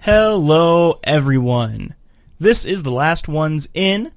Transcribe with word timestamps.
Hello, 0.00 1.00
everyone. 1.04 1.94
This 2.38 2.66
is 2.66 2.82
the 2.82 2.90
last 2.90 3.28
ones 3.28 3.70
in, 3.72 4.12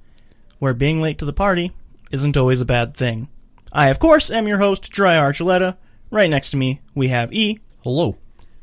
where 0.59 0.73
being 0.73 0.99
late 1.01 1.17
to 1.19 1.25
the 1.25 1.31
party 1.31 1.71
isn't 2.11 2.35
always 2.35 2.59
a 2.59 2.65
bad 2.65 2.93
thing. 2.93 3.29
I, 3.71 3.87
of 3.87 3.99
course, 3.99 4.29
am 4.29 4.45
your 4.45 4.57
host, 4.57 4.91
Jeriah 4.91 5.21
Archuleta. 5.21 5.77
Right 6.11 6.29
next 6.29 6.51
to 6.51 6.57
me, 6.57 6.81
we 6.93 7.07
have 7.07 7.31
E, 7.33 7.59
Hello. 7.85 8.17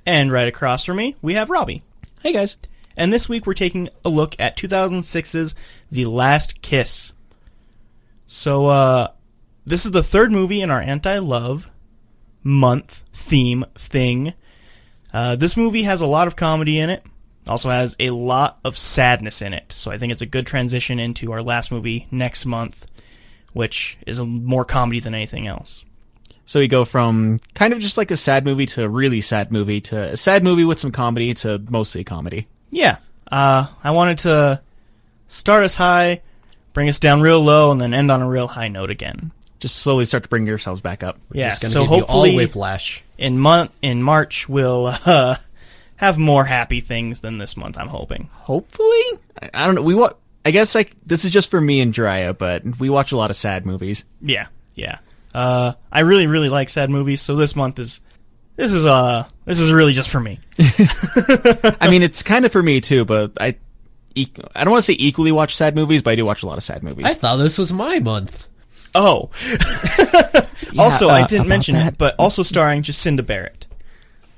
and 0.04 0.30
right 0.30 0.46
across 0.46 0.84
from 0.84 0.98
me, 0.98 1.16
we 1.22 1.32
have 1.32 1.48
Robbie. 1.48 1.82
Hey 2.20 2.34
guys. 2.34 2.58
And 2.96 3.12
this 3.12 3.28
week, 3.28 3.46
we're 3.46 3.54
taking 3.54 3.88
a 4.04 4.08
look 4.08 4.34
at 4.38 4.56
2006's 4.56 5.54
The 5.90 6.06
Last 6.06 6.62
Kiss. 6.62 7.12
So, 8.26 8.66
uh, 8.66 9.08
this 9.64 9.84
is 9.84 9.90
the 9.90 10.02
third 10.02 10.32
movie 10.32 10.62
in 10.62 10.70
our 10.70 10.80
anti-love 10.80 11.70
month 12.42 13.04
theme 13.12 13.64
thing. 13.74 14.32
Uh, 15.12 15.34
this 15.36 15.56
movie 15.56 15.82
has 15.82 16.00
a 16.00 16.06
lot 16.06 16.28
of 16.28 16.36
comedy 16.36 16.78
in 16.78 16.88
it. 16.88 17.02
Also 17.48 17.70
has 17.70 17.96
a 17.98 18.10
lot 18.10 18.58
of 18.64 18.76
sadness 18.76 19.42
in 19.42 19.52
it. 19.52 19.72
So 19.72 19.90
I 19.90 19.98
think 19.98 20.12
it's 20.12 20.22
a 20.22 20.26
good 20.26 20.46
transition 20.46 20.98
into 20.98 21.32
our 21.32 21.42
last 21.42 21.70
movie 21.70 22.06
next 22.10 22.46
month, 22.46 22.86
which 23.52 23.98
is 24.06 24.20
more 24.20 24.64
comedy 24.64 25.00
than 25.00 25.14
anything 25.14 25.46
else. 25.46 25.84
So 26.44 26.60
we 26.60 26.68
go 26.68 26.84
from 26.84 27.40
kind 27.54 27.72
of 27.72 27.80
just 27.80 27.98
like 27.98 28.10
a 28.10 28.16
sad 28.16 28.44
movie 28.44 28.66
to 28.66 28.84
a 28.84 28.88
really 28.88 29.20
sad 29.20 29.50
movie 29.50 29.80
to 29.82 30.12
a 30.12 30.16
sad 30.16 30.44
movie 30.44 30.64
with 30.64 30.78
some 30.78 30.92
comedy 30.92 31.34
to 31.34 31.62
mostly 31.68 32.04
comedy. 32.04 32.46
Yeah. 32.70 32.98
Uh, 33.30 33.66
I 33.82 33.90
wanted 33.92 34.18
to 34.18 34.62
start 35.28 35.64
us 35.64 35.74
high, 35.74 36.22
bring 36.72 36.88
us 36.88 37.00
down 37.00 37.20
real 37.20 37.40
low, 37.42 37.72
and 37.72 37.80
then 37.80 37.94
end 37.94 38.10
on 38.10 38.22
a 38.22 38.28
real 38.28 38.46
high 38.48 38.68
note 38.68 38.90
again. 38.90 39.32
Just 39.58 39.76
slowly 39.76 40.04
start 40.04 40.22
to 40.24 40.28
bring 40.28 40.46
yourselves 40.46 40.80
back 40.80 41.02
up. 41.02 41.18
Yeah. 41.32 41.48
Just 41.48 41.62
gonna 41.62 41.72
So 41.72 41.80
give 41.82 41.88
you 41.90 41.94
all 41.96 42.00
hopefully, 42.00 42.36
whiplash. 42.36 43.02
in 43.18 43.38
month 43.38 43.72
in 43.82 44.02
March 44.02 44.48
we'll 44.48 44.86
uh, 45.06 45.36
have 45.96 46.18
more 46.18 46.44
happy 46.44 46.80
things 46.80 47.20
than 47.22 47.38
this 47.38 47.56
month. 47.56 47.78
I'm 47.78 47.88
hoping. 47.88 48.28
Hopefully, 48.32 49.02
I, 49.40 49.50
I 49.54 49.66
don't 49.66 49.74
know. 49.76 49.82
We 49.82 49.94
wa- 49.94 50.12
I 50.44 50.50
guess 50.50 50.74
like 50.74 50.94
this 51.04 51.24
is 51.24 51.32
just 51.32 51.50
for 51.50 51.60
me 51.60 51.80
and 51.80 51.92
Jeriah, 51.94 52.36
but 52.36 52.78
we 52.78 52.90
watch 52.90 53.12
a 53.12 53.16
lot 53.16 53.30
of 53.30 53.36
sad 53.36 53.64
movies. 53.66 54.04
Yeah, 54.20 54.46
yeah. 54.74 54.98
Uh, 55.34 55.72
I 55.90 56.00
really, 56.00 56.26
really 56.26 56.48
like 56.50 56.68
sad 56.68 56.88
movies, 56.90 57.20
so 57.20 57.34
this 57.34 57.56
month 57.56 57.78
is 57.78 58.00
this 58.56 58.72
is 58.72 58.84
uh 58.84 59.26
this 59.44 59.60
is 59.60 59.72
really 59.72 59.92
just 59.92 60.10
for 60.10 60.20
me. 60.20 60.40
I 61.80 61.88
mean, 61.90 62.02
it's 62.02 62.22
kind 62.22 62.44
of 62.44 62.52
for 62.52 62.62
me 62.62 62.80
too, 62.80 63.04
but 63.04 63.32
I. 63.40 63.56
e- 64.14 64.26
I 64.54 64.64
don't 64.64 64.72
want 64.72 64.82
to 64.84 64.86
say 64.92 64.96
equally 64.98 65.30
watch 65.32 65.54
sad 65.56 65.74
movies, 65.76 66.02
but 66.02 66.10
I 66.12 66.14
do 66.16 66.24
watch 66.24 66.42
a 66.42 66.46
lot 66.46 66.56
of 66.58 66.64
sad 66.64 66.82
movies. 66.82 67.04
I 67.06 67.14
thought 67.14 67.36
this 67.36 67.58
was 67.58 67.72
my 67.72 67.98
month. 68.00 68.48
Oh, 68.94 69.30
also 70.78 71.08
I 71.08 71.22
uh, 71.22 71.26
didn't 71.26 71.42
about 71.42 71.48
mention 71.48 71.76
it, 71.76 71.84
that- 71.84 71.98
but 71.98 72.14
also 72.18 72.42
starring 72.42 72.82
Jacinda 72.82 73.24
Barrett. 73.24 73.66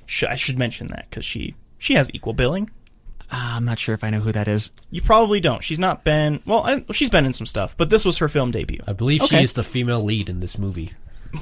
Sh- 0.07 0.25
I 0.25 0.37
should 0.37 0.59
mention 0.59 0.89
that 0.89 1.07
because 1.09 1.25
she 1.25 1.55
she 1.79 1.95
has 1.95 2.11
equal 2.13 2.33
billing. 2.33 2.71
Ah, 3.31 3.57
I'm 3.57 3.65
not 3.67 3.79
sure 3.79 3.95
if 3.95 4.03
I 4.03 4.11
know 4.11 4.21
who 4.21 4.33
that 4.33 4.49
is. 4.49 4.71
You 4.91 5.03
probably 5.03 5.39
don't. 5.41 5.63
She's 5.63 5.79
not 5.79 6.03
been 6.03 6.41
well. 6.47 6.65
I, 6.67 6.85
she's 6.93 7.11
been 7.11 7.27
in 7.27 7.33
some 7.35 7.47
stuff, 7.47 7.77
but 7.77 7.91
this 7.91 8.05
was 8.05 8.19
her 8.19 8.29
film 8.29 8.51
debut. 8.51 8.81
I 8.87 8.95
believe 8.95 9.23
Okay. 9.23 9.37
she 9.37 9.43
is 9.43 9.53
the 9.53 9.63
female 9.63 10.03
lead 10.03 10.29
in 10.31 10.39
this 10.41 10.59
movie. 10.59 10.93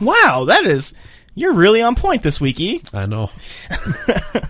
Wow, 0.00 0.44
that 0.48 0.64
is 0.64 0.94
you're 1.36 1.52
really 1.52 1.80
on 1.82 1.94
point 1.94 2.22
this 2.22 2.40
week, 2.40 2.58
E. 2.58 2.82
I 2.92 3.06
know. 3.06 3.30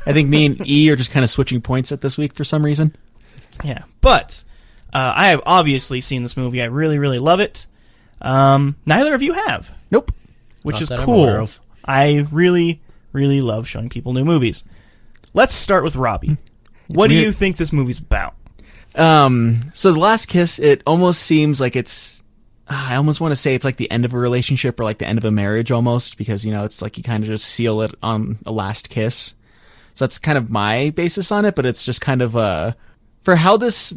I 0.06 0.12
think 0.12 0.30
me 0.30 0.46
and 0.46 0.66
E 0.66 0.88
are 0.90 0.96
just 0.96 1.10
kind 1.10 1.22
of 1.24 1.28
switching 1.28 1.60
points 1.60 1.92
at 1.92 2.00
this 2.00 2.16
week 2.16 2.32
for 2.34 2.44
some 2.44 2.64
reason. 2.64 2.94
Yeah, 3.62 3.82
but 4.00 4.42
uh, 4.94 5.12
I 5.14 5.28
have 5.28 5.42
obviously 5.44 6.00
seen 6.00 6.22
this 6.22 6.36
movie. 6.36 6.62
I 6.62 6.66
really, 6.66 6.98
really 6.98 7.18
love 7.18 7.40
it. 7.40 7.66
Um, 8.22 8.76
neither 8.86 9.14
of 9.14 9.20
you 9.20 9.34
have, 9.34 9.70
Nope. 9.90 10.10
which 10.62 10.76
Not 10.76 10.82
is 10.82 10.88
that 10.88 11.00
I'm 11.00 11.08
aware 11.08 11.34
cool. 11.34 11.42
of. 11.42 11.60
I 11.84 12.26
really, 12.32 12.80
really 13.12 13.40
love 13.42 13.68
showing 13.68 13.88
people 13.90 14.12
new 14.14 14.24
movies. 14.24 14.64
Let's 15.34 15.54
start 15.54 15.84
with 15.84 15.96
Robbie. 15.96 16.38
What 16.86 17.08
do 17.08 17.14
you 17.14 17.30
think 17.32 17.56
this 17.56 17.72
movie's 17.72 17.98
about? 17.98 18.34
Um, 18.94 19.60
so 19.74 19.92
the 19.92 19.98
last 20.00 20.26
kiss, 20.28 20.58
it 20.58 20.82
almost 20.86 21.20
seems 21.22 21.60
like 21.60 21.76
it's. 21.76 22.15
I 22.68 22.96
almost 22.96 23.20
want 23.20 23.32
to 23.32 23.36
say 23.36 23.54
it's 23.54 23.64
like 23.64 23.76
the 23.76 23.90
end 23.90 24.04
of 24.04 24.12
a 24.12 24.18
relationship 24.18 24.80
or 24.80 24.84
like 24.84 24.98
the 24.98 25.06
end 25.06 25.18
of 25.18 25.24
a 25.24 25.30
marriage 25.30 25.70
almost 25.70 26.16
because 26.16 26.44
you 26.44 26.52
know 26.52 26.64
it's 26.64 26.82
like 26.82 26.96
you 26.96 27.04
kind 27.04 27.22
of 27.22 27.28
just 27.28 27.46
seal 27.46 27.80
it 27.82 27.94
on 28.02 28.38
a 28.44 28.52
last 28.52 28.90
kiss. 28.90 29.34
So 29.94 30.04
that's 30.04 30.18
kind 30.18 30.36
of 30.36 30.50
my 30.50 30.90
basis 30.90 31.30
on 31.32 31.44
it, 31.44 31.54
but 31.54 31.64
it's 31.64 31.84
just 31.84 32.00
kind 32.00 32.22
of 32.22 32.36
uh 32.36 32.72
for 33.22 33.36
how 33.36 33.56
this 33.56 33.94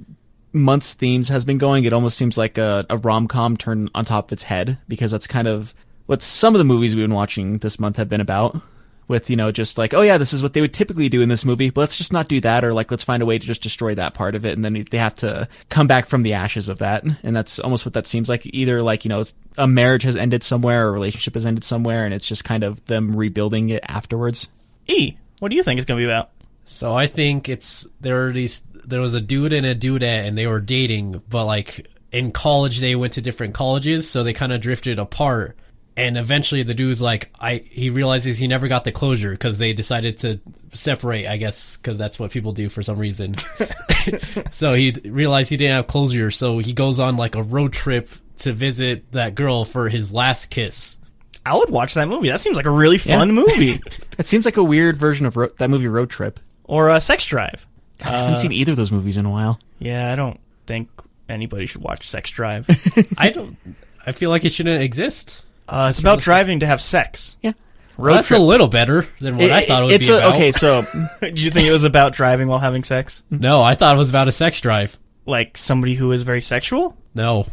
month's 0.54 0.94
themes 0.94 1.30
has 1.30 1.46
been 1.46 1.58
going. 1.58 1.84
It 1.84 1.94
almost 1.94 2.18
seems 2.18 2.38
like 2.38 2.58
a, 2.58 2.86
a 2.90 2.98
rom 2.98 3.28
com 3.28 3.58
turned 3.58 3.90
on 3.96 4.06
top 4.06 4.30
of 4.30 4.34
its 4.34 4.44
head 4.44 4.78
because 4.88 5.12
that's 5.12 5.28
kind 5.28 5.48
of 5.48 5.74
what 6.06 6.22
some 6.22 6.56
of 6.56 6.60
the 6.60 6.66
movies 6.66 6.96
we've 6.96 7.04
been 7.04 7.14
watching 7.14 7.60
this 7.60 7.80
month 7.80 7.98
have 7.98 8.10
been 8.10 8.22
about. 8.22 8.62
With 9.10 9.30
you 9.30 9.36
know 9.36 9.52
just 9.52 9.78
like 9.78 9.94
oh 9.94 10.02
yeah 10.02 10.18
this 10.18 10.34
is 10.34 10.42
what 10.42 10.54
they 10.54 10.62
would 10.62 10.74
typically 10.74 11.10
do 11.10 11.22
in 11.22 11.30
this 11.30 11.44
movie 11.44 11.72
but 11.72 11.82
let's 11.82 11.98
just 11.98 12.14
not 12.14 12.28
do 12.28 12.40
that 12.42 12.64
or 12.64 12.74
like 12.74 12.92
let's 12.92 13.04
find 13.04 13.24
a 13.24 13.26
way 13.26 13.40
to 13.40 13.46
just 13.46 13.64
destroy 13.64 13.96
that 13.96 14.14
part 14.14 14.36
of 14.36 14.46
it 14.46 14.54
and 14.54 14.64
then 14.64 14.86
they 14.92 14.98
have 15.00 15.16
to 15.16 15.48
come 15.70 15.88
back 15.88 16.06
from 16.06 16.22
the 16.22 16.34
ashes 16.34 16.70
of 16.70 16.78
that 16.78 17.04
and 17.24 17.36
that's 17.36 17.58
almost 17.58 17.88
what 17.88 17.96
that 17.96 18.06
seems 18.06 18.30
like 18.30 18.46
either 18.54 18.84
like 18.84 19.04
you 19.04 19.10
know 19.10 19.24
a 19.58 19.68
marriage 19.68 20.04
has 20.04 20.16
ended 20.16 20.44
somewhere 20.44 20.86
or 20.86 20.90
a 20.90 20.92
relationship 20.92 21.34
has 21.34 21.48
ended 21.48 21.64
somewhere 21.64 22.06
and 22.06 22.14
it's 22.14 22.28
just 22.28 22.46
kind 22.46 22.64
of 22.64 22.86
them 22.86 23.16
rebuilding 23.16 23.70
it 23.70 23.84
afterwards 23.88 24.48
E, 24.90 25.18
what 25.40 25.50
do 25.50 25.56
you 25.56 25.64
think 25.64 25.78
it's 25.78 25.86
going 25.86 26.00
to 26.00 26.06
be 26.06 26.12
about? 26.12 26.32
So 26.66 26.94
I 26.94 27.08
think 27.08 27.48
it's 27.48 27.88
there 28.02 28.28
are 28.28 28.32
these. 28.32 28.64
There 28.86 29.02
was 29.02 29.14
a 29.14 29.22
dude 29.22 29.54
and 29.54 29.66
a 29.66 29.76
dudette, 29.76 30.28
and 30.28 30.38
they 30.38 30.48
were 30.48 30.60
dating, 30.60 31.22
but 31.30 31.46
like 31.46 31.88
in 32.12 32.32
college 32.32 32.80
they 32.80 32.96
went 32.96 33.14
to 33.14 33.22
different 33.22 33.54
colleges, 33.54 34.10
so 34.10 34.24
they 34.24 34.34
kind 34.34 34.52
of 34.52 34.62
drifted 34.62 35.00
apart. 35.00 35.56
And 36.00 36.18
eventually, 36.18 36.64
the 36.64 36.74
dude's 36.74 37.02
like, 37.02 37.30
I 37.40 37.58
he 37.70 37.90
realizes 37.90 38.38
he 38.38 38.48
never 38.48 38.68
got 38.68 38.86
the 38.86 38.92
closure 38.92 39.32
because 39.32 39.58
they 39.58 39.74
decided 39.74 40.18
to 40.20 40.40
separate. 40.72 41.28
I 41.28 41.38
guess 41.38 41.76
because 41.76 41.98
that's 41.98 42.18
what 42.18 42.32
people 42.32 42.54
do 42.54 42.70
for 42.70 42.82
some 42.82 42.98
reason. 42.98 43.36
so 44.52 44.74
he 44.74 44.94
realized 45.04 45.50
he 45.50 45.58
didn't 45.58 45.76
have 45.76 45.88
closure, 45.88 46.32
so 46.32 46.60
he 46.60 46.72
goes 46.72 47.00
on 47.00 47.18
like 47.18 47.36
a 47.36 47.44
road 47.44 47.74
trip 47.74 48.10
to 48.40 48.54
visit 48.54 49.12
that 49.12 49.36
girl 49.36 49.66
for 49.66 49.90
his 49.90 50.14
last 50.14 50.50
kiss. 50.50 50.98
I 51.46 51.58
would 51.58 51.70
watch 51.70 51.96
that 51.96 52.08
movie. 52.08 52.30
That 52.30 52.40
seems 52.40 52.56
like 52.56 52.66
a 52.66 52.72
really 52.72 52.98
fun 52.98 53.32
movie. 53.34 53.82
it 54.18 54.26
seems 54.26 54.46
like 54.46 54.58
a 54.58 54.64
weird 54.64 54.98
version 54.98 55.26
of 55.26 55.36
ro- 55.36 55.52
that 55.58 55.70
movie 55.70 55.88
road 55.88 56.10
trip 56.10 56.40
or 56.64 56.90
uh, 56.90 57.00
Sex 57.00 57.26
Drive. 57.26 57.66
God, 57.98 58.14
i 58.14 58.22
haven't 58.22 58.38
seen 58.38 58.54
either 58.54 58.72
of 58.72 58.78
those 58.78 58.94
movies 58.94 59.18
in 59.18 59.26
a 59.26 59.30
while 59.30 59.60
Yeah, 59.80 60.14
I 60.14 60.16
don't 60.16 60.40
think 60.66 60.90
anybody 61.28 61.66
should 61.66 61.82
watch 61.82 62.08
Sex 62.08 62.30
Drive. 62.30 62.70
I 63.18 63.30
don't. 63.32 63.58
I 64.06 64.14
feel 64.14 64.30
like 64.30 64.46
it 64.46 64.52
shouldn't 64.54 64.82
exist. 64.82 65.44
Uh, 65.70 65.88
it's 65.90 66.00
about 66.00 66.20
driving 66.20 66.60
to 66.62 66.66
have 66.66 66.82
sex. 66.82 67.38
yeah 67.42 67.54
Road 67.98 68.14
That's 68.16 68.30
trip. 68.30 68.40
a 68.40 68.44
little 68.44 68.70
better 68.70 69.06
than 69.20 69.36
what 69.38 69.52
I 69.52 69.66
thought 69.66 69.82
it 69.84 69.86
would 69.88 69.96
it's 69.96 70.08
be 70.08 70.14
a, 70.14 70.18
about. 70.20 70.36
okay 70.36 70.52
so 70.52 70.86
Did 71.22 71.40
you 71.42 71.52
think 71.52 71.68
it 71.68 71.72
was 71.74 71.84
about 71.84 72.14
driving 72.14 72.48
while 72.48 72.60
having 72.60 72.84
sex? 72.86 73.24
No, 73.30 73.62
I 73.62 73.76
thought 73.76 73.96
it 73.96 74.00
was 74.00 74.10
about 74.10 74.28
a 74.30 74.32
sex 74.32 74.62
drive. 74.62 74.98
Like 75.26 75.58
somebody 75.58 75.96
who 75.96 76.12
is 76.14 76.24
very 76.24 76.42
sexual? 76.42 76.98
No. 77.14 77.44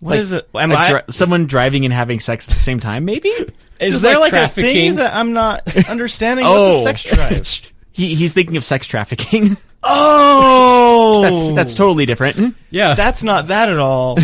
What 0.00 0.10
Like, 0.10 0.20
is 0.20 0.32
it? 0.32 0.46
Am 0.54 0.70
a 0.70 0.74
I? 0.74 0.90
dri- 0.90 1.02
someone 1.08 1.46
driving 1.46 1.84
and 1.86 1.94
having 1.94 2.20
sex 2.20 2.46
at 2.46 2.52
the 2.52 2.60
same 2.60 2.78
time 2.78 3.06
maybe 3.06 3.32
is 3.80 4.02
there 4.02 4.18
like 4.18 4.32
like, 4.32 4.42
a 4.44 4.48
thing 4.48 4.64
trafficking. 4.64 4.94
that 4.96 5.14
I'm 5.14 5.32
not 5.32 5.62
understanding? 5.88 6.44
What's 6.44 6.76
a 6.76 6.82
sex 6.82 7.02
drive? 7.04 7.72
he, 7.92 8.14
he's 8.14 8.34
thinking 8.34 8.58
of 8.58 8.64
sex 8.64 8.86
trafficking 8.86 9.56
Oh, 9.82 11.20
that's 11.22 11.52
that's 11.54 11.74
totally 11.74 12.04
different 12.06 12.54
Yeah. 12.70 12.94
that's 12.94 13.22
not 13.22 13.48
that 13.48 13.68
at 13.70 13.78
all. 13.78 14.16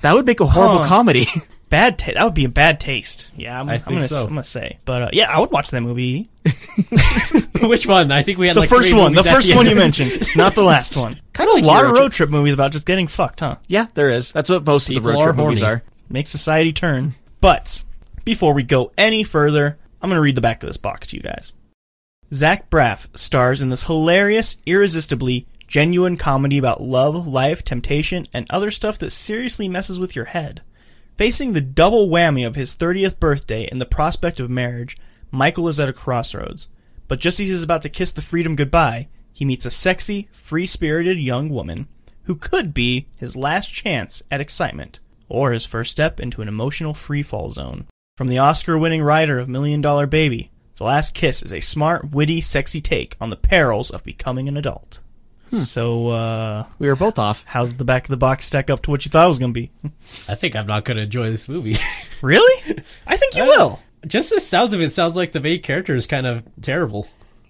that 0.00 0.14
would 0.14 0.24
make 0.26 0.40
a 0.40 0.46
horrible 0.46 0.78
Huh. 0.84 0.88
comedy 0.88 1.28
bad 1.70 1.98
taste. 1.98 2.16
That 2.16 2.24
would 2.24 2.34
be 2.34 2.44
a 2.44 2.48
bad 2.50 2.80
taste. 2.80 3.30
Yeah, 3.36 3.58
I'm, 3.58 3.68
I 3.68 3.74
I'm 3.74 3.80
think 3.80 3.94
gonna. 3.96 4.04
so. 4.04 4.22
I'm 4.24 4.28
gonna 4.30 4.44
say, 4.44 4.78
but 4.84 5.02
uh, 5.02 5.10
yeah, 5.12 5.30
I 5.34 5.40
would 5.40 5.50
watch 5.50 5.70
that 5.70 5.80
movie. 5.80 6.28
Which 7.62 7.86
one? 7.86 8.12
I 8.12 8.22
think 8.22 8.38
we 8.38 8.46
had 8.46 8.56
The 8.56 8.60
like 8.60 8.68
first 8.68 8.88
three 8.90 8.98
one, 8.98 9.12
the 9.14 9.22
first 9.24 9.46
the 9.48 9.54
one 9.54 9.66
you 9.66 9.74
mentioned, 9.76 10.12
not 10.36 10.54
the 10.54 10.62
last 10.62 10.96
one. 10.96 11.18
Kind 11.32 11.48
of 11.48 11.54
like 11.54 11.64
a 11.64 11.66
lot 11.66 11.84
of 11.84 11.92
road 11.92 12.12
trip 12.12 12.30
movies 12.30 12.54
about 12.54 12.72
just 12.72 12.86
getting 12.86 13.06
fucked, 13.06 13.40
huh? 13.40 13.56
Yeah, 13.68 13.86
there 13.94 14.10
is. 14.10 14.32
That's 14.32 14.50
what 14.50 14.64
most 14.66 14.88
of 14.88 14.94
the 14.94 15.00
People 15.00 15.12
road 15.12 15.22
trip 15.24 15.34
are 15.34 15.42
movies 15.42 15.62
are. 15.62 15.82
Make 16.08 16.26
society 16.26 16.72
turn. 16.72 17.14
But 17.40 17.82
before 18.24 18.52
we 18.52 18.62
go 18.62 18.92
any 18.98 19.22
further, 19.24 19.78
I'm 20.02 20.10
gonna 20.10 20.20
read 20.20 20.34
the 20.36 20.40
back 20.40 20.62
of 20.62 20.68
this 20.68 20.76
box 20.76 21.08
to 21.08 21.16
you 21.16 21.22
guys. 21.22 21.52
Zach 22.32 22.70
Braff 22.70 23.16
stars 23.16 23.60
in 23.62 23.70
this 23.70 23.84
hilarious, 23.84 24.56
irresistibly 24.66 25.46
genuine 25.66 26.16
comedy 26.16 26.58
about 26.58 26.80
love, 26.80 27.26
life, 27.26 27.62
temptation, 27.62 28.26
and 28.34 28.46
other 28.50 28.70
stuff 28.70 28.98
that 28.98 29.10
seriously 29.10 29.68
messes 29.68 30.00
with 30.00 30.16
your 30.16 30.26
head. 30.26 30.62
Facing 31.20 31.52
the 31.52 31.60
double 31.60 32.08
whammy 32.08 32.46
of 32.46 32.54
his 32.54 32.74
30th 32.74 33.20
birthday 33.20 33.68
and 33.70 33.78
the 33.78 33.84
prospect 33.84 34.40
of 34.40 34.48
marriage, 34.48 34.96
Michael 35.30 35.68
is 35.68 35.78
at 35.78 35.86
a 35.86 35.92
crossroads. 35.92 36.66
But 37.08 37.20
just 37.20 37.38
as 37.38 37.50
he's 37.50 37.62
about 37.62 37.82
to 37.82 37.90
kiss 37.90 38.10
the 38.10 38.22
freedom 38.22 38.56
goodbye, 38.56 39.10
he 39.30 39.44
meets 39.44 39.66
a 39.66 39.70
sexy, 39.70 40.30
free 40.32 40.64
spirited 40.64 41.18
young 41.18 41.50
woman 41.50 41.88
who 42.22 42.36
could 42.36 42.72
be 42.72 43.06
his 43.18 43.36
last 43.36 43.68
chance 43.68 44.22
at 44.30 44.40
excitement, 44.40 45.00
or 45.28 45.52
his 45.52 45.66
first 45.66 45.90
step 45.90 46.20
into 46.20 46.40
an 46.40 46.48
emotional 46.48 46.94
free 46.94 47.22
fall 47.22 47.50
zone. 47.50 47.84
From 48.16 48.28
the 48.28 48.38
Oscar 48.38 48.78
winning 48.78 49.02
writer 49.02 49.38
of 49.38 49.46
Million 49.46 49.82
Dollar 49.82 50.06
Baby, 50.06 50.50
The 50.78 50.84
Last 50.84 51.12
Kiss 51.12 51.42
is 51.42 51.52
a 51.52 51.60
smart, 51.60 52.12
witty, 52.12 52.40
sexy 52.40 52.80
take 52.80 53.18
on 53.20 53.28
the 53.28 53.36
perils 53.36 53.90
of 53.90 54.02
becoming 54.04 54.48
an 54.48 54.56
adult. 54.56 55.02
So, 55.50 56.08
uh, 56.08 56.64
We 56.78 56.88
were 56.88 56.96
both 56.96 57.18
off. 57.18 57.44
how's 57.46 57.74
the 57.74 57.84
back 57.84 58.04
of 58.04 58.08
the 58.10 58.16
box 58.16 58.44
stack 58.44 58.70
up 58.70 58.82
to 58.82 58.90
what 58.90 59.04
you 59.04 59.10
thought 59.10 59.24
it 59.24 59.28
was 59.28 59.38
going 59.38 59.52
to 59.52 59.60
be? 59.60 59.70
I 60.28 60.34
think 60.34 60.54
I'm 60.56 60.66
not 60.66 60.84
gonna 60.84 61.02
enjoy 61.02 61.30
this 61.30 61.48
movie. 61.48 61.76
Really? 62.22 62.82
I 63.06 63.16
think 63.16 63.34
you 63.34 63.44
I 63.44 63.46
will. 63.46 63.80
Just 64.06 64.28
the 64.28 64.40
sounds 64.40 64.74
of 64.74 64.80
it 64.82 64.90
sounds 64.90 65.16
like 65.16 65.32
the 65.32 65.40
main 65.40 65.62
character 65.62 65.94
is 65.94 66.06
kind 66.06 66.26
of 66.26 66.42
terrible. 66.60 67.08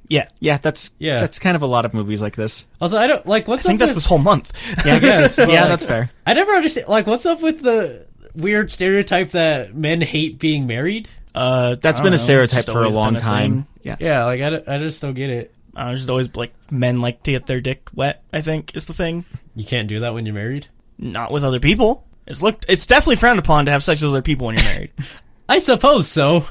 Yeah. 0.09 0.29
Yeah, 0.39 0.59
that's 0.59 0.93
Yeah. 1.01 1.21
that's 1.21 1.41
kind 1.41 1.57
of 1.57 1.63
a 1.63 1.67
lot 1.67 1.85
of 1.85 1.93
movies 1.93 2.23
like 2.23 2.37
this. 2.37 2.67
Also, 2.81 2.97
I 2.97 3.09
don't 3.09 3.27
like 3.27 3.49
what's 3.49 3.67
I 3.67 3.71
think 3.71 3.81
up 3.83 3.87
that's 3.89 3.97
with. 3.97 4.05
this 4.05 4.07
whole 4.07 4.19
month. 4.19 4.53
I 4.87 4.99
guess. 5.01 5.39
yeah, 5.39 5.45
like, 5.47 5.69
that's 5.71 5.87
fair. 5.87 6.11
I 6.25 6.35
never 6.35 6.53
understand. 6.53 6.87
Like, 6.87 7.09
what's 7.09 7.27
up 7.27 7.43
with 7.43 7.63
the 7.63 8.07
weird 8.37 8.71
stereotype 8.71 9.31
that 9.31 9.75
men 9.75 10.01
hate 10.03 10.39
being 10.39 10.69
married? 10.69 11.09
Uh, 11.35 11.75
That's 11.75 11.99
I 12.01 12.05
been 12.05 12.11
don't 12.13 12.15
a 12.15 12.19
stereotype 12.19 12.65
for 12.67 12.85
a 12.85 12.89
long 12.89 13.17
a 13.17 13.19
time. 13.19 13.53
thing. 13.63 13.67
Yeah. 13.83 13.97
Yeah, 13.99 14.25
like 14.27 14.41
I, 14.41 14.75
I 14.75 14.79
just 14.79 15.03
don't 15.03 15.15
get 15.15 15.31
it. 15.31 15.55
Uh, 15.77 15.95
just 15.95 16.09
always 16.11 16.35
like 16.37 16.53
men 16.71 17.01
like 17.01 17.23
to 17.25 17.33
get 17.33 17.47
their 17.47 17.61
dick 17.61 17.89
wet. 17.95 18.23
I 18.33 18.41
think 18.41 18.77
is 18.77 18.87
the 18.87 18.95
thing. 18.95 19.25
You 19.55 19.65
can't 19.65 19.89
do 19.89 20.01
that 20.01 20.15
when 20.15 20.27
you're 20.27 20.35
married. 20.35 20.69
Not 20.99 21.33
with 21.33 21.45
other 21.45 21.61
people. 21.61 22.07
It's 22.27 22.43
looked. 22.43 22.67
It's 22.69 22.87
definitely 22.87 23.17
frowned 23.17 23.39
upon 23.39 23.65
to 23.67 23.71
have 23.71 23.85
sex 23.85 24.03
with 24.03 24.11
other 24.11 24.23
people 24.23 24.47
when 24.47 24.57
you're 24.57 24.65
married. 24.65 24.93
I 25.49 25.59
suppose 25.59 26.09
so. 26.09 26.45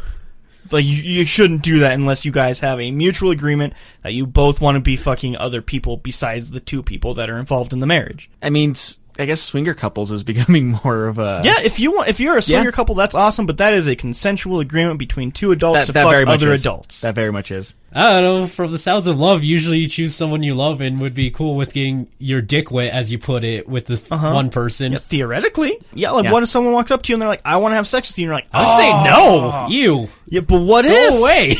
like 0.71 0.83
you, 0.86 0.92
you 1.04 1.25
shouldn't 1.25 1.62
do 1.63 1.80
that 1.80 1.94
unless 1.94 2.25
you 2.25 2.31
guys 2.31 2.60
have 2.60 2.80
a 2.80 2.92
mutual 2.92 3.31
agreement 3.31 3.74
that 4.04 4.13
you 4.13 4.25
both 4.27 4.60
want 4.62 4.75
to 4.75 4.81
be 4.81 4.95
fucking 4.95 5.36
other 5.38 5.62
people 5.62 5.98
besides 5.98 6.51
the 6.51 6.60
two 6.60 6.83
people 6.83 7.13
that 7.15 7.30
are 7.30 7.38
involved 7.38 7.72
in 7.74 7.80
the 7.80 7.88
marriage. 7.88 8.30
I 8.42 8.50
mean, 8.50 8.72
s- 8.72 8.99
I 9.19 9.25
guess 9.25 9.42
swinger 9.42 9.74
couples 9.74 10.12
is 10.12 10.24
becoming 10.31 10.80
more 10.83 11.06
of 11.07 11.19
a 11.19 11.42
Yeah, 11.44 11.60
if 11.62 11.80
you 11.80 11.92
want, 11.92 12.07
if 12.10 12.19
you're 12.19 12.38
a 12.38 12.42
swinger 12.42 12.66
Yeah. 12.66 12.71
couple, 12.71 12.95
that's 12.95 13.13
awesome. 13.13 13.45
But 13.45 13.57
that 13.57 13.74
is 13.74 13.88
a 13.88 13.95
consensual 13.95 14.60
agreement 14.62 14.98
between 14.98 15.31
two 15.31 15.51
adults 15.51 15.81
That, 15.81 15.86
to 15.88 15.92
that 15.94 16.04
fuck 16.04 16.12
very 16.12 16.25
other 16.25 16.51
is. 16.54 16.62
adults. 16.62 17.01
That 17.01 17.16
very 17.16 17.31
much 17.31 17.51
is. 17.51 17.75
I 17.92 18.21
don't 18.21 18.42
know. 18.42 18.48
From 18.48 18.71
the 18.71 18.77
sounds 18.77 19.07
of 19.07 19.19
love, 19.19 19.44
usually 19.44 19.80
you 19.80 19.88
choose 19.88 20.16
someone 20.16 20.42
you 20.44 20.54
love 20.56 20.80
and 20.80 21.01
would 21.01 21.13
be 21.16 21.31
cool 21.31 21.56
with 21.56 21.74
getting 21.74 22.07
your 22.19 22.39
dick 22.42 22.71
wet, 22.71 22.94
as 22.94 23.12
you 23.12 23.18
put 23.19 23.44
it, 23.44 23.68
with 23.68 23.88
the 23.88 23.95
f 23.95 24.12
Uh-huh. 24.12 24.33
one 24.33 24.50
person. 24.51 24.94
Yeah, 24.94 25.00
theoretically, 25.00 25.77
yeah. 25.94 26.12
Like, 26.12 26.25
Yeah. 26.25 26.31
what 26.31 26.44
if 26.44 26.50
someone 26.50 26.74
walks 26.74 26.92
up 26.92 27.01
to 27.04 27.10
you 27.12 27.15
and 27.15 27.22
they're 27.22 27.27
like, 27.30 27.42
"I 27.44 27.57
want 27.57 27.72
to 27.72 27.75
have 27.77 27.88
sex 27.88 28.10
with 28.10 28.19
you," 28.19 28.24
and 28.25 28.27
you're 28.30 28.36
like, 28.36 28.48
I 28.54 28.63
"Oh, 28.63 28.77
say 28.77 29.12
no. 29.12 29.68
You 29.69 30.10
Yeah, 30.27 30.42
but 30.42 30.62
what 30.62 30.86
go 30.86 30.92
if? 30.92 31.15
away. 31.15 31.56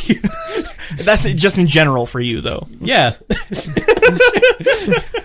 That's 0.98 1.24
just 1.34 1.58
in 1.58 1.68
general 1.68 2.06
for 2.06 2.20
you, 2.20 2.42
though. 2.42 2.68
yeah, 2.82 3.16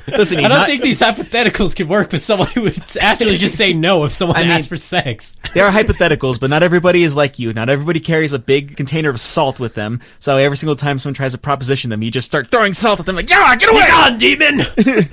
Listen, 0.06 0.38
I 0.38 0.42
don't 0.42 0.50
not- 0.50 0.66
think 0.68 0.82
these 0.82 1.00
hypotheticals 1.00 1.74
could 1.74 1.88
work 1.88 2.12
with 2.12 2.22
someone 2.22 2.48
who 2.48 2.62
would 2.62 2.78
actually 3.00 3.36
just 3.36 3.56
say 3.56 3.72
no 3.72 4.04
if 4.04 4.12
someone 4.12 4.36
I 4.38 4.42
mean- 4.42 4.50
asks 4.52 4.68
for 4.68 4.76
sex. 4.76 5.36
they 5.54 5.60
are 5.60 5.70
hypotheticals, 5.70 6.38
but 6.38 6.50
not 6.50 6.62
everybody 6.62 7.02
is 7.02 7.16
like 7.16 7.38
you. 7.38 7.52
Not 7.52 7.68
everybody 7.68 8.00
carries 8.00 8.32
a 8.32 8.38
big 8.38 8.76
container 8.76 9.08
of 9.10 9.18
salt 9.20 9.58
with 9.60 9.74
them. 9.74 10.00
So 10.18 10.36
every 10.36 10.56
single 10.56 10.76
time 10.76 10.98
someone 10.98 11.14
tries 11.14 11.32
to 11.32 11.38
proposition 11.38 11.90
them, 11.90 12.02
you 12.02 12.10
just 12.10 12.26
start 12.26 12.48
throwing 12.50 12.74
salt 12.74 13.00
at 13.00 13.06
them, 13.06 13.16
like, 13.16 13.30
yeah, 13.30 13.56
get 13.56 13.70
away! 13.70 13.88
on, 13.92 14.18
demon. 14.18 14.60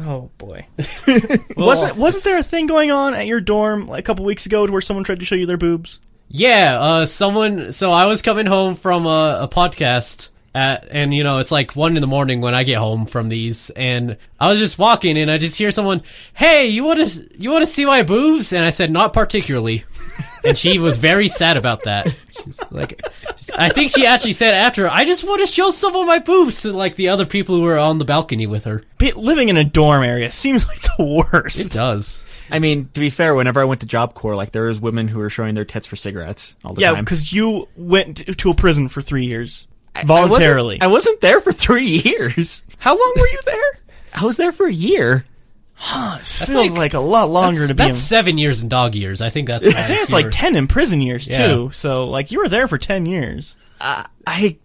Oh 0.00 0.30
boy. 0.38 0.64
wasn't 1.56 1.96
wasn't 1.96 2.22
there 2.22 2.38
a 2.38 2.42
thing 2.44 2.68
going 2.68 2.92
on 2.92 3.14
at 3.14 3.26
your 3.26 3.40
dorm 3.40 3.88
like, 3.88 3.98
a 3.98 4.02
couple 4.04 4.24
weeks 4.24 4.46
ago 4.46 4.64
where 4.70 4.80
someone 4.80 5.02
tried 5.02 5.18
to 5.18 5.24
show 5.26 5.34
you 5.34 5.44
their 5.44 5.56
boobs? 5.56 5.98
Yeah, 6.28 6.78
uh, 6.78 7.06
someone. 7.06 7.72
So 7.72 7.90
I 7.90 8.06
was 8.06 8.22
coming 8.22 8.46
home 8.46 8.74
from 8.74 9.06
a, 9.06 9.40
a 9.42 9.48
podcast, 9.48 10.28
at, 10.54 10.86
and 10.90 11.14
you 11.14 11.24
know 11.24 11.38
it's 11.38 11.50
like 11.50 11.74
one 11.74 11.96
in 11.96 12.00
the 12.02 12.06
morning 12.06 12.40
when 12.40 12.54
I 12.54 12.64
get 12.64 12.78
home 12.78 13.06
from 13.06 13.28
these, 13.28 13.70
and 13.70 14.16
I 14.38 14.48
was 14.48 14.58
just 14.58 14.78
walking, 14.78 15.16
and 15.16 15.30
I 15.30 15.38
just 15.38 15.56
hear 15.56 15.70
someone, 15.70 16.02
"Hey, 16.34 16.66
you 16.66 16.84
want 16.84 17.06
to 17.06 17.28
you 17.40 17.50
want 17.50 17.62
to 17.62 17.70
see 17.70 17.86
my 17.86 18.02
boobs?" 18.02 18.52
And 18.52 18.64
I 18.64 18.70
said, 18.70 18.90
"Not 18.90 19.14
particularly," 19.14 19.84
and 20.44 20.56
she 20.56 20.78
was 20.78 20.98
very 20.98 21.28
sad 21.28 21.56
about 21.56 21.84
that. 21.84 22.14
She's 22.30 22.60
like, 22.70 23.00
I 23.56 23.70
think 23.70 23.90
she 23.90 24.04
actually 24.04 24.34
said 24.34 24.52
after, 24.52 24.86
"I 24.86 25.06
just 25.06 25.24
want 25.26 25.40
to 25.40 25.46
show 25.46 25.70
some 25.70 25.96
of 25.96 26.06
my 26.06 26.18
boobs 26.18 26.60
to 26.62 26.72
like 26.72 26.96
the 26.96 27.08
other 27.08 27.24
people 27.24 27.56
who 27.56 27.62
were 27.62 27.78
on 27.78 27.98
the 27.98 28.04
balcony 28.04 28.46
with 28.46 28.64
her." 28.64 28.82
Be- 28.98 29.12
living 29.12 29.48
in 29.48 29.56
a 29.56 29.64
dorm 29.64 30.02
area 30.02 30.30
seems 30.30 30.66
like 30.68 30.80
the 30.82 31.24
worst. 31.32 31.58
It 31.60 31.72
does. 31.72 32.24
I 32.50 32.58
mean, 32.58 32.88
to 32.94 33.00
be 33.00 33.10
fair, 33.10 33.34
whenever 33.34 33.60
I 33.60 33.64
went 33.64 33.80
to 33.82 33.86
Job 33.86 34.14
Corps, 34.14 34.36
like, 34.36 34.52
there 34.52 34.64
was 34.64 34.80
women 34.80 35.08
who 35.08 35.18
were 35.18 35.30
showing 35.30 35.54
their 35.54 35.64
tits 35.64 35.86
for 35.86 35.96
cigarettes 35.96 36.56
all 36.64 36.74
the 36.74 36.80
yeah, 36.80 36.88
time. 36.88 36.96
Yeah, 36.96 37.02
because 37.02 37.32
you 37.32 37.68
went 37.76 38.26
to 38.38 38.50
a 38.50 38.54
prison 38.54 38.88
for 38.88 39.00
three 39.02 39.26
years 39.26 39.66
voluntarily. 40.04 40.80
I 40.80 40.86
wasn't, 40.86 40.90
I 40.90 40.92
wasn't 41.16 41.20
there 41.20 41.40
for 41.40 41.52
three 41.52 41.86
years. 42.04 42.64
How 42.78 42.92
long 42.92 43.14
were 43.16 43.26
you 43.28 43.40
there? 43.44 43.80
I 44.14 44.24
was 44.24 44.36
there 44.36 44.52
for 44.52 44.66
a 44.66 44.72
year. 44.72 45.24
It 45.80 46.22
feels 46.24 46.72
like- 46.72 46.78
like, 46.78 46.94
a 46.94 47.00
lot 47.00 47.30
longer 47.30 47.66
to 47.66 47.74
be. 47.74 47.84
In, 47.84 47.94
seven 47.94 48.36
years 48.38 48.60
in 48.60 48.68
dog 48.68 48.94
years. 48.96 49.20
I 49.20 49.30
think 49.30 49.46
that's. 49.46 49.66
I 49.68 49.70
think 49.70 50.02
it's 50.02 50.12
like 50.12 50.26
ten 50.30 50.56
in 50.56 50.66
prison 50.66 51.00
years 51.00 51.28
Yeah. 51.28 51.46
too. 51.46 51.70
So 51.70 52.06
like 52.08 52.32
you 52.32 52.38
were 52.40 52.48
there 52.48 52.66
for 52.66 52.78
ten 52.78 53.06
years. 53.06 53.56
I, 53.80 54.06
I 54.26 54.58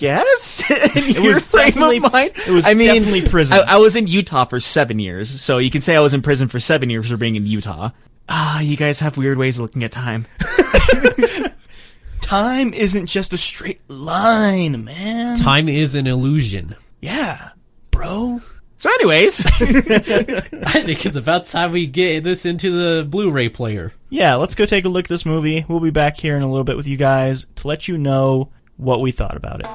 guess 0.00 0.64
it 0.70 1.22
was 1.22 1.44
definitely- 1.52 1.98
it 1.98 2.50
was 2.52 2.66
I 2.66 2.74
mean, 2.74 2.88
definitely 2.94 3.28
prison. 3.28 3.58
I, 3.58 3.74
I 3.74 3.76
was 3.76 3.94
in 3.96 4.06
Utah 4.06 4.46
for 4.46 4.58
seven 4.58 4.98
years, 4.98 5.40
so 5.40 5.58
you 5.58 5.70
can 5.70 5.80
say 5.80 5.94
I 5.94 6.00
was 6.00 6.14
in 6.14 6.22
prison 6.22 6.48
for 6.48 6.58
seven 6.58 6.90
years 6.90 7.10
for 7.10 7.16
being 7.16 7.36
in 7.36 7.46
Utah. 7.46 7.90
Ah, 8.28 8.60
you 8.60 8.76
guys 8.76 9.00
have 9.00 9.16
weird 9.16 9.38
ways 9.38 9.58
of 9.58 9.62
looking 9.64 9.84
at 9.84 9.92
time. 9.92 10.26
Time 12.20 12.72
isn't 12.74 13.06
just 13.06 13.32
a 13.32 13.36
straight 13.36 13.80
line, 13.90 14.84
man. 14.84 15.36
time 15.36 15.68
is 15.68 15.96
an 15.96 16.06
illusion. 16.06 16.76
Yeah, 17.00 17.50
bro. 17.90 18.40
So, 18.76 18.88
anyways, 18.94 19.44
I 19.46 20.80
think 20.82 21.04
it's 21.06 21.16
about 21.16 21.46
time 21.46 21.72
we 21.72 21.86
get 21.86 22.22
this 22.22 22.46
into 22.46 22.70
the 22.70 23.04
Blu-ray 23.04 23.48
player. 23.48 23.92
Yeah, 24.10 24.36
let's 24.36 24.54
go 24.54 24.64
take 24.64 24.84
a 24.84 24.88
look 24.88 25.06
at 25.06 25.08
this 25.08 25.26
movie. 25.26 25.64
We'll 25.68 25.80
be 25.80 25.90
back 25.90 26.16
here 26.16 26.36
in 26.36 26.42
a 26.42 26.48
little 26.48 26.64
bit 26.64 26.76
with 26.76 26.86
you 26.86 26.96
guys 26.96 27.46
to 27.56 27.66
let 27.68 27.88
you 27.88 27.98
know 27.98 28.50
what 28.76 29.00
we 29.00 29.10
thought 29.10 29.36
about 29.36 29.60
it. 29.60 29.66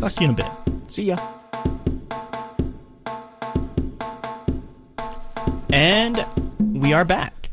Talk 0.00 0.12
to 0.12 0.20
you 0.24 0.30
in 0.30 0.34
a 0.34 0.36
bit. 0.36 0.46
see 0.90 1.04
ya. 1.04 1.18
And 5.72 6.26
we 6.58 6.92
are 6.92 7.04
back. 7.04 7.50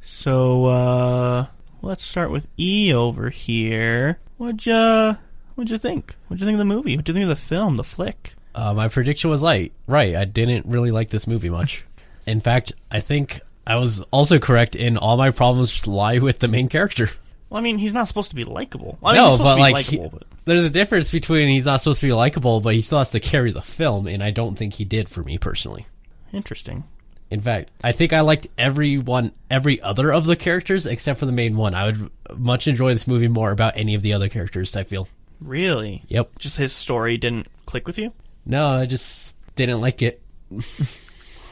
So 0.00 0.66
uh 0.66 1.46
let's 1.82 2.04
start 2.04 2.30
with 2.30 2.46
E 2.58 2.92
over 2.92 3.30
here. 3.30 4.18
What'd 4.36 4.66
you 4.66 5.16
what'd 5.54 5.70
you 5.70 5.78
think? 5.78 6.14
What'd 6.28 6.40
you 6.40 6.46
think 6.46 6.54
of 6.56 6.58
the 6.58 6.64
movie? 6.74 6.96
What'd 6.96 7.08
you 7.08 7.14
think 7.14 7.24
of 7.24 7.28
the 7.30 7.36
film, 7.36 7.76
the 7.76 7.84
flick? 7.84 8.34
Uh, 8.54 8.72
my 8.72 8.88
prediction 8.88 9.28
was 9.30 9.42
right. 9.42 9.72
Right, 9.86 10.14
I 10.16 10.24
didn't 10.24 10.64
really 10.66 10.90
like 10.90 11.10
this 11.10 11.26
movie 11.26 11.50
much. 11.50 11.84
In 12.26 12.40
fact, 12.40 12.72
I 12.90 13.00
think 13.00 13.40
I 13.66 13.76
was 13.76 14.00
also 14.10 14.38
correct 14.38 14.74
in 14.76 14.96
all 14.96 15.16
my 15.16 15.30
problems 15.30 15.86
lie 15.86 16.18
with 16.18 16.38
the 16.38 16.48
main 16.48 16.68
character. 16.68 17.10
Well, 17.50 17.60
I 17.60 17.62
mean, 17.62 17.78
he's 17.78 17.92
not 17.94 18.08
supposed 18.08 18.30
to 18.30 18.36
be 18.36 18.44
likable. 18.44 18.98
I 19.04 19.12
mean, 19.12 19.16
no, 19.16 19.24
he's 19.26 19.34
supposed 19.34 19.44
but 19.46 19.50
to 19.50 19.56
be 19.56 19.62
like, 19.62 19.74
likable, 19.92 20.02
he- 20.04 20.08
but 20.18 20.26
there's 20.46 20.64
a 20.64 20.70
difference 20.70 21.10
between 21.10 21.48
he's 21.48 21.66
not 21.66 21.82
supposed 21.82 22.00
to 22.00 22.06
be 22.06 22.12
likable, 22.12 22.60
but 22.60 22.74
he 22.74 22.80
still 22.80 22.98
has 22.98 23.10
to 23.10 23.20
carry 23.20 23.52
the 23.52 23.60
film, 23.62 24.06
and 24.06 24.22
I 24.22 24.30
don't 24.30 24.56
think 24.56 24.74
he 24.74 24.84
did 24.84 25.08
for 25.10 25.22
me 25.22 25.36
personally. 25.38 25.86
interesting. 26.32 26.84
In 27.28 27.40
fact, 27.40 27.72
I 27.82 27.90
think 27.90 28.12
I 28.12 28.20
liked 28.20 28.46
every 28.56 28.98
one, 28.98 29.32
every 29.50 29.80
other 29.82 30.12
of 30.12 30.26
the 30.26 30.36
characters 30.36 30.86
except 30.86 31.18
for 31.18 31.26
the 31.26 31.32
main 31.32 31.56
one. 31.56 31.74
I 31.74 31.86
would 31.86 32.10
much 32.36 32.68
enjoy 32.68 32.92
this 32.94 33.08
movie 33.08 33.26
more 33.26 33.50
about 33.50 33.76
any 33.76 33.96
of 33.96 34.02
the 34.02 34.12
other 34.12 34.28
characters. 34.28 34.76
I 34.76 34.84
feel. 34.84 35.08
Really? 35.40 36.04
Yep. 36.06 36.38
Just 36.38 36.56
his 36.56 36.72
story 36.72 37.18
didn't 37.18 37.48
click 37.66 37.86
with 37.88 37.98
you? 37.98 38.12
No, 38.46 38.64
I 38.68 38.86
just 38.86 39.34
didn't 39.56 39.80
like 39.80 40.02
it. 40.02 40.22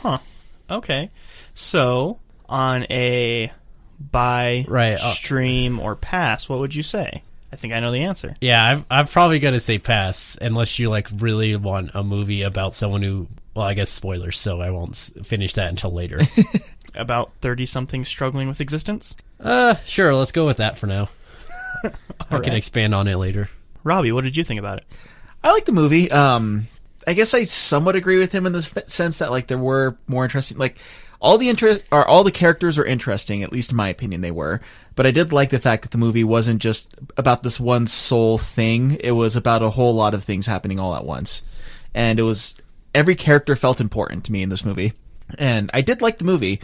Huh. 0.02 0.18
Okay. 0.70 1.10
So, 1.54 2.20
on 2.48 2.84
a 2.90 3.50
buy, 3.98 4.64
Right, 4.68 4.94
uh- 5.00 5.12
stream, 5.14 5.80
or 5.80 5.96
pass, 5.96 6.46
what 6.48 6.58
would 6.58 6.74
you 6.74 6.82
say? 6.82 7.22
I 7.54 7.56
think 7.56 7.73
I 7.73 7.78
know 7.78 7.92
the 7.92 8.02
answer. 8.02 8.34
Yeah, 8.40 8.61
I'm, 8.64 8.84
I'm 8.90 9.06
probably 9.06 9.38
gonna 9.38 9.61
say 9.61 9.78
pass 9.78 10.37
unless 10.42 10.80
you 10.80 10.90
like 10.90 11.06
really 11.14 11.54
want 11.54 11.92
a 11.94 12.02
movie 12.02 12.42
about 12.42 12.75
someone 12.75 13.02
who. 13.02 13.28
Well, 13.54 13.64
I 13.64 13.75
guess 13.75 13.90
spoilers, 13.90 14.37
so 14.37 14.61
I 14.61 14.70
won't 14.70 14.96
finish 14.96 15.52
that 15.52 15.70
until 15.70 15.92
later. 15.92 16.20
About 16.96 17.30
30 17.40 17.66
something 17.66 18.04
struggling 18.04 18.49
with 18.49 18.61
existence? 18.61 19.14
uh, 19.38 19.76
sure, 19.84 20.12
let's 20.12 20.32
go 20.32 20.44
with 20.44 20.56
that 20.56 20.76
for 20.76 20.88
now. 20.88 21.08
I 22.30 22.40
can 22.40 22.54
expand 22.54 22.92
on 22.92 23.06
it 23.06 23.16
later. 23.16 23.49
Robbie, 23.84 24.11
what 24.11 24.25
did 24.25 24.37
you 24.37 24.42
think 24.42 24.58
about 24.58 24.78
it? 24.78 24.84
I 25.44 25.52
like 25.52 25.64
the 25.64 25.73
movie. 25.73 26.11
Um, 26.11 26.66
I 27.06 27.12
guess 27.12 27.34
I 27.34 27.44
somewhat 27.44 27.94
agree 27.94 28.18
with 28.18 28.32
him 28.32 28.46
in 28.46 28.52
the 28.52 28.62
sense 28.87 29.18
that 29.18 29.30
like 29.30 29.46
there 29.46 29.58
were 29.58 29.96
more 30.08 30.25
interesting, 30.25 30.58
like 30.58 30.78
all 31.25 31.38
the 31.38 31.49
interest 31.49 31.87
or 31.90 32.07
all 32.07 32.23
the 32.23 32.31
characters 32.31 32.78
are 32.78 32.85
interesting. 32.85 33.43
At 33.43 33.50
least 33.50 33.71
in 33.71 33.76
my 33.76 33.88
opinion, 33.88 34.21
they 34.21 34.31
were. 34.31 34.61
But 34.95 35.07
I 35.07 35.11
did 35.11 35.33
like 35.33 35.50
the 35.50 35.59
fact 35.59 35.83
that 35.83 35.90
the 35.90 35.99
movie 35.99 36.23
wasn't 36.23 36.61
just 36.61 36.95
about 37.16 37.43
this 37.43 37.59
one 37.59 37.87
sole 37.87 38.38
thing. 38.38 38.99
It 39.00 39.12
was 39.12 39.35
about 39.35 39.62
a 39.62 39.71
whole 39.71 39.95
lot 39.95 40.14
of 40.14 40.23
things 40.23 40.47
happening 40.47 40.78
all 40.78 40.95
at 40.95 41.04
once, 41.04 41.43
and 41.95 42.19
it 42.19 42.23
was 42.23 42.54
every 42.95 43.16
character 43.16 43.57
felt 43.57 43.81
important 43.81 44.25
to 44.25 44.33
me 44.33 44.43
in 44.43 44.50
this 44.50 44.64
movie. 44.64 44.93
And 45.38 45.71
I 45.73 45.81
did 45.81 46.02
like 46.02 46.19
the 46.19 46.25
movie. 46.25 46.61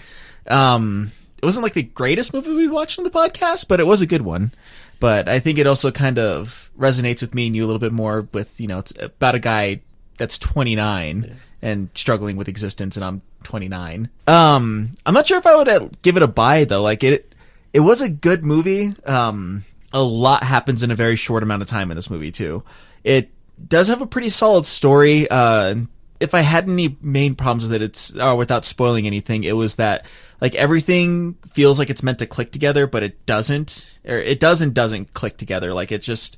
Um, 0.47 1.11
it 1.39 1.45
wasn't 1.45 1.63
like 1.63 1.73
the 1.73 1.83
greatest 1.83 2.35
movie 2.35 2.55
we've 2.55 2.71
watched 2.71 2.99
on 2.99 3.05
the 3.05 3.11
podcast, 3.11 3.67
but 3.67 3.81
it 3.81 3.87
was 3.87 4.03
a 4.03 4.07
good 4.07 4.23
one. 4.23 4.53
But 5.01 5.29
I 5.29 5.41
think 5.41 5.59
it 5.59 5.67
also 5.67 5.91
kind 5.91 6.19
of 6.19 6.71
resonates 6.79 7.23
with 7.23 7.35
me 7.35 7.47
and 7.47 7.57
you 7.57 7.65
a 7.65 7.67
little 7.67 7.81
bit 7.81 7.93
more 7.93 8.29
with, 8.33 8.61
you 8.61 8.67
know, 8.67 8.79
it's 8.79 8.93
about 9.01 9.35
a 9.35 9.39
guy 9.39 9.81
that's 10.19 10.39
29 10.39 11.35
and 11.63 11.89
struggling 11.95 12.37
with 12.37 12.49
existence 12.49 12.97
and 12.97 13.05
I'm 13.05 13.23
29. 13.45 14.09
Um, 14.27 14.93
I'm 15.05 15.15
not 15.15 15.27
sure 15.27 15.39
if 15.39 15.47
I 15.47 15.57
would 15.57 15.69
uh, 15.69 15.89
give 16.03 16.17
it 16.17 16.23
a 16.23 16.29
buy 16.29 16.65
though. 16.65 16.83
Like 16.83 17.05
it, 17.05 17.35
it 17.73 17.81
was 17.81 18.01
a 18.01 18.09
good 18.09 18.45
movie. 18.45 18.93
Um, 19.05 19.65
a 19.93 20.03
lot 20.03 20.45
happens 20.45 20.83
in 20.83 20.91
a 20.91 20.95
very 20.95 21.17
short 21.17 21.43
amount 21.43 21.63
of 21.63 21.69
time 21.69 21.91
in 21.91 21.97
this 21.97 22.11
movie 22.11 22.31
too. 22.31 22.63
It 23.05 23.31
does 23.67 23.89
have 23.89 24.03
a 24.03 24.07
pretty 24.07 24.29
solid 24.29 24.67
story. 24.67 25.29
Uh, 25.29 25.77
if 26.19 26.35
I 26.35 26.41
had 26.41 26.69
any 26.69 26.97
main 27.01 27.35
problems 27.35 27.65
with 27.65 27.75
it, 27.75 27.83
it's 27.83 28.17
uh, 28.17 28.35
without 28.37 28.65
spoiling 28.65 29.07
anything. 29.07 29.45
It 29.45 29.53
was 29.53 29.77
that 29.77 30.05
like 30.41 30.55
everything 30.55 31.35
feels 31.49 31.79
like 31.79 31.91
it's 31.91 32.03
meant 32.03 32.19
to 32.21 32.27
click 32.27 32.53
together, 32.53 32.87
but 32.87 33.03
it 33.03 33.25
doesn't. 33.27 33.91
Or 34.05 34.17
it 34.17 34.39
does 34.39 34.63
and 34.63 34.75
doesn't 34.75 35.15
click 35.15 35.37
together. 35.39 35.73
Like 35.73 35.93
it's 35.93 36.07
just 36.07 36.37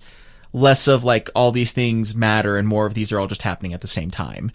less 0.52 0.87
of 0.87 1.02
like 1.05 1.31
all 1.35 1.50
these 1.50 1.73
things 1.73 2.14
matter 2.14 2.57
and 2.57 2.69
more 2.69 2.87
of 2.87 2.95
these 2.95 3.11
are 3.11 3.19
all 3.19 3.26
just 3.26 3.43
happening 3.43 3.73
at 3.73 3.81
the 3.81 3.87
same 3.87 4.11
time 4.11 4.52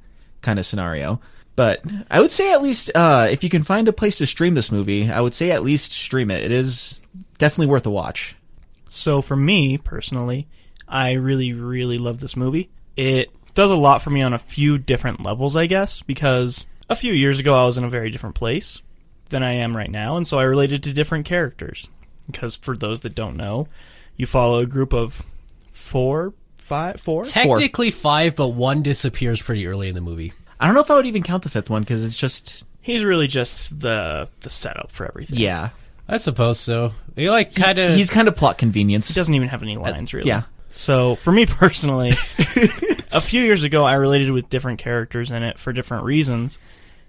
kind 0.48 0.58
of 0.60 0.66
scenario. 0.66 1.20
But 1.58 1.84
I 2.10 2.22
would 2.22 2.32
say 2.32 2.54
at 2.54 2.62
least 2.62 2.90
uh, 2.96 3.28
if 3.30 3.44
you 3.44 3.50
can 3.50 3.64
find 3.64 3.90
a 3.90 3.94
place 3.94 4.16
to 4.20 4.26
stream 4.26 4.56
this 4.56 4.72
movie, 4.72 5.12
I 5.12 5.20
would 5.20 5.34
say 5.34 5.52
at 5.52 5.62
least 5.62 5.92
stream 5.92 6.32
it. 6.32 6.42
It 6.42 6.52
is 6.52 7.02
definitely 7.38 7.68
worth 7.68 7.86
a 7.86 7.90
watch. 7.90 8.38
So 8.88 9.22
for 9.22 9.36
me 9.36 9.78
personally, 9.78 10.48
I 10.88 11.14
really, 11.14 11.52
really 11.52 11.98
love 11.98 12.22
this 12.22 12.38
movie. 12.38 12.70
It 12.96 13.30
does 13.56 13.72
a 13.72 13.76
lot 13.76 14.02
for 14.02 14.10
me 14.10 14.22
on 14.22 14.34
a 14.34 14.40
few 14.40 14.78
different 14.78 15.22
levels, 15.22 15.58
I 15.58 15.66
guess, 15.66 16.02
because 16.02 16.66
a 16.90 16.96
few 16.96 17.12
years 17.12 17.42
ago 17.42 17.54
I 17.54 17.66
was 17.66 17.78
in 17.78 17.84
a 17.84 17.90
very 17.90 18.10
different 18.10 18.36
place 18.36 18.82
than 19.30 19.44
I 19.44 19.52
am 19.54 19.76
right 19.76 19.92
now, 19.92 20.16
and 20.16 20.26
so 20.26 20.40
I 20.40 20.44
related 20.44 20.84
to 20.84 20.94
different 20.94 21.26
characters. 21.26 21.90
Because 22.28 22.56
for 22.56 22.78
those 22.78 23.02
that 23.02 23.16
don't 23.16 23.36
know, 23.36 23.68
you 24.16 24.26
follow 24.26 24.60
a 24.60 24.66
group 24.66 24.94
of 24.94 25.24
four, 25.72 26.34
five, 26.68 27.00
four. 27.00 27.24
Technically 27.24 27.92
five, 27.92 28.36
but 28.36 28.50
one 28.50 28.84
disappears 28.84 29.42
pretty 29.42 29.66
early 29.68 29.90
in 29.90 29.96
the 29.96 30.02
movie. 30.02 30.34
I 30.60 30.66
don't 30.66 30.76
know 30.76 30.82
if 30.82 30.92
I 30.92 30.96
would 30.96 31.06
even 31.06 31.24
count 31.24 31.44
the 31.44 31.50
fifth 31.50 31.70
one 31.70 31.82
because 31.82 32.04
it's 32.04 32.18
just 32.18 32.66
He's 32.82 33.04
really 33.04 33.28
just 33.28 33.80
the 33.80 34.30
the 34.42 34.50
setup 34.50 34.92
for 34.92 35.06
everything. 35.06 35.40
yeah. 35.40 35.70
I 36.08 36.16
suppose 36.16 36.58
so. 36.58 36.94
He 37.18 37.30
like 37.30 37.54
kind 37.54 37.80
of. 37.80 37.94
He's 37.96 38.10
kind 38.10 38.30
of 38.30 38.36
plot 38.38 38.58
convenience. 38.58 39.10
He 39.10 39.14
doesn't 39.14 39.34
even 39.34 39.50
have 39.50 39.62
any 39.62 39.76
uh, 39.76 39.82
lines 39.82 40.14
really. 40.14 40.30
yeah. 40.30 40.44
So 40.70 41.16
for 41.16 41.32
me 41.34 41.46
personally, 41.46 42.10
a 43.12 43.20
few 43.20 43.42
years 43.44 43.64
ago 43.64 43.84
I 43.84 43.96
related 43.96 44.32
with 44.32 44.48
different 44.50 44.80
characters 44.80 45.32
in 45.32 45.44
it 45.44 45.60
for 45.60 45.74
different 45.74 46.06
reasons, 46.06 46.60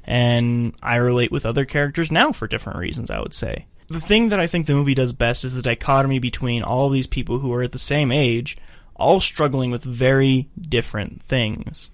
and 0.04 0.74
I 0.82 0.96
relate 0.96 1.30
with 1.30 1.46
other 1.46 1.64
characters 1.64 2.10
now 2.10 2.32
for 2.32 2.48
different 2.48 2.80
reasons. 2.80 3.08
I 3.10 3.20
would 3.20 3.34
say 3.34 3.66
the 3.88 4.00
thing 4.00 4.30
that 4.30 4.40
I 4.40 4.46
think 4.46 4.66
the 4.66 4.74
movie 4.74 4.94
does 4.94 5.12
best 5.12 5.44
is 5.44 5.54
the 5.54 5.62
dichotomy 5.62 6.18
between 6.18 6.62
all 6.62 6.90
these 6.90 7.06
people 7.06 7.38
who 7.38 7.52
are 7.52 7.62
at 7.62 7.72
the 7.72 7.78
same 7.78 8.10
age, 8.10 8.56
all 8.98 9.20
struggling 9.20 9.70
with 9.70 9.84
very 9.84 10.48
different 10.60 11.22
things. 11.22 11.90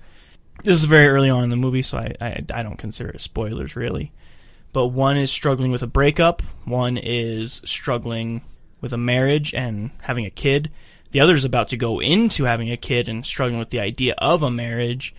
This 0.63 0.75
is 0.75 0.85
very 0.85 1.07
early 1.07 1.29
on 1.31 1.45
in 1.45 1.51
the 1.51 1.57
movie, 1.57 1.83
so 1.83 1.99
I 1.99 2.15
I, 2.21 2.45
I 2.53 2.63
don't 2.63 2.79
consider 2.79 3.11
it 3.11 3.21
spoilers 3.21 3.77
really. 3.77 4.13
But 4.73 4.89
one 4.89 5.17
is 5.17 5.31
struggling 5.31 5.71
with 5.71 5.83
a 5.83 5.87
breakup, 5.87 6.43
one 6.65 6.97
is 6.97 7.63
struggling 7.65 8.43
with 8.81 8.93
a 8.93 8.99
marriage 8.99 9.55
and 9.55 9.91
having 10.03 10.25
a 10.27 10.31
kid. 10.31 10.71
The 11.13 11.21
other 11.21 11.35
is 11.37 11.45
about 11.45 11.69
to 11.69 11.77
go 11.77 12.01
into 12.01 12.45
having 12.45 12.71
a 12.73 12.77
kid 12.77 13.09
and 13.09 13.25
struggling 13.25 13.61
with 13.61 13.71
the 13.71 13.79
idea 13.79 14.15
of 14.19 14.43
a 14.43 14.51
marriage. 14.51 15.15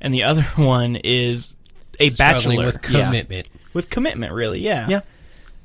And 0.00 0.12
the 0.12 0.22
other 0.30 0.42
one 0.56 0.96
is 0.96 1.56
a 1.98 2.12
struggling 2.14 2.16
bachelor 2.58 2.66
with 2.66 2.90
Yeah. 2.90 3.06
commitment. 3.06 3.48
with 3.72 3.88
commitment, 3.88 4.32
really. 4.34 4.60
Yeah. 4.60 4.86
Yeah. 4.88 5.00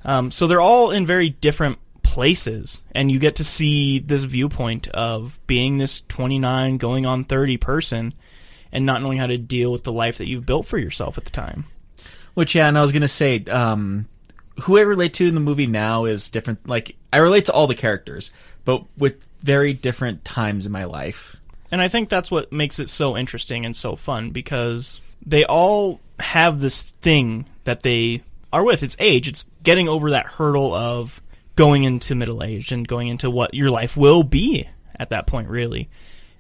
Um, 0.05 0.31
so 0.31 0.47
they're 0.47 0.61
all 0.61 0.91
in 0.91 1.05
very 1.05 1.29
different 1.31 1.79
places, 2.13 2.83
and 2.93 3.11
you 3.11 3.17
get 3.17 3.37
to 3.37 3.43
see 3.43 3.97
this 3.97 4.23
viewpoint 4.23 4.87
of 4.89 5.39
being 5.47 5.79
this 5.79 6.01
29 6.01 6.77
going 6.77 7.07
on 7.07 7.23
30 7.23 7.57
person 7.57 8.13
and 8.71 8.85
not 8.85 9.01
knowing 9.01 9.17
how 9.17 9.25
to 9.25 9.35
deal 9.39 9.71
with 9.71 9.83
the 9.83 9.91
life 9.91 10.19
that 10.19 10.27
you've 10.27 10.45
built 10.45 10.67
for 10.67 10.77
yourself 10.77 11.17
at 11.17 11.25
the 11.25 11.31
time. 11.31 11.65
Which 12.35 12.53
yeah, 12.53 12.67
and 12.67 12.77
I 12.77 12.81
was 12.81 12.91
gonna 12.91 13.07
say, 13.07 13.43
um, 13.45 14.07
who 14.61 14.77
I 14.77 14.81
relate 14.81 15.15
to 15.15 15.27
in 15.27 15.33
the 15.33 15.39
movie 15.39 15.65
now 15.65 16.05
is 16.05 16.29
different. 16.29 16.69
Like 16.69 16.95
I 17.11 17.17
relate 17.17 17.45
to 17.45 17.51
all 17.51 17.65
the 17.65 17.73
characters, 17.73 18.31
but 18.63 18.83
with 18.95 19.25
very 19.41 19.73
different 19.73 20.23
times 20.23 20.67
in 20.67 20.71
my 20.71 20.83
life. 20.83 21.37
And 21.71 21.81
I 21.81 21.87
think 21.87 22.09
that's 22.09 22.29
what 22.29 22.53
makes 22.53 22.79
it 22.79 22.89
so 22.89 23.17
interesting 23.17 23.65
and 23.65 23.75
so 23.75 23.95
fun 23.95 24.29
because 24.29 25.01
they 25.25 25.45
all 25.45 25.99
have 26.19 26.59
this 26.59 26.83
thing 26.83 27.47
that 27.63 27.81
they 27.81 28.21
are 28.51 28.63
with. 28.63 28.83
It's 28.83 28.95
age. 28.99 29.27
It's 29.27 29.47
getting 29.63 29.89
over 29.89 30.11
that 30.11 30.27
hurdle 30.27 30.75
of 30.75 31.22
going 31.55 31.83
into 31.83 32.15
middle 32.15 32.43
age 32.43 32.71
and 32.71 32.87
going 32.87 33.07
into 33.07 33.29
what 33.29 33.53
your 33.53 33.69
life 33.69 33.95
will 33.95 34.23
be 34.23 34.67
at 34.95 35.09
that 35.11 35.27
point, 35.27 35.49
really. 35.49 35.89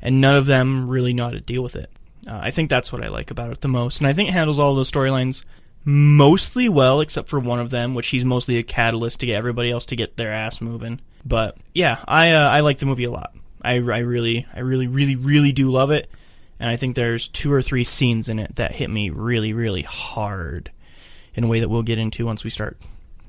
And 0.01 0.21
none 0.21 0.35
of 0.35 0.45
them 0.45 0.89
really 0.89 1.13
know 1.13 1.25
how 1.25 1.31
to 1.31 1.39
deal 1.39 1.63
with 1.63 1.75
it. 1.75 1.89
Uh, 2.27 2.39
I 2.41 2.51
think 2.51 2.69
that's 2.69 2.91
what 2.91 3.03
I 3.03 3.09
like 3.09 3.31
about 3.31 3.51
it 3.51 3.61
the 3.61 3.67
most. 3.67 3.99
And 3.99 4.07
I 4.07 4.13
think 4.13 4.29
it 4.29 4.33
handles 4.33 4.59
all 4.59 4.75
those 4.75 4.91
storylines 4.91 5.43
mostly 5.85 6.69
well, 6.69 7.01
except 7.01 7.29
for 7.29 7.39
one 7.39 7.59
of 7.59 7.69
them, 7.69 7.93
which 7.93 8.07
he's 8.07 8.25
mostly 8.25 8.57
a 8.57 8.63
catalyst 8.63 9.19
to 9.19 9.25
get 9.25 9.37
everybody 9.37 9.69
else 9.71 9.85
to 9.87 9.95
get 9.95 10.17
their 10.17 10.31
ass 10.31 10.61
moving. 10.61 11.01
But 11.25 11.57
yeah, 11.73 12.03
I 12.07 12.31
uh, 12.31 12.49
I 12.49 12.61
like 12.61 12.79
the 12.79 12.85
movie 12.85 13.03
a 13.05 13.11
lot. 13.11 13.35
I, 13.61 13.75
I 13.75 13.99
really 13.99 14.45
I 14.53 14.59
really 14.59 14.87
really 14.87 15.15
really 15.15 15.51
do 15.51 15.71
love 15.71 15.91
it, 15.91 16.09
and 16.59 16.69
I 16.69 16.75
think 16.75 16.95
there's 16.95 17.29
two 17.29 17.51
or 17.51 17.61
three 17.61 17.83
scenes 17.83 18.29
in 18.29 18.39
it 18.39 18.55
that 18.55 18.73
hit 18.73 18.89
me 18.89 19.09
really 19.09 19.53
really 19.53 19.83
hard, 19.83 20.71
in 21.33 21.43
a 21.43 21.47
way 21.47 21.61
that 21.61 21.69
we'll 21.69 21.83
get 21.83 21.99
into 21.99 22.25
once 22.25 22.43
we 22.43 22.49
start 22.49 22.77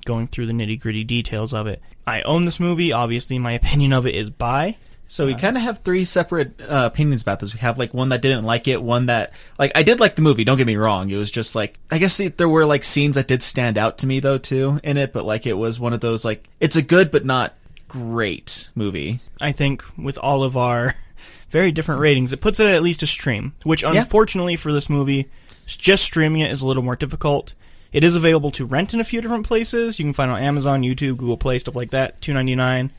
going 0.04 0.26
through 0.26 0.46
the 0.46 0.52
nitty 0.52 0.80
gritty 0.80 1.04
details 1.04 1.52
of 1.54 1.66
it. 1.66 1.80
I 2.06 2.22
own 2.22 2.44
this 2.44 2.60
movie. 2.60 2.92
Obviously, 2.92 3.38
my 3.38 3.52
opinion 3.60 3.92
of 3.92 4.06
it 4.06 4.14
is 4.14 4.30
buy. 4.30 4.76
So 5.06 5.26
we 5.26 5.34
kind 5.34 5.56
of 5.56 5.62
have 5.62 5.78
three 5.80 6.04
separate 6.06 6.60
uh, 6.62 6.88
opinions 6.92 7.20
about 7.22 7.38
this. 7.38 7.52
We 7.52 7.60
have 7.60 7.78
like 7.78 7.92
one 7.92 8.08
that 8.08 8.22
didn't 8.22 8.44
like 8.44 8.66
it, 8.66 8.82
one 8.82 9.06
that 9.06 9.32
like 9.58 9.70
I 9.74 9.82
did 9.82 10.00
like 10.00 10.16
the 10.16 10.22
movie. 10.22 10.44
Don't 10.44 10.56
get 10.56 10.66
me 10.66 10.76
wrong. 10.76 11.10
It 11.10 11.16
was 11.16 11.30
just 11.30 11.54
like 11.54 11.78
I 11.90 11.98
guess 11.98 12.16
the- 12.16 12.28
there 12.28 12.48
were 12.48 12.64
like 12.64 12.82
scenes 12.84 13.16
that 13.16 13.28
did 13.28 13.42
stand 13.42 13.76
out 13.76 13.98
to 13.98 14.06
me 14.06 14.18
though 14.18 14.38
too 14.38 14.80
in 14.82 14.96
it, 14.96 15.12
but 15.12 15.26
like 15.26 15.46
it 15.46 15.52
was 15.58 15.78
one 15.78 15.92
of 15.92 16.00
those 16.00 16.24
like 16.24 16.48
it's 16.58 16.74
a 16.76 16.82
good 16.82 17.10
but 17.10 17.24
not 17.24 17.54
great 17.86 18.70
movie. 18.74 19.20
I 19.40 19.52
think 19.52 19.84
with 19.98 20.18
all 20.18 20.42
of 20.42 20.56
our 20.56 20.94
very 21.50 21.70
different 21.70 22.00
ratings, 22.00 22.32
it 22.32 22.40
puts 22.40 22.58
it 22.58 22.66
at 22.66 22.82
least 22.82 23.02
a 23.02 23.06
stream, 23.06 23.52
which 23.62 23.84
unfortunately 23.84 24.56
for 24.56 24.72
this 24.72 24.88
movie, 24.90 25.28
just 25.66 26.02
streaming 26.02 26.40
it 26.40 26.50
is 26.50 26.62
a 26.62 26.66
little 26.66 26.82
more 26.82 26.96
difficult. 26.96 27.54
It 27.94 28.02
is 28.02 28.16
available 28.16 28.50
to 28.50 28.66
rent 28.66 28.92
in 28.92 28.98
a 28.98 29.04
few 29.04 29.20
different 29.20 29.46
places. 29.46 30.00
You 30.00 30.04
can 30.04 30.14
find 30.14 30.28
it 30.28 30.34
on 30.34 30.42
Amazon, 30.42 30.82
YouTube, 30.82 31.16
Google 31.16 31.36
Play, 31.36 31.60
stuff 31.60 31.76
like 31.76 31.90
that. 31.90 32.20
Two 32.20 32.34
ninety 32.34 32.56
nine. 32.56 32.90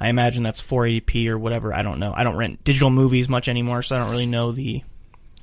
I 0.00 0.08
imagine 0.08 0.42
that's 0.42 0.60
480p 0.60 1.28
or 1.28 1.38
whatever. 1.38 1.72
I 1.72 1.82
don't 1.82 2.00
know. 2.00 2.12
I 2.16 2.24
don't 2.24 2.36
rent 2.36 2.64
digital 2.64 2.90
movies 2.90 3.28
much 3.28 3.46
anymore, 3.48 3.82
so 3.82 3.94
I 3.94 4.00
don't 4.00 4.10
really 4.10 4.26
know 4.26 4.50
the 4.50 4.82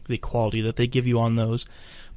the 0.08 0.18
quality 0.18 0.62
that 0.64 0.76
they 0.76 0.88
give 0.88 1.08
you 1.08 1.22
on 1.22 1.36
those. 1.36 1.66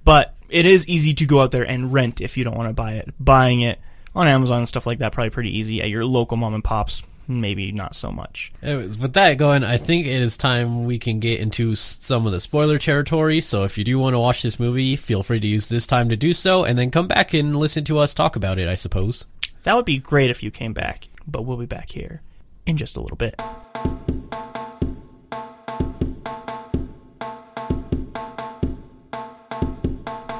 But 0.05 0.35
it 0.51 0.67
is 0.67 0.89
easy 0.89 1.15
to 1.15 1.27
go 1.27 1.41
out 1.41 1.53
there 1.53 1.63
and 1.63 1.93
rent 1.93 2.21
if 2.21 2.37
you 2.37 2.43
don't 2.43 2.57
want 2.57 2.69
to 2.71 2.75
buy 2.75 2.95
it. 2.95 3.15
Buying 3.21 3.61
it 3.61 3.79
on 4.13 4.27
Amazon 4.27 4.59
and 4.59 4.69
stuff 4.69 4.85
like 4.85 4.99
that 4.99 5.13
probably 5.13 5.31
pretty 5.31 5.57
easy. 5.57 5.81
At 5.81 5.91
your 5.91 6.05
local 6.05 6.37
mom 6.37 6.55
and 6.55 6.65
pops, 6.65 7.05
maybe 7.27 7.73
not 7.73 7.95
so 7.95 8.11
much. 8.11 8.53
Anyways, 8.63 8.99
with 8.99 9.15
that 9.15 9.39
going, 9.39 9.65
I 9.65 9.77
think 9.77 10.07
it 10.07 10.21
is 10.21 10.37
time 10.37 10.85
we 10.85 10.99
can 10.99 11.21
get 11.21 11.41
into 11.41 11.75
some 11.75 12.27
of 12.27 12.33
the 12.33 12.41
spoiler 12.41 12.79
territory. 12.79 13.41
So 13.41 13.65
if 13.65 13.79
you 13.79 13.85
do 13.85 13.99
want 13.99 14.15
to 14.15 14.21
watch 14.21 14.43
this 14.43 14.61
movie, 14.61 14.97
feel 14.97 15.23
free 15.23 15.41
to 15.41 15.47
use 15.47 15.67
this 15.67 15.87
time 15.87 16.09
to 16.09 16.17
do 16.17 16.35
so, 16.35 16.65
and 16.65 16.79
then 16.79 16.91
come 16.91 17.09
back 17.09 17.35
and 17.35 17.57
listen 17.57 17.85
to 17.85 17.99
us 17.99 18.15
talk 18.15 18.37
about 18.37 18.59
it. 18.59 18.69
I 18.69 18.75
suppose. 18.75 19.27
That 19.65 19.77
would 19.77 19.87
be 19.87 19.99
great 19.99 20.31
if 20.31 20.43
you 20.43 20.51
came 20.51 20.75
back, 20.75 21.09
but 21.27 21.43
we'll 21.43 21.57
be 21.57 21.67
back 21.67 21.91
here 21.91 22.21
in 22.67 22.77
just 22.77 22.97
a 22.97 23.01
little 23.01 23.17
bit. 23.17 23.41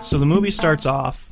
So 0.03 0.19
the 0.19 0.27
movie 0.27 0.51
starts 0.51 0.85
off 0.85 1.31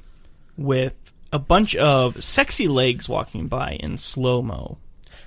with 0.57 0.95
a 1.31 1.39
bunch 1.39 1.77
of 1.77 2.25
sexy 2.25 2.69
legs 2.69 3.09
walking 3.09 3.47
by 3.47 3.73
in 3.81 3.99
slow 3.99 4.41
mo. 4.41 4.79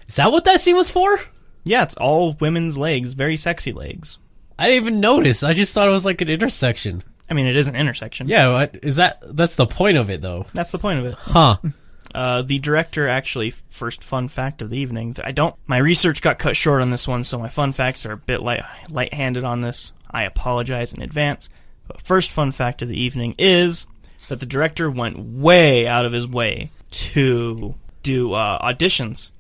Is 0.07 0.17
that 0.17 0.31
what 0.31 0.45
that 0.45 0.61
scene 0.61 0.75
was 0.75 0.89
for? 0.89 1.19
Yeah, 1.63 1.83
it's 1.83 1.95
all 1.95 2.33
women's 2.33 2.77
legs, 2.77 3.13
very 3.13 3.37
sexy 3.37 3.71
legs. 3.71 4.19
I 4.57 4.67
didn't 4.67 4.83
even 4.83 4.99
notice. 4.99 5.43
I 5.43 5.53
just 5.53 5.73
thought 5.73 5.87
it 5.87 5.91
was 5.91 6.05
like 6.05 6.21
an 6.21 6.29
intersection. 6.29 7.03
I 7.29 7.33
mean, 7.33 7.47
it 7.47 7.55
is 7.55 7.67
an 7.67 7.75
intersection. 7.75 8.27
Yeah, 8.27 8.67
is 8.83 8.97
that? 8.97 9.19
That's 9.23 9.55
the 9.55 9.65
point 9.65 9.97
of 9.97 10.09
it, 10.09 10.21
though. 10.21 10.45
That's 10.53 10.71
the 10.71 10.79
point 10.79 10.99
of 10.99 11.05
it. 11.05 11.15
Huh? 11.15 11.57
Uh, 12.13 12.41
the 12.43 12.59
director 12.59 13.09
actually, 13.09 13.49
first 13.49 14.01
fun 14.01 14.29
fact 14.29 14.61
of 14.61 14.69
the 14.69 14.79
evening. 14.79 15.13
I 15.21 15.33
don't. 15.33 15.53
My 15.67 15.79
research 15.79 16.21
got 16.21 16.39
cut 16.39 16.55
short 16.55 16.81
on 16.81 16.89
this 16.89 17.09
one, 17.09 17.25
so 17.25 17.37
my 17.37 17.49
fun 17.49 17.73
facts 17.73 18.05
are 18.05 18.13
a 18.13 18.17
bit 18.17 18.39
light, 18.39 18.63
light-handed 18.89 19.43
on 19.43 19.59
this. 19.59 19.91
I 20.09 20.23
apologize 20.23 20.93
in 20.93 21.01
advance. 21.01 21.49
But 21.89 21.99
first 21.99 22.31
fun 22.31 22.53
fact 22.53 22.81
of 22.81 22.87
the 22.87 22.97
evening 22.97 23.35
is 23.37 23.85
that 24.29 24.39
the 24.39 24.45
director 24.45 24.89
went 24.89 25.19
way 25.19 25.87
out 25.87 26.05
of 26.05 26.13
his 26.13 26.25
way 26.25 26.71
to 26.91 27.75
do 28.01 28.31
uh, 28.31 28.65
auditions 28.65 29.31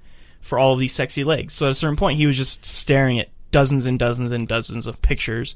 for 0.45 0.59
all 0.59 0.73
of 0.73 0.79
these 0.79 0.93
sexy 0.93 1.23
legs. 1.23 1.53
So 1.55 1.65
at 1.65 1.71
a 1.71 1.75
certain 1.75 1.95
point, 1.97 2.17
he 2.17 2.27
was 2.27 2.37
just 2.37 2.63
staring 2.63 3.19
at 3.19 3.29
dozens 3.51 3.85
and 3.85 3.97
dozens 3.97 4.31
and 4.31 4.47
dozens 4.47 4.85
of 4.85 5.01
pictures 5.01 5.55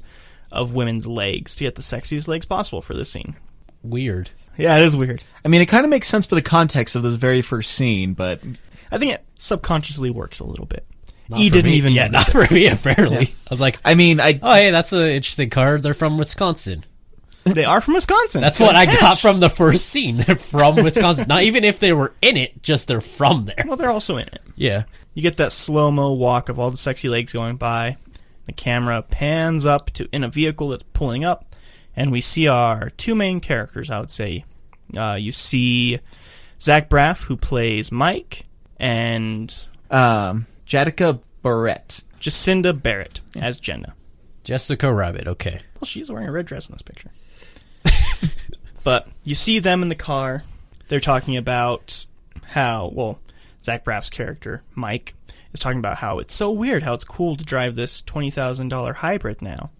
of 0.50 0.74
women's 0.74 1.06
legs 1.06 1.54
to 1.56 1.64
get 1.64 1.76
the 1.76 1.82
sexiest 1.82 2.26
legs 2.26 2.44
possible 2.44 2.82
for 2.82 2.94
this 2.94 3.10
scene. 3.10 3.36
Weird. 3.84 4.30
Yeah, 4.56 4.76
it 4.76 4.82
is 4.82 4.96
weird. 4.96 5.22
I 5.44 5.48
mean, 5.48 5.60
it 5.60 5.66
kind 5.66 5.84
of 5.84 5.90
makes 5.90 6.08
sense 6.08 6.26
for 6.26 6.34
the 6.34 6.42
context 6.42 6.96
of 6.96 7.04
this 7.04 7.14
very 7.14 7.40
first 7.40 7.70
scene, 7.72 8.14
but 8.14 8.40
I 8.90 8.98
think 8.98 9.14
it 9.14 9.24
subconsciously 9.38 10.10
works 10.10 10.40
a 10.40 10.44
little 10.44 10.66
bit. 10.66 10.84
Not 11.28 11.38
he 11.38 11.50
didn't 11.50 11.70
me. 11.70 11.76
even 11.76 11.92
Yeah, 11.92 12.08
not 12.08 12.28
it. 12.28 12.32
for 12.32 12.52
me. 12.52 12.66
Apparently, 12.66 13.26
I 13.28 13.50
was 13.50 13.60
like, 13.60 13.78
I 13.84 13.94
mean, 13.94 14.20
I 14.20 14.40
oh 14.42 14.54
hey, 14.54 14.72
that's 14.72 14.92
an 14.92 15.06
interesting 15.06 15.50
card. 15.50 15.84
They're 15.84 15.94
from 15.94 16.18
Wisconsin. 16.18 16.84
They 17.44 17.64
are 17.64 17.80
from 17.80 17.94
Wisconsin. 17.94 18.40
That's 18.42 18.58
Good 18.58 18.64
what 18.66 18.76
I 18.76 18.86
catch. 18.86 19.00
got 19.00 19.18
from 19.18 19.40
the 19.40 19.48
first 19.48 19.86
scene. 19.86 20.16
They're 20.18 20.36
from 20.36 20.76
Wisconsin. 20.76 21.26
Not 21.28 21.42
even 21.42 21.64
if 21.64 21.78
they 21.80 21.92
were 21.92 22.12
in 22.20 22.36
it, 22.36 22.62
just 22.62 22.86
they're 22.88 23.00
from 23.00 23.46
there. 23.46 23.64
Well, 23.66 23.76
they're 23.76 23.90
also 23.90 24.16
in 24.18 24.28
it. 24.28 24.40
Yeah. 24.56 24.84
You 25.14 25.22
get 25.22 25.38
that 25.38 25.50
slow 25.52 25.90
mo 25.90 26.12
walk 26.12 26.48
of 26.48 26.58
all 26.58 26.70
the 26.70 26.76
sexy 26.76 27.08
legs 27.08 27.32
going 27.32 27.56
by. 27.56 27.96
The 28.44 28.52
camera 28.52 29.02
pans 29.02 29.64
up 29.66 29.90
to 29.92 30.08
in 30.12 30.22
a 30.24 30.28
vehicle 30.28 30.68
that's 30.68 30.84
pulling 30.92 31.24
up, 31.24 31.54
and 31.96 32.10
we 32.12 32.20
see 32.20 32.46
our 32.48 32.90
two 32.90 33.14
main 33.14 33.40
characters. 33.40 33.90
I 33.90 34.00
would 34.00 34.10
say, 34.10 34.44
uh, 34.96 35.16
you 35.18 35.32
see 35.32 35.98
Zach 36.60 36.88
Braff 36.90 37.22
who 37.24 37.36
plays 37.36 37.90
Mike, 37.90 38.46
and 38.78 39.52
Um, 39.90 40.46
Jadica 40.66 41.20
Barrett. 41.42 42.04
Jacinda 42.20 42.72
Barrett 42.80 43.20
as 43.38 43.58
Jenna. 43.60 43.94
Jessica 44.44 44.92
Rabbit. 44.92 45.26
Okay. 45.26 45.60
Well, 45.80 45.86
she's 45.86 46.10
wearing 46.10 46.28
a 46.28 46.32
red 46.32 46.46
dress 46.46 46.68
in 46.68 46.74
this 46.74 46.82
picture. 46.82 47.10
But 48.84 49.08
you 49.24 49.34
see 49.34 49.58
them 49.58 49.82
in 49.82 49.88
the 49.88 49.94
car. 49.94 50.44
They're 50.88 51.00
talking 51.00 51.36
about 51.36 52.06
how, 52.44 52.90
well, 52.92 53.20
Zach 53.62 53.84
Braff's 53.84 54.10
character, 54.10 54.62
Mike, 54.74 55.14
is 55.52 55.60
talking 55.60 55.78
about 55.78 55.98
how 55.98 56.18
it's 56.18 56.34
so 56.34 56.50
weird 56.50 56.82
how 56.82 56.94
it's 56.94 57.04
cool 57.04 57.36
to 57.36 57.44
drive 57.44 57.74
this 57.76 58.02
$20,000 58.02 58.94
hybrid 58.96 59.42
now. 59.42 59.70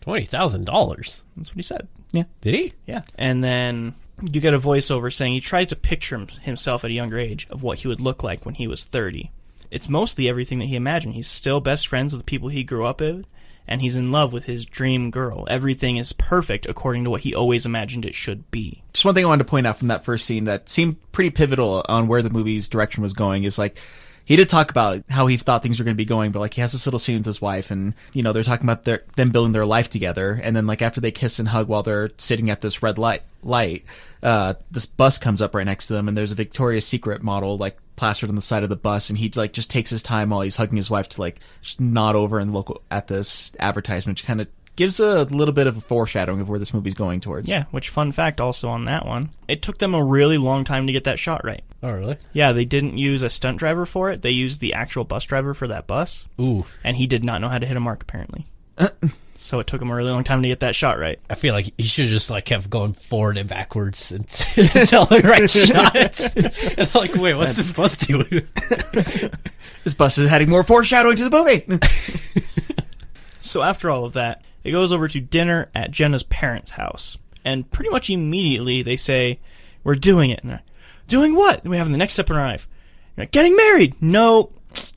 Twenty 0.00 0.24
thousand 0.24 0.66
dollars. 0.66 1.24
That's 1.36 1.50
what 1.50 1.56
he 1.56 1.62
said. 1.62 1.88
Yeah. 2.12 2.24
Did 2.40 2.54
he? 2.54 2.72
Yeah. 2.86 3.00
And 3.18 3.42
then 3.42 3.96
you 4.20 4.40
get 4.40 4.54
a 4.54 4.58
voiceover 4.58 5.12
saying 5.12 5.32
he 5.32 5.40
tries 5.40 5.66
to 5.68 5.76
picture 5.76 6.24
himself 6.42 6.84
at 6.84 6.90
a 6.90 6.94
younger 6.94 7.18
age 7.18 7.48
of 7.50 7.64
what 7.64 7.78
he 7.80 7.88
would 7.88 8.00
look 8.00 8.22
like 8.22 8.46
when 8.46 8.54
he 8.54 8.68
was 8.68 8.84
30. 8.84 9.32
It's 9.68 9.88
mostly 9.88 10.28
everything 10.28 10.60
that 10.60 10.66
he 10.66 10.76
imagined. 10.76 11.14
He's 11.14 11.26
still 11.26 11.60
best 11.60 11.88
friends 11.88 12.12
with 12.12 12.22
the 12.22 12.30
people 12.30 12.48
he 12.48 12.62
grew 12.62 12.86
up 12.86 13.00
with, 13.00 13.26
and 13.68 13.80
he's 13.80 13.96
in 13.96 14.12
love 14.12 14.32
with 14.32 14.46
his 14.46 14.66
dream 14.66 15.10
girl. 15.10 15.46
Everything 15.48 15.96
is 15.96 16.12
perfect 16.12 16.66
according 16.66 17.04
to 17.04 17.10
what 17.10 17.22
he 17.22 17.34
always 17.34 17.66
imagined 17.66 18.04
it 18.04 18.14
should 18.14 18.50
be. 18.50 18.82
Just 18.92 19.04
one 19.04 19.14
thing 19.14 19.24
I 19.24 19.28
wanted 19.28 19.44
to 19.44 19.50
point 19.50 19.66
out 19.66 19.78
from 19.78 19.88
that 19.88 20.04
first 20.04 20.26
scene 20.26 20.44
that 20.44 20.68
seemed 20.68 20.96
pretty 21.12 21.30
pivotal 21.30 21.84
on 21.88 22.08
where 22.08 22.22
the 22.22 22.30
movie's 22.30 22.68
direction 22.68 23.02
was 23.02 23.12
going 23.12 23.44
is 23.44 23.58
like 23.58 23.78
he 24.26 24.34
did 24.34 24.48
talk 24.48 24.72
about 24.72 25.04
how 25.08 25.28
he 25.28 25.36
thought 25.36 25.62
things 25.62 25.78
were 25.78 25.84
going 25.84 25.94
to 25.94 25.96
be 25.96 26.04
going, 26.04 26.32
but 26.32 26.40
like 26.40 26.54
he 26.54 26.60
has 26.60 26.72
this 26.72 26.84
little 26.84 26.98
scene 26.98 27.18
with 27.18 27.26
his 27.26 27.40
wife, 27.40 27.70
and 27.70 27.94
you 28.12 28.24
know 28.24 28.32
they're 28.32 28.42
talking 28.42 28.66
about 28.66 28.82
their 28.82 29.04
them 29.14 29.30
building 29.30 29.52
their 29.52 29.64
life 29.64 29.88
together, 29.88 30.40
and 30.42 30.56
then 30.56 30.66
like 30.66 30.82
after 30.82 31.00
they 31.00 31.12
kiss 31.12 31.38
and 31.38 31.48
hug 31.48 31.68
while 31.68 31.84
they're 31.84 32.10
sitting 32.18 32.50
at 32.50 32.60
this 32.60 32.82
red 32.82 32.98
light 32.98 33.22
light, 33.44 33.84
uh, 34.24 34.54
this 34.70 34.84
bus 34.84 35.16
comes 35.16 35.40
up 35.40 35.54
right 35.54 35.64
next 35.64 35.86
to 35.86 35.94
them, 35.94 36.08
and 36.08 36.16
there's 36.16 36.32
a 36.32 36.36
Victoria's 36.36 36.86
Secret 36.86 37.22
model 37.22 37.56
like 37.56 37.78
plastered 37.94 38.28
on 38.28 38.34
the 38.34 38.40
side 38.40 38.64
of 38.64 38.68
the 38.68 38.74
bus, 38.74 39.10
and 39.10 39.18
he 39.18 39.30
like 39.36 39.52
just 39.52 39.70
takes 39.70 39.90
his 39.90 40.02
time 40.02 40.30
while 40.30 40.40
he's 40.40 40.56
hugging 40.56 40.76
his 40.76 40.90
wife 40.90 41.08
to 41.10 41.20
like 41.20 41.38
nod 41.78 42.16
over 42.16 42.40
and 42.40 42.52
look 42.52 42.82
at 42.90 43.06
this 43.06 43.54
advertisement, 43.60 44.18
which 44.18 44.26
kind 44.26 44.40
of 44.40 44.48
gives 44.76 45.00
a 45.00 45.24
little 45.24 45.54
bit 45.54 45.66
of 45.66 45.76
a 45.76 45.80
foreshadowing 45.80 46.40
of 46.40 46.48
where 46.48 46.58
this 46.58 46.72
movie's 46.72 46.94
going 46.94 47.20
towards. 47.20 47.50
Yeah, 47.50 47.64
which 47.70 47.88
fun 47.88 48.12
fact 48.12 48.40
also 48.40 48.68
on 48.68 48.84
that 48.84 49.06
one. 49.06 49.30
It 49.48 49.62
took 49.62 49.78
them 49.78 49.94
a 49.94 50.04
really 50.04 50.38
long 50.38 50.64
time 50.64 50.86
to 50.86 50.92
get 50.92 51.04
that 51.04 51.18
shot 51.18 51.44
right. 51.44 51.62
Oh, 51.82 51.90
really? 51.90 52.18
Yeah, 52.32 52.52
they 52.52 52.64
didn't 52.64 52.98
use 52.98 53.22
a 53.22 53.30
stunt 53.30 53.58
driver 53.58 53.86
for 53.86 54.10
it. 54.10 54.22
They 54.22 54.30
used 54.30 54.60
the 54.60 54.74
actual 54.74 55.04
bus 55.04 55.24
driver 55.24 55.54
for 55.54 55.68
that 55.68 55.86
bus, 55.86 56.28
Ooh, 56.40 56.64
and 56.84 56.96
he 56.96 57.06
did 57.06 57.24
not 57.24 57.40
know 57.40 57.48
how 57.48 57.58
to 57.58 57.66
hit 57.66 57.76
a 57.76 57.80
mark 57.80 58.02
apparently. 58.02 58.46
so 59.36 59.58
it 59.60 59.66
took 59.66 59.80
him 59.80 59.90
a 59.90 59.94
really 59.94 60.10
long 60.10 60.24
time 60.24 60.42
to 60.42 60.48
get 60.48 60.60
that 60.60 60.74
shot 60.74 60.98
right. 60.98 61.18
I 61.30 61.34
feel 61.34 61.54
like 61.54 61.72
he 61.76 61.84
should 61.84 62.08
just 62.08 62.30
like 62.30 62.44
kept 62.44 62.68
going 62.68 62.92
forward 62.92 63.38
and 63.38 63.48
backwards 63.48 64.12
until 64.12 64.36
the 65.06 65.22
right 65.24 65.48
shot. 65.48 65.96
and 66.78 66.88
I'm 66.88 67.00
like, 67.00 67.14
wait, 67.14 67.34
what's 67.34 67.56
this 67.56 67.72
bus 67.72 67.96
doing? 67.96 68.46
This 69.84 69.94
bus 69.94 70.18
is 70.18 70.30
adding 70.30 70.50
more 70.50 70.64
foreshadowing 70.64 71.16
to 71.16 71.28
the 71.28 71.30
movie. 71.30 71.78
So 73.46 73.62
after 73.62 73.90
all 73.90 74.04
of 74.04 74.14
that, 74.14 74.42
it 74.66 74.72
goes 74.72 74.92
over 74.92 75.08
to 75.08 75.20
dinner 75.20 75.70
at 75.74 75.90
Jenna's 75.90 76.22
parents' 76.24 76.72
house. 76.72 77.18
And 77.44 77.70
pretty 77.70 77.90
much 77.90 78.10
immediately 78.10 78.82
they 78.82 78.96
say, 78.96 79.38
We're 79.84 79.94
doing 79.94 80.30
it. 80.30 80.40
And 80.42 80.50
they're, 80.50 80.62
doing 81.08 81.34
what? 81.34 81.62
And 81.62 81.70
we 81.70 81.76
have 81.76 81.90
the 81.90 81.96
next 81.96 82.14
step 82.14 82.30
in 82.30 82.36
our 82.36 82.46
life. 82.46 82.68
Like, 83.16 83.30
Getting 83.30 83.56
married. 83.56 84.00
No, 84.02 84.50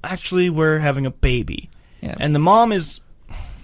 actually, 0.04 0.50
we're 0.50 0.80
having 0.80 1.06
a 1.06 1.12
baby. 1.12 1.70
Yeah. 2.02 2.16
And 2.20 2.34
the 2.34 2.40
mom 2.40 2.72
is 2.72 3.02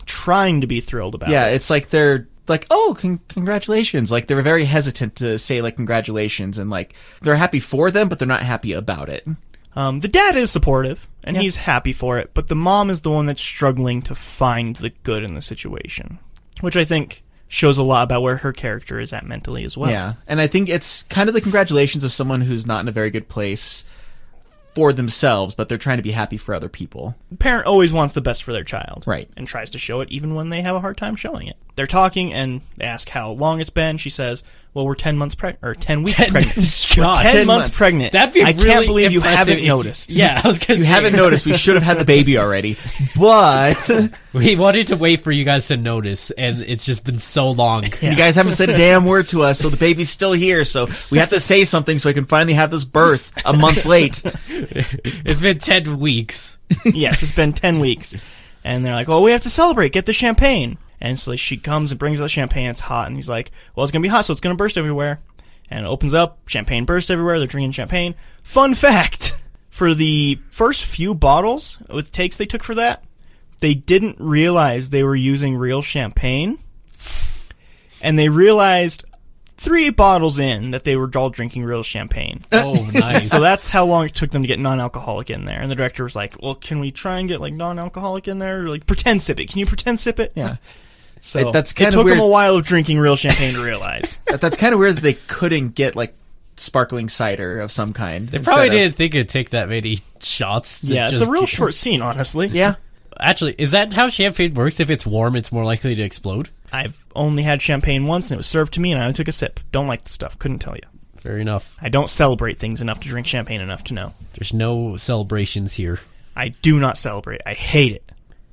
trying 0.05 0.61
to 0.61 0.67
be 0.67 0.81
thrilled 0.81 1.15
about 1.15 1.29
yeah, 1.29 1.47
it. 1.47 1.49
Yeah, 1.49 1.55
it's 1.55 1.69
like 1.69 1.89
they're 1.89 2.27
like, 2.47 2.67
oh, 2.69 2.95
con- 2.97 3.21
congratulations. 3.27 4.11
Like 4.11 4.27
they're 4.27 4.41
very 4.41 4.65
hesitant 4.65 5.15
to 5.17 5.37
say 5.37 5.61
like 5.61 5.75
congratulations, 5.75 6.57
and 6.57 6.69
like 6.69 6.93
they're 7.21 7.35
happy 7.35 7.59
for 7.59 7.91
them, 7.91 8.09
but 8.09 8.19
they're 8.19 8.27
not 8.27 8.43
happy 8.43 8.73
about 8.73 9.09
it. 9.09 9.27
Um, 9.75 9.99
the 9.99 10.07
dad 10.07 10.35
is 10.35 10.51
supportive, 10.51 11.07
and 11.25 11.35
Yeah. 11.35 11.41
he's 11.41 11.57
happy 11.57 11.91
for 11.91 12.17
it, 12.19 12.31
but 12.33 12.47
the 12.47 12.55
mom 12.55 12.89
is 12.89 13.01
the 13.01 13.11
one 13.11 13.25
that's 13.25 13.41
struggling 13.41 14.01
to 14.03 14.15
find 14.15 14.77
the 14.77 14.91
good 15.03 15.23
in 15.23 15.33
the 15.35 15.41
situation. 15.41 16.19
Which 16.61 16.77
I 16.77 16.85
think 16.85 17.23
shows 17.49 17.77
a 17.77 17.83
lot 17.83 18.03
about 18.03 18.21
where 18.21 18.37
her 18.37 18.53
character 18.53 18.99
is 18.99 19.11
at 19.11 19.25
mentally 19.25 19.65
as 19.65 19.77
well. 19.77 19.91
Yeah, 19.91 20.13
and 20.27 20.39
I 20.39 20.47
think 20.47 20.69
it's 20.69 21.03
kind 21.03 21.27
of 21.27 21.35
the 21.35 21.41
congratulations 21.41 22.03
of 22.03 22.11
someone 22.11 22.41
who's 22.41 22.65
not 22.65 22.79
in 22.81 22.87
a 22.87 22.91
very 22.93 23.09
good 23.11 23.27
place 23.27 23.83
for 24.73 24.91
themselves, 24.91 25.55
but 25.55 25.69
they're 25.69 25.77
trying 25.77 25.97
to 25.97 26.03
be 26.03 26.11
happy 26.11 26.35
for 26.37 26.53
other 26.53 26.67
people. 26.67 27.15
The 27.31 27.37
parent 27.37 27.65
always 27.65 27.93
wants 27.93 28.13
the 28.13 28.19
best 28.21 28.43
for 28.43 28.51
their 28.51 28.63
child. 28.65 29.03
Right. 29.07 29.29
And 29.37 29.47
tries 29.47 29.69
to 29.69 29.77
show 29.79 30.01
it 30.01 30.09
even 30.11 30.35
when 30.35 30.49
they 30.49 30.61
have 30.63 30.75
a 30.75 30.81
hard 30.81 30.97
time 30.97 31.15
showing 31.15 31.47
it. 31.47 31.55
They're 31.75 31.87
talking 31.87 32.33
and 32.33 32.61
ask 32.81 33.07
how 33.09 33.31
long 33.31 33.61
it's 33.61 33.69
been. 33.69 33.97
She 33.97 34.09
says, 34.09 34.43
well, 34.75 34.85
we're 34.85 34.93
10 34.93 35.17
months 35.17 35.33
pregnant, 35.33 35.63
or 35.63 35.73
10 35.73 36.03
weeks 36.03 36.17
pregnant. 36.29 36.55
we're 36.57 36.63
10, 36.63 37.01
God, 37.01 37.15
months, 37.15 37.31
10 37.31 37.47
months. 37.47 37.69
pregnant. 37.77 38.11
That'd 38.11 38.33
be 38.35 38.41
I 38.43 38.51
really 38.51 38.65
can't 38.65 38.85
believe 38.85 39.11
you 39.13 39.21
haven't 39.21 39.57
if- 39.59 39.67
noticed. 39.67 40.11
Yeah, 40.11 40.39
I 40.43 40.47
was 40.47 40.59
gonna 40.59 40.77
You 40.79 40.83
say, 40.83 40.89
haven't 40.91 41.13
noticed 41.15 41.45
we 41.47 41.53
should 41.53 41.73
have 41.75 41.83
had 41.83 41.97
the 41.97 42.05
baby 42.05 42.37
already, 42.37 42.77
but 43.19 43.89
We 44.33 44.57
wanted 44.57 44.87
to 44.87 44.97
wait 44.97 45.21
for 45.21 45.31
you 45.31 45.45
guys 45.45 45.69
to 45.69 45.77
notice, 45.77 46.29
and 46.31 46.61
it's 46.61 46.85
just 46.85 47.05
been 47.05 47.19
so 47.19 47.51
long. 47.51 47.85
you 48.01 48.15
guys 48.15 48.35
haven't 48.35 48.51
said 48.51 48.69
a 48.69 48.75
damn 48.77 49.05
word 49.05 49.29
to 49.29 49.43
us, 49.43 49.57
so 49.59 49.69
the 49.69 49.77
baby's 49.77 50.09
still 50.09 50.33
here. 50.33 50.65
So 50.65 50.89
we 51.09 51.19
have 51.19 51.29
to 51.29 51.39
say 51.39 51.63
something 51.63 51.97
so 51.97 52.09
I 52.09 52.13
can 52.13 52.25
finally 52.25 52.53
have 52.53 52.69
this 52.69 52.83
birth 52.83 53.31
a 53.45 53.53
month 53.53 53.85
late. 53.85 54.21
It's 55.25 55.39
been 55.41 55.59
ten 55.59 55.99
weeks. 55.99 56.57
yes, 56.83 57.23
it's 57.23 57.31
been 57.31 57.53
10 57.53 57.79
weeks. 57.79 58.15
And 58.63 58.83
they're 58.83 58.93
like, 58.93 59.07
well, 59.07 59.21
we 59.23 59.31
have 59.31 59.41
to 59.43 59.49
celebrate. 59.49 59.91
Get 59.91 60.05
the 60.05 60.13
champagne. 60.13 60.77
And 61.01 61.19
so 61.19 61.35
she 61.35 61.57
comes 61.57 61.91
and 61.91 61.99
brings 61.99 62.21
out 62.21 62.31
champagne. 62.31 62.69
It's 62.69 62.79
hot. 62.79 63.07
And 63.07 63.15
he's 63.15 63.29
like, 63.29 63.51
well, 63.75 63.83
it's 63.83 63.91
going 63.91 64.01
to 64.01 64.07
be 64.07 64.11
hot, 64.11 64.25
so 64.25 64.31
it's 64.31 64.41
going 64.41 64.55
to 64.55 64.57
burst 64.57 64.77
everywhere. 64.77 65.19
And 65.69 65.85
it 65.85 65.89
opens 65.89 66.13
up. 66.13 66.39
Champagne 66.47 66.85
bursts 66.85 67.09
everywhere. 67.09 67.39
They're 67.39 67.47
drinking 67.47 67.71
champagne. 67.71 68.15
Fun 68.43 68.75
fact 68.75 69.47
for 69.69 69.93
the 69.93 70.39
first 70.49 70.85
few 70.85 71.13
bottles 71.13 71.81
with 71.89 72.11
takes 72.11 72.37
they 72.37 72.45
took 72.45 72.63
for 72.63 72.75
that, 72.75 73.03
they 73.59 73.73
didn't 73.73 74.17
realize 74.19 74.89
they 74.89 75.03
were 75.03 75.15
using 75.15 75.55
real 75.55 75.81
champagne. 75.81 76.59
And 78.01 78.19
they 78.19 78.29
realized 78.29 79.05
three 79.57 79.89
bottles 79.89 80.37
in 80.37 80.71
that 80.71 80.83
they 80.83 80.95
were 80.95 81.09
all 81.15 81.29
drinking 81.29 81.63
real 81.63 81.83
champagne. 81.83 82.43
Oh, 82.51 82.89
nice. 82.93 83.29
So 83.29 83.39
that's 83.41 83.69
how 83.69 83.85
long 83.85 84.05
it 84.05 84.13
took 84.15 84.31
them 84.31 84.41
to 84.41 84.47
get 84.47 84.59
non-alcoholic 84.59 85.29
in 85.29 85.45
there. 85.45 85.59
And 85.59 85.69
the 85.69 85.75
director 85.75 86.03
was 86.03 86.15
like, 86.15 86.41
"Well, 86.41 86.55
can 86.55 86.79
we 86.79 86.91
try 86.91 87.19
and 87.19 87.27
get 87.27 87.41
like 87.41 87.53
non-alcoholic 87.53 88.27
in 88.27 88.39
there? 88.39 88.63
Or, 88.63 88.69
like 88.69 88.85
pretend 88.85 89.21
sip 89.21 89.39
it? 89.39 89.49
Can 89.49 89.59
you 89.59 89.65
pretend 89.65 89.99
sip 89.99 90.19
it?" 90.19 90.31
Yeah. 90.35 90.57
So 91.25 91.49
It- 91.49 91.53
that's 91.53 91.71
it 91.71 91.75
kinda 91.75 91.91
took 91.91 92.07
them 92.07 92.19
a 92.19 92.27
while 92.27 92.55
of 92.55 92.63
drinking 92.65 92.99
real 92.99 93.15
champagne 93.15 93.53
to 93.55 93.63
realize. 93.63 94.17
That- 94.27 94.41
That's 94.41 94.57
kind 94.57 94.73
of 94.73 94.79
weird 94.79 94.97
that 94.97 95.01
they 95.01 95.13
couldn't 95.13 95.75
get 95.75 95.95
like 95.95 96.13
sparkling 96.57 97.09
cider 97.09 97.59
of 97.61 97.71
some 97.71 97.93
kind. 97.93 98.29
They 98.29 98.39
probably 98.39 98.69
didn't 98.69 98.95
think 98.95 99.15
it'd 99.15 99.27
take 99.29 99.49
that 99.49 99.67
many 99.69 99.99
shots. 100.21 100.81
To 100.81 100.87
yeah, 100.87 101.09
it's 101.09 101.21
a 101.21 101.29
real 101.31 101.41
keep- 101.41 101.49
short 101.49 101.73
scene, 101.73 102.01
honestly. 102.01 102.47
Yeah. 102.47 102.75
Actually, 103.19 103.55
is 103.57 103.71
that 103.71 103.93
how 103.93 104.09
champagne 104.09 104.53
works? 104.53 104.79
If 104.79 104.89
it's 104.89 105.05
warm, 105.05 105.35
it's 105.35 105.51
more 105.51 105.63
likely 105.65 105.95
to 105.95 106.03
explode. 106.03 106.49
I've 106.73 107.05
only 107.15 107.43
had 107.43 107.61
champagne 107.61 108.05
once, 108.07 108.29
and 108.29 108.35
it 108.35 108.39
was 108.39 108.47
served 108.47 108.73
to 108.73 108.81
me, 108.81 108.91
and 108.91 108.99
I 109.01 109.05
only 109.05 109.13
took 109.13 109.29
a 109.29 109.31
sip. 109.31 109.61
Don't 109.71 109.87
like 109.87 110.03
the 110.03 110.09
stuff. 110.09 110.37
Couldn't 110.37 110.59
tell 110.59 110.75
you. 110.75 110.81
Fair 111.15 111.37
enough. 111.37 111.77
I 111.81 111.87
don't 111.89 112.09
celebrate 112.09 112.57
things 112.59 112.81
enough 112.81 112.99
to 112.99 113.07
drink 113.07 113.25
champagne 113.25 113.61
enough 113.61 113.85
to 113.85 113.93
know. 113.93 114.13
There's 114.33 114.53
no 114.53 114.97
celebrations 114.97 115.73
here. 115.73 116.01
I 116.35 116.49
do 116.49 116.77
not 116.79 116.97
celebrate. 116.97 117.39
I 117.45 117.53
hate 117.53 117.93
it. 117.93 118.03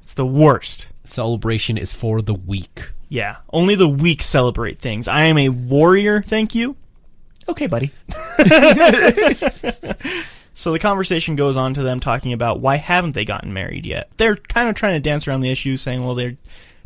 It's 0.02 0.14
the 0.14 0.24
worst. 0.26 0.88
Celebration 1.04 1.76
is 1.78 1.92
for 1.92 2.20
the 2.22 2.34
weak. 2.34 2.90
Yeah, 3.08 3.36
only 3.52 3.74
the 3.74 3.88
weak 3.88 4.22
celebrate 4.22 4.78
things. 4.78 5.08
I 5.08 5.24
am 5.24 5.36
a 5.38 5.48
warrior, 5.50 6.22
thank 6.22 6.54
you. 6.54 6.76
Okay, 7.48 7.66
buddy. 7.66 7.90
So 10.54 10.72
the 10.72 10.78
conversation 10.78 11.34
goes 11.34 11.56
on 11.56 11.74
to 11.74 11.82
them 11.82 11.98
talking 11.98 12.32
about 12.34 12.60
why 12.60 12.76
haven't 12.76 13.14
they 13.14 13.24
gotten 13.24 13.52
married 13.54 13.86
yet? 13.86 14.10
They're 14.18 14.36
kind 14.36 14.68
of 14.68 14.74
trying 14.74 14.94
to 14.94 15.00
dance 15.00 15.26
around 15.26 15.40
the 15.40 15.50
issue, 15.50 15.76
saying, 15.78 16.04
well, 16.04 16.14
they're 16.14 16.36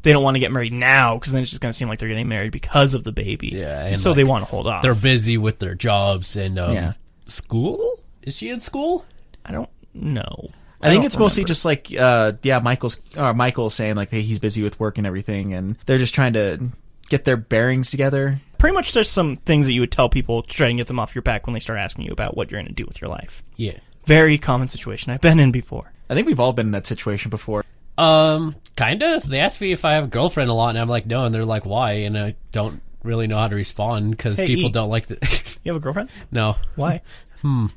they 0.02 0.12
don't 0.12 0.22
want 0.22 0.36
to 0.36 0.38
get 0.38 0.52
married 0.52 0.72
now 0.72 1.14
because 1.14 1.32
then 1.32 1.42
it's 1.42 1.50
just 1.50 1.60
going 1.60 1.70
to 1.72 1.76
seem 1.76 1.88
like 1.88 1.98
they're 1.98 2.08
getting 2.08 2.28
married 2.28 2.52
because 2.52 2.94
of 2.94 3.02
the 3.02 3.10
baby. 3.10 3.48
Yeah, 3.48 3.80
and 3.80 3.88
and, 3.94 3.98
so 4.00 4.10
like, 4.10 4.16
they 4.18 4.24
want 4.24 4.44
to 4.44 4.50
hold 4.50 4.68
off. 4.68 4.82
They're 4.82 4.94
busy 4.94 5.36
with 5.36 5.58
their 5.58 5.74
jobs 5.74 6.36
and 6.36 6.60
um, 6.60 6.74
Yeah. 6.74 6.92
school. 7.26 7.98
Is 8.22 8.36
she 8.36 8.50
in 8.50 8.60
school? 8.60 9.04
I 9.44 9.50
don't 9.50 9.70
know. 9.94 10.50
I, 10.80 10.88
think 10.90 11.00
don't 11.00 11.06
it's 11.06 11.18
mostly 11.18 11.44
just 11.44 11.64
like, 11.64 11.92
uh, 11.98 12.32
yeah, 12.42 12.58
Michael's, 12.58 13.00
uh, 13.16 13.32
Michael's 13.32 13.74
saying 13.74 13.96
like 13.96 14.10
hey, 14.10 14.22
he's 14.22 14.38
busy 14.38 14.62
with 14.62 14.78
work 14.78 14.98
and 14.98 15.06
everything, 15.06 15.54
and 15.54 15.76
they're 15.86 15.98
just 15.98 16.14
trying 16.14 16.34
to 16.34 16.68
get 17.08 17.24
their 17.24 17.36
bearings 17.36 17.90
together. 17.90 18.40
pretty 18.58 18.74
much 18.74 18.92
there's 18.92 19.08
some 19.08 19.36
things 19.36 19.66
that 19.66 19.72
you 19.72 19.80
would 19.80 19.92
tell 19.92 20.08
people 20.08 20.42
to 20.42 20.48
try 20.48 20.68
and 20.68 20.76
get 20.78 20.86
them 20.88 20.98
off 20.98 21.14
your 21.14 21.22
back 21.22 21.46
when 21.46 21.54
they 21.54 21.60
start 21.60 21.78
asking 21.78 22.04
you 22.04 22.10
about 22.10 22.36
what 22.36 22.50
you're 22.50 22.60
going 22.60 22.66
to 22.66 22.74
do 22.74 22.84
with 22.84 23.00
your 23.00 23.08
life. 23.08 23.42
Yeah. 23.56 23.78
Very 24.06 24.38
common 24.38 24.68
situation 24.68 25.12
I've 25.12 25.20
been 25.20 25.38
in 25.38 25.52
before. 25.52 25.92
I 26.10 26.14
think 26.14 26.26
we've 26.26 26.40
all 26.40 26.52
been 26.52 26.66
in 26.66 26.72
that 26.72 26.86
situation 26.86 27.30
before. 27.30 27.64
Um, 27.98 28.54
kinda. 28.76 29.20
They 29.24 29.40
ask 29.40 29.60
me 29.60 29.72
if 29.72 29.84
I 29.84 29.94
have 29.94 30.04
a 30.04 30.08
girlfriend 30.08 30.50
a 30.50 30.52
lot, 30.52 30.70
and 30.70 30.78
I'm 30.78 30.88
like, 30.88 31.06
no, 31.06 31.24
and 31.24 31.34
they're 31.34 31.44
like, 31.44 31.64
why? 31.64 31.92
And 31.92 32.18
I 32.18 32.36
don't 32.52 32.82
really 33.02 33.26
know 33.26 33.38
how 33.38 33.48
to 33.48 33.56
respond 33.56 34.10
because 34.10 34.36
Hey, 34.38 34.46
people 34.46 34.70
E. 34.70 34.72
don't 34.72 34.90
like 34.90 35.06
the. 35.06 35.16
You 35.64 35.72
have 35.72 35.80
a 35.80 35.82
girlfriend? 35.82 36.10
no. 36.30 36.56
Why? 36.76 37.00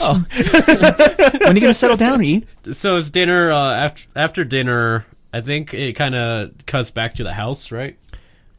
when 0.00 0.24
are 1.44 1.54
you 1.54 1.60
gonna 1.60 1.74
settle 1.74 1.96
down, 1.96 2.22
E? 2.24 2.44
So 2.72 2.96
it's 2.96 3.10
dinner. 3.10 3.50
Uh, 3.50 3.72
after 3.74 4.08
after 4.16 4.44
dinner, 4.44 5.06
I 5.32 5.40
think 5.40 5.74
it 5.74 5.94
kind 5.94 6.14
of 6.14 6.52
cuts 6.66 6.90
back 6.90 7.14
to 7.16 7.22
the 7.22 7.32
house, 7.32 7.70
right? 7.70 7.98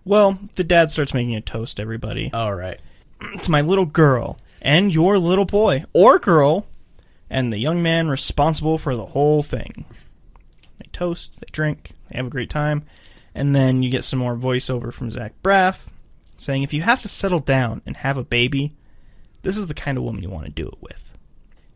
Well, 0.06 0.40
the 0.56 0.64
dad 0.64 0.90
starts 0.90 1.14
making 1.14 1.36
a 1.36 1.42
toast, 1.42 1.80
everybody. 1.80 2.32
All 2.34 2.54
right. 2.54 2.82
It's 3.34 3.50
my 3.50 3.62
little 3.62 3.86
girl 3.86 4.38
and 4.62 4.94
your 4.94 5.20
little 5.20 5.46
boy 5.46 5.84
or 5.94 6.18
girl 6.18 6.68
and 7.30 7.52
the 7.52 7.60
young 7.60 7.84
man 7.84 8.10
responsible 8.10 8.78
for 8.78 8.96
the 8.96 9.06
whole 9.06 9.44
thing. 9.44 9.86
They 10.80 10.90
toast, 10.92 11.40
they 11.40 11.48
drink, 11.52 11.92
they 12.10 12.18
have 12.18 12.28
a 12.28 12.32
great 12.32 12.50
time, 12.50 12.84
and 13.36 13.56
then 13.56 13.84
you 13.84 13.90
get 13.90 14.04
some 14.04 14.20
more 14.20 14.36
voiceover 14.36 14.92
from 14.92 15.12
Zach 15.12 15.34
Braff 15.44 15.88
saying 16.38 16.64
if 16.64 16.74
you 16.74 16.82
have 16.82 17.02
to 17.04 17.08
settle 17.08 17.40
down 17.40 17.82
and 17.86 17.98
have 17.98 18.18
a 18.18 18.24
baby, 18.24 18.74
this 19.41 19.58
is 19.58 19.67
the 19.67 19.73
kind 19.73 19.97
of 19.97 20.04
woman 20.04 20.23
you 20.23 20.30
want 20.30 20.45
to 20.45 20.51
do 20.51 20.67
it 20.67 20.82
with. 20.82 21.17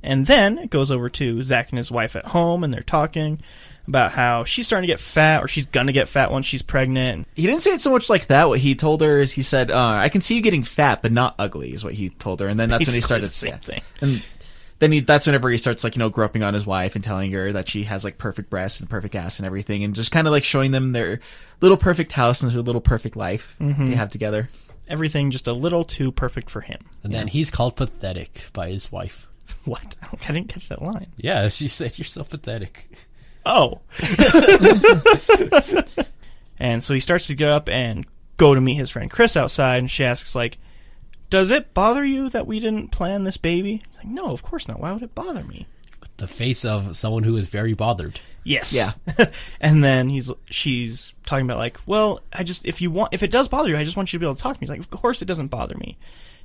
And 0.03 0.27
then 0.27 0.59
it 0.59 0.69
goes 0.69 0.91
over 0.91 1.09
to 1.09 1.41
Zach 1.41 1.69
and 1.69 1.79
his 1.79 1.89
wife 1.89 2.15
at 2.15 2.25
home, 2.25 2.63
and 2.63 2.71
they're 2.71 2.81
talking 2.81 3.41
about 3.87 4.11
how 4.11 4.43
she's 4.43 4.67
starting 4.67 4.87
to 4.87 4.93
get 4.93 4.99
fat, 4.99 5.43
or 5.43 5.47
she's 5.47 5.65
gonna 5.65 5.91
get 5.91 6.07
fat 6.07 6.31
once 6.31 6.45
she's 6.45 6.61
pregnant. 6.61 7.27
He 7.35 7.47
didn't 7.47 7.61
say 7.61 7.71
it 7.71 7.81
so 7.81 7.91
much 7.91 8.07
like 8.07 8.27
that. 8.27 8.47
What 8.47 8.59
he 8.59 8.75
told 8.75 9.01
her 9.01 9.19
is 9.19 9.31
he 9.31 9.41
said, 9.41 9.71
uh, 9.71 9.79
"I 9.79 10.09
can 10.09 10.21
see 10.21 10.35
you 10.35 10.41
getting 10.41 10.61
fat, 10.61 11.01
but 11.01 11.11
not 11.11 11.33
ugly," 11.39 11.73
is 11.73 11.83
what 11.83 11.93
he 11.93 12.09
told 12.09 12.39
her. 12.41 12.47
And 12.47 12.59
then 12.59 12.69
that's 12.69 12.85
when 12.85 12.93
he 12.93 13.01
started 13.01 13.25
the 13.25 13.29
same 13.29 13.53
yeah. 13.53 13.57
thing. 13.57 13.81
And 14.01 14.23
then 14.77 14.91
he, 14.91 14.99
that's 14.99 15.25
whenever 15.25 15.49
he 15.49 15.57
starts 15.57 15.83
like 15.83 15.95
you 15.95 15.99
know 15.99 16.09
groping 16.09 16.43
on 16.43 16.53
his 16.53 16.67
wife 16.67 16.93
and 16.93 17.03
telling 17.03 17.31
her 17.31 17.53
that 17.53 17.67
she 17.67 17.85
has 17.85 18.03
like 18.03 18.19
perfect 18.19 18.49
breasts 18.51 18.81
and 18.81 18.89
perfect 18.89 19.15
ass 19.15 19.39
and 19.39 19.45
everything, 19.47 19.83
and 19.83 19.95
just 19.95 20.11
kind 20.11 20.27
of 20.27 20.31
like 20.31 20.43
showing 20.43 20.69
them 20.69 20.91
their 20.91 21.19
little 21.61 21.77
perfect 21.77 22.11
house 22.11 22.43
and 22.43 22.51
their 22.51 22.61
little 22.61 22.81
perfect 22.81 23.15
life 23.15 23.55
Mm-hmm. 23.59 23.89
they 23.89 23.95
have 23.95 24.09
together. 24.09 24.49
Everything 24.87 25.31
just 25.31 25.47
a 25.47 25.53
little 25.53 25.83
too 25.83 26.11
perfect 26.11 26.49
for 26.49 26.61
him. 26.61 26.79
And 27.03 27.13
then 27.13 27.27
he's 27.27 27.51
called 27.51 27.75
pathetic 27.75 28.45
by 28.53 28.69
his 28.69 28.91
wife. 28.91 29.27
What? 29.65 29.95
I 30.27 30.33
didn't 30.33 30.49
catch 30.49 30.69
that 30.69 30.81
line. 30.81 31.07
Yeah, 31.17 31.47
she 31.49 31.67
said 31.67 31.97
you're 31.97 32.05
so 32.05 32.23
pathetic. 32.23 32.89
Oh. 33.45 33.81
and 36.59 36.83
so 36.83 36.93
he 36.95 36.99
starts 36.99 37.27
to 37.27 37.35
get 37.35 37.49
up 37.49 37.69
and 37.69 38.05
go 38.37 38.55
to 38.55 38.61
meet 38.61 38.75
his 38.75 38.89
friend 38.89 39.09
Chris 39.09 39.37
outside, 39.37 39.77
and 39.77 39.89
she 39.89 40.03
asks, 40.03 40.35
like, 40.35 40.57
does 41.29 41.51
it 41.51 41.73
bother 41.73 42.03
you 42.03 42.29
that 42.29 42.47
we 42.47 42.59
didn't 42.59 42.89
plan 42.89 43.23
this 43.23 43.37
baby? 43.37 43.83
Like, 43.97 44.07
no, 44.07 44.31
of 44.31 44.41
course 44.43 44.67
not. 44.67 44.79
Why 44.79 44.93
would 44.93 45.03
it 45.03 45.15
bother 45.15 45.43
me? 45.43 45.67
The 46.17 46.27
face 46.27 46.63
of 46.63 46.95
someone 46.95 47.23
who 47.23 47.35
is 47.35 47.49
very 47.49 47.73
bothered. 47.73 48.21
Yes. 48.45 48.73
Yeah. 48.73 49.25
and 49.59 49.83
then 49.83 50.07
he's 50.07 50.31
she's 50.49 51.13
talking 51.25 51.45
about 51.45 51.57
like, 51.57 51.77
well, 51.85 52.21
I 52.31 52.43
just 52.43 52.65
if 52.65 52.81
you 52.81 52.89
want 52.91 53.13
if 53.13 53.21
it 53.23 53.31
does 53.31 53.47
bother 53.49 53.69
you, 53.69 53.75
I 53.77 53.83
just 53.83 53.97
want 53.97 54.13
you 54.13 54.17
to 54.19 54.21
be 54.23 54.25
able 54.27 54.35
to 54.35 54.41
talk 54.41 54.55
to 54.55 54.61
me. 54.61 54.65
He's 54.65 54.69
like, 54.69 54.79
of 54.79 54.89
course 54.89 55.21
it 55.21 55.25
doesn't 55.25 55.47
bother 55.47 55.75
me. 55.75 55.97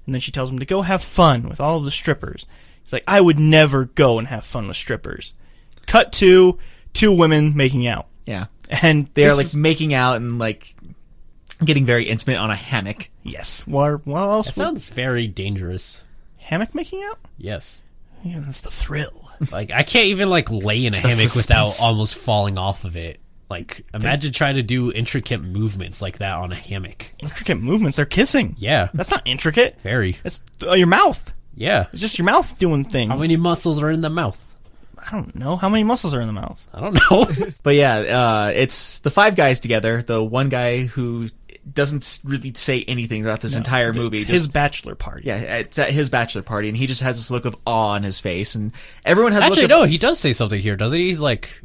And 0.06 0.14
then 0.14 0.20
she 0.20 0.32
tells 0.32 0.50
him 0.50 0.58
to 0.58 0.64
go 0.66 0.82
have 0.82 1.02
fun 1.02 1.48
with 1.48 1.60
all 1.60 1.78
of 1.78 1.84
the 1.84 1.90
strippers. 1.90 2.46
He's 2.82 2.92
like, 2.92 3.04
I 3.06 3.20
would 3.20 3.38
never 3.38 3.84
go 3.84 4.18
and 4.18 4.26
have 4.28 4.44
fun 4.44 4.66
with 4.66 4.76
strippers. 4.76 5.34
Cut 5.86 6.10
to 6.14 6.58
two 6.94 7.12
women 7.12 7.56
making 7.56 7.86
out. 7.86 8.08
Yeah, 8.26 8.46
And 8.82 9.08
they 9.14 9.26
are 9.26 9.34
like 9.36 9.46
is- 9.46 9.56
making 9.56 9.94
out 9.94 10.16
and 10.16 10.38
like 10.38 10.74
getting 11.64 11.84
very 11.84 12.04
intimate 12.08 12.38
on 12.38 12.50
a 12.50 12.56
hammock. 12.56 13.10
yes. 13.22 13.64
Well, 13.66 14.00
what 14.04 14.20
else? 14.20 14.46
That 14.48 14.54
sounds 14.54 14.88
very 14.88 15.26
dangerous. 15.28 16.02
hammock 16.38 16.74
making 16.74 17.02
out? 17.04 17.18
Yes. 17.38 17.84
Yeah, 18.24 18.40
that's 18.40 18.60
the 18.62 18.70
thrill. 18.70 19.29
Like 19.50 19.70
I 19.70 19.82
can't 19.82 20.06
even 20.06 20.28
like 20.30 20.50
lay 20.50 20.84
in 20.86 20.94
a 20.94 20.96
the 21.00 21.08
hammock 21.08 21.34
without 21.34 21.80
almost 21.80 22.14
falling 22.16 22.58
off 22.58 22.84
of 22.84 22.96
it. 22.96 23.20
Like 23.48 23.84
imagine 23.92 24.32
trying 24.32 24.54
to 24.56 24.62
do 24.62 24.92
intricate 24.92 25.42
movements 25.42 26.00
like 26.00 26.18
that 26.18 26.36
on 26.36 26.52
a 26.52 26.54
hammock. 26.54 27.12
Intricate 27.18 27.60
movements. 27.60 27.96
They're 27.96 28.06
kissing. 28.06 28.54
Yeah. 28.58 28.88
That's 28.94 29.10
not 29.10 29.22
intricate. 29.24 29.80
Very. 29.80 30.18
It's 30.24 30.40
uh, 30.62 30.74
your 30.74 30.86
mouth. 30.86 31.34
Yeah. 31.54 31.86
It's 31.92 32.00
just 32.00 32.18
your 32.18 32.26
mouth 32.26 32.58
doing 32.58 32.84
things. 32.84 33.10
How 33.10 33.16
many 33.18 33.36
muscles 33.36 33.82
are 33.82 33.90
in 33.90 34.02
the 34.02 34.10
mouth? 34.10 34.46
I 34.98 35.10
don't 35.12 35.34
know. 35.34 35.56
How 35.56 35.68
many 35.68 35.82
muscles 35.82 36.14
are 36.14 36.20
in 36.20 36.26
the 36.26 36.32
mouth? 36.32 36.66
I 36.72 36.80
don't 36.80 36.94
know. 37.10 37.50
But 37.62 37.74
yeah, 37.74 37.96
uh, 37.98 38.52
it's 38.54 39.00
the 39.00 39.10
five 39.10 39.34
guys 39.34 39.60
together. 39.60 40.02
The 40.02 40.22
one 40.22 40.48
guy 40.48 40.84
who 40.84 41.28
doesn't 41.72 42.20
really 42.24 42.52
say 42.54 42.84
anything 42.88 43.22
throughout 43.22 43.40
this 43.40 43.54
entire 43.54 43.92
movie. 43.92 44.18
It's 44.18 44.26
just- 44.26 44.32
his 44.32 44.48
bachelor 44.48 44.94
party. 44.94 45.22
yeah, 45.26 45.36
it's 45.36 45.78
at 45.78 45.90
his 45.90 46.10
bachelor 46.10 46.42
party, 46.42 46.68
and 46.68 46.76
he 46.76 46.86
just 46.86 47.02
has 47.02 47.16
this 47.16 47.30
look 47.30 47.44
of 47.44 47.56
awe 47.66 47.90
on 47.90 48.02
his 48.02 48.18
face, 48.20 48.54
and 48.54 48.72
everyone 49.04 49.32
has 49.32 49.42
a 49.42 49.46
Actually, 49.46 49.62
look 49.62 49.70
of, 49.72 49.78
no, 49.80 49.84
he 49.84 49.98
does 49.98 50.18
say 50.18 50.32
something 50.32 50.60
here, 50.60 50.76
doesn't 50.76 50.98
he? 50.98 51.06
He's 51.06 51.20
like, 51.20 51.62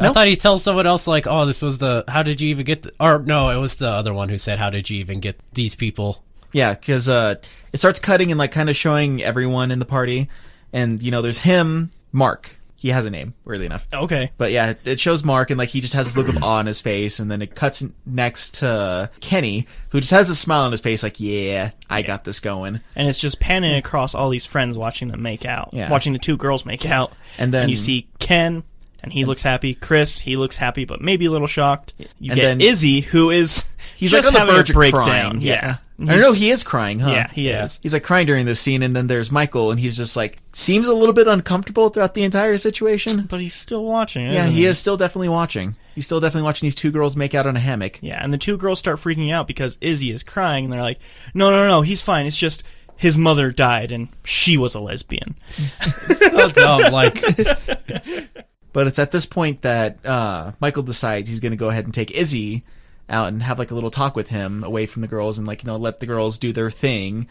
I 0.00 0.12
thought 0.12 0.26
he 0.26 0.36
tells 0.36 0.62
someone 0.62 0.86
else 0.86 1.06
like, 1.06 1.26
"Oh, 1.26 1.44
this 1.44 1.60
was 1.62 1.78
the. 1.78 2.04
How 2.08 2.22
did 2.22 2.40
you 2.40 2.50
even 2.50 2.64
get?" 2.64 2.82
The, 2.82 2.92
or 3.00 3.18
no, 3.18 3.50
it 3.50 3.56
was 3.56 3.76
the 3.76 3.88
other 3.88 4.14
one 4.14 4.28
who 4.28 4.38
said, 4.38 4.58
"How 4.58 4.70
did 4.70 4.88
you 4.90 4.98
even 4.98 5.20
get 5.20 5.38
these 5.54 5.74
people?" 5.74 6.22
Yeah, 6.52 6.74
because 6.74 7.08
uh, 7.08 7.36
it 7.72 7.78
starts 7.78 7.98
cutting 7.98 8.30
and 8.30 8.38
like 8.38 8.52
kind 8.52 8.70
of 8.70 8.76
showing 8.76 9.22
everyone 9.22 9.70
in 9.70 9.78
the 9.80 9.84
party, 9.84 10.28
and 10.72 11.02
you 11.02 11.10
know, 11.10 11.20
there's 11.22 11.38
him, 11.38 11.90
Mark. 12.12 12.56
He 12.78 12.90
has 12.90 13.06
a 13.06 13.10
name, 13.10 13.32
weirdly 13.44 13.66
enough. 13.66 13.88
Okay. 13.92 14.30
But 14.36 14.52
yeah, 14.52 14.74
it 14.84 15.00
shows 15.00 15.24
Mark, 15.24 15.50
and 15.50 15.58
like 15.58 15.70
he 15.70 15.80
just 15.80 15.94
has 15.94 16.12
this 16.12 16.16
look 16.16 16.34
of 16.34 16.42
awe 16.42 16.56
on 16.58 16.66
his 16.66 16.80
face, 16.80 17.18
and 17.18 17.30
then 17.30 17.40
it 17.42 17.54
cuts 17.54 17.82
next 18.04 18.56
to 18.56 19.10
Kenny, 19.20 19.66
who 19.90 20.00
just 20.00 20.12
has 20.12 20.28
a 20.30 20.34
smile 20.34 20.62
on 20.62 20.72
his 20.72 20.80
face, 20.82 21.02
like, 21.02 21.18
"Yeah, 21.18 21.70
I 21.88 22.02
got 22.02 22.24
this 22.24 22.38
going." 22.38 22.80
And 22.94 23.08
it's 23.08 23.18
just 23.18 23.40
panning 23.40 23.74
across 23.76 24.14
all 24.14 24.28
these 24.28 24.44
friends 24.46 24.76
watching 24.76 25.08
them 25.08 25.22
make 25.22 25.44
out. 25.46 25.70
Yeah. 25.72 25.90
Watching 25.90 26.12
the 26.12 26.18
two 26.18 26.36
girls 26.36 26.66
make 26.66 26.84
out. 26.86 27.12
And 27.38 27.52
then- 27.52 27.68
you 27.70 27.76
see 27.76 28.08
Ken, 28.18 28.62
and 29.02 29.12
he 29.12 29.24
looks 29.24 29.42
happy. 29.42 29.72
Chris, 29.74 30.18
he 30.18 30.36
looks 30.36 30.56
happy, 30.58 30.84
but 30.84 31.00
maybe 31.00 31.24
a 31.26 31.30
little 31.30 31.46
shocked. 31.46 31.94
You 32.20 32.32
And 32.32 32.36
get 32.40 32.46
then- 32.46 32.60
Izzy, 32.60 33.00
who 33.00 33.30
is 33.30 33.64
He's 33.96 34.10
just 34.10 34.26
like 34.26 34.34
on 34.34 34.34
the 34.34 34.38
having 34.40 34.54
verge 34.56 34.70
a 34.70 34.74
breakdown. 34.74 35.04
crying. 35.04 35.40
Yeah. 35.40 35.76
I 35.98 36.04
don't 36.04 36.20
know. 36.20 36.32
He 36.34 36.50
is 36.50 36.62
crying, 36.62 36.98
huh? 36.98 37.10
Yeah, 37.10 37.30
he 37.32 37.48
is. 37.48 37.80
He's 37.82 37.94
like 37.94 38.02
crying 38.02 38.26
during 38.26 38.44
this 38.44 38.60
scene, 38.60 38.82
and 38.82 38.94
then 38.94 39.06
there's 39.06 39.32
Michael, 39.32 39.70
and 39.70 39.80
he's 39.80 39.96
just 39.96 40.14
like 40.16 40.38
seems 40.52 40.88
a 40.88 40.94
little 40.94 41.14
bit 41.14 41.26
uncomfortable 41.26 41.88
throughout 41.88 42.12
the 42.12 42.22
entire 42.22 42.58
situation. 42.58 43.22
but 43.22 43.40
he's 43.40 43.54
still 43.54 43.84
watching. 43.84 44.26
Yeah, 44.26 44.40
isn't 44.40 44.52
he 44.52 44.66
is 44.66 44.78
still 44.78 44.98
definitely 44.98 45.30
watching. 45.30 45.74
He's 45.94 46.04
still 46.04 46.20
definitely 46.20 46.44
watching 46.44 46.66
these 46.66 46.74
two 46.74 46.90
girls 46.90 47.16
make 47.16 47.34
out 47.34 47.46
on 47.46 47.56
a 47.56 47.60
hammock. 47.60 47.98
Yeah, 48.02 48.22
and 48.22 48.30
the 48.30 48.38
two 48.38 48.58
girls 48.58 48.78
start 48.78 48.98
freaking 48.98 49.32
out 49.32 49.46
because 49.48 49.78
Izzy 49.80 50.10
is 50.10 50.22
crying, 50.22 50.64
and 50.64 50.72
they're 50.72 50.82
like, 50.82 50.98
"No, 51.32 51.50
no, 51.50 51.66
no, 51.66 51.80
he's 51.80 52.02
fine. 52.02 52.26
It's 52.26 52.36
just 52.36 52.62
his 52.96 53.16
mother 53.16 53.50
died, 53.50 53.90
and 53.90 54.08
she 54.24 54.58
was 54.58 54.74
a 54.74 54.80
lesbian." 54.80 55.34
It's 55.58 56.18
So 56.30 56.48
dumb. 56.50 56.92
Like, 56.92 57.22
But 58.72 58.86
it's 58.86 58.98
at 58.98 59.10
this 59.10 59.24
point 59.24 59.62
that 59.62 60.04
uh, 60.04 60.52
Michael 60.60 60.82
decides 60.82 61.30
he's 61.30 61.40
going 61.40 61.52
to 61.52 61.56
go 61.56 61.70
ahead 61.70 61.86
and 61.86 61.94
take 61.94 62.10
Izzy 62.10 62.62
out 63.08 63.28
and 63.28 63.42
have 63.42 63.58
like 63.58 63.70
a 63.70 63.74
little 63.74 63.90
talk 63.90 64.16
with 64.16 64.28
him 64.28 64.64
away 64.64 64.86
from 64.86 65.02
the 65.02 65.08
girls, 65.08 65.38
and 65.38 65.46
like 65.46 65.62
you 65.62 65.68
know 65.68 65.76
let 65.76 66.00
the 66.00 66.06
girls 66.06 66.38
do 66.38 66.52
their 66.52 66.70
thing. 66.70 67.28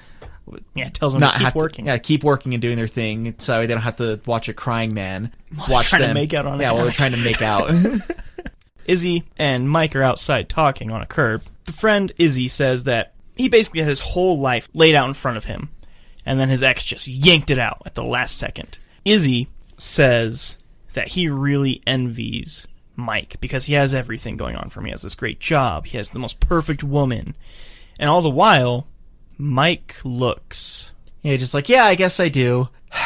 Yeah, 0.76 0.90
tells 0.90 1.14
them 1.14 1.22
Not 1.22 1.34
to 1.34 1.38
keep 1.40 1.46
have 1.46 1.56
working. 1.56 1.86
To, 1.86 1.92
yeah, 1.92 1.98
keep 1.98 2.24
working 2.24 2.54
and 2.54 2.62
doing 2.62 2.78
their 2.78 2.88
thing, 2.88 3.36
so 3.40 3.60
they 3.60 3.68
don't 3.68 3.82
have 3.82 3.98
to 3.98 4.20
watch 4.26 4.48
a 4.48 4.54
crying 4.54 4.94
man 4.94 5.32
watch 5.68 5.90
trying 5.90 6.02
to 6.02 6.08
them 6.08 6.14
make 6.14 6.34
out 6.34 6.46
on 6.46 6.60
a 6.60 6.64
yeah, 6.64 6.72
while 6.72 6.84
they're 6.84 6.94
trying 6.94 7.14
to 7.14 7.24
make 7.24 7.42
out. 7.42 7.72
Izzy 8.86 9.24
and 9.38 9.70
Mike 9.70 9.96
are 9.96 10.04
outside 10.04 10.48
talking 10.48 10.92
on 10.92 11.02
a 11.02 11.08
curb. 11.08 11.42
The 11.66 11.74
friend 11.74 12.12
Izzy 12.20 12.48
says 12.48 12.84
that 12.84 13.16
he 13.36 13.50
basically 13.50 13.80
had 13.80 13.90
his 13.90 14.02
whole 14.02 14.40
life 14.40 14.70
laid 14.74 14.94
out 14.94 15.08
in 15.08 15.16
front 15.16 15.38
of 15.38 15.46
him, 15.46 15.70
and 16.26 16.40
then 16.40 16.50
his 16.50 16.62
ex 16.62 16.86
just 16.86 17.08
yanked 17.08 17.50
it 17.50 17.60
out 17.60 17.82
at 17.86 17.96
the 17.96 18.04
last 18.04 18.38
second. 18.38 18.78
Izzy 19.04 19.48
says 19.78 20.58
that 20.94 21.10
he 21.10 21.28
really 21.28 21.82
envies 21.88 22.68
Mike 22.96 23.38
because 23.42 23.66
he 23.66 23.74
has 23.74 23.94
everything 23.94 24.38
going 24.38 24.56
on 24.56 24.70
for 24.70 24.80
him. 24.80 24.86
He 24.86 24.92
has 24.92 25.02
this 25.02 25.16
great 25.16 25.40
job, 25.40 25.86
he 25.86 25.98
has 25.98 26.10
the 26.12 26.20
most 26.20 26.40
perfect 26.40 26.84
woman, 26.84 27.36
and 28.00 28.10
all 28.10 28.22
the 28.22 28.30
while, 28.30 28.88
Mike 29.38 29.96
looks. 30.04 30.94
yeah, 31.22 31.36
just 31.38 31.54
like 31.54 31.70
yeah, 31.70 31.86
I 31.86 31.96
guess 31.96 32.20
I 32.20 32.30
do. 32.30 32.70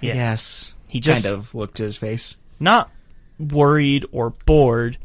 Yeah. 0.00 0.14
Yes, 0.14 0.74
He 0.88 0.98
just- 0.98 1.22
kind 1.22 1.36
of 1.36 1.54
looked 1.54 1.78
at 1.78 1.84
his 1.86 1.96
face. 1.96 2.36
not 2.58 2.90
worried 3.38 4.04
or 4.10 4.30
bored, 4.46 4.98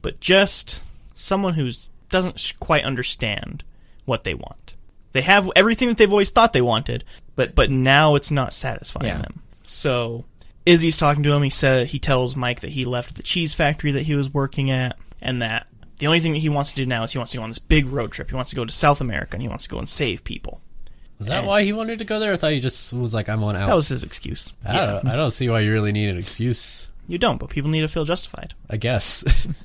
but 0.00 0.20
just 0.20 0.80
someone 1.12 1.54
who 1.54 1.70
doesn't 2.08 2.52
quite 2.60 2.84
understand 2.84 3.64
what 4.04 4.22
they 4.22 4.34
want. 4.34 4.74
They 5.10 5.22
have 5.22 5.50
everything 5.56 5.88
that 5.88 5.96
they've 5.96 6.10
always 6.12 6.30
thought 6.30 6.52
they 6.52 6.62
wanted, 6.62 7.02
But 7.34 7.56
but 7.56 7.68
now 7.70 8.14
it's 8.14 8.30
not 8.30 8.52
satisfying 8.52 9.06
Yeah. 9.08 9.22
them. 9.22 9.42
So 9.64 10.24
Izzy's 10.66 10.96
talking 10.96 11.22
to 11.24 11.32
him. 11.32 11.42
He 11.42 11.50
said 11.50 11.88
he 11.88 11.98
tells 11.98 12.36
Mike 12.36 12.60
that 12.60 12.70
he 12.70 12.84
left 12.84 13.16
the 13.16 13.22
cheese 13.22 13.52
factory 13.54 13.92
that 13.92 14.02
he 14.02 14.14
was 14.14 14.32
working 14.32 14.70
at, 14.70 14.96
and 15.20 15.42
that 15.42 15.66
the 15.98 16.06
only 16.06 16.20
thing 16.20 16.32
that 16.32 16.38
he 16.38 16.48
wants 16.48 16.70
to 16.70 16.76
do 16.76 16.86
now 16.86 17.02
is 17.04 17.12
he 17.12 17.18
wants 17.18 17.32
to 17.32 17.38
go 17.38 17.44
on 17.44 17.50
this 17.50 17.58
big 17.58 17.86
road 17.86 18.12
trip. 18.12 18.30
He 18.30 18.36
wants 18.36 18.50
to 18.50 18.56
go 18.56 18.64
to 18.64 18.72
South 18.72 19.00
America 19.00 19.34
and 19.34 19.42
he 19.42 19.48
wants 19.48 19.64
to 19.64 19.70
go 19.70 19.78
and 19.78 19.88
save 19.88 20.24
people. 20.24 20.60
was 21.18 21.28
that 21.28 21.44
why 21.44 21.62
he 21.64 21.72
wanted 21.72 21.98
to 22.00 22.04
go 22.04 22.18
there? 22.18 22.32
I 22.32 22.36
thought 22.36 22.52
he 22.52 22.60
just 22.60 22.92
was 22.92 23.12
like, 23.14 23.28
"I'm 23.28 23.44
on 23.44 23.56
out." 23.56 23.66
That 23.66 23.74
was 23.76 23.88
his 23.88 24.02
excuse. 24.04 24.52
I, 24.66 24.86
don't, 24.86 25.06
I 25.06 25.16
don't 25.16 25.30
see 25.30 25.48
why 25.48 25.60
you 25.60 25.72
really 25.72 25.92
need 25.92 26.08
an 26.08 26.18
excuse. 26.18 26.90
You 27.06 27.18
don't, 27.18 27.38
but 27.38 27.50
people 27.50 27.70
need 27.70 27.82
to 27.82 27.88
feel 27.88 28.04
justified. 28.04 28.54
I 28.70 28.76
guess. 28.78 29.24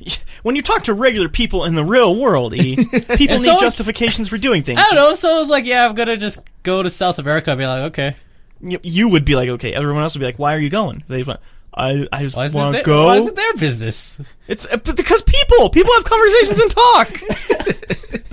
When 0.44 0.54
you 0.54 0.62
talk 0.62 0.84
to 0.84 0.94
regular 0.94 1.28
people 1.28 1.64
in 1.64 1.74
the 1.74 1.82
real 1.82 2.14
world, 2.20 2.54
E, 2.54 2.76
people 2.76 3.00
And 3.10 3.18
need 3.18 3.38
so- 3.40 3.58
justifications 3.60 4.28
for 4.28 4.38
doing 4.38 4.62
things. 4.62 4.78
I 4.78 4.82
don't 4.84 4.94
know. 4.94 5.14
So 5.16 5.34
I 5.34 5.38
was 5.38 5.48
like, 5.48 5.64
"Yeah, 5.64 5.88
I'm 5.88 5.94
gonna 5.96 6.16
just 6.16 6.38
go 6.62 6.82
to 6.84 6.90
South 6.90 7.18
America." 7.18 7.50
I'd 7.50 7.58
be 7.58 7.66
like, 7.66 7.82
"Okay." 7.90 8.14
You, 8.60 8.78
you 8.82 9.08
would 9.08 9.24
be 9.24 9.36
like, 9.36 9.48
okay. 9.50 9.72
Everyone 9.74 10.02
else 10.02 10.14
would 10.14 10.20
be 10.20 10.26
like, 10.26 10.38
why 10.38 10.54
are 10.54 10.60
you 10.60 10.70
going? 10.70 11.02
Be 11.08 11.24
like, 11.24 11.38
I, 11.74 12.06
I 12.12 12.22
just 12.22 12.36
Why 12.36 12.46
is, 12.46 12.54
it 12.54 12.58
want 12.58 12.72
their, 12.72 12.82
to 12.82 12.86
go. 12.86 13.06
why 13.06 13.16
is 13.18 13.26
it 13.26 13.36
their 13.36 13.54
business? 13.54 14.20
It's 14.48 14.64
uh, 14.66 14.78
but 14.78 14.96
because 14.96 15.22
people, 15.22 15.70
people 15.70 15.92
have 15.94 16.04
conversations 16.04 16.58
and 16.60 16.70
talk. 16.70 18.28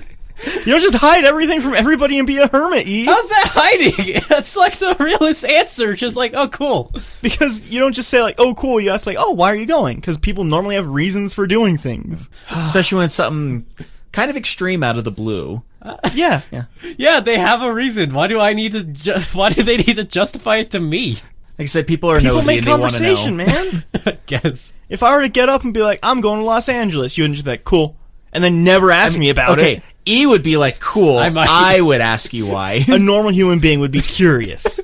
You 0.66 0.72
don't 0.74 0.82
just 0.82 0.96
hide 0.96 1.26
everything 1.26 1.62
from 1.62 1.74
everybody 1.74 2.18
and 2.20 2.28
be 2.28 2.38
a 2.38 2.48
hermit, 2.48 2.88
E. 2.88 3.06
How's 3.06 3.28
that 3.30 3.48
hiding? 3.52 4.22
That's 4.30 4.56
like 4.56 4.78
the 4.78 4.96
realest 5.00 5.46
answer. 5.46 5.94
Just 5.94 6.16
like, 6.16 6.34
oh, 6.36 6.48
cool. 6.50 6.92
Because 7.22 7.62
you 7.70 7.80
don't 7.80 7.94
just 7.94 8.10
say 8.10 8.22
like, 8.22 8.36
"Oh, 8.38 8.54
cool." 8.54 8.80
You 8.80 8.92
ask 8.92 9.08
like, 9.08 9.18
"Oh, 9.20 9.32
why 9.32 9.52
are 9.52 9.56
you 9.56 9.66
going?" 9.66 9.96
Because 9.96 10.18
people 10.18 10.44
normally 10.44 10.76
have 10.76 10.88
reasons 10.88 11.34
for 11.34 11.48
doing 11.48 11.78
things. 11.78 12.30
Especially 12.50 12.98
when 12.98 13.06
it's 13.06 13.16
something 13.16 13.66
kind 14.12 14.30
of 14.30 14.38
extreme 14.38 14.84
out 14.84 14.98
of 14.98 15.04
the 15.04 15.12
blue. 15.12 15.64
Yeah, 16.14 16.42
Yeah, 16.52 16.66
Yeah, 16.98 17.20
they 17.20 17.38
have 17.38 17.62
a 17.62 17.74
reason. 17.74 18.14
Why 18.14 18.28
do 18.28 18.40
I 18.40 18.54
need 18.54 18.72
to? 18.74 18.84
Ju- 18.84 19.14
why 19.34 19.50
do 19.50 19.64
they 19.64 19.78
need 19.78 19.96
to 19.98 20.04
justify 20.04 20.58
it 20.58 20.72
to 20.72 20.80
me? 20.80 21.14
Like 21.58 21.64
I 21.64 21.66
said, 21.66 21.88
people 21.88 22.12
are 22.12 22.20
people 22.20 22.36
nosy 22.36 22.48
make 22.48 22.58
and 22.60 22.68
they 22.68 22.72
want 22.72 22.94
to 22.94 23.00
conversation, 23.00 23.38
know. 23.38 23.46
man. 23.46 23.84
I 24.06 24.18
guess. 24.26 24.74
if 24.90 25.04
I 25.04 25.16
were 25.16 25.22
to 25.22 25.30
get 25.30 25.48
up 25.50 25.64
and 25.64 25.74
be 25.74 25.82
like, 25.82 26.00
"I'm 26.04 26.20
going 26.22 26.40
to 26.40 26.46
Los 26.46 26.68
Angeles," 26.68 27.18
you 27.18 27.24
wouldn't 27.24 27.36
just 27.36 27.46
be 27.46 27.52
like, 27.52 27.64
"Cool," 27.64 27.96
and 28.34 28.44
then 28.44 28.64
never 28.66 28.92
ask 28.92 29.18
me 29.18 29.30
about 29.30 29.60
it. 29.60 29.62
Okay, 29.62 29.74
it. 29.78 29.84
E 30.06 30.26
would 30.26 30.44
be 30.44 30.58
like, 30.58 30.80
"Cool." 30.80 31.18
I 31.18 31.28
I, 31.28 31.30
might. 31.30 31.82
would 31.82 32.02
ask 32.02 32.34
you 32.34 32.46
why. 32.48 32.84
A 32.88 33.00
normal 33.00 33.32
human 33.32 33.60
being 33.60 33.80
would 33.80 33.92
be 33.92 34.02
curious. 34.02 34.80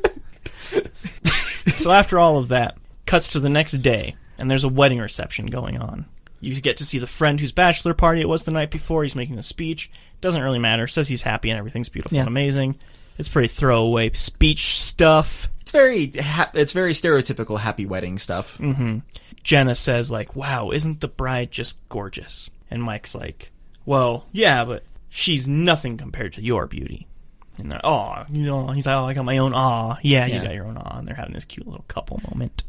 so 1.68 1.92
after 1.92 2.18
all 2.20 2.38
of 2.38 2.48
that, 2.50 2.78
cuts 3.06 3.30
to 3.30 3.40
the 3.40 3.50
next 3.50 3.74
day, 3.74 4.16
and 4.38 4.50
there's 4.50 4.64
a 4.64 4.70
wedding 4.70 5.00
reception 5.00 5.48
going 5.48 5.78
on. 5.78 6.06
You 6.42 6.60
get 6.60 6.78
to 6.78 6.86
see 6.86 6.98
the 7.00 7.08
friend 7.08 7.40
whose 7.40 7.52
bachelor 7.52 7.94
party 7.94 8.20
it 8.22 8.28
was 8.30 8.44
the 8.44 8.52
night 8.52 8.72
before. 8.72 9.04
He's 9.04 9.16
making 9.16 9.38
a 9.40 9.44
speech. 9.44 9.90
Doesn't 10.22 10.42
really 10.42 10.60
matter. 10.60 10.88
Says 10.88 11.08
he's 11.08 11.22
happy 11.22 11.50
and 11.52 11.58
everything's 11.60 11.90
beautiful 11.90 12.16
Yeah. 12.16 12.22
and 12.24 12.28
amazing. 12.28 12.78
It's 13.18 13.30
pretty 13.30 13.48
throwaway 13.48 14.10
speech 14.12 14.76
stuff. 14.78 15.50
it's 15.62 15.72
very, 15.72 16.12
ha- 16.12 16.52
it's 16.54 16.74
very 16.74 16.94
stereotypical 16.94 17.60
happy 17.60 17.86
wedding 17.86 18.18
stuff. 18.18 18.58
Mm-hmm. 18.58 19.00
Jenna 19.44 19.76
says 19.76 20.10
like, 20.12 20.36
"Wow, 20.36 20.72
isn't 20.72 21.00
the 21.00 21.08
bride 21.08 21.52
just 21.52 21.78
gorgeous?" 21.90 22.50
And 22.70 22.82
Mike's 22.84 23.14
like, 23.16 23.52
"Well, 23.86 24.28
yeah, 24.32 24.66
but 24.66 24.84
she's 25.10 25.48
nothing 25.48 25.98
compared 25.98 26.34
to 26.34 26.44
your 26.44 26.68
beauty." 26.68 27.08
And 27.58 27.70
they're, 27.72 27.82
"Oh, 27.84 28.24
you 28.30 28.46
know," 28.46 28.68
he's 28.68 28.86
like, 28.86 28.96
"Oh, 28.96 29.06
I 29.06 29.14
got 29.14 29.26
my 29.26 29.38
own 29.40 29.54
aw." 29.54 29.98
Yeah, 30.04 30.26
you 30.26 30.42
got 30.42 30.54
your 30.56 30.66
own 30.66 30.78
aw. 30.78 30.98
And 31.00 31.08
they're 31.08 31.16
having 31.16 31.34
this 31.34 31.46
cute 31.46 31.68
little 31.68 31.86
couple 31.88 32.20
moment. 32.32 32.64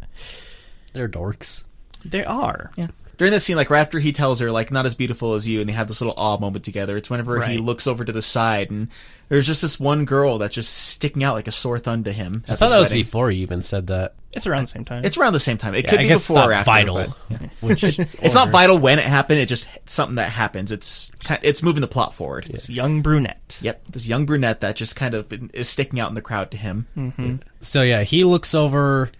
They're 0.92 1.08
dorks. 1.08 1.64
They 2.04 2.24
are. 2.24 2.70
Yeah. 2.76 2.88
During 3.18 3.32
this 3.32 3.44
scene, 3.44 3.56
like 3.56 3.70
right 3.70 3.80
after 3.80 3.98
he 3.98 4.12
tells 4.12 4.40
her, 4.40 4.50
like, 4.50 4.70
not 4.72 4.86
as 4.86 4.94
beautiful 4.94 5.34
as 5.34 5.46
you, 5.46 5.60
and 5.60 5.68
they 5.68 5.72
have 5.74 5.86
this 5.88 6.00
little 6.00 6.14
awe 6.16 6.38
moment 6.38 6.64
together, 6.64 6.96
it's 6.96 7.10
whenever 7.10 7.44
he 7.46 7.58
looks 7.58 7.86
over 7.86 8.04
to 8.04 8.12
the 8.12 8.22
side, 8.22 8.70
and 8.70 8.88
there's 9.28 9.46
just 9.46 9.62
this 9.62 9.78
one 9.78 10.04
girl 10.04 10.38
that's 10.38 10.54
just 10.54 10.72
sticking 10.72 11.22
out 11.22 11.34
like 11.34 11.46
a 11.46 11.52
sore 11.52 11.78
thumb 11.78 12.04
to 12.04 12.12
him. 12.12 12.42
I 12.48 12.54
thought 12.54 12.70
that 12.70 12.78
was 12.78 12.90
before 12.90 13.30
he 13.30 13.38
even 13.40 13.62
said 13.62 13.88
that. 13.88 14.14
It's 14.32 14.46
around 14.46 14.62
the 14.62 14.68
same 14.68 14.84
time. 14.86 15.04
It's 15.04 15.18
around 15.18 15.34
the 15.34 15.38
same 15.38 15.58
time. 15.58 15.74
It 15.74 15.84
Yeah, 15.84 15.90
could 15.90 15.98
I 16.00 16.02
be 16.04 16.08
guess 16.08 16.26
before 16.26 16.38
it's 16.38 16.46
or 16.48 16.52
after. 16.52 16.70
vital. 16.70 17.16
but- 17.28 17.38
Which 17.60 17.84
It's 17.84 18.34
not 18.34 18.48
vital 18.50 18.78
when 18.78 18.98
it 18.98 19.04
happened. 19.04 19.40
It 19.40 19.46
just 19.46 19.68
it's 19.76 19.92
something 19.92 20.14
that 20.16 20.30
happens. 20.30 20.72
It's 20.72 21.12
ki- 21.22 21.34
it's 21.42 21.62
moving 21.62 21.82
the 21.82 21.86
plot 21.86 22.14
forward. 22.14 22.44
This 22.44 22.70
young 22.70 23.02
brunette. 23.02 23.58
Yep, 23.60 23.88
this 23.88 24.08
young 24.08 24.24
brunette 24.24 24.62
that 24.62 24.74
just 24.76 24.96
kind 24.96 25.12
of 25.12 25.28
been- 25.28 25.50
is 25.52 25.68
sticking 25.68 26.00
out 26.00 26.08
in 26.08 26.14
the 26.14 26.22
crowd 26.22 26.50
to 26.52 26.56
him. 26.56 26.86
Mm-hmm. 26.96 27.36
So 27.60 27.82
yeah, 27.82 28.04
he 28.04 28.24
looks 28.24 28.54
over, 28.54 29.10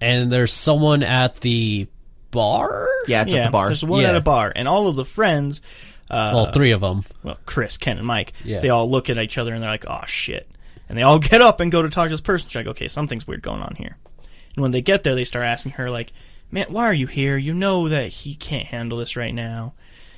and 0.00 0.32
there's 0.32 0.54
someone 0.54 1.02
at 1.02 1.36
the 1.40 1.86
bar. 2.32 2.88
Yeah, 3.06 3.22
it's 3.22 3.32
yeah, 3.32 3.42
at 3.42 3.44
the 3.46 3.50
bar. 3.52 3.66
There's 3.66 3.84
one 3.84 4.02
Yeah. 4.02 4.08
at 4.08 4.16
a 4.16 4.20
bar, 4.20 4.52
and 4.56 4.66
all 4.66 4.88
of 4.88 4.96
the 4.96 5.04
friends, 5.04 5.62
uh, 6.10 6.32
Well, 6.34 6.52
three 6.52 6.72
of 6.72 6.80
them. 6.80 7.04
well, 7.22 7.38
Chris, 7.46 7.76
Ken, 7.78 7.98
and 7.98 8.06
Mike, 8.06 8.32
Yeah. 8.44 8.58
they 8.60 8.68
all 8.70 8.90
look 8.90 9.08
at 9.08 9.18
each 9.18 9.38
other 9.38 9.54
and 9.54 9.62
they're 9.62 9.70
like, 9.70 9.86
"Oh 9.88 10.02
shit!" 10.06 10.48
And 10.88 10.98
they 10.98 11.02
all 11.02 11.18
get 11.30 11.40
up 11.40 11.60
and 11.60 11.70
go 11.70 11.80
to 11.82 11.88
talk 11.88 12.06
to 12.08 12.14
this 12.14 12.20
person. 12.20 12.48
She's 12.48 12.56
like, 12.56 12.66
"Okay, 12.66 12.88
something's 12.88 13.26
weird 13.26 13.42
going 13.42 13.62
on 13.62 13.76
here." 13.76 13.96
And 14.56 14.62
when 14.62 14.72
they 14.72 14.82
get 14.82 15.04
there, 15.04 15.14
they 15.14 15.24
start 15.24 15.44
asking 15.46 15.72
her 15.72 15.88
like, 15.90 16.12
"Man, 16.50 16.66
why 16.70 16.84
are 16.86 16.92
you 16.94 17.06
here? 17.06 17.36
You 17.36 17.54
know 17.54 17.88
that 17.88 18.08
he 18.08 18.34
can't 18.34 18.66
handle 18.66 18.98
this 18.98 19.16
right 19.16 19.32
now." 19.34 19.74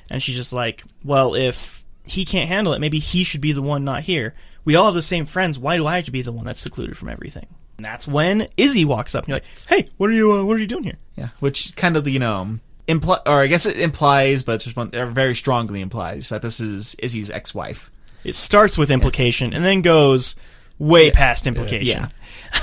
And 0.09 0.21
she's 0.21 0.35
just 0.35 0.51
like, 0.53 0.83
"Well, 1.03 1.35
if 1.35 1.83
he 2.05 2.25
can't 2.25 2.47
handle 2.49 2.73
it, 2.73 2.79
maybe 2.79 2.99
he 2.99 3.23
should 3.23 3.41
be 3.41 3.51
the 3.53 3.61
one 3.61 3.83
not 3.83 4.03
here. 4.03 4.35
We 4.65 4.75
all 4.75 4.85
have 4.85 4.93
the 4.95 5.01
same 5.01 5.25
friends. 5.25 5.57
Why 5.57 5.77
do 5.77 5.85
I 5.87 5.95
have 5.97 6.05
to 6.05 6.11
be 6.11 6.21
the 6.21 6.31
one 6.31 6.45
that's 6.45 6.59
secluded 6.59 6.97
from 6.97 7.09
everything?" 7.09 7.47
And 7.77 7.85
that's 7.85 8.07
when 8.07 8.47
Izzy 8.57 8.85
walks 8.85 9.15
up 9.15 9.25
and 9.25 9.29
you're 9.29 9.35
like, 9.37 9.47
"Hey, 9.67 9.89
what 9.97 10.09
are 10.09 10.13
you? 10.13 10.31
Uh, 10.31 10.43
what 10.43 10.55
are 10.55 10.59
you 10.59 10.67
doing 10.67 10.83
here?" 10.83 10.97
Yeah, 11.15 11.29
which 11.39 11.75
kind 11.75 11.97
of 11.97 12.07
you 12.07 12.19
know 12.19 12.59
imply, 12.87 13.19
or 13.25 13.41
I 13.41 13.47
guess 13.47 13.65
it 13.65 13.79
implies, 13.79 14.43
but 14.43 14.55
it's 14.55 14.63
just 14.65 14.77
one, 14.77 14.91
very 14.91 15.35
strongly 15.35 15.81
implies 15.81 16.29
that 16.29 16.41
this 16.41 16.59
is 16.59 16.95
Izzy's 16.99 17.29
ex-wife. 17.29 17.91
It 18.23 18.35
starts 18.35 18.77
with 18.77 18.91
implication 18.91 19.53
and 19.53 19.63
then 19.63 19.81
goes 19.81 20.35
way 20.79 21.11
past 21.11 21.47
implication. 21.47 22.01
Yeah, 22.01 22.09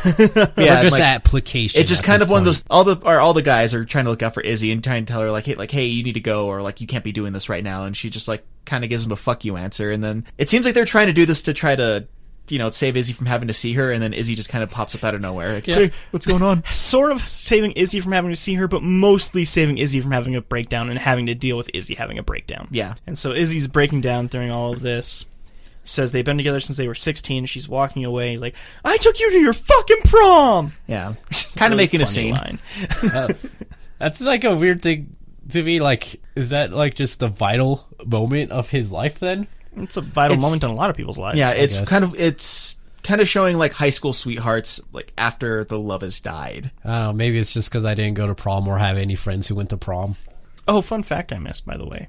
or 0.06 0.82
just 0.82 0.92
like, 0.92 1.02
application. 1.02 1.80
It's 1.80 1.88
just 1.88 2.04
kind 2.04 2.22
of 2.22 2.30
one 2.30 2.40
of 2.40 2.44
those 2.44 2.64
all 2.68 2.84
the 2.84 2.96
or 3.04 3.20
all 3.20 3.34
the 3.34 3.42
guys 3.42 3.74
are 3.74 3.84
trying 3.84 4.04
to 4.04 4.10
look 4.10 4.22
out 4.22 4.34
for 4.34 4.40
Izzy 4.40 4.72
and 4.72 4.82
trying 4.82 5.06
to 5.06 5.12
tell 5.12 5.22
her 5.22 5.30
like 5.30 5.46
hey 5.46 5.54
like 5.54 5.70
hey 5.70 5.86
you 5.86 6.02
need 6.02 6.14
to 6.14 6.20
go 6.20 6.46
or 6.46 6.62
like 6.62 6.80
you 6.80 6.86
can't 6.86 7.04
be 7.04 7.12
doing 7.12 7.32
this 7.32 7.48
right 7.48 7.62
now 7.62 7.84
and 7.84 7.96
she 7.96 8.10
just 8.10 8.28
like 8.28 8.44
kind 8.64 8.84
of 8.84 8.90
gives 8.90 9.02
them 9.02 9.12
a 9.12 9.16
fuck 9.16 9.44
you 9.44 9.56
answer 9.56 9.90
and 9.90 10.02
then 10.02 10.24
it 10.38 10.48
seems 10.48 10.64
like 10.64 10.74
they're 10.74 10.84
trying 10.84 11.08
to 11.08 11.12
do 11.12 11.26
this 11.26 11.42
to 11.42 11.52
try 11.52 11.74
to 11.74 12.06
you 12.48 12.58
know 12.58 12.70
save 12.70 12.96
Izzy 12.96 13.12
from 13.12 13.26
having 13.26 13.48
to 13.48 13.54
see 13.54 13.72
her 13.74 13.90
and 13.92 14.02
then 14.02 14.12
Izzy 14.12 14.34
just 14.34 14.48
kind 14.48 14.62
of 14.64 14.70
pops 14.70 14.94
up 14.94 15.04
out 15.04 15.14
of 15.14 15.20
nowhere 15.20 15.54
like, 15.54 15.66
Yeah. 15.66 15.74
hey 15.76 15.90
what's 16.10 16.26
going 16.26 16.42
on 16.42 16.64
Sort 16.70 17.12
of 17.12 17.26
saving 17.26 17.72
Izzy 17.72 18.00
from 18.00 18.12
having 18.12 18.30
to 18.30 18.36
see 18.36 18.54
her, 18.54 18.68
but 18.68 18.82
mostly 18.82 19.44
saving 19.44 19.78
Izzy 19.78 20.00
from 20.00 20.10
having 20.10 20.34
a 20.36 20.40
breakdown 20.42 20.90
and 20.90 20.98
having 20.98 21.26
to 21.26 21.34
deal 21.34 21.56
with 21.56 21.70
Izzy 21.72 21.94
having 21.94 22.18
a 22.18 22.22
breakdown. 22.22 22.68
Yeah. 22.70 22.94
And 23.06 23.18
so 23.18 23.32
Izzy's 23.32 23.68
breaking 23.68 24.00
down 24.02 24.26
during 24.26 24.50
all 24.50 24.72
of 24.72 24.80
this. 24.82 25.24
Says 25.84 26.12
they've 26.12 26.24
been 26.24 26.36
together 26.36 26.60
since 26.60 26.78
they 26.78 26.86
were 26.86 26.94
16. 26.94 27.46
She's 27.46 27.68
walking 27.68 28.04
away. 28.04 28.30
He's 28.32 28.40
like, 28.40 28.54
I 28.84 28.96
took 28.98 29.18
you 29.18 29.30
to 29.32 29.38
your 29.40 29.52
fucking 29.52 30.02
prom! 30.04 30.72
yeah 30.86 31.14
kind 31.56 31.72
of 31.72 31.76
Really 31.78 31.84
making 31.84 32.02
a 32.02 32.06
scene 32.06 32.32
line. 32.34 32.58
Uh, 33.12 33.32
That's 33.98 34.20
like 34.20 34.44
a 34.44 34.54
weird 34.54 34.80
thing 34.82 35.16
to 35.50 35.62
me. 35.62 35.80
Like, 35.80 36.20
is 36.36 36.50
that 36.50 36.72
like 36.72 36.94
just 36.94 37.18
the 37.20 37.28
vital 37.28 37.86
moment 38.04 38.52
of 38.52 38.70
his 38.70 38.92
life? 38.92 39.18
Then 39.18 39.46
It's 39.76 39.96
a 39.96 40.00
vital 40.00 40.36
It's- 40.36 40.42
moment 40.42 40.62
in 40.64 40.70
a 40.70 40.74
lot 40.74 40.90
of 40.90 40.96
people's 40.96 41.18
lives. 41.18 41.38
yeah 41.38 41.50
it's 41.52 41.80
kind 41.82 42.04
of 42.04 42.14
it's 42.20 42.78
kind 43.02 43.20
of 43.20 43.28
showing 43.28 43.58
like 43.58 43.72
high 43.72 43.90
school 43.90 44.12
sweethearts 44.12 44.80
like 44.92 45.12
after 45.18 45.64
the 45.64 45.78
love 45.78 46.02
has 46.02 46.20
died 46.20 46.70
I 46.84 46.88
don't 46.98 47.02
know. 47.06 47.12
Maybe 47.12 47.38
it's 47.38 47.52
just 47.52 47.68
because 47.68 47.84
I 47.84 47.94
didn't 47.94 48.14
go 48.14 48.26
to 48.26 48.34
prom 48.34 48.68
or 48.68 48.78
have 48.78 48.96
any 48.96 49.14
friends 49.16 49.48
who 49.48 49.54
went 49.56 49.70
to 49.70 49.76
prom. 49.76 50.16
Oh, 50.68 50.80
fun 50.80 51.02
fact 51.02 51.32
I 51.32 51.38
missed, 51.38 51.66
by 51.66 51.76
the 51.76 51.86
way. 51.86 52.08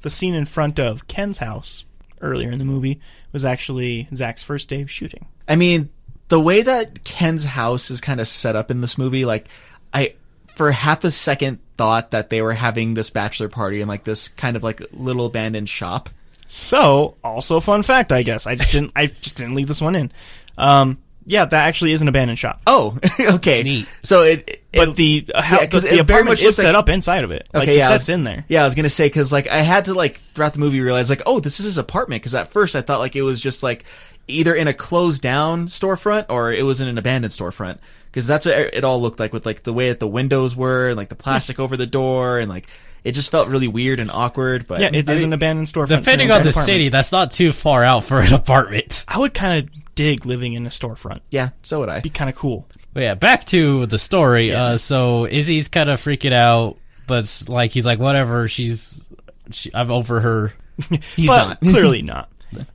The 0.00 0.08
scene 0.08 0.34
in 0.34 0.46
front 0.46 0.78
of 0.80 1.06
Ken's 1.08 1.38
house 1.38 1.84
earlier 2.22 2.50
in 2.50 2.58
the 2.58 2.64
movie 2.64 3.00
was 3.32 3.44
actually 3.44 4.08
Zach's 4.14 4.42
first 4.42 4.68
day 4.70 4.80
of 4.80 4.90
shooting. 4.90 5.26
I 5.46 5.56
mean, 5.56 5.90
the 6.28 6.40
way 6.40 6.62
that 6.62 7.04
Ken's 7.04 7.44
house 7.44 7.90
is 7.90 8.00
kind 8.00 8.18
of 8.20 8.26
set 8.28 8.56
up 8.56 8.70
in 8.70 8.80
this 8.80 8.96
movie, 8.96 9.26
like, 9.26 9.48
I, 9.92 10.14
for 10.56 10.70
half 10.72 11.04
a 11.04 11.10
second, 11.10 11.58
thought 11.76 12.12
that 12.12 12.30
they 12.30 12.40
were 12.40 12.54
having 12.54 12.94
this 12.94 13.10
bachelor 13.10 13.48
party 13.50 13.82
in 13.82 13.88
like 13.88 14.04
this 14.04 14.28
kind 14.28 14.56
of 14.56 14.62
like 14.62 14.80
little 14.92 15.26
abandoned 15.26 15.68
shop. 15.68 16.08
So, 16.52 17.14
also 17.22 17.58
a 17.58 17.60
fun 17.60 17.84
fact, 17.84 18.10
I 18.10 18.24
guess. 18.24 18.44
I 18.44 18.56
just 18.56 18.72
didn't. 18.72 18.90
I 18.96 19.06
just 19.06 19.36
didn't 19.36 19.54
leave 19.54 19.68
this 19.68 19.80
one 19.80 19.94
in. 19.94 20.10
Um, 20.58 20.98
yeah, 21.24 21.44
that 21.44 21.68
actually 21.68 21.92
is 21.92 22.02
an 22.02 22.08
abandoned 22.08 22.40
shop. 22.40 22.60
Oh, 22.66 22.98
okay. 23.20 23.62
Neat. 23.62 23.86
So 24.02 24.22
it, 24.22 24.48
it 24.48 24.64
But 24.72 24.96
the 24.96 25.26
uh, 25.32 25.42
how, 25.42 25.60
yeah, 25.60 25.66
'cause 25.68 25.82
the, 25.84 25.88
it 25.90 25.90
very 25.90 26.00
apartment 26.00 26.28
much 26.30 26.38
is 26.40 26.44
looks 26.46 26.56
set 26.56 26.66
like- 26.74 26.74
up 26.74 26.88
inside 26.88 27.22
of 27.22 27.30
it. 27.30 27.46
like 27.54 27.62
Okay, 27.64 27.72
the 27.74 27.78
yeah, 27.78 27.84
I 27.84 27.88
set's 27.90 28.02
was- 28.02 28.08
in 28.08 28.24
there. 28.24 28.44
Yeah, 28.48 28.62
I 28.62 28.64
was 28.64 28.74
gonna 28.74 28.88
say 28.88 29.06
because 29.06 29.32
like 29.32 29.46
I 29.48 29.60
had 29.60 29.84
to 29.84 29.94
like 29.94 30.16
throughout 30.34 30.54
the 30.54 30.58
movie 30.58 30.80
realize 30.80 31.08
like 31.08 31.22
oh 31.24 31.38
this 31.38 31.60
is 31.60 31.66
his 31.66 31.78
apartment 31.78 32.20
because 32.20 32.34
at 32.34 32.50
first 32.50 32.74
I 32.74 32.80
thought 32.80 32.98
like 32.98 33.14
it 33.14 33.22
was 33.22 33.40
just 33.40 33.62
like 33.62 33.84
either 34.26 34.52
in 34.52 34.66
a 34.66 34.74
closed 34.74 35.22
down 35.22 35.66
storefront 35.68 36.26
or 36.30 36.52
it 36.52 36.64
was 36.64 36.80
in 36.80 36.88
an 36.88 36.98
abandoned 36.98 37.32
storefront 37.32 37.78
because 38.06 38.26
that's 38.26 38.46
what 38.46 38.56
it 38.56 38.82
all 38.82 39.00
looked 39.00 39.20
like 39.20 39.32
with 39.32 39.46
like 39.46 39.62
the 39.62 39.72
way 39.72 39.88
that 39.90 40.00
the 40.00 40.08
windows 40.08 40.56
were 40.56 40.88
and 40.88 40.96
like 40.96 41.10
the 41.10 41.14
plastic 41.16 41.60
over 41.60 41.76
the 41.76 41.86
door 41.86 42.40
and 42.40 42.48
like 42.48 42.66
it 43.04 43.12
just 43.12 43.30
felt 43.30 43.48
really 43.48 43.68
weird 43.68 44.00
and 44.00 44.10
awkward. 44.10 44.66
But 44.66 44.80
Yeah, 44.80 44.90
it 44.92 45.08
I 45.08 45.12
is 45.14 45.20
mean, 45.20 45.28
an 45.30 45.32
abandoned 45.34 45.68
storefront. 45.68 45.88
Depending 45.88 46.30
on 46.30 46.42
the 46.42 46.50
apartment. 46.50 46.66
city, 46.66 46.88
that's 46.88 47.12
not 47.12 47.30
too 47.32 47.52
far 47.52 47.82
out 47.84 48.04
for 48.04 48.20
an 48.20 48.32
apartment. 48.34 49.04
I 49.08 49.18
would 49.18 49.34
kind 49.34 49.64
of 49.64 49.94
dig 49.94 50.26
living 50.26 50.52
in 50.54 50.66
a 50.66 50.70
storefront. 50.70 51.20
yeah, 51.30 51.50
so 51.62 51.80
would 51.80 51.88
I. 51.88 52.00
Be 52.00 52.10
kind 52.10 52.28
of 52.30 52.36
cool. 52.36 52.66
But 52.92 53.02
yeah, 53.04 53.14
back 53.14 53.44
to 53.46 53.86
the 53.86 53.98
story. 53.98 54.52
Uh, 54.52 54.72
Yes. 54.72 54.82
so 54.82 55.26
Izzy's 55.26 55.68
kind 55.68 55.88
of 55.88 56.00
freaking 56.00 56.32
out, 56.32 56.76
but 57.06 57.44
like 57.48 57.70
he's 57.70 57.86
like, 57.86 57.98
whatever. 57.98 58.48
She's, 58.48 59.08
she, 59.52 59.70
I'm 59.74 59.90
over 59.90 60.20
her. 60.20 60.52
He's 61.16 61.26
not. 61.26 61.60
clearly 61.60 62.02
not. 62.02 62.28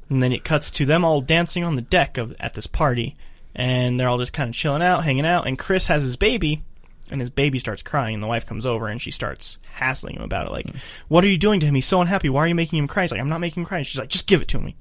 And 0.10 0.22
then 0.24 0.32
it 0.32 0.44
cuts 0.44 0.72
to 0.72 0.86
them 0.86 1.04
all 1.04 1.20
dancing 1.22 1.64
on 1.64 1.76
the 1.76 1.82
deck 1.82 2.18
of 2.18 2.34
at 2.40 2.54
this 2.54 2.68
party, 2.68 3.16
and 3.56 4.00
they're 4.00 4.08
all 4.08 4.18
just 4.20 4.32
kind 4.34 4.48
of 4.50 4.56
chilling 4.56 4.82
out, 4.84 5.04
hanging 5.04 5.26
out. 5.26 5.48
And 5.48 5.58
Chris 5.60 5.88
has 5.88 6.04
his 6.04 6.16
baby, 6.16 6.64
and 7.12 7.22
his 7.22 7.30
baby 7.30 7.60
starts 7.60 7.84
crying. 7.84 8.14
And 8.16 8.24
the 8.24 8.28
wife 8.28 8.46
comes 8.46 8.66
over 8.66 8.88
and 8.88 9.02
she 9.02 9.12
starts 9.12 9.58
hassling 9.74 10.16
him 10.16 10.22
about 10.24 10.48
it, 10.48 10.52
like, 10.52 10.68
"What 11.08 11.24
are 11.24 11.28
you 11.28 11.38
doing 11.38 11.60
to 11.60 11.66
him? 11.66 11.76
He's 11.76 11.86
so 11.86 12.02
unhappy. 12.02 12.30
Why 12.30 12.42
are 12.42 12.48
you 12.48 12.56
making 12.56 12.80
him 12.80 12.88
cry?" 12.88 13.04
He's 13.04 13.12
like, 13.12 13.22
"I'm 13.22 13.30
not 13.30 13.42
making 13.42 13.62
him 13.62 13.68
cry." 13.68 13.82
She's 13.84 14.00
like, 14.00 14.10
"Just 14.10 14.28
give 14.28 14.42
it 14.42 14.48
to 14.50 14.60
me." 14.60 14.76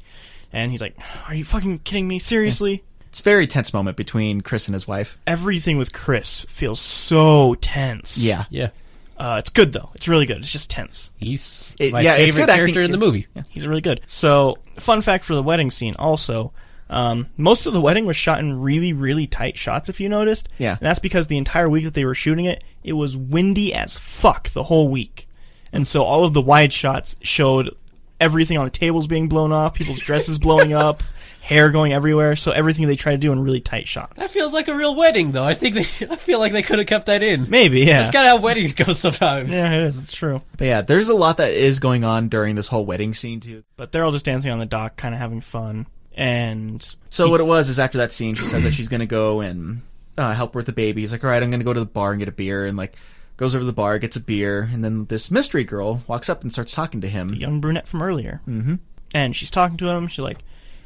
And 0.52 0.70
he's 0.70 0.80
like, 0.80 0.96
"Are 1.28 1.34
you 1.34 1.44
fucking 1.44 1.80
kidding 1.80 2.06
me? 2.08 2.18
Seriously?" 2.18 2.82
It's 3.08 3.20
a 3.20 3.22
very 3.22 3.46
tense 3.46 3.72
moment 3.72 3.96
between 3.96 4.40
Chris 4.40 4.66
and 4.66 4.72
his 4.74 4.88
wife. 4.88 5.18
Everything 5.26 5.78
with 5.78 5.92
Chris 5.92 6.40
feels 6.48 6.80
so 6.80 7.54
tense. 7.60 8.18
Yeah. 8.18 8.44
Yeah, 8.50 8.70
uh, 9.18 9.36
it's 9.38 9.50
good 9.50 9.72
though. 9.72 9.90
It's 9.94 10.08
really 10.08 10.26
good. 10.26 10.38
It's 10.38 10.50
just 10.50 10.68
tense. 10.70 11.12
he's 11.16 11.76
It- 11.78 11.92
my 11.92 12.00
yeah, 12.00 12.14
it's 12.14 12.34
favorite 12.34 12.40
good 12.46 12.50
acting 12.50 12.56
character 12.74 12.82
in 12.82 12.90
the 12.90 12.96
too. 12.96 13.04
movie. 13.04 13.26
He's 13.50 13.66
really 13.68 13.80
good. 13.82 14.00
So, 14.06 14.58
fun 14.80 15.00
fact 15.02 15.24
for 15.24 15.34
the 15.36 15.42
wedding 15.44 15.70
scene 15.70 15.94
also. 15.96 16.52
Um, 16.94 17.28
most 17.36 17.66
of 17.66 17.72
the 17.72 17.80
wedding 17.80 18.06
was 18.06 18.14
shot 18.16 18.38
in 18.38 18.60
really, 18.60 18.92
really 18.92 19.26
tight 19.26 19.58
shots, 19.58 19.88
if 19.88 20.00
you 20.00 20.08
noticed. 20.08 20.48
Yeah. 20.58 20.72
And 20.72 20.80
that's 20.80 21.00
because 21.00 21.26
the 21.26 21.38
entire 21.38 21.68
week 21.68 21.82
that 21.84 21.94
they 21.94 22.04
were 22.04 22.14
shooting 22.14 22.44
it, 22.44 22.62
it 22.84 22.92
was 22.92 23.16
windy 23.16 23.74
as 23.74 23.98
fuck 23.98 24.50
the 24.50 24.62
whole 24.62 24.88
week. 24.88 25.26
And 25.72 25.88
so 25.88 26.04
all 26.04 26.24
of 26.24 26.34
the 26.34 26.40
wide 26.40 26.72
shots 26.72 27.16
showed 27.20 27.74
everything 28.20 28.58
on 28.58 28.66
the 28.66 28.70
tables 28.70 29.08
being 29.08 29.28
blown 29.28 29.50
off, 29.50 29.74
people's 29.74 29.98
dresses 29.98 30.38
blowing 30.38 30.72
up, 30.86 31.02
hair 31.40 31.72
going 31.72 31.92
everywhere. 31.92 32.36
So 32.36 32.52
everything 32.52 32.86
they 32.86 32.94
try 32.94 33.10
to 33.10 33.18
do 33.18 33.32
in 33.32 33.42
really 33.42 33.60
tight 33.60 33.88
shots. 33.88 34.16
That 34.16 34.30
feels 34.30 34.52
like 34.52 34.68
a 34.68 34.74
real 34.76 34.94
wedding, 34.94 35.32
though. 35.32 35.42
I 35.42 35.54
think 35.54 35.74
they. 35.74 36.06
I 36.10 36.14
feel 36.14 36.38
like 36.38 36.52
they 36.52 36.62
could 36.62 36.78
have 36.78 36.86
kept 36.86 37.06
that 37.06 37.24
in. 37.24 37.50
Maybe, 37.50 37.80
yeah. 37.80 37.98
That's 37.98 38.12
kind 38.12 38.28
of 38.28 38.38
how 38.38 38.44
weddings 38.44 38.72
go 38.72 38.92
sometimes. 38.92 39.50
yeah, 39.50 39.72
it 39.74 39.82
is. 39.82 39.98
It's 39.98 40.12
true. 40.12 40.42
But 40.56 40.66
yeah, 40.68 40.82
there's 40.82 41.08
a 41.08 41.14
lot 41.14 41.38
that 41.38 41.54
is 41.54 41.80
going 41.80 42.04
on 42.04 42.28
during 42.28 42.54
this 42.54 42.68
whole 42.68 42.86
wedding 42.86 43.14
scene 43.14 43.40
too. 43.40 43.64
But 43.76 43.90
they're 43.90 44.04
all 44.04 44.12
just 44.12 44.24
dancing 44.26 44.52
on 44.52 44.60
the 44.60 44.66
dock, 44.66 44.96
kind 44.96 45.12
of 45.12 45.18
having 45.18 45.40
fun. 45.40 45.86
And 46.16 46.96
So 47.10 47.28
what 47.30 47.40
it 47.40 47.44
was 47.46 47.68
is 47.68 47.80
after 47.80 47.98
that 47.98 48.12
scene, 48.12 48.34
she 48.34 48.44
says 48.44 48.64
that 48.64 48.72
she's 48.74 48.88
gonna 48.88 49.06
go 49.06 49.40
and 49.40 49.82
uh, 50.16 50.32
help 50.32 50.54
her 50.54 50.58
with 50.58 50.66
the 50.66 50.72
baby. 50.72 51.00
He's 51.00 51.12
like, 51.12 51.24
all 51.24 51.30
right, 51.30 51.42
I'm 51.42 51.50
gonna 51.50 51.64
go 51.64 51.72
to 51.74 51.80
the 51.80 51.86
bar 51.86 52.10
and 52.12 52.18
get 52.20 52.28
a 52.28 52.32
beer, 52.32 52.66
and 52.66 52.76
like 52.76 52.94
goes 53.36 53.54
over 53.54 53.62
to 53.62 53.66
the 53.66 53.72
bar, 53.72 53.98
gets 53.98 54.16
a 54.16 54.20
beer, 54.20 54.68
and 54.72 54.84
then 54.84 55.06
this 55.06 55.30
mystery 55.30 55.64
girl 55.64 56.02
walks 56.06 56.28
up 56.28 56.42
and 56.42 56.52
starts 56.52 56.72
talking 56.72 57.00
to 57.00 57.08
him. 57.08 57.28
the 57.30 57.36
young 57.38 57.60
brunette 57.60 57.88
from 57.88 58.00
earlier. 58.02 58.40
Mm-hmm. 58.46 58.76
And 59.12 59.34
she's 59.34 59.50
talking 59.50 59.76
to 59.78 59.88
him. 59.88 60.06
She's 60.08 60.20
like, 60.24 60.38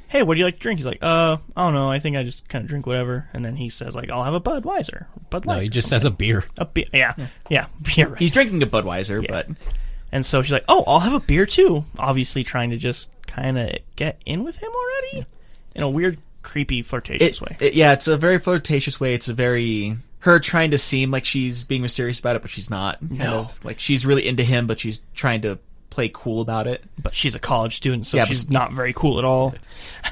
"Hey, 0.09 0.23
what 0.23 0.35
do 0.35 0.39
you 0.39 0.45
like 0.47 0.55
to 0.55 0.61
drink?" 0.61 0.79
He's 0.79 0.87
like, 0.87 0.99
"Uh, 1.03 1.37
I 1.57 1.65
don't 1.65 1.75
know. 1.75 1.91
I 1.91 1.99
think 1.99 2.17
I 2.17 2.25
just 2.25 2.49
kind 2.49 2.63
of 2.63 2.69
drink 2.69 2.87
whatever." 2.87 3.29
And 3.35 3.45
then 3.45 3.57
he 3.57 3.69
says, 3.69 3.95
"Like, 3.95 4.11
I'll 4.11 4.25
have 4.25 4.35
a 4.35 4.41
Budweiser, 4.41 5.07
Bud 5.31 5.45
Light." 5.47 5.57
No, 5.57 5.61
he 5.61 5.69
just 5.69 5.89
something. 5.89 5.97
has 5.97 6.05
a 6.07 6.17
beer. 6.17 6.45
a 6.59 6.65
beer. 6.65 6.85
Yeah, 6.93 7.15
yeah, 7.51 7.67
beer. 7.95 8.09
Right. 8.11 8.19
He's 8.19 8.31
drinking 8.31 8.63
a 8.63 8.67
Budweiser, 8.67 9.23
Yeah. 9.23 9.29
but 9.31 9.49
And 10.13 10.25
so 10.25 10.43
she's 10.43 10.53
like, 10.53 10.65
"Oh, 10.69 10.85
I'll 10.87 11.01
have 11.01 11.13
a 11.15 11.21
beer 11.21 11.45
too." 11.47 11.85
Obviously, 11.99 12.43
trying 12.45 12.71
to 12.71 12.77
just 12.77 13.11
kind 13.27 13.59
of 13.59 13.71
get 13.97 14.19
in 14.25 14.43
with 14.45 14.63
him 14.63 14.71
already 14.71 15.27
in 15.75 15.83
a 15.83 15.91
weird, 15.91 16.19
creepy, 16.43 16.83
flirtatious 16.83 17.37
it, 17.37 17.41
way. 17.43 17.57
it- 17.61 17.75
yeah, 17.75 17.93
it's 17.93 18.09
a 18.09 18.17
very 18.17 18.39
flirtatious 18.39 18.99
way. 18.99 19.15
It's 19.15 19.29
a 19.29 19.35
very 19.35 19.97
her 20.21 20.41
trying 20.41 20.71
to 20.73 20.79
seem 20.79 21.11
like 21.11 21.25
she's 21.25 21.63
being 21.65 21.83
mysterious 21.83 22.19
about 22.19 22.37
it, 22.37 22.43
but 22.43 22.51
she's 22.51 22.71
not. 22.71 22.99
Kind 23.01 23.23
of, 23.23 23.65
like 23.65 23.79
she's 23.79 24.05
really 24.07 24.27
into 24.27 24.43
him, 24.43 24.67
but 24.67 24.81
she's 24.81 25.03
trying 25.15 25.43
to 25.43 25.59
play 25.91 26.11
cool 26.13 26.41
about 26.41 26.67
it. 26.67 26.83
but 27.03 27.13
she's 27.13 27.35
a 27.35 27.39
college 27.39 27.77
student, 27.77 28.07
so 28.07 28.17
Yeah, 28.17 28.25
but- 28.25 28.29
she's 28.29 28.49
not 28.51 28.73
very 28.73 28.93
cool 28.93 29.19
at 29.19 29.25
all. 29.25 29.55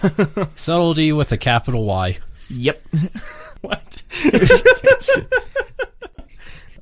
Subtlety 0.57 1.13
with 1.13 1.33
a 1.33 1.37
capital 1.39 1.85
Y. 1.85 2.19
Yep. 2.51 2.81
What? 3.63 4.03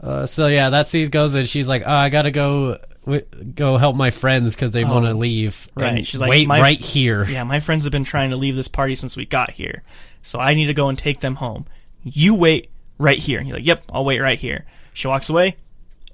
Uh, 0.00 0.26
so 0.26 0.48
yeah, 0.48 0.68
that 0.70 0.86
scene 0.86 1.08
goes 1.08 1.34
and 1.34 1.48
she's 1.48 1.66
like, 1.68 1.82
"Oh, 1.86 1.90
I 1.90 2.10
gotta 2.10 2.30
go, 2.30 2.72
w- 2.72 2.78
go 3.54 3.76
help 3.76 3.96
my 3.96 4.10
friends 4.10 4.54
because 4.54 4.72
they 4.72 4.84
want 4.84 5.04
to 5.04 5.12
oh, 5.12 5.16
leave. 5.16 5.68
Oh, 5.76 5.82
right. 5.82 5.98
And 5.98 6.06
She's 6.06 6.20
like, 6.20 6.30
wait 6.30 6.48
"My- 6.48 6.60
right 6.60 6.80
here." 6.80 7.24
yeah, 7.24 7.44
my 7.44 7.60
friends 7.60 7.84
have 7.84 7.92
been 7.92 8.04
trying 8.04 8.30
to 8.30 8.36
leave 8.36 8.56
this 8.56 8.68
party 8.68 8.94
since 8.94 9.16
we 9.16 9.26
got 9.26 9.50
here, 9.52 9.82
so 10.22 10.38
I 10.38 10.54
need 10.54 10.66
to 10.66 10.74
go 10.74 10.88
and 10.88 10.98
take 10.98 11.20
them 11.20 11.36
home. 11.36 11.66
You 12.02 12.34
wait 12.34 12.70
right 12.98 13.18
here. 13.18 13.38
And 13.38 13.46
he's 13.46 13.54
like, 13.54 13.66
"Yep, 13.66 13.84
I'll 13.92 14.04
wait 14.04 14.20
right 14.20 14.38
here." 14.38 14.64
She 14.92 15.08
walks 15.08 15.28
away, 15.28 15.56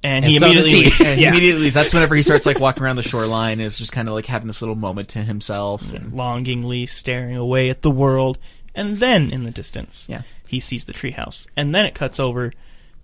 and, 0.03 0.25
he 0.25 0.39
so 0.39 0.47
immediately 0.47 0.71
he. 0.71 0.77
leaves. 0.85 1.01
And 1.01 1.21
yeah. 1.21 1.31
immediately 1.31 1.63
leaves. 1.63 1.75
That's 1.75 1.93
whenever 1.95 2.15
he 2.15 2.23
starts 2.23 2.47
like 2.47 2.59
walking 2.61 2.83
around 2.83 2.97
the 2.97 3.03
shoreline, 3.03 3.61
is 3.61 3.79
just 3.79 3.93
kind 3.93 4.09
of 4.09 4.15
like 4.15 4.27
having 4.27 4.47
this 4.47 4.63
little 4.63 4.77
moment 4.77 5.09
to 5.11 5.19
himself. 5.21 5.93
And, 5.93 6.13
longingly 6.13 6.87
staring 6.87 7.37
away 7.37 7.71
at 7.71 7.83
the 7.83 7.91
world, 7.91 8.39
and 8.75 8.99
then 8.99 9.33
in 9.33 9.45
the 9.45 9.51
distance, 9.51 10.07
Yeah. 10.09 10.23
he 10.47 10.61
sees 10.61 10.85
the 10.87 10.93
treehouse, 10.93 11.47
and 11.57 11.75
then 11.75 11.85
it 11.87 11.95
cuts 11.95 12.19
over 12.19 12.53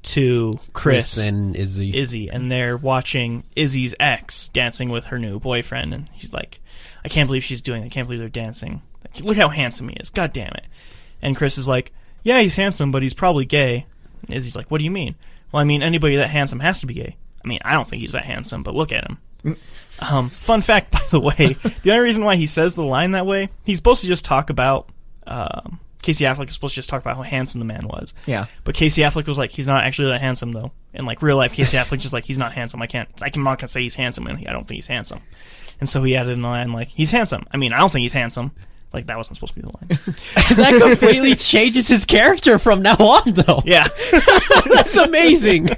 to 0.06 0.58
Chris, 0.72 1.26
and 1.26 1.56
Izzy. 1.56 1.96
Izzy, 1.96 2.28
and 2.28 2.50
they're 2.50 2.76
watching 2.76 3.44
Izzy's 3.54 3.94
ex 3.98 4.48
dancing 4.48 4.88
with 4.88 5.06
her 5.06 5.18
new 5.18 5.38
boyfriend, 5.40 5.92
and 5.92 6.08
he's 6.12 6.32
like, 6.32 6.60
"I 7.04 7.08
can't 7.08 7.28
believe 7.28 7.44
she's 7.44 7.62
doing. 7.62 7.82
it. 7.82 7.86
I 7.86 7.88
can't 7.88 8.06
believe 8.06 8.20
they're 8.20 8.28
dancing. 8.28 8.82
Like, 9.04 9.24
look 9.24 9.36
how 9.36 9.48
handsome 9.48 9.88
he 9.88 9.96
is. 9.96 10.10
God 10.10 10.32
damn 10.32 10.52
it!" 10.52 10.64
And 11.20 11.36
Chris 11.36 11.58
is 11.58 11.66
like, 11.68 11.92
"Yeah, 12.22 12.40
he's 12.40 12.56
handsome, 12.56 12.92
but 12.92 13.02
he's 13.02 13.14
probably 13.14 13.44
gay." 13.44 13.86
And 14.26 14.34
Izzy's 14.36 14.56
like, 14.56 14.70
"What 14.70 14.78
do 14.78 14.84
you 14.84 14.90
mean?" 14.90 15.16
Well, 15.52 15.60
I 15.60 15.64
mean, 15.64 15.82
anybody 15.82 16.16
that 16.16 16.30
handsome 16.30 16.60
has 16.60 16.80
to 16.80 16.86
be 16.86 16.94
gay. 16.94 17.16
I 17.44 17.48
mean, 17.48 17.60
I 17.64 17.72
don't 17.74 17.88
think 17.88 18.00
he's 18.00 18.12
that 18.12 18.24
handsome, 18.24 18.62
but 18.62 18.74
look 18.74 18.92
at 18.92 19.08
him. 19.08 19.56
Um, 20.10 20.28
fun 20.28 20.62
fact, 20.62 20.90
by 20.92 21.00
the 21.10 21.20
way, 21.20 21.56
the 21.82 21.90
only 21.92 22.04
reason 22.04 22.24
why 22.24 22.36
he 22.36 22.46
says 22.46 22.74
the 22.74 22.84
line 22.84 23.12
that 23.12 23.26
way, 23.26 23.48
he's 23.64 23.78
supposed 23.78 24.00
to 24.02 24.06
just 24.06 24.24
talk 24.24 24.50
about. 24.50 24.88
Um, 25.26 25.80
Casey 26.06 26.24
Affleck 26.24 26.46
is 26.46 26.54
supposed 26.54 26.74
to 26.74 26.78
just 26.78 26.88
talk 26.88 27.02
about 27.02 27.16
how 27.16 27.22
handsome 27.22 27.58
the 27.58 27.64
man 27.64 27.88
was. 27.88 28.14
Yeah. 28.26 28.46
But 28.62 28.76
Casey 28.76 29.02
Affleck 29.02 29.26
was 29.26 29.38
like, 29.38 29.50
he's 29.50 29.66
not 29.66 29.82
actually 29.82 30.10
that 30.10 30.20
handsome 30.20 30.52
though. 30.52 30.70
In 30.94 31.04
like 31.04 31.20
real 31.20 31.36
life, 31.36 31.52
Casey 31.52 31.76
Affleck's 31.76 32.02
just 32.02 32.12
like, 32.12 32.24
he's 32.24 32.38
not 32.38 32.52
handsome. 32.52 32.80
I 32.80 32.86
can't, 32.86 33.08
I 33.22 33.28
can 33.28 33.42
not 33.42 33.68
say 33.68 33.82
he's 33.82 33.96
handsome, 33.96 34.28
and 34.28 34.38
I 34.46 34.52
don't 34.52 34.68
think 34.68 34.76
he's 34.76 34.86
handsome. 34.86 35.18
And 35.80 35.88
so 35.88 36.04
he 36.04 36.14
added 36.14 36.34
in 36.34 36.42
the 36.42 36.48
line 36.48 36.72
like, 36.72 36.86
he's 36.86 37.10
handsome. 37.10 37.44
I 37.50 37.56
mean, 37.56 37.72
I 37.72 37.78
don't 37.78 37.90
think 37.90 38.02
he's 38.02 38.12
handsome. 38.12 38.52
Like 38.92 39.06
that 39.06 39.16
wasn't 39.16 39.36
supposed 39.38 39.54
to 39.54 39.60
be 39.60 39.66
the 39.66 39.72
line. 39.76 39.88
that 40.70 40.80
completely 40.80 41.34
changes 41.34 41.88
his 41.88 42.04
character 42.04 42.60
from 42.60 42.82
now 42.82 42.94
on, 42.94 43.32
though. 43.32 43.62
yeah. 43.64 43.88
That's 44.72 44.96
amazing. 44.96 45.70
I 45.70 45.74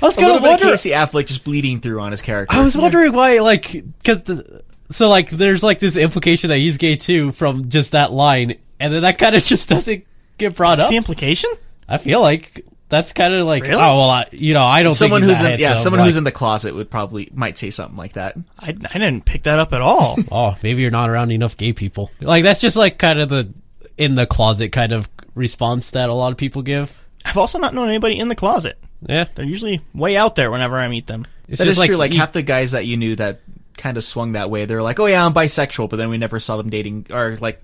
was 0.00 0.16
a 0.16 0.20
kind 0.20 0.32
little 0.32 0.36
of 0.36 0.42
bit 0.42 0.42
of 0.42 0.42
wondering. 0.42 0.70
Casey 0.70 0.90
Affleck 0.92 1.26
just 1.26 1.44
bleeding 1.44 1.82
through 1.82 2.00
on 2.00 2.12
his 2.12 2.22
character. 2.22 2.56
I 2.56 2.62
was 2.62 2.78
wondering 2.78 3.12
why, 3.12 3.40
like, 3.40 3.70
because 3.72 4.22
the 4.22 4.62
so 4.94 5.08
like 5.08 5.30
there's 5.30 5.62
like 5.62 5.78
this 5.78 5.96
implication 5.96 6.48
that 6.50 6.58
he's 6.58 6.78
gay 6.78 6.96
too 6.96 7.30
from 7.32 7.68
just 7.68 7.92
that 7.92 8.12
line, 8.12 8.56
and 8.80 8.94
then 8.94 9.02
that 9.02 9.18
kind 9.18 9.34
of 9.36 9.42
just 9.44 9.68
doesn't 9.68 10.04
get 10.38 10.54
brought 10.56 10.78
up. 10.80 10.90
the 10.90 10.96
implication? 10.96 11.50
I 11.88 11.98
feel 11.98 12.20
like 12.20 12.64
that's 12.88 13.12
kind 13.12 13.34
of 13.34 13.46
like 13.46 13.64
Really? 13.64 13.74
oh 13.74 13.78
well, 13.98 14.10
I, 14.10 14.26
you 14.32 14.54
know, 14.54 14.64
I 14.64 14.82
don't 14.82 14.94
someone 14.94 15.22
think 15.22 15.30
he's 15.30 15.38
who's 15.38 15.42
that 15.42 15.54
in, 15.54 15.60
yeah, 15.60 15.66
handsome, 15.68 15.84
someone 15.84 16.00
like, 16.00 16.06
who's 16.06 16.16
in 16.16 16.24
the 16.24 16.32
closet 16.32 16.74
would 16.74 16.90
probably 16.90 17.28
might 17.34 17.58
say 17.58 17.70
something 17.70 17.96
like 17.96 18.12
that. 18.14 18.36
I, 18.58 18.68
I 18.68 18.72
didn't 18.98 19.24
pick 19.24 19.42
that 19.44 19.58
up 19.58 19.72
at 19.72 19.80
all. 19.80 20.16
oh 20.32 20.54
maybe 20.62 20.82
you're 20.82 20.90
not 20.90 21.10
around 21.10 21.30
enough 21.32 21.56
gay 21.56 21.72
people. 21.72 22.10
Like 22.20 22.42
that's 22.44 22.60
just 22.60 22.76
like 22.76 22.98
kind 22.98 23.20
of 23.20 23.28
the 23.28 23.52
in 23.98 24.14
the 24.14 24.26
closet 24.26 24.70
kind 24.72 24.92
of 24.92 25.08
response 25.34 25.90
that 25.90 26.08
a 26.08 26.14
lot 26.14 26.32
of 26.32 26.38
people 26.38 26.62
give. 26.62 27.06
I've 27.24 27.36
also 27.36 27.58
not 27.58 27.74
known 27.74 27.88
anybody 27.88 28.18
in 28.18 28.28
the 28.28 28.34
closet. 28.34 28.78
Yeah, 29.06 29.24
They're 29.34 29.44
usually 29.44 29.80
way 29.94 30.16
out 30.16 30.34
there 30.34 30.50
whenever 30.50 30.76
I 30.76 30.88
meet 30.88 31.06
them. 31.06 31.26
it's 31.48 31.58
That 31.58 31.66
just 31.66 31.78
is 31.80 31.86
true. 31.86 31.96
Like 31.96 32.12
you- 32.12 32.18
half 32.20 32.32
the 32.32 32.42
guys 32.42 32.72
that 32.72 32.86
you 32.86 32.96
knew 32.96 33.16
that 33.16 33.40
kind 33.76 33.96
of 33.96 34.04
swung 34.04 34.32
that 34.32 34.50
way, 34.50 34.64
they're 34.64 34.82
like, 34.82 34.98
"Oh 35.00 35.06
yeah, 35.06 35.24
I'm 35.24 35.34
bisexual," 35.34 35.88
but 35.90 35.96
then 35.96 36.08
we 36.10 36.18
never 36.18 36.38
saw 36.40 36.56
them 36.56 36.70
dating 36.70 37.06
or 37.10 37.36
like 37.40 37.60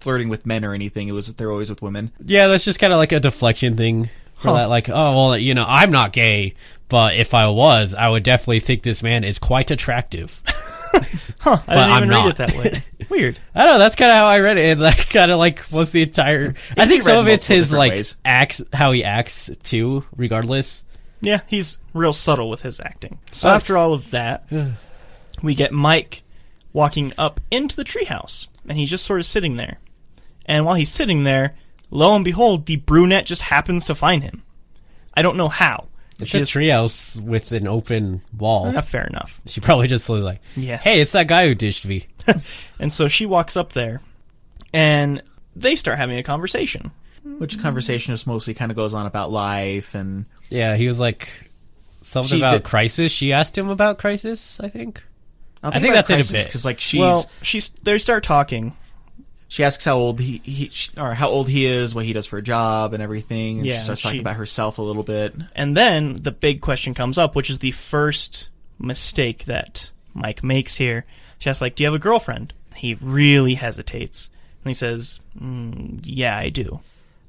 flirting 0.00 0.28
with 0.28 0.46
men 0.46 0.64
or 0.64 0.74
anything. 0.74 1.08
It 1.08 1.12
was 1.12 1.32
they're 1.34 1.50
always 1.50 1.70
with 1.70 1.82
women. 1.82 2.10
Yeah, 2.24 2.46
that's 2.48 2.64
just 2.64 2.80
kind 2.80 2.92
of 2.92 2.98
like 2.98 3.12
a 3.12 3.20
deflection 3.20 3.76
thing 3.76 4.10
for 4.34 4.48
Huh. 4.48 4.54
that. 4.54 4.64
Like, 4.68 4.88
oh 4.88 5.16
well, 5.16 5.38
you 5.38 5.54
know, 5.54 5.64
I'm 5.66 5.90
not 5.92 6.12
gay, 6.12 6.54
but 6.88 7.16
if 7.16 7.34
I 7.34 7.48
was, 7.48 7.94
I 7.94 8.08
would 8.08 8.22
definitely 8.22 8.60
think 8.60 8.82
this 8.82 9.02
man 9.02 9.24
is 9.24 9.38
quite 9.38 9.70
attractive. 9.70 10.42
Huh? 11.40 11.56
I 11.56 11.56
But 11.66 11.72
didn't 11.74 11.90
I'm 11.90 11.96
even 12.04 12.08
not. 12.10 12.24
read 12.24 12.30
it 12.30 12.36
that 12.36 12.52
way. 12.56 13.06
Weird. 13.08 13.38
I 13.54 13.64
don't 13.64 13.74
know. 13.74 13.78
That's 13.78 13.96
kind 13.96 14.10
of 14.10 14.16
how 14.16 14.26
I 14.26 14.38
read 14.40 14.58
it, 14.58 14.72
and 14.72 14.82
that 14.82 15.08
kind 15.10 15.32
of 15.32 15.38
like 15.38 15.64
was 15.72 15.90
the 15.90 16.02
entire. 16.02 16.54
I 16.76 16.86
think 16.86 17.02
some 17.02 17.16
of 17.18 17.26
it's 17.28 17.46
his 17.48 17.72
like 17.72 17.92
ways. 17.92 18.16
acts, 18.24 18.62
how 18.74 18.92
he 18.92 19.02
acts 19.02 19.50
too. 19.64 20.04
Regardless, 20.16 20.84
Yeah, 21.22 21.40
he's 21.48 21.78
real 21.94 22.12
subtle 22.12 22.50
with 22.50 22.60
his 22.62 22.78
acting. 22.84 23.18
So 23.32 23.48
Oh. 23.48 23.52
after 23.52 23.76
all 23.78 23.94
of 23.94 24.10
that, 24.12 24.44
we 25.42 25.54
get 25.54 25.72
Mike 25.72 26.22
walking 26.72 27.12
up 27.18 27.40
into 27.50 27.76
the 27.76 27.84
treehouse, 27.84 28.48
and 28.68 28.78
he's 28.78 28.90
just 28.90 29.04
sort 29.06 29.20
of 29.20 29.26
sitting 29.26 29.56
there. 29.56 29.78
And 30.46 30.64
while 30.64 30.74
he's 30.74 30.90
sitting 30.90 31.24
there, 31.24 31.54
lo 31.90 32.14
and 32.16 32.24
behold, 32.24 32.66
the 32.66 32.76
brunette 32.76 33.26
just 33.26 33.42
happens 33.42 33.84
to 33.86 33.94
find 33.94 34.22
him. 34.22 34.42
I 35.14 35.22
don't 35.22 35.36
know 35.36 35.48
how. 35.48 35.88
it's 36.18 36.30
She 36.30 36.38
a 36.38 36.40
is- 36.42 36.50
treehouse 36.50 37.22
with 37.22 37.52
an 37.52 37.66
open 37.66 38.22
wall. 38.36 38.66
Eh, 38.68 38.80
fair 38.80 39.06
enough. 39.06 39.40
She 39.46 39.60
probably 39.60 39.88
just 39.88 40.08
was 40.08 40.22
like, 40.24 40.40
Yeah. 40.56 40.76
"Hey, 40.78 41.00
it's 41.00 41.12
that 41.12 41.26
guy 41.28 41.46
who 41.46 41.54
dished 41.54 41.86
me." 41.86 42.06
And 42.78 42.92
so 42.92 43.08
she 43.08 43.26
walks 43.26 43.56
up 43.56 43.72
there, 43.72 44.00
and 44.72 45.22
they 45.54 45.76
start 45.76 45.98
having 45.98 46.18
a 46.18 46.22
conversation. 46.22 46.92
Which 47.24 47.60
conversation 47.60 48.14
just 48.14 48.26
mostly 48.26 48.54
kind 48.54 48.72
of 48.72 48.76
goes 48.76 48.94
on 48.94 49.06
about 49.06 49.30
life 49.30 49.94
and 49.94 50.24
Yeah, 50.50 50.74
he 50.76 50.88
was 50.88 50.98
like 50.98 51.48
something 52.00 52.38
about 52.38 52.52
did- 52.52 52.64
crisis. 52.64 53.12
She 53.12 53.32
asked 53.32 53.56
him 53.56 53.68
about 53.68 53.98
crisis. 53.98 54.58
I 54.60 54.68
think. 54.68 55.04
I, 55.62 55.68
I 55.68 55.78
think 55.80 55.94
that's 55.94 56.10
in 56.10 56.20
a 56.20 56.24
bit. 56.24 56.44
because 56.46 56.64
like 56.64 56.80
she's 56.80 56.98
well, 57.00 57.30
she's 57.42 57.68
they 57.68 57.96
start 57.98 58.24
talking. 58.24 58.76
she 59.48 59.62
asks 59.64 59.84
how 59.84 59.96
old 59.96 60.18
he, 60.20 60.38
he 60.38 60.68
sh- 60.68 60.90
or 60.98 61.14
how 61.14 61.28
old 61.28 61.48
he 61.48 61.64
is, 61.66 61.94
what 61.94 62.04
he 62.04 62.12
does 62.12 62.26
for 62.26 62.38
a 62.38 62.42
job, 62.42 62.94
and 62.94 63.02
everything. 63.02 63.58
And 63.58 63.66
Yeah, 63.66 63.76
she 63.76 63.82
starts 63.82 64.00
she- 64.00 64.08
talking 64.08 64.20
about 64.20 64.36
herself 64.36 64.78
a 64.78 64.82
little 64.82 65.02
bit. 65.04 65.34
And 65.54 65.76
then 65.76 66.22
the 66.22 66.32
big 66.32 66.60
question 66.60 66.94
comes 66.94 67.16
up, 67.18 67.34
which 67.36 67.48
is 67.50 67.60
the 67.60 67.70
first 67.70 68.48
mistake 68.78 69.44
that 69.44 69.90
Mike 70.14 70.42
makes 70.42 70.76
here. 70.76 71.04
She 71.38 71.48
asks, 71.50 71.60
like, 71.60 71.74
do 71.76 71.82
you 71.82 71.86
have 71.86 71.94
a 71.94 71.98
girlfriend? 72.02 72.54
He 72.74 72.94
really 73.00 73.54
hesitates. 73.54 74.30
And 74.64 74.70
he 74.70 74.74
says, 74.74 75.20
mm, 75.40 76.00
yeah, 76.04 76.36
I 76.36 76.48
do. 76.48 76.80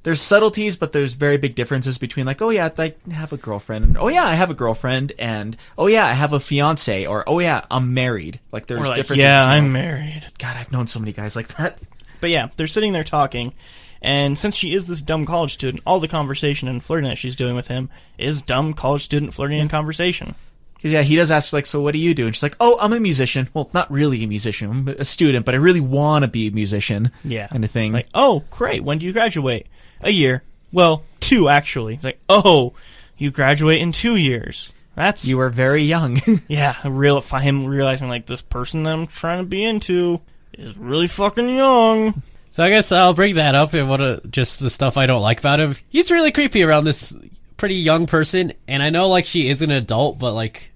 There's 0.04 0.22
subtleties, 0.22 0.76
but 0.76 0.92
there's 0.92 1.14
very 1.14 1.38
big 1.38 1.56
differences 1.56 1.98
between 1.98 2.26
like, 2.26 2.42
oh 2.42 2.50
yeah, 2.50 2.70
I 2.78 2.94
have 3.12 3.32
a 3.32 3.38
girlfriend, 3.38 3.86
and 3.86 3.98
oh 3.98 4.10
yeah, 4.10 4.26
I 4.26 4.34
have 4.34 4.52
a 4.52 4.54
girlfriend, 4.54 5.14
and 5.18 5.56
oh 5.78 5.88
yeah, 5.88 6.06
I 6.06 6.12
have 6.12 6.34
a 6.34 6.40
fiance, 6.40 7.06
or 7.06 7.28
oh 7.28 7.40
yeah, 7.40 7.66
I'm 7.72 7.94
married. 7.94 8.40
Like 8.52 8.68
there's 8.68 8.82
like, 8.82 8.98
differences. 8.98 9.24
yeah, 9.24 9.46
I'm 9.46 9.72
married. 9.72 10.24
God, 10.40 10.58
I've 10.58 10.72
known 10.72 10.88
so 10.88 11.00
many 11.00 11.14
guys 11.14 11.36
like 11.36 11.48
that. 11.56 11.80
But 12.20 12.30
yeah, 12.30 12.50
they're 12.56 12.68
sitting 12.68 12.94
there 12.94 13.04
talking. 13.04 13.54
And 14.02 14.38
since 14.38 14.56
she 14.56 14.74
is 14.74 14.86
this 14.86 15.02
dumb 15.02 15.26
college 15.26 15.54
student, 15.54 15.82
all 15.86 16.02
the 16.02 16.10
conversation 16.10 16.68
and 16.68 16.84
flirting 16.84 17.10
that 17.10 17.18
she's 17.18 17.38
doing 17.38 17.56
with 17.56 17.70
him 17.70 17.90
is 18.18 18.42
dumb 18.42 18.74
college 18.74 19.02
student 19.02 19.34
flirting 19.34 19.62
and 19.62 19.70
conversation. 19.70 20.36
Because 20.76 20.92
yeah, 20.92 21.04
he 21.04 21.16
does 21.16 21.32
ask 21.32 21.54
like, 21.54 21.66
so 21.66 21.80
what 21.80 21.94
do 21.94 22.00
you 22.00 22.14
do? 22.14 22.26
And 22.26 22.36
she's 22.36 22.44
like, 22.44 22.58
oh, 22.60 22.78
I'm 22.82 22.92
a 22.92 23.00
musician. 23.00 23.48
Well, 23.54 23.70
not 23.74 23.90
really 23.90 24.22
a 24.22 24.28
musician, 24.28 24.70
I'm 24.70 24.88
a 24.90 25.06
student, 25.06 25.46
but 25.46 25.56
I 25.56 25.58
really 25.58 25.80
want 25.80 26.24
to 26.24 26.28
be 26.28 26.48
a 26.48 26.52
musician. 26.52 27.12
Yeah. 27.24 27.48
kind 27.48 27.64
of 27.64 27.72
thing. 27.72 27.94
Like, 27.94 28.10
oh, 28.14 28.44
great. 28.50 28.84
When 28.84 28.98
do 28.98 29.06
you 29.06 29.14
graduate? 29.14 29.68
A 30.04 30.12
year. 30.12 30.44
Well, 30.72 31.04
two 31.20 31.50
actually. 31.50 31.96
It's 31.96 32.04
like, 32.04 32.20
oh, 32.30 32.74
you 33.18 33.32
graduate 33.32 33.82
in 33.82 33.92
two 33.92 34.16
years. 34.16 34.74
That's 34.96 35.26
You 35.26 35.38
were 35.38 35.50
very 35.50 35.84
young. 35.84 36.22
yeah, 36.48 36.76
real 36.86 37.22
him 37.22 37.66
realizing 37.66 38.10
like 38.10 38.26
this 38.26 38.42
person 38.42 38.84
that 38.84 38.94
I'm 38.94 39.08
trying 39.08 39.44
to 39.44 39.50
be 39.50 39.64
into 39.64 40.22
is 40.54 40.78
really 40.78 41.08
fucking 41.08 41.50
young. 41.56 42.22
So 42.52 42.64
I 42.64 42.70
guess 42.70 42.92
I'll 42.92 43.16
bring 43.16 43.36
that 43.36 43.56
up 43.56 43.74
and 43.74 43.90
what 43.90 44.02
uh, 44.02 44.20
just 44.30 44.60
the 44.60 44.70
stuff 44.70 44.98
I 44.98 45.08
don't 45.08 45.24
like 45.24 45.40
about 45.40 45.60
him. 45.60 45.76
He's 45.90 46.12
really 46.12 46.32
creepy 46.32 46.62
around 46.62 46.84
this 46.84 47.16
pretty 47.58 47.76
young 47.76 48.06
person, 48.06 48.54
and 48.68 48.84
I 48.84 48.92
know 48.92 49.10
like 49.10 49.26
she 49.26 49.50
is 49.50 49.64
an 49.64 49.72
adult, 49.72 50.20
but 50.20 50.34
like 50.34 50.72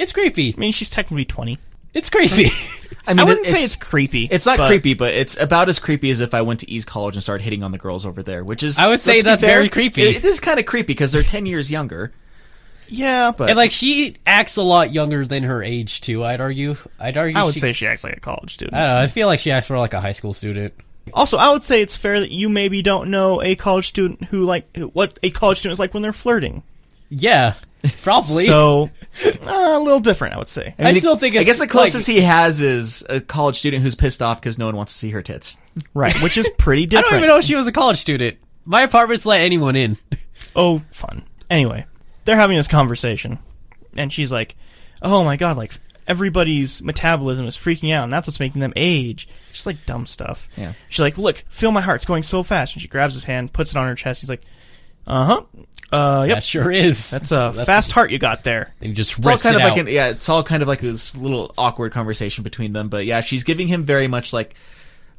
it's 0.00 0.12
creepy. 0.12 0.54
I 0.56 0.58
mean, 0.58 0.72
she's 0.72 0.90
technically 0.90 1.24
20. 1.24 1.58
It's 1.94 2.10
creepy. 2.10 2.50
I 3.06 3.12
mean, 3.14 3.20
I 3.20 3.24
wouldn't 3.24 3.46
it- 3.46 3.50
say 3.50 3.64
it's 3.64 3.76
creepy. 3.76 4.24
It's 4.30 4.46
not 4.46 4.58
but- 4.58 4.68
creepy, 4.68 4.94
but 4.94 5.14
it's 5.14 5.36
about 5.40 5.68
as 5.68 5.78
creepy 5.78 6.10
as 6.10 6.20
if 6.20 6.34
I 6.34 6.42
went 6.42 6.60
to 6.60 6.70
East 6.70 6.86
College 6.86 7.16
and 7.16 7.22
started 7.22 7.42
hitting 7.44 7.62
on 7.62 7.72
the 7.72 7.78
girls 7.78 8.06
over 8.06 8.22
there, 8.22 8.44
which 8.44 8.62
is 8.62 8.78
I 8.78 8.88
would 8.88 9.00
say 9.00 9.20
that's 9.22 9.40
fair, 9.40 9.56
very 9.56 9.68
creepy. 9.68 10.02
It, 10.02 10.16
it 10.16 10.24
is 10.24 10.40
kind 10.40 10.58
of 10.60 10.66
creepy 10.66 10.88
because 10.88 11.12
they're 11.12 11.22
ten 11.22 11.46
years 11.46 11.70
younger. 11.70 12.12
Yeah, 12.92 13.30
But 13.36 13.50
and 13.50 13.56
like 13.56 13.70
she 13.70 14.16
acts 14.26 14.56
a 14.56 14.62
lot 14.62 14.92
younger 14.92 15.24
than 15.24 15.44
her 15.44 15.62
age 15.62 16.00
too. 16.00 16.24
I'd 16.24 16.40
argue. 16.40 16.74
I'd 16.98 17.16
argue. 17.16 17.38
I 17.38 17.44
would 17.44 17.54
she, 17.54 17.60
say 17.60 17.72
she 17.72 17.86
acts 17.86 18.02
like 18.02 18.16
a 18.16 18.20
college 18.20 18.54
student. 18.54 18.74
I 18.74 18.80
don't 18.80 18.90
know. 18.90 19.00
I 19.02 19.06
feel 19.06 19.28
like 19.28 19.38
she 19.38 19.52
acts 19.52 19.70
more 19.70 19.78
like 19.78 19.94
a 19.94 20.00
high 20.00 20.10
school 20.12 20.32
student. 20.32 20.74
Also, 21.14 21.36
I 21.38 21.52
would 21.52 21.62
say 21.62 21.82
it's 21.82 21.96
fair 21.96 22.18
that 22.18 22.32
you 22.32 22.48
maybe 22.48 22.82
don't 22.82 23.10
know 23.10 23.40
a 23.42 23.54
college 23.54 23.86
student 23.86 24.24
who 24.24 24.44
like 24.44 24.76
what 24.92 25.18
a 25.22 25.30
college 25.30 25.58
student 25.58 25.74
is 25.74 25.78
like 25.80 25.94
when 25.94 26.02
they're 26.02 26.12
flirting. 26.12 26.64
Yeah, 27.10 27.54
probably. 28.02 28.44
So, 28.44 28.90
uh, 29.24 29.28
a 29.48 29.80
little 29.82 30.00
different, 30.00 30.34
I 30.34 30.38
would 30.38 30.48
say. 30.48 30.74
I 30.78 30.96
still 30.98 31.16
think 31.16 31.36
I 31.36 31.44
guess 31.44 31.56
the 31.56 31.62
like- 31.62 31.70
closest 31.70 32.06
he 32.06 32.20
has 32.20 32.62
is 32.62 33.04
a 33.08 33.20
college 33.20 33.58
student 33.58 33.82
who's 33.82 33.94
pissed 33.94 34.22
off 34.22 34.40
because 34.40 34.58
no 34.58 34.66
one 34.66 34.76
wants 34.76 34.92
to 34.92 34.98
see 34.98 35.10
her 35.10 35.22
tits. 35.22 35.58
Right, 35.94 36.14
which 36.22 36.36
is 36.36 36.48
pretty 36.58 36.86
different. 36.86 37.06
I 37.08 37.10
don't 37.10 37.18
even 37.20 37.28
know 37.28 37.38
if 37.38 37.44
she 37.44 37.54
was 37.54 37.66
a 37.66 37.72
college 37.72 37.98
student. 37.98 38.38
My 38.64 38.82
apartment's 38.82 39.24
let 39.26 39.40
anyone 39.40 39.76
in. 39.76 39.96
Oh, 40.54 40.80
fun. 40.90 41.22
Anyway, 41.48 41.86
they're 42.24 42.36
having 42.36 42.56
this 42.56 42.68
conversation, 42.68 43.38
and 43.96 44.12
she's 44.12 44.30
like, 44.30 44.56
"Oh 45.02 45.24
my 45.24 45.36
god, 45.36 45.56
like 45.56 45.72
everybody's 46.06 46.82
metabolism 46.82 47.46
is 47.46 47.56
freaking 47.56 47.92
out, 47.94 48.04
and 48.04 48.12
that's 48.12 48.26
what's 48.28 48.40
making 48.40 48.60
them 48.60 48.72
age." 48.76 49.28
Just 49.52 49.66
like 49.66 49.84
dumb 49.86 50.06
stuff. 50.06 50.48
Yeah. 50.56 50.74
She's 50.88 51.00
like, 51.00 51.18
"Look, 51.18 51.38
feel 51.48 51.72
my 51.72 51.80
heart; 51.80 51.96
it's 51.96 52.06
going 52.06 52.22
so 52.22 52.42
fast." 52.42 52.74
And 52.74 52.82
she 52.82 52.88
grabs 52.88 53.14
his 53.14 53.24
hand, 53.24 53.52
puts 53.52 53.70
it 53.72 53.76
on 53.76 53.88
her 53.88 53.94
chest. 53.94 54.20
He's 54.20 54.30
like, 54.30 54.42
"Uh 55.06 55.24
huh, 55.24 55.42
uh, 55.92 56.24
yep, 56.26 56.36
That 56.38 56.42
sure 56.44 56.70
is. 56.70 57.10
that's 57.10 57.32
a 57.32 57.52
fast 57.64 57.92
heart 57.92 58.10
you 58.10 58.18
got 58.18 58.44
there." 58.44 58.72
and 58.80 58.94
just 58.94 59.18
It's 59.18 59.26
all 59.26 59.38
kind 59.38 59.56
it 59.56 59.58
of 59.58 59.62
out. 59.62 59.70
like 59.70 59.78
an, 59.80 59.86
yeah, 59.88 60.08
it's 60.08 60.28
all 60.28 60.42
kind 60.42 60.62
of 60.62 60.68
like 60.68 60.80
this 60.80 61.16
little 61.16 61.54
awkward 61.58 61.92
conversation 61.92 62.44
between 62.44 62.72
them. 62.72 62.88
But 62.88 63.06
yeah, 63.06 63.20
she's 63.20 63.44
giving 63.44 63.68
him 63.68 63.84
very 63.84 64.06
much 64.08 64.32
like 64.32 64.54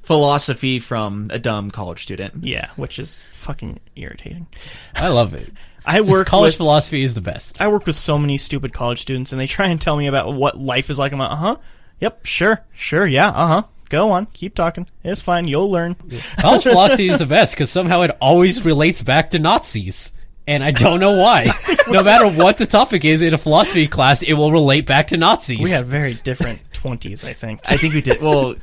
philosophy 0.03 0.79
from 0.79 1.27
a 1.29 1.39
dumb 1.39 1.71
college 1.71 2.03
student. 2.03 2.43
Yeah, 2.43 2.69
which 2.75 2.99
is 2.99 3.23
fucking 3.33 3.79
irritating. 3.95 4.47
I 4.95 5.09
love 5.09 5.33
it. 5.33 5.49
I 5.85 5.97
Just 5.97 6.11
work 6.11 6.27
college 6.27 6.49
with 6.49 6.57
philosophy 6.57 7.01
is 7.01 7.15
the 7.15 7.21
best. 7.21 7.59
I 7.59 7.67
work 7.67 7.87
with 7.87 7.95
so 7.95 8.17
many 8.19 8.37
stupid 8.37 8.71
college 8.71 9.01
students, 9.01 9.31
and 9.31 9.41
they 9.41 9.47
try 9.47 9.67
and 9.69 9.81
tell 9.81 9.97
me 9.97 10.05
about 10.07 10.33
what 10.35 10.55
life 10.57 10.89
is 10.91 10.99
like. 10.99 11.11
I'm 11.11 11.17
like, 11.19 11.31
uh 11.31 11.35
huh, 11.35 11.55
yep, 11.99 12.23
sure, 12.25 12.63
sure, 12.73 13.05
yeah, 13.07 13.29
uh 13.29 13.47
huh. 13.47 13.63
Go 13.89 14.11
on, 14.11 14.27
keep 14.27 14.55
talking. 14.55 14.87
It's 15.03 15.21
fine. 15.21 15.47
You'll 15.49 15.69
learn. 15.69 15.95
College 16.39 16.63
philosophy 16.63 17.09
is 17.09 17.17
the 17.19 17.25
best 17.25 17.53
because 17.55 17.69
somehow 17.69 18.01
it 18.01 18.15
always 18.21 18.63
relates 18.63 19.03
back 19.03 19.31
to 19.31 19.39
Nazis. 19.39 20.13
And 20.51 20.65
I 20.65 20.71
don't 20.71 20.99
know 20.99 21.17
why. 21.17 21.49
no 21.87 22.03
matter 22.03 22.27
what 22.27 22.57
the 22.57 22.65
topic 22.65 23.05
is 23.05 23.21
in 23.21 23.33
a 23.33 23.37
philosophy 23.37 23.87
class, 23.87 24.21
it 24.21 24.33
will 24.33 24.51
relate 24.51 24.85
back 24.85 25.07
to 25.07 25.17
Nazis. 25.17 25.59
We 25.59 25.69
had 25.69 25.85
very 25.85 26.13
different 26.13 26.59
twenties, 26.73 27.23
I 27.23 27.31
think. 27.31 27.61
I 27.63 27.77
think 27.77 27.93
we 27.93 28.01
did 28.01 28.21
well. 28.21 28.55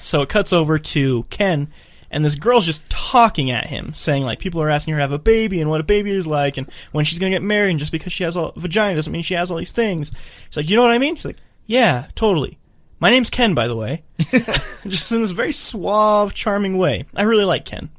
So 0.00 0.22
it 0.22 0.30
cuts 0.30 0.54
over 0.54 0.78
to 0.78 1.24
Ken, 1.24 1.68
and 2.10 2.24
this 2.24 2.36
girl's 2.36 2.64
just 2.64 2.88
talking 2.88 3.50
at 3.50 3.66
him, 3.66 3.92
saying 3.92 4.22
like 4.22 4.38
people 4.38 4.62
are 4.62 4.70
asking 4.70 4.94
her 4.94 4.98
to 5.00 5.02
have 5.02 5.12
a 5.12 5.18
baby 5.18 5.60
and 5.60 5.68
what 5.68 5.82
a 5.82 5.84
baby 5.84 6.10
is 6.10 6.26
like, 6.26 6.56
and 6.56 6.72
when 6.92 7.04
she's 7.04 7.18
gonna 7.18 7.32
get 7.32 7.42
married, 7.42 7.72
and 7.72 7.78
just 7.78 7.92
because 7.92 8.14
she 8.14 8.24
has 8.24 8.36
a 8.36 8.50
vagina 8.56 8.94
doesn't 8.94 9.12
mean 9.12 9.20
she 9.20 9.34
has 9.34 9.50
all 9.50 9.58
these 9.58 9.72
things. 9.72 10.10
She's 10.46 10.56
like, 10.56 10.70
you 10.70 10.76
know 10.76 10.82
what 10.82 10.92
I 10.92 10.98
mean? 10.98 11.16
She's 11.16 11.26
like, 11.26 11.36
yeah, 11.66 12.06
totally. 12.14 12.58
My 12.98 13.10
name's 13.10 13.28
Ken, 13.28 13.52
by 13.52 13.68
the 13.68 13.76
way. 13.76 14.04
just 14.88 15.12
in 15.12 15.20
this 15.20 15.32
very 15.32 15.52
suave, 15.52 16.32
charming 16.32 16.78
way. 16.78 17.04
I 17.14 17.24
really 17.24 17.44
like 17.44 17.66
Ken. 17.66 17.90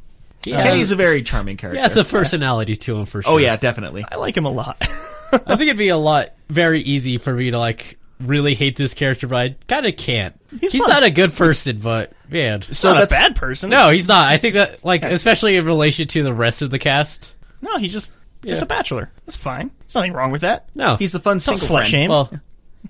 Yeah. 0.43 0.63
Kenny's 0.63 0.91
a 0.91 0.95
very 0.95 1.21
charming 1.23 1.57
character. 1.57 1.77
He 1.77 1.81
has 1.83 1.97
a 1.97 2.03
personality 2.05 2.75
to 2.77 2.97
him 2.97 3.05
for 3.05 3.19
oh, 3.19 3.21
sure. 3.21 3.33
oh 3.33 3.37
yeah, 3.37 3.55
definitely. 3.57 4.05
I 4.09 4.15
like 4.15 4.35
him 4.37 4.45
a 4.45 4.49
lot. 4.51 4.77
I 5.31 5.55
think 5.55 5.61
it'd 5.63 5.77
be 5.77 5.89
a 5.89 5.97
lot 5.97 6.29
very 6.49 6.79
easy 6.81 7.17
for 7.17 7.33
me 7.33 7.51
to 7.51 7.59
like 7.59 7.97
really 8.19 8.53
hate 8.55 8.75
this 8.77 8.93
character, 8.93 9.27
but 9.27 9.37
I 9.37 9.55
kind 9.67 9.85
of 9.85 9.95
can't. 9.97 10.35
He's 10.59 10.71
He's, 10.71 10.87
not 10.87 11.03
a 11.03 11.11
good 11.11 11.33
person, 11.33 11.79
but 11.79 12.11
man, 12.29 12.61
so 12.61 12.93
not 12.93 13.03
a 13.03 13.07
bad 13.07 13.35
person. 13.35 13.69
no, 13.69 13.89
he's 13.89 14.07
not. 14.07 14.27
I 14.27 14.37
think 14.37 14.55
that 14.55 14.83
like 14.83 15.03
especially 15.03 15.55
in 15.57 15.65
relation 15.65 16.07
to 16.09 16.23
the 16.23 16.33
rest 16.33 16.61
of 16.61 16.69
the 16.69 16.79
cast. 16.79 17.35
no, 17.61 17.77
he's 17.77 17.93
just 17.93 18.11
just 18.45 18.59
Yeah. 18.61 18.63
a 18.63 18.67
bachelor. 18.67 19.11
That's 19.25 19.35
fine. 19.35 19.71
There's 19.81 19.95
nothing 19.95 20.13
wrong 20.13 20.31
with 20.31 20.41
that. 20.41 20.69
No, 20.73 20.95
He's 20.95 21.11
the 21.11 21.19
fun 21.19 21.33
Don't 21.35 21.57
single 21.57 21.67
friend. 21.77 21.87
shame. 21.87 22.09
well. 22.09 22.31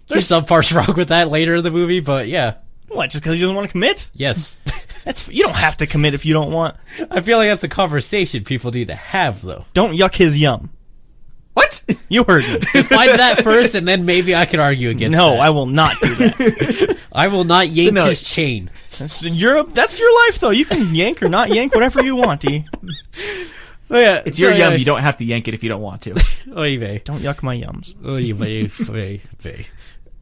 There's 0.07 0.27
some 0.27 0.45
parts 0.45 0.71
wrong 0.71 0.93
with 0.95 1.07
that 1.09 1.29
later 1.29 1.55
in 1.55 1.63
the 1.63 1.71
movie, 1.71 1.99
but 1.99 2.27
yeah, 2.27 2.55
What? 2.87 3.09
Just 3.09 3.23
because 3.23 3.37
he 3.37 3.41
doesn't 3.41 3.55
want 3.55 3.67
to 3.67 3.71
commit? 3.71 4.09
yes. 4.13 4.61
That's 5.09 5.27
you 5.27 5.41
don't 5.41 5.55
have 5.55 5.77
to 5.77 5.87
commit 5.87 6.13
if 6.13 6.23
you 6.23 6.35
don't 6.35 6.51
want. 6.51 6.77
I 7.09 7.21
feel 7.21 7.39
like 7.39 7.49
that's 7.49 7.63
a 7.63 7.67
conversation 7.67 8.43
people 8.43 8.69
need 8.69 8.87
to 8.87 8.95
have, 8.95 9.41
though. 9.41 9.65
Don't 9.73 9.97
yuck 9.97 10.13
his 10.15 10.37
yum. 10.37 10.69
What? 11.55 11.83
You 12.09 12.23
heard 12.25 12.43
me. 12.43 12.59
Find 12.83 13.17
that 13.17 13.41
first, 13.43 13.73
and 13.73 13.87
then 13.87 14.05
maybe 14.05 14.35
I 14.35 14.45
can 14.45 14.59
argue 14.59 14.91
against. 14.91 15.17
no, 15.17 15.31
that. 15.31 15.39
I 15.39 15.49
will 15.49 15.65
not 15.65 15.95
do 15.99 16.13
that. 16.13 16.97
I 17.11 17.27
will 17.29 17.43
not 17.43 17.69
yank 17.69 17.93
No. 17.95 18.05
his 18.05 18.21
chain. 18.21 18.69
That's, 18.99 19.23
you're, 19.35 19.63
that's 19.63 19.99
your 19.99 20.13
life, 20.27 20.37
though. 20.41 20.51
You 20.51 20.65
can 20.65 20.93
yank 20.93 21.23
or 21.23 21.27
not 21.27 21.49
yank 21.49 21.73
whatever 21.73 22.03
you 22.03 22.15
want, 22.15 22.45
E. 22.45 22.65
Oh 23.89 23.99
yeah, 23.99 24.21
It's 24.23 24.37
your 24.37 24.53
yum. 24.53 24.75
You 24.75 24.85
don't 24.85 25.01
have 25.01 25.17
to 25.17 25.25
yank 25.25 25.47
it 25.47 25.55
if 25.55 25.63
you 25.63 25.69
don't 25.71 25.81
want 25.81 26.03
to. 26.03 26.11
Oy 26.55 26.77
vey. 26.77 27.01
Don't 27.03 27.21
yuck 27.21 27.41
my 27.41 27.57
yums. 27.57 27.95
Oy 28.05 28.31
vey, 28.31 28.67
vey, 28.67 29.21
vey. 29.39 29.65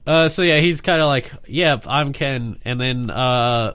Uh, 0.05 0.29
so 0.29 0.43
yeah, 0.43 0.59
he's 0.61 0.79
kind 0.79 1.01
of 1.01 1.07
like, 1.07 1.29
yep, 1.45 1.83
I'm 1.89 2.13
Ken, 2.13 2.57
and 2.63 2.79
then 2.79 3.09
uh, 3.11 3.73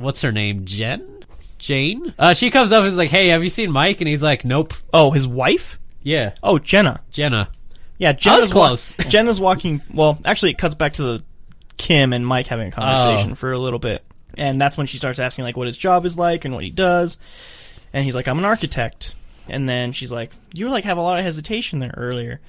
what's 0.00 0.22
her 0.22 0.32
name? 0.32 0.64
Jen, 0.64 1.24
Jane. 1.58 2.12
Uh, 2.18 2.34
she 2.34 2.50
comes 2.50 2.72
up 2.72 2.78
and 2.80 2.86
is 2.88 2.96
like, 2.96 3.10
hey, 3.10 3.28
have 3.28 3.44
you 3.44 3.50
seen 3.50 3.70
Mike? 3.70 4.00
And 4.00 4.08
he's 4.08 4.22
like, 4.22 4.44
nope. 4.44 4.74
Oh, 4.92 5.10
his 5.10 5.28
wife? 5.28 5.78
Yeah, 6.02 6.32
Oh, 6.42 6.58
Jenna. 6.58 7.02
Jenna. 7.10 7.48
Yeah, 7.98 8.12
Jenna's 8.14 8.50
close. 8.50 8.96
Wa- 8.98 9.04
Jenna's 9.10 9.38
walking. 9.40 9.82
Well, 9.92 10.18
actually, 10.24 10.52
it 10.52 10.58
cuts 10.58 10.74
back 10.74 10.94
to 10.94 11.02
the 11.02 11.22
Kim 11.76 12.12
and 12.14 12.26
Mike 12.26 12.46
having 12.46 12.68
a 12.68 12.70
conversation 12.70 13.32
Oh. 13.32 13.34
for 13.34 13.52
a 13.52 13.58
little 13.58 13.78
bit, 13.78 14.02
and 14.38 14.58
that's 14.60 14.78
when 14.78 14.86
she 14.86 14.96
starts 14.96 15.18
asking 15.18 15.44
like 15.44 15.56
what 15.58 15.66
his 15.66 15.76
job 15.76 16.06
is 16.06 16.16
like 16.18 16.44
and 16.46 16.54
what 16.54 16.64
he 16.64 16.70
does, 16.70 17.18
and 17.92 18.04
he's 18.04 18.14
like, 18.14 18.26
"I'm 18.28 18.38
an 18.38 18.44
architect," 18.46 19.14
and 19.50 19.68
then 19.68 19.92
she's 19.92 20.10
like, 20.12 20.30
"You 20.54 20.70
like 20.70 20.84
have 20.84 20.96
a 20.96 21.02
lot 21.02 21.18
of 21.18 21.24
hesitation 21.26 21.78
there 21.78 21.92
earlier," 21.96 22.40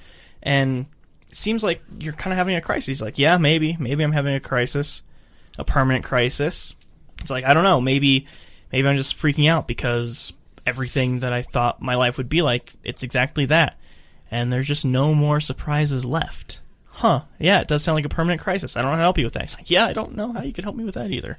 and 0.42 0.86
it 1.30 1.36
seems 1.36 1.62
like 1.62 1.82
you're 1.98 2.12
kind 2.14 2.32
of 2.32 2.38
having 2.38 2.56
a 2.56 2.60
crisis. 2.62 2.86
He's 2.86 3.02
like, 3.02 3.18
"Yeah, 3.18 3.36
maybe, 3.36 3.76
maybe 3.78 4.02
I'm 4.04 4.12
having 4.12 4.34
a 4.34 4.40
crisis, 4.40 5.02
a 5.58 5.64
permanent 5.64 6.04
crisis." 6.04 6.74
It's 7.22 7.30
like 7.30 7.44
I 7.44 7.54
don't 7.54 7.64
know, 7.64 7.80
maybe, 7.80 8.26
maybe 8.70 8.86
I'm 8.86 8.96
just 8.96 9.16
freaking 9.16 9.48
out 9.48 9.66
because 9.66 10.32
everything 10.66 11.20
that 11.20 11.32
I 11.32 11.42
thought 11.42 11.80
my 11.82 11.94
life 11.96 12.18
would 12.18 12.28
be 12.28 12.42
like, 12.42 12.72
it's 12.84 13.02
exactly 13.02 13.46
that 13.46 13.78
and 14.30 14.52
there's 14.52 14.68
just 14.68 14.84
no 14.84 15.14
more 15.14 15.40
surprises 15.40 16.04
left. 16.06 16.60
Huh. 16.86 17.22
Yeah, 17.38 17.60
it 17.60 17.68
does 17.68 17.82
sound 17.82 17.96
like 17.96 18.04
a 18.04 18.08
permanent 18.10 18.40
crisis. 18.40 18.76
I 18.76 18.82
don't 18.82 18.90
know 18.90 18.96
how 18.96 18.98
to 18.98 19.02
help 19.04 19.18
you 19.18 19.24
with 19.24 19.34
that. 19.34 19.42
He's 19.42 19.56
like, 19.58 19.70
yeah, 19.70 19.86
I 19.86 19.92
don't 19.92 20.14
know 20.14 20.32
how 20.32 20.42
you 20.42 20.52
could 20.52 20.64
help 20.64 20.76
me 20.76 20.84
with 20.84 20.94
that 20.94 21.10
either. 21.10 21.38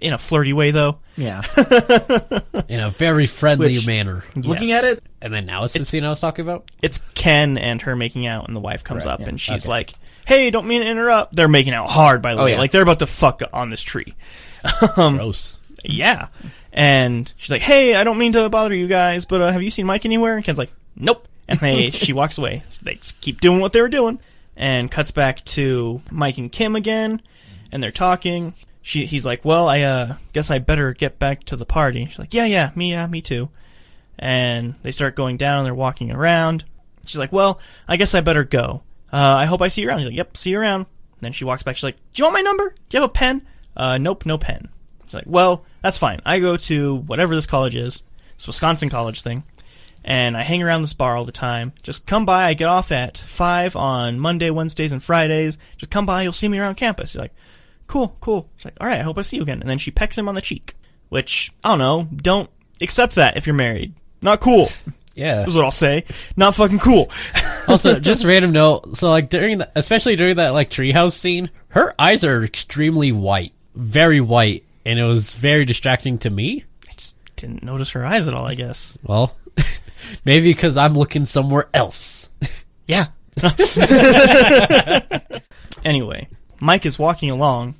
In 0.00 0.12
a 0.12 0.18
flirty 0.18 0.52
way, 0.52 0.70
though. 0.70 0.98
yeah. 1.16 1.42
In 2.68 2.80
a 2.80 2.90
very 2.90 3.26
friendly 3.26 3.74
Which- 3.74 3.86
manner. 3.86 4.22
Looking 4.36 4.72
at 4.72 4.84
it, 4.84 5.02
And 5.20 5.32
then 5.34 5.46
now 5.46 5.64
it's 5.64 5.74
the 5.74 5.84
scene 5.84 6.04
I 6.04 6.08
was 6.10 6.20
talking 6.20 6.44
about. 6.44 6.70
It's 6.82 7.00
Ken 7.14 7.58
and 7.58 7.82
her 7.82 7.96
making 7.96 8.26
out, 8.26 8.46
and 8.46 8.54
the 8.56 8.60
wife 8.60 8.84
comes 8.84 9.04
Right, 9.04 9.12
up, 9.14 9.20
yeah. 9.20 9.28
and 9.30 9.40
she's 9.40 9.64
Okay. 9.64 9.70
like, 9.70 9.94
hey, 10.28 10.50
don't 10.50 10.68
mean 10.68 10.82
to 10.82 10.86
interrupt. 10.86 11.34
They're 11.34 11.48
making 11.48 11.72
out 11.72 11.88
hard, 11.88 12.20
by 12.22 12.34
the 12.34 12.42
Oh, 12.42 12.44
way. 12.44 12.52
yeah. 12.52 12.58
Like, 12.58 12.70
they're 12.70 12.82
about 12.82 12.98
to 13.00 13.06
fuck 13.06 13.42
on 13.52 13.70
this 13.70 13.82
tree. 13.82 14.14
Um, 14.96 15.16
Gross. 15.16 15.58
Yeah. 15.84 16.28
And 16.72 17.32
she's 17.36 17.50
like, 17.50 17.62
"Hey, 17.62 17.94
I 17.94 18.02
don't 18.04 18.18
mean 18.18 18.32
to 18.34 18.48
bother 18.50 18.74
you 18.74 18.88
guys, 18.88 19.24
but 19.24 19.40
uh, 19.40 19.50
have 19.52 19.62
you 19.62 19.70
seen 19.70 19.86
Mike 19.86 20.04
anywhere?" 20.04 20.34
And 20.36 20.44
Ken's 20.44 20.58
like, 20.58 20.72
"Nope." 20.96 21.26
And 21.48 21.58
they 21.60 21.90
she 22.04 22.12
walks 22.12 22.38
away. 22.38 22.62
They 22.82 22.94
just 22.96 23.20
keep 23.20 23.40
doing 23.40 23.60
what 23.60 23.72
they 23.72 23.80
were 23.80 23.88
doing, 23.88 24.20
and 24.56 24.90
cuts 24.90 25.10
back 25.12 25.44
to 25.56 26.02
Mike 26.10 26.38
and 26.38 26.50
Kim 26.52 26.74
again, 26.76 27.22
and 27.72 27.80
they're 27.82 27.90
talking. 27.92 28.54
She 28.82 29.06
he's 29.06 29.24
like, 29.24 29.44
"Well, 29.44 29.68
I 29.68 29.82
uh 29.82 30.14
guess 30.32 30.50
I 30.50 30.58
better 30.58 30.92
get 30.92 31.18
back 31.20 31.44
to 31.44 31.56
the 31.56 31.64
party." 31.66 32.04
She's 32.06 32.18
like, 32.18 32.34
"Yeah, 32.34 32.46
yeah, 32.46 32.70
me, 32.76 32.90
yeah, 32.90 33.06
me 33.06 33.22
too." 33.22 33.50
And 34.18 34.74
they 34.82 34.90
start 34.90 35.14
going 35.14 35.36
down. 35.36 35.58
And 35.58 35.66
they're 35.66 35.74
walking 35.74 36.10
around. 36.12 36.64
She's 37.06 37.18
like, 37.18 37.32
"Well, 37.32 37.60
I 37.86 37.96
guess 37.96 38.14
I 38.14 38.20
better 38.20 38.44
go. 38.44 38.82
Uh, 39.12 39.16
I 39.16 39.46
hope 39.46 39.62
I 39.62 39.68
see 39.68 39.82
you 39.82 39.88
around." 39.88 39.98
He's 39.98 40.08
like, 40.08 40.16
"Yep, 40.16 40.36
see 40.36 40.50
you 40.50 40.60
around." 40.60 40.86
then 41.20 41.32
she 41.32 41.44
walks 41.44 41.62
back. 41.62 41.76
She's 41.76 41.84
like, 41.84 41.96
"Do 42.12 42.20
you 42.20 42.24
want 42.24 42.34
my 42.34 42.40
number? 42.42 42.70
Do 42.88 42.96
you 42.96 43.00
have 43.00 43.10
a 43.10 43.12
pen?" 43.12 43.46
Uh, 43.76 43.98
nope, 43.98 44.26
no 44.26 44.38
pen. 44.38 44.68
She's 45.04 45.14
like, 45.14 45.24
"Well, 45.26 45.64
that's 45.82 45.98
fine. 45.98 46.20
I 46.24 46.38
go 46.38 46.56
to 46.56 46.96
whatever 46.96 47.34
this 47.34 47.46
college 47.46 47.76
is, 47.76 48.02
this 48.36 48.46
Wisconsin 48.46 48.88
college 48.88 49.22
thing, 49.22 49.44
and 50.04 50.36
I 50.36 50.42
hang 50.42 50.62
around 50.62 50.82
this 50.82 50.94
bar 50.94 51.16
all 51.16 51.24
the 51.24 51.32
time. 51.32 51.72
Just 51.82 52.06
come 52.06 52.24
by. 52.24 52.44
I 52.44 52.54
get 52.54 52.68
off 52.68 52.92
at 52.92 53.18
five 53.18 53.74
on 53.76 54.20
Monday, 54.20 54.50
Wednesdays, 54.50 54.92
and 54.92 55.02
Fridays. 55.02 55.58
Just 55.76 55.90
come 55.90 56.06
by. 56.06 56.22
You'll 56.22 56.32
see 56.32 56.48
me 56.48 56.58
around 56.58 56.76
campus." 56.76 57.12
He's 57.12 57.20
like, 57.20 57.34
"Cool, 57.86 58.16
cool." 58.20 58.48
She's 58.56 58.66
like, 58.66 58.76
"All 58.80 58.86
right. 58.86 59.00
I 59.00 59.04
hope 59.04 59.18
I 59.18 59.22
see 59.22 59.36
you 59.36 59.42
again." 59.42 59.60
And 59.60 59.68
then 59.68 59.78
she 59.78 59.90
pecks 59.90 60.16
him 60.16 60.28
on 60.28 60.34
the 60.34 60.40
cheek, 60.40 60.74
which 61.08 61.52
I 61.64 61.70
don't 61.70 61.78
know. 61.78 62.08
Don't 62.16 62.50
accept 62.80 63.14
that 63.16 63.36
if 63.36 63.46
you're 63.46 63.54
married. 63.54 63.94
Not 64.22 64.40
cool. 64.40 64.68
Yeah. 65.18 65.46
Is 65.46 65.54
what 65.56 65.64
I'll 65.64 65.70
say. 65.70 66.04
Not 66.36 66.54
fucking 66.54 66.78
cool. 66.78 67.10
Also, 67.68 68.00
just 68.00 68.24
random 68.24 68.52
note. 68.52 68.96
So, 68.96 69.10
like 69.10 69.28
during, 69.28 69.58
the, 69.58 69.70
especially 69.76 70.16
during 70.16 70.36
that 70.36 70.54
like 70.54 70.70
treehouse 70.70 71.12
scene, 71.12 71.50
her 71.68 71.94
eyes 71.98 72.24
are 72.24 72.42
extremely 72.42 73.12
white, 73.12 73.52
very 73.74 74.22
white, 74.22 74.64
and 74.86 74.98
it 74.98 75.04
was 75.04 75.34
very 75.34 75.66
distracting 75.66 76.16
to 76.20 76.30
me. 76.30 76.64
I 76.88 76.92
just 76.94 77.14
didn't 77.36 77.62
notice 77.62 77.92
her 77.92 78.06
eyes 78.06 78.26
at 78.26 78.32
all. 78.32 78.46
I 78.46 78.54
guess. 78.54 78.96
Well, 79.02 79.36
maybe 80.24 80.50
because 80.50 80.78
I'm 80.78 80.94
looking 80.94 81.26
somewhere 81.26 81.68
else. 81.74 82.30
Yeah. 82.86 83.08
anyway, 85.84 86.26
Mike 86.60 86.86
is 86.86 86.98
walking 86.98 87.28
along, 87.30 87.74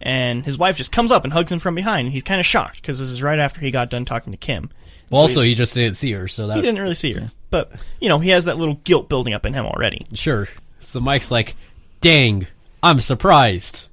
and 0.00 0.44
his 0.44 0.58
wife 0.58 0.76
just 0.76 0.90
comes 0.90 1.12
up 1.12 1.22
and 1.22 1.32
hugs 1.32 1.52
him 1.52 1.60
from 1.60 1.76
behind. 1.76 2.06
And 2.06 2.12
he's 2.12 2.24
kind 2.24 2.40
of 2.40 2.46
shocked 2.46 2.76
because 2.82 2.98
this 2.98 3.10
is 3.10 3.22
right 3.22 3.38
after 3.38 3.60
he 3.60 3.70
got 3.70 3.88
done 3.88 4.04
talking 4.04 4.32
to 4.32 4.36
Kim. 4.36 4.70
Well, 5.10 5.26
So 5.28 5.34
also, 5.34 5.40
he 5.42 5.54
just 5.54 5.74
didn't 5.74 5.96
see 5.96 6.12
her, 6.12 6.28
so 6.28 6.46
that 6.48 6.56
he 6.56 6.62
didn't 6.62 6.80
really 6.80 6.94
see 6.94 7.12
her, 7.12 7.30
but 7.50 7.70
you 8.00 8.08
know 8.08 8.18
he 8.18 8.30
has 8.30 8.44
that 8.46 8.56
little 8.58 8.74
guilt 8.84 9.08
building 9.08 9.34
up 9.34 9.46
in 9.46 9.54
him 9.54 9.64
already. 9.66 10.06
sure. 10.14 10.48
So 10.80 11.00
Mike's 11.00 11.30
like, 11.30 11.56
"Dang, 12.00 12.46
I'm 12.82 13.00
surprised." 13.00 13.88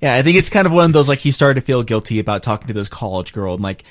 Yeah, 0.00 0.14
I 0.14 0.22
think 0.22 0.36
it's 0.36 0.50
kind 0.50 0.66
of 0.66 0.72
one 0.72 0.86
of 0.86 0.92
those 0.92 1.08
like 1.08 1.20
he 1.20 1.30
started 1.30 1.60
to 1.60 1.66
feel 1.66 1.82
guilty 1.82 2.18
about 2.18 2.42
talking 2.42 2.66
to 2.68 2.74
this 2.74 2.88
college 2.88 3.32
girl 3.32 3.54
and 3.54 3.62
like 3.62 3.84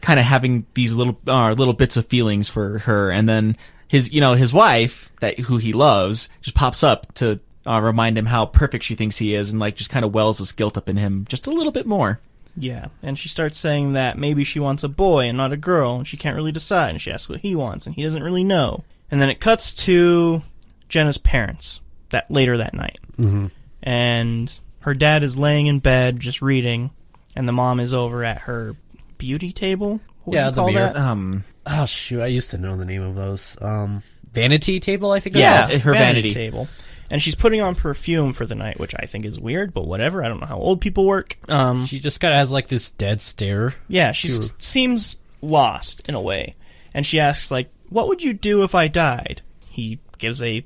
kind 0.00 0.18
of 0.18 0.26
having 0.26 0.66
these 0.74 0.96
little 0.96 1.18
uh, 1.26 1.52
little 1.52 1.74
bits 1.74 1.96
of 1.96 2.06
feelings 2.06 2.48
for 2.48 2.80
her, 2.80 3.10
and 3.10 3.28
then 3.28 3.56
his 3.88 4.12
you 4.12 4.20
know 4.20 4.34
his 4.34 4.52
wife 4.52 5.12
that 5.20 5.38
who 5.40 5.56
he 5.58 5.72
loves 5.72 6.28
just 6.42 6.56
pops 6.56 6.82
up 6.82 7.12
to 7.14 7.40
uh, 7.66 7.80
remind 7.80 8.16
him 8.18 8.26
how 8.26 8.46
perfect 8.46 8.84
she 8.84 8.94
thinks 8.94 9.18
he 9.18 9.34
is, 9.34 9.50
and 9.52 9.60
like 9.60 9.76
just 9.76 9.90
kind 9.90 10.04
of 10.04 10.12
wells 10.14 10.38
this 10.38 10.52
guilt 10.52 10.76
up 10.76 10.88
in 10.88 10.96
him 10.96 11.24
just 11.28 11.46
a 11.46 11.50
little 11.50 11.72
bit 11.72 11.86
more. 11.86 12.20
Yeah, 12.58 12.88
and 13.02 13.18
she 13.18 13.28
starts 13.28 13.58
saying 13.58 13.92
that 13.92 14.18
maybe 14.18 14.44
she 14.44 14.60
wants 14.60 14.82
a 14.82 14.88
boy 14.88 15.26
and 15.28 15.36
not 15.36 15.52
a 15.52 15.56
girl, 15.56 15.96
and 15.96 16.06
she 16.06 16.16
can't 16.16 16.36
really 16.36 16.52
decide. 16.52 16.90
And 16.90 17.00
she 17.00 17.10
asks 17.10 17.28
what 17.28 17.40
he 17.40 17.54
wants, 17.54 17.86
and 17.86 17.94
he 17.94 18.02
doesn't 18.02 18.22
really 18.22 18.44
know. 18.44 18.84
And 19.10 19.20
then 19.20 19.28
it 19.28 19.40
cuts 19.40 19.72
to 19.86 20.42
Jenna's 20.88 21.18
parents 21.18 21.80
that 22.10 22.30
later 22.30 22.56
that 22.56 22.74
night, 22.74 22.98
mm-hmm. 23.16 23.46
and 23.82 24.60
her 24.80 24.94
dad 24.94 25.22
is 25.22 25.38
laying 25.38 25.66
in 25.66 25.78
bed 25.78 26.20
just 26.20 26.42
reading, 26.42 26.90
and 27.36 27.48
the 27.48 27.52
mom 27.52 27.80
is 27.80 27.94
over 27.94 28.24
at 28.24 28.42
her 28.42 28.76
beauty 29.16 29.52
table. 29.52 30.00
What 30.24 30.34
Yeah, 30.34 30.46
would 30.46 30.50
you 30.50 30.54
the 30.54 30.60
call 30.60 30.72
mirror. 30.72 30.92
Um, 30.96 31.44
Oh 31.70 31.84
shoot, 31.84 32.22
I 32.22 32.26
used 32.28 32.50
to 32.50 32.58
know 32.58 32.76
the 32.76 32.86
name 32.86 33.02
of 33.02 33.14
those. 33.14 33.56
Um, 33.60 34.02
vanity 34.32 34.80
table, 34.80 35.10
I 35.10 35.20
think. 35.20 35.36
Yeah, 35.36 35.66
called. 35.66 35.80
her 35.82 35.92
vanity. 35.92 36.30
table. 36.32 36.66
And 37.10 37.22
she's 37.22 37.34
putting 37.34 37.60
on 37.60 37.74
perfume 37.74 38.32
for 38.32 38.44
the 38.44 38.54
night, 38.54 38.78
which 38.78 38.94
I 38.98 39.06
think 39.06 39.24
is 39.24 39.40
weird, 39.40 39.72
but 39.72 39.86
whatever. 39.86 40.22
I 40.22 40.28
don't 40.28 40.40
know 40.40 40.46
how 40.46 40.58
old 40.58 40.80
people 40.80 41.06
work. 41.06 41.38
Um, 41.48 41.86
She 41.86 42.00
just 42.00 42.20
kind 42.20 42.34
of 42.34 42.38
has 42.38 42.50
like 42.50 42.68
this 42.68 42.90
dead 42.90 43.20
stare. 43.22 43.74
Yeah, 43.88 44.12
she 44.12 44.28
seems 44.58 45.16
lost 45.40 46.06
in 46.08 46.14
a 46.14 46.20
way. 46.20 46.54
And 46.92 47.06
she 47.06 47.18
asks, 47.20 47.50
like, 47.50 47.70
what 47.88 48.08
would 48.08 48.22
you 48.22 48.34
do 48.34 48.62
if 48.62 48.74
I 48.74 48.88
died? 48.88 49.42
He 49.70 50.00
gives 50.18 50.42
a 50.42 50.64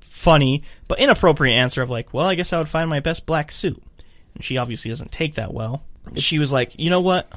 funny 0.00 0.62
but 0.86 1.00
inappropriate 1.00 1.56
answer 1.56 1.82
of, 1.82 1.90
like, 1.90 2.12
well, 2.12 2.26
I 2.26 2.34
guess 2.34 2.52
I 2.52 2.58
would 2.58 2.68
find 2.68 2.88
my 2.90 3.00
best 3.00 3.26
black 3.26 3.50
suit. 3.50 3.82
And 4.34 4.44
she 4.44 4.58
obviously 4.58 4.90
doesn't 4.90 5.12
take 5.12 5.34
that 5.34 5.54
well. 5.54 5.84
She 6.16 6.38
was 6.38 6.52
like, 6.52 6.78
you 6.78 6.90
know 6.90 7.00
what? 7.00 7.32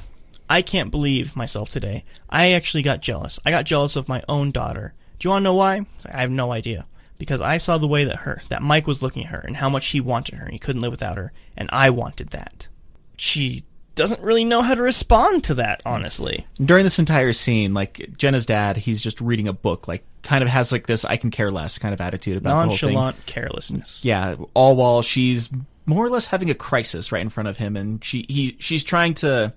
I 0.49 0.61
can't 0.61 0.91
believe 0.91 1.35
myself 1.35 1.69
today. 1.69 2.03
I 2.29 2.51
actually 2.51 2.83
got 2.83 3.01
jealous. 3.01 3.39
I 3.45 3.51
got 3.51 3.65
jealous 3.65 3.95
of 3.95 4.09
my 4.09 4.21
own 4.27 4.51
daughter. 4.51 4.93
Do 5.17 5.27
you 5.27 5.29
want 5.31 5.41
to 5.41 5.45
know 5.45 5.55
why? 5.55 5.85
I 6.11 6.21
have 6.21 6.31
no 6.31 6.51
idea. 6.51 6.85
Because 7.23 7.39
I 7.39 7.55
saw 7.55 7.77
the 7.77 7.87
way 7.87 8.03
that 8.03 8.17
her, 8.17 8.41
that 8.49 8.61
Mike 8.61 8.85
was 8.85 9.01
looking 9.01 9.23
at 9.23 9.29
her 9.31 9.39
and 9.39 9.55
how 9.55 9.69
much 9.69 9.87
he 9.87 10.01
wanted 10.01 10.35
her 10.35 10.43
and 10.43 10.51
he 10.51 10.59
couldn't 10.59 10.81
live 10.81 10.91
without 10.91 11.15
her. 11.15 11.31
And 11.55 11.69
I 11.71 11.89
wanted 11.89 12.31
that. 12.31 12.67
She 13.15 13.63
doesn't 13.95 14.19
really 14.21 14.43
know 14.43 14.61
how 14.61 14.73
to 14.75 14.81
respond 14.81 15.43
to 15.45 15.53
that, 15.53 15.81
honestly. 15.85 16.45
during 16.63 16.83
this 16.83 16.99
entire 16.99 17.31
scene, 17.31 17.73
like 17.73 18.09
Jenna's 18.17 18.45
dad, 18.45 18.75
he's 18.75 18.99
just 19.01 19.21
reading 19.21 19.47
a 19.47 19.53
book, 19.53 19.87
like 19.87 20.03
kind 20.21 20.43
of 20.43 20.49
has 20.49 20.71
like 20.73 20.85
this 20.87 21.05
I 21.05 21.15
can 21.15 21.31
care 21.31 21.49
less 21.49 21.77
kind 21.77 21.93
of 21.93 22.01
attitude 22.01 22.37
about 22.37 22.49
the 22.49 22.67
whole 22.67 22.75
thing. 22.77 22.93
Nonchalant 22.93 23.25
carelessness. 23.25 24.03
Yeah, 24.03 24.35
all 24.53 24.75
while 24.75 25.01
she's 25.01 25.49
more 25.85 26.05
or 26.05 26.09
less 26.09 26.27
having 26.27 26.49
a 26.49 26.55
crisis 26.55 27.11
right 27.11 27.21
in 27.21 27.29
front 27.29 27.47
of 27.47 27.57
him, 27.57 27.77
and 27.77 28.03
she 28.03 28.25
he 28.27 28.57
she's 28.59 28.83
trying 28.83 29.13
to 29.15 29.53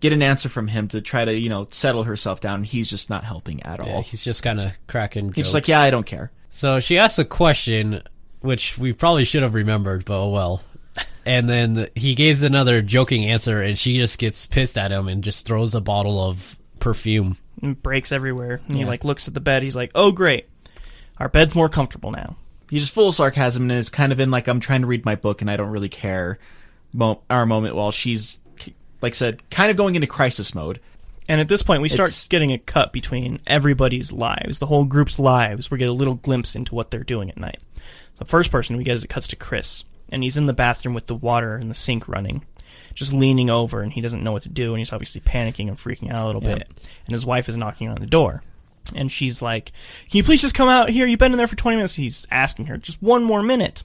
get 0.00 0.12
an 0.12 0.22
answer 0.22 0.48
from 0.48 0.68
him 0.68 0.86
to 0.88 1.00
try 1.00 1.24
to 1.24 1.34
you 1.36 1.48
know 1.48 1.66
settle 1.70 2.04
herself 2.04 2.40
down. 2.40 2.56
and 2.60 2.66
He's 2.66 2.88
just 2.88 3.10
not 3.10 3.24
helping 3.24 3.62
at 3.62 3.80
all. 3.80 3.88
Yeah, 3.88 4.00
he's 4.02 4.24
just 4.24 4.42
kind 4.42 4.60
of 4.60 4.72
cracking. 4.86 5.32
he's 5.32 5.46
just 5.46 5.54
like, 5.54 5.66
yeah, 5.68 5.80
I 5.80 5.90
don't 5.90 6.06
care. 6.06 6.30
So 6.54 6.78
she 6.78 6.98
asks 6.98 7.18
a 7.18 7.24
question, 7.24 8.00
which 8.40 8.78
we 8.78 8.92
probably 8.92 9.24
should 9.24 9.42
have 9.42 9.54
remembered, 9.54 10.04
but 10.04 10.22
oh 10.22 10.30
well. 10.30 10.62
And 11.26 11.48
then 11.48 11.88
he 11.96 12.14
gives 12.14 12.44
another 12.44 12.80
joking 12.80 13.24
answer, 13.24 13.60
and 13.60 13.76
she 13.76 13.96
just 13.96 14.20
gets 14.20 14.46
pissed 14.46 14.78
at 14.78 14.92
him 14.92 15.08
and 15.08 15.24
just 15.24 15.46
throws 15.46 15.74
a 15.74 15.80
bottle 15.80 16.22
of 16.22 16.56
perfume. 16.78 17.38
And 17.60 17.82
breaks 17.82 18.12
everywhere. 18.12 18.60
And 18.68 18.76
he 18.76 18.84
like 18.84 19.04
looks 19.04 19.26
at 19.26 19.34
the 19.34 19.40
bed. 19.40 19.64
He's 19.64 19.74
like, 19.74 19.90
"Oh 19.96 20.12
great, 20.12 20.46
our 21.18 21.28
bed's 21.28 21.56
more 21.56 21.68
comfortable 21.68 22.12
now." 22.12 22.36
He's 22.70 22.82
just 22.82 22.94
full 22.94 23.08
of 23.08 23.16
sarcasm 23.16 23.64
and 23.64 23.72
is 23.72 23.90
kind 23.90 24.12
of 24.12 24.20
in 24.20 24.30
like 24.30 24.46
I'm 24.46 24.60
trying 24.60 24.82
to 24.82 24.86
read 24.86 25.04
my 25.04 25.16
book 25.16 25.40
and 25.40 25.50
I 25.50 25.56
don't 25.56 25.70
really 25.70 25.88
care. 25.88 26.38
Mo- 26.92 27.22
our 27.28 27.46
moment 27.46 27.74
while 27.74 27.90
she's 27.90 28.38
like 29.00 29.14
I 29.14 29.16
said, 29.16 29.50
kind 29.50 29.72
of 29.72 29.76
going 29.76 29.96
into 29.96 30.06
crisis 30.06 30.54
mode. 30.54 30.78
And 31.28 31.40
at 31.40 31.48
this 31.48 31.62
point, 31.62 31.80
we 31.82 31.88
start 31.88 32.08
It's- 32.10 32.28
getting 32.28 32.52
a 32.52 32.58
cut 32.58 32.92
between 32.92 33.40
everybody's 33.46 34.12
lives, 34.12 34.58
the 34.58 34.66
whole 34.66 34.84
group's 34.84 35.18
lives. 35.18 35.70
We 35.70 35.78
get 35.78 35.88
a 35.88 35.92
little 35.92 36.14
glimpse 36.16 36.54
into 36.54 36.74
what 36.74 36.90
they're 36.90 37.02
doing 37.04 37.30
at 37.30 37.38
night. 37.38 37.62
The 38.18 38.24
first 38.26 38.50
person 38.50 38.76
we 38.76 38.84
get 38.84 38.94
is 38.96 39.04
it 39.04 39.08
cuts 39.08 39.26
to 39.28 39.36
Chris, 39.36 39.84
and 40.10 40.22
he's 40.22 40.36
in 40.36 40.46
the 40.46 40.52
bathroom 40.52 40.94
with 40.94 41.06
the 41.06 41.14
water 41.14 41.56
and 41.56 41.70
the 41.70 41.74
sink 41.74 42.06
running, 42.08 42.44
just 42.94 43.12
leaning 43.12 43.48
over, 43.50 43.80
and 43.80 43.92
he 43.92 44.00
doesn't 44.02 44.22
know 44.22 44.32
what 44.32 44.42
to 44.42 44.48
do, 44.50 44.72
and 44.72 44.78
he's 44.78 44.92
obviously 44.92 45.20
panicking 45.22 45.68
and 45.68 45.78
freaking 45.78 46.12
out 46.12 46.24
a 46.24 46.26
little 46.26 46.42
Yeah. 46.44 46.56
bit. 46.56 46.68
And 47.06 47.14
his 47.14 47.24
wife 47.26 47.48
is 47.48 47.56
knocking 47.56 47.88
on 47.88 47.96
the 47.96 48.06
door, 48.06 48.42
and 48.94 49.10
she's 49.10 49.40
like, 49.40 49.72
"Can 50.10 50.18
you 50.18 50.24
please 50.24 50.42
just 50.42 50.54
come 50.54 50.68
out 50.68 50.90
here? 50.90 51.06
You've 51.06 51.18
been 51.18 51.32
in 51.32 51.38
there 51.38 51.46
for 51.46 51.56
20 51.56 51.76
minutes." 51.76 51.94
He's 51.96 52.26
asking 52.30 52.66
her, 52.66 52.76
"Just 52.76 53.02
one 53.02 53.24
more 53.24 53.42
minute." 53.42 53.82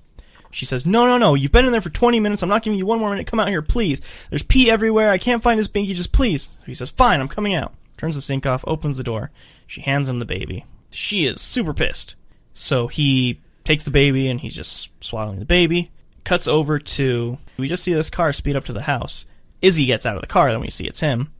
She 0.52 0.66
says, 0.66 0.86
"No, 0.86 1.06
no, 1.06 1.18
no. 1.18 1.36
You've 1.36 1.52
been 1.52 1.66
in 1.66 1.72
there 1.72 1.82
for 1.82 1.90
20 1.90 2.20
minutes. 2.20 2.42
I'm 2.42 2.50
not 2.50 2.64
giving 2.64 2.80
you 2.80 2.86
one 2.86 3.00
more 3.00 3.12
minute. 3.12 3.28
Come 3.28 3.40
out 3.40 3.50
here, 3.50 3.62
please. 3.62 4.28
There's 4.30 4.44
pee 4.44 4.70
everywhere. 4.72 5.12
I 5.12 5.18
can't 5.18 5.44
find 5.44 5.60
this 5.60 5.68
binky. 5.68 5.94
Just 5.94 6.12
please." 6.12 6.50
He 6.66 6.74
says, 6.74 6.90
"Fine. 6.90 7.22
I'm 7.22 7.28
coming 7.28 7.54
out." 7.54 7.74
Turns 7.98 8.16
the 8.16 8.22
sink 8.22 8.46
off, 8.46 8.64
opens 8.66 8.98
the 8.98 9.04
door. 9.04 9.30
She 9.68 9.82
hands 9.82 10.08
him 10.08 10.20
the 10.20 10.26
baby. 10.26 10.66
She 10.90 11.26
is 11.26 11.42
super 11.42 11.74
pissed. 11.74 12.16
So 12.54 12.88
he 12.88 13.42
takes 13.64 13.84
the 13.84 13.92
baby 13.92 14.30
and 14.30 14.40
he's 14.40 14.56
just 14.56 14.92
swallowing 15.04 15.40
the 15.40 15.46
baby. 15.46 15.92
Cuts 16.24 16.48
over 16.48 16.80
to 16.80 17.38
we 17.58 17.68
just 17.68 17.84
see 17.84 17.94
this 17.94 18.10
car 18.10 18.32
speed 18.32 18.56
up 18.56 18.66
to 18.66 18.74
the 18.74 18.84
house. 18.84 19.26
Izzy 19.62 19.86
gets 19.86 20.06
out 20.06 20.16
of 20.16 20.22
the 20.22 20.28
car. 20.28 20.50
Then 20.52 20.62
we 20.62 20.70
see 20.70 20.88
it's 20.88 21.02
him. 21.02 21.32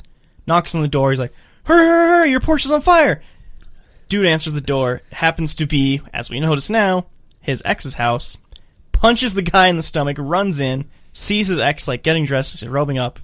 Knocks 0.46 0.76
on 0.76 0.82
the 0.82 0.88
door. 0.88 1.12
He's 1.12 1.20
like, 1.20 1.34
"Hurry, 1.64 1.86
hurry, 1.86 2.10
hurry! 2.10 2.32
Your 2.32 2.40
Porsche's 2.42 2.72
on 2.72 2.82
fire!" 2.82 3.22
Dude 4.10 4.26
answers 4.26 4.54
the 4.54 4.62
door. 4.62 5.02
Happens 5.12 5.54
to 5.56 5.66
be, 5.66 6.02
as 6.14 6.30
we 6.30 6.40
notice 6.40 6.70
now, 6.70 7.08
his 7.40 7.62
ex's 7.64 7.94
house. 7.94 8.38
Punches 9.00 9.34
the 9.34 9.42
guy 9.42 9.68
in 9.68 9.78
the 9.78 9.84
stomach. 9.84 10.18
Runs 10.20 10.60
in. 10.60 10.86
Sees 11.14 11.48
his 11.48 11.60
ex 11.60 11.88
like 11.88 12.04
getting 12.04 12.26
dressed. 12.26 12.58
She's 12.58 12.68
robing 12.68 12.98
up, 12.98 13.20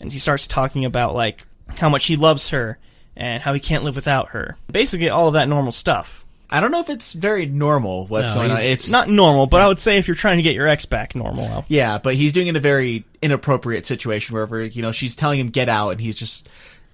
and 0.00 0.12
he 0.12 0.18
starts 0.18 0.46
talking 0.46 0.84
about 0.84 1.14
like 1.14 1.46
how 1.78 1.88
much 1.88 2.06
he 2.06 2.16
loves 2.16 2.50
her 2.50 2.78
and 3.16 3.42
how 3.42 3.52
he 3.52 3.60
can't 3.60 3.82
live 3.82 3.96
without 3.96 4.28
her. 4.28 4.56
Basically, 4.70 5.08
all 5.08 5.28
of 5.28 5.34
that 5.34 5.48
normal 5.48 5.72
stuff. 5.72 6.24
I 6.48 6.60
don't 6.60 6.70
know 6.70 6.80
if 6.80 6.88
it's 6.88 7.12
very 7.12 7.46
normal 7.46 8.06
what's 8.06 8.30
No, 8.30 8.36
going 8.36 8.50
on. 8.52 8.58
It's 8.58 8.66
It's 8.66 8.90
not 8.90 9.08
normal, 9.08 9.46
but 9.46 9.60
I 9.60 9.68
would 9.68 9.80
say 9.80 9.98
if 9.98 10.06
you're 10.06 10.14
trying 10.14 10.36
to 10.36 10.44
get 10.44 10.54
your 10.54 10.68
ex 10.68 10.86
back, 10.86 11.16
normal. 11.16 11.64
Yeah, 11.66 11.98
but 11.98 12.14
he's 12.14 12.32
doing 12.32 12.46
it 12.46 12.50
in 12.50 12.56
a 12.56 12.60
very 12.60 13.04
inappropriate 13.20 13.84
situation 13.86 14.34
wherever, 14.34 14.64
you 14.64 14.80
know, 14.80 14.92
she's 14.92 15.16
telling 15.16 15.40
him 15.40 15.48
get 15.48 15.68
out 15.68 15.90
and 15.90 16.00
he's 16.00 16.14
just 16.14 16.48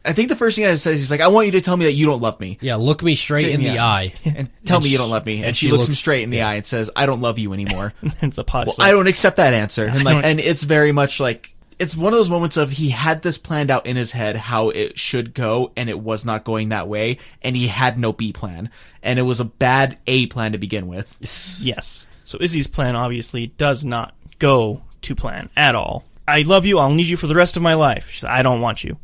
I 0.04 0.12
think 0.12 0.28
the 0.28 0.36
first 0.36 0.56
thing 0.56 0.64
he 0.66 0.70
says 0.76 0.86
is 0.86 1.00
he's 1.00 1.10
like, 1.10 1.20
I 1.20 1.28
want 1.28 1.46
you 1.46 1.52
to 1.52 1.60
tell 1.60 1.76
me 1.76 1.84
that 1.84 1.92
you 1.92 2.06
don't 2.06 2.20
love 2.20 2.40
me. 2.40 2.58
Yeah, 2.60 2.76
look 2.76 3.02
me 3.02 3.14
straight 3.14 3.48
in 3.50 3.62
the 3.62 3.70
Yeah. 3.74 3.86
eye. 3.86 4.14
And 4.24 4.48
tell 4.64 4.76
And 4.78 4.84
me 4.84 4.90
you 4.90 4.98
don't 4.98 5.10
love 5.10 5.24
me. 5.26 5.36
And, 5.38 5.46
and 5.46 5.56
she, 5.56 5.66
she 5.66 5.72
looks 5.72 5.86
him 5.88 5.94
straight 5.94 6.22
in 6.22 6.30
the 6.30 6.42
eye 6.42 6.54
and 6.54 6.66
says, 6.66 6.90
I 6.96 7.06
don't 7.06 7.20
love 7.20 7.38
you 7.38 7.52
anymore. 7.52 7.92
it's 8.02 8.38
a 8.38 8.44
pause. 8.44 8.78
I 8.80 8.90
don't 8.90 9.06
accept 9.06 9.36
that 9.36 9.54
answer. 9.54 9.86
And 9.94 10.04
like 10.04 10.24
and 10.24 10.40
it's 10.40 10.62
very 10.64 10.90
much 10.92 11.20
like 11.20 11.54
it's 11.78 11.96
one 11.96 12.12
of 12.12 12.18
those 12.18 12.30
moments 12.30 12.56
of 12.56 12.70
he 12.72 12.90
had 12.90 13.22
this 13.22 13.38
planned 13.38 13.70
out 13.70 13.86
in 13.86 13.96
his 13.96 14.12
head 14.12 14.36
how 14.36 14.70
it 14.70 14.98
should 14.98 15.34
go 15.34 15.72
and 15.76 15.88
it 15.90 15.98
was 15.98 16.24
not 16.24 16.44
going 16.44 16.68
that 16.70 16.86
way 16.88 17.18
and 17.42 17.56
he 17.56 17.68
had 17.68 17.98
no 17.98 18.12
B 18.12 18.32
plan. 18.32 18.70
And 19.02 19.18
it 19.18 19.22
was 19.22 19.40
a 19.40 19.44
bad 19.44 19.98
A 20.06 20.26
plan 20.26 20.52
to 20.52 20.58
begin 20.58 20.86
with. 20.88 21.16
Yes. 21.60 22.06
So 22.24 22.38
Izzy's 22.40 22.68
plan 22.68 22.96
obviously 22.96 23.48
does 23.48 23.84
not 23.84 24.14
go 24.38 24.82
to 25.02 25.14
plan 25.14 25.48
at 25.56 25.74
all. 25.74 26.04
I 26.26 26.42
love 26.42 26.64
you. 26.66 26.78
I'll 26.78 26.94
need 26.94 27.08
you 27.08 27.16
for 27.16 27.26
the 27.26 27.34
rest 27.34 27.56
of 27.56 27.62
my 27.62 27.74
life. 27.74 28.10
She 28.10 28.20
said, 28.20 28.30
I 28.30 28.42
don't 28.42 28.60
want 28.60 28.84
you. 28.84 28.96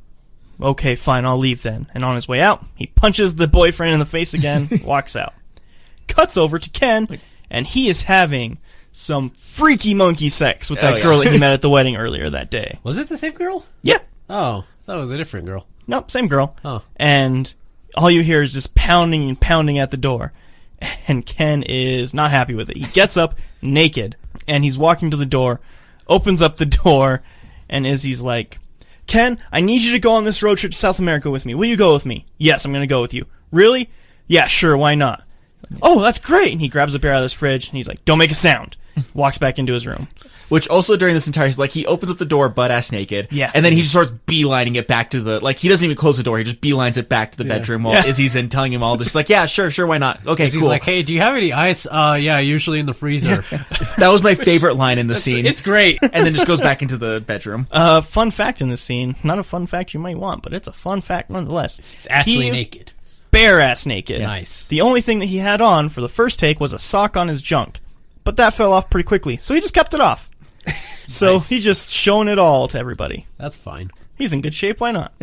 Okay, 0.61 0.97
fine. 0.97 1.25
I'll 1.25 1.39
leave 1.39 1.63
then. 1.63 1.87
And 1.95 2.05
on 2.05 2.15
his 2.17 2.27
way 2.29 2.41
out, 2.41 2.65
he 2.75 2.87
punches 2.87 3.37
the 3.37 3.47
boyfriend 3.47 3.93
in 3.95 4.01
the 4.01 4.05
face 4.07 4.35
again, 4.35 4.69
walks 4.85 5.15
out. 5.17 5.35
Cuts 6.09 6.37
over 6.37 6.59
to 6.59 6.71
Ken, 6.71 7.07
and 7.51 7.67
he 7.67 7.89
is 7.89 8.03
having 8.03 8.59
some 8.91 9.31
freaky 9.31 9.95
monkey 9.95 10.29
sex 10.29 10.69
with 10.71 10.81
that 10.81 10.95
Oh, 10.95 10.97
yeah. 10.97 11.03
girl 11.03 11.19
that 11.19 11.31
he 11.33 11.39
met 11.39 11.53
at 11.55 11.63
the 11.63 11.71
wedding 11.71 11.97
earlier 11.97 12.29
that 12.31 12.51
day. 12.51 12.79
Was 12.83 12.99
it 12.99 13.09
the 13.09 13.19
same 13.19 13.35
girl? 13.35 13.65
Yeah. 13.83 13.99
Oh, 14.29 14.65
that 14.87 14.97
was 14.97 15.11
a 15.11 15.17
different 15.17 15.47
girl. 15.47 15.67
Nope, 15.87 16.11
same 16.11 16.27
girl. 16.27 16.57
Oh. 16.65 16.83
And 16.97 17.55
all 17.97 18.11
you 18.11 18.23
hear 18.23 18.43
is 18.43 18.53
just 18.53 18.75
pounding 18.75 19.29
and 19.29 19.41
pounding 19.41 19.79
at 19.79 19.91
the 19.91 19.97
door. 19.97 20.33
And 21.09 21.25
Ken 21.27 21.65
is 21.67 22.13
not 22.15 22.31
happy 22.31 22.55
with 22.55 22.69
it. 22.71 22.77
He 22.77 22.85
gets 22.93 23.17
up 23.17 23.35
naked 23.63 24.15
and 24.47 24.63
he's 24.63 24.77
walking 24.79 25.11
to 25.11 25.17
the 25.17 25.27
door, 25.27 25.61
opens 26.07 26.41
up 26.43 26.57
the 26.59 26.67
door, 26.67 27.23
and 27.69 27.85
Izzy's 27.87 28.21
like, 28.21 28.59
Ken, 29.09 29.39
I 29.51 29.61
need 29.61 29.83
you 29.83 29.93
to 29.93 29.99
go 29.99 30.13
on 30.13 30.25
this 30.25 30.43
road 30.43 30.59
trip 30.59 30.71
to 30.73 30.79
South 30.79 31.01
America 31.01 31.31
with 31.31 31.45
me. 31.45 31.55
Will 31.55 31.65
you 31.67 31.77
go 31.77 31.95
with 31.95 32.07
me? 32.07 32.27
Yes, 32.37 32.65
I'm 32.65 32.73
going 32.73 32.83
to 32.83 32.87
go 32.87 33.01
with 33.03 33.13
you. 33.15 33.27
Really? 33.51 33.91
Yeah, 34.29 34.47
sure, 34.47 34.77
why 34.77 34.95
not? 34.95 35.25
oh, 35.83 36.01
that's 36.01 36.19
great. 36.19 36.53
And 36.53 36.61
he 36.61 36.69
grabs 36.69 36.95
a 36.95 36.99
beer 36.99 37.13
out 37.13 37.19
of 37.19 37.25
his 37.25 37.33
fridge 37.33 37.69
and 37.69 37.77
he's 37.77 37.89
like, 37.89 38.05
don't 38.05 38.19
make 38.19 38.31
a 38.31 38.35
sound. 38.35 38.77
Walks 39.15 39.37
back 39.39 39.59
into 39.59 39.73
his 39.75 39.87
room. 39.87 40.09
Which 40.49 40.67
also 40.69 40.97
during 40.97 41.15
this 41.15 41.27
entire 41.27 41.51
like 41.59 41.71
he 41.73 41.85
opens 41.87 42.11
up 42.11 42.19
the 42.19 42.25
door 42.25 42.49
butt 42.49 42.71
ass 42.71 42.91
naked. 42.91 43.29
Yeah. 43.31 43.51
And 43.55 43.65
then 43.65 43.73
he 43.75 43.81
just 43.81 43.93
starts 43.93 44.13
beelining 44.27 44.77
it 44.77 44.87
back 44.89 45.11
to 45.11 45.21
the 45.21 45.41
like 45.41 45.59
he 45.59 45.69
doesn't 45.69 45.85
even 45.85 45.97
close 45.97 46.17
the 46.17 46.23
door, 46.23 46.39
he 46.39 46.45
just 46.45 46.61
beelines 46.61 46.97
it 46.97 47.09
back 47.09 47.33
to 47.33 47.39
the 47.39 47.45
bedroom 47.45 47.83
while 47.83 47.95
Yeah. 47.95 48.07
Izzy's 48.07 48.35
in 48.37 48.49
telling 48.49 48.73
him 48.73 48.83
all 48.83 48.97
this. 48.97 49.15
like, 49.15 49.29
yeah, 49.29 49.45
sure, 49.47 49.71
sure, 49.71 49.87
why 49.87 49.99
not? 49.99 50.21
Okay, 50.27 50.45
He's 50.45 50.55
cool. 50.57 50.67
like, 50.69 50.83
"Hey, 50.85 51.03
do 51.03 51.13
you 51.13 51.21
have 51.21 51.37
any 51.37 51.53
ice? 51.53 51.87
Uh, 51.87 52.19
yeah, 52.21 52.39
usually 52.39 52.79
in 52.81 52.87
the 52.87 52.95
freezer." 52.95 53.45
that 53.99 54.09
was 54.09 54.23
my 54.23 54.35
favorite 54.37 54.75
line 54.77 54.99
in 54.99 55.07
the 55.07 55.15
scene. 55.15 55.45
It's 55.45 55.61
great. 55.63 55.99
and 56.03 56.25
then 56.25 56.35
just 56.35 56.47
goes 56.47 56.61
back 56.61 56.81
into 56.83 56.97
the 56.97 57.21
bedroom. 57.21 57.67
Uh, 57.71 58.01
fun 58.01 58.31
fact 58.31 58.63
in 58.63 58.69
this 58.71 58.81
scene. 58.81 59.15
Not 59.25 59.39
a 59.39 59.43
fun 59.43 59.67
fact 59.67 59.93
you 59.93 60.01
might 60.01 60.17
want, 60.17 60.43
but 60.43 60.55
it's 60.55 60.69
a 60.69 60.73
fun 60.73 61.01
fact 61.03 61.29
nonetheless. 61.31 61.77
He's 61.91 62.07
actually 62.09 62.45
He- 62.47 62.51
naked. 62.51 62.93
Bare 63.31 63.61
ass 63.61 63.85
naked. 63.85 64.23
Nice. 64.23 64.67
The 64.69 64.81
only 64.81 65.03
thing 65.03 65.19
that 65.19 65.27
he 65.27 65.37
had 65.37 65.61
on 65.61 65.91
for 65.91 66.01
the 66.01 66.09
first 66.09 66.39
take 66.39 66.59
was 66.61 66.73
a 66.73 66.79
sock 66.79 67.15
on 67.19 67.29
his 67.29 67.43
junk. 67.43 67.81
But 68.25 68.37
that 68.37 68.55
fell 68.55 68.73
off 68.73 68.91
pretty 68.91 69.07
quickly, 69.07 69.37
so 69.37 69.55
he 69.55 69.61
just 69.61 69.75
kept 69.75 69.95
it 69.95 70.01
off. 70.01 70.29
So 71.09 71.33
Nice. 71.33 71.49
he's 71.49 71.65
just 71.65 71.91
showing 71.91 72.29
it 72.29 72.39
all 72.39 72.69
to 72.69 72.79
everybody. 72.79 73.27
That's 73.39 73.57
fine. 73.57 73.91
He's 74.19 74.35
in 74.35 74.43
good 74.43 74.53
shape, 74.53 74.79
why 74.81 74.91
not? 74.93 75.15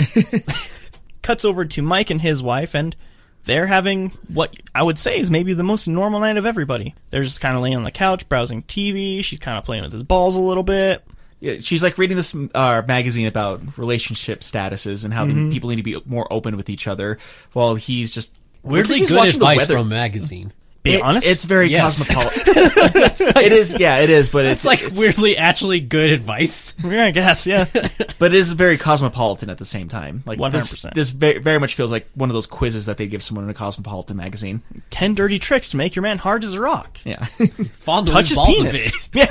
Cuts 1.22 1.46
over 1.46 1.64
to 1.66 1.82
Mike 1.84 2.10
and 2.10 2.20
his 2.22 2.42
wife, 2.42 2.74
and 2.76 2.96
they're 3.44 3.68
having 3.68 4.10
what 4.34 4.52
I 4.74 4.82
would 4.82 4.98
say 4.98 5.20
is 5.20 5.30
maybe 5.30 5.54
the 5.54 5.62
most 5.64 5.88
normal 5.88 6.20
night 6.22 6.38
of 6.38 6.46
everybody. 6.48 6.96
They're 7.12 7.22
just 7.24 7.40
kind 7.40 7.56
of 7.56 7.62
laying 7.62 7.76
on 7.76 7.84
the 7.84 7.92
couch, 7.92 8.28
browsing 8.28 8.64
TV. 8.64 9.24
She's 9.24 9.40
kind 9.40 9.58
of 9.60 9.64
playing 9.64 9.84
with 9.84 9.94
his 9.94 10.02
balls 10.02 10.36
a 10.36 10.42
little 10.42 10.64
bit. 10.64 11.04
Yeah, 11.40 11.58
she's 11.60 11.84
like 11.84 12.00
reading 12.00 12.18
this 12.18 12.36
uh, 12.56 12.82
magazine 12.88 13.28
about 13.28 13.78
relationship 13.78 14.40
statuses 14.40 15.06
and 15.06 15.14
how 15.14 15.26
Mm-hmm. 15.28 15.52
people 15.52 15.70
need 15.70 15.76
to 15.76 15.84
be 15.84 16.02
more 16.06 16.26
open 16.34 16.58
with 16.58 16.70
each 16.72 16.88
other, 16.88 17.20
while 17.54 17.76
he's 17.76 18.12
just 18.12 18.32
looks 18.32 18.64
like 18.64 18.72
Weirdly 18.74 18.98
he's 19.00 19.10
good 19.10 19.18
watching 19.18 19.40
the 19.40 19.46
advice 19.48 19.68
from 19.68 19.78
a 19.82 19.86
magazine. 19.86 20.52
Be 20.86 20.94
It- 20.94 21.02
honest, 21.02 21.26
it's 21.28 21.46
very 21.46 21.70
Yes. 21.72 21.98
cosmopolitan. 21.98 22.44
it 23.44 23.52
is, 23.52 23.76
yeah, 23.80 23.98
it 23.98 24.10
is, 24.12 24.30
but 24.30 24.46
it's, 24.46 24.60
It's 24.60 24.66
like 24.66 24.84
it's- 24.84 24.98
weirdly 25.00 25.36
actually 25.36 25.80
good 25.80 26.12
advice. 26.12 26.76
yeah, 26.86 27.06
I 27.06 27.12
guess, 27.12 27.48
yeah. 27.48 27.66
but 28.20 28.34
it 28.34 28.36
is 28.36 28.54
very 28.54 28.78
cosmopolitan 28.78 29.50
at 29.50 29.58
the 29.58 29.66
same 29.66 29.90
time. 29.90 30.22
Like 30.28 30.38
100%. 30.38 30.52
this, 30.52 30.86
this 30.94 31.10
very, 31.10 31.40
very 31.40 31.60
much 31.60 31.74
feels 31.74 31.92
like 31.92 32.08
one 32.14 32.30
of 32.30 32.36
those 32.36 32.46
quizzes 32.46 32.86
that 32.86 32.98
they 32.98 33.08
give 33.08 33.24
someone 33.24 33.46
in 33.46 33.50
a 33.50 33.54
cosmopolitan 33.56 34.16
magazine. 34.16 34.62
Ten 34.92 35.16
dirty 35.16 35.40
tricks 35.40 35.70
to 35.70 35.78
make 35.78 35.96
your 35.96 36.04
man 36.04 36.20
hard 36.20 36.44
as 36.44 36.54
a 36.54 36.62
rock. 36.62 37.00
Yeah. 37.04 37.26
Fondle 37.78 38.14
Touch 38.14 38.30
his 38.30 38.30
his 38.30 38.36
balls 38.38 38.56
penis. 38.56 39.08
bit. 39.08 39.30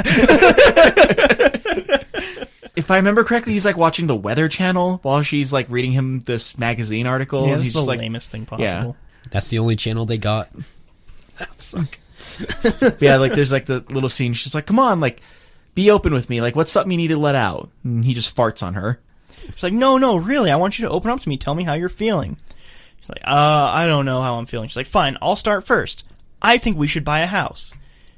if 2.76 2.90
I 2.90 2.96
remember 2.96 3.22
correctly, 3.24 3.52
he's 3.52 3.64
like 3.64 3.76
watching 3.76 4.06
the 4.08 4.16
Weather 4.16 4.48
Channel 4.48 4.98
while 5.02 5.22
she's 5.22 5.52
like 5.52 5.68
reading 5.70 5.92
him 5.92 6.18
this 6.20 6.58
magazine 6.58 7.06
article. 7.06 7.42
Yeah, 7.42 7.46
and 7.46 7.54
that's 7.56 7.64
he's 7.66 7.72
the 7.74 7.78
just 7.78 7.88
like, 7.88 8.00
lamest 8.00 8.30
thing 8.30 8.44
possible. 8.46 8.64
Yeah. 8.64 8.92
That's 9.30 9.48
the 9.48 9.58
only 9.58 9.76
channel 9.76 10.04
they 10.06 10.18
got. 10.18 10.50
yeah, 13.00 13.16
like 13.16 13.32
there's 13.32 13.52
like 13.52 13.66
the 13.66 13.84
little 13.88 14.08
scene. 14.08 14.32
She's 14.32 14.54
like, 14.54 14.66
"Come 14.66 14.78
on, 14.78 15.00
like, 15.00 15.20
be 15.74 15.90
open 15.90 16.12
with 16.12 16.28
me. 16.30 16.40
Like, 16.40 16.56
what's 16.56 16.72
something 16.72 16.90
you 16.90 16.96
need 16.96 17.08
to 17.08 17.16
let 17.18 17.34
out?" 17.34 17.70
And 17.84 18.04
he 18.04 18.14
just 18.14 18.34
farts 18.34 18.62
on 18.66 18.74
her. 18.74 19.00
She's 19.52 19.62
like, 19.62 19.74
no, 19.74 19.98
no, 19.98 20.16
really, 20.16 20.50
I 20.50 20.56
want 20.56 20.78
you 20.78 20.86
to 20.86 20.90
open 20.90 21.10
up 21.10 21.20
to 21.20 21.28
me. 21.28 21.36
Tell 21.36 21.54
me 21.54 21.64
how 21.64 21.74
you're 21.74 21.90
feeling. 21.90 22.38
She's 23.00 23.10
like, 23.10 23.20
uh, 23.24 23.70
I 23.74 23.86
don't 23.86 24.06
know 24.06 24.22
how 24.22 24.36
I'm 24.36 24.46
feeling. 24.46 24.68
She's 24.68 24.76
like, 24.78 24.86
fine, 24.86 25.18
I'll 25.20 25.36
start 25.36 25.64
first. 25.66 26.02
I 26.40 26.56
think 26.56 26.78
we 26.78 26.86
should 26.86 27.04
buy 27.04 27.20
a 27.20 27.26
house. 27.26 27.74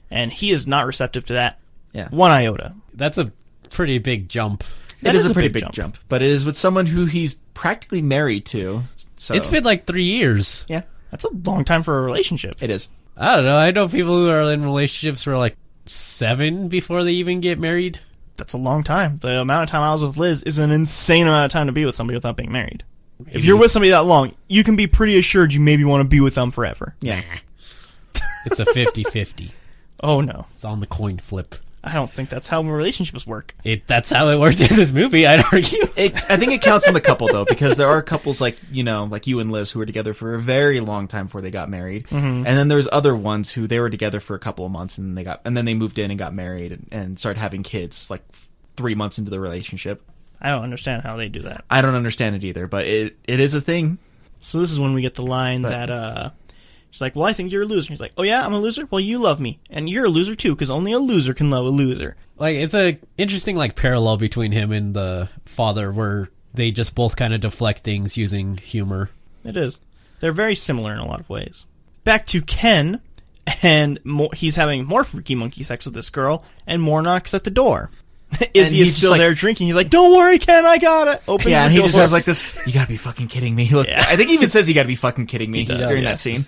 And 0.08 0.32
he 0.32 0.52
is 0.52 0.68
not 0.68 0.86
receptive 0.86 1.24
to 1.24 1.32
that. 1.32 1.58
Yeah. 1.92 2.08
One 2.10 2.30
iota. 2.30 2.76
That's 2.94 3.18
a 3.18 3.32
pretty 3.70 3.98
big 3.98 4.28
jump. 4.28 4.62
That 5.02 5.16
it 5.16 5.18
is, 5.18 5.24
is 5.24 5.30
a 5.30 5.32
a 5.32 5.34
pretty 5.34 5.48
big 5.48 5.54
big 5.54 5.62
jump. 5.64 5.74
jump. 5.74 5.98
but 6.08 6.22
it 6.22 6.30
is 6.30 6.46
with 6.46 6.56
someone 6.56 6.86
who 6.86 7.06
he's 7.06 7.34
practically 7.54 8.02
married 8.02 8.46
to. 8.46 8.84
So 9.16 9.34
It's 9.34 9.48
been 9.48 9.64
like 9.64 9.84
three 9.84 10.04
years. 10.04 10.64
yeah, 10.68 10.82
That's 11.10 11.24
a 11.24 11.30
long 11.30 11.64
time 11.64 11.82
for 11.82 11.98
a 11.98 12.02
relationship. 12.02 12.62
it 12.62 12.70
is. 12.70 12.88
I 13.16 13.36
don't 13.36 13.44
know. 13.44 13.56
I 13.56 13.70
know 13.70 13.88
people 13.88 14.14
who 14.14 14.28
are 14.28 14.52
in 14.52 14.62
relationships 14.64 15.22
for 15.22 15.36
like 15.38 15.56
seven 15.86 16.68
before 16.68 17.04
they 17.04 17.12
even 17.12 17.40
get 17.40 17.58
married. 17.58 18.00
That's 18.36 18.52
a 18.52 18.58
long 18.58 18.84
time. 18.84 19.18
The 19.18 19.40
amount 19.40 19.64
of 19.64 19.68
time 19.70 19.82
I 19.82 19.92
was 19.92 20.02
with 20.02 20.18
Liz 20.18 20.42
is 20.42 20.58
an 20.58 20.70
insane 20.70 21.26
amount 21.26 21.46
of 21.46 21.50
time 21.52 21.66
to 21.66 21.72
be 21.72 21.86
with 21.86 21.94
somebody 21.94 22.16
without 22.16 22.36
being 22.36 22.52
married. 22.52 22.84
If 23.30 23.46
you're 23.46 23.56
with 23.56 23.70
somebody 23.70 23.90
that 23.90 24.04
long, 24.04 24.34
you 24.46 24.62
can 24.62 24.76
be 24.76 24.86
pretty 24.86 25.16
assured 25.18 25.54
you 25.54 25.60
maybe 25.60 25.84
want 25.84 26.02
to 26.02 26.08
be 26.08 26.20
with 26.20 26.34
them 26.34 26.50
forever. 26.50 26.94
Yeah, 27.00 27.22
It's 28.44 28.60
a 28.60 28.64
50-50. 28.66 29.50
Oh 30.02 30.20
no. 30.20 30.44
It's 30.50 30.62
on 30.62 30.80
the 30.80 30.86
coin 30.86 31.16
flip. 31.16 31.54
I 31.86 31.92
don't 31.94 32.12
think 32.12 32.28
that's 32.30 32.48
how 32.48 32.62
relationships 32.62 33.26
work. 33.26 33.54
It 33.62 33.86
that's 33.86 34.10
how 34.10 34.28
it 34.30 34.38
worked 34.40 34.60
in 34.70 34.74
this 34.76 34.92
movie, 34.92 35.26
I'd 35.26 35.44
argue. 35.52 35.86
it, 35.96 36.14
I 36.28 36.36
think 36.36 36.50
it 36.52 36.60
counts 36.60 36.88
on 36.88 36.94
the 36.94 37.00
couple 37.00 37.28
though, 37.28 37.44
because 37.44 37.76
there 37.76 37.86
are 37.88 38.02
couples 38.02 38.40
like 38.40 38.58
you 38.72 38.82
know, 38.82 39.04
like 39.04 39.26
you 39.28 39.38
and 39.40 39.50
Liz, 39.52 39.70
who 39.70 39.78
were 39.78 39.86
together 39.86 40.12
for 40.12 40.34
a 40.34 40.38
very 40.40 40.80
long 40.80 41.06
time 41.06 41.26
before 41.26 41.40
they 41.40 41.50
got 41.52 41.70
married, 41.70 42.06
and 42.10 42.44
then 42.44 42.68
there's 42.68 42.88
other 42.90 43.14
ones 43.14 43.52
who 43.52 43.66
they 43.68 43.78
were 43.78 43.88
together 43.90 44.18
for 44.18 44.34
a 44.34 44.38
couple 44.40 44.66
of 44.66 44.72
months 44.72 44.98
and 44.98 45.16
they 45.16 45.22
got, 45.24 45.40
and 45.44 45.56
then 45.56 45.64
they 45.64 45.74
moved 45.74 45.98
in 45.98 46.10
and 46.10 46.18
got 46.18 46.34
married 46.34 46.72
and, 46.72 46.88
and 46.90 47.18
started 47.18 47.38
having 47.38 47.62
kids 47.62 48.10
like 48.10 48.22
three 48.76 48.94
months 48.96 49.18
into 49.18 49.30
the 49.30 49.38
relationship. 49.40 50.02
I 50.40 50.50
don't 50.50 50.64
understand 50.64 51.02
how 51.02 51.16
they 51.16 51.28
do 51.28 51.40
that. 51.42 51.64
I 51.70 51.80
don't 51.82 51.94
understand 51.94 52.36
it 52.36 52.44
either, 52.44 52.66
but 52.66 52.86
it 52.86 53.16
it 53.28 53.38
is 53.40 53.54
a 53.54 53.60
thing. 53.60 53.98
So 54.38 54.58
this 54.60 54.70
is 54.72 54.78
when 54.80 54.92
we 54.92 55.02
get 55.02 55.14
the 55.14 55.22
line 55.24 55.62
But- 55.62 55.70
that 55.70 55.90
uh 55.90 56.30
she's 56.90 57.00
like, 57.00 57.14
"Well, 57.16 57.24
I 57.26 57.32
think 57.32 57.52
you're 57.52 57.62
a 57.62 57.66
loser." 57.66 57.92
He's 57.92 58.00
like, 58.00 58.12
"Oh 58.16 58.22
yeah, 58.22 58.44
I'm 58.44 58.52
a 58.52 58.58
loser. 58.58 58.86
Well, 58.90 59.00
you 59.00 59.18
love 59.18 59.40
me, 59.40 59.58
and 59.70 59.88
you're 59.88 60.06
a 60.06 60.08
loser 60.08 60.34
too, 60.34 60.54
because 60.54 60.70
only 60.70 60.92
a 60.92 60.98
loser 60.98 61.34
can 61.34 61.50
love 61.50 61.66
a 61.66 61.70
loser." 61.70 62.16
Like 62.38 62.56
it's 62.56 62.74
a 62.74 62.98
interesting 63.18 63.56
like 63.56 63.76
parallel 63.76 64.16
between 64.16 64.52
him 64.52 64.72
and 64.72 64.94
the 64.94 65.28
father 65.44 65.90
where 65.92 66.28
they 66.54 66.70
just 66.70 66.94
both 66.94 67.16
kind 67.16 67.34
of 67.34 67.40
deflect 67.40 67.80
things 67.80 68.16
using 68.16 68.56
humor. 68.58 69.10
It 69.44 69.56
is. 69.56 69.80
They're 70.20 70.32
very 70.32 70.54
similar 70.54 70.92
in 70.92 70.98
a 70.98 71.06
lot 71.06 71.20
of 71.20 71.28
ways. 71.28 71.66
Back 72.04 72.26
to 72.28 72.40
Ken, 72.40 73.00
and 73.62 73.98
more, 74.04 74.30
he's 74.32 74.56
having 74.56 74.84
more 74.86 75.04
freaky 75.04 75.34
monkey 75.34 75.62
sex 75.62 75.84
with 75.84 75.94
this 75.94 76.08
girl, 76.10 76.44
and 76.66 76.80
more 76.80 77.02
knocks 77.02 77.34
at 77.34 77.44
the 77.44 77.50
door. 77.50 77.90
Izzy 78.54 78.80
is 78.80 78.88
just 78.88 78.98
still 78.98 79.10
like- 79.12 79.20
there 79.20 79.34
drinking. 79.34 79.66
He's 79.68 79.76
like, 79.76 79.88
"Don't 79.90 80.16
worry, 80.16 80.38
Ken, 80.40 80.66
I 80.66 80.78
got 80.78 81.06
it." 81.08 81.22
Opens 81.28 81.48
Yeah, 81.50 81.60
the 81.60 81.64
and 81.66 81.72
he 81.72 81.78
door. 81.78 81.86
just 81.86 81.98
has 81.98 82.12
like 82.12 82.24
this. 82.24 82.42
You 82.66 82.72
gotta 82.72 82.88
be 82.88 82.96
fucking 82.96 83.28
kidding 83.28 83.54
me! 83.54 83.68
Look, 83.70 83.86
Yeah. 83.86 84.04
I 84.08 84.16
think 84.16 84.28
he 84.30 84.34
even 84.34 84.50
says 84.50 84.68
you 84.68 84.74
gotta 84.74 84.88
be 84.88 84.96
fucking 84.96 85.26
kidding 85.26 85.50
me 85.50 85.64
does, 85.64 85.78
during 85.78 86.02
yeah. 86.02 86.10
that 86.10 86.20
scene. 86.20 86.44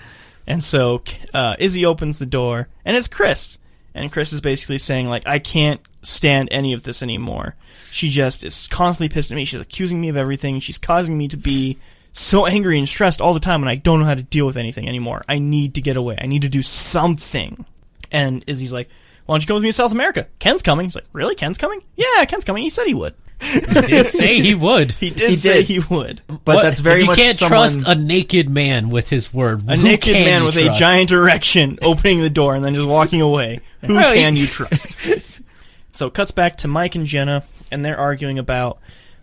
And 0.48 0.64
so 0.64 1.02
uh, 1.34 1.56
Izzy 1.58 1.84
opens 1.84 2.18
the 2.18 2.26
door, 2.26 2.68
and 2.84 2.96
it's 2.96 3.06
Chris. 3.06 3.58
And 3.94 4.10
Chris 4.10 4.32
is 4.32 4.40
basically 4.40 4.78
saying, 4.78 5.06
like, 5.06 5.26
I 5.26 5.38
can't 5.38 5.80
stand 6.02 6.48
any 6.50 6.72
of 6.72 6.84
this 6.84 7.02
anymore. 7.02 7.54
She 7.90 8.08
just 8.08 8.42
is 8.42 8.66
constantly 8.66 9.12
pissed 9.12 9.30
at 9.30 9.34
me. 9.34 9.44
She's 9.44 9.60
accusing 9.60 10.00
me 10.00 10.08
of 10.08 10.16
everything. 10.16 10.58
She's 10.60 10.78
causing 10.78 11.18
me 11.18 11.28
to 11.28 11.36
be 11.36 11.78
so 12.14 12.46
angry 12.46 12.78
and 12.78 12.88
stressed 12.88 13.20
all 13.20 13.34
the 13.34 13.40
time, 13.40 13.62
and 13.62 13.68
I 13.68 13.76
don't 13.76 14.00
know 14.00 14.06
how 14.06 14.14
to 14.14 14.22
deal 14.22 14.46
with 14.46 14.56
anything 14.56 14.88
anymore. 14.88 15.22
I 15.28 15.38
need 15.38 15.74
to 15.74 15.82
get 15.82 15.98
away. 15.98 16.16
I 16.18 16.26
need 16.26 16.42
to 16.42 16.48
do 16.48 16.62
something. 16.62 17.66
And 18.10 18.42
Izzy's 18.46 18.72
like, 18.72 18.88
why 19.26 19.34
don't 19.34 19.42
you 19.42 19.46
come 19.46 19.56
with 19.56 19.64
me 19.64 19.68
to 19.68 19.74
South 19.74 19.92
America? 19.92 20.28
Ken's 20.38 20.62
coming. 20.62 20.86
He's 20.86 20.94
like, 20.94 21.04
really? 21.12 21.34
Ken's 21.34 21.58
coming? 21.58 21.82
Yeah, 21.94 22.24
Ken's 22.24 22.46
coming. 22.46 22.62
He 22.62 22.70
said 22.70 22.86
he 22.86 22.94
would. 22.94 23.14
He 23.40 23.60
did 23.86 24.06
say 24.08 24.40
he 24.40 24.54
would. 24.54 24.92
He 24.92 25.10
did 25.10 25.30
He 25.30 25.36
say 25.36 25.58
did. 25.62 25.66
he 25.66 25.78
would. 25.94 26.22
But 26.26 26.56
What- 26.56 26.62
that's 26.62 26.80
very 26.80 26.96
if 27.00 27.02
you 27.02 27.06
much 27.06 27.18
can't 27.18 27.36
someone. 27.36 27.70
trust 27.82 27.86
a 27.86 27.94
naked 27.94 28.48
man 28.50 28.90
with 28.90 29.10
his 29.10 29.32
word. 29.32 29.62
A 29.68 29.76
who 29.76 29.82
naked 29.84 30.12
man 30.14 30.40
you 30.40 30.46
with 30.46 30.56
a 30.56 30.70
giant 30.70 31.12
erection 31.12 31.78
opening 31.82 32.20
the 32.20 32.30
door 32.30 32.54
and 32.56 32.64
then 32.64 32.74
just 32.74 32.88
walking 32.88 33.20
away. 33.22 33.60
Who 33.84 33.94
Well, 33.94 34.12
can 34.12 34.34
you 34.36 34.46
trust? 34.46 34.96
so 35.92 36.06
it 36.08 36.14
cuts 36.14 36.30
back 36.32 36.56
to 36.56 36.68
Mike 36.68 36.94
and 36.96 37.06
Jenna, 37.06 37.44
and 37.70 37.84
they're 37.84 37.96
arguing 37.98 38.38
about, 38.38 38.78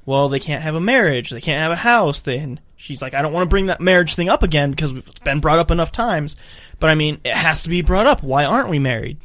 well, 0.05 0.29
they 0.29 0.39
can't 0.39 0.61
have 0.63 0.75
a 0.75 0.79
marriage, 0.81 1.29
they 1.31 1.41
can't 1.41 1.59
have 1.61 1.71
a 1.71 1.75
house. 1.75 2.21
Then 2.21 2.59
she's 2.77 3.01
like, 3.01 3.13
I 3.13 3.21
don't 3.21 3.33
want 3.33 3.45
to 3.47 3.49
bring 3.49 3.65
that 3.65 3.81
marriage 3.81 4.15
thing 4.15 4.29
up 4.29 4.43
again 4.43 4.71
because 4.71 4.93
it's 4.93 5.19
been 5.19 5.39
brought 5.41 5.59
up 5.59 5.71
enough 5.71 5.91
times. 5.91 6.35
But 6.79 6.89
I 6.89 6.95
mean, 6.95 7.19
it 7.25 7.35
has 7.35 7.63
to 7.63 7.69
be 7.69 7.81
brought 7.81 8.05
up. 8.07 8.23
Why 8.23 8.45
aren't 8.45 8.69
we 8.69 8.79
married? 8.79 9.17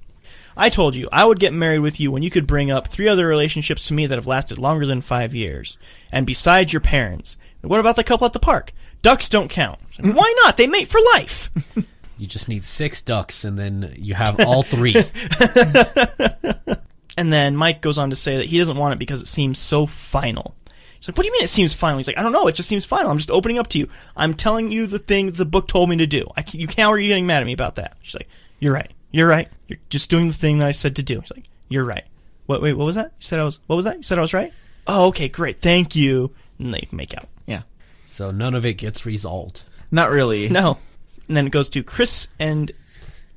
I 0.60 0.68
told 0.68 0.94
you 0.94 1.08
I 1.10 1.24
would 1.24 1.40
get 1.40 1.52
married 1.52 1.80
with 1.80 1.98
you 1.98 2.10
when 2.10 2.22
you 2.22 2.30
could 2.30 2.46
bring 2.46 2.70
up 2.70 2.86
three 2.86 3.08
other 3.08 3.26
relationships 3.26 3.88
to 3.88 3.94
me 3.94 4.06
that 4.06 4.18
have 4.18 4.26
lasted 4.26 4.58
longer 4.58 4.86
than 4.86 5.00
five 5.00 5.34
years. 5.34 5.78
And 6.12 6.26
besides 6.26 6.72
your 6.72 6.80
parents, 6.80 7.36
what 7.62 7.80
about 7.80 7.96
the 7.96 8.04
couple 8.04 8.26
at 8.26 8.32
the 8.32 8.38
park? 8.38 8.72
Ducks 9.02 9.28
don't 9.28 9.50
count. 9.50 9.80
Why 9.98 10.34
not? 10.44 10.56
They 10.56 10.66
mate 10.66 10.88
for 10.88 11.00
life. 11.14 11.50
You 12.18 12.26
just 12.26 12.50
need 12.50 12.64
six 12.64 13.00
ducks, 13.00 13.44
and 13.44 13.58
then 13.58 13.94
you 13.96 14.12
have 14.12 14.40
all 14.40 14.62
three. 14.62 14.94
And 17.20 17.30
then 17.30 17.54
Mike 17.54 17.82
goes 17.82 17.98
on 17.98 18.08
to 18.10 18.16
say 18.16 18.38
that 18.38 18.46
he 18.46 18.56
doesn't 18.56 18.78
want 18.78 18.94
it 18.94 18.98
because 18.98 19.20
it 19.20 19.28
seems 19.28 19.58
so 19.58 19.84
final. 19.84 20.54
He's 20.98 21.06
like, 21.06 21.18
"What 21.18 21.24
do 21.24 21.26
you 21.26 21.32
mean 21.34 21.42
it 21.42 21.50
seems 21.50 21.74
final?" 21.74 21.98
He's 21.98 22.06
like, 22.06 22.16
"I 22.16 22.22
don't 22.22 22.32
know. 22.32 22.46
It 22.46 22.54
just 22.54 22.68
seems 22.68 22.86
final. 22.86 23.10
I'm 23.10 23.18
just 23.18 23.30
opening 23.30 23.58
up 23.58 23.68
to 23.68 23.78
you. 23.78 23.88
I'm 24.16 24.32
telling 24.32 24.72
you 24.72 24.86
the 24.86 24.98
thing 24.98 25.30
the 25.32 25.44
book 25.44 25.68
told 25.68 25.90
me 25.90 25.96
to 25.96 26.06
do. 26.06 26.24
I, 26.34 26.44
you 26.52 26.66
can't. 26.66 26.88
Are 26.88 26.98
you 26.98 27.08
getting 27.08 27.26
mad 27.26 27.42
at 27.42 27.46
me 27.46 27.52
about 27.52 27.74
that?" 27.74 27.98
She's 28.00 28.14
like, 28.14 28.28
"You're 28.58 28.72
right. 28.72 28.90
You're 29.10 29.28
right. 29.28 29.48
You're 29.70 29.78
just 29.88 30.10
doing 30.10 30.28
the 30.28 30.34
thing 30.34 30.58
that 30.58 30.68
I 30.68 30.72
said 30.72 30.96
to 30.96 31.02
do." 31.02 31.20
He's 31.20 31.30
like, 31.30 31.48
"You're 31.68 31.84
right. 31.84 32.04
What? 32.46 32.60
Wait, 32.60 32.74
what 32.74 32.84
was 32.84 32.96
that? 32.96 33.12
You 33.18 33.22
said 33.22 33.38
I 33.40 33.44
was. 33.44 33.58
What 33.66 33.76
was 33.76 33.84
that? 33.86 33.96
You 33.98 34.02
said 34.02 34.18
I 34.18 34.22
was 34.22 34.34
right. 34.34 34.52
Oh, 34.86 35.08
okay, 35.08 35.28
great. 35.28 35.60
Thank 35.60 35.96
you." 35.96 36.32
And 36.58 36.74
they 36.74 36.86
make 36.92 37.16
out. 37.16 37.28
yeah, 37.46 37.62
so 38.04 38.30
none 38.30 38.54
of 38.54 38.66
it 38.66 38.74
gets 38.74 39.06
resolved. 39.06 39.64
not 39.90 40.10
really. 40.10 40.48
No. 40.48 40.78
And 41.28 41.36
then 41.36 41.46
it 41.46 41.52
goes 41.52 41.68
to 41.70 41.82
Chris 41.82 42.28
and 42.38 42.72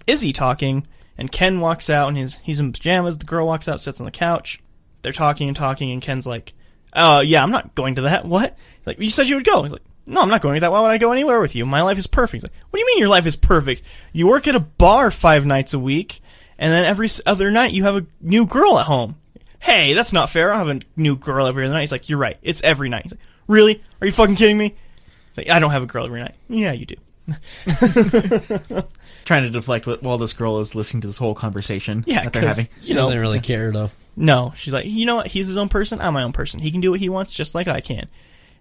Izzy 0.07 0.33
talking, 0.33 0.87
and 1.17 1.31
Ken 1.31 1.59
walks 1.61 1.89
out 1.89 2.07
and 2.09 2.17
he's 2.17 2.37
he's 2.37 2.59
in 2.59 2.73
pajamas. 2.73 3.17
The 3.19 3.25
girl 3.25 3.45
walks 3.45 3.67
out, 3.67 3.79
sits 3.79 4.01
on 4.01 4.05
the 4.05 4.11
couch. 4.11 4.59
They're 5.03 5.11
talking 5.13 5.47
and 5.47 5.55
talking, 5.55 5.91
and 5.91 6.01
Ken's 6.01 6.25
like, 6.25 6.53
"Uh, 6.91 7.21
yeah, 7.25 7.43
I'm 7.43 7.51
not 7.51 7.75
going 7.75 7.95
to 7.95 8.01
that. 8.01 8.25
What? 8.25 8.57
Like 8.85 8.99
you 8.99 9.09
said 9.09 9.27
you 9.29 9.35
would 9.35 9.45
go." 9.45 9.61
He's 9.63 9.71
like, 9.71 9.83
No, 10.05 10.21
I'm 10.21 10.29
not 10.29 10.41
going 10.41 10.53
with 10.53 10.61
that. 10.61 10.71
Why 10.71 10.81
would 10.81 10.91
I 10.91 10.97
go 10.97 11.11
anywhere 11.11 11.39
with 11.39 11.55
you? 11.55 11.65
My 11.65 11.81
life 11.83 11.97
is 11.97 12.07
perfect. 12.07 12.33
He's 12.33 12.43
like, 12.43 12.51
what 12.69 12.77
do 12.77 12.81
you 12.81 12.87
mean 12.87 12.99
your 12.99 13.09
life 13.09 13.25
is 13.25 13.35
perfect? 13.37 13.83
You 14.11 14.27
work 14.27 14.47
at 14.47 14.55
a 14.55 14.59
bar 14.59 15.11
five 15.11 15.45
nights 15.45 15.73
a 15.73 15.79
week, 15.79 16.19
and 16.63 16.71
then 16.71 16.85
every 16.85 17.09
other 17.25 17.51
night 17.51 17.73
you 17.73 17.83
have 17.83 17.97
a 17.97 18.05
new 18.21 18.47
girl 18.47 18.79
at 18.79 18.85
home. 18.85 19.17
Hey, 19.59 19.93
that's 19.93 20.13
not 20.13 20.29
fair. 20.29 20.53
I 20.53 20.57
have 20.59 20.69
a 20.69 20.79
new 20.95 21.17
girl 21.17 21.45
every 21.45 21.65
other 21.65 21.73
night. 21.73 21.81
He's 21.81 21.91
like, 21.91 22.07
you're 22.07 22.17
right. 22.17 22.37
It's 22.41 22.63
every 22.63 22.87
night. 22.87 23.03
He's 23.03 23.11
like, 23.11 23.21
really? 23.49 23.83
Are 23.99 24.07
you 24.07 24.13
fucking 24.13 24.37
kidding 24.37 24.57
me? 24.57 24.69
He's 24.69 25.37
like, 25.37 25.49
I 25.49 25.59
don't 25.59 25.71
have 25.71 25.83
a 25.83 25.87
girl 25.87 26.05
every 26.05 26.21
night. 26.21 26.35
Yeah, 26.47 26.71
you 26.71 26.85
do. 26.85 26.95
Trying 29.25 29.43
to 29.43 29.49
deflect 29.49 29.83
wh- 29.85 30.01
while 30.01 30.17
this 30.17 30.31
girl 30.31 30.59
is 30.59 30.73
listening 30.73 31.01
to 31.01 31.07
this 31.07 31.17
whole 31.17 31.35
conversation 31.35 32.05
Yeah, 32.07 32.23
that 32.23 32.31
they're 32.31 32.47
having. 32.47 32.67
She 32.81 32.89
you 32.89 32.93
know, 32.95 33.03
doesn't 33.03 33.19
really 33.19 33.41
care 33.41 33.73
though. 33.73 33.91
No, 34.15 34.53
she's 34.55 34.71
like, 34.71 34.85
you 34.85 35.05
know 35.05 35.17
what? 35.17 35.27
He's 35.27 35.47
his 35.49 35.57
own 35.57 35.67
person. 35.67 35.99
I'm 35.99 36.13
my 36.13 36.23
own 36.23 36.31
person. 36.31 36.61
He 36.61 36.71
can 36.71 36.79
do 36.79 36.91
what 36.91 37.01
he 37.01 37.09
wants, 37.09 37.33
just 37.33 37.53
like 37.55 37.67
I 37.67 37.81
can. 37.81 38.07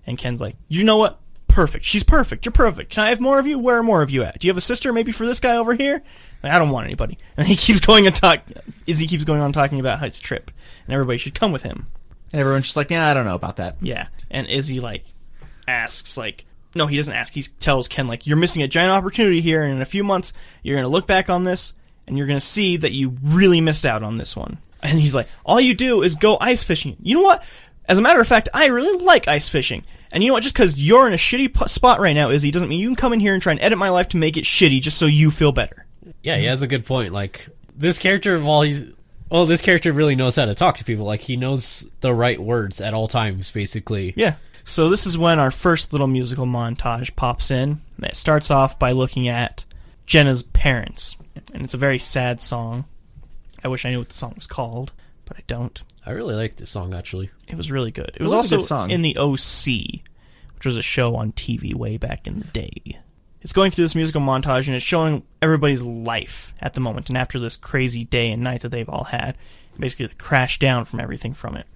And 0.08 0.18
Ken's 0.18 0.40
like, 0.40 0.56
you 0.68 0.82
know 0.82 0.98
what? 0.98 1.20
Perfect. 1.52 1.84
She's 1.84 2.02
perfect. 2.02 2.46
You're 2.46 2.52
perfect. 2.52 2.92
Can 2.92 3.04
I 3.04 3.10
have 3.10 3.20
more 3.20 3.38
of 3.38 3.46
you? 3.46 3.58
Where 3.58 3.76
are 3.76 3.82
more 3.82 4.00
of 4.00 4.08
you 4.08 4.22
at? 4.22 4.38
Do 4.38 4.46
you 4.46 4.50
have 4.50 4.56
a 4.56 4.62
sister? 4.62 4.90
Maybe 4.90 5.12
for 5.12 5.26
this 5.26 5.38
guy 5.38 5.58
over 5.58 5.74
here? 5.74 6.02
Like, 6.42 6.50
I 6.50 6.58
don't 6.58 6.70
want 6.70 6.86
anybody. 6.86 7.18
And 7.36 7.46
he 7.46 7.56
keeps 7.56 7.80
going 7.80 8.06
and 8.06 8.16
talk. 8.16 8.40
Izzy 8.86 9.06
keeps 9.06 9.24
going 9.24 9.40
on 9.42 9.52
talking 9.52 9.78
about 9.78 10.00
his 10.00 10.18
trip, 10.18 10.50
and 10.86 10.94
everybody 10.94 11.18
should 11.18 11.34
come 11.34 11.52
with 11.52 11.62
him. 11.62 11.88
And 12.32 12.40
everyone's 12.40 12.64
just 12.64 12.76
like, 12.78 12.90
yeah, 12.90 13.06
I 13.06 13.12
don't 13.12 13.26
know 13.26 13.34
about 13.34 13.56
that. 13.56 13.76
Yeah. 13.82 14.08
And 14.30 14.46
Izzy 14.46 14.80
like 14.80 15.04
asks 15.68 16.16
like, 16.16 16.46
no, 16.74 16.86
he 16.86 16.96
doesn't 16.96 17.12
ask. 17.12 17.34
He 17.34 17.42
tells 17.42 17.86
Ken 17.86 18.06
like, 18.06 18.26
you're 18.26 18.38
missing 18.38 18.62
a 18.62 18.68
giant 18.68 18.92
opportunity 18.92 19.42
here, 19.42 19.62
and 19.62 19.74
in 19.74 19.82
a 19.82 19.86
few 19.86 20.04
months 20.04 20.32
you're 20.62 20.76
gonna 20.76 20.88
look 20.88 21.06
back 21.06 21.28
on 21.28 21.44
this, 21.44 21.74
and 22.06 22.16
you're 22.16 22.26
gonna 22.26 22.40
see 22.40 22.78
that 22.78 22.92
you 22.92 23.18
really 23.22 23.60
missed 23.60 23.84
out 23.84 24.02
on 24.02 24.16
this 24.16 24.34
one. 24.34 24.56
And 24.82 24.98
he's 24.98 25.14
like, 25.14 25.28
all 25.44 25.60
you 25.60 25.74
do 25.74 26.02
is 26.02 26.14
go 26.14 26.38
ice 26.40 26.64
fishing. 26.64 26.96
You 27.02 27.16
know 27.16 27.22
what? 27.22 27.44
As 27.86 27.98
a 27.98 28.02
matter 28.02 28.20
of 28.20 28.26
fact, 28.26 28.48
I 28.54 28.66
really 28.66 29.04
like 29.04 29.28
ice 29.28 29.48
fishing. 29.48 29.84
And 30.12 30.22
you 30.22 30.28
know 30.28 30.34
what? 30.34 30.42
Just 30.42 30.54
because 30.54 30.80
you're 30.80 31.06
in 31.06 31.14
a 31.14 31.16
shitty 31.16 31.58
p- 31.58 31.68
spot 31.68 31.98
right 31.98 32.12
now, 32.12 32.30
Izzy, 32.30 32.50
doesn't 32.50 32.68
mean 32.68 32.78
you 32.78 32.88
can 32.88 32.96
come 32.96 33.12
in 33.14 33.20
here 33.20 33.32
and 33.32 33.42
try 33.42 33.52
and 33.52 33.60
edit 33.62 33.78
my 33.78 33.88
life 33.88 34.08
to 34.08 34.18
make 34.18 34.36
it 34.36 34.44
shitty 34.44 34.80
just 34.80 34.98
so 34.98 35.06
you 35.06 35.30
feel 35.30 35.52
better. 35.52 35.86
Yeah, 36.22 36.36
he 36.36 36.44
has 36.44 36.62
a 36.62 36.66
good 36.66 36.84
point. 36.84 37.12
Like 37.12 37.48
this 37.74 37.98
character, 37.98 38.38
while 38.38 38.62
he's 38.62 38.92
well, 39.30 39.46
this 39.46 39.62
character 39.62 39.92
really 39.94 40.14
knows 40.14 40.36
how 40.36 40.44
to 40.44 40.54
talk 40.54 40.76
to 40.76 40.84
people. 40.84 41.06
Like 41.06 41.22
he 41.22 41.36
knows 41.36 41.86
the 42.00 42.12
right 42.12 42.38
words 42.38 42.82
at 42.82 42.92
all 42.92 43.08
times, 43.08 43.50
basically. 43.50 44.12
Yeah. 44.14 44.34
So 44.64 44.90
this 44.90 45.06
is 45.06 45.16
when 45.16 45.38
our 45.38 45.50
first 45.50 45.92
little 45.92 46.06
musical 46.06 46.44
montage 46.44 47.16
pops 47.16 47.50
in. 47.50 47.80
It 48.02 48.14
starts 48.14 48.50
off 48.50 48.78
by 48.78 48.92
looking 48.92 49.28
at 49.28 49.64
Jenna's 50.04 50.42
parents, 50.42 51.16
and 51.54 51.62
it's 51.62 51.72
a 51.74 51.78
very 51.78 51.98
sad 51.98 52.42
song. 52.42 52.84
I 53.64 53.68
wish 53.68 53.86
I 53.86 53.90
knew 53.90 54.00
what 54.00 54.08
the 54.08 54.14
song 54.14 54.34
was 54.36 54.46
called, 54.46 54.92
but 55.24 55.36
I 55.36 55.42
don't. 55.46 55.82
I 56.04 56.10
really 56.10 56.34
like 56.34 56.56
this 56.56 56.70
song 56.70 56.94
actually. 56.94 57.30
It 57.48 57.56
was 57.56 57.70
really 57.70 57.90
good. 57.90 58.10
It 58.14 58.22
was, 58.22 58.30
was 58.30 58.32
a 58.32 58.36
also 58.36 58.56
good 58.56 58.64
song. 58.64 58.90
in 58.90 59.02
the 59.02 59.16
OC, 59.16 60.02
which 60.56 60.66
was 60.66 60.76
a 60.76 60.82
show 60.82 61.14
on 61.16 61.32
TV 61.32 61.74
way 61.74 61.96
back 61.96 62.26
in 62.26 62.38
the 62.40 62.46
day. 62.48 62.98
It's 63.40 63.52
going 63.52 63.70
through 63.72 63.84
this 63.84 63.94
musical 63.96 64.20
montage 64.20 64.66
and 64.66 64.76
it's 64.76 64.84
showing 64.84 65.24
everybody's 65.40 65.82
life 65.82 66.54
at 66.60 66.74
the 66.74 66.80
moment 66.80 67.08
and 67.08 67.18
after 67.18 67.38
this 67.40 67.56
crazy 67.56 68.04
day 68.04 68.30
and 68.30 68.42
night 68.42 68.60
that 68.60 68.68
they've 68.68 68.88
all 68.88 69.04
had. 69.04 69.36
Basically, 69.78 70.06
the 70.06 70.14
crash 70.14 70.58
down 70.58 70.84
from 70.84 71.00
everything 71.00 71.34
from 71.34 71.56
it. 71.56 71.66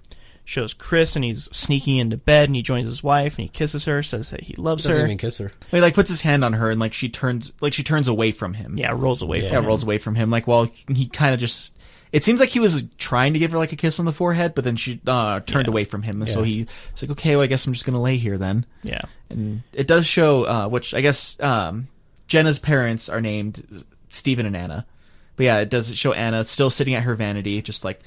Shows 0.45 0.73
Chris 0.73 1.17
and 1.17 1.25
he's 1.25 1.49
sneaking 1.51 1.97
into 1.97 2.15
bed 2.15 2.47
and 2.47 2.55
he 2.55 2.61
joins 2.61 2.85
his 2.85 3.03
wife 3.03 3.35
and 3.37 3.43
he 3.43 3.49
kisses 3.49 3.83
her, 3.83 4.01
says 4.01 4.29
that 4.29 4.43
he 4.43 4.53
loves 4.53 4.83
Doesn't 4.85 4.97
her. 5.01 5.05
even 5.05 5.17
kiss 5.17 5.39
her. 5.39 5.51
He 5.71 5.81
like 5.81 5.93
puts 5.93 6.09
his 6.09 6.21
hand 6.21 6.45
on 6.45 6.53
her 6.53 6.69
and 6.71 6.79
like 6.79 6.93
she 6.93 7.09
turns 7.09 7.51
like 7.59 7.73
she 7.73 7.83
turns 7.83 8.07
away 8.07 8.31
from 8.31 8.53
him. 8.53 8.75
yeah, 8.77 8.93
rolls 8.95 9.21
away 9.21 9.41
Yeah, 9.41 9.49
from 9.49 9.53
yeah, 9.55 9.59
him. 9.59 9.65
rolls 9.65 9.83
away 9.83 9.97
from 9.97 10.15
him. 10.15 10.29
Like, 10.29 10.47
well, 10.47 10.65
he 10.87 11.07
kind 11.07 11.33
of 11.33 11.41
just. 11.41 11.76
It 12.17 12.23
seems 12.23 12.39
like 12.39 12.49
he 12.49 12.59
was 12.59 12.83
trying 12.97 13.33
to 13.33 13.39
give 13.39 13.51
her 13.51 13.59
like 13.59 13.71
a 13.73 13.75
kiss 13.75 13.99
on 13.99 14.05
the 14.05 14.11
forehead, 14.11 14.55
but 14.55 14.63
then 14.63 14.75
she 14.75 14.99
uh, 15.05 15.39
turned 15.41 15.67
Yeah. 15.67 15.71
away 15.71 15.83
from 15.83 16.01
him, 16.01 16.19
and 16.19 16.27
so 16.27 16.41
Yeah. 16.41 16.65
he's 16.91 17.01
like, 17.03 17.11
okay, 17.11 17.35
well, 17.35 17.43
I 17.43 17.47
guess 17.47 17.67
I'm 17.67 17.73
just 17.73 17.85
gonna 17.85 18.01
lay 18.01 18.17
here 18.17 18.39
then. 18.39 18.65
Yeah. 18.81 19.01
And 19.29 19.61
it 19.71 19.85
does 19.85 20.07
show, 20.07 20.45
uh, 20.45 20.67
which 20.67 20.95
I 20.95 21.01
guess 21.01 21.39
um, 21.41 21.89
Jenna's 22.27 22.57
parents 22.57 23.07
are 23.07 23.21
named 23.21 23.85
Stephen 24.09 24.47
and 24.47 24.57
Anna, 24.57 24.87
but 25.35 25.43
yeah, 25.43 25.59
it 25.59 25.69
does 25.69 25.95
show 25.95 26.11
Anna 26.11 26.43
still 26.45 26.71
sitting 26.71 26.95
at 26.95 27.03
her 27.03 27.13
vanity, 27.13 27.61
just 27.61 27.85
like 27.85 27.99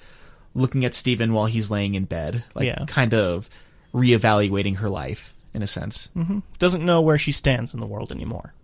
looking 0.55 0.85
at 0.85 0.93
Stephen 0.95 1.33
while 1.33 1.47
he's 1.47 1.71
laying 1.71 1.95
in 1.95 2.05
bed, 2.05 2.43
like 2.57 2.67
Yeah. 2.67 2.85
kind 2.89 3.15
of 3.15 3.49
reevaluating 3.95 4.79
her 4.79 4.89
life 4.91 5.35
in 5.55 5.63
a 5.63 5.67
sense. 5.69 6.11
doesn't 6.59 6.85
know 6.85 7.01
where 7.01 7.19
she 7.19 7.31
stands 7.33 7.75
in 7.75 7.81
the 7.81 7.87
world 7.87 8.11
anymore. 8.11 8.55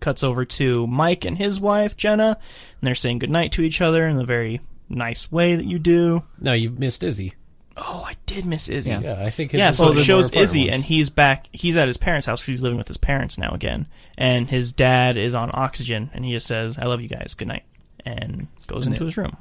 Cuts 0.00 0.22
over 0.22 0.44
to 0.44 0.86
Mike 0.86 1.24
and 1.24 1.38
his 1.38 1.60
wife, 1.60 1.96
Jenna, 1.96 2.36
and 2.80 2.86
they're 2.86 2.94
saying 2.94 3.18
goodnight 3.20 3.52
to 3.52 3.62
each 3.62 3.80
other 3.80 4.06
in 4.06 4.16
the 4.16 4.24
very 4.24 4.60
nice 4.92 5.30
way 5.32 5.56
that 5.56 5.64
you 5.66 5.78
do. 5.78 6.22
No, 6.40 6.52
you 6.52 6.70
missed 6.70 7.02
Izzy. 7.02 7.34
Oh, 7.76 8.04
I 8.06 8.14
did 8.26 8.44
miss 8.44 8.68
Izzy. 8.68 8.90
Yeah. 8.90 9.00
Yeah, 9.00 9.16
I 9.24 9.30
think. 9.30 9.52
his 9.52 9.58
Yeah, 9.58 9.70
so 9.70 9.92
it 9.92 9.98
shows 9.98 10.30
Izzy, 10.30 10.64
ones. 10.64 10.72
and 10.74 10.84
he's 10.84 11.08
back. 11.08 11.48
He's 11.52 11.76
at 11.76 11.86
his 11.88 11.96
parents' 11.96 12.26
house. 12.26 12.44
He's 12.44 12.60
living 12.60 12.76
with 12.78 12.88
his 12.88 12.98
parents 12.98 13.38
now 13.38 13.50
again, 13.52 13.88
and 14.18 14.48
his 14.50 14.72
dad 14.72 15.16
is 15.16 15.34
on 15.34 15.50
oxygen, 15.54 16.10
and 16.12 16.24
he 16.24 16.32
just 16.32 16.46
says, 16.46 16.76
"I 16.78 16.84
love 16.84 17.00
you 17.00 17.08
guys. 17.08 17.32
Good 17.34 17.48
night," 17.48 17.64
and 18.04 18.48
goes 18.66 18.86
into 18.86 19.02
it- 19.02 19.06
his 19.06 19.16
room. 19.16 19.36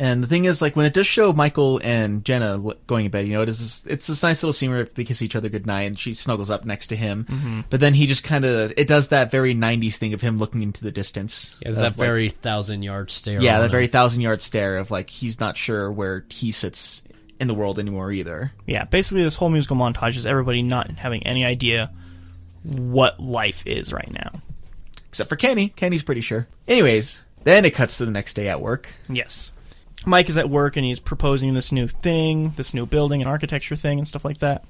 And 0.00 0.22
the 0.22 0.26
thing 0.26 0.46
is, 0.46 0.62
like 0.62 0.76
when 0.76 0.86
it 0.86 0.94
does 0.94 1.06
show 1.06 1.30
Michael 1.30 1.78
and 1.84 2.24
Jenna 2.24 2.58
going 2.86 3.04
to 3.04 3.10
bed, 3.10 3.26
you 3.26 3.34
know, 3.34 3.42
it 3.42 3.50
is 3.50 3.60
this, 3.60 3.86
it's 3.86 4.06
this 4.06 4.22
nice 4.22 4.42
little 4.42 4.54
scene 4.54 4.70
where 4.70 4.84
they 4.84 5.04
kiss 5.04 5.20
each 5.20 5.36
other 5.36 5.50
goodnight, 5.50 5.86
and 5.86 5.98
she 5.98 6.14
snuggles 6.14 6.50
up 6.50 6.64
next 6.64 6.86
to 6.86 6.96
him. 6.96 7.26
Mm-hmm. 7.28 7.60
But 7.68 7.80
then 7.80 7.92
he 7.92 8.06
just 8.06 8.24
kind 8.24 8.46
of 8.46 8.72
it 8.78 8.88
does 8.88 9.08
that 9.08 9.30
very 9.30 9.54
'90s 9.54 9.96
thing 9.96 10.14
of 10.14 10.22
him 10.22 10.38
looking 10.38 10.62
into 10.62 10.82
the 10.82 10.90
distance. 10.90 11.60
Has 11.66 11.76
that 11.76 11.82
like- 11.82 11.92
very 11.96 12.30
thousand 12.30 12.82
yard 12.82 13.10
stare. 13.10 13.42
yeah, 13.42 13.58
that 13.58 13.66
him. 13.66 13.70
very 13.72 13.88
thousand 13.88 14.22
yard 14.22 14.40
stare 14.40 14.78
of 14.78 14.90
like 14.90 15.10
he's 15.10 15.38
not 15.38 15.58
sure 15.58 15.92
where 15.92 16.24
he 16.30 16.50
sits 16.50 17.02
in 17.38 17.46
the 17.46 17.54
world 17.54 17.78
anymore 17.78 18.10
either. 18.10 18.52
Yeah, 18.64 18.84
basically, 18.84 19.22
this 19.22 19.36
whole 19.36 19.50
musical 19.50 19.76
montage 19.76 20.16
is 20.16 20.26
everybody 20.26 20.62
not 20.62 20.90
having 20.92 21.26
any 21.26 21.44
idea 21.44 21.92
what 22.62 23.20
life 23.20 23.66
is 23.66 23.92
right 23.92 24.10
now. 24.10 24.40
Except 25.08 25.28
for 25.28 25.36
Kenny. 25.36 25.68
Kenny's 25.68 26.02
pretty 26.02 26.22
sure. 26.22 26.46
Anyways, 26.66 27.22
then 27.44 27.66
it 27.66 27.74
cuts 27.74 27.98
to 27.98 28.06
the 28.06 28.10
next 28.10 28.32
day 28.32 28.48
at 28.48 28.62
work. 28.62 28.94
Yes. 29.06 29.52
Mike 30.06 30.28
is 30.28 30.38
at 30.38 30.48
work 30.48 30.76
and 30.76 30.84
he's 30.84 31.00
proposing 31.00 31.54
this 31.54 31.72
new 31.72 31.86
thing, 31.88 32.50
this 32.50 32.72
new 32.72 32.86
building 32.86 33.20
and 33.20 33.28
architecture 33.28 33.76
thing 33.76 33.98
and 33.98 34.08
stuff 34.08 34.24
like 34.24 34.38
that. 34.38 34.64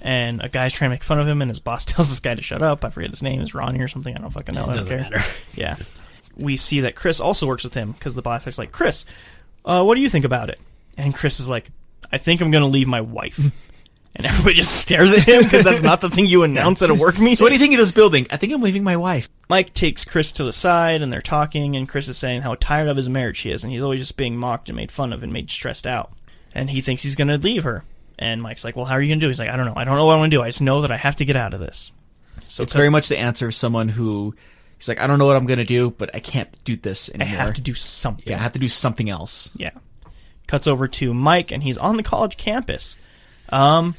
And 0.00 0.42
a 0.42 0.48
guy's 0.48 0.72
trying 0.72 0.90
to 0.90 0.94
make 0.94 1.04
fun 1.04 1.20
of 1.20 1.28
him, 1.28 1.40
and 1.42 1.48
his 1.50 1.60
boss 1.60 1.84
tells 1.86 2.08
this 2.08 2.20
guy 2.20 2.34
to 2.34 2.42
shut 2.42 2.60
up. 2.62 2.84
I 2.84 2.90
forget 2.90 3.10
his 3.10 3.22
name 3.22 3.40
is 3.40 3.54
Ronnie 3.54 3.80
or 3.80 3.88
something. 3.88 4.14
I 4.16 4.20
don't 4.20 4.30
fucking 4.30 4.54
know. 4.54 4.62
It 4.62 4.64
I 4.64 4.66
don't 4.74 4.76
doesn't 4.78 4.98
care. 4.98 5.10
matter. 5.10 5.24
Yeah. 5.54 5.76
We 6.36 6.56
see 6.56 6.80
that 6.80 6.94
Chris 6.96 7.20
also 7.20 7.46
works 7.46 7.62
with 7.62 7.74
him 7.74 7.92
because 7.92 8.14
the 8.14 8.22
boss 8.22 8.46
is 8.46 8.58
like, 8.58 8.72
Chris, 8.72 9.04
uh, 9.64 9.84
what 9.84 9.94
do 9.94 10.00
you 10.00 10.08
think 10.08 10.24
about 10.24 10.48
it? 10.48 10.58
And 10.96 11.14
Chris 11.14 11.40
is 11.40 11.48
like, 11.48 11.70
I 12.10 12.18
think 12.18 12.40
I'm 12.40 12.50
going 12.50 12.62
to 12.64 12.68
leave 12.68 12.88
my 12.88 13.00
wife. 13.02 13.38
and 14.14 14.26
everybody 14.26 14.54
just 14.54 14.74
stares 14.80 15.12
at 15.14 15.20
him 15.22 15.42
because 15.42 15.64
that's 15.64 15.82
not 15.82 16.00
the 16.00 16.10
thing 16.10 16.26
you 16.26 16.42
announce 16.42 16.82
at 16.82 16.90
a 16.90 16.94
work 16.94 17.18
meeting. 17.18 17.36
So 17.36 17.44
what 17.44 17.48
do 17.50 17.54
you 17.54 17.60
think 17.60 17.72
of 17.74 17.78
this 17.78 17.92
building? 17.92 18.26
I 18.30 18.36
think 18.36 18.52
I'm 18.52 18.60
leaving 18.60 18.84
my 18.84 18.96
wife. 18.96 19.28
Mike 19.48 19.72
takes 19.74 20.04
Chris 20.04 20.32
to 20.32 20.44
the 20.44 20.52
side 20.52 21.02
and 21.02 21.12
they're 21.12 21.20
talking, 21.20 21.76
and 21.76 21.88
Chris 21.88 22.08
is 22.08 22.16
saying 22.18 22.42
how 22.42 22.54
tired 22.54 22.88
of 22.88 22.96
his 22.96 23.08
marriage 23.08 23.40
he 23.40 23.50
is, 23.50 23.64
and 23.64 23.72
he's 23.72 23.82
always 23.82 24.00
just 24.00 24.16
being 24.16 24.36
mocked 24.36 24.68
and 24.68 24.76
made 24.76 24.92
fun 24.92 25.12
of 25.12 25.22
and 25.22 25.32
made 25.32 25.50
stressed 25.50 25.86
out. 25.86 26.12
And 26.54 26.70
he 26.70 26.80
thinks 26.80 27.02
he's 27.02 27.14
going 27.16 27.28
to 27.28 27.38
leave 27.38 27.62
her. 27.64 27.84
And 28.18 28.42
Mike's 28.42 28.64
like, 28.64 28.76
Well, 28.76 28.84
how 28.84 28.94
are 28.94 29.00
you 29.02 29.08
going 29.08 29.20
to 29.20 29.24
do? 29.24 29.28
He's 29.28 29.40
like, 29.40 29.48
I 29.48 29.56
don't 29.56 29.66
know. 29.66 29.74
I 29.76 29.84
don't 29.84 29.96
know 29.96 30.06
what 30.06 30.14
I 30.14 30.18
want 30.18 30.30
to 30.30 30.36
do. 30.36 30.42
I 30.42 30.48
just 30.48 30.62
know 30.62 30.82
that 30.82 30.90
I 30.90 30.96
have 30.96 31.16
to 31.16 31.24
get 31.24 31.34
out 31.36 31.54
of 31.54 31.60
this. 31.60 31.90
So 32.44 32.62
It's 32.62 32.72
very 32.74 32.90
much 32.90 33.08
the 33.08 33.18
answer 33.18 33.46
of 33.48 33.54
someone 33.54 33.88
who 33.88 34.34
he's 34.76 34.88
like, 34.88 35.00
I 35.00 35.06
don't 35.06 35.18
know 35.18 35.26
what 35.26 35.36
I'm 35.36 35.46
gonna 35.46 35.64
do, 35.64 35.90
but 35.90 36.14
I 36.14 36.20
can't 36.20 36.48
do 36.64 36.76
this 36.76 37.08
anymore. 37.08 37.26
I 37.26 37.44
have 37.44 37.54
to 37.54 37.60
do 37.62 37.74
something. 37.74 38.24
yeah, 38.26 38.38
I 38.38 38.42
have 38.42 38.52
to 38.52 38.58
do 38.58 38.68
something 38.68 39.08
else. 39.08 39.50
Yeah. 39.56 39.70
Cuts 40.46 40.66
over 40.66 40.86
to 40.88 41.14
Mike, 41.14 41.50
and 41.52 41.62
he's 41.62 41.78
on 41.78 41.96
the 41.96 42.02
college 42.02 42.36
campus, 42.36 42.96
um, 43.52 43.94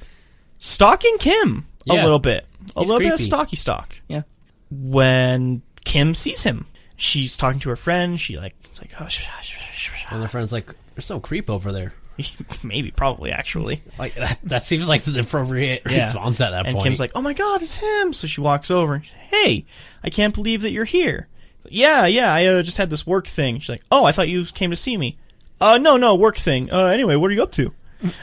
stalking 0.59 1.17
Kim 1.19 1.65
a 1.89 1.95
Yeah. 1.95 2.03
little 2.03 2.19
bit, 2.19 2.45
a 2.75 2.79
He's 2.81 2.87
little 2.89 2.99
bit 2.99 3.07
of 3.13 3.17
creepy. 3.17 3.23
stalky 3.23 3.55
stalk. 3.55 3.95
Yeah. 4.07 4.23
When 4.71 5.61
Kim 5.85 6.15
sees 6.15 6.43
him, 6.43 6.65
she's 6.95 7.37
talking 7.37 7.59
to 7.61 7.69
her 7.69 7.75
friend. 7.75 8.19
She 8.19 8.37
like, 8.37 8.55
it's 8.71 8.81
like, 8.81 8.91
oh, 8.99 9.07
sh- 9.07 9.27
sh- 9.41 9.55
sh- 9.73 9.91
sh- 9.93 10.05
And 10.09 10.21
the 10.23 10.27
friend's 10.27 10.51
like, 10.51 10.73
"There's 10.95 11.05
some 11.05 11.21
creep 11.21 11.49
over 11.49 11.71
there." 11.71 11.93
maybe, 12.63 12.91
probably, 12.91 13.31
actually. 13.31 13.81
Like 13.97 14.13
that, 14.15 14.39
that 14.43 14.63
seems 14.63 14.87
like 14.87 15.03
the 15.03 15.19
appropriate 15.19 15.81
Yeah. 15.89 16.05
response 16.05 16.39
at 16.41 16.51
that 16.51 16.65
And 16.65 16.75
point. 16.75 16.85
Kim's 16.85 16.99
like, 16.99 17.11
"Oh 17.15 17.21
my 17.21 17.33
god, 17.33 17.61
it's 17.61 17.75
him!" 17.75 18.13
So 18.13 18.27
she 18.27 18.41
walks 18.41 18.71
over. 18.71 18.95
and 18.95 19.05
she's, 19.05 19.15
Hey, 19.15 19.65
I 20.03 20.09
can't 20.09 20.33
believe 20.33 20.61
that 20.61 20.71
you're 20.71 20.85
here. 20.85 21.27
Yeah, 21.69 22.05
yeah, 22.05 22.33
I 22.33 22.45
uh, 22.45 22.61
just 22.61 22.77
had 22.77 22.89
this 22.89 23.05
work 23.07 23.25
thing. 23.27 23.59
She's 23.59 23.69
like, 23.69 23.83
"Oh, 23.91 24.03
I 24.05 24.11
thought 24.11 24.27
you 24.29 24.43
came 24.45 24.69
to 24.71 24.75
see 24.75 24.97
me." 24.97 25.17
Uh, 25.61 25.77
no, 25.77 25.97
no, 25.97 26.13
work 26.15 26.35
thing. 26.37 26.71
Uh, 26.71 26.85
anyway, 26.87 27.15
what 27.15 27.31
are 27.31 27.33
you 27.33 27.43
up 27.43 27.51
to? 27.53 27.73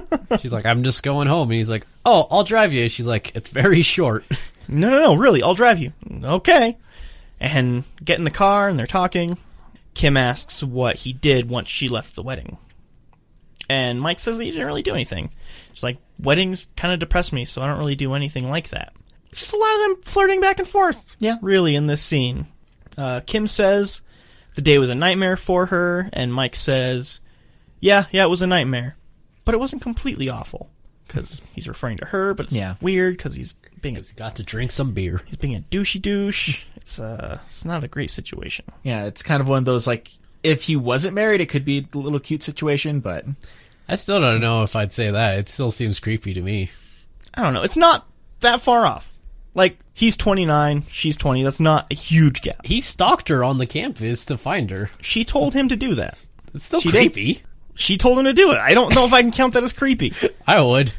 She's 0.40 0.52
like, 0.52 0.66
"I'm 0.66 0.82
just 0.82 1.02
going 1.02 1.28
home," 1.28 1.50
and 1.50 1.56
he's 1.56 1.70
like, 1.70 1.86
"Oh, 2.04 2.26
I'll 2.30 2.44
drive 2.44 2.72
you." 2.72 2.88
She's 2.88 3.06
like, 3.06 3.34
"It's 3.34 3.50
very 3.50 3.82
short." 3.82 4.24
No, 4.68 4.90
no, 4.90 4.98
no, 4.98 5.14
really, 5.14 5.44
I'll 5.44 5.54
drive 5.54 5.78
you. 5.78 5.92
Okay. 6.24 6.76
And 7.38 7.84
get 8.04 8.18
in 8.18 8.24
the 8.24 8.32
car, 8.32 8.68
and 8.68 8.76
they're 8.76 8.84
talking. 8.84 9.38
Kim 9.94 10.16
asks 10.16 10.60
what 10.60 10.96
he 10.96 11.12
did 11.12 11.48
once 11.48 11.68
she 11.68 11.88
left 11.88 12.16
the 12.16 12.22
wedding. 12.24 12.58
And 13.68 14.00
Mike 14.00 14.18
says 14.18 14.38
that 14.38 14.44
he 14.44 14.50
didn't 14.50 14.66
really 14.66 14.82
do 14.82 14.92
anything. 14.92 15.30
She's 15.72 15.84
like, 15.84 15.98
weddings 16.18 16.66
kind 16.76 16.92
of 16.92 16.98
depress 16.98 17.32
me, 17.32 17.44
so 17.44 17.62
I 17.62 17.68
don't 17.68 17.78
really 17.78 17.94
do 17.94 18.14
anything 18.14 18.50
like 18.50 18.70
that. 18.70 18.92
It's 19.28 19.38
just 19.38 19.52
a 19.52 19.56
lot 19.56 19.74
of 19.74 19.80
them 19.82 20.02
flirting 20.02 20.40
back 20.40 20.58
and 20.58 20.66
forth. 20.66 21.14
Yeah. 21.18 21.36
Really, 21.42 21.76
in 21.76 21.86
this 21.86 22.02
scene. 22.02 22.46
Uh, 22.98 23.20
Kim 23.24 23.46
says 23.46 24.02
the 24.54 24.62
day 24.62 24.78
was 24.78 24.90
a 24.90 24.94
nightmare 24.94 25.36
for 25.36 25.66
her, 25.66 26.08
and 26.12 26.32
Mike 26.32 26.56
says, 26.56 27.20
yeah, 27.80 28.06
yeah, 28.10 28.24
it 28.24 28.30
was 28.30 28.42
a 28.42 28.46
nightmare. 28.46 28.95
But 29.46 29.54
it 29.54 29.58
wasn't 29.58 29.80
completely 29.80 30.28
awful. 30.28 30.68
Because 31.06 31.40
he's 31.54 31.68
referring 31.68 31.96
to 31.98 32.06
her, 32.06 32.34
but 32.34 32.46
it's 32.46 32.56
Yeah. 32.56 32.74
weird 32.82 33.16
because 33.16 33.36
he's 33.36 33.52
being 33.80 33.96
a, 33.96 34.02
Got 34.16 34.34
to 34.36 34.42
drink 34.42 34.72
some 34.72 34.90
beer. 34.92 35.22
he's 35.26 35.36
being 35.38 35.54
a 35.54 35.60
douchey 35.60 36.02
douche. 36.02 36.64
It's 36.74 36.98
uh, 36.98 37.38
it's 37.46 37.64
not 37.64 37.84
a 37.84 37.88
great 37.88 38.10
situation. 38.10 38.64
Yeah, 38.82 39.04
it's 39.04 39.22
kind 39.22 39.40
of 39.40 39.46
one 39.48 39.58
of 39.58 39.64
those 39.64 39.86
like 39.86 40.10
if 40.42 40.64
he 40.64 40.74
wasn't 40.76 41.14
married, 41.14 41.40
it 41.40 41.46
could 41.48 41.64
be 41.64 41.86
a 41.94 41.96
little 41.96 42.18
cute 42.20 42.42
situation, 42.42 42.98
but 43.00 43.24
I 43.88 43.94
still 43.94 44.20
don't 44.20 44.40
know 44.40 44.64
if 44.64 44.74
I'd 44.74 44.92
say 44.92 45.10
that. 45.12 45.38
It 45.38 45.48
still 45.48 45.70
seems 45.70 46.00
creepy 46.00 46.34
to 46.34 46.42
me. 46.42 46.70
I 47.34 47.42
don't 47.42 47.54
know. 47.54 47.62
It's 47.62 47.76
not 47.76 48.06
that 48.40 48.60
far 48.60 48.84
off. 48.84 49.12
Like 49.54 49.78
he's 49.94 50.16
29, 50.16 50.82
she's 50.90 51.16
20. 51.16 51.44
That's 51.44 51.60
not 51.60 51.86
a 51.90 51.94
huge 51.94 52.42
gap. 52.42 52.66
He 52.66 52.80
stalked 52.80 53.28
her 53.28 53.44
on 53.44 53.58
the 53.58 53.66
campus 53.66 54.24
to 54.24 54.36
find 54.36 54.70
her. 54.70 54.88
She 55.00 55.24
told 55.24 55.54
him 55.54 55.68
to 55.68 55.76
do 55.76 55.94
that. 55.94 56.18
It's 56.52 56.64
still 56.64 56.80
She 56.80 56.90
did. 56.90 57.42
Creepy. 57.76 57.82
She 57.82 57.96
told 57.96 58.18
him 58.18 58.24
to 58.24 58.32
do 58.32 58.50
it. 58.52 58.58
I 58.58 58.74
don't 58.74 58.94
know 58.94 59.04
if 59.06 59.12
I 59.12 59.22
can 59.22 59.30
count 59.32 59.54
that 59.54 59.62
as 59.62 59.72
creepy. 59.72 60.12
I 60.46 60.60
would. 60.60 60.92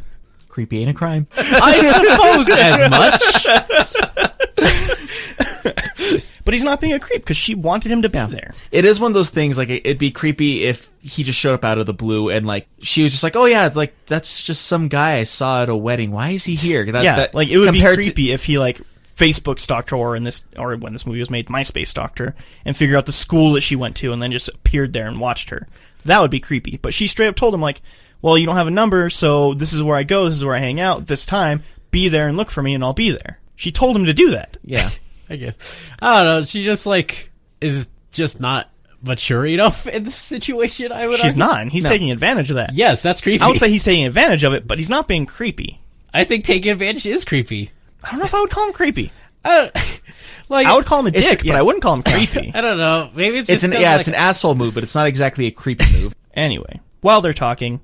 creepy 0.49 0.79
ain't 0.79 0.89
a 0.89 0.93
crime. 0.93 1.27
I 1.35 1.81
suppose 2.39 2.49
as 2.49 2.89
much. 2.89 4.33
But 6.45 6.53
he's 6.53 6.63
not 6.63 6.79
being 6.79 6.93
a 6.93 6.99
creep 6.99 7.23
because 7.23 7.35
she 7.35 7.55
wanted 7.55 7.91
him 7.91 8.03
to 8.03 8.09
be 8.09 8.25
there. 8.27 8.53
It 8.71 8.85
is 8.85 9.01
one 9.01 9.11
of 9.11 9.13
those 9.13 9.29
things 9.31 9.57
like 9.57 9.67
it- 9.67 9.81
it'd 9.85 9.97
be 9.97 10.11
creepy 10.11 10.63
if 10.63 10.89
he 11.01 11.23
just 11.23 11.37
showed 11.37 11.53
up 11.53 11.65
out 11.65 11.77
of 11.77 11.85
the 11.87 11.93
blue 11.93 12.29
and 12.29 12.45
like 12.47 12.69
she 12.81 13.03
was 13.03 13.11
just 13.11 13.21
like, 13.21 13.35
"Oh 13.35 13.43
yeah, 13.43 13.67
it's 13.67 13.75
like 13.75 13.93
that's 14.05 14.41
just 14.41 14.65
some 14.65 14.87
guy 14.87 15.15
I 15.17 15.23
saw 15.23 15.63
at 15.63 15.67
a 15.67 15.75
wedding. 15.75 16.09
Why 16.11 16.29
is 16.29 16.45
he 16.45 16.55
here?" 16.55 16.85
That, 16.89 17.03
yeah, 17.03 17.15
that- 17.17 17.35
like 17.35 17.49
it 17.49 17.57
would 17.57 17.73
be 17.73 17.79
compared 17.79 17.97
to- 17.97 18.03
creepy 18.03 18.31
if 18.31 18.45
he 18.45 18.57
like 18.59 18.79
Facebook 19.17 19.59
stalked 19.59 19.89
her 19.89 19.97
or 19.97 20.15
in 20.15 20.23
this 20.23 20.45
or 20.57 20.77
when 20.77 20.93
this 20.93 21.05
movie 21.05 21.19
was 21.19 21.29
made, 21.29 21.47
MySpace 21.47 21.87
stalked 21.87 22.17
her 22.19 22.33
and 22.63 22.77
figured 22.77 22.95
out 22.97 23.07
the 23.07 23.11
school 23.11 23.51
that 23.53 23.61
she 23.61 23.75
went 23.75 23.97
to 23.97 24.13
and 24.13 24.21
then 24.21 24.31
just 24.31 24.47
appeared 24.47 24.93
there 24.93 25.07
and 25.07 25.19
watched 25.19 25.49
her. 25.49 25.67
That 26.07 26.19
would 26.21 26.31
be 26.31 26.39
creepy. 26.39 26.77
But 26.81 26.93
she 26.93 27.07
straight 27.07 27.27
up 27.27 27.35
told 27.35 27.53
him 27.53 27.61
like, 27.61 27.81
"Well, 28.21 28.37
you 28.37 28.45
don't 28.45 28.55
have 28.57 28.67
a 28.67 28.71
number, 28.71 29.09
so 29.09 29.53
this 29.53 29.71
is 29.73 29.81
where 29.83 29.95
I 29.95 30.03
go. 30.03 30.25
This 30.27 30.37
is 30.37 30.43
where 30.45 30.55
I 30.55 30.59
hang 30.59 30.79
out. 30.79 31.07
This 31.07 31.25
time, 31.25 31.61
be 31.91 32.09
there 32.09 32.27
and 32.27 32.35
look 32.35 32.49
for 32.51 32.61
me, 32.61 32.73
and 32.73 32.83
I'll 32.83 32.93
be 32.93 33.11
there." 33.11 33.39
She 33.55 33.71
told 33.71 33.95
him 33.95 34.05
to 34.05 34.13
do 34.13 34.31
that. 34.31 34.57
yeah. 34.63 34.89
I 35.29 35.35
guess. 35.35 35.83
I 35.99 36.23
don't 36.23 36.25
know. 36.39 36.41
She 36.43 36.63
just 36.63 36.85
like 36.85 37.31
is 37.61 37.87
just 38.11 38.39
not 38.39 38.69
mature 39.01 39.45
enough 39.45 39.85
in 39.87 40.03
this 40.05 40.15
situation. 40.15 40.91
I 40.91 41.05
would. 41.07 41.17
She's 41.17 41.31
argue. 41.33 41.39
not, 41.39 41.61
and 41.61 41.71
he's 41.71 41.83
No. 41.83 41.89
taking 41.89 42.11
advantage 42.11 42.49
of 42.49 42.55
that. 42.55 42.73
Yes, 42.73 43.01
that's 43.03 43.21
creepy. 43.21 43.43
I 43.43 43.47
would 43.49 43.57
say 43.57 43.69
he's 43.69 43.83
taking 43.83 44.05
advantage 44.05 44.43
of 44.43 44.53
it, 44.53 44.65
but 44.67 44.77
he's 44.79 44.89
not 44.89 45.07
being 45.07 45.25
creepy. 45.25 45.79
I 46.13 46.23
think 46.23 46.45
taking 46.45 46.71
advantage 46.71 47.05
is 47.05 47.25
creepy. 47.25 47.71
I 48.03 48.11
don't 48.11 48.19
know 48.19 48.25
if 48.25 48.33
I 48.33 48.39
would 48.41 48.49
call 48.49 48.67
him 48.67 48.73
creepy. 48.73 49.11
I 49.47 49.55
don't, 49.57 50.01
like 50.49 50.67
I 50.67 50.75
would 50.75 50.85
call 50.85 50.99
him 50.99 51.05
a 51.07 51.09
It's- 51.09 51.23
dick, 51.29 51.43
yeah. 51.43 51.53
but 51.53 51.59
I 51.59 51.61
wouldn't 51.61 51.81
call 51.83 51.95
him 51.95 52.03
creepy. 52.03 52.51
I 52.55 52.61
don't 52.61 52.77
know. 52.77 53.09
Maybe 53.15 53.37
it's 53.37 53.49
It's 53.49 53.61
just 53.61 53.63
an 53.65 53.71
that, 53.71 53.81
yeah, 53.81 53.91
like, 53.91 53.99
it's 54.01 54.07
an 54.09 54.15
asshole 54.15 54.55
move, 54.55 54.73
but 54.73 54.83
it's 54.83 54.95
not 54.95 55.07
exactly 55.07 55.45
a 55.47 55.51
creepy 55.51 55.85
move. 56.01 56.15
Anyway, 56.33 56.79
while 57.01 57.21
they're 57.21 57.33
talking, 57.33 57.81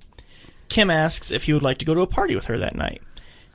Kim 0.70 0.90
asks 0.90 1.32
if 1.32 1.44
he 1.44 1.54
would 1.54 1.64
like 1.64 1.80
to 1.80 1.86
go 1.86 1.94
to 1.94 2.02
a 2.02 2.08
party 2.08 2.36
with 2.36 2.46
her 2.46 2.58
that 2.60 2.76
night. 2.76 3.02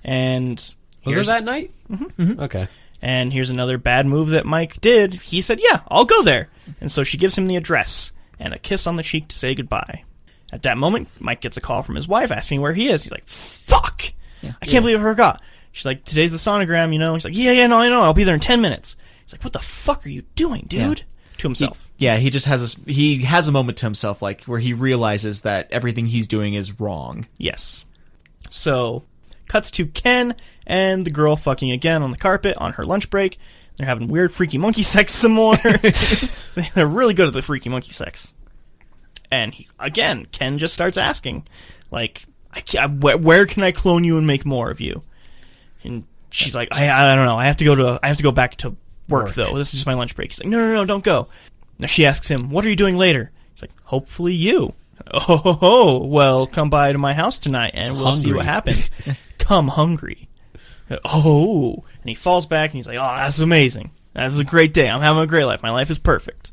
And 0.05 0.57
Was 1.05 1.15
here's, 1.15 1.29
it 1.29 1.33
that 1.33 1.45
night? 1.45 1.71
Mm-hmm. 1.91 2.41
Okay. 2.41 2.67
and 3.03 3.33
here's 3.33 3.51
another 3.51 3.79
bad 3.79 4.07
move 4.07 4.31
that 4.31 4.47
Mike 4.47 4.81
did. 4.81 5.15
He 5.15 5.41
said, 5.41 5.61
"Yeah, 5.63 5.81
I'll 5.89 6.05
go 6.05 6.23
there." 6.23 6.49
And 6.81 6.91
so 6.91 7.03
she 7.03 7.17
gives 7.19 7.37
him 7.37 7.47
the 7.47 7.57
address 7.57 8.13
and 8.39 8.53
a 8.55 8.59
kiss 8.59 8.87
on 8.87 8.97
the 8.97 9.03
cheek 9.03 9.29
to 9.29 9.37
say 9.37 9.55
goodbye. 9.55 10.05
At 10.53 10.63
that 10.63 10.79
moment, 10.79 11.09
Mike 11.21 11.41
gets 11.41 11.57
a 11.57 11.61
call 11.61 11.83
from 11.83 11.97
his 11.97 12.07
wife 12.09 12.31
asking 12.31 12.61
where 12.61 12.73
he 12.73 12.89
is. 12.89 13.03
He's 13.05 13.11
like, 13.13 13.27
"Fuck! 13.27 14.05
I 14.43 14.65
can't 14.67 14.83
believe 14.85 15.01
I 15.01 15.03
forgot." 15.03 15.43
She's 15.79 15.87
like, 15.87 16.05
"Today's 16.05 16.33
the 16.33 16.39
sonogram, 16.39 16.93
you 16.93 16.99
know." 16.99 17.15
He's 17.15 17.25
like, 17.25 17.37
"Yeah, 17.37 17.53
yeah, 17.53 17.69
no, 17.69 17.79
I 17.79 17.89
know. 17.89 18.03
I'll 18.03 18.13
be 18.13 18.25
there 18.25 18.35
in 18.35 18.41
ten 18.41 18.61
minutes." 18.61 18.97
He's 19.23 19.33
like, 19.33 19.45
"What 19.45 19.53
the 19.53 19.61
fuck 19.61 20.05
are 20.05 20.09
you 20.09 20.23
doing, 20.35 20.65
dude?" 20.67 21.05
To 21.37 21.47
himself. 21.47 21.89
Yeah, 21.99 22.17
he 22.17 22.31
just 22.31 22.47
has 22.47 22.77
a, 22.77 22.91
he 22.91 23.23
has 23.23 23.47
a 23.47 23.53
moment 23.53 23.79
to 23.79 23.87
himself, 23.87 24.21
like 24.21 24.43
where 24.47 24.59
he 24.59 24.73
realizes 24.73 25.43
that 25.43 25.71
everything 25.71 26.07
he's 26.07 26.27
doing 26.27 26.55
is 26.55 26.81
wrong. 26.81 27.27
Yes. 27.39 27.85
So, 28.51 29.05
cuts 29.47 29.71
to 29.73 29.87
Ken 29.87 30.35
and 30.67 31.05
the 31.05 31.13
girl 31.13 31.37
fucking 31.37 31.71
again 31.71 32.03
on 32.03 32.11
the 32.11 32.17
carpet 32.17 32.57
on 32.57 32.73
her 32.73 32.85
lunch 32.85 33.09
break. 33.09 33.39
They're 33.77 33.87
having 33.87 34.09
weird 34.09 34.33
freaky 34.33 34.59
monkey 34.59 34.83
sex 34.83 35.15
some 35.15 35.31
more. 35.31 35.55
They're 36.75 36.89
really 36.89 37.15
good 37.15 37.29
at 37.29 37.35
the 37.35 37.43
freaky 37.43 37.69
monkey 37.69 37.93
sex. 37.93 38.35
And 39.31 39.55
he, 39.55 39.69
again, 39.79 40.27
Ken 40.33 40.59
just 40.59 40.75
starts 40.75 40.99
asking, 40.99 41.47
like, 41.93 42.25
I 42.53 42.87
where 42.87 43.47
can 43.47 43.63
I 43.63 43.71
clone 43.71 44.03
you 44.03 44.19
and 44.19 44.27
make 44.27 44.45
more 44.45 44.73
of 44.73 44.81
you? 44.81 45.05
And 45.85 46.05
she's 46.31 46.55
like, 46.55 46.69
I, 46.73 46.91
I 46.91 47.15
don't 47.15 47.27
know. 47.27 47.37
I 47.37 47.47
have 47.47 47.57
to 47.59 47.65
go 47.65 47.75
to, 47.75 48.01
I 48.03 48.09
have 48.09 48.17
to 48.19 48.23
go 48.23 48.33
back 48.33 48.57
to 48.59 48.77
work, 49.09 49.31
though. 49.31 49.57
This 49.57 49.69
is 49.69 49.75
just 49.75 49.87
my 49.87 49.95
lunch 49.95 50.15
break. 50.17 50.31
He's 50.31 50.41
like, 50.41 50.49
no, 50.49 50.59
no, 50.59 50.73
no, 50.75 50.85
don't 50.85 51.05
go. 51.05 51.29
She 51.87 52.07
asks 52.07 52.29
him, 52.29 52.51
what 52.51 52.65
are 52.65 52.69
you 52.69 52.77
doing 52.77 52.97
later? 52.97 53.31
He's 53.53 53.63
like, 53.63 53.73
hopefully 53.85 54.35
you. 54.35 54.75
Oh, 55.11 55.37
ho, 55.37 55.53
ho, 55.53 56.07
well, 56.07 56.47
come 56.47 56.69
by 56.69 56.93
to 56.93 56.99
my 56.99 57.15
house 57.15 57.39
tonight 57.39 57.71
and 57.73 57.95
we'll 57.95 58.13
see 58.13 58.35
what 58.35 58.45
happens. 58.45 58.91
come 59.39 59.69
hungry. 59.69 60.29
Oh, 61.05 61.85
and 62.03 62.09
he 62.09 62.15
falls 62.15 62.47
back 62.47 62.71
and 62.71 62.77
he's 62.77 62.87
like, 62.87 62.99
oh, 62.99 63.17
that's 63.17 63.39
amazing. 63.41 63.93
That's 64.13 64.39
a 64.39 64.45
great 64.45 64.75
day. 64.75 64.91
I'm 64.91 65.01
having 65.01 65.23
a 65.23 65.27
great 65.27 65.45
life. 65.45 65.63
My 65.63 65.71
life 65.71 65.91
is 65.91 65.99
perfect. 65.99 66.53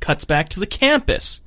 Cuts 0.00 0.24
back 0.24 0.50
to 0.50 0.60
the 0.60 0.66
campus. 0.66 1.40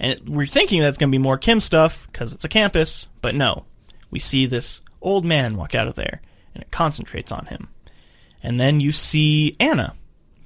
And 0.00 0.28
we're 0.28 0.46
thinking 0.46 0.80
that's 0.80 0.98
going 0.98 1.10
to 1.10 1.16
be 1.16 1.22
more 1.22 1.38
Kim 1.38 1.60
stuff 1.60 2.08
because 2.10 2.32
it's 2.32 2.44
a 2.44 2.48
campus, 2.48 3.06
but 3.20 3.34
no. 3.34 3.66
We 4.10 4.18
see 4.18 4.46
this 4.46 4.82
old 5.04 5.24
man 5.24 5.56
walk 5.56 5.74
out 5.74 5.86
of 5.86 5.94
there, 5.94 6.20
and 6.54 6.62
it 6.62 6.70
concentrates 6.70 7.30
on 7.30 7.46
him. 7.46 7.68
And 8.42 8.58
then 8.58 8.80
you 8.80 8.90
see 8.92 9.56
Anna, 9.60 9.94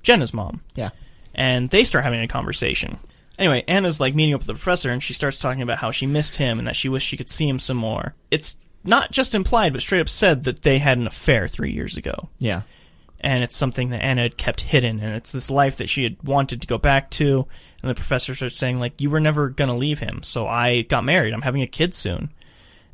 Jenna's 0.02 0.34
mom, 0.34 0.62
Yeah. 0.76 0.90
and 1.34 1.70
they 1.70 1.84
start 1.84 2.04
having 2.04 2.20
a 2.20 2.28
conversation. 2.28 2.98
Anyway, 3.38 3.64
Anna's 3.68 4.00
like 4.00 4.14
meeting 4.14 4.34
up 4.34 4.40
with 4.40 4.46
the 4.48 4.54
professor, 4.54 4.90
and 4.90 5.02
she 5.02 5.14
starts 5.14 5.38
talking 5.38 5.62
about 5.62 5.78
how 5.78 5.90
she 5.90 6.06
missed 6.06 6.36
him 6.36 6.58
and 6.58 6.66
that 6.68 6.76
she 6.76 6.88
wished 6.88 7.06
she 7.08 7.16
could 7.16 7.28
see 7.30 7.48
him 7.48 7.58
some 7.58 7.76
more. 7.76 8.14
It's 8.30 8.56
not 8.84 9.10
just 9.12 9.34
implied, 9.34 9.72
but 9.72 9.82
straight 9.82 10.00
up 10.00 10.08
said 10.08 10.44
that 10.44 10.62
they 10.62 10.78
had 10.78 10.98
an 10.98 11.06
affair 11.06 11.46
three 11.48 11.72
years 11.72 11.96
ago 11.96 12.30
Yeah. 12.38 12.62
and 13.20 13.42
it's 13.42 13.56
something 13.56 13.90
that 13.90 14.02
Anna 14.02 14.22
had 14.22 14.36
kept 14.36 14.62
hidden, 14.62 15.00
and 15.00 15.14
it's 15.16 15.32
this 15.32 15.50
life 15.50 15.76
that 15.76 15.88
she 15.88 16.04
had 16.04 16.16
wanted 16.22 16.60
to 16.60 16.66
go 16.68 16.78
back 16.78 17.10
to. 17.10 17.46
And 17.82 17.90
the 17.90 17.94
professor 17.94 18.34
starts 18.34 18.56
saying, 18.56 18.78
like, 18.80 19.00
you 19.00 19.08
were 19.10 19.20
never 19.20 19.48
gonna 19.50 19.76
leave 19.76 19.98
him, 20.00 20.22
so 20.24 20.46
I 20.48 20.82
got 20.82 21.04
married. 21.04 21.32
I'm 21.32 21.42
having 21.42 21.62
a 21.62 21.66
kid 21.68 21.94
soon. 21.94 22.30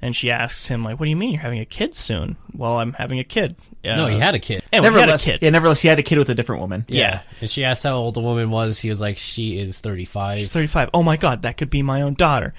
And 0.05 0.15
she 0.15 0.31
asks 0.31 0.69
him, 0.69 0.85
like, 0.85 1.01
what 1.01 1.07
do 1.07 1.11
you 1.11 1.17
mean 1.17 1.33
you're 1.33 1.41
having 1.41 1.61
a 1.61 1.65
kid 1.65 1.95
soon? 1.95 2.37
Well, 2.55 2.77
I'm 2.77 2.93
having 2.93 3.19
a 3.19 3.25
kid. 3.25 3.57
Uh, 3.85 3.97
No, 3.97 4.07
he 4.07 4.19
had 4.19 4.35
a 4.35 4.39
kid. 4.39 4.63
Anyway, 4.71 4.93
he 4.93 5.01
had 5.01 5.09
a 5.09 5.19
kid. 5.19 5.39
yeah, 5.43 5.49
nevertheless, 5.51 5.81
he 5.81 5.89
had 5.89 5.99
a 5.99 6.03
kid 6.03 6.19
with 6.19 6.29
a 6.29 6.35
different 6.35 6.61
woman. 6.61 6.85
Yeah. 6.89 7.23
And 7.41 7.51
she 7.51 7.65
asked 7.65 7.83
how 7.85 7.95
old 7.97 8.15
the 8.15 8.21
woman 8.21 8.51
was. 8.51 8.79
He 8.79 8.91
was 8.91 9.01
like, 9.01 9.17
she 9.17 9.59
is 9.59 9.81
35. 9.81 10.39
She's 10.39 10.51
35. 10.53 10.91
Oh 10.93 11.03
my 11.03 11.17
god, 11.17 11.43
that 11.43 11.57
could 11.57 11.71
be 11.71 11.81
my 11.83 12.03
own 12.03 12.15
daughter. 12.15 12.53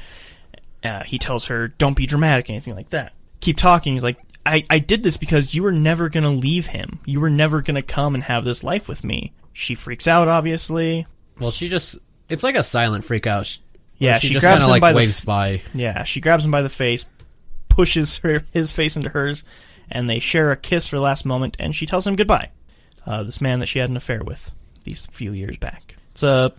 Uh, 0.83 1.03
he 1.03 1.17
tells 1.17 1.45
her, 1.45 1.67
don't 1.67 1.95
be 1.95 2.05
dramatic, 2.05 2.49
anything 2.49 2.75
like 2.75 2.89
that. 2.89 3.13
Keep 3.41 3.57
talking. 3.57 3.93
He's 3.93 4.03
like, 4.03 4.17
I, 4.45 4.65
I 4.69 4.79
did 4.79 5.03
this 5.03 5.17
because 5.17 5.55
you 5.55 5.63
were 5.63 5.71
never 5.71 6.09
gonna 6.09 6.31
leave 6.31 6.67
him. 6.67 6.99
You 7.05 7.19
were 7.19 7.29
never 7.29 7.61
gonna 7.61 7.81
come 7.81 8.13
and 8.15 8.23
have 8.23 8.43
this 8.43 8.63
life 8.63 8.87
with 8.87 9.03
me. 9.03 9.33
She 9.53 9.73
freaks 9.75 10.07
out, 10.07 10.27
obviously. 10.27 11.05
Well, 11.39 11.51
she 11.51 11.69
just, 11.69 11.97
it's 12.29 12.43
like 12.43 12.55
a 12.55 12.63
silent 12.63 13.03
freak 13.03 13.25
out. 13.27 13.45
She- 13.45 13.59
Yeah, 13.97 14.19
she, 14.19 14.27
she 14.27 14.33
just 14.33 14.43
grabs 14.43 14.65
him 14.65 14.71
like 14.71 14.81
by 14.81 14.91
the 14.91 14.97
waves 14.97 15.21
by. 15.21 15.61
Yeah, 15.73 16.03
she 16.03 16.21
grabs 16.21 16.43
him 16.45 16.51
by 16.51 16.61
the 16.61 16.69
face, 16.69 17.05
pushes 17.75 18.17
her 18.19 18.43
his 18.53 18.71
face 18.71 18.95
into 18.95 19.09
hers, 19.09 19.43
and 19.91 20.09
they 20.09 20.19
share 20.19 20.51
a 20.51 20.57
kiss 20.57 20.87
for 20.87 20.95
the 20.95 21.01
last 21.01 21.25
moment, 21.25 21.57
and 21.59 21.75
she 21.75 21.85
tells 21.85 22.07
him 22.07 22.15
goodbye. 22.15 22.49
Uh, 23.05 23.21
this 23.23 23.41
man 23.41 23.59
that 23.59 23.67
she 23.67 23.79
had 23.79 23.89
an 23.89 23.97
affair 23.97 24.23
with 24.23 24.53
these 24.83 25.05
few 25.07 25.31
years 25.31 25.57
back. 25.57 25.95
It's 26.13 26.23
a 26.23 26.53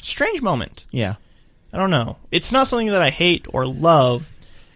strange 0.00 0.40
moment. 0.40 0.86
Yeah. 0.90 1.16
I 1.72 1.78
don't 1.78 1.90
know. 1.90 2.18
It's 2.30 2.52
not 2.52 2.66
something 2.66 2.86
that 2.88 3.02
I 3.02 3.10
hate 3.10 3.46
or 3.52 3.66
love. 3.66 4.30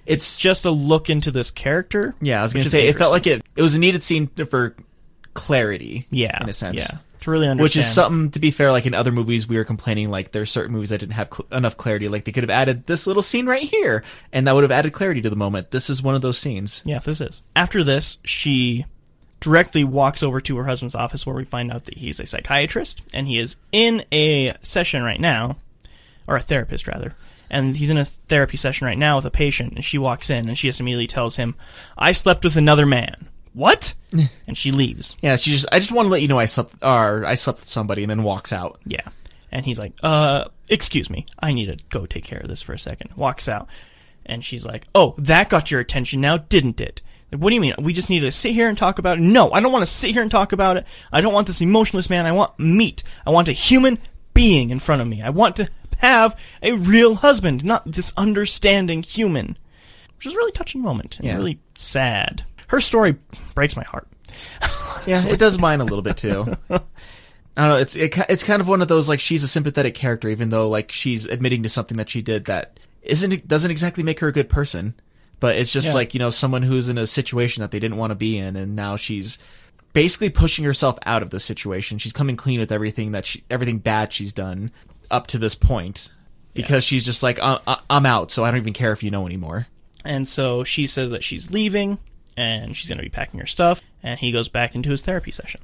It's 0.05 0.25
It's 0.25 0.39
just 0.41 0.65
a 0.65 0.71
look 0.71 1.09
into 1.09 1.31
this 1.31 1.51
character. 1.51 2.15
yeah. 2.21 2.41
I 2.41 2.43
was 2.43 2.53
gonna 2.53 2.65
say 2.65 2.89
it 2.89 2.97
felt 2.97 3.13
like 3.13 3.27
it. 3.27 3.43
It 3.55 3.63
was 3.63 3.75
a 3.77 3.81
needed 3.81 4.03
scene 4.03 4.27
for 4.29 4.75
clarity. 5.35 6.07
yeah, 6.11 6.43
in 6.43 6.49
a 6.49 6.53
sense. 6.53 6.81
yeah, 6.91 6.99
to 7.27 7.31
really 7.31 7.47
understand. 7.47 7.63
Which 7.63 7.77
is 7.77 7.93
something 7.93 8.31
to 8.33 8.41
be 8.41 8.51
fair. 8.51 8.73
Like 8.73 8.87
in 8.87 8.95
other 8.95 9.13
movies, 9.13 9.47
we 9.47 9.57
were 9.57 9.65
complaining 9.65 10.11
like 10.11 10.33
there 10.33 10.43
are 10.43 10.47
certain 10.47 10.73
movies 10.73 10.91
that 10.91 10.99
didn't 10.99 11.13
have 11.13 11.29
cl- 11.33 11.47
enough 11.53 11.77
clarity. 11.77 12.09
Like 12.09 12.25
they 12.25 12.33
could 12.33 12.43
have 12.43 12.51
added 12.51 12.87
this 12.87 13.07
little 13.07 13.23
scene 13.23 13.47
right 13.47 13.63
here, 13.63 14.03
and 14.33 14.47
that 14.47 14.55
would 14.55 14.65
have 14.65 14.71
added 14.73 14.93
clarity 14.93 15.21
to 15.23 15.31
the 15.31 15.37
moment. 15.37 15.71
This 15.71 15.91
is 15.91 16.03
one 16.03 16.15
of 16.15 16.23
those 16.23 16.39
scenes. 16.39 16.83
Yeah, 16.85 16.99
this 16.99 17.21
is. 17.21 17.43
After 17.55 17.85
this, 17.85 18.19
she 18.25 18.87
directly 19.41 19.85
walks 19.85 20.23
over 20.23 20.41
to 20.41 20.57
her 20.57 20.65
husband's 20.65 20.95
office 20.95 21.27
where 21.27 21.37
we 21.37 21.45
find 21.45 21.71
out 21.71 21.85
that 21.85 21.99
he's 21.99 22.19
a 22.19 22.27
psychiatrist 22.27 23.03
and 23.13 23.29
he 23.29 23.39
is 23.39 23.57
in 23.71 24.03
a 24.11 24.55
session 24.63 25.03
right 25.03 25.21
now, 25.21 25.59
or 26.27 26.37
a 26.37 26.41
therapist 26.41 26.89
rather. 26.89 27.15
And 27.49 27.77
he's 27.77 27.91
in 27.91 27.99
a 27.99 28.05
therapy 28.05 28.57
session 28.57 28.87
right 28.87 28.99
now 28.99 29.17
with 29.17 29.27
a 29.27 29.31
patient, 29.31 29.75
and 29.75 29.85
she 29.85 29.99
walks 29.99 30.31
in 30.31 30.49
and 30.49 30.59
she 30.59 30.69
just 30.69 30.81
immediately 30.81 31.07
tells 31.07 31.37
him, 31.37 31.55
I 31.97 32.13
slept 32.13 32.43
with 32.43 32.57
another 32.57 32.87
man. 32.87 33.29
What? 33.57 33.95
and 34.47 34.57
she 34.57 34.71
leaves. 34.71 35.17
Yeah, 35.23 35.37
she 35.37 35.51
just. 35.53 35.67
I 35.73 35.79
just 35.79 35.91
want 35.93 36.07
to 36.07 36.11
let 36.11 36.21
you 36.21 36.29
know 36.29 36.39
I 36.39 36.45
slept, 36.45 36.75
or 36.83 37.25
I 37.25 37.35
slept 37.35 37.61
with 37.61 37.69
somebody, 37.69 38.03
and 38.03 38.11
then 38.11 38.23
walks 38.23 38.53
out. 38.53 38.79
Yeah. 38.85 39.01
And 39.51 39.65
he's 39.65 39.79
like, 39.79 39.95
uh, 40.03 40.45
excuse 40.69 41.09
me. 41.09 41.25
I 41.39 41.55
need 41.55 41.67
to 41.67 41.83
go 41.89 42.05
take 42.05 42.25
care 42.25 42.41
of 42.41 42.49
this 42.49 42.61
for 42.61 42.75
a 42.75 42.79
second. 42.79 43.17
Walks 43.17 43.49
out. 43.49 43.69
And 44.27 44.45
she's 44.45 44.67
like, 44.67 44.87
oh, 44.95 45.15
that 45.19 45.49
got 45.49 45.71
your 45.71 45.81
attention 45.81 46.21
now, 46.21 46.37
didn't 46.37 46.81
it? 46.81 47.01
What 47.31 47.49
do 47.49 47.55
you 47.55 47.61
mean? 47.61 47.75
We 47.81 47.93
just 47.95 48.11
need 48.11 48.21
to 48.21 48.31
sit 48.31 48.53
here 48.53 48.69
and 48.69 48.77
talk 48.77 48.99
about 48.99 49.19
it? 49.19 49.23
No, 49.23 49.51
I 49.53 49.61
don't 49.61 49.73
want 49.73 49.83
to 49.83 49.91
sit 49.91 50.11
here 50.11 50.21
and 50.23 50.31
talk 50.31 50.53
about 50.53 50.77
it. 50.77 50.87
I 51.11 51.21
don't 51.23 51.33
want 51.33 51.47
this 51.47 51.61
emotionless 51.63 52.11
man. 52.11 52.27
I 52.27 52.33
want 52.33 52.59
meat. 52.59 53.03
I 53.27 53.31
want 53.31 53.49
a 53.49 53.53
human 53.53 53.99
being 54.35 54.69
in 54.71 54.81
front 54.81 55.01
of 55.01 55.09
me. 55.09 55.23
I 55.23 55.31
want 55.31 55.57
to 55.57 55.69
have 55.99 56.39
a 56.63 56.73
real 56.73 57.15
husband, 57.15 57.65
not 57.65 57.91
this 57.91 58.13
understanding 58.17 59.03
human. 59.03 59.57
Which 60.17 60.27
is 60.27 60.35
a 60.35 60.37
really 60.37 60.53
touching 60.53 60.83
moment 60.83 61.19
and 61.19 61.29
Yeah. 61.29 61.37
really 61.37 61.61
sad. 61.75 62.45
Her 62.69 62.81
story 62.81 63.17
breaks 63.55 63.77
my 63.77 63.85
heart. 63.85 64.09
Yeah, 65.07 65.25
it 65.29 65.39
does 65.39 65.59
mine 65.59 65.81
a 65.81 65.85
little 65.85 66.03
bit 66.03 66.17
too. 66.17 66.57
I 66.71 66.81
don't 67.63 67.69
know. 67.71 67.77
It's 67.77 67.97
it, 67.97 68.17
it's 68.29 68.45
kind 68.45 68.61
of 68.61 68.69
one 68.69 68.83
of 68.83 68.89
those 68.89 69.09
like 69.09 69.21
she's 69.21 69.43
a 69.45 69.49
sympathetic 69.49 69.95
character, 69.95 70.29
even 70.29 70.51
though 70.51 70.69
like 70.69 70.93
she's 70.93 71.27
admitting 71.27 71.63
to 71.63 71.69
something 71.69 71.97
that 71.97 72.11
she 72.11 72.23
did 72.23 72.45
that 72.47 72.79
isn't 73.03 73.47
doesn't 73.49 73.71
exactly 73.71 74.03
make 74.03 74.21
her 74.21 74.29
a 74.29 74.33
good 74.33 74.49
person. 74.49 74.95
But 75.41 75.57
it's 75.57 75.73
just 75.73 75.89
Yeah. 75.89 75.95
like 75.95 76.15
you 76.15 76.19
know 76.19 76.31
someone 76.31 76.63
who's 76.63 76.89
in 76.89 76.99
a 76.99 77.07
situation 77.07 77.61
that 77.63 77.71
they 77.71 77.79
didn't 77.79 77.97
want 77.99 78.11
to 78.11 78.15
be 78.15 78.37
in, 78.39 78.57
and 78.57 78.77
now 78.77 78.97
she's 78.97 79.39
basically 79.93 80.29
pushing 80.29 80.65
herself 80.65 80.99
out 81.07 81.23
of 81.23 81.31
the 81.31 81.41
situation. 81.41 81.97
She's 81.99 82.13
coming 82.13 82.37
clean 82.37 82.61
with 82.61 82.73
everything 82.73 83.13
that 83.13 83.25
she 83.27 83.45
everything 83.51 83.79
bad 83.79 84.13
she's 84.13 84.33
done 84.33 84.71
up 85.11 85.27
to 85.29 85.39
this 85.39 85.55
point 85.55 86.11
because 86.53 86.85
she's 86.85 87.05
just 87.05 87.23
like 87.23 87.39
I- 87.39 87.59
I- 87.67 87.81
I'm 87.89 88.05
out, 88.07 88.31
so 88.31 88.45
I 88.45 88.51
don't 88.51 88.61
even 88.61 88.73
care 88.75 88.93
if 88.93 89.03
you 89.03 89.11
know 89.11 89.27
anymore. 89.27 89.67
And 90.05 90.27
so 90.29 90.63
she 90.65 90.87
says 90.87 91.11
that 91.11 91.25
she's 91.25 91.51
leaving 91.51 91.99
and 92.37 92.77
she's 92.77 92.89
going 92.89 92.99
to 92.99 93.05
be 93.05 93.09
packing 93.11 93.41
her 93.41 93.47
stuff. 93.47 93.83
And 94.03 94.19
he 94.19 94.31
goes 94.33 94.49
back 94.49 94.75
into 94.75 94.91
his 94.91 95.03
therapy 95.03 95.31
session 95.31 95.61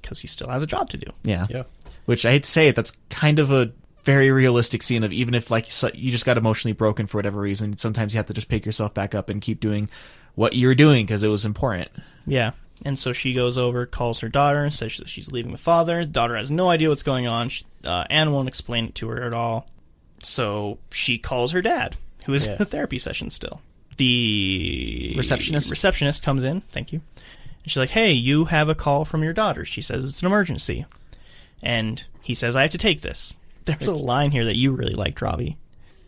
because 0.00 0.20
he 0.20 0.28
still 0.28 0.48
has 0.48 0.62
a 0.62 0.66
job 0.66 0.90
to 0.90 0.96
do. 0.96 1.10
Yeah. 1.22 1.46
Yeah. 1.50 1.64
Which 2.04 2.24
I 2.24 2.30
hate 2.32 2.44
to 2.44 2.50
say 2.50 2.68
it, 2.68 2.76
that's 2.76 2.92
kind 3.10 3.38
of 3.38 3.50
a 3.50 3.72
very 4.04 4.30
realistic 4.30 4.82
scene 4.82 5.02
of 5.02 5.12
even 5.12 5.34
if 5.34 5.50
like 5.50 5.66
you 5.94 6.10
just 6.12 6.24
got 6.24 6.38
emotionally 6.38 6.72
broken 6.72 7.06
for 7.06 7.18
whatever 7.18 7.40
reason, 7.40 7.76
sometimes 7.76 8.14
you 8.14 8.18
have 8.18 8.26
to 8.26 8.34
just 8.34 8.48
pick 8.48 8.64
yourself 8.64 8.94
back 8.94 9.14
up 9.14 9.28
and 9.28 9.40
keep 9.42 9.58
doing 9.60 9.88
what 10.36 10.52
you 10.52 10.68
were 10.68 10.74
doing 10.76 11.04
because 11.04 11.24
it 11.24 11.28
was 11.28 11.44
important. 11.44 11.88
Yeah. 12.26 12.52
And 12.84 12.98
so 12.98 13.12
she 13.12 13.32
goes 13.32 13.56
over, 13.56 13.86
calls 13.86 14.20
her 14.20 14.28
daughter, 14.28 14.62
and 14.62 14.72
says 14.72 14.98
that 14.98 15.08
she's 15.08 15.32
leaving 15.32 15.50
the 15.52 15.58
father. 15.58 16.04
The 16.04 16.12
daughter 16.12 16.36
has 16.36 16.50
no 16.50 16.68
idea 16.68 16.90
what's 16.90 17.02
going 17.02 17.26
on. 17.26 17.48
She, 17.48 17.64
uh, 17.84 18.04
Anne 18.10 18.32
won't 18.32 18.48
explain 18.48 18.84
it 18.84 18.94
to 18.96 19.08
her 19.08 19.22
at 19.22 19.32
all. 19.32 19.66
So 20.22 20.78
she 20.90 21.18
calls 21.18 21.52
her 21.52 21.62
dad, 21.62 21.96
who 22.26 22.34
is 22.34 22.46
Yeah. 22.46 22.52
in 22.52 22.58
the 22.58 22.64
therapy 22.66 22.98
session 22.98 23.30
still. 23.30 23.62
The 23.96 25.14
Receptionist? 25.16 25.70
receptionist 25.70 26.22
comes 26.22 26.44
in. 26.44 26.60
Thank 26.62 26.92
you. 26.92 27.00
And 27.62 27.70
she's 27.72 27.76
like, 27.78 27.90
"Hey, 27.90 28.12
you 28.12 28.46
have 28.46 28.68
a 28.68 28.74
call 28.74 29.04
from 29.04 29.22
your 29.22 29.32
daughter." 29.32 29.64
She 29.64 29.82
says 29.82 30.04
it's 30.04 30.22
an 30.22 30.26
emergency, 30.26 30.86
and 31.62 32.04
he 32.22 32.34
says, 32.34 32.56
"I 32.56 32.62
have 32.62 32.70
to 32.72 32.78
take 32.78 33.00
this." 33.00 33.34
There's 33.64 33.88
a 33.88 33.94
line 33.94 34.30
here 34.30 34.44
that 34.44 34.56
you 34.56 34.72
really 34.72 34.94
liked, 34.94 35.20
Robbie. 35.22 35.56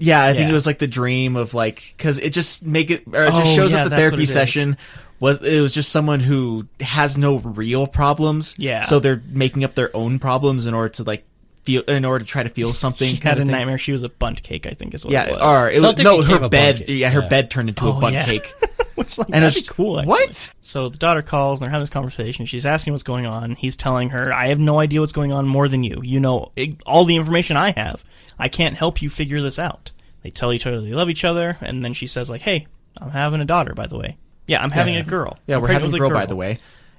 Yeah, 0.01 0.23
I 0.23 0.33
think 0.33 0.49
it 0.49 0.53
was 0.53 0.65
like 0.67 0.79
the 0.79 0.87
dream 0.87 1.35
of 1.35 1.55
like 1.55 1.95
because 1.97 2.21
it 2.21 2.33
just 2.33 2.65
make 2.65 2.91
it 2.93 3.03
or 3.13 3.25
it 3.25 3.31
just 3.31 3.53
Oh, 3.53 3.57
shows 3.57 3.73
yeah, 3.73 3.85
up 3.85 3.91
the 3.91 3.97
therapy 3.97 4.23
is. 4.23 4.33
session 4.33 4.77
was 5.19 5.43
it 5.43 5.61
was 5.61 5.75
just 5.75 5.91
someone 5.91 6.21
who 6.21 6.69
has 6.79 7.19
no 7.19 7.39
real 7.39 7.89
problems. 7.89 8.55
Yeah. 8.59 8.83
so 8.83 9.01
they're 9.01 9.21
making 9.29 9.65
up 9.65 9.75
their 9.75 9.91
own 9.97 10.21
problems 10.21 10.67
in 10.69 10.75
order 10.75 10.91
to 10.91 11.03
like 11.03 11.25
feel 11.65 11.83
in 11.83 12.05
order 12.05 12.25
to 12.25 12.31
try 12.31 12.43
to 12.43 12.49
feel 12.49 12.73
something. 12.85 13.15
She 13.15 13.23
had 13.23 13.35
a 13.35 13.43
thing. 13.43 13.49
nightmare. 13.49 13.79
She 13.79 13.93
was 13.93 14.03
a 14.03 14.09
bunt 14.09 14.43
cake, 14.43 14.67
I 14.67 14.71
think, 14.71 14.95
is 14.95 15.05
what 15.05 15.13
Yeah, 15.13 15.25
it 15.25 15.33
was. 15.33 15.41
or 15.41 15.69
it 15.71 15.83
was, 15.83 15.99
no, 15.99 16.23
her 16.23 16.49
bed. 16.49 16.89
Yeah, 16.89 17.11
her 17.11 17.21
Yeah. 17.23 17.29
bed 17.29 17.51
turned 17.51 17.69
into 17.69 17.85
Oh, 17.85 17.99
a 17.99 18.01
bun 18.01 18.13
yeah. 18.15 18.25
cake. 18.25 18.47
Which 18.95 19.17
like 19.17 19.29
And 19.29 19.43
that'd 19.45 19.57
it's 19.57 19.69
be 19.69 19.73
cool. 19.75 19.99
Actually. 20.01 20.09
What? 20.11 20.55
So 20.61 20.89
the 20.89 20.99
daughter 20.99 21.23
calls 21.23 21.61
and 21.61 21.65
they're 21.65 21.71
having 21.71 21.83
this 21.83 21.91
conversation. 21.91 22.47
She's 22.47 22.67
asking 22.67 22.93
what's 22.93 23.05
going 23.05 23.27
on. 23.27 23.53
He's 23.55 23.77
telling 23.77 24.09
her, 24.11 24.33
"I 24.33 24.49
have 24.49 24.59
no 24.59 24.81
idea 24.81 25.01
what's 25.01 25.13
going 25.13 25.31
on 25.33 25.47
more 25.47 25.69
than 25.69 25.85
you. 25.85 26.01
You 26.03 26.19
know 26.19 26.51
i- 26.59 26.77
all 26.85 27.05
the 27.05 27.15
information 27.17 27.57
I 27.57 27.71
have. 27.71 28.05
I 28.41 28.49
can't 28.49 28.75
help 28.77 29.01
you 29.01 29.09
figure 29.09 29.41
this 29.41 29.59
out." 29.59 29.93
They 30.23 30.31
tell 30.31 30.53
each 30.53 30.67
other 30.67 30.81
they 30.81 30.91
love 30.93 31.09
each 31.11 31.25
other, 31.25 31.57
and 31.61 31.85
then 31.85 31.93
she 31.93 32.09
says, 32.09 32.29
"Like, 32.29 32.41
hey, 32.41 32.67
I'm 33.01 33.11
having 33.11 33.41
a 33.41 33.45
daughter, 33.45 33.73
by 33.73 33.87
the 33.87 33.97
way. 33.97 34.17
Yeah, 34.49 34.61
I'm 34.63 34.71
having 34.73 34.97
a 34.97 35.05
girl. 35.05 35.39
Yeah, 35.47 35.57
I'm 35.57 35.63
we're 35.63 35.69
having 35.69 35.91
a 35.91 35.93
with 35.93 36.01
girl, 36.01 36.11
by 36.11 36.27
the 36.27 36.35
way. 36.35 36.57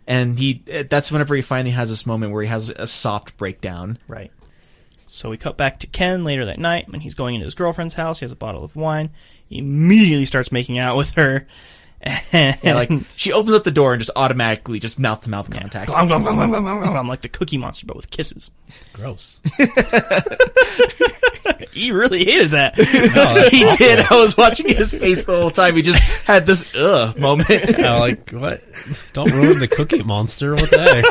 And 0.08 0.40
he, 0.40 0.64
uh, 0.74 0.84
that's 0.90 1.12
whenever 1.12 1.36
he 1.36 1.42
finally 1.42 1.72
has 1.72 1.90
this 1.90 2.06
moment 2.06 2.32
where 2.32 2.42
he 2.44 2.48
has 2.48 2.70
a 2.70 2.88
soft 2.88 3.36
breakdown. 3.38 3.98
Right. 4.08 4.32
So 5.12 5.30
we 5.32 5.38
cut 5.38 5.58
back 5.58 5.80
to 5.80 5.88
Ken 5.88 6.24
later 6.24 6.46
that 6.46 6.60
night 6.60 6.88
when 6.88 7.02
he's 7.02 7.16
going 7.16 7.34
into 7.36 7.46
his 7.46 7.56
girlfriend's 7.56 7.96
house. 7.96 8.20
He 8.20 8.24
has 8.26 8.32
a 8.32 8.36
bottle 8.36 8.64
of 8.64 8.76
wine. 8.76 9.10
He 9.48 9.58
immediately 9.58 10.26
starts 10.26 10.52
making 10.52 10.78
out 10.78 10.96
with 10.98 11.16
her. 11.16 11.48
And 12.32 12.58
Yeah, 12.64 12.76
like 12.76 12.92
she 13.16 13.34
opens 13.34 13.56
up 13.56 13.64
the 13.64 13.72
door 13.72 13.94
and 13.94 14.00
just 14.00 14.12
automatically 14.16 14.80
just 14.80 15.00
mouth 15.00 15.22
to 15.22 15.32
mouth 15.32 15.50
contact. 15.50 15.88
Glom, 15.90 16.08
glom, 16.08 16.22
glom, 16.22 16.36
glom, 16.36 16.50
glom, 16.52 16.64
glom, 16.64 16.80
glom. 16.82 16.96
I'm 16.96 17.08
like 17.08 17.22
the 17.22 17.28
Cookie 17.28 17.58
Monster, 17.58 17.88
but 17.88 17.96
with 17.98 18.12
kisses. 18.12 18.52
Gross. 18.94 19.42
He 21.74 21.92
really 21.92 22.26
hated 22.26 22.50
that. 22.52 22.78
No, 22.78 22.84
he 23.52 23.64
awful. 23.64 23.78
did. 23.78 24.00
I 24.12 24.20
was 24.20 24.36
watching 24.36 24.68
his 24.68 24.94
face 24.94 25.24
the 25.24 25.40
whole 25.40 25.52
time. 25.52 25.76
He 25.76 25.82
just 25.82 26.02
had 26.24 26.46
this 26.46 26.76
ugh 26.76 27.18
moment. 27.18 27.50
I'm 27.80 28.00
like, 28.00 28.30
what? 28.32 28.62
Don't 29.14 29.32
ruin 29.32 29.60
the 29.60 29.68
cookie 29.68 30.04
monster. 30.04 30.56
What 30.56 30.70
the 30.70 30.82
heck? 30.82 31.06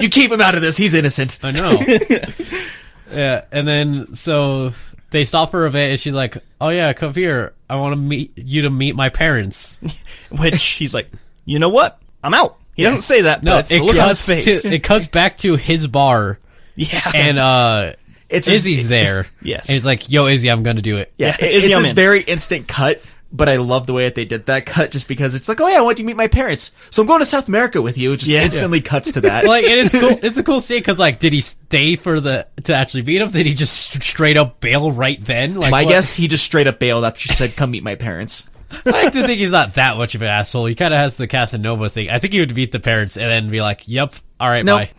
You 0.00 0.08
keep 0.08 0.30
him 0.32 0.40
out 0.40 0.54
of 0.54 0.62
this. 0.62 0.76
He's 0.76 0.94
innocent. 0.94 1.38
I 1.42 1.50
know. 1.52 1.78
yeah, 3.10 3.44
and 3.52 3.66
then 3.66 4.14
so 4.14 4.70
they 5.10 5.24
stop 5.24 5.50
for 5.50 5.66
a 5.66 5.70
bit, 5.70 5.90
and 5.90 6.00
she's 6.00 6.14
like, 6.14 6.36
"Oh 6.60 6.68
yeah, 6.68 6.92
come 6.92 7.14
here. 7.14 7.54
I 7.68 7.76
want 7.76 7.92
to 7.94 8.00
meet 8.00 8.32
you 8.36 8.62
to 8.62 8.70
meet 8.70 8.94
my 8.96 9.08
parents." 9.08 9.78
Which 10.30 10.62
he's 10.62 10.92
like, 10.94 11.08
you 11.44 11.58
know 11.58 11.68
what? 11.68 11.98
I'm 12.22 12.34
out. 12.34 12.56
He 12.74 12.82
doesn't 12.82 13.02
say 13.02 13.22
that, 13.22 13.42
No, 13.42 13.52
but 13.52 13.58
it's 13.60 13.68
the 13.70 13.76
it 13.76 13.82
look 13.82 13.96
on 13.96 14.08
his 14.10 14.18
cuts 14.26 14.26
face. 14.44 14.62
to 14.62 14.74
it 14.74 14.82
cuts 14.82 15.06
back 15.06 15.38
to 15.38 15.54
his 15.56 15.86
bar, 15.86 16.38
yeah. 16.74 17.10
and 17.14 17.38
uh, 17.38 17.92
It's 18.28 18.48
Izzy's 18.48 18.88
there. 18.88 19.26
Yes. 19.42 19.66
and 19.68 19.74
he's 19.74 19.86
like, 19.86 20.10
"Yo, 20.10 20.26
Izzy, 20.26 20.50
I'm 20.50 20.62
gonna 20.62 20.82
do 20.82 20.98
it." 20.98 21.12
Yeah, 21.16 21.36
Yeah, 21.40 21.46
Izzy, 21.46 21.66
it's 21.68 21.76
I'm 21.76 21.82
this 21.82 21.90
in. 21.90 21.96
very 21.96 22.20
instant 22.22 22.68
cut. 22.68 23.00
But 23.32 23.48
I 23.48 23.56
love 23.56 23.86
the 23.86 23.92
way 23.92 24.04
that 24.04 24.14
they 24.14 24.24
did 24.24 24.46
that 24.46 24.66
cut, 24.66 24.90
just 24.92 25.08
because 25.08 25.34
it's 25.34 25.48
like, 25.48 25.60
oh 25.60 25.66
yeah, 25.66 25.78
I 25.78 25.80
want 25.80 25.98
you 25.98 26.04
to 26.04 26.06
meet 26.06 26.16
my 26.16 26.28
parents, 26.28 26.70
so 26.90 27.02
I'm 27.02 27.08
going 27.08 27.18
to 27.20 27.26
South 27.26 27.48
America 27.48 27.82
with 27.82 27.98
you. 27.98 28.12
It 28.12 28.18
just 28.18 28.30
Yeah. 28.30 28.42
instantly 28.44 28.80
cuts 28.80 29.12
to 29.12 29.20
that. 29.22 29.44
like 29.46 29.64
and 29.64 29.80
it's 29.80 29.92
cool. 29.92 30.18
It's 30.22 30.36
a 30.38 30.42
cool 30.42 30.60
scene 30.60 30.78
because 30.78 30.98
like, 30.98 31.18
did 31.18 31.32
he 31.32 31.40
stay 31.40 31.96
for 31.96 32.20
the 32.20 32.46
to 32.64 32.74
actually 32.74 33.02
meet 33.02 33.20
him? 33.20 33.30
Did 33.30 33.46
he 33.46 33.52
just 33.54 33.90
st- 33.90 34.02
straight 34.04 34.36
up 34.36 34.60
bail 34.60 34.90
right 34.92 35.22
then? 35.22 35.54
Like, 35.54 35.70
my 35.72 35.82
what- 35.84 35.90
guess, 35.90 36.14
he 36.14 36.28
just 36.28 36.44
straight 36.44 36.66
up 36.68 36.78
bailed 36.78 37.04
after 37.04 37.20
she 37.20 37.28
said, 37.28 37.56
"Come 37.56 37.72
meet 37.72 37.82
my 37.82 37.96
parents." 37.96 38.48
I 38.84 38.90
like 38.90 39.12
to 39.12 39.24
think 39.26 39.38
he's 39.38 39.52
not 39.52 39.74
that 39.74 39.96
much 39.96 40.14
of 40.16 40.22
an 40.22 40.28
asshole. 40.28 40.66
He 40.66 40.74
kind 40.74 40.92
of 40.92 40.98
has 40.98 41.16
the 41.16 41.26
Casanova 41.28 41.88
thing. 41.88 42.10
I 42.10 42.18
think 42.18 42.32
he 42.32 42.40
would 42.40 42.54
meet 42.54 42.72
the 42.72 42.80
parents 42.80 43.16
and 43.16 43.30
then 43.30 43.50
be 43.50 43.60
like, 43.60 43.82
"Yep, 43.86 44.14
all 44.40 44.48
right, 44.48 44.64
Nope. 44.64 44.80
bye." 44.80 44.90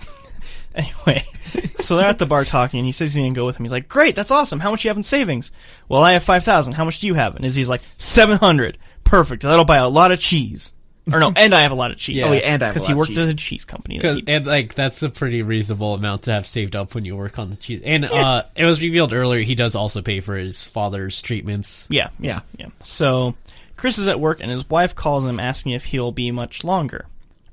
Anyway, 0.78 1.24
so 1.80 1.98
they're 1.98 2.08
at 2.08 2.20
the 2.20 2.26
bar 2.26 2.46
talking, 2.46 2.80
and 2.80 2.86
he 2.86 2.92
says 2.92 3.14
he's 3.14 3.24
gonna 3.24 3.34
go 3.36 3.46
with 3.46 3.58
him. 3.60 3.66
He's 3.66 3.72
like, 3.72 3.88
"Great, 3.88 4.16
that's 4.16 4.32
awesome. 4.32 4.60
How 4.60 4.72
much 4.72 4.84
do 4.84 4.88
you 4.88 4.90
have 4.92 4.98
in 4.98 5.04
savings?" 5.04 5.52
Well, 5.90 6.04
I 6.04 6.14
have 6.14 6.24
five 6.24 6.44
thousand. 6.44 6.74
How 6.74 6.86
much 6.86 7.00
do 7.00 7.08
you 7.08 7.14
have? 7.16 7.36
And 7.36 7.44
Izzy's 7.44 7.68
like, 7.70 7.80
seven 7.82 8.38
hundred. 8.38 8.78
Perfect. 9.04 9.44
That'll 9.44 9.66
buy 9.66 9.78
a 9.78 9.90
lot 9.90 10.12
of 10.12 10.20
cheese. 10.20 10.74
Or 11.12 11.20
no, 11.20 11.32
and 11.38 11.54
I 11.56 11.62
have 11.62 11.72
a 11.72 11.76
lot 11.76 11.92
of 11.92 11.98
cheese. 11.98 12.22
Oh, 12.26 12.34
yeah, 12.34 12.40
and 12.42 12.62
I 12.62 12.68
have 12.68 12.76
a 12.76 12.80
because 12.80 12.84
lot 12.84 12.88
he 12.88 12.92
of 12.92 12.98
worked 12.98 13.10
cheese. 13.12 13.24
at 13.24 13.30
a 13.30 13.34
cheese 13.36 13.66
company. 13.66 13.98
that 14.00 14.04
'Cause- 14.08 14.18
he- 14.18 14.24
and 14.28 14.46
like 14.46 14.74
that's 14.76 15.02
a 15.02 15.10
pretty 15.10 15.42
reasonable 15.42 15.94
amount 15.94 16.24
to 16.24 16.32
have 16.32 16.46
saved 16.46 16.76
up 16.76 16.94
when 16.94 17.06
you 17.06 17.16
work 17.16 17.40
on 17.40 17.50
the 17.50 17.56
cheese. 17.56 17.82
And 17.86 18.04
uh, 18.06 18.44
it 18.56 18.66
was 18.66 18.82
revealed 18.82 19.14
earlier 19.14 19.42
he 19.42 19.56
does 19.56 19.74
also 19.76 20.02
pay 20.02 20.20
for 20.20 20.36
his 20.36 20.64
father's 20.66 21.22
treatments. 21.22 21.88
Yeah, 21.90 22.10
yeah, 22.20 22.42
yeah. 22.60 22.68
So 22.84 23.36
Chris 23.78 23.98
is 23.98 24.08
at 24.10 24.20
work, 24.20 24.40
and 24.42 24.52
his 24.52 24.70
wife 24.70 24.94
calls 24.96 25.26
him 25.26 25.40
asking 25.40 25.72
if 25.72 25.86
he'll 25.86 26.12
be 26.12 26.30
much 26.32 26.64
longer. 26.66 27.06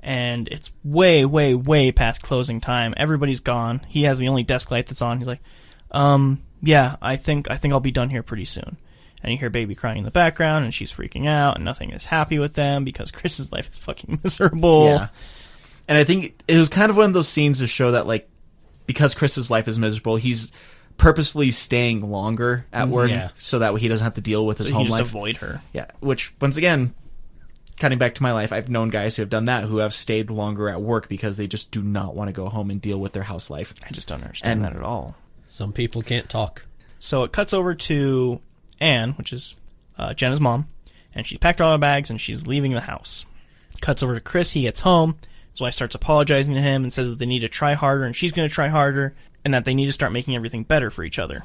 And 0.06 0.48
it's 0.48 0.70
way, 0.84 1.24
way, 1.24 1.54
way 1.54 1.90
past 1.90 2.20
closing 2.22 2.60
time. 2.60 2.92
Everybody's 2.96 3.40
gone. 3.40 3.80
He 3.88 4.02
has 4.02 4.18
the 4.18 4.28
only 4.28 4.42
desk 4.42 4.70
light 4.70 4.86
that's 4.86 5.00
on. 5.00 5.16
He's 5.18 5.26
like, 5.26 5.40
"Um, 5.90 6.42
yeah, 6.60 6.96
I 7.00 7.16
think 7.16 7.50
I 7.50 7.56
think 7.56 7.72
I'll 7.72 7.80
be 7.80 7.90
done 7.90 8.10
here 8.10 8.22
pretty 8.22 8.44
soon." 8.44 8.76
And 9.22 9.32
you 9.32 9.38
hear 9.38 9.48
baby 9.48 9.74
crying 9.74 9.96
in 9.98 10.04
the 10.04 10.10
background, 10.10 10.66
and 10.66 10.74
she's 10.74 10.92
freaking 10.92 11.26
out, 11.26 11.56
and 11.56 11.64
nothing 11.64 11.88
is 11.90 12.04
happy 12.04 12.38
with 12.38 12.52
them 12.52 12.84
because 12.84 13.10
Chris's 13.12 13.50
life 13.50 13.70
is 13.72 13.78
fucking 13.78 14.20
miserable. 14.24 14.84
Yeah. 14.86 15.08
And 15.88 15.96
I 15.96 16.04
think 16.04 16.34
it 16.46 16.58
was 16.58 16.68
kind 16.68 16.90
of 16.90 16.98
one 16.98 17.06
of 17.06 17.12
those 17.14 17.28
scenes 17.28 17.60
to 17.60 17.66
show 17.66 17.92
that, 17.92 18.06
like, 18.06 18.28
because 18.86 19.14
Chris's 19.14 19.50
life 19.50 19.66
is 19.68 19.78
miserable, 19.78 20.16
he's 20.16 20.52
purposefully 20.98 21.50
staying 21.50 22.08
longer 22.10 22.66
at 22.72 22.88
work 22.88 23.10
Yeah. 23.10 23.30
so 23.36 23.58
that 23.60 23.74
he 23.78 23.88
doesn't 23.88 24.04
have 24.04 24.14
to 24.14 24.20
deal 24.20 24.44
with 24.46 24.58
his 24.58 24.66
So 24.68 24.72
he 24.72 24.76
home 24.76 24.86
just 24.86 24.98
life. 24.98 25.06
avoid 25.06 25.36
her. 25.38 25.62
Yeah, 25.72 25.86
which 26.00 26.34
once 26.40 26.56
again, 26.58 26.94
cutting 27.78 27.98
back 27.98 28.14
to 28.16 28.22
my 28.22 28.32
life, 28.32 28.52
I've 28.52 28.68
known 28.68 28.88
guys 28.90 29.16
who 29.16 29.22
have 29.22 29.30
done 29.30 29.46
that 29.46 29.64
who 29.64 29.78
have 29.78 29.92
stayed 29.94 30.30
longer 30.30 30.68
at 30.68 30.80
work 30.80 31.08
because 31.08 31.36
they 31.36 31.46
just 31.46 31.70
do 31.70 31.82
not 31.82 32.14
want 32.14 32.28
to 32.28 32.32
go 32.32 32.48
home 32.48 32.70
and 32.70 32.80
deal 32.80 32.98
with 32.98 33.12
their 33.12 33.22
house 33.24 33.50
life. 33.50 33.74
I 33.86 33.90
just 33.92 34.08
don't 34.08 34.22
understand 34.22 34.52
And- 34.60 34.64
that 34.64 34.76
at 34.76 34.82
all. 34.82 35.16
Some 35.46 35.72
people 35.72 36.02
can't 36.02 36.28
talk. 36.28 36.66
So 36.98 37.22
it 37.22 37.32
cuts 37.32 37.52
over 37.54 37.74
to 37.74 38.38
Anne, 38.80 39.12
which 39.12 39.32
is 39.32 39.56
uh, 39.98 40.14
Jenna's 40.14 40.40
mom, 40.40 40.68
and 41.14 41.26
she 41.26 41.36
packed 41.38 41.60
all 41.60 41.72
her 41.72 41.78
bags 41.78 42.10
and 42.10 42.20
she's 42.20 42.46
leaving 42.46 42.72
the 42.72 42.80
house. 42.80 43.26
Cuts 43.80 44.02
over 44.02 44.14
to 44.14 44.20
Chris. 44.20 44.52
He 44.52 44.62
gets 44.62 44.80
home. 44.80 45.16
His 45.52 45.60
wife 45.60 45.74
starts 45.74 45.94
apologizing 45.94 46.54
to 46.54 46.60
him 46.60 46.82
and 46.82 46.92
says 46.92 47.08
that 47.08 47.18
they 47.18 47.26
need 47.26 47.40
to 47.40 47.48
try 47.48 47.74
harder 47.74 48.04
and 48.04 48.16
she's 48.16 48.32
going 48.32 48.48
to 48.48 48.52
try 48.54 48.68
harder 48.68 49.14
and 49.44 49.52
that 49.54 49.64
they 49.64 49.74
need 49.74 49.86
to 49.86 49.92
start 49.92 50.10
making 50.12 50.34
everything 50.34 50.64
better 50.64 50.90
for 50.90 51.04
each 51.04 51.18
other. 51.18 51.44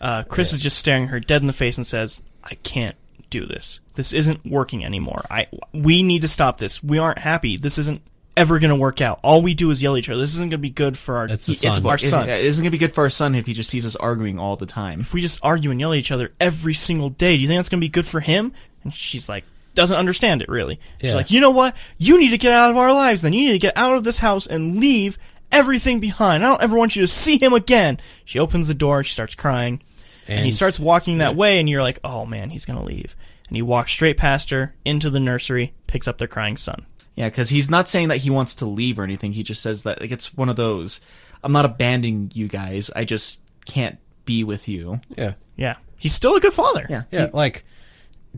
Uh, 0.00 0.24
Chris 0.24 0.52
is 0.52 0.58
just 0.58 0.78
staring 0.78 1.08
her 1.08 1.20
dead 1.20 1.40
in 1.42 1.46
the 1.46 1.52
face 1.52 1.76
and 1.76 1.86
says, 1.86 2.20
"I 2.42 2.54
can't 2.56 2.96
do 3.30 3.46
this. 3.46 3.80
This 3.94 4.12
isn't 4.12 4.44
working 4.44 4.84
anymore. 4.84 5.24
I 5.30 5.46
we 5.72 6.02
need 6.02 6.22
to 6.22 6.28
stop 6.28 6.58
this. 6.58 6.82
We 6.82 6.98
aren't 6.98 7.18
happy. 7.18 7.56
This 7.56 7.78
isn't 7.78 8.02
ever 8.36 8.58
going 8.58 8.70
to 8.70 8.76
work 8.76 9.00
out. 9.00 9.20
All 9.22 9.42
we 9.42 9.54
do 9.54 9.70
is 9.70 9.80
yell 9.80 9.94
at 9.94 10.00
each 10.00 10.10
other. 10.10 10.18
This 10.20 10.34
isn't 10.34 10.46
going 10.50 10.50
to 10.50 10.58
be 10.58 10.70
good 10.70 10.98
for 10.98 11.16
our 11.18 11.28
It's 11.28 11.46
the 11.46 11.52
it's 11.52 11.60
son. 11.76 11.86
our 11.86 11.94
It- 11.94 12.00
son. 12.00 12.28
It 12.28 12.44
isn't 12.44 12.62
going 12.62 12.70
to 12.72 12.76
be 12.76 12.78
good 12.78 12.92
for 12.92 13.04
our 13.04 13.10
son 13.10 13.36
if 13.36 13.46
he 13.46 13.54
just 13.54 13.70
sees 13.70 13.86
us 13.86 13.94
arguing 13.94 14.40
all 14.40 14.56
the 14.56 14.66
time. 14.66 14.98
if 15.00 15.14
we 15.14 15.20
just 15.20 15.38
argue 15.44 15.70
and 15.70 15.78
yell 15.78 15.92
at 15.92 15.98
each 15.98 16.10
other 16.10 16.32
every 16.40 16.74
single 16.74 17.10
day, 17.10 17.36
do 17.36 17.42
you 17.42 17.46
think 17.46 17.58
that's 17.58 17.68
going 17.68 17.80
to 17.80 17.84
be 17.84 17.88
good 17.90 18.06
for 18.06 18.18
him? 18.20 18.52
And 18.82 18.92
she's 18.92 19.28
like, 19.28 19.44
doesn't 19.74 19.96
understand 19.96 20.42
it 20.42 20.48
really. 20.48 20.80
She's 21.00 21.14
like, 21.14 21.30
you 21.30 21.40
know 21.40 21.50
what? 21.52 21.76
You 21.98 22.18
need 22.18 22.30
to 22.30 22.38
get 22.38 22.50
out 22.52 22.70
of 22.70 22.76
our 22.76 22.92
lives. 22.92 23.22
Then 23.22 23.32
you 23.32 23.46
need 23.46 23.52
to 23.52 23.58
get 23.58 23.76
out 23.76 23.94
of 23.96 24.02
this 24.04 24.18
house 24.18 24.46
and 24.48 24.78
leave 24.78 25.16
everything 25.52 26.00
behind. 26.00 26.44
I 26.44 26.48
don't 26.48 26.62
ever 26.62 26.76
want 26.76 26.96
you 26.96 27.02
to 27.02 27.08
see 27.08 27.38
him 27.38 27.52
again. 27.52 27.98
She 28.24 28.38
opens 28.40 28.66
the 28.68 28.74
door. 28.74 29.02
She 29.04 29.12
starts 29.14 29.34
crying, 29.36 29.80
and, 30.28 30.44
he 30.44 30.50
starts 30.50 30.78
walking 30.80 31.18
that 31.18 31.36
way. 31.36 31.58
And 31.60 31.68
you're 31.68 31.82
like, 31.82 31.98
oh 32.04 32.26
man, 32.26 32.50
he's 32.50 32.64
going 32.66 32.78
to 32.78 32.84
leave. 32.84 33.14
And 33.54 33.58
and 33.60 33.68
he 33.68 33.70
walks 33.70 33.92
straight 33.92 34.16
past 34.16 34.50
her 34.50 34.74
into 34.84 35.10
the 35.10 35.20
nursery, 35.20 35.74
picks 35.86 36.08
up 36.08 36.18
their 36.18 36.28
crying 36.28 36.56
son. 36.56 36.86
Yeah, 37.14 37.28
because 37.28 37.50
he's 37.50 37.70
not 37.70 37.88
saying 37.88 38.08
that 38.08 38.18
he 38.18 38.30
wants 38.30 38.56
to 38.56 38.66
leave 38.66 38.98
or 38.98 39.04
anything. 39.04 39.32
He 39.32 39.42
just 39.44 39.62
says 39.62 39.84
that 39.84 40.00
like 40.00 40.10
it's 40.10 40.34
one 40.34 40.48
of 40.48 40.56
those. 40.56 41.00
I'm 41.42 41.52
not 41.52 41.64
abandoning 41.64 42.32
you 42.34 42.48
guys. 42.48 42.90
I 42.96 43.04
just 43.04 43.42
can't 43.66 43.98
be 44.24 44.42
with 44.42 44.68
you. 44.68 45.00
Yeah. 45.16 45.34
Yeah, 45.56 45.76
he's 45.96 46.12
still 46.14 46.34
a 46.34 46.40
good 46.40 46.52
father. 46.52 46.84
Yeah. 46.90 47.02
Yeah, 47.12 47.28
like 47.32 47.64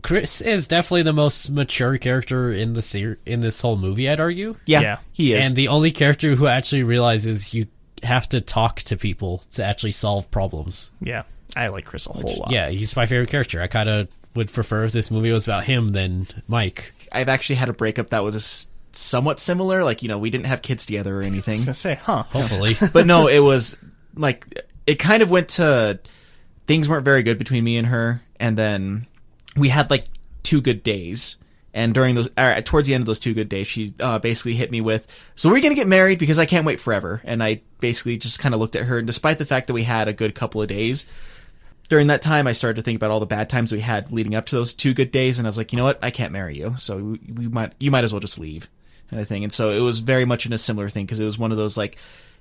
Chris 0.03 0.41
is 0.41 0.67
definitely 0.67 1.01
the 1.01 1.13
most 1.13 1.49
mature 1.49 1.97
character 1.97 2.51
in 2.51 2.73
the 2.73 2.83
ser- 2.83 3.17
in 3.25 3.39
this 3.39 3.59
whole 3.61 3.77
movie. 3.77 4.07
I'd 4.07 4.19
argue, 4.19 4.55
Yeah, 4.67 4.81
Yeah. 4.81 4.97
he 5.13 5.33
is. 5.33 5.47
and 5.47 5.55
the 5.55 5.69
only 5.69 5.89
character 5.91 6.35
who 6.35 6.45
actually 6.45 6.83
realizes 6.83 7.55
you 7.55 7.65
have 8.03 8.29
to 8.29 8.41
talk 8.41 8.81
to 8.83 8.95
people 8.95 9.41
to 9.53 9.63
actually 9.65 9.93
solve 9.93 10.29
problems. 10.29 10.91
yeah. 11.01 11.23
I 11.55 11.67
like 11.67 11.85
Chris 11.85 12.05
a 12.05 12.11
whole 12.11 12.35
lot. 12.37 12.51
Yeah, 12.51 12.69
he's 12.69 12.95
my 12.95 13.07
favorite 13.07 13.29
character. 13.29 13.59
I 13.61 13.65
kind 13.67 13.89
of 13.89 14.07
would 14.37 14.51
prefer 14.51 14.85
if 14.85 14.91
this 14.91 15.11
movie 15.11 15.31
was 15.31 15.43
about 15.43 15.65
him 15.65 15.91
than 15.91 16.27
Mike. 16.47 16.93
I've 17.11 17.29
actually 17.29 17.55
had 17.55 17.69
a 17.69 17.73
breakup 17.73 18.11
that 18.11 18.23
was 18.23 18.35
a 18.35 18.37
s 18.37 18.67
somewhat 18.93 19.39
similar. 19.39 19.83
Like 19.83 20.01
you 20.01 20.07
know, 20.07 20.17
we 20.17 20.29
didn't 20.29 20.45
have 20.45 20.61
kids 20.61 20.85
together 20.85 21.19
or 21.19 21.23
anything. 21.23 21.53
I 21.53 21.55
was 21.55 21.65
gonna 21.65 21.73
say, 21.73 21.95
huh? 21.95 22.23
Hopefully, 22.29 22.75
but 22.93 23.05
no, 23.05 23.27
it 23.27 23.39
was 23.39 23.77
like 24.15 24.65
it 24.85 24.95
kind 24.95 25.21
of 25.21 25.29
went 25.29 25.49
to 25.49 25.99
things 26.67 26.87
weren't 26.87 27.05
very 27.05 27.23
good 27.23 27.37
between 27.37 27.63
me 27.63 27.77
and 27.77 27.87
her, 27.87 28.21
and 28.39 28.57
then 28.57 29.07
we 29.55 29.69
had 29.69 29.89
like 29.89 30.05
two 30.43 30.61
good 30.61 30.83
days. 30.83 31.37
And 31.73 31.93
during 31.93 32.15
those, 32.15 32.29
uh, 32.37 32.59
towards 32.61 32.87
the 32.87 32.95
end 32.95 33.03
of 33.03 33.05
those 33.05 33.19
two 33.19 33.35
good 33.35 33.49
days, 33.49 33.67
she 33.67 33.93
uh, 33.99 34.17
basically 34.17 34.55
hit 34.55 34.71
me 34.71 34.81
with, 34.81 35.05
"So 35.35 35.49
we're 35.49 35.61
gonna 35.61 35.75
get 35.75 35.87
married 35.87 36.17
because 36.17 36.39
I 36.39 36.45
can't 36.45 36.65
wait 36.65 36.79
forever." 36.79 37.21
And 37.23 37.43
I 37.43 37.61
basically 37.79 38.17
just 38.17 38.39
kind 38.39 38.55
of 38.55 38.61
looked 38.61 38.75
at 38.75 38.85
her, 38.85 38.97
and 38.97 39.05
despite 39.05 39.37
the 39.37 39.45
fact 39.45 39.67
that 39.67 39.73
we 39.73 39.83
had 39.83 40.07
a 40.07 40.13
good 40.13 40.33
couple 40.33 40.61
of 40.61 40.67
days, 40.67 41.05
during 41.89 42.07
that 42.07 42.21
time, 42.21 42.47
I 42.47 42.51
started 42.51 42.75
to 42.77 42.81
think 42.81 42.95
about 42.97 43.11
all 43.11 43.19
the 43.19 43.25
bad 43.25 43.49
times 43.49 43.71
we 43.71 43.79
had 43.79 44.11
leading 44.11 44.35
up 44.35 44.45
to 44.47 44.55
those 44.55 44.73
two 44.73 44.93
good 44.93 45.11
days, 45.11 45.39
and 45.39 45.45
I 45.45 45.49
was 45.49 45.57
like, 45.57 45.71
you 45.71 45.77
know 45.77 45.83
what, 45.85 45.99
I 46.01 46.11
can't 46.11 46.31
marry 46.33 46.57
you, 46.57 46.75
so 46.77 46.97
we, 46.97 47.19
we 47.33 47.47
might, 47.47 47.73
you 47.79 47.91
might 47.91 48.03
as 48.03 48.11
well 48.13 48.19
just 48.19 48.39
leave, 48.39 48.69
kind 49.09 49.21
of 49.21 49.27
thing. 49.27 49.43
And 49.43 49.53
so 49.53 49.71
it 49.71 49.79
was 49.79 49.99
very 49.99 50.25
much 50.25 50.45
in 50.45 50.53
a 50.53 50.57
similar 50.57 50.89
thing 50.89 51.05
because 51.05 51.19
it 51.19 51.25
was 51.25 51.37
one 51.39 51.51
of 51.51 51.57
those 51.57 51.77
like 51.77 51.97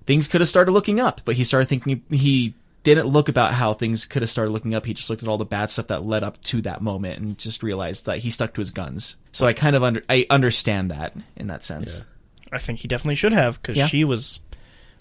things 0.07 0.29
could 0.29 0.41
have 0.41 0.49
started 0.49 0.73
looking 0.73 1.01
up, 1.01 1.21
but 1.25 1.37
he 1.37 1.45
started 1.45 1.69
thinking 1.69 2.03
he 2.11 2.55
didn't 2.83 3.07
look 3.09 3.29
about 3.29 3.53
how 3.53 3.73
things 3.73 4.05
could 4.05 4.23
have 4.23 4.31
started 4.31 4.53
looking 4.53 4.73
up. 4.75 4.87
He 4.87 4.95
just 4.95 5.11
looked 5.11 5.23
at 5.25 5.29
all 5.29 5.39
the 5.39 5.45
bad 5.45 5.71
stuff 5.71 5.89
that 5.89 6.05
led 6.07 6.23
up 6.23 6.41
to 6.45 6.61
that 6.63 6.81
moment 6.83 7.21
and 7.21 7.37
just 7.37 7.65
realized 7.65 8.07
that 8.07 8.19
he 8.19 8.31
stuck 8.31 8.55
to 8.55 8.61
his 8.61 8.71
guns. 8.71 9.17
So 9.33 9.45
I 9.47 9.53
kind 9.55 9.75
of 9.75 9.83
under, 9.83 10.03
I 10.09 10.25
understand 10.31 10.93
that 10.93 11.13
in 11.37 11.49
that 11.49 11.65
sense. 11.65 12.05
I 12.53 12.59
think 12.59 12.79
he 12.79 12.87
definitely 12.89 13.17
should 13.17 13.33
have 13.33 13.61
because 13.61 13.77
Yeah. 13.77 13.89
she 13.89 14.05
was 14.05 14.39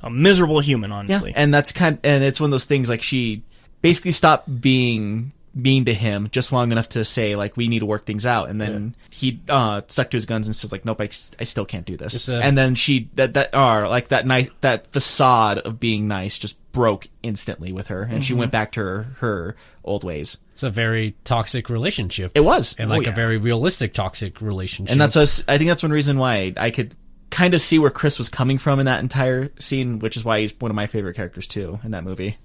a 0.01 0.09
miserable 0.09 0.61
human, 0.61 0.89
Yeah, 0.89 0.95
honestly. 0.97 1.33
and 1.35 1.53
that's 1.53 1.71
kind 1.71 1.99
and 2.03 2.23
it's 2.23 2.39
one 2.39 2.47
of 2.47 2.51
those 2.51 2.65
things 2.65 2.89
like 2.89 3.03
she 3.03 3.43
basically 3.85 4.09
stopped 4.09 4.61
being 4.61 5.31
mean 5.53 5.85
to 5.85 5.93
him 5.93 6.27
just 6.31 6.51
long 6.51 6.71
enough 6.71 6.89
to 6.89 7.05
say 7.05 7.35
like 7.35 7.55
we 7.55 7.67
need 7.67 7.79
to 7.79 7.85
work 7.85 8.03
things 8.03 8.25
out, 8.25 8.49
and 8.49 8.59
then 8.59 8.95
he 9.11 9.39
uh 9.47 9.81
stuck 9.87 10.09
to 10.09 10.17
his 10.17 10.25
guns 10.25 10.47
and 10.47 10.55
says 10.55 10.71
like 10.71 10.85
nope, 10.85 10.99
I, 10.99 11.09
I 11.39 11.43
still 11.43 11.65
can't 11.65 11.85
do 11.85 11.95
this. 11.95 12.27
A- 12.27 12.41
and 12.41 12.57
then 12.57 12.73
she 12.73 13.09
that 13.13 13.35
that 13.35 13.53
are 13.53 13.87
like 13.87 14.07
that 14.07 14.25
nice 14.25 14.49
that 14.61 14.87
facade 14.87 15.59
of 15.59 15.79
being 15.79 16.07
nice 16.07 16.39
just 16.39 16.57
broke 16.71 17.07
instantly 17.21 17.71
with 17.71 17.87
her, 17.87 18.01
and 18.01 18.25
she 18.25 18.33
went 18.33 18.51
back 18.51 18.71
to 18.71 18.79
her 18.79 19.03
her 19.19 19.55
old 19.83 20.03
ways. 20.03 20.37
it's 20.51 20.63
a 20.63 20.71
very 20.71 21.15
toxic 21.23 21.69
relationship. 21.69 22.31
It 22.33 22.43
was, 22.43 22.75
and 22.79 22.89
like 22.89 23.03
yeah. 23.03 23.11
a 23.11 23.15
very 23.15 23.37
realistic 23.37 23.93
toxic 23.93 24.41
relationship. 24.41 24.91
and 24.91 24.99
that's 24.99 25.15
us. 25.15 25.43
I 25.47 25.59
think 25.59 25.69
that's 25.69 25.83
one 25.83 25.91
reason 25.91 26.17
why 26.17 26.53
I 26.57 26.71
could 26.71 26.95
kind 27.29 27.53
of 27.53 27.61
see 27.61 27.77
where 27.77 27.91
Chris 27.91 28.17
was 28.17 28.29
coming 28.29 28.57
from 28.57 28.79
in 28.79 28.87
that 28.87 29.01
entire 29.01 29.51
scene, 29.59 29.99
which 29.99 30.17
is 30.17 30.25
why 30.25 30.41
he's 30.41 30.59
one 30.59 30.71
of 30.71 30.75
my 30.75 30.87
favorite 30.87 31.15
characters 31.15 31.45
too 31.45 31.79
in 31.83 31.91
that 31.91 32.03
movie. 32.03 32.37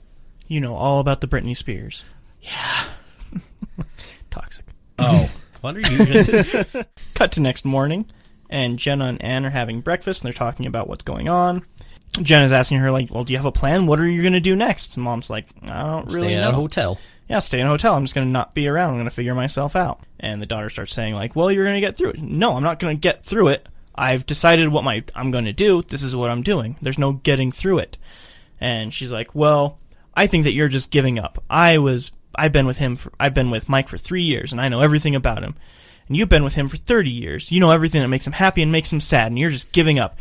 You 0.51 0.61
know 0.61 0.74
all 0.74 0.98
about 0.98 1.20
the 1.20 1.28
Britney 1.28 1.57
Spears. 1.57 2.05
Yeah. 2.42 2.84
Toxic. 4.30 4.64
oh, 4.98 5.30
what 5.61 5.76
are 5.76 5.80
you? 5.80 5.98
Gonna, 5.98 6.86
Cut 7.14 7.32
to 7.32 7.40
next 7.40 7.64
morning, 7.64 8.11
and 8.51 8.76
Jenna 8.76 9.07
and 9.07 9.22
Anne 9.22 9.46
are 9.46 9.51
having 9.51 9.80
breakfast, 9.80 10.22
and 10.22 10.26
they're 10.26 10.36
talking 10.36 10.66
about 10.66 10.88
what's 10.88 11.05
going 11.05 11.28
on. 11.28 11.64
Jenna's 12.20 12.53
asking 12.53 12.78
her, 12.78 12.90
like, 12.90 13.14
well, 13.14 13.22
do 13.22 13.32
you 13.32 13.38
have 13.38 13.46
a 13.46 13.53
plan? 13.53 13.86
What 13.86 14.01
are 14.01 14.09
you 14.09 14.22
going 14.22 14.32
to 14.32 14.40
do 14.40 14.57
next? 14.57 14.96
And 14.96 15.05
Mom's 15.05 15.30
like, 15.30 15.46
I 15.62 15.82
don't 15.82 16.07
really 16.07 16.30
stay 16.30 16.34
at 16.34 16.40
know. 16.40 16.48
a 16.48 16.53
hotel. 16.53 16.98
yeah, 17.28 17.38
stay 17.38 17.61
in 17.61 17.66
a 17.68 17.70
hotel. 17.70 17.94
I'm 17.94 18.03
just 18.03 18.16
going 18.16 18.26
to 18.26 18.32
not 18.32 18.53
be 18.53 18.66
around. 18.66 18.90
I'm 18.90 18.96
going 18.96 19.05
to 19.05 19.12
figure 19.12 19.36
myself 19.36 19.76
out. 19.76 20.01
And 20.18 20.42
the 20.42 20.46
daughter 20.46 20.68
starts 20.70 20.92
saying, 20.92 21.14
like, 21.14 21.36
well, 21.36 21.53
you're 21.53 21.64
going 21.64 21.80
to 21.80 21.80
get 21.80 21.96
through 21.96 22.11
it. 22.11 22.20
No, 22.20 22.57
I'm 22.57 22.64
not 22.64 22.80
going 22.80 22.96
to 22.96 23.01
get 23.01 23.24
through 23.24 23.48
it. 23.48 23.68
I've 23.94 24.26
decided 24.26 24.70
what 24.70 24.82
my 24.82 25.05
I'm 25.14 25.30
going 25.30 25.44
to 25.44 25.53
do. 25.53 25.82
This 25.82 26.03
is 26.03 26.16
what 26.16 26.30
I'm 26.30 26.42
doing. 26.42 26.76
There's 26.82 26.98
no 26.98 27.12
getting 27.12 27.53
through 27.53 27.78
it. 27.78 27.96
And 28.61 28.92
she's 28.92 29.12
like, 29.12 29.32
well, 29.32 29.78
I 30.20 30.26
think 30.26 30.44
that 30.44 30.52
you're 30.52 30.68
just 30.68 30.90
giving 30.90 31.18
up. 31.18 31.42
I 31.48 31.78
was, 31.78 32.12
I've 32.34 32.52
been 32.52 32.66
with 32.66 32.76
him 32.76 32.96
for, 32.96 33.10
I've 33.18 33.32
been 33.32 33.50
with 33.50 33.70
Mike 33.70 33.88
for 33.88 33.96
three 33.96 34.22
years 34.22 34.52
and 34.52 34.60
I 34.60 34.68
know 34.68 34.82
everything 34.82 35.14
about 35.14 35.42
him. 35.42 35.54
And 36.06 36.14
you've 36.14 36.28
been 36.28 36.44
with 36.44 36.56
him 36.56 36.68
for 36.68 36.76
30 36.76 37.08
years. 37.08 37.50
You 37.50 37.58
know 37.58 37.70
everything 37.70 38.02
that 38.02 38.08
makes 38.08 38.26
him 38.26 38.34
happy 38.34 38.60
and 38.60 38.70
makes 38.70 38.92
him 38.92 39.00
sad 39.00 39.28
and 39.28 39.38
you're 39.38 39.48
just 39.48 39.72
giving 39.72 39.98
up. 39.98 40.18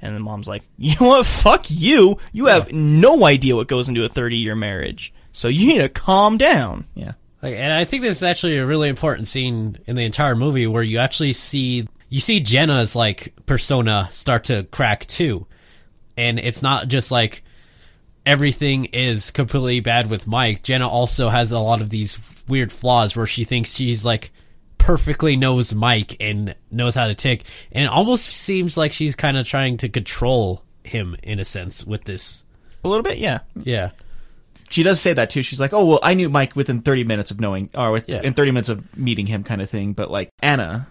And 0.00 0.16
the 0.16 0.20
mom's 0.20 0.48
like, 0.48 0.62
you 0.78 0.94
know 0.98 1.08
what? 1.08 1.26
Fuck 1.26 1.66
you. 1.68 2.16
You 2.32 2.46
have 2.46 2.72
no 2.72 3.26
idea 3.26 3.54
what 3.54 3.68
goes 3.68 3.90
into 3.90 4.06
a 4.06 4.08
30 4.08 4.38
year 4.38 4.56
marriage. 4.56 5.12
So 5.32 5.48
you 5.48 5.66
need 5.66 5.80
to 5.80 5.90
calm 5.90 6.38
down. 6.38 6.86
Yeah. 6.94 7.12
Like, 7.42 7.56
and 7.56 7.74
I 7.74 7.84
think 7.84 8.02
this 8.02 8.16
is 8.16 8.22
actually 8.22 8.56
a 8.56 8.64
really 8.64 8.88
important 8.88 9.28
scene 9.28 9.78
in 9.86 9.96
the 9.96 10.04
entire 10.06 10.34
movie 10.34 10.66
where 10.66 10.82
you 10.82 10.96
actually 10.96 11.34
see 11.34 11.86
you 12.08 12.20
see 12.20 12.40
Jenna's 12.40 12.96
like 12.96 13.34
persona 13.44 14.08
start 14.12 14.44
to 14.44 14.64
crack 14.64 15.04
too, 15.06 15.46
and 16.16 16.38
it's 16.38 16.62
not 16.62 16.88
just 16.88 17.10
like 17.10 17.42
everything 18.24 18.86
is 18.86 19.30
completely 19.30 19.80
bad 19.80 20.10
with 20.10 20.26
Mike. 20.26 20.62
Jenna 20.62 20.88
also 20.88 21.28
has 21.28 21.52
a 21.52 21.58
lot 21.58 21.80
of 21.80 21.90
these 21.90 22.18
weird 22.48 22.72
flaws 22.72 23.16
where 23.16 23.26
she 23.26 23.44
thinks 23.44 23.74
she's 23.74 24.04
like 24.04 24.30
perfectly 24.78 25.36
knows 25.36 25.74
Mike 25.74 26.16
and 26.20 26.54
knows 26.70 26.94
how 26.94 27.06
to 27.06 27.14
tick, 27.14 27.44
and 27.70 27.84
it 27.84 27.90
almost 27.90 28.24
seems 28.26 28.76
like 28.76 28.92
she's 28.92 29.14
kind 29.16 29.36
of 29.36 29.46
trying 29.46 29.76
to 29.78 29.88
control 29.88 30.62
him 30.84 31.16
in 31.22 31.38
a 31.38 31.44
sense 31.44 31.84
with 31.86 32.04
this. 32.04 32.44
A 32.84 32.88
little 32.88 33.04
bit, 33.04 33.18
yeah. 33.18 33.40
Yeah, 33.62 33.90
she 34.70 34.82
does 34.82 35.00
say 35.00 35.12
that 35.12 35.30
too. 35.30 35.42
She's 35.42 35.60
like, 35.60 35.72
"Oh 35.72 35.84
well, 35.84 36.00
I 36.02 36.14
knew 36.14 36.28
Mike 36.28 36.56
within 36.56 36.80
30 36.80 37.04
minutes 37.04 37.30
of 37.30 37.38
knowing, 37.40 37.70
or 37.74 37.92
with, 37.92 38.08
Yeah. 38.08 38.22
in 38.22 38.34
30 38.34 38.50
minutes 38.50 38.68
of 38.68 38.96
meeting 38.98 39.26
him, 39.26 39.44
kind 39.44 39.62
of 39.62 39.70
thing." 39.70 39.92
But 39.92 40.10
like 40.10 40.30
Anna 40.42 40.88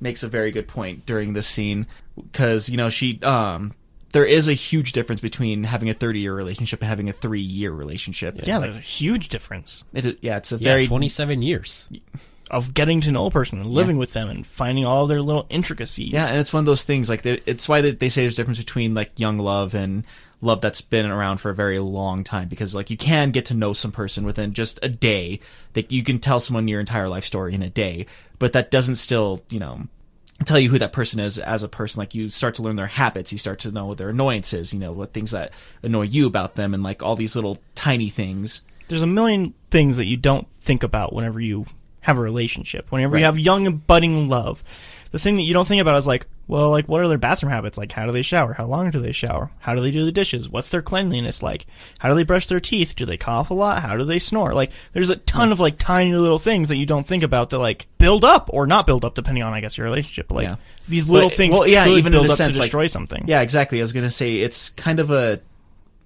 makes 0.00 0.22
a 0.24 0.28
very 0.28 0.50
good 0.50 0.66
point 0.66 1.06
during 1.06 1.32
this 1.32 1.46
scene 1.46 1.86
because 2.16 2.68
you 2.68 2.76
know 2.76 2.88
she 2.90 3.20
um 3.22 3.72
there 4.12 4.24
is 4.24 4.48
a 4.48 4.54
huge 4.54 4.92
difference 4.92 5.20
between 5.20 5.64
having 5.64 5.88
a 5.90 5.94
30 5.94 6.20
year 6.20 6.34
relationship 6.34 6.80
and 6.80 6.88
having 6.88 7.08
a 7.08 7.12
three 7.12 7.40
year 7.40 7.70
relationship. 7.72 8.38
Yeah, 8.46 8.58
there's 8.58 8.76
a 8.76 8.80
huge 8.80 9.28
difference 9.28 9.84
It 9.92 10.06
is, 10.06 10.14
yeah, 10.20 10.36
it's 10.38 10.52
a 10.52 10.56
yeah, 10.56 10.64
very 10.64 10.86
twenty 10.86 11.08
seven 11.08 11.42
years. 11.42 11.88
of 12.50 12.72
getting 12.72 13.00
to 13.02 13.12
know 13.12 13.26
a 13.26 13.30
person 13.30 13.60
and 13.60 13.68
living 13.68 13.98
with 13.98 14.14
them 14.14 14.28
and 14.30 14.46
finding 14.46 14.86
all 14.86 15.06
their 15.06 15.20
little 15.20 15.46
intricacies. 15.50 16.12
Yeah, 16.12 16.26
and 16.28 16.38
it's 16.38 16.52
one 16.52 16.60
of 16.60 16.66
those 16.66 16.82
things 16.84 17.10
like 17.10 17.20
they- 17.22 17.42
it's 17.44 17.68
why 17.68 17.82
they, 17.82 17.90
they 17.90 18.08
say 18.08 18.22
there's 18.22 18.34
a 18.34 18.36
difference 18.38 18.58
between 18.58 18.94
like 18.94 19.18
young 19.20 19.38
love 19.38 19.74
and 19.74 20.04
love 20.40 20.60
that's 20.62 20.80
been 20.80 21.04
around 21.04 21.38
for 21.38 21.50
a 21.50 21.54
very 21.54 21.78
long 21.80 22.22
time 22.24 22.48
because 22.48 22.74
like 22.74 22.88
you 22.90 22.96
can 22.96 23.32
get 23.32 23.44
to 23.44 23.54
know 23.54 23.72
some 23.74 23.90
person 23.92 24.24
within 24.24 24.54
just 24.54 24.78
a 24.82 24.88
day 24.88 25.40
that 25.74 25.90
you 25.92 26.02
can 26.02 26.18
tell 26.18 26.38
someone 26.40 26.68
your 26.68 26.80
entire 26.80 27.08
life 27.08 27.24
story 27.24 27.52
in 27.54 27.62
a 27.62 27.68
day, 27.68 28.06
but 28.38 28.52
that 28.54 28.70
doesn't 28.70 28.94
still, 28.94 29.42
you 29.50 29.58
know, 29.58 29.86
tell 30.44 30.58
you 30.58 30.70
who 30.70 30.78
that 30.78 30.92
person 30.92 31.20
is 31.20 31.38
as 31.38 31.62
a 31.62 31.68
person. 31.68 31.98
Like 32.00 32.14
you 32.14 32.28
start 32.28 32.54
to 32.56 32.62
learn 32.62 32.76
their 32.76 32.86
habits, 32.86 33.32
you 33.32 33.38
start 33.38 33.58
to 33.60 33.70
know 33.72 33.86
what 33.86 33.98
their 33.98 34.10
annoyances, 34.10 34.72
you 34.72 34.78
know, 34.80 34.92
what 34.92 35.12
things 35.12 35.32
that 35.32 35.52
annoy 35.82 36.02
you 36.02 36.26
about 36.26 36.54
them 36.54 36.74
and 36.74 36.82
like 36.82 37.02
all 37.02 37.16
these 37.16 37.34
little 37.36 37.58
tiny 37.74 38.08
things. 38.08 38.62
There's 38.88 39.02
a 39.02 39.06
million 39.06 39.54
things 39.70 39.96
that 39.98 40.06
you 40.06 40.16
don't 40.16 40.48
think 40.54 40.82
about 40.82 41.12
whenever 41.12 41.40
you 41.40 41.66
have 42.02 42.16
a 42.16 42.20
relationship. 42.22 42.90
Whenever 42.90 43.14
Right. 43.14 43.20
you 43.20 43.24
have 43.26 43.38
young 43.38 43.66
and 43.66 43.86
budding 43.86 44.28
love, 44.28 44.64
the 45.10 45.18
thing 45.18 45.34
that 45.34 45.42
you 45.42 45.52
don't 45.52 45.66
think 45.68 45.82
about 45.82 45.96
is 45.96 46.06
like, 46.06 46.26
well, 46.48 46.70
like 46.70 46.88
what 46.88 47.00
are 47.00 47.06
their 47.08 47.18
bathroom 47.18 47.52
habits? 47.52 47.78
Like 47.78 47.92
how 47.92 48.06
do 48.06 48.12
they 48.12 48.22
shower? 48.22 48.54
How 48.54 48.64
long 48.66 48.90
do 48.90 48.98
they 49.00 49.12
shower? 49.12 49.52
How 49.60 49.74
do 49.74 49.80
they 49.80 49.90
do 49.92 50.04
the 50.04 50.10
dishes? 50.10 50.48
What's 50.48 50.70
their 50.70 50.82
cleanliness 50.82 51.42
like? 51.42 51.66
How 52.00 52.08
do 52.08 52.14
they 52.14 52.24
brush 52.24 52.46
their 52.46 52.58
teeth? 52.58 52.96
Do 52.96 53.04
they 53.06 53.16
cough 53.18 53.50
a 53.50 53.54
lot? 53.54 53.82
How 53.82 53.96
do 53.96 54.04
they 54.04 54.18
snore? 54.18 54.54
Like 54.54 54.72
there's 54.92 55.10
a 55.10 55.16
ton 55.16 55.52
of 55.52 55.60
like 55.60 55.78
tiny 55.78 56.14
little 56.14 56.38
things 56.38 56.70
that 56.70 56.76
you 56.76 56.86
don't 56.86 57.06
think 57.06 57.22
about 57.22 57.50
that 57.50 57.58
like 57.58 57.86
build 57.98 58.24
up 58.24 58.50
or 58.52 58.66
not 58.66 58.86
build 58.86 59.04
up 59.04 59.14
depending 59.14 59.44
on 59.44 59.52
I 59.52 59.60
guess 59.60 59.76
your 59.78 59.84
relationship. 59.84 60.26
But 60.28 60.34
like 60.36 60.48
Yeah. 60.48 60.56
these 60.88 61.08
little 61.10 61.28
But- 61.28 61.36
things 61.36 61.52
well, 61.58 61.68
yeah, 61.68 61.84
could 61.84 61.98
even 61.98 62.06
in 62.14 62.18
build 62.20 62.26
a 62.26 62.30
up 62.32 62.36
sense, 62.36 62.56
to 62.56 62.60
like- 62.62 62.66
destroy 62.66 62.86
something. 62.86 63.24
Yeah, 63.28 63.42
exactly. 63.42 63.78
I 63.78 63.82
was 63.82 63.92
gonna 63.92 64.10
say 64.10 64.36
it's 64.38 64.70
kind 64.70 65.00
of 65.00 65.10
a, 65.10 65.40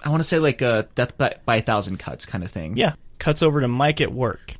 I 0.05 0.09
want 0.10 0.20
to 0.20 0.28
say 0.28 0.40
like 0.40 0.60
a 0.60 0.89
death 0.97 1.16
by, 1.16 1.36
by 1.44 1.56
a 1.56 1.62
thousand 1.62 1.98
cuts 1.98 2.27
kind 2.27 2.43
of 2.43 2.51
thing. 2.51 2.77
Yeah. 2.77 2.94
Cuts 3.20 3.43
over 3.44 3.60
to 3.60 3.69
Mike 3.69 4.01
at 4.01 4.12
work. 4.12 4.55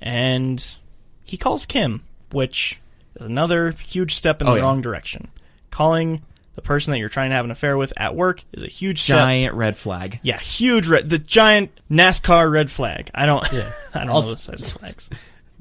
And 0.00 0.76
he 1.24 1.36
calls 1.36 1.66
Kim, 1.66 2.02
which 2.32 2.80
is 3.16 3.26
another 3.26 3.70
huge 3.72 4.14
step 4.14 4.40
in 4.40 4.48
Oh, 4.48 4.52
the 4.52 4.56
yeah. 4.58 4.62
wrong 4.64 4.80
direction. 4.82 5.28
Calling 5.70 6.22
the 6.54 6.62
person 6.62 6.90
that 6.92 6.98
you're 6.98 7.08
trying 7.08 7.30
to 7.30 7.36
have 7.36 7.44
an 7.46 7.50
affair 7.50 7.76
with 7.78 7.92
at 7.96 8.14
work 8.14 8.44
is 8.52 8.62
a 8.62 8.66
huge 8.68 9.00
step. 9.00 9.16
giant 9.16 9.54
red 9.54 9.76
flag. 9.76 10.20
Yeah, 10.22 10.38
huge 10.38 10.86
red 10.88 11.08
the 11.08 11.18
giant 11.18 11.70
NASCAR 11.90 12.50
red 12.52 12.70
flag. 12.70 13.10
I 13.14 13.24
don't 13.26 13.44
Yeah. 13.52 13.70
I 13.94 14.00
don't 14.00 14.10
Also- 14.10 14.28
know 14.28 14.34
the 14.34 14.40
size 14.40 14.60
of 14.74 14.80
flags. 14.80 15.10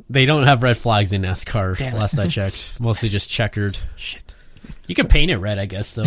They 0.10 0.26
don't 0.26 0.44
have 0.44 0.64
red 0.64 0.76
flags 0.78 1.14
in 1.14 1.22
NASCAR. 1.22 1.78
Damn 1.78 1.96
it. 1.96 2.00
last 2.00 2.20
I 2.20 2.28
checked, 2.28 2.74
mostly 2.82 3.08
just 3.08 3.30
checkered. 3.30 3.78
Shit. 3.96 4.36
You 4.88 4.96
can 4.96 5.08
paint 5.08 5.32
it 5.32 5.38
red, 5.38 5.58
I 5.58 5.66
guess, 5.68 5.94
though. 5.94 6.04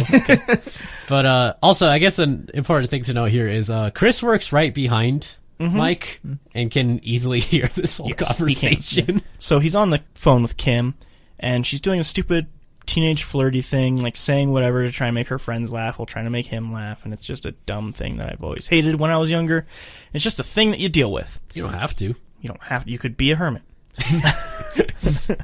but 1.08 1.26
uh, 1.26 1.54
also, 1.62 1.88
I 1.88 1.98
guess 1.98 2.18
an 2.18 2.50
important 2.52 2.90
thing 2.90 3.02
to 3.04 3.14
note 3.14 3.30
here 3.30 3.48
is 3.48 3.70
uh, 3.70 3.90
Chris 3.90 4.22
works 4.22 4.52
right 4.52 4.74
behind 4.74 5.36
Mike 5.58 6.20
and 6.54 6.70
can 6.70 7.02
easily 7.02 7.40
hear 7.40 7.66
this 7.68 7.96
whole 7.98 8.08
Yes, 8.10 8.18
he 8.38 8.54
can. 8.54 8.70
conversation. 8.74 9.22
So 9.38 9.58
he's 9.58 9.74
on 9.74 9.88
the 9.90 10.02
phone 10.14 10.42
with 10.42 10.56
Kim, 10.58 10.94
and 11.38 11.66
she's 11.66 11.80
doing 11.80 12.00
a 12.00 12.04
stupid 12.04 12.48
teenage 12.86 13.22
flirty 13.22 13.62
thing, 13.62 14.02
like 14.02 14.16
saying 14.16 14.52
whatever 14.52 14.82
to 14.82 14.92
try 14.92 15.08
and 15.08 15.14
make 15.14 15.28
her 15.28 15.38
friends 15.38 15.72
laugh 15.72 15.98
while 15.98 16.06
trying 16.06 16.24
to 16.24 16.30
make 16.30 16.46
him 16.46 16.72
laugh, 16.72 17.04
and 17.04 17.12
it's 17.12 17.24
just 17.24 17.46
a 17.46 17.52
dumb 17.66 17.92
thing 17.92 18.16
that 18.16 18.32
I've 18.32 18.42
always 18.42 18.68
hated 18.68 19.00
when 19.00 19.10
I 19.10 19.18
was 19.18 19.30
younger. 19.30 19.66
It's 20.12 20.24
just 20.24 20.38
a 20.38 20.44
thing 20.44 20.70
that 20.70 20.80
you 20.80 20.88
deal 20.88 21.10
with. 21.10 21.40
You 21.54 21.62
don't 21.62 21.72
have 21.72 21.94
to. 21.94 22.14
You 22.40 22.48
don't 22.48 22.62
have. 22.64 22.88
You 22.88 22.98
could 22.98 23.16
be 23.16 23.30
a 23.30 23.36
hermit. 23.36 23.62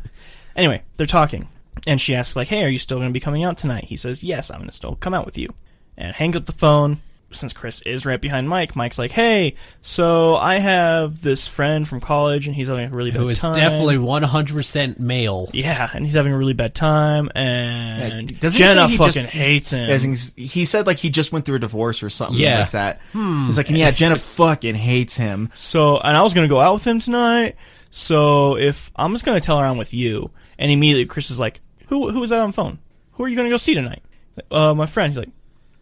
anyway, 0.57 0.83
they're 0.97 1.07
talking, 1.07 1.49
and 1.87 2.01
she 2.01 2.15
asks 2.15 2.37
like, 2.37 2.49
"Hey, 2.49 2.65
are 2.65 2.69
you 2.69 2.79
still 2.79 2.99
going 2.99 3.09
to 3.09 3.15
be 3.15 3.21
coming 3.21 3.45
out 3.45 3.59
tonight?" 3.59 3.85
He 3.85 3.97
says, 3.97 4.23
"Yes, 4.25 4.51
I'm 4.51 4.59
going 4.59 4.69
to 4.69 4.75
still 4.75 4.97
come 4.97 5.15
out 5.15 5.27
with 5.27 5.39
you." 5.39 5.49
And 5.97 6.15
hangs 6.15 6.37
up 6.37 6.47
the 6.47 6.53
phone. 6.53 6.99
Since 7.33 7.53
Chris 7.53 7.81
is 7.83 8.05
right 8.05 8.21
behind 8.21 8.49
Mike, 8.49 8.75
Mike's 8.75 8.99
like, 8.99 9.13
"Hey, 9.13 9.55
so 9.83 10.35
I 10.35 10.57
have 10.57 11.23
this 11.23 11.47
friend 11.47 11.87
from 11.87 12.01
college, 12.01 12.47
and 12.49 12.57
he's 12.57 12.67
having 12.67 12.87
a 12.93 12.95
really 12.95 13.13
bad 13.13 13.21
Who 13.21 13.29
is 13.29 13.39
time." 13.39 13.55
definitely 13.55 13.99
100% 13.99 14.99
male. 14.99 15.49
Yeah, 15.53 15.89
and 15.95 16.05
he's 16.05 16.15
having 16.15 16.33
a 16.33 16.37
really 16.37 16.55
bad 16.55 16.75
time, 16.75 17.31
and 17.37 18.31
Yeah, 18.33 18.37
doesn't 18.41 18.59
he 18.59 18.69
Jenna 18.69 18.87
say 18.87 18.91
he 18.91 18.97
fucking 18.97 19.13
just- 19.25 19.33
hates 19.35 19.71
him. 19.73 19.91
As 19.91 20.05
in, 20.05 20.17
He 20.43 20.65
said 20.65 20.87
like 20.89 20.99
he 20.99 21.09
just 21.11 21.33
went 21.33 21.45
through 21.45 21.57
a 21.57 21.61
divorce 21.61 22.03
or 22.03 22.11
something 22.11 22.37
Yeah. 22.41 22.61
like 22.61 22.71
that. 22.73 23.01
He's 23.13 23.57
like, 23.57 23.69
and 23.69 23.79
yeah, 23.79 23.91
Jenna 23.93 24.17
fucking 24.17 24.75
hates 24.75 25.17
him. 25.17 25.51
So, 25.55 25.99
and 25.99 26.17
I 26.17 26.23
was 26.23 26.35
gonna 26.35 26.49
go 26.49 26.59
out 26.61 26.75
with 26.75 26.87
him 26.87 26.99
tonight. 26.99 27.55
So, 27.91 28.57
if 28.57 28.91
I'm 28.97 29.13
just 29.13 29.25
gonna 29.25 29.41
tell 29.41 29.59
her 29.59 29.65
I'm 29.67 29.77
with 29.79 29.95
you, 29.95 30.31
and 30.59 30.71
immediately 30.71 31.07
Chris 31.07 31.31
is 31.31 31.39
like, 31.39 31.61
"Who? 31.89 32.11
Who 32.11 32.23
is 32.23 32.31
that 32.31 32.41
on 32.41 32.51
the 32.51 32.55
phone? 32.55 32.79
Who 33.13 33.25
are 33.25 33.29
you 33.29 33.37
gonna 33.37 33.51
go 33.51 33.57
see 33.57 33.75
tonight?" 33.75 34.03
Uh, 34.51 34.75
my 34.75 34.87
friend. 34.87 35.11
He's 35.13 35.19
like, 35.19 35.29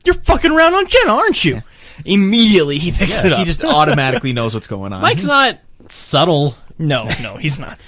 "You're 0.09 0.23
fucking 0.23 0.51
around 0.51 0.73
on 0.73 0.87
Jenna, 0.87 1.13
aren't 1.13 1.45
you?" 1.45 1.63
Immediately 2.07 2.79
he 2.79 2.93
picks 2.93 3.23
it 3.25 3.33
up. 3.33 3.41
He 3.41 3.45
just 3.45 3.63
automatically 3.63 4.33
knows 4.33 4.55
what's 4.55 4.69
going 4.69 4.95
on. 4.95 5.03
Mike's 5.03 5.25
not 5.25 5.59
subtle. 5.91 6.55
No, 6.79 7.09
no, 7.21 7.37
he's 7.37 7.59
not. 7.59 7.85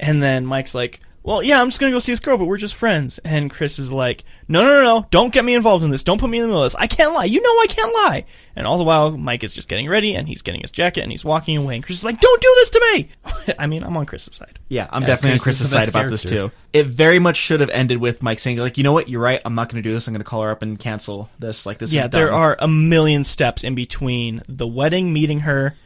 And 0.00 0.22
then 0.22 0.46
Mike's 0.46 0.74
like, 0.74 1.00
well, 1.28 1.42
yeah, 1.42 1.60
I'm 1.60 1.68
just 1.68 1.78
gonna 1.78 1.92
go 1.92 1.98
see 1.98 2.12
this 2.12 2.20
girl, 2.20 2.38
but 2.38 2.46
we're 2.46 2.56
just 2.56 2.74
friends. 2.74 3.18
And 3.18 3.50
Chris 3.50 3.78
is 3.78 3.92
like, 3.92 4.24
no, 4.48 4.62
no, 4.62 4.68
no, 4.68 4.82
no, 4.82 5.06
don't 5.10 5.32
get 5.32 5.44
me 5.44 5.54
involved 5.54 5.84
in 5.84 5.90
this. 5.90 6.02
Don't 6.02 6.18
put 6.18 6.30
me 6.30 6.38
in 6.38 6.42
the 6.42 6.48
middle 6.48 6.62
of 6.62 6.66
this. 6.66 6.74
I 6.76 6.86
can't 6.86 7.12
lie. 7.12 7.24
You 7.26 7.42
know 7.42 7.50
I 7.50 7.66
can't 7.68 7.92
lie. 7.92 8.24
And 8.56 8.66
all 8.66 8.78
the 8.78 8.84
while, 8.84 9.16
Mike 9.16 9.44
is 9.44 9.52
just 9.52 9.68
getting 9.68 9.88
ready, 9.88 10.14
and 10.14 10.26
he's 10.26 10.40
getting 10.40 10.62
his 10.62 10.70
jacket, 10.70 11.02
and 11.02 11.10
he's 11.10 11.26
walking 11.26 11.58
away. 11.58 11.76
And 11.76 11.84
Chris 11.84 11.98
is 11.98 12.04
like, 12.04 12.18
don't 12.18 12.40
do 12.40 12.54
this 12.56 12.70
to 12.70 12.92
me. 12.94 13.54
I 13.58 13.66
mean, 13.66 13.84
I'm 13.84 13.96
on 13.96 14.06
Chris's 14.06 14.36
side. 14.36 14.58
Yeah, 14.68 14.88
I'm 14.90 15.02
Yeah, 15.02 15.08
definitely 15.08 15.32
on 15.32 15.38
Chris 15.40 15.60
is 15.60 15.70
Chris's 15.70 15.72
side 15.72 15.78
best 15.80 15.90
about 15.90 16.10
this 16.10 16.22
too. 16.22 16.50
It 16.72 16.86
very 16.86 17.18
much 17.18 17.36
should 17.36 17.60
have 17.60 17.70
ended 17.70 17.98
with 17.98 18.22
Mike 18.22 18.38
saying, 18.38 18.56
like, 18.56 18.78
you 18.78 18.84
know 18.84 18.92
what, 18.92 19.10
you're 19.10 19.20
right, 19.20 19.42
I'm 19.44 19.54
not 19.54 19.68
going 19.68 19.82
to 19.82 19.88
do 19.88 19.92
this. 19.92 20.08
I'm 20.08 20.14
going 20.14 20.20
to 20.20 20.28
call 20.28 20.42
her 20.42 20.50
up 20.50 20.62
and 20.62 20.78
cancel 20.78 21.28
this. 21.38 21.66
Like, 21.66 21.76
this 21.76 21.92
Yeah, 21.92 22.04
is 22.04 22.10
there 22.10 22.32
are 22.32 22.56
a 22.58 22.68
million 22.68 23.24
steps 23.24 23.64
in 23.64 23.74
between 23.74 24.40
the 24.48 24.66
wedding, 24.66 25.12
meeting 25.12 25.40
her, 25.40 25.76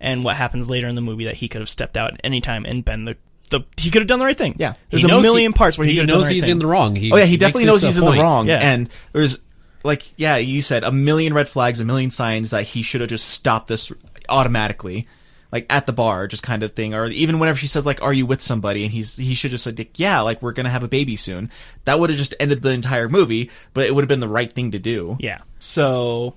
and 0.00 0.22
what 0.22 0.36
happens 0.36 0.70
later 0.70 0.86
in 0.86 0.94
the 0.94 1.02
movie 1.02 1.24
that 1.24 1.36
he 1.36 1.48
could 1.48 1.60
have 1.60 1.68
stepped 1.68 1.96
out 1.96 2.14
at 2.14 2.20
any 2.22 2.40
time 2.40 2.64
and 2.64 2.84
been 2.84 3.04
the. 3.04 3.16
The, 3.52 3.60
he 3.76 3.90
could 3.90 4.02
have 4.02 4.08
done 4.08 4.18
the 4.18 4.24
right 4.24 4.36
thing. 4.36 4.56
Yeah. 4.58 4.72
there's 4.90 5.02
He 5.02 5.08
a 5.08 5.12
knows 5.12 5.22
million 5.22 5.52
he- 5.52 5.56
parts 5.56 5.78
where 5.78 5.86
he, 5.86 5.92
he 5.92 5.98
could 5.98 6.08
have 6.08 6.08
done 6.08 6.18
knows 6.18 6.24
the 6.24 6.28
right 6.30 6.34
he's 6.34 6.42
thing. 6.44 6.50
in 6.52 6.58
the 6.58 6.66
wrong. 6.66 6.96
He, 6.96 7.12
Oh 7.12 7.16
yeah, 7.16 7.24
he 7.24 7.32
makes 7.34 7.40
definitely 7.40 7.64
knows 7.66 7.82
he's 7.82 7.98
in 7.98 8.04
the 8.04 8.12
wrong. 8.12 8.48
Yeah. 8.48 8.58
And 8.58 8.88
there's 9.12 9.38
like, 9.84 10.18
yeah, 10.18 10.36
you 10.36 10.60
said 10.60 10.82
a 10.84 10.90
million 10.92 11.32
red 11.34 11.48
flags, 11.48 11.80
a 11.80 11.84
million 11.84 12.10
signs 12.10 12.50
that 12.50 12.64
he 12.64 12.82
should 12.82 13.00
have 13.00 13.10
just 13.10 13.28
stopped 13.28 13.68
this 13.68 13.92
automatically, 14.28 15.06
like 15.50 15.66
at 15.70 15.86
the 15.86 15.92
bar, 15.92 16.26
just 16.26 16.42
kind 16.42 16.62
of 16.62 16.72
thing. 16.72 16.94
Or 16.94 17.06
even 17.06 17.38
whenever 17.38 17.58
she 17.58 17.66
says 17.66 17.84
like, 17.84 18.00
"Are 18.02 18.12
you 18.12 18.24
with 18.24 18.40
somebody?" 18.40 18.84
and 18.84 18.92
he's 18.92 19.16
he 19.16 19.34
should 19.34 19.50
just 19.50 19.64
said, 19.64 19.76
like, 19.78 19.98
"Yeah, 19.98 20.20
like 20.20 20.40
we're 20.40 20.52
gonna 20.52 20.70
have 20.70 20.82
a 20.84 20.88
baby 20.88 21.16
soon." 21.16 21.50
That 21.84 21.98
would 22.00 22.10
have 22.10 22.18
just 22.18 22.34
ended 22.40 22.62
the 22.62 22.70
entire 22.70 23.08
movie, 23.08 23.50
but 23.74 23.86
it 23.86 23.94
would 23.94 24.02
have 24.02 24.08
been 24.08 24.20
the 24.20 24.28
right 24.28 24.50
thing 24.52 24.70
to 24.70 24.78
do. 24.78 25.16
Yeah. 25.20 25.38
So 25.58 26.36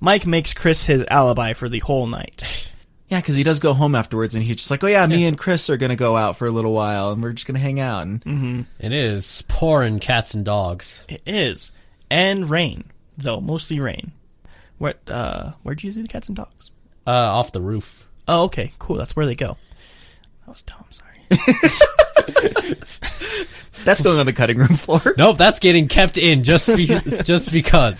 Mike 0.00 0.26
makes 0.26 0.54
Chris 0.54 0.86
his 0.86 1.04
alibi 1.10 1.52
for 1.54 1.68
the 1.68 1.80
whole 1.80 2.06
night. 2.06 2.70
Yeah, 3.14 3.20
because 3.20 3.36
he 3.36 3.44
does 3.44 3.60
go 3.60 3.74
home 3.74 3.94
afterwards, 3.94 4.34
and 4.34 4.42
he's 4.42 4.56
just 4.56 4.72
like, 4.72 4.82
"Oh 4.82 4.88
yeah, 4.88 5.06
me 5.06 5.24
and 5.24 5.38
Chris 5.38 5.70
are 5.70 5.76
gonna 5.76 5.94
go 5.94 6.16
out 6.16 6.36
for 6.36 6.48
a 6.48 6.50
little 6.50 6.72
while, 6.72 7.12
and 7.12 7.22
we're 7.22 7.30
just 7.32 7.46
gonna 7.46 7.60
hang 7.60 7.78
out." 7.78 8.02
And 8.02 8.66
It 8.80 8.92
is 8.92 9.44
pouring 9.46 10.00
cats 10.00 10.34
and 10.34 10.44
dogs. 10.44 11.04
It 11.08 11.22
is. 11.24 11.70
And 12.10 12.50
rain, 12.50 12.90
though, 13.16 13.40
mostly 13.40 13.78
rain. 13.78 14.10
What 14.78 14.98
uh 15.08 15.52
where'd 15.62 15.84
you 15.84 15.92
see 15.92 16.02
the 16.02 16.08
cats 16.08 16.26
and 16.28 16.34
dogs? 16.36 16.72
Uh, 17.06 17.10
off 17.12 17.52
the 17.52 17.60
roof. 17.60 18.08
Oh, 18.26 18.46
okay, 18.46 18.72
cool, 18.80 18.96
that's 18.96 19.14
where 19.14 19.26
they 19.26 19.36
go. 19.36 19.58
That 20.40 20.48
was 20.50 20.62
dumb, 20.62 20.84
sorry. 20.90 21.03
that's 23.84 24.02
going 24.02 24.18
on 24.18 24.26
the 24.26 24.32
cutting 24.32 24.58
room 24.58 24.68
floor. 24.68 25.00
Nope, 25.16 25.36
that's 25.38 25.58
getting 25.58 25.88
kept 25.88 26.18
in 26.18 26.42
just 26.42 26.66
be- 26.68 26.86
just 27.24 27.52
because. 27.52 27.98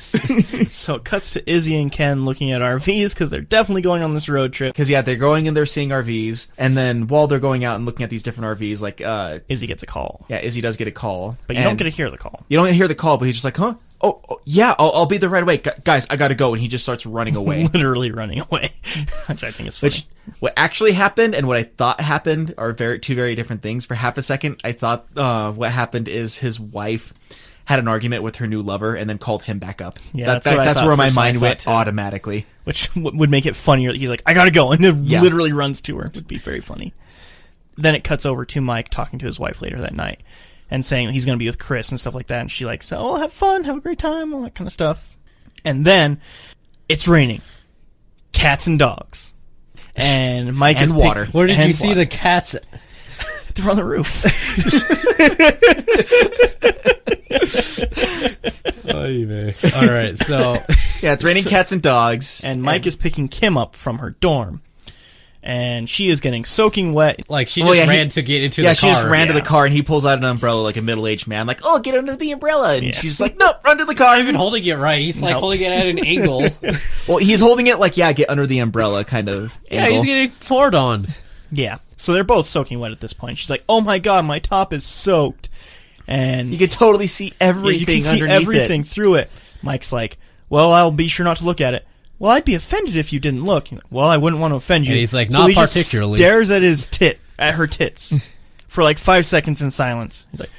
so 0.73 0.97
it 0.97 1.05
cuts 1.05 1.33
to 1.35 1.51
Izzy 1.51 1.81
and 1.81 1.91
Ken 1.93 2.25
looking 2.25 2.53
at 2.53 2.61
RVs 2.63 3.15
because 3.15 3.31
they're 3.31 3.41
definitely 3.41 3.83
going 3.83 4.03
on 4.03 4.15
this 4.15 4.29
road 4.29 4.53
trip. 4.53 4.73
Because 4.75 4.91
yeah, 4.91 5.03
they're 5.03 5.17
going 5.17 5.47
and 5.49 5.57
they're 5.57 5.67
seeing 5.67 5.91
RVs, 5.91 6.49
and 6.59 6.77
then 6.77 7.07
while 7.09 7.27
they're 7.27 7.39
going 7.39 7.65
out 7.65 7.77
and 7.77 7.87
looking 7.87 8.05
at 8.05 8.11
these 8.11 8.23
different 8.23 8.59
RVs, 8.59 8.83
like 8.83 9.01
uh, 9.01 9.39
Izzy 9.49 9.67
gets 9.67 9.83
a 9.83 9.87
call. 9.87 10.25
yeah, 10.29 10.41
Izzy 10.41 10.61
does 10.61 10.77
get 10.77 10.89
a 10.89 10.93
call, 10.93 11.37
But 11.47 11.57
you 11.57 11.63
don't 11.63 11.77
get 11.77 11.85
to 11.85 11.91
hear 11.91 12.11
the 12.11 12.19
call. 12.19 12.45
you 12.49 12.59
don't 12.59 12.73
hear 12.73 12.89
the 12.89 12.95
call, 12.95 13.17
but 13.19 13.27
he's 13.27 13.37
just 13.37 13.45
like, 13.45 13.57
huh? 13.57 13.75
Oh, 14.07 14.21
oh, 14.29 14.41
yeah, 14.45 14.75
I'll, 14.79 14.93
I'll 14.93 15.07
be 15.07 15.17
there 15.17 15.31
right 15.31 15.43
away, 15.43 15.57
Gu- 15.59 15.71
guys. 15.83 16.07
I 16.11 16.17
gotta 16.17 16.35
go, 16.35 16.53
and 16.53 16.61
he 16.61 16.69
just 16.69 16.85
starts 16.85 17.07
running 17.07 17.37
away. 17.37 17.67
Literally 17.73 18.13
running 18.13 18.41
away. 18.41 18.69
Which 19.29 19.43
I 19.43 19.51
think 19.51 19.69
is 19.69 19.79
funny. 19.79 19.89
Which 19.89 20.05
what 20.41 20.53
actually 20.59 20.93
happened 20.93 21.35
and 21.35 21.49
what 21.49 21.57
I 21.57 21.63
thought 21.63 22.01
happened 22.01 22.55
are 22.59 22.73
very 22.73 22.99
two 23.01 23.15
very 23.15 23.35
different 23.35 23.63
things. 23.63 23.87
For 23.87 23.95
half 23.95 24.19
a 24.19 24.23
second, 24.23 24.61
I 24.63 24.73
thought 24.73 25.07
uh, 25.17 25.53
what 25.53 25.71
happened 25.71 26.09
is 26.09 26.37
his 26.39 26.61
wife 26.61 27.15
had 27.65 27.79
an 27.79 27.89
argument 27.89 28.23
with 28.23 28.37
her 28.37 28.47
new 28.47 28.61
lover 28.61 28.95
and 28.95 29.09
then 29.09 29.17
called 29.17 29.43
him 29.45 29.59
back 29.59 29.81
up. 29.81 29.97
Yeah, 30.13 30.27
That- 30.27 30.43
that's 30.45 30.57
that- 30.57 30.65
that's 30.67 30.83
where 30.87 30.97
my 30.97 31.07
first 31.07 31.17
when 31.17 31.23
I 31.25 31.29
mind 31.33 31.41
went 31.41 31.61
too. 31.61 31.71
automatically. 31.71 32.45
which 32.65 32.89
w- 32.95 33.17
would 33.19 33.31
make 33.31 33.47
it 33.47 33.57
funnier. 33.57 33.91
He's 33.95 34.11
like, 34.11 34.23
I 34.27 34.35
gotta 34.35 34.51
go, 34.51 34.73
and 34.73 34.85
then 34.85 35.05
Yeah. 35.05 35.23
literally 35.23 35.53
runs 35.53 35.81
to 35.83 35.97
her. 35.97 36.05
It 36.05 36.15
would 36.15 36.27
be 36.29 36.37
very 36.37 36.61
funny. 36.61 36.93
Then 37.79 37.95
it 37.95 38.05
cuts 38.05 38.27
over 38.27 38.45
to 38.45 38.61
Mike 38.61 38.91
talking 38.91 39.19
to 39.21 39.27
his 39.27 39.41
wife 39.41 39.63
later 39.63 39.81
that 39.81 39.95
night 39.95 40.21
and 40.71 40.85
saying 40.85 41.11
he's 41.11 41.25
gonna 41.25 41.39
be 41.39 41.47
with 41.47 41.59
Chris 41.59 41.91
and 41.91 42.01
stuff 42.01 42.15
like 42.15 42.27
that. 42.29 42.41
And 42.41 42.51
she 42.51 42.65
like, 42.65 42.83
so 42.83 42.99
oh, 42.99 43.17
have 43.17 43.33
fun, 43.33 43.65
have 43.65 43.77
a 43.77 43.81
great 43.81 43.99
time, 43.99 44.33
all 44.35 44.43
that 44.43 44.55
kind 44.55 44.67
of 44.67 44.73
stuff. 44.73 45.17
And 45.65 45.85
then 45.85 46.21
it's 46.89 47.09
raining, 47.09 47.41
cats 48.33 48.67
and 48.67 48.79
dogs, 48.79 49.35
and 49.97 50.55
Mike 50.57 50.77
And 50.77 50.85
is 50.87 50.93
pick- 50.93 51.03
water. 51.03 51.27
Where 51.27 51.47
did 51.47 51.57
and 51.59 51.67
you 51.69 51.73
see 51.73 51.89
water. 51.89 52.01
the 52.01 52.07
cats? 52.07 52.57
They're 53.55 53.71
on 53.71 53.77
the 53.77 53.85
roof. 53.85 54.25
All 59.75 59.89
right, 59.89 60.17
so 60.19 60.55
Yeah, 61.03 61.13
it's 61.15 61.25
raining 61.25 61.45
cats 61.45 61.73
and 61.73 61.83
dogs. 61.83 62.43
and 62.45 62.63
Mike 62.63 62.87
is 62.87 62.97
picking 62.97 63.29
Kim 63.29 63.57
up 63.57 63.75
from 63.75 63.99
her 63.99 64.11
dorm, 64.11 64.63
and 65.47 65.89
she 65.91 66.09
is 66.09 66.21
getting 66.23 66.45
soaking 66.47 66.95
wet. 66.95 67.29
like 67.31 67.47
she 67.49 67.63
Oh, 67.63 67.67
just 67.67 67.79
yeah, 67.79 67.85
he- 67.85 67.91
ran 67.91 68.09
to 68.09 68.23
get 68.23 68.43
into 68.43 68.63
yeah, 68.63 68.73
the 68.73 68.81
car. 68.81 68.89
Yeah, 68.89 68.95
she 68.95 68.99
just 69.01 69.07
ran 69.11 69.27
to 69.27 69.35
the 69.35 69.43
car 69.43 69.67
and 69.67 69.75
he 69.75 69.83
pulls 69.83 70.07
out 70.07 70.17
an 70.19 70.25
umbrella 70.25 70.63
like 70.63 70.77
a 70.79 70.83
middle 70.83 71.07
aged 71.07 71.27
man, 71.29 71.47
like, 71.47 71.61
oh, 71.65 71.79
get 71.81 71.95
under 71.95 72.17
the 72.17 72.33
umbrella. 72.33 72.77
And 72.77 72.87
Yeah. 72.87 72.93
she's 72.95 73.21
like, 73.21 73.37
nope, 73.37 73.57
run 73.63 73.77
to 73.79 73.85
the 73.85 73.95
car. 73.95 74.19
Even 74.19 74.35
holding 74.35 74.65
it 74.65 74.75
right, 74.79 75.01
he's 75.01 75.21
like 75.23 75.33
Nope. 75.35 75.41
holding 75.41 75.61
it 75.61 75.71
at 75.71 75.87
an 75.87 75.99
angle. 76.05 76.49
Well, 77.07 77.19
he's 77.19 77.41
holding 77.41 77.67
it 77.67 77.79
like, 77.79 77.97
yeah, 77.99 78.13
get 78.15 78.31
under 78.31 78.47
the 78.47 78.61
umbrella 78.61 79.05
kind 79.05 79.29
of. 79.29 79.57
yeah, 79.71 79.83
angle. 79.83 79.93
he's 79.97 80.05
getting 80.05 80.31
floored 80.31 80.75
on. 80.75 81.09
Yeah. 81.53 81.77
So 81.97 82.13
they're 82.15 82.25
both 82.25 82.47
soaking 82.47 82.81
wet 82.81 82.91
at 82.93 83.01
this 83.01 83.13
point. 83.13 83.39
She's 83.39 83.49
like, 83.51 83.63
"Oh 83.69 83.81
my 83.81 84.01
god, 84.01 84.25
my 84.25 84.41
top 84.41 84.73
is 84.73 84.85
soaked," 84.85 85.49
and 86.09 86.49
You 86.51 86.59
can 86.59 86.69
totally 86.69 87.07
see 87.07 87.27
yeah, 87.27 87.33
everything 87.41 87.81
you 87.81 87.87
can 87.87 88.01
see 88.01 88.15
underneath 88.15 88.41
everything 88.43 88.81
it. 88.81 88.87
through 88.89 89.15
it. 89.15 89.31
Mike's 89.63 89.93
like, 89.93 90.19
"Well, 90.49 90.73
I'll 90.73 90.91
be 90.91 91.07
sure 91.07 91.23
not 91.25 91.37
to 91.37 91.45
look 91.45 91.61
at 91.61 91.75
it." 91.75 91.87
Well, 92.19 92.31
I'd 92.33 92.45
be 92.45 92.55
offended 92.55 92.97
if 92.97 93.13
you 93.13 93.21
didn't 93.21 93.45
look. 93.45 93.71
Like, 93.73 93.83
well, 93.91 94.07
I 94.07 94.17
wouldn't 94.17 94.41
want 94.41 94.53
to 94.53 94.57
offend 94.57 94.85
you. 94.87 94.93
And 94.93 94.99
he's 95.01 95.13
like, 95.15 95.31
so 95.33 95.39
"Not 95.39 95.49
he 95.51 95.55
just 95.55 95.75
particularly." 95.75 96.17
stares 96.17 96.51
at 96.51 96.63
his 96.63 96.87
tit, 96.87 97.19
at 97.39 97.55
her 97.55 97.67
tits, 97.67 98.15
for 98.69 98.83
like 98.83 98.99
five 98.99 99.27
seconds 99.27 99.61
in 99.63 99.71
silence. 99.71 100.27
He's 100.31 100.41
like, 100.41 100.51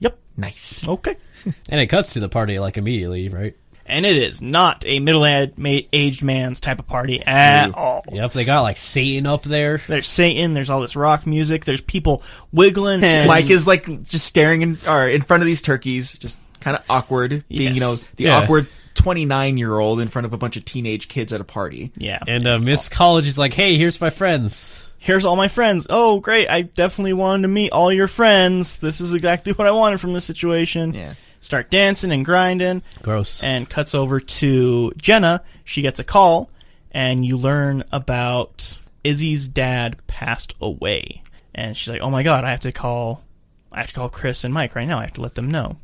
"Yep, 0.00 0.18
Nice. 0.36 0.86
okay." 0.88 1.16
And 1.68 1.78
it 1.80 1.88
cuts 1.88 2.14
to 2.14 2.20
the 2.20 2.28
party 2.28 2.58
like 2.58 2.78
immediately, 2.78 3.28
right? 3.28 3.54
And 3.86 4.06
it 4.06 4.16
is 4.16 4.40
not 4.40 4.82
a 4.86 4.98
middle-aged 4.98 6.22
man's 6.22 6.58
type 6.58 6.78
of 6.78 6.86
party 6.86 7.20
at 7.20 7.66
No. 7.66 7.74
all. 7.74 8.04
Yep, 8.10 8.32
they 8.32 8.44
got 8.46 8.62
like 8.62 8.78
Satan 8.78 9.26
up 9.26 9.42
there. 9.42 9.78
There's 9.86 10.08
Satan. 10.08 10.54
There's 10.54 10.70
all 10.70 10.80
this 10.80 10.96
rock 10.96 11.26
music. 11.26 11.66
There's 11.66 11.82
people 11.82 12.22
wiggling. 12.50 13.04
And 13.04 13.28
Mike 13.28 13.50
is 13.50 13.66
like 13.66 13.84
just 14.04 14.24
staring 14.24 14.62
in 14.62 14.78
or 14.88 15.06
in 15.06 15.20
front 15.20 15.42
of 15.42 15.46
these 15.46 15.60
turkeys, 15.60 16.16
just 16.16 16.40
kind 16.60 16.78
of 16.78 16.84
awkward, 16.88 17.44
being 17.50 17.74
you 17.74 17.80
know 17.80 17.94
the 17.94 18.24
Yeah. 18.24 18.38
awkward 18.38 18.68
twenty 19.04 19.26
nine 19.26 19.56
year 19.58 19.78
old 19.78 20.00
in 20.00 20.08
front 20.08 20.26
of 20.26 20.32
a 20.32 20.38
bunch 20.38 20.56
of 20.56 20.64
teenage 20.64 21.08
kids 21.08 21.32
at 21.32 21.40
a 21.40 21.44
party. 21.44 21.92
yeah. 21.96 22.18
And 22.26 22.46
uh, 22.46 22.58
Miss 22.58 22.88
College 22.88 23.26
is 23.26 23.38
like, 23.38 23.52
"Hey, 23.52 23.76
here's 23.76 24.00
my 24.00 24.10
friends." 24.10 24.80
here's 25.04 25.26
all 25.26 25.36
my 25.36 25.48
friends. 25.48 25.86
Oh, 25.90 26.18
great. 26.18 26.48
I 26.48 26.62
definitely 26.62 27.12
wanted 27.12 27.42
to 27.42 27.48
meet 27.48 27.72
all 27.72 27.92
your 27.92 28.08
friends. 28.08 28.78
This 28.78 29.02
is 29.02 29.12
exactly 29.12 29.52
what 29.52 29.66
I 29.66 29.70
wanted 29.70 30.00
from 30.00 30.14
this 30.14 30.24
situation. 30.24 30.94
Yeah. 30.94 31.12
Start 31.40 31.70
dancing 31.70 32.10
and 32.10 32.24
grinding. 32.24 32.82
Gross. 33.02 33.42
And 33.42 33.68
cuts 33.68 33.94
over 33.94 34.18
to 34.18 34.92
Jenna. 34.96 35.44
She 35.62 35.82
gets 35.82 36.00
a 36.00 36.04
call, 36.04 36.50
and 36.90 37.22
you 37.22 37.36
learn 37.36 37.84
about 37.92 38.78
Izzy's 39.04 39.46
dad 39.46 39.98
passed 40.06 40.54
away. 40.58 41.22
And 41.54 41.76
she's 41.76 41.90
like, 41.90 42.00
oh 42.00 42.10
my 42.10 42.22
god, 42.22 42.44
I 42.44 42.50
have 42.50 42.60
to 42.60 42.72
call. 42.72 43.22
I 43.70 43.80
have 43.80 43.88
to 43.88 43.94
call 43.94 44.08
Chris 44.08 44.42
and 44.42 44.54
Mike 44.54 44.74
right 44.74 44.88
now. 44.88 45.00
I 45.00 45.02
have 45.02 45.12
to 45.14 45.20
let 45.22 45.34
them 45.34 45.50
know. 45.50 45.76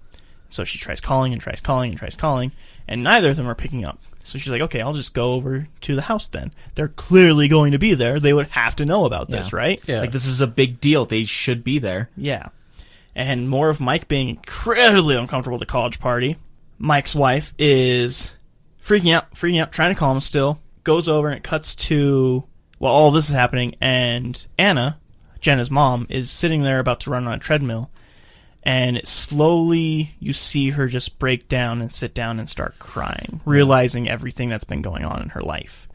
So 0.48 0.64
she 0.64 0.78
tries 0.78 1.00
calling 1.00 1.34
and 1.34 1.42
tries 1.42 1.60
calling 1.60 1.90
and 1.90 1.98
tries 1.98 2.16
calling, 2.16 2.52
and 2.90 3.02
neither 3.02 3.30
of 3.30 3.36
them 3.36 3.48
are 3.48 3.54
picking 3.54 3.86
up. 3.86 3.98
So 4.22 4.38
she's 4.38 4.50
like, 4.52 4.60
okay, 4.60 4.82
I'll 4.82 4.92
just 4.92 5.14
go 5.14 5.32
over 5.32 5.66
to 5.80 5.94
the 5.96 6.02
house 6.02 6.28
then. 6.28 6.52
They're 6.74 6.88
clearly 6.88 7.48
going 7.48 7.72
to 7.72 7.78
be 7.78 7.94
there. 7.94 8.20
They 8.20 8.34
would 8.34 8.48
have 8.48 8.76
to 8.76 8.84
know 8.84 9.06
about 9.06 9.30
this, 9.30 9.50
Yeah. 9.52 9.58
right? 9.58 9.82
Yeah. 9.86 10.00
Like 10.00 10.12
this 10.12 10.26
is 10.26 10.42
a 10.42 10.46
big 10.46 10.78
deal. 10.80 11.06
They 11.06 11.24
should 11.24 11.64
be 11.64 11.78
there. 11.78 12.10
Yeah. 12.18 12.48
And 13.14 13.48
more 13.48 13.70
of 13.70 13.80
Mike 13.80 14.08
being 14.08 14.28
incredibly 14.28 15.16
uncomfortable 15.16 15.56
at 15.56 15.60
the 15.60 15.66
college 15.66 15.98
party. 16.00 16.36
Mike's 16.78 17.14
wife 17.14 17.54
is 17.58 18.36
freaking 18.82 19.14
out, 19.14 19.32
freaking 19.32 19.60
out, 19.60 19.72
trying 19.72 19.92
to 19.94 19.98
calm 19.98 20.18
him 20.18 20.20
still. 20.20 20.60
Goes 20.84 21.08
over 21.08 21.28
and 21.28 21.36
it 21.36 21.42
cuts 21.42 21.74
to, 21.76 22.44
well, 22.78 22.92
all 22.92 23.10
this 23.10 23.28
is 23.28 23.34
happening, 23.34 23.74
and 23.80 24.46
Anna, 24.58 24.98
Jenna's 25.40 25.70
mom, 25.70 26.06
is 26.08 26.30
sitting 26.30 26.62
there 26.62 26.78
about 26.78 27.00
to 27.00 27.10
run 27.10 27.26
on 27.26 27.34
a 27.34 27.38
treadmill. 27.38 27.90
And 28.62 29.00
slowly, 29.06 30.14
you 30.20 30.32
see 30.32 30.70
her 30.70 30.86
just 30.86 31.18
break 31.18 31.48
down 31.48 31.80
and 31.80 31.90
sit 31.90 32.12
down 32.12 32.38
and 32.38 32.48
start 32.48 32.78
crying, 32.78 33.40
realizing 33.46 34.08
everything 34.08 34.50
that's 34.50 34.64
been 34.64 34.82
going 34.82 35.04
on 35.04 35.22
in 35.22 35.28
her 35.30 35.40
life. 35.40 35.88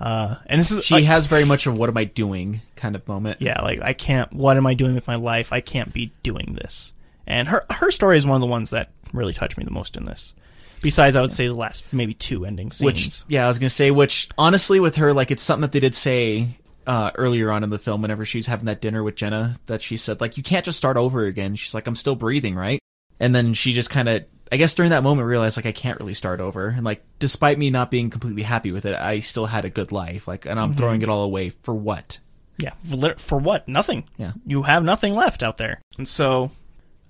Uh, 0.00 0.34
and 0.46 0.58
this 0.58 0.72
is 0.72 0.84
She 0.84 0.94
like, 0.94 1.04
has 1.04 1.28
very 1.28 1.44
much 1.44 1.66
a 1.66 1.70
"What 1.70 1.88
am 1.88 1.96
I 1.96 2.04
doing?" 2.04 2.60
kind 2.74 2.96
of 2.96 3.06
moment. 3.06 3.40
yeah, 3.40 3.62
like 3.62 3.80
I 3.80 3.92
can't. 3.92 4.32
What 4.32 4.56
am 4.56 4.66
I 4.66 4.74
doing 4.74 4.96
with 4.96 5.06
my 5.06 5.14
life? 5.14 5.52
I 5.52 5.60
can't 5.60 5.92
be 5.92 6.10
doing 6.24 6.58
this. 6.60 6.92
And 7.24 7.46
her 7.46 7.64
her 7.70 7.92
story 7.92 8.16
is 8.16 8.26
one 8.26 8.34
of 8.34 8.40
the 8.40 8.48
ones 8.48 8.70
that 8.70 8.90
really 9.12 9.32
touched 9.32 9.56
me 9.56 9.64
the 9.64 9.70
most 9.70 9.96
in 9.96 10.04
this. 10.04 10.34
Besides, 10.80 11.14
I 11.14 11.20
would 11.20 11.30
say 11.30 11.46
the 11.46 11.54
last 11.54 11.84
maybe 11.92 12.14
two 12.14 12.44
ending 12.44 12.72
scenes. 12.72 12.84
Which, 12.84 13.22
yeah, 13.28 13.44
I 13.44 13.46
was 13.46 13.60
gonna 13.60 13.68
say, 13.68 13.92
which 13.92 14.28
honestly, 14.36 14.80
with 14.80 14.96
her, 14.96 15.12
like, 15.12 15.30
it's 15.30 15.42
something 15.44 15.60
that 15.60 15.70
they 15.70 15.78
did 15.78 15.94
say 15.94 16.58
uh, 16.86 17.10
earlier 17.14 17.50
on 17.50 17.64
in 17.64 17.70
the 17.70 17.78
film. 17.78 18.02
Whenever 18.02 18.24
she's 18.24 18.46
having 18.46 18.66
that 18.66 18.80
dinner 18.80 19.02
with 19.02 19.16
Jenna, 19.16 19.56
that 19.66 19.82
she 19.82 19.96
said, 19.96 20.20
like, 20.20 20.36
you 20.36 20.42
can't 20.42 20.64
just 20.64 20.78
start 20.78 20.96
over 20.96 21.24
again. 21.24 21.54
She's 21.56 21.74
like, 21.74 21.86
I'm 21.86 21.94
still 21.96 22.14
breathing, 22.16 22.54
right? 22.54 22.78
And 23.20 23.34
then 23.34 23.54
she 23.54 23.72
just 23.72 23.90
kind 23.90 24.08
of, 24.08 24.24
I 24.50 24.56
guess, 24.56 24.74
during 24.74 24.90
that 24.90 25.02
moment, 25.02 25.26
realized 25.28 25.56
like 25.56 25.66
I 25.66 25.72
can't 25.72 25.98
really 26.00 26.14
start 26.14 26.40
over. 26.40 26.68
And 26.68 26.84
like, 26.84 27.04
despite 27.18 27.58
me 27.58 27.70
not 27.70 27.90
being 27.90 28.10
completely 28.10 28.42
happy 28.42 28.72
with 28.72 28.84
it, 28.84 28.94
I 28.94 29.20
still 29.20 29.46
had 29.46 29.64
a 29.64 29.70
good 29.70 29.92
life. 29.92 30.26
Like, 30.26 30.44
and 30.46 30.58
I'm 30.58 30.70
Mm-hmm. 30.70 30.78
throwing 30.78 31.02
it 31.02 31.08
all 31.08 31.22
away 31.24 31.50
for 31.50 31.74
what? 31.74 32.18
Yeah, 32.58 32.72
for 33.16 33.38
what? 33.38 33.66
Nothing. 33.66 34.04
Yeah. 34.18 34.32
You 34.46 34.62
have 34.62 34.84
nothing 34.84 35.14
left 35.14 35.42
out 35.42 35.56
there. 35.58 35.80
And 35.96 36.06
so 36.06 36.50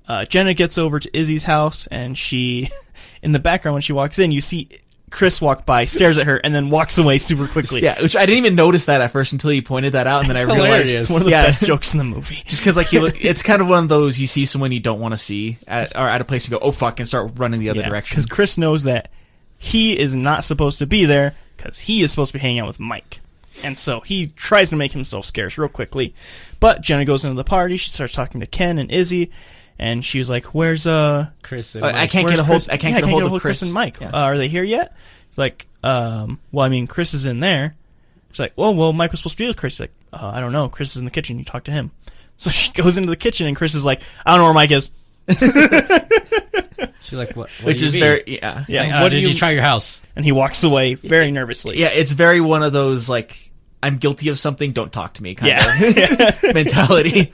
uh, 0.09 0.25
Jenna 0.25 0.55
gets 0.55 0.79
over 0.79 0.99
to 1.01 1.17
Izzy's 1.19 1.45
house, 1.45 1.87
and 1.89 2.17
she, 2.17 2.71
in 3.23 3.33
the 3.33 3.39
background, 3.39 3.75
when 3.75 3.83
she 3.83 3.93
walks 3.93 4.19
in, 4.19 4.33
you 4.33 4.41
see 4.41 4.69
Chris 5.13 5.41
walk 5.41 5.67
by, 5.67 5.85
stares 5.85 6.19
at 6.19 6.27
her, 6.27 6.39
and 6.39 6.55
then 6.55 6.71
walks 6.71 6.99
away 6.99 7.19
super 7.19 7.47
quickly. 7.47 7.83
Yeah, 7.83 8.01
which 8.01 8.17
I 8.17 8.27
didn't 8.27 8.39
even 8.39 8.55
notice 8.55 8.87
that 8.87 9.01
at 9.01 9.13
first 9.13 9.33
until 9.33 9.53
you 9.53 9.63
pointed 9.63 9.93
that 9.93 10.07
out, 10.07 10.23
and 10.23 10.31
then 10.31 10.37
I 10.37 10.41
realized 10.41 10.63
hilarious. 10.63 10.91
It's 10.91 11.11
one 11.11 11.21
of 11.21 11.27
the 11.27 11.31
yeah, 11.31 11.47
best 11.47 11.63
jokes 11.63 11.93
in 11.93 11.99
the 11.99 12.05
movie. 12.05 12.35
just 12.47 12.63
because 12.63 12.77
like 12.77 12.89
he, 12.89 12.99
look, 12.99 13.15
it's 13.25 13.43
kind 13.43 13.61
of 13.61 13.69
one 13.69 13.85
of 13.85 13.89
those 13.89 14.19
you 14.19 14.27
see 14.27 14.45
someone 14.45 14.73
you 14.73 14.81
don't 14.81 15.01
want 15.01 15.13
to 15.13 15.19
see 15.19 15.59
at, 15.69 15.95
or 15.95 16.09
at 16.09 16.21
a 16.21 16.25
place 16.25 16.47
and 16.47 16.53
go, 16.53 16.59
oh 16.61 16.73
fuck, 16.73 16.99
and 16.99 17.07
start 17.07 17.33
running 17.37 17.61
the 17.61 17.69
other 17.69 17.83
direction. 17.83 18.15
Because 18.15 18.27
Chris 18.27 18.57
knows 18.57 18.85
that 18.85 19.11
he 19.59 19.99
is 19.99 20.15
not 20.15 20.45
supposed 20.45 20.79
to 20.81 20.87
be 20.87 21.05
there 21.05 21.35
because 21.57 21.81
he 21.81 22.03
is 22.03 22.11
supposed 22.11 22.33
to 22.33 22.39
be 22.39 22.43
hanging 22.43 22.61
out 22.61 22.67
with 22.67 22.81
Mike. 22.81 23.21
And 23.63 23.79
so 23.79 24.01
he 24.01 24.27
tries 24.27 24.71
to 24.71 24.77
make 24.77 24.93
himself 24.93 25.25
scarce 25.25 25.59
real 25.59 25.69
quickly. 25.69 26.15
But 26.59 26.81
Jenna 26.81 27.05
goes 27.05 27.25
into 27.25 27.37
the 27.37 27.45
party. 27.45 27.77
She 27.77 27.91
starts 27.91 28.15
talking 28.15 28.41
to 28.41 28.47
Ken 28.47 28.79
and 28.79 28.91
Izzy. 28.91 29.31
And 29.83 30.05
she 30.05 30.19
was 30.19 30.31
like, 30.31 30.47
Where's, 30.55 30.87
uh, 30.87 31.31
Chris 31.43 31.75
and 31.75 31.85
I- 31.85 31.89
I 31.89 31.93
Mike. 31.93 32.11
can't 32.11 32.25
where's 32.25 32.37
get 32.39 32.43
a 32.43 32.47
hold. 32.47 32.57
Chris? 32.63 32.69
I 32.69 32.77
can't 32.77 32.95
Yeah, 32.95 33.01
get 33.01 33.09
a 33.09 33.11
hold 33.11 33.23
of 33.25 33.31
Chris. 33.33 33.43
Chris 33.43 33.63
and 33.63 33.73
Mike. 33.73 33.99
Yeah. 34.01 34.11
Uh, 34.13 34.23
are 34.25 34.39
they 34.39 34.49
here 34.49 34.63
yet? 34.65 34.97
Like, 35.37 35.67
um, 35.83 36.39
well, 36.53 36.65
I 36.65 36.69
mean, 36.69 36.87
Chris 36.87 37.15
is 37.15 37.27
in 37.27 37.41
there. 37.41 37.75
She's 38.31 38.41
like, 38.41 38.53
well, 38.57 38.75
well, 38.75 38.93
Mike 38.93 39.11
was 39.11 39.21
supposed 39.21 39.37
to 39.39 39.43
be 39.45 39.47
with 39.49 39.57
Chris. 39.57 39.75
She's 39.75 39.81
like, 39.81 39.93
uh, 40.13 40.31
I 40.35 40.41
don't 40.41 40.53
know. 40.53 40.69
Chris 40.69 40.93
is 40.93 40.99
in 40.99 41.05
the 41.05 41.11
kitchen. 41.11 41.39
You 41.39 41.45
talk 41.45 41.65
to 41.65 41.71
him. 41.73 41.91
So 42.39 42.51
she 42.51 42.73
goes 42.73 42.99
into 42.99 43.11
the 43.11 43.17
kitchen, 43.17 43.47
and 43.47 43.55
Chris 43.55 43.75
is 43.77 43.85
like, 43.85 44.03
I 44.27 44.33
don't 44.33 44.41
know 44.41 44.45
where 44.47 44.55
Mike 44.55 44.71
is. 44.73 44.91
She's 47.01 47.19
like, 47.19 47.37
what? 47.37 47.51
what 47.51 47.65
which 47.65 47.79
do 47.79 47.83
you 47.83 47.87
is 47.89 47.95
mean? 47.95 48.01
very 48.01 48.23
yeah 48.27 48.65
Yeah. 48.69 48.83
Like, 48.83 48.93
uh, 48.95 49.03
do 49.05 49.11
did 49.17 49.23
you, 49.23 49.29
you- 49.29 49.35
try 49.35 49.51
your 49.51 49.63
house? 49.63 50.03
And 50.17 50.25
he 50.25 50.33
walks 50.33 50.65
away 50.65 50.95
very 50.95 51.31
nervously. 51.31 51.79
yeah. 51.79 51.89
It's 51.89 52.13
very 52.13 52.41
one 52.41 52.63
of 52.63 52.73
those 52.73 53.09
like 53.09 53.51
I'm 53.83 53.99
guilty 53.99 54.29
of 54.29 54.39
something. 54.39 54.73
Don't 54.73 54.93
talk 54.93 55.15
to 55.15 55.23
me 55.23 55.35
kind 55.35 55.49
Yeah. 55.51 56.29
of 56.29 56.43
mentality. 56.55 57.33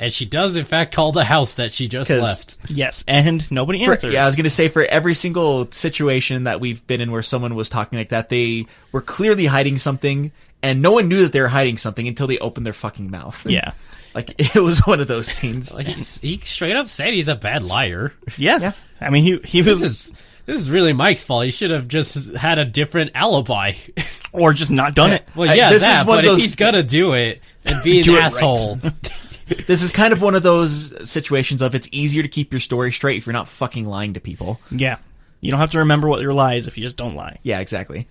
And 0.00 0.10
she 0.12 0.24
does, 0.24 0.56
in 0.56 0.64
fact, 0.64 0.94
call 0.94 1.12
the 1.12 1.24
house 1.24 1.54
that 1.54 1.72
she 1.72 1.86
just 1.86 2.08
left. 2.10 2.56
Yes, 2.68 3.04
and 3.06 3.48
nobody 3.52 3.84
For- 3.84 3.92
answers. 3.92 4.14
yeah, 4.14 4.22
I 4.22 4.26
was 4.26 4.34
gonna 4.34 4.48
say 4.48 4.68
for 4.68 4.82
every 4.82 5.12
single 5.14 5.70
situation 5.70 6.44
that 6.44 6.58
we've 6.58 6.84
been 6.86 7.00
in 7.02 7.12
where 7.12 7.22
someone 7.22 7.54
was 7.54 7.68
talking 7.68 7.98
like 7.98 8.08
that, 8.08 8.30
they 8.30 8.66
were 8.92 9.02
clearly 9.02 9.44
hiding 9.46 9.76
something, 9.76 10.32
and 10.62 10.80
no 10.80 10.90
one 10.92 11.08
knew 11.08 11.20
that 11.22 11.32
they 11.32 11.40
were 11.42 11.48
hiding 11.48 11.76
something 11.76 12.08
until 12.08 12.26
they 12.26 12.38
opened 12.38 12.64
their 12.64 12.72
fucking 12.72 13.10
mouth. 13.10 13.44
yeah, 13.46 13.72
like 14.14 14.34
it 14.56 14.60
was 14.62 14.86
one 14.86 15.00
of 15.00 15.06
those 15.06 15.26
scenes. 15.26 15.72
Like, 15.74 15.86
he's, 15.86 16.18
he 16.22 16.38
straight 16.38 16.76
up 16.76 16.86
said 16.88 17.12
he's 17.12 17.28
a 17.28 17.34
bad 17.36 17.62
liar. 17.62 18.14
yeah. 18.38 18.58
Yeah. 18.58 18.72
I 19.02 19.10
mean, 19.10 19.22
he 19.22 19.38
he 19.44 19.60
This 19.60 19.82
was, 19.82 19.82
is 19.82 20.12
this 20.46 20.60
is 20.60 20.70
really 20.70 20.94
Mike's 20.94 21.22
fault. 21.24 21.44
He 21.44 21.50
should 21.50 21.70
have 21.72 21.88
just 21.88 22.34
had 22.34 22.58
a 22.58 22.64
different 22.64 23.10
alibi. 23.14 23.72
or 24.32 24.52
just 24.54 24.70
not 24.70 24.94
done 24.94 25.10
it. 25.14 25.28
Well, 25.34 25.50
I- 25.50 25.54
yeah, 25.54 25.68
this 25.70 25.82
is 25.82 25.88
that. 25.88 26.06
one 26.06 26.18
But 26.18 26.24
of 26.24 26.36
if 26.38 26.42
he's 26.42 26.56
gonna 26.56 26.82
do 26.82 27.12
it 27.12 27.42
and 27.66 27.82
be 27.84 28.00
an 28.00 28.08
asshole, 28.14 28.76
right. 28.82 28.92
This 29.66 29.82
is 29.82 29.90
kind 29.90 30.12
of 30.12 30.22
one 30.22 30.34
of 30.34 30.42
those 30.42 31.08
situations 31.08 31.62
of 31.62 31.74
it's 31.74 31.88
easier 31.92 32.22
to 32.22 32.28
keep 32.28 32.52
your 32.52 32.60
story 32.60 32.92
straight 32.92 33.18
if 33.18 33.26
you're 33.26 33.32
not 33.32 33.48
fucking 33.48 33.84
lying 33.84 34.14
to 34.14 34.20
people. 34.20 34.60
Yeah, 34.70 34.98
you 35.40 35.50
don't 35.50 35.60
have 35.60 35.72
to 35.72 35.80
remember 35.80 36.08
what 36.08 36.22
your 36.22 36.32
lie 36.32 36.54
is 36.54 36.68
if 36.68 36.76
you 36.76 36.82
just 36.82 36.96
don't 36.96 37.14
lie. 37.14 37.38
Yeah, 37.42 37.60
exactly. 37.60 38.08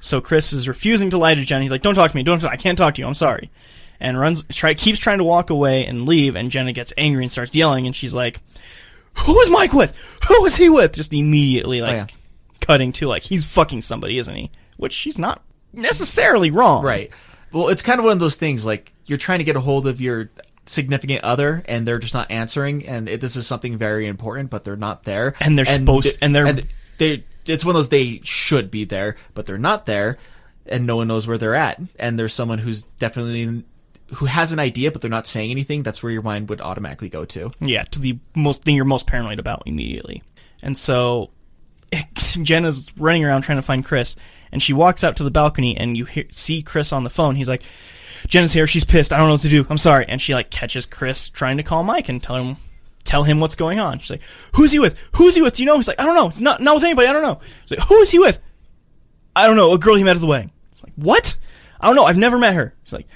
So 0.00 0.20
Chris 0.20 0.52
is 0.52 0.68
refusing 0.68 1.10
to 1.10 1.18
lie 1.18 1.34
to 1.34 1.44
Jen. 1.44 1.62
He's 1.62 1.70
like, 1.70 1.82
"Don't 1.82 1.94
talk 1.94 2.10
to 2.10 2.16
me. 2.16 2.22
Don't. 2.22 2.44
I 2.44 2.56
can't 2.56 2.76
talk 2.76 2.94
to 2.94 3.00
you. 3.00 3.06
I'm 3.06 3.14
sorry." 3.14 3.50
And 4.00 4.18
runs, 4.18 4.42
try, 4.50 4.74
keeps 4.74 4.98
trying 4.98 5.18
to 5.18 5.24
walk 5.24 5.50
away 5.50 5.86
and 5.86 6.06
leave. 6.06 6.36
And 6.36 6.50
Jenna 6.50 6.72
gets 6.72 6.92
angry 6.98 7.22
and 7.22 7.32
starts 7.32 7.54
yelling. 7.54 7.86
And 7.86 7.96
she's 7.96 8.12
like, 8.12 8.40
"Who 9.20 9.40
is 9.40 9.50
Mike 9.50 9.72
with? 9.72 9.94
Who 10.28 10.44
is 10.44 10.56
he 10.56 10.68
with?" 10.68 10.92
Just 10.92 11.14
immediately, 11.14 11.80
oh, 11.80 11.84
like, 11.84 11.94
yeah. 11.94 12.06
cutting 12.60 12.92
to 12.92 13.06
like 13.06 13.22
he's 13.22 13.44
fucking 13.44 13.82
somebody, 13.82 14.18
isn't 14.18 14.34
he? 14.34 14.50
Which 14.76 14.92
she's 14.92 15.18
not 15.18 15.42
necessarily 15.72 16.50
wrong. 16.50 16.84
Right. 16.84 17.10
Well, 17.52 17.68
it's 17.68 17.82
kind 17.82 17.98
of 17.98 18.04
one 18.04 18.12
of 18.12 18.18
those 18.18 18.34
things 18.34 18.66
like 18.66 18.92
you're 19.06 19.16
trying 19.16 19.38
to 19.38 19.44
get 19.44 19.56
a 19.56 19.60
hold 19.60 19.86
of 19.86 20.00
your 20.00 20.28
significant 20.66 21.22
other 21.24 21.62
and 21.66 21.86
they're 21.86 21.98
just 21.98 22.14
not 22.14 22.30
answering 22.30 22.86
and 22.86 23.08
it, 23.08 23.20
this 23.20 23.36
is 23.36 23.46
something 23.46 23.76
very 23.76 24.06
important 24.06 24.50
but 24.50 24.64
they're 24.64 24.76
not 24.76 25.04
there 25.04 25.34
And 25.40 25.58
they're 25.58 25.64
supposed- 25.64 26.18
and 26.22 26.34
they're- 26.34 26.62
they 26.98 27.24
it's 27.46 27.64
one 27.64 27.74
of 27.74 27.76
those 27.76 27.88
they 27.90 28.20
should 28.24 28.70
be 28.70 28.84
there 28.84 29.16
but 29.34 29.44
they're 29.46 29.58
not 29.58 29.84
there 29.86 30.16
and 30.66 30.86
no 30.86 30.96
one 30.96 31.08
knows 31.08 31.26
where 31.26 31.36
they're 31.36 31.54
at 31.54 31.78
and 31.98 32.18
there's 32.18 32.32
someone 32.32 32.58
who's 32.58 32.82
definitely 32.98 33.62
who 34.14 34.24
has 34.26 34.52
an 34.52 34.58
idea 34.58 34.90
but 34.90 35.00
they're 35.02 35.10
not 35.10 35.26
saying 35.26 35.50
anything 35.50 35.82
that's 35.82 36.02
where 36.02 36.12
your 36.12 36.22
mind 36.22 36.48
would 36.48 36.60
automatically 36.62 37.08
go 37.08 37.24
to 37.26 37.50
Yeah, 37.60 37.82
to 37.84 37.98
the 37.98 38.18
most 38.34 38.62
thing 38.64 38.74
you're 38.76 38.84
most 38.86 39.06
paranoid 39.06 39.38
about 39.38 39.62
immediately. 39.66 40.22
And 40.62 40.78
so 40.78 41.30
Jenna's 42.42 42.90
running 42.96 43.24
around 43.24 43.42
trying 43.42 43.58
to 43.58 43.62
find 43.62 43.84
Chris, 43.84 44.16
and 44.50 44.62
she 44.62 44.72
walks 44.72 45.04
out 45.04 45.16
to 45.18 45.24
the 45.24 45.30
balcony, 45.30 45.76
and 45.76 45.96
you 45.96 46.04
hear, 46.06 46.24
see 46.30 46.62
Chris 46.62 46.92
on 46.92 47.04
the 47.04 47.10
phone. 47.10 47.36
He's 47.36 47.48
like, 47.48 47.62
"Jenna's 48.26 48.52
here. 48.52 48.66
She's 48.66 48.84
pissed. 48.84 49.12
I 49.12 49.18
don't 49.18 49.28
know 49.28 49.34
what 49.34 49.42
to 49.42 49.48
do. 49.48 49.66
I'm 49.68 49.78
sorry." 49.78 50.06
And 50.08 50.20
she 50.20 50.34
like 50.34 50.50
catches 50.50 50.86
Chris 50.86 51.28
trying 51.28 51.56
to 51.58 51.62
call 51.62 51.82
Mike 51.82 52.08
and 52.08 52.22
tell 52.22 52.36
him 52.36 52.56
tell 53.04 53.22
him 53.22 53.38
what's 53.40 53.54
going 53.54 53.78
on. 53.78 53.98
She's 53.98 54.10
like, 54.10 54.22
"Who's 54.54 54.72
he 54.72 54.78
with? 54.78 54.96
Who's 55.16 55.34
he 55.34 55.42
with? 55.42 55.56
Do 55.56 55.62
you 55.62 55.66
know?" 55.66 55.76
He's 55.76 55.88
like, 55.88 56.00
"I 56.00 56.04
don't 56.04 56.14
know. 56.16 56.32
Not 56.38 56.60
not 56.60 56.74
with 56.76 56.84
anybody. 56.84 57.08
I 57.08 57.12
don't 57.12 57.22
know." 57.22 57.40
She's 57.66 57.78
like, 57.78 57.88
"Who 57.88 57.96
is 57.96 58.10
he 58.10 58.18
with?" 58.18 58.38
I 59.36 59.46
don't 59.46 59.56
know. 59.56 59.72
A 59.72 59.78
girl 59.78 59.96
he 59.96 60.04
met 60.04 60.16
at 60.16 60.20
the 60.20 60.26
wedding. 60.26 60.50
She's 60.74 60.82
like, 60.84 60.92
"What? 60.96 61.36
I 61.80 61.86
don't 61.86 61.96
know. 61.96 62.04
I've 62.04 62.16
never 62.18 62.38
met 62.38 62.54
her." 62.54 62.74
She's 62.84 62.92
like. 62.92 63.06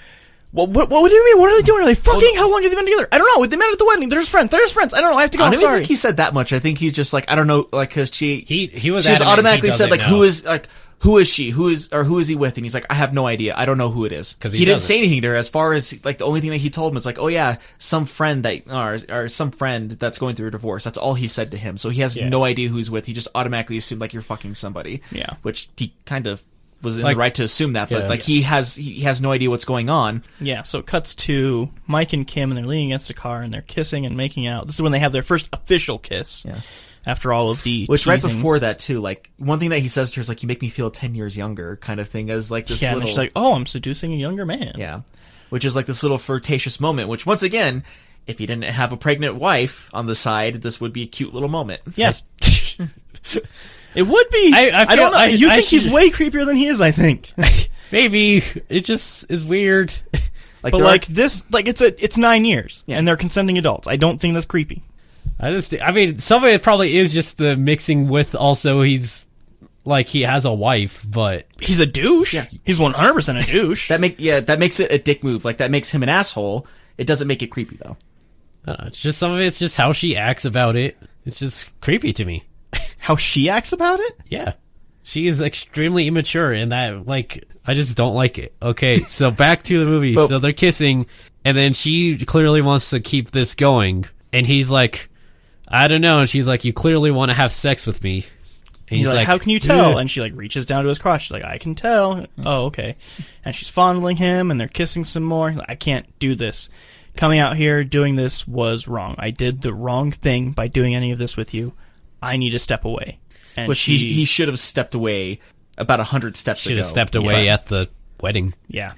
What, 0.50 0.70
what, 0.70 0.88
what 0.88 1.06
do 1.06 1.14
you 1.14 1.24
mean? 1.26 1.42
What 1.42 1.50
are 1.52 1.56
they 1.56 1.62
doing? 1.62 1.82
Are 1.82 1.84
they 1.86 1.94
fucking? 1.94 2.34
How 2.36 2.50
long 2.50 2.62
have 2.62 2.70
they 2.72 2.74
been 2.74 2.86
together? 2.86 3.06
I 3.12 3.18
don't 3.18 3.38
know. 3.38 3.44
They 3.44 3.58
met 3.58 3.70
at 3.70 3.78
the 3.78 3.84
wedding. 3.84 4.08
There's 4.08 4.30
friends. 4.30 4.50
There's 4.50 4.72
friends. 4.72 4.94
I 4.94 5.02
don't 5.02 5.10
know. 5.12 5.18
I 5.18 5.20
have 5.20 5.30
to 5.32 5.36
go. 5.38 5.44
I 5.44 5.48
I'm 5.48 5.52
don't 5.52 5.60
even 5.60 5.68
sorry. 5.68 5.78
think 5.80 5.88
he 5.88 5.96
said 5.96 6.16
that 6.16 6.32
much 6.32 6.54
I 6.54 6.58
think 6.58 6.78
he's 6.78 6.94
just 6.94 7.12
like 7.12 7.30
I 7.30 7.34
don't 7.34 7.46
know 7.46 7.68
like 7.70 7.90
cuz 7.90 8.10
she 8.14 8.40
he 8.48 8.66
he 8.66 8.90
was 8.90 9.04
she 9.04 9.10
just 9.10 9.20
adamant 9.20 9.28
he 9.28 9.32
automatically 9.32 9.70
said 9.72 9.90
like 9.90 10.00
know. 10.00 10.06
who 10.06 10.22
is 10.22 10.46
like 10.46 10.68
who 11.00 11.18
is 11.18 11.28
she 11.28 11.50
who 11.50 11.68
is 11.68 11.92
or 11.92 12.02
who 12.04 12.18
is 12.18 12.28
he 12.28 12.34
with 12.34 12.56
and 12.56 12.64
he's 12.64 12.74
like 12.74 12.86
i 12.90 12.94
have 12.94 13.12
no 13.14 13.26
idea 13.26 13.54
i 13.56 13.64
don't 13.64 13.78
know 13.78 13.90
who 13.90 14.04
it 14.04 14.12
is 14.12 14.34
'Cause 14.40 14.52
he, 14.52 14.58
he 14.60 14.64
didn't 14.64 14.82
say 14.82 14.98
anything 14.98 15.22
to 15.22 15.28
her 15.28 15.36
as 15.36 15.48
far 15.48 15.72
as 15.72 16.04
like 16.04 16.18
the 16.18 16.24
only 16.24 16.40
thing 16.40 16.50
that 16.50 16.56
he 16.56 16.70
told 16.70 16.92
him 16.92 16.96
is 16.96 17.06
like 17.06 17.18
oh 17.18 17.28
yeah 17.28 17.56
some 17.78 18.04
friend 18.04 18.42
that 18.44 18.62
or, 18.68 18.98
or 19.08 19.28
some 19.28 19.50
friend 19.50 19.92
that's 19.92 20.18
going 20.18 20.34
through 20.34 20.48
a 20.48 20.50
divorce 20.50 20.82
that's 20.84 20.98
all 20.98 21.14
he 21.14 21.28
said 21.28 21.50
to 21.52 21.56
him 21.56 21.78
so 21.78 21.90
he 21.90 22.00
has 22.00 22.16
Yeah. 22.16 22.28
no 22.28 22.42
idea 22.44 22.68
who's 22.68 22.90
with 22.90 23.06
he 23.06 23.12
just 23.12 23.28
automatically 23.34 23.76
assumed 23.76 24.00
like 24.00 24.12
you're 24.12 24.22
fucking 24.22 24.54
somebody 24.56 25.02
Yeah. 25.12 25.34
which 25.42 25.68
he 25.76 25.92
kind 26.04 26.26
of 26.26 26.42
was 26.80 26.96
in 26.96 27.02
Like- 27.04 27.14
the 27.16 27.18
right 27.18 27.34
to 27.34 27.42
assume 27.42 27.72
that 27.74 27.88
but 27.90 28.02
Yeah. 28.04 28.08
like 28.08 28.22
he 28.22 28.42
has 28.42 28.76
he 28.76 29.00
has 29.00 29.20
no 29.20 29.32
idea 29.32 29.50
what's 29.50 29.64
going 29.64 29.90
on 29.90 30.22
Yeah, 30.40 30.62
so 30.62 30.78
it 30.78 30.86
cuts 30.86 31.14
to 31.16 31.70
Mike 31.88 32.12
and 32.12 32.24
Kim, 32.26 32.50
and 32.50 32.58
they're 32.58 32.64
leaning 32.66 32.92
against 32.92 33.10
a 33.10 33.14
car, 33.14 33.42
and 33.42 33.52
they're 33.52 33.62
kissing 33.62 34.04
and 34.06 34.16
making 34.16 34.46
out. 34.46 34.66
This 34.66 34.76
is 34.76 34.82
when 34.82 34.92
they 34.92 34.98
have 35.00 35.10
their 35.12 35.22
first 35.22 35.48
official 35.52 35.98
kiss. 35.98 36.44
Yeah. 36.46 36.60
After 37.08 37.32
all 37.32 37.50
of 37.50 37.62
the 37.64 37.86
which 37.86 38.06
right 38.06 38.22
before 38.22 38.58
that 38.60 38.78
too 38.78 39.00
like 39.00 39.30
one 39.38 39.58
thing 39.58 39.70
that 39.70 39.78
he 39.80 39.88
says 39.88 40.10
to 40.12 40.16
her 40.16 40.20
is 40.20 40.28
like 40.28 40.42
you 40.42 40.46
make 40.46 40.60
me 40.62 40.68
feel 40.68 40.90
10 40.90 41.14
years 41.14 41.36
younger 41.36 41.76
kind 41.76 41.98
of 42.00 42.08
thing 42.08 42.28
as 42.30 42.50
like 42.50 42.66
this 42.66 42.82
yeah, 42.82 42.90
little 42.90 43.00
and 43.00 43.08
she's 43.08 43.16
like, 43.18 43.32
"Oh, 43.34 43.54
I'm 43.54 43.64
seducing 43.66 44.12
a 44.12 44.16
younger 44.16 44.44
man." 44.44 44.74
Yeah. 44.76 45.00
Which 45.48 45.64
is 45.64 45.74
like 45.74 45.86
this 45.86 46.02
little 46.02 46.18
flirtatious 46.18 46.78
moment, 46.78 47.08
which 47.08 47.24
once 47.24 47.42
again, 47.42 47.82
if 48.26 48.38
he 48.38 48.44
didn't 48.44 48.64
have 48.64 48.92
a 48.92 48.96
pregnant 48.98 49.36
wife 49.36 49.88
on 49.94 50.04
the 50.06 50.14
side, 50.14 50.56
this 50.56 50.80
would 50.80 50.92
be 50.92 51.02
a 51.02 51.06
cute 51.06 51.32
little 51.32 51.48
moment. 51.48 51.80
Yes. 51.94 52.24
it 53.94 54.02
would 54.02 54.28
be. 54.30 54.52
I- 54.54 54.82
I 54.82 54.86
feel- 54.86 54.96
don't 54.96 55.12
know. 55.12 55.18
I- 55.18 55.26
you 55.26 55.48
I 55.50 55.56
think 55.56 55.66
he's 55.66 55.90
way 55.90 56.10
creepier 56.10 56.44
than 56.44 56.56
he 56.56 56.66
is? 56.66 56.80
I 56.80 56.90
think. 56.90 57.32
Maybe 57.92 58.42
it 58.68 58.84
just 58.84 59.30
is 59.30 59.46
weird. 59.46 59.94
Like, 60.60 60.72
but 60.72 60.80
like 60.80 61.08
are- 61.08 61.12
this, 61.12 61.44
like 61.52 61.68
it's 61.68 61.80
a 61.80 62.04
it's 62.04 62.18
nine 62.18 62.44
years, 62.44 62.82
Yeah. 62.84 62.98
and 62.98 63.06
they're 63.06 63.16
consenting 63.16 63.58
adults. 63.58 63.86
I 63.86 63.94
don't 63.94 64.20
think 64.20 64.34
that's 64.34 64.44
creepy. 64.44 64.82
I 65.40 65.52
just, 65.52 65.74
I 65.80 65.92
mean, 65.92 66.18
some 66.18 66.42
of 66.42 66.50
it 66.50 66.62
probably 66.62 66.96
is 66.96 67.12
just 67.14 67.38
the 67.38 67.56
mixing 67.56 68.08
with 68.08 68.34
also 68.34 68.82
he's 68.82 69.26
like 69.84 70.08
he 70.08 70.22
has 70.22 70.44
a 70.44 70.52
wife, 70.52 71.06
but 71.08 71.46
He's 71.60 71.80
a 71.80 71.86
douche. 71.86 72.34
Yeah. 72.34 72.46
He's 72.64 72.78
100% 72.78 73.42
a 73.42 73.46
douche. 73.46 73.88
That 73.88 74.00
make 74.00 74.16
yeah, 74.18 74.40
that 74.40 74.58
makes 74.58 74.80
it 74.80 74.92
a 74.92 74.98
dick 74.98 75.24
move. 75.24 75.44
Like 75.44 75.58
that 75.58 75.70
makes 75.70 75.90
him 75.90 76.02
an 76.02 76.08
asshole. 76.08 76.66
It 76.98 77.06
doesn't 77.06 77.28
make 77.28 77.42
it 77.42 77.48
creepy 77.48 77.76
though. 77.76 77.96
I 78.66 78.70
know, 78.72 78.84
it's 78.88 79.00
just 79.00 79.18
some 79.18 79.32
of 79.32 79.40
it's 79.40 79.58
just 79.58 79.76
how 79.76 79.92
she 79.92 80.16
acts 80.16 80.44
about 80.44 80.76
it. 80.76 80.98
It's 81.24 81.38
just 81.38 81.78
creepy 81.80 82.12
to 82.14 82.24
me. 82.24 82.44
How 82.98 83.16
she 83.16 83.48
acts 83.48 83.72
about 83.72 84.00
it? 84.00 84.16
Yeah. 84.26 84.54
She 85.02 85.26
is 85.26 85.40
extremely 85.40 86.06
immature 86.08 86.52
and 86.52 86.72
that 86.72 87.06
like 87.06 87.44
I 87.64 87.74
just 87.74 87.96
don't 87.96 88.14
like 88.14 88.38
it. 88.38 88.54
Okay, 88.60 88.98
so 88.98 89.30
back 89.30 89.62
to 89.64 89.84
the 89.84 89.90
movie. 89.90 90.14
But- 90.14 90.28
so 90.28 90.38
they're 90.38 90.52
kissing 90.52 91.06
and 91.44 91.56
then 91.56 91.72
she 91.72 92.16
clearly 92.26 92.60
wants 92.60 92.90
to 92.90 93.00
keep 93.00 93.30
this 93.30 93.54
going 93.54 94.04
and 94.32 94.46
he's 94.46 94.68
like 94.70 95.08
I 95.70 95.86
don't 95.88 96.00
know 96.00 96.20
and 96.20 96.28
she's 96.30 96.48
like 96.48 96.64
you 96.64 96.72
clearly 96.72 97.10
want 97.10 97.30
to 97.30 97.34
have 97.34 97.52
sex 97.52 97.86
with 97.86 98.02
me. 98.02 98.26
And 98.90 98.96
He's, 98.96 99.06
like, 99.06 99.26
how 99.26 99.36
can 99.36 99.50
you 99.50 99.60
tell? 99.60 99.90
"Yeah." 99.92 99.98
And 99.98 100.10
she 100.10 100.22
like 100.22 100.32
reaches 100.34 100.64
down 100.64 100.82
to 100.84 100.88
his 100.88 100.98
crotch. 100.98 101.24
She's 101.24 101.30
like, 101.30 101.44
I 101.44 101.58
can 101.58 101.74
tell. 101.74 102.24
Oh, 102.42 102.64
okay. 102.66 102.96
And 103.44 103.54
she's 103.54 103.68
fondling 103.68 104.16
him, 104.16 104.50
and 104.50 104.58
they're 104.58 104.66
kissing 104.66 105.04
some 105.04 105.24
more. 105.24 105.52
Like, 105.52 105.68
I 105.68 105.74
can't 105.74 106.06
do 106.18 106.34
this. 106.34 106.70
Coming 107.14 107.38
out 107.38 107.54
here 107.58 107.84
doing 107.84 108.16
this 108.16 108.48
was 108.48 108.88
wrong. 108.88 109.14
I 109.18 109.30
did 109.30 109.60
the 109.60 109.74
wrong 109.74 110.10
thing 110.10 110.52
by 110.52 110.68
doing 110.68 110.94
any 110.94 111.12
of 111.12 111.18
this 111.18 111.36
with 111.36 111.52
you. 111.52 111.74
I 112.22 112.38
need 112.38 112.52
to 112.52 112.58
step 112.58 112.86
away. 112.86 113.18
And 113.58 113.68
Which 113.68 113.76
she, 113.76 113.98
he 113.98 114.12
he 114.14 114.24
should 114.24 114.48
have 114.48 114.58
stepped 114.58 114.94
away 114.94 115.40
about 115.76 116.00
a 116.00 116.04
hundred 116.04 116.38
steps 116.38 116.62
should 116.62 116.72
ago. 116.72 116.78
have 116.78 116.86
stepped 116.86 117.14
away 117.14 117.44
Yeah. 117.44 117.52
at 117.54 117.66
the 117.66 117.90
wedding. 118.22 118.54
yeah. 118.68 118.94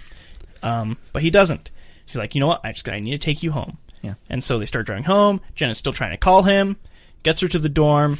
Um, 0.62 0.98
but 1.12 1.22
he 1.22 1.30
doesn't. 1.30 1.72
She's 2.06 2.16
like, 2.16 2.36
you 2.36 2.40
know 2.40 2.46
what? 2.46 2.60
I 2.62 2.70
just 2.70 2.88
I 2.88 3.00
need 3.00 3.10
to 3.10 3.18
take 3.18 3.42
you 3.42 3.50
home. 3.50 3.78
Yeah. 4.02 4.14
And 4.28 4.42
so 4.42 4.58
they 4.58 4.66
start 4.66 4.86
driving 4.86 5.04
home. 5.04 5.40
Jenna's 5.54 5.78
still 5.78 5.92
trying 5.92 6.12
to 6.12 6.16
call 6.16 6.42
him, 6.44 6.76
gets 7.22 7.40
her 7.40 7.48
to 7.48 7.58
the 7.58 7.68
dorm, 7.68 8.18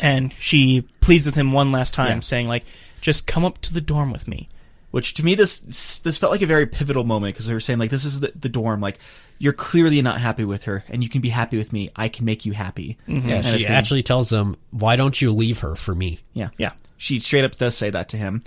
and 0.00 0.32
she 0.34 0.86
pleads 1.00 1.26
with 1.26 1.34
him 1.34 1.52
one 1.52 1.72
last 1.72 1.94
time, 1.94 2.16
Yeah. 2.18 2.20
saying 2.20 2.48
like, 2.48 2.64
just 3.00 3.26
come 3.26 3.44
up 3.44 3.58
to 3.62 3.74
the 3.74 3.80
dorm 3.80 4.12
with 4.12 4.26
me. 4.28 4.48
Which 4.90 5.14
to 5.14 5.24
me 5.24 5.34
this 5.34 5.98
this 6.00 6.18
felt 6.18 6.30
like 6.30 6.42
a 6.42 6.46
very 6.46 6.66
pivotal 6.66 7.02
moment 7.02 7.34
because 7.34 7.46
they 7.46 7.52
were 7.52 7.58
saying 7.58 7.80
like 7.80 7.90
this 7.90 8.04
is 8.04 8.20
the, 8.20 8.32
the 8.38 8.48
dorm 8.48 8.80
like 8.80 9.00
you're 9.40 9.52
clearly 9.52 10.00
not 10.02 10.20
happy 10.20 10.44
with 10.44 10.62
her 10.64 10.84
and 10.88 11.02
you 11.02 11.08
can 11.10 11.20
be 11.20 11.30
happy 11.30 11.56
with 11.56 11.72
me. 11.72 11.90
I 11.96 12.08
can 12.08 12.24
make 12.24 12.46
you 12.46 12.52
happy. 12.52 12.96
Mm-hmm. 13.08 13.28
Yeah, 13.28 13.34
And 13.38 13.46
if 13.46 13.52
she 13.60 13.66
they- 13.66 13.74
actually 13.74 14.02
tells 14.04 14.32
him, 14.32 14.56
"Why 14.70 14.94
don't 14.94 15.20
you 15.20 15.32
leave 15.32 15.58
her 15.60 15.74
for 15.74 15.96
me?" 15.96 16.20
Yeah. 16.32 16.50
Yeah. 16.58 16.72
She 16.96 17.18
straight 17.18 17.44
up 17.44 17.56
does 17.56 17.76
say 17.76 17.90
that 17.90 18.08
to 18.10 18.16
him 18.16 18.42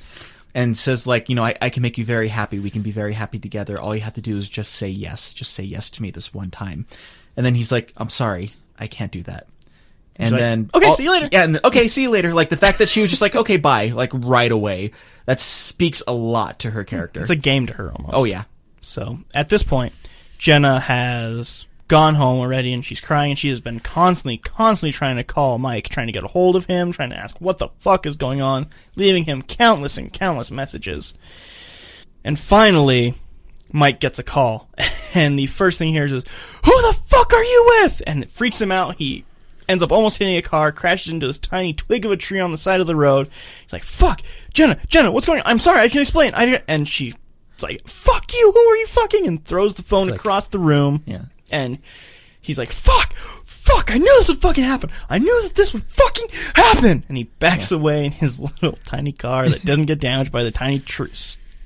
and 0.57 0.75
says 0.75 1.05
like, 1.05 1.29
you 1.29 1.35
know, 1.35 1.43
I, 1.43 1.53
I 1.61 1.69
can 1.69 1.83
make 1.83 1.99
you 1.99 2.03
very 2.03 2.29
happy. 2.29 2.57
We 2.57 2.71
can 2.71 2.81
be 2.81 2.89
very 2.89 3.13
happy 3.13 3.37
together. 3.37 3.79
All 3.79 3.95
you 3.95 4.01
have 4.01 4.15
to 4.15 4.21
do 4.21 4.35
is 4.37 4.49
just 4.49 4.73
say 4.73 4.89
yes. 4.89 5.31
Just 5.31 5.53
say 5.53 5.63
yes 5.63 5.87
to 5.91 6.01
me 6.01 6.09
this 6.09 6.33
one 6.33 6.49
time. 6.49 6.87
And 7.37 7.45
then 7.45 7.53
he's 7.53 7.71
like, 7.71 7.93
I'm 7.95 8.09
sorry. 8.09 8.53
I 8.79 8.87
can't 8.87 9.11
do 9.11 9.21
that. 9.23 9.45
And 10.15 10.31
like, 10.31 10.39
then 10.41 10.69
"Okay, 10.73 10.93
see 10.93 11.03
you 11.03 11.11
later." 11.11 11.29
Yeah, 11.31 11.43
and 11.43 11.53
then, 11.53 11.61
okay, 11.63 11.87
see 11.87 12.01
you 12.01 12.09
later. 12.09 12.33
Like 12.33 12.49
the 12.49 12.57
fact 12.57 12.79
that 12.79 12.89
she 12.89 13.01
was 13.01 13.11
just 13.11 13.21
like, 13.21 13.35
okay, 13.35 13.57
bye, 13.57 13.89
like 13.89 14.09
right 14.15 14.51
away. 14.51 14.93
That 15.27 15.39
speaks 15.39 16.01
a 16.07 16.11
lot 16.13 16.57
to 16.59 16.71
her 16.71 16.83
character. 16.83 17.21
It's 17.21 17.29
a 17.29 17.35
game 17.35 17.67
to 17.67 17.73
her 17.73 17.91
almost. 17.91 18.15
oh 18.15 18.23
yeah. 18.23 18.45
So 18.81 19.19
at 19.35 19.49
this 19.49 19.61
point, 19.61 19.93
Jenna 20.39 20.79
has 20.79 21.66
gone 21.87 22.15
home 22.15 22.39
already 22.39 22.73
and 22.73 22.83
she's 22.83 22.99
crying 22.99 23.31
and 23.31 23.39
she 23.39 23.49
has 23.49 23.61
been 23.61 23.79
constantly, 23.79 24.37
constantly 24.37 24.91
trying 24.91 25.15
to 25.15 25.23
call 25.23 25.57
Mike, 25.57 25.87
trying 25.89 26.07
to 26.07 26.13
get 26.13 26.23
a 26.23 26.27
hold 26.27 26.55
of 26.55 26.65
him, 26.65 26.91
trying 26.91 27.09
to 27.11 27.17
ask 27.17 27.39
what 27.39 27.57
the 27.59 27.69
fuck 27.77 28.05
is 28.05 28.15
going 28.15 28.41
on, 28.41 28.67
leaving 28.95 29.23
him 29.23 29.41
countless 29.41 29.97
and 29.97 30.11
countless 30.11 30.51
messages. 30.51 31.13
And 32.23 32.37
finally, 32.37 33.13
Mike 33.71 33.99
gets 33.99 34.19
a 34.19 34.23
call 34.23 34.69
and 35.15 35.37
the 35.39 35.45
first 35.47 35.77
thing 35.79 35.87
he 35.89 35.93
hears 35.93 36.11
is, 36.11 36.25
Who 36.65 36.81
the 36.81 36.97
fuck 37.05 37.33
are 37.33 37.43
you 37.43 37.79
with? 37.81 38.01
And 38.05 38.23
it 38.23 38.29
freaks 38.29 38.61
him 38.61 38.71
out. 38.71 38.95
He 38.95 39.23
ends 39.69 39.83
up 39.83 39.91
almost 39.91 40.17
hitting 40.17 40.35
a 40.37 40.41
car, 40.41 40.71
crashes 40.71 41.11
into 41.13 41.27
this 41.27 41.37
tiny 41.37 41.73
twig 41.73 42.05
of 42.05 42.11
a 42.11 42.17
tree 42.17 42.39
on 42.39 42.51
the 42.51 42.57
side 42.57 42.81
of 42.81 42.87
the 42.87 42.95
road. 42.95 43.27
He's 43.63 43.73
like, 43.73 43.83
"Fuck, 43.83 44.21
Jenna, 44.53 44.79
Jenna, 44.87 45.11
what's 45.11 45.27
going 45.27 45.39
on? 45.41 45.45
I'm 45.45 45.59
sorry, 45.59 45.79
I 45.81 45.89
can 45.89 46.01
explain." 46.01 46.33
I 46.33 46.61
and 46.69 46.87
she, 46.87 47.13
it's 47.53 47.63
like, 47.63 47.85
"Fuck 47.87 48.33
you, 48.33 48.51
who 48.53 48.59
are 48.59 48.77
you 48.77 48.87
fucking?" 48.87 49.27
and 49.27 49.43
throws 49.43 49.75
the 49.75 49.83
phone 49.83 50.03
It's 50.03 50.11
like- 50.11 50.19
across 50.19 50.47
the 50.47 50.59
room. 50.59 51.03
Yeah. 51.05 51.23
And 51.51 51.79
he's 52.41 52.57
like, 52.57 52.69
"Fuck, 52.71 53.13
fuck, 53.13 53.91
I 53.91 53.97
knew 53.97 54.15
this 54.19 54.29
would 54.29 54.39
fucking 54.41 54.63
happen. 54.63 54.89
I 55.09 55.19
knew 55.19 55.43
that 55.43 55.55
this 55.55 55.73
would 55.73 55.83
fucking 55.83 56.27
happen." 56.55 57.03
And 57.07 57.17
he 57.17 57.25
backs 57.25 57.71
away 57.71 58.05
in 58.05 58.11
his 58.11 58.39
little 58.61 58.77
tiny 58.85 59.11
car 59.11 59.47
that 59.49 59.65
doesn't 59.65 59.85
get 59.85 59.99
damaged 59.99 60.31
by 60.31 60.43
the 60.43 60.51
tiny 60.51 60.79
tr- 60.79 61.05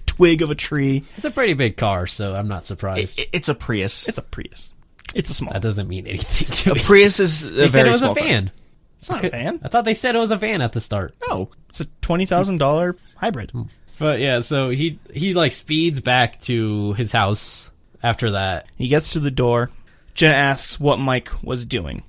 twig 0.06 0.42
of 0.42 0.52
a 0.52 0.56
tree. 0.56 1.04
It's 1.16 1.26
a 1.26 1.32
pretty 1.32 1.54
big 1.54 1.78
car, 1.78 2.08
so 2.08 2.36
I'm 2.36 2.48
not 2.48 2.66
surprised. 2.66 3.20
It- 3.20 3.30
it's 3.34 3.50
a 3.50 3.56
Prius. 3.56 4.08
It's 4.08 4.18
a 4.18 4.24
Prius. 4.24 4.74
It's 5.14 5.30
a 5.30 5.34
small. 5.34 5.52
that 5.54 5.62
doesn't 5.62 5.88
mean 5.90 6.08
anything 6.08 6.48
to 6.58 6.72
a 6.72 6.76
me. 6.76 6.82
Prius 6.82 7.20
is 7.20 7.44
a 7.46 7.50
They 7.50 7.68
said 7.68 7.86
it 7.86 7.90
was 7.90 8.02
a 8.02 8.06
car. 8.08 8.16
van. 8.16 8.52
It's 8.98 9.10
not 9.10 9.24
a 9.26 9.30
van. 9.30 9.60
I 9.64 9.68
thought 9.68 9.84
they 9.84 9.96
said 9.96 10.16
it 10.16 10.20
was 10.20 10.30
a 10.32 10.38
van 10.38 10.62
at 10.62 10.74
the 10.74 10.80
start. 10.80 11.16
No. 11.28 11.50
It's 11.70 11.82
a 11.82 11.86
twenty 12.02 12.26
thousand 12.28 12.60
dollar 12.60 12.96
hybrid. 13.16 13.52
But 13.98 14.20
yeah, 14.20 14.42
so 14.42 14.70
he 14.70 15.00
he 15.14 15.34
like 15.34 15.52
speeds 15.54 16.02
back 16.02 16.40
to 16.42 16.94
his 16.94 17.12
house 17.12 17.71
after 18.04 18.32
that. 18.32 18.68
He 18.78 18.88
gets 18.88 19.14
to 19.14 19.20
the 19.20 19.32
door. 19.32 19.70
Jenna 20.14 20.36
asks 20.36 20.80
what 20.80 21.00
Mike 21.00 21.30
was 21.44 21.66
doing. 21.66 22.04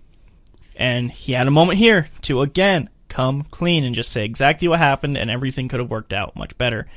And 0.76 1.10
he 1.10 1.32
had 1.32 1.46
a 1.46 1.50
moment 1.52 1.78
here 1.78 2.08
to 2.22 2.40
again 2.40 2.88
come 3.08 3.42
clean 3.44 3.84
and 3.84 3.94
just 3.94 4.10
say 4.10 4.24
exactly 4.24 4.68
what 4.68 4.78
happened 4.78 5.18
and 5.18 5.30
everything 5.30 5.68
could 5.68 5.80
have 5.80 5.90
worked 5.90 6.12
out 6.12 6.34
much 6.34 6.56
better. 6.56 6.88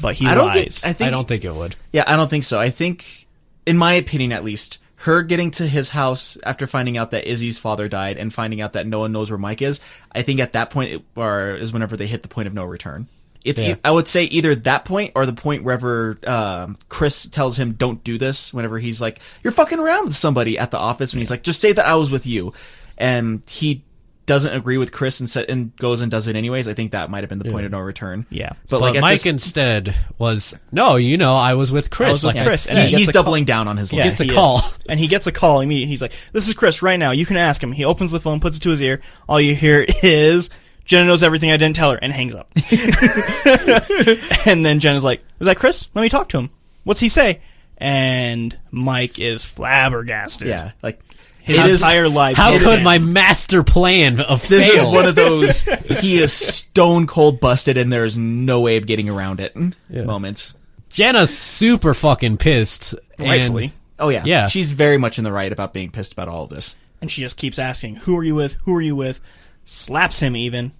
But 0.00 0.14
he 0.14 0.26
I 0.26 0.34
don't 0.34 0.46
lies. 0.46 0.80
think 0.80 0.90
I 0.90 0.92
think 0.94 1.08
I 1.08 1.10
don't 1.10 1.28
think 1.28 1.44
it 1.44 1.54
would. 1.54 1.76
Yeah, 1.92 2.04
I 2.06 2.16
don't 2.16 2.30
think 2.30 2.44
so. 2.44 2.58
I 2.58 2.70
think 2.70 3.26
in 3.66 3.76
my 3.76 3.94
opinion 3.94 4.32
at 4.32 4.44
least, 4.44 4.78
her 5.02 5.22
getting 5.22 5.50
to 5.52 5.66
his 5.66 5.90
house 5.90 6.38
after 6.42 6.66
finding 6.66 6.96
out 6.96 7.10
that 7.12 7.28
Izzy's 7.30 7.58
father 7.58 7.88
died 7.88 8.16
and 8.16 8.32
finding 8.32 8.60
out 8.60 8.72
that 8.72 8.86
no 8.86 9.00
one 9.00 9.12
knows 9.12 9.30
where 9.30 9.38
Mike 9.38 9.62
is, 9.62 9.80
I 10.10 10.22
think 10.22 10.40
at 10.40 10.54
that 10.54 10.70
point 10.70 10.92
it, 10.92 11.02
or 11.14 11.50
is 11.50 11.72
whenever 11.72 11.96
they 11.96 12.06
hit 12.06 12.22
the 12.22 12.28
point 12.28 12.48
of 12.48 12.54
no 12.54 12.64
return. 12.64 13.06
It's 13.44 13.60
Yeah. 13.60 13.74
e- 13.74 13.76
I 13.84 13.90
would 13.90 14.08
say 14.08 14.24
either 14.24 14.54
that 14.54 14.84
point 14.84 15.12
or 15.14 15.24
the 15.26 15.32
point 15.32 15.62
wherever 15.64 16.18
um, 16.26 16.76
Chris 16.88 17.26
tells 17.26 17.58
him 17.58 17.72
don't 17.72 18.02
do 18.04 18.18
this. 18.18 18.52
Whenever 18.52 18.78
he's 18.78 19.00
like, 19.00 19.20
"You're 19.42 19.52
fucking 19.52 19.78
around 19.78 20.06
with 20.06 20.16
somebody 20.16 20.58
at 20.58 20.70
the 20.70 20.78
office," 20.78 21.12
when 21.14 21.20
he's 21.20 21.30
like, 21.30 21.42
"Just 21.44 21.60
say 21.60 21.72
that 21.72 21.86
I 21.86 21.94
was 21.94 22.10
with 22.10 22.26
you," 22.26 22.52
and 22.96 23.42
he 23.48 23.84
doesn't 24.26 24.52
agree 24.54 24.76
with 24.76 24.92
Chris 24.92 25.20
and, 25.20 25.30
sa- 25.30 25.40
and 25.48 25.74
goes 25.76 26.02
and 26.02 26.10
does 26.10 26.26
it 26.26 26.36
anyways. 26.36 26.68
I 26.68 26.74
think 26.74 26.92
that 26.92 27.08
might 27.10 27.20
have 27.22 27.30
been 27.30 27.38
the 27.38 27.50
point 27.50 27.64
of 27.64 27.72
no 27.72 27.78
return. 27.78 28.26
Yeah. 28.28 28.50
but, 28.68 28.68
But 28.68 28.80
like 28.82 28.94
at 28.96 29.00
Mike 29.00 29.20
this- 29.22 29.26
instead 29.26 29.94
was 30.18 30.54
no, 30.70 30.96
you 30.96 31.16
know, 31.16 31.34
I 31.34 31.54
was 31.54 31.72
with 31.72 31.88
Chris. 31.88 32.08
I 32.08 32.10
was 32.12 32.24
with 32.24 32.34
like 32.36 32.44
Chris, 32.44 32.62
said. 32.64 32.76
and 32.76 32.84
he- 32.88 32.90
he 32.90 32.96
he's 32.98 33.08
a 33.08 33.12
call. 33.14 33.22
doubling 33.22 33.46
down 33.46 33.68
on 33.68 33.78
his 33.78 33.90
lie. 33.90 34.02
gets 34.02 34.20
a 34.20 34.24
he 34.24 34.30
call. 34.34 34.58
is. 34.58 34.78
And 34.86 35.00
he 35.00 35.06
gets 35.08 35.26
a 35.26 35.32
call 35.32 35.62
immediately. 35.62 35.88
He's 35.88 36.02
like, 36.02 36.12
This 36.34 36.46
is 36.46 36.52
Chris 36.52 36.82
right 36.82 36.98
now. 36.98 37.12
You 37.12 37.24
can 37.24 37.38
ask 37.38 37.62
him. 37.62 37.72
He 37.72 37.86
opens 37.86 38.12
the 38.12 38.20
phone, 38.20 38.38
puts 38.40 38.58
it 38.58 38.60
to 38.64 38.70
his 38.70 38.82
ear. 38.82 39.00
All 39.30 39.40
you 39.40 39.54
hear 39.54 39.86
is 40.02 40.50
Jenna 40.88 41.06
knows 41.06 41.22
everything 41.22 41.50
I 41.52 41.56
didn't 41.58 41.76
tell 41.76 41.92
her 41.92 41.98
and 42.00 42.12
hangs 42.12 42.34
up. 42.34 42.50
and 44.46 44.64
then 44.64 44.80
Jenna's 44.80 45.04
like, 45.04 45.22
Was 45.38 45.46
that 45.46 45.56
Chris? 45.56 45.88
Let 45.94 46.02
me 46.02 46.08
talk 46.08 46.28
to 46.30 46.38
him. 46.38 46.50
What's 46.84 47.00
he 47.00 47.08
say? 47.08 47.40
And 47.76 48.58
Mike 48.70 49.18
is 49.18 49.44
flabbergasted. 49.44 50.48
Yeah, 50.48 50.72
like 50.82 51.00
His 51.42 51.58
it 51.58 51.66
is- 51.66 51.80
entire 51.82 52.08
life. 52.08 52.36
How 52.36 52.58
could 52.58 52.64
down. 52.76 52.82
my 52.84 52.98
master 52.98 53.62
plan 53.62 54.20
of 54.20 54.46
This 54.48 54.66
fail? 54.66 54.88
is 54.88 54.94
one 54.94 55.04
of 55.06 55.14
those 55.14 55.62
he 56.00 56.18
is 56.18 56.32
stone 56.32 57.06
cold 57.06 57.38
busted 57.38 57.76
and 57.76 57.92
there 57.92 58.04
is 58.04 58.16
no 58.18 58.60
way 58.60 58.78
of 58.78 58.86
getting 58.86 59.08
around 59.08 59.40
it 59.40 59.54
moments. 59.90 60.54
Jenna's 60.88 61.36
super 61.36 61.92
fucking 61.94 62.38
pissed. 62.38 62.94
and- 63.18 63.28
rightfully? 63.28 63.72
Oh 64.00 64.08
yeah, 64.08 64.22
Yeah. 64.24 64.46
She's 64.48 64.70
very 64.72 64.96
much 64.96 65.18
in 65.18 65.24
the 65.24 65.32
right 65.32 65.52
about 65.52 65.72
being 65.74 65.90
pissed 65.90 66.12
about 66.14 66.28
all 66.28 66.44
of 66.44 66.50
this. 66.50 66.76
And 67.02 67.10
she 67.10 67.20
just 67.20 67.36
keeps 67.36 67.58
asking, 67.58 67.96
Who 67.96 68.16
are 68.16 68.24
you 68.24 68.34
with? 68.34 68.54
Who 68.64 68.74
are 68.74 68.80
you 68.80 68.96
with? 68.96 69.20
Slaps 69.64 70.20
him 70.20 70.34
even. 70.34 70.72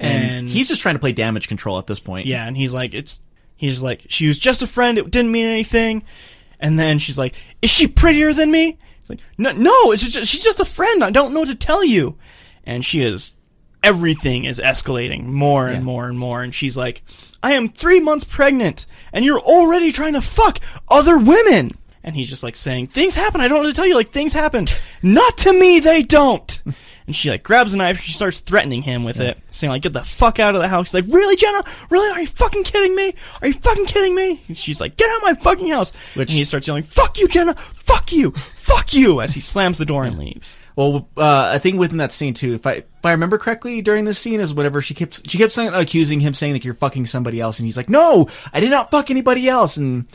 And, 0.00 0.22
And, 0.24 0.48
he's 0.48 0.68
just 0.68 0.80
trying 0.80 0.94
to 0.96 0.98
play 0.98 1.12
damage 1.12 1.48
control 1.48 1.78
at 1.78 1.86
this 1.86 2.00
point. 2.00 2.26
Yeah, 2.26 2.46
and 2.46 2.56
he's 2.56 2.74
like, 2.74 2.94
it's. 2.94 3.20
He's 3.56 3.80
like, 3.82 4.06
she 4.08 4.26
was 4.26 4.38
just 4.38 4.62
a 4.62 4.66
friend. 4.66 4.98
It 4.98 5.10
didn't 5.12 5.30
mean 5.30 5.46
anything. 5.46 6.02
And 6.58 6.76
then 6.78 6.98
she's 6.98 7.16
like, 7.16 7.34
is 7.62 7.70
she 7.70 7.86
prettier 7.86 8.32
than 8.32 8.50
me? 8.50 8.76
He's 9.00 9.08
like, 9.10 9.20
no, 9.38 9.52
no, 9.52 9.92
it's 9.92 10.02
just, 10.08 10.30
she's 10.30 10.42
just 10.42 10.58
a 10.58 10.64
friend. 10.64 11.04
I 11.04 11.10
don't 11.10 11.32
know 11.32 11.40
what 11.40 11.48
to 11.50 11.54
tell 11.54 11.84
you. 11.84 12.18
And 12.64 12.84
she 12.84 13.00
is, 13.00 13.32
everything 13.82 14.44
is 14.44 14.58
escalating 14.60 15.26
more 15.26 15.68
and 15.68 15.76
Yeah. 15.78 15.82
more 15.84 16.08
and 16.08 16.18
more. 16.18 16.42
And 16.42 16.52
she's 16.52 16.76
like, 16.76 17.02
I 17.44 17.52
am 17.52 17.68
three 17.68 18.00
months 18.00 18.24
pregnant, 18.24 18.86
and 19.12 19.24
you're 19.24 19.40
already 19.40 19.92
trying 19.92 20.14
to 20.14 20.20
fuck 20.20 20.58
other 20.88 21.16
women. 21.16 21.78
And 22.02 22.16
he's 22.16 22.28
just 22.28 22.42
like 22.42 22.56
saying, 22.56 22.88
things 22.88 23.14
happen. 23.14 23.40
I 23.40 23.46
don't 23.48 23.58
know 23.58 23.64
what 23.64 23.70
to 23.70 23.74
tell 23.76 23.86
you. 23.86 23.94
Like 23.94 24.08
things 24.08 24.32
happen. 24.32 24.66
Not 25.02 25.38
to 25.38 25.52
me. 25.58 25.78
They 25.78 26.02
don't. 26.02 26.60
And 27.06 27.14
she 27.14 27.30
like 27.30 27.42
grabs 27.42 27.74
a 27.74 27.76
knife. 27.76 28.00
She 28.00 28.12
starts 28.12 28.40
threatening 28.40 28.80
him 28.80 29.04
with 29.04 29.20
it, 29.20 29.38
saying 29.50 29.70
like, 29.70 29.82
"Get 29.82 29.92
the 29.92 30.02
fuck 30.02 30.38
out 30.40 30.54
of 30.54 30.62
the 30.62 30.68
house." 30.68 30.92
He's 30.92 31.02
like, 31.04 31.12
"Really, 31.14 31.36
Jenna? 31.36 31.62
Really? 31.90 32.10
Are 32.12 32.20
you 32.20 32.26
fucking 32.26 32.62
kidding 32.64 32.96
me? 32.96 33.14
Are 33.42 33.48
you 33.48 33.52
fucking 33.52 33.84
kidding 33.84 34.14
me?" 34.14 34.42
And 34.48 34.56
she's 34.56 34.80
like, 34.80 34.96
"Get 34.96 35.10
out 35.10 35.16
of 35.18 35.22
my 35.24 35.34
fucking 35.34 35.68
house!" 35.68 35.92
Which- 36.16 36.30
and 36.30 36.38
he 36.38 36.44
starts 36.44 36.66
yelling, 36.66 36.84
"Fuck 36.84 37.18
you, 37.18 37.28
Jenna! 37.28 37.54
Fuck 37.54 38.10
you! 38.12 38.30
Fuck 38.54 38.94
you!" 38.94 39.20
as 39.20 39.34
he 39.34 39.40
slams 39.40 39.76
the 39.76 39.84
door 39.84 40.04
and 40.04 40.16
leaves. 40.18 40.58
Well, 40.76 41.06
uh, 41.16 41.50
I 41.54 41.58
think 41.58 41.78
within 41.78 41.98
that 41.98 42.10
scene 42.12 42.32
too, 42.32 42.54
if 42.54 42.66
I 42.66 42.72
if 42.72 42.84
I 43.04 43.12
remember 43.12 43.36
correctly, 43.36 43.82
during 43.82 44.06
this 44.06 44.18
scene 44.18 44.40
is 44.40 44.54
whenever 44.54 44.80
she 44.80 44.94
kept 44.94 45.30
she 45.30 45.36
kept 45.36 45.52
saying, 45.52 45.74
accusing 45.74 46.20
him, 46.20 46.32
saying 46.32 46.54
like 46.54 46.64
you're 46.64 46.72
fucking 46.74 47.04
somebody 47.04 47.38
else, 47.38 47.58
and 47.58 47.66
he's 47.66 47.76
like, 47.76 47.90
"No, 47.90 48.28
I 48.52 48.60
did 48.60 48.70
not 48.70 48.90
fuck 48.90 49.10
anybody 49.10 49.46
else." 49.46 49.76
And 49.76 50.06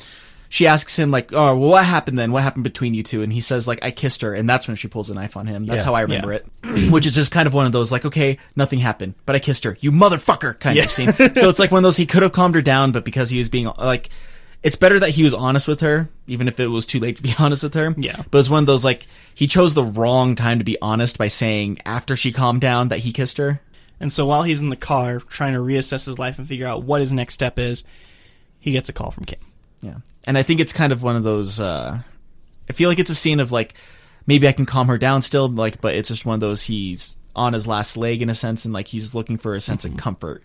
she 0.50 0.66
asks 0.68 0.98
him 0.98 1.12
like, 1.12 1.32
"Oh, 1.32 1.56
well, 1.58 1.70
what 1.70 1.86
happened 1.86 2.18
then? 2.18 2.32
What 2.32 2.44
happened 2.44 2.64
between 2.64 2.94
you 2.94 3.04
two? 3.04 3.22
And 3.22 3.32
he 3.32 3.40
says 3.40 3.68
like, 3.68 3.80
"I 3.84 3.92
kissed 3.92 4.22
her," 4.24 4.34
and 4.34 4.50
that's 4.50 4.68
when 4.68 4.76
she 4.76 4.88
pulls 4.88 5.10
a 5.10 5.14
knife 5.14 5.38
on 5.38 5.46
him. 5.48 5.66
That's 5.66 5.82
Yeah. 5.84 5.86
how 5.86 5.96
I 5.96 6.02
remember 6.02 6.34
it. 6.34 6.46
Which 6.92 7.06
is 7.06 7.16
just 7.16 7.32
kind 7.32 7.48
of 7.48 7.54
one 7.54 7.66
of 7.68 7.72
those 7.72 7.92
like, 7.92 8.04
okay, 8.06 8.38
nothing 8.56 8.80
happened, 8.80 9.14
but 9.26 9.36
I 9.36 9.40
kissed 9.40 9.64
her, 9.64 9.78
you 9.80 9.92
motherfucker, 9.92 10.60
kind 10.60 10.78
of 10.80 10.90
scene. 10.90 11.14
so 11.14 11.50
it's 11.50 11.60
like 11.60 11.72
one 11.72 11.80
of 11.80 11.84
those 11.84 11.98
he 11.98 12.06
could 12.06 12.24
have 12.24 12.34
calmed 12.34 12.56
her 12.56 12.62
down, 12.62 12.92
but 12.92 13.06
because 13.06 13.30
he 13.30 13.38
was 13.38 13.48
being 13.50 13.70
like, 13.78 14.10
it's 14.64 14.76
better 14.76 15.00
that 15.00 15.12
he 15.12 15.24
was 15.24 15.34
honest 15.34 15.68
with 15.68 15.80
her, 15.82 16.10
even 16.28 16.48
if 16.48 16.60
it 16.60 16.68
was 16.68 16.86
too 16.86 17.00
late 17.00 17.16
to 17.16 17.24
be 17.24 17.34
honest 17.40 17.64
with 17.64 17.76
her. 17.76 17.94
Yeah. 17.98 18.22
But 18.32 18.40
it's 18.40 18.50
one 18.50 18.64
of 18.64 18.68
those 18.68 18.84
like 18.84 19.08
he 19.36 19.46
chose 19.48 19.74
the 19.76 19.84
wrong 19.86 20.36
time 20.36 20.58
to 20.60 20.66
be 20.66 20.78
honest 20.82 21.18
by 21.18 21.28
saying 21.30 21.80
after 21.86 22.16
she 22.16 22.32
calmed 22.32 22.60
down 22.62 22.88
that 22.90 23.00
he 23.00 23.14
kissed 23.14 23.38
her. 23.38 23.62
And 24.02 24.12
so 24.12 24.26
while 24.26 24.44
he's 24.44 24.62
in 24.62 24.70
the 24.70 24.76
car 24.76 25.20
trying 25.20 25.54
to 25.54 25.60
reassess 25.60 26.06
his 26.08 26.18
life 26.18 26.40
and 26.40 26.48
figure 26.48 26.68
out 26.68 26.84
what 26.84 27.02
his 27.02 27.14
next 27.14 27.34
step 27.36 27.60
is, 27.60 27.84
he 28.60 28.72
gets 28.72 28.90
a 28.90 28.94
call 28.94 29.12
from 29.12 29.26
Kim. 29.26 29.40
Yeah. 29.82 29.96
And 30.28 30.38
I 30.38 30.44
think 30.44 30.60
it's 30.60 30.74
kind 30.74 30.92
of 30.92 31.02
one 31.04 31.16
of 31.16 31.24
those 31.24 31.60
uh 31.60 32.00
I 32.70 32.74
feel 32.74 32.90
like 32.90 33.00
it's 33.00 33.10
a 33.12 33.16
scene 33.16 33.40
of 33.40 33.52
like 33.52 33.74
maybe 34.28 34.48
I 34.48 34.52
can 34.52 34.66
calm 34.66 34.88
her 34.88 34.98
down 34.98 35.22
still, 35.22 35.48
like 35.48 35.82
but 35.82 35.96
it's 35.96 36.10
just 36.10 36.26
one 36.26 36.36
of 36.36 36.40
those 36.42 36.64
he's 36.64 37.18
on 37.36 37.54
his 37.54 37.68
last 37.68 37.96
leg 37.98 38.22
in 38.22 38.30
a 38.30 38.36
sense 38.36 38.66
and 38.66 38.74
like 38.74 38.88
he's 38.88 39.16
looking 39.16 39.38
for 39.38 39.56
a 39.56 39.62
sense 39.62 39.86
of 39.86 39.96
comfort 39.98 40.44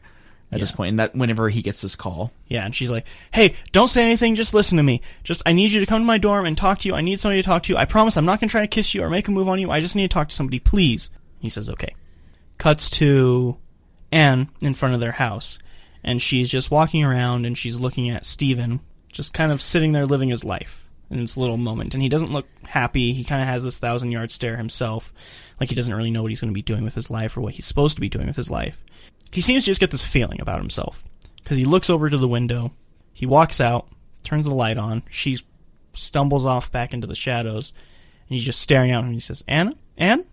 at 0.53 0.61
this 0.61 0.71
Yeah. 0.71 0.77
point 0.77 0.89
and 0.91 0.99
that 1.01 1.17
whenever 1.17 1.49
he 1.49 1.63
gets 1.63 1.81
this 1.83 1.97
call. 1.97 2.31
Yeah, 2.47 2.65
and 2.65 2.75
she's 2.77 2.91
like, 2.91 3.07
"Hey, 3.33 3.55
don't 3.73 3.89
say 3.89 4.05
anything. 4.05 4.37
Just 4.37 4.55
listen 4.55 4.77
to 4.77 4.83
me. 4.85 5.01
Just, 5.25 5.43
I 5.47 5.53
need 5.53 5.73
you 5.73 5.81
to 5.81 5.87
come 5.87 6.03
to 6.03 6.07
my 6.07 6.19
dorm 6.19 6.47
and 6.47 6.57
talk 6.57 6.79
to 6.81 6.89
you. 6.89 6.95
I 6.95 7.01
need 7.01 7.19
somebody 7.19 7.43
to 7.43 7.47
talk 7.47 7.65
to 7.65 7.73
you. 7.73 7.77
I 7.79 7.87
promise, 7.87 8.17
I'm 8.17 8.27
not 8.27 8.39
gonna 8.41 8.51
try 8.51 8.61
to 8.61 8.67
kiss 8.69 8.95
you 8.95 9.03
or 9.03 9.11
make 9.11 9.27
a 9.27 9.33
move 9.33 9.49
on 9.49 9.59
you. 9.59 9.71
I 9.71 9.81
just 9.81 9.97
need 9.97 10.03
to 10.09 10.15
talk 10.15 10.29
to 10.29 10.35
somebody, 10.35 10.61
please." 10.61 11.11
He 11.41 11.49
says, 11.49 11.69
"Okay." 11.69 11.95
Cuts 12.59 12.89
to 12.91 13.57
Anne 14.13 14.49
in 14.61 14.75
front 14.75 14.95
of 14.95 15.01
their 15.01 15.13
house, 15.13 15.59
and 16.05 16.23
she's 16.23 16.49
just 16.49 16.71
walking 16.71 17.03
around 17.03 17.47
and 17.47 17.59
she's 17.59 17.79
looking 17.81 18.09
at 18.09 18.25
Steven, 18.25 18.81
just 19.15 19.33
kind 19.33 19.53
of 19.53 19.63
sitting 19.63 19.93
there 19.93 20.05
living 20.05 20.29
his 20.29 20.45
life 20.45 20.87
in 21.11 21.19
this 21.19 21.37
little 21.37 21.57
moment. 21.57 21.95
And 21.95 22.03
he 22.03 22.09
doesn't 22.09 22.33
look 22.33 22.47
happy. 22.65 23.13
He 23.13 23.25
kind 23.25 23.41
of 23.41 23.49
has 23.49 23.63
this 23.63 23.79
thousand 23.79 24.11
yard 24.11 24.31
stare 24.31 24.57
himself, 24.57 25.13
like 25.61 25.69
he 25.69 25.75
doesn't 25.75 25.95
really 25.95 26.11
know 26.11 26.23
what 26.23 26.31
he's 26.31 26.41
going 26.41 26.53
to 26.53 26.55
be 26.55 26.63
doing 26.63 26.85
with 26.85 26.95
his 26.95 27.11
life 27.11 27.37
or 27.37 27.41
what 27.41 27.55
he's 27.55 27.67
supposed 27.67 27.95
to 27.97 28.01
be 28.01 28.09
doing 28.09 28.27
with 28.27 28.37
his 28.37 28.51
life. 28.51 28.85
He 29.33 29.41
seems 29.41 29.65
to 29.65 29.71
just 29.71 29.81
get 29.81 29.91
this 29.91 30.05
feeling 30.05 30.41
about 30.41 30.61
himself 30.61 31.03
because 31.37 31.59
he 31.59 31.65
looks 31.65 31.89
over 31.89 32.11
to 32.11 32.19
the 32.19 32.29
window, 32.29 32.73
he 33.13 33.27
walks 33.27 33.61
out, 33.61 33.89
turns 34.25 34.47
the 34.47 34.55
light 34.55 34.79
on, 34.79 35.03
she 35.09 35.39
stumbles 35.93 36.45
off 36.45 36.73
back 36.73 36.93
into 36.93 37.07
the 37.07 37.15
shadows, 37.15 37.73
and 38.29 38.35
he's 38.35 38.45
just 38.45 38.61
staring 38.61 38.91
out 38.91 39.05
and 39.05 39.15
he 39.15 39.21
says, 39.21 39.45
Anna? 39.47 39.75
Anne? 39.97 40.25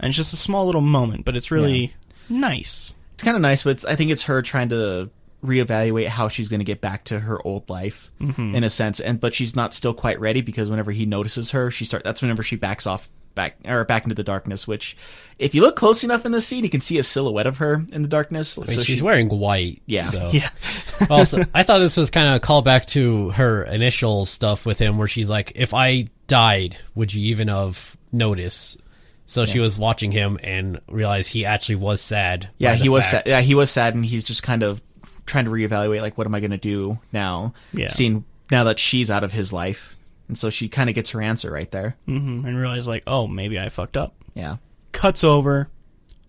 And 0.00 0.08
it's 0.08 0.16
just 0.16 0.32
a 0.32 0.36
small 0.36 0.66
little 0.66 0.80
moment, 0.80 1.24
but 1.24 1.36
it's 1.36 1.50
really 1.50 1.94
nice. 2.28 2.94
It's 3.14 3.24
kind 3.24 3.36
of 3.36 3.42
nice, 3.42 3.64
but 3.64 3.70
it's, 3.70 3.84
I 3.84 3.96
think 3.96 4.10
it's 4.10 4.24
her 4.24 4.42
trying 4.42 4.68
to 4.70 5.10
reevaluate 5.44 6.08
how 6.08 6.28
she's 6.28 6.48
going 6.48 6.60
to 6.60 6.64
get 6.64 6.80
back 6.80 7.04
to 7.04 7.20
her 7.20 7.40
old 7.46 7.68
life 7.70 8.10
mm-hmm. 8.20 8.54
in 8.54 8.64
a 8.64 8.70
sense 8.70 8.98
and 8.98 9.20
but 9.20 9.34
she's 9.34 9.54
not 9.54 9.72
still 9.72 9.94
quite 9.94 10.18
ready 10.18 10.40
because 10.40 10.68
whenever 10.68 10.90
he 10.90 11.06
notices 11.06 11.52
her 11.52 11.70
she 11.70 11.84
start 11.84 12.02
that's 12.02 12.22
whenever 12.22 12.42
she 12.42 12.56
backs 12.56 12.88
off 12.88 13.08
back 13.36 13.56
or 13.64 13.84
back 13.84 14.02
into 14.02 14.16
the 14.16 14.24
darkness 14.24 14.66
which 14.66 14.96
if 15.38 15.54
you 15.54 15.62
look 15.62 15.76
close 15.76 16.02
enough 16.02 16.26
in 16.26 16.32
the 16.32 16.40
scene 16.40 16.64
you 16.64 16.70
can 16.70 16.80
see 16.80 16.98
a 16.98 17.04
silhouette 17.04 17.46
of 17.46 17.58
her 17.58 17.84
in 17.92 18.02
the 18.02 18.08
darkness 18.08 18.58
I 18.58 18.62
mean, 18.62 18.76
so 18.76 18.82
she's 18.82 18.98
she, 18.98 19.02
wearing 19.02 19.28
white. 19.28 19.82
Yeah. 19.86 20.02
So. 20.04 20.30
Yeah. 20.38 20.50
also, 21.10 21.44
I 21.54 21.62
thought 21.62 21.78
this 21.78 21.96
was 21.96 22.10
kind 22.10 22.28
of 22.28 22.34
a 22.36 22.40
callback 22.40 22.86
to 22.86 23.30
her 23.30 23.64
initial 23.64 24.26
stuff 24.26 24.66
with 24.66 24.78
him, 24.78 24.98
where 24.98 25.08
she's 25.08 25.30
like, 25.30 25.52
"If 25.54 25.74
I 25.74 26.08
died, 26.26 26.76
would 26.94 27.14
you 27.14 27.26
even 27.26 27.48
have 27.48 27.96
noticed?" 28.12 28.78
So 29.26 29.44
she 29.44 29.58
was 29.58 29.76
watching 29.76 30.10
him 30.10 30.38
and 30.42 30.80
realized 30.88 31.32
he 31.32 31.44
actually 31.44 31.76
was 31.76 32.00
sad. 32.00 32.48
yeah 32.56 32.74
he 32.74 32.88
was 32.88 33.06
sad, 33.06 33.24
yeah 33.26 33.42
he 33.42 33.54
was 33.54 33.70
sad 33.70 33.94
and 33.94 34.04
he's 34.04 34.24
just 34.24 34.42
kind 34.42 34.62
of 34.62 34.80
trying 35.28 35.44
to 35.44 35.50
reevaluate 35.50 36.00
like 36.02 36.18
what 36.18 36.26
am 36.26 36.34
I 36.34 36.40
going 36.40 36.50
to 36.50 36.56
do 36.56 36.98
now 37.12 37.54
Yeah. 37.72 37.88
seeing 37.88 38.24
now 38.50 38.64
that 38.64 38.78
she's 38.78 39.10
out 39.10 39.22
of 39.24 39.32
his 39.32 39.52
life 39.52 39.96
and 40.26 40.36
so 40.38 40.50
she 40.50 40.68
kind 40.68 40.88
of 40.90 40.94
gets 40.94 41.10
her 41.12 41.22
answer 41.22 41.50
right 41.52 41.70
there 41.70 41.96
hmm 42.06 42.44
And 42.44 42.58
realize, 42.58 42.88
like, 42.88 43.04
oh, 43.06 43.26
maybe 43.28 43.58
I 43.58 43.68
fucked 43.68 43.96
up. 43.96 44.14
yeah 44.34 44.56
Cuts 44.92 45.22
over 45.22 45.68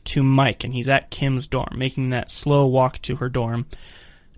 to 0.06 0.24
Mike, 0.24 0.64
and 0.64 0.74
he's 0.74 0.88
at 0.88 1.10
Kim's 1.12 1.46
dorm, 1.48 1.70
making 1.76 2.10
that 2.12 2.30
slow 2.32 2.66
walk 2.66 3.00
to 3.04 3.18
her 3.18 3.30
dorm. 3.30 3.66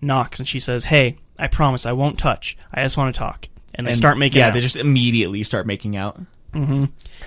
Knocks, 0.01 0.39
and 0.39 0.47
she 0.47 0.59
says, 0.59 0.85
Hey, 0.85 1.17
I 1.37 1.47
promise 1.47 1.85
I 1.85 1.91
won't 1.93 2.17
touch. 2.17 2.57
I 2.73 2.81
just 2.83 2.97
want 2.97 3.13
to 3.13 3.19
talk. 3.19 3.47
And 3.75 3.85
they 3.87 3.91
And, 3.91 3.97
start 3.97 4.17
making 4.17 4.39
yeah 4.39 4.47
out. 4.47 4.53
they 4.53 4.59
just 4.61 4.75
immediately 4.75 5.43
start 5.43 5.65
making 5.67 5.95
out 5.95 6.19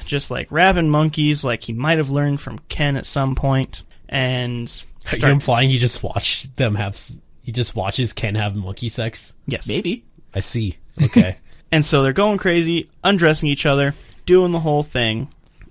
just 0.05 0.31
like 0.31 0.51
rabid 0.53 0.85
monkeys, 0.85 1.45
like 1.45 1.63
he 1.63 1.73
might 1.73 1.99
have 1.99 2.11
learned 2.11 2.41
from 2.41 2.59
Ken 2.69 2.97
at 2.97 3.07
some 3.07 3.35
point, 3.35 3.83
and 4.09 4.69
Are 5.07 5.11
you 5.11 5.17
start, 5.17 5.33
implying 5.33 5.71
he 5.71 5.79
just 5.79 6.03
watched 6.03 6.57
them 6.57 6.75
have? 6.75 6.99
S- 7.45 7.47
He 7.47 7.53
just 7.53 7.75
watches 7.77 8.13
Ken 8.13 8.35
have 8.35 8.55
monkey 8.55 8.89
sex. 8.89 9.35
yes, 9.47 9.69
maybe 9.69 10.05
I 10.35 10.41
see. 10.41 10.77
Okay. 11.03 11.37
and 11.73 11.85
so 11.85 12.03
they're 12.03 12.13
going 12.13 12.39
crazy, 12.39 12.89
undressing 13.03 13.49
each 13.49 13.67
other, 13.67 13.95
doing 14.27 14.53
the 14.53 14.61
whole 14.61 14.83
thing, 14.83 15.29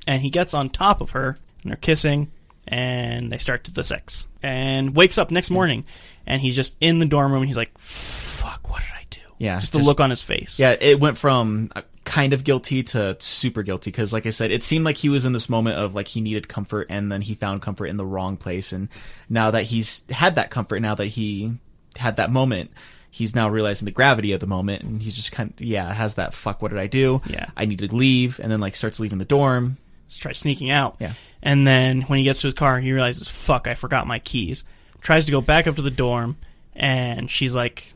and 0.08 0.22
he 0.22 0.30
gets 0.30 0.54
on 0.54 0.70
top 0.70 1.02
of 1.02 1.12
her, 1.12 1.38
and 1.64 1.72
they're 1.72 1.78
kissing, 1.78 2.32
and 2.68 3.32
they 3.32 3.38
start 3.38 3.64
the 3.74 3.84
sex, 3.84 4.28
and 4.42 4.96
wakes 4.96 5.18
up 5.18 5.32
next 5.32 5.50
morning, 5.50 5.86
and 6.26 6.42
he's 6.42 6.56
just 6.56 6.76
in 6.80 7.00
the 7.00 7.06
dorm 7.06 7.32
room, 7.32 7.42
and 7.42 7.48
he's 7.48 7.58
like, 7.58 7.78
"Fuck, 7.78 8.70
what 8.70 8.82
did 8.82 8.92
I 8.96 9.06
do?" 9.10 9.20
Yeah, 9.40 9.60
just 9.60 9.72
the 9.74 9.80
just- 9.80 9.88
look 9.88 10.00
on 10.00 10.10
his 10.10 10.22
face. 10.22 10.60
Yeah, 10.60 10.76
it 10.80 11.00
went 11.00 11.18
from 11.18 11.72
uh, 11.76 11.82
kind 12.06 12.34
of 12.34 12.44
guilty 12.44 12.84
to 12.84 13.16
super 13.20 13.64
guilty 13.64 13.90
because, 13.92 14.12
like 14.14 14.26
I 14.26 14.30
said, 14.30 14.52
it 14.52 14.64
seemed 14.64 14.86
like 14.86 14.98
he 14.98 15.10
was 15.10 15.26
in 15.26 15.34
this 15.34 15.48
moment 15.50 15.78
of 15.78 15.96
like 15.96 16.08
he 16.08 16.22
needed 16.22 16.48
comfort 16.48 16.88
and 16.90 17.12
then 17.12 17.22
he 17.22 17.34
found 17.36 17.62
comfort 17.62 17.86
in 17.88 17.98
the 17.98 18.06
wrong 18.06 18.38
place. 18.38 18.74
And 18.74 18.90
now 19.30 19.52
that 19.52 19.64
he's 19.64 20.04
had 20.10 20.36
that 20.36 20.50
comfort, 20.50 20.82
now 20.82 20.96
that 20.96 21.06
he 21.08 21.54
had 21.96 22.18
that 22.18 22.32
moment, 22.32 22.72
he's 23.10 23.36
now 23.36 23.48
realizing 23.50 23.86
the 23.86 23.92
gravity 23.92 24.34
of 24.34 24.40
the 24.40 24.48
moment 24.48 24.84
and 24.84 25.02
he's 25.02 25.16
just 25.16 25.32
kind 25.32 25.52
of, 25.52 25.62
yeah, 25.62 25.94
has 25.94 26.16
that 26.16 26.34
fuck, 26.34 26.62
what 26.62 26.72
did 26.72 26.80
I 26.80 26.88
do? 26.88 27.22
Yeah. 27.28 27.48
I 27.56 27.66
need 27.66 27.80
to 27.80 27.96
leave. 27.96 28.40
And 28.40 28.52
then 28.52 28.60
like 28.60 28.76
starts 28.76 29.00
leaving 29.00 29.20
the 29.20 29.26
dorm. 29.26 29.78
Let's 30.06 30.18
try 30.18 30.32
sneaking 30.34 30.70
out. 30.72 30.98
Yeah. 31.00 31.14
And 31.42 31.66
then 31.66 32.02
when 32.04 32.18
he 32.20 32.24
gets 32.26 32.42
to 32.42 32.48
his 32.48 32.54
car, 32.54 32.80
he 32.80 32.92
realizes, 32.92 33.30
fuck, 33.30 33.68
I 33.68 33.76
forgot 33.76 34.08
my 34.08 34.20
keys. 34.20 34.64
Tries 35.02 35.26
to 35.26 35.32
go 35.32 35.42
back 35.42 35.68
up 35.68 35.76
to 35.76 35.82
the 35.82 35.92
dorm, 35.92 36.38
and 36.74 37.30
she's 37.30 37.54
like, 37.54 37.94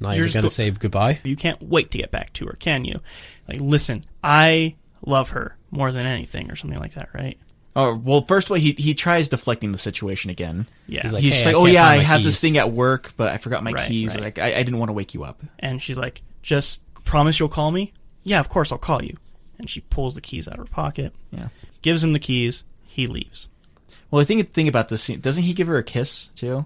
Not 0.00 0.16
You're 0.16 0.24
even 0.24 0.24
just 0.24 0.34
gonna 0.34 0.42
go- 0.44 0.48
say 0.48 0.70
goodbye. 0.70 1.20
you 1.22 1.36
can't 1.36 1.62
wait 1.62 1.90
to 1.90 1.98
get 1.98 2.10
back 2.10 2.32
to 2.34 2.46
her, 2.46 2.56
can 2.58 2.84
you? 2.86 3.00
Like, 3.48 3.60
listen, 3.60 4.04
I 4.22 4.76
love 5.04 5.30
her 5.30 5.56
more 5.70 5.92
than 5.92 6.06
anything, 6.06 6.50
or 6.50 6.56
something 6.56 6.78
like 6.78 6.94
that, 6.94 7.08
right? 7.14 7.38
Oh, 7.74 7.94
well, 7.94 8.22
first 8.22 8.46
of 8.46 8.52
all, 8.52 8.56
he, 8.56 8.72
he 8.72 8.94
tries 8.94 9.28
deflecting 9.28 9.70
the 9.72 9.78
situation 9.78 10.30
again. 10.30 10.66
Yeah. 10.86 11.02
He's 11.02 11.12
like, 11.12 11.22
he's 11.22 11.32
"Hey, 11.34 11.36
just 11.38 11.46
like, 11.46 11.56
oh 11.56 11.66
yeah, 11.66 11.84
I 11.86 11.98
my 11.98 12.02
have 12.02 12.22
this 12.22 12.40
thing 12.40 12.56
at 12.56 12.72
work, 12.72 13.12
but 13.18 13.28
I 13.32 13.36
forgot 13.36 13.62
my 13.62 13.72
Right, 13.72 13.86
keys. 13.88 14.14
right. 14.14 14.24
Like, 14.24 14.38
I, 14.38 14.54
I 14.54 14.62
didn't 14.62 14.78
want 14.78 14.88
to 14.88 14.94
wake 14.94 15.12
you 15.12 15.24
up. 15.24 15.42
and 15.58 15.82
she's 15.82 15.98
like, 15.98 16.22
just 16.42 16.82
promise 17.04 17.38
you'll 17.38 17.48
call 17.50 17.70
me? 17.70 17.92
Yeah, 18.24 18.40
of 18.40 18.48
course 18.48 18.72
I'll 18.72 18.78
call 18.78 19.04
you. 19.04 19.16
And 19.58 19.68
she 19.68 19.80
pulls 19.80 20.14
the 20.14 20.20
keys 20.22 20.48
out 20.48 20.54
of 20.54 20.60
her 20.60 20.64
pocket, 20.64 21.12
Yeah. 21.30 21.48
gives 21.82 22.02
him 22.02 22.12
the 22.14 22.18
keys, 22.18 22.64
he 22.86 23.06
leaves. 23.06 23.48
Well, 24.10 24.22
I 24.22 24.24
think 24.24 24.46
the 24.46 24.52
thing 24.52 24.68
about 24.68 24.88
this 24.88 25.02
scene, 25.02 25.20
doesn't 25.20 25.44
he 25.44 25.52
give 25.52 25.66
her 25.66 25.76
a 25.76 25.82
kiss 25.82 26.28
too? 26.34 26.64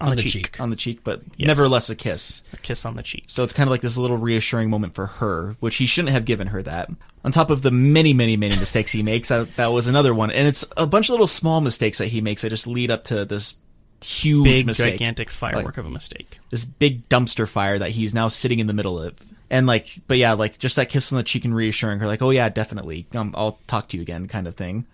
On, 0.00 0.08
On 0.10 0.16
the, 0.16 0.22
the 0.22 0.28
cheek. 0.28 0.46
cheek. 0.46 0.60
on 0.60 0.70
the 0.70 0.76
cheek, 0.76 1.00
but 1.04 1.22
Yes. 1.36 1.46
nevertheless 1.46 1.88
a 1.88 1.94
kiss. 1.94 2.42
A 2.52 2.56
kiss 2.56 2.84
on 2.84 2.96
the 2.96 3.02
cheek. 3.02 3.24
So 3.28 3.44
it's 3.44 3.52
kind 3.52 3.68
of 3.68 3.70
like 3.70 3.80
this 3.80 3.96
little 3.96 4.16
reassuring 4.18 4.68
moment 4.68 4.94
for 4.94 5.06
her, 5.06 5.56
which 5.60 5.76
he 5.76 5.86
shouldn't 5.86 6.12
have 6.12 6.24
given 6.24 6.48
her 6.48 6.62
that. 6.64 6.90
On 7.24 7.30
top 7.32 7.48
of 7.50 7.62
the 7.62 7.70
many, 7.70 8.12
many, 8.12 8.36
many 8.36 8.56
mistakes 8.56 8.90
he 8.92 9.02
makes, 9.02 9.28
that, 9.28 9.54
that 9.56 9.68
was 9.68 9.86
another 9.86 10.12
one. 10.12 10.30
And 10.32 10.48
it's 10.48 10.64
a 10.76 10.86
bunch 10.86 11.06
of 11.08 11.12
little 11.12 11.26
small 11.28 11.60
mistakes 11.60 11.98
that 11.98 12.08
he 12.08 12.20
makes 12.20 12.42
that 12.42 12.50
just 12.50 12.66
lead 12.66 12.90
up 12.90 13.04
to 13.04 13.24
this 13.24 13.54
huge 14.02 14.44
Big, 14.44 14.66
mistake. 14.66 14.94
gigantic 14.94 15.30
firework 15.30 15.78
of 15.78 15.86
a 15.86 15.90
mistake. 15.90 16.38
This 16.50 16.64
big 16.64 17.08
dumpster 17.08 17.48
fire 17.48 17.78
that 17.78 17.90
he's 17.92 18.12
now 18.12 18.28
sitting 18.28 18.58
in 18.58 18.66
the 18.66 18.74
middle 18.74 18.98
of. 19.00 19.14
And 19.50 19.66
like, 19.66 19.98
but 20.08 20.16
yeah, 20.18 20.32
like 20.32 20.58
just 20.58 20.76
that 20.76 20.88
kiss 20.88 21.12
on 21.12 21.18
the 21.18 21.22
cheek 21.22 21.44
and 21.44 21.54
reassuring 21.54 21.98
her, 22.00 22.06
like, 22.06 22.22
oh 22.22 22.30
yeah, 22.30 22.48
definitely, 22.48 23.06
um, 23.14 23.34
I'll 23.36 23.58
talk 23.66 23.88
to 23.88 23.96
you 23.96 24.02
again, 24.02 24.26
kind 24.26 24.46
of 24.46 24.56
thing. 24.56 24.86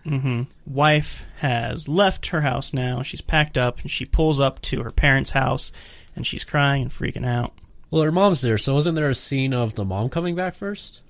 wife 0.66 1.24
has 1.38 1.88
left 1.88 2.26
her 2.28 2.40
house 2.40 2.72
now. 2.74 3.02
She's 3.02 3.20
packed 3.22 3.56
up 3.56 3.80
and 3.80 3.90
she 3.90 4.04
pulls 4.04 4.40
up 4.40 4.60
to 4.62 4.82
her 4.82 4.90
parents' 4.90 5.30
house 5.30 5.72
and 6.16 6.26
she's 6.26 6.44
crying 6.44 6.82
and 6.82 6.90
freaking 6.90 7.26
out. 7.26 7.52
Well, 7.90 8.02
her 8.02 8.12
mom's 8.12 8.40
there, 8.40 8.58
so 8.58 8.74
wasn't 8.74 8.96
there 8.96 9.08
a 9.08 9.14
scene 9.14 9.54
of 9.54 9.74
the 9.74 9.84
mom 9.84 10.08
coming 10.10 10.34
back 10.34 10.54
first? 10.54 11.00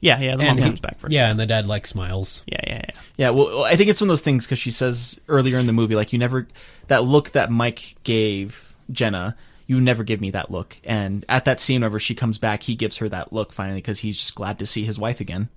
Yeah, 0.00 0.18
yeah, 0.20 0.36
the 0.36 0.44
mom 0.44 0.56
And- 0.56 0.66
comes 0.66 0.80
back 0.80 0.98
first. 0.98 1.12
Yeah, 1.12 1.30
and 1.30 1.38
the 1.38 1.44
dad 1.46 1.66
like 1.66 1.86
smiles. 1.86 2.42
Yeah, 2.46 2.60
yeah, 2.66 2.80
yeah. 2.88 3.00
Yeah, 3.18 3.30
well, 3.30 3.64
I 3.64 3.76
think 3.76 3.90
it's 3.90 4.00
one 4.00 4.08
of 4.08 4.12
those 4.12 4.22
things 4.22 4.46
because 4.46 4.58
she 4.58 4.70
says 4.70 5.20
earlier 5.28 5.58
in 5.58 5.66
the 5.66 5.74
movie, 5.74 5.94
like, 5.94 6.12
you 6.14 6.18
never, 6.18 6.46
that 6.86 7.04
look 7.04 7.30
that 7.32 7.50
Mike 7.50 7.96
gave 8.04 8.74
Jenna, 8.90 9.36
you 9.70 9.80
never 9.80 10.02
give 10.02 10.20
me 10.20 10.32
that 10.32 10.50
look. 10.50 10.76
And 10.82 11.24
at 11.28 11.44
that 11.44 11.60
scene, 11.60 11.76
whenever 11.82 12.00
she 12.00 12.16
comes 12.16 12.38
back, 12.38 12.64
he 12.64 12.74
gives 12.74 12.96
her 12.96 13.08
that 13.08 13.32
look 13.32 13.52
finally 13.52 13.78
because 13.78 14.00
he's 14.00 14.16
just 14.16 14.34
glad 14.34 14.58
to 14.58 14.66
see 14.66 14.84
his 14.84 14.98
wife 14.98 15.20
again. 15.20 15.48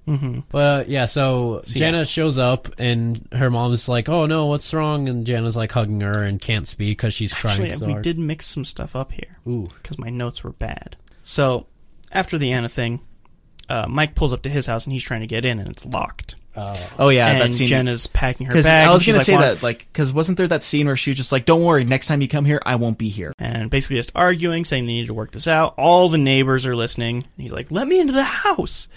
But 0.52 0.58
uh, 0.58 0.84
yeah, 0.88 1.06
so 1.06 1.64
So, 1.66 1.80
Jana 1.80 1.98
yeah. 2.00 2.04
shows 2.04 2.38
up 2.38 2.70
and 2.78 3.28
her 3.32 3.50
mom's 3.50 3.90
like, 3.90 4.10
"Oh 4.10 4.28
no, 4.28 4.46
what's 4.46 4.72
wrong?" 4.72 5.10
And 5.10 5.26
Jana's 5.26 5.58
like 5.58 5.72
hugging 5.72 6.02
her 6.02 6.22
and 6.22 6.40
can't 6.40 6.68
speak 6.68 7.00
because 7.00 7.16
she's 7.16 7.34
crying 7.34 7.64
Actually, 7.64 7.78
so 7.80 7.86
we 7.88 7.92
hard. 7.94 8.04
did 8.04 8.20
mix 8.20 8.46
some 8.46 8.66
stuff 8.66 8.96
up 8.96 9.14
here 9.14 9.40
Ooh, 9.48 9.66
because 9.82 9.98
my 9.98 10.10
notes 10.12 10.44
were 10.44 10.52
bad. 10.54 10.96
So, 11.24 11.66
after 12.12 12.38
the 12.38 12.52
Anna 12.52 12.70
thing, 12.70 13.00
uh, 13.68 13.88
Mike 13.90 14.14
pulls 14.14 14.32
up 14.32 14.44
to 14.44 14.50
his 14.50 14.68
house 14.68 14.86
and 14.86 14.94
he's 14.94 15.02
trying 15.04 15.22
to 15.22 15.28
get 15.28 15.44
in 15.44 15.58
and 15.58 15.68
it's 15.70 15.88
locked. 15.88 16.36
Uh, 16.56 16.78
oh 17.00 17.10
yeah, 17.10 17.28
and 17.30 17.42
that 17.42 17.54
scene. 17.54 17.68
Jenna's 17.68 18.06
packing 18.08 18.46
her 18.46 18.52
Because 18.52 18.66
bag. 18.66 18.88
I 18.88 18.92
was 18.94 19.06
gonna 19.06 19.18
like, 19.18 19.26
say 19.26 19.34
"Want-" 19.34 19.46
that, 19.56 19.64
like, 19.64 19.80
because 19.92 20.14
wasn't 20.14 20.38
there 20.38 20.48
that 20.50 20.62
scene 20.64 20.86
where 20.88 20.96
she 20.96 21.10
was 21.10 21.18
just 21.18 21.32
like, 21.32 21.46
"Don't 21.46 21.64
worry, 21.64 21.84
next 21.84 22.08
time 22.08 22.22
you 22.22 22.28
come 22.28 22.46
here, 22.46 22.62
I 22.66 22.76
won't 22.76 22.98
be 22.98 23.10
here." 23.10 23.34
and 23.40 23.70
basically 23.72 23.96
just 23.96 24.12
arguing, 24.14 24.64
saying 24.66 24.86
they 24.86 24.94
need 24.94 25.08
to 25.08 25.14
work 25.16 25.32
this 25.32 25.48
out. 25.48 25.74
All 25.78 26.10
the 26.10 26.18
neighbors 26.20 26.66
are 26.68 26.76
listening. 26.76 27.26
He's 27.38 27.52
like, 27.52 27.72
"Let 27.72 27.88
me 27.88 28.00
into 28.00 28.14
the 28.14 28.24
house." 28.24 28.88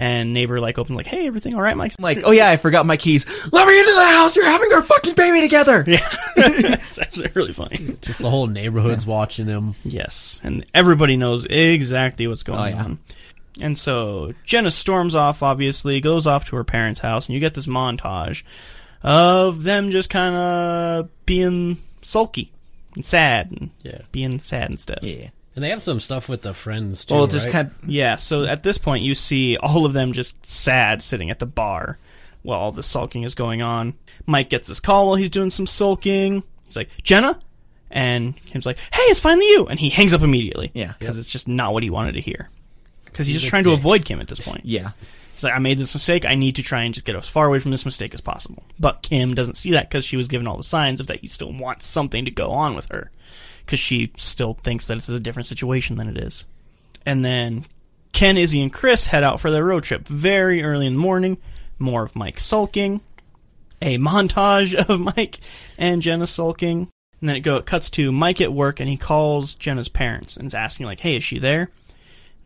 And 0.00 0.32
neighbor 0.32 0.60
like 0.60 0.78
opens 0.78 0.96
like, 0.96 1.06
"Hey, 1.06 1.26
everything 1.26 1.54
all 1.56 1.60
right, 1.62 1.76
Mike?" 1.76 1.92
I'm 1.98 2.02
like, 2.04 2.20
"Oh 2.24 2.30
yeah, 2.30 2.48
I 2.48 2.56
forgot 2.56 2.86
my 2.86 2.96
keys. 2.96 3.26
Let 3.52 3.66
me 3.66 3.78
into 3.80 3.92
the 3.94 4.04
house. 4.06 4.36
You're 4.36 4.44
having 4.44 4.72
our 4.72 4.82
fucking 4.82 5.14
baby 5.14 5.40
together." 5.40 5.84
Yeah, 5.88 6.08
it's 6.36 7.00
actually 7.00 7.30
really 7.34 7.52
funny. 7.52 7.96
Just 8.00 8.20
the 8.22 8.30
whole 8.30 8.46
neighborhood's 8.46 9.04
watching 9.04 9.46
him. 9.46 9.74
Yes, 9.84 10.38
and 10.44 10.64
everybody 10.72 11.16
knows 11.16 11.44
exactly 11.46 12.28
what's 12.28 12.44
going 12.44 12.60
Oh, 12.60 12.64
yeah. 12.66 12.84
on. 12.84 12.98
And 13.60 13.76
so 13.76 14.34
Jenna 14.44 14.70
storms 14.70 15.14
off, 15.14 15.42
obviously, 15.42 16.00
goes 16.00 16.26
off 16.26 16.46
to 16.48 16.56
her 16.56 16.64
parents' 16.64 17.00
house, 17.00 17.26
and 17.26 17.34
you 17.34 17.40
get 17.40 17.54
this 17.54 17.66
montage 17.66 18.42
of 19.02 19.62
them 19.64 19.90
just 19.90 20.10
kind 20.10 20.34
of 20.34 21.08
being 21.26 21.78
sulky 22.02 22.52
and 22.94 23.04
sad 23.04 23.50
and 23.50 23.70
Yeah. 23.82 24.00
being 24.12 24.38
sad 24.38 24.70
and 24.70 24.80
stuff. 24.80 24.98
Yeah. 25.02 25.28
And 25.54 25.64
they 25.64 25.70
have 25.70 25.82
some 25.82 25.98
stuff 25.98 26.28
with 26.28 26.42
the 26.42 26.54
friends 26.54 27.04
too. 27.04 27.14
Well, 27.14 27.26
just 27.26 27.46
right? 27.46 27.52
kind. 27.52 27.70
Yeah, 27.86 28.14
so 28.16 28.44
at 28.44 28.62
this 28.62 28.78
point, 28.78 29.02
you 29.02 29.14
see 29.16 29.56
all 29.56 29.86
of 29.86 29.92
them 29.92 30.12
just 30.12 30.46
sad 30.46 31.02
sitting 31.02 31.30
at 31.30 31.40
the 31.40 31.46
bar 31.46 31.98
while 32.42 32.60
all 32.60 32.70
this 32.72 32.86
sulking 32.86 33.24
is 33.24 33.34
going 33.34 33.60
on. 33.60 33.94
Mike 34.24 34.50
gets 34.50 34.68
this 34.68 34.78
call 34.78 35.06
while 35.06 35.16
he's 35.16 35.30
doing 35.30 35.50
some 35.50 35.66
sulking. 35.66 36.44
He's 36.66 36.76
like, 36.76 36.90
Jenna? 37.02 37.40
And 37.90 38.36
Kim's 38.46 38.66
like, 38.66 38.76
hey, 38.92 39.02
it's 39.04 39.18
finally 39.18 39.46
you! 39.48 39.66
And 39.66 39.80
he 39.80 39.88
hangs 39.88 40.12
up 40.12 40.22
immediately. 40.22 40.70
Yeah. 40.74 40.92
Because 40.98 41.18
it's 41.18 41.30
just 41.32 41.48
not 41.48 41.72
what 41.72 41.82
he 41.82 41.90
wanted 41.90 42.12
to 42.12 42.20
hear. 42.20 42.50
Because 43.12 43.26
he's, 43.26 43.36
He's 43.36 43.42
just 43.42 43.50
trying 43.50 43.64
to 43.64 43.72
avoid 43.72 44.04
Kim 44.04 44.20
at 44.20 44.28
this 44.28 44.40
point. 44.40 44.64
Yeah. 44.64 44.92
He's 45.34 45.44
like, 45.44 45.54
I 45.54 45.58
made 45.58 45.78
this 45.78 45.94
mistake. 45.94 46.24
I 46.24 46.34
need 46.34 46.56
to 46.56 46.62
try 46.62 46.82
and 46.82 46.92
just 46.92 47.06
get 47.06 47.14
as 47.14 47.28
far 47.28 47.46
away 47.46 47.60
from 47.60 47.70
this 47.70 47.84
mistake 47.84 48.12
as 48.12 48.20
possible. 48.20 48.64
But 48.80 49.02
Kim 49.02 49.34
doesn't 49.34 49.56
see 49.56 49.70
that 49.70 49.88
because 49.88 50.04
she 50.04 50.16
was 50.16 50.26
given 50.26 50.48
all 50.48 50.56
the 50.56 50.64
signs 50.64 51.00
of 51.00 51.06
that 51.06 51.20
he 51.20 51.28
still 51.28 51.52
wants 51.52 51.86
something 51.86 52.24
to 52.24 52.30
go 52.30 52.50
on 52.50 52.74
with 52.74 52.86
her. 52.90 53.10
Because 53.64 53.78
she 53.78 54.12
still 54.16 54.54
thinks 54.54 54.86
that 54.86 54.96
this 54.96 55.08
is 55.08 55.14
a 55.14 55.20
different 55.20 55.46
situation 55.46 55.96
than 55.96 56.08
it 56.08 56.18
is. 56.18 56.44
And 57.06 57.24
then 57.24 57.66
Ken, 58.12 58.36
Izzy, 58.36 58.60
and 58.60 58.72
Chris 58.72 59.06
head 59.06 59.22
out 59.22 59.38
for 59.40 59.50
their 59.50 59.64
road 59.64 59.84
trip 59.84 60.08
very 60.08 60.62
early 60.62 60.86
in 60.86 60.94
the 60.94 61.00
morning. 61.00 61.38
More 61.78 62.02
of 62.02 62.16
Mike 62.16 62.40
sulking. 62.40 63.00
A 63.80 63.96
montage 63.98 64.74
of 64.88 64.98
Mike 64.98 65.38
and 65.78 66.02
Jenna 66.02 66.26
sulking. 66.26 66.88
And 67.20 67.28
then 67.28 67.36
it 67.36 67.40
go 67.40 67.56
it 67.56 67.66
cuts 67.66 67.90
to 67.90 68.10
Mike 68.10 68.40
at 68.40 68.52
work 68.52 68.80
and 68.80 68.88
he 68.88 68.96
calls 68.96 69.54
Jenna's 69.54 69.88
parents 69.88 70.36
and 70.36 70.48
is 70.48 70.54
asking 70.54 70.86
like, 70.86 71.00
"Hey, 71.00 71.16
is 71.16 71.24
she 71.24 71.38
there?" 71.38 71.70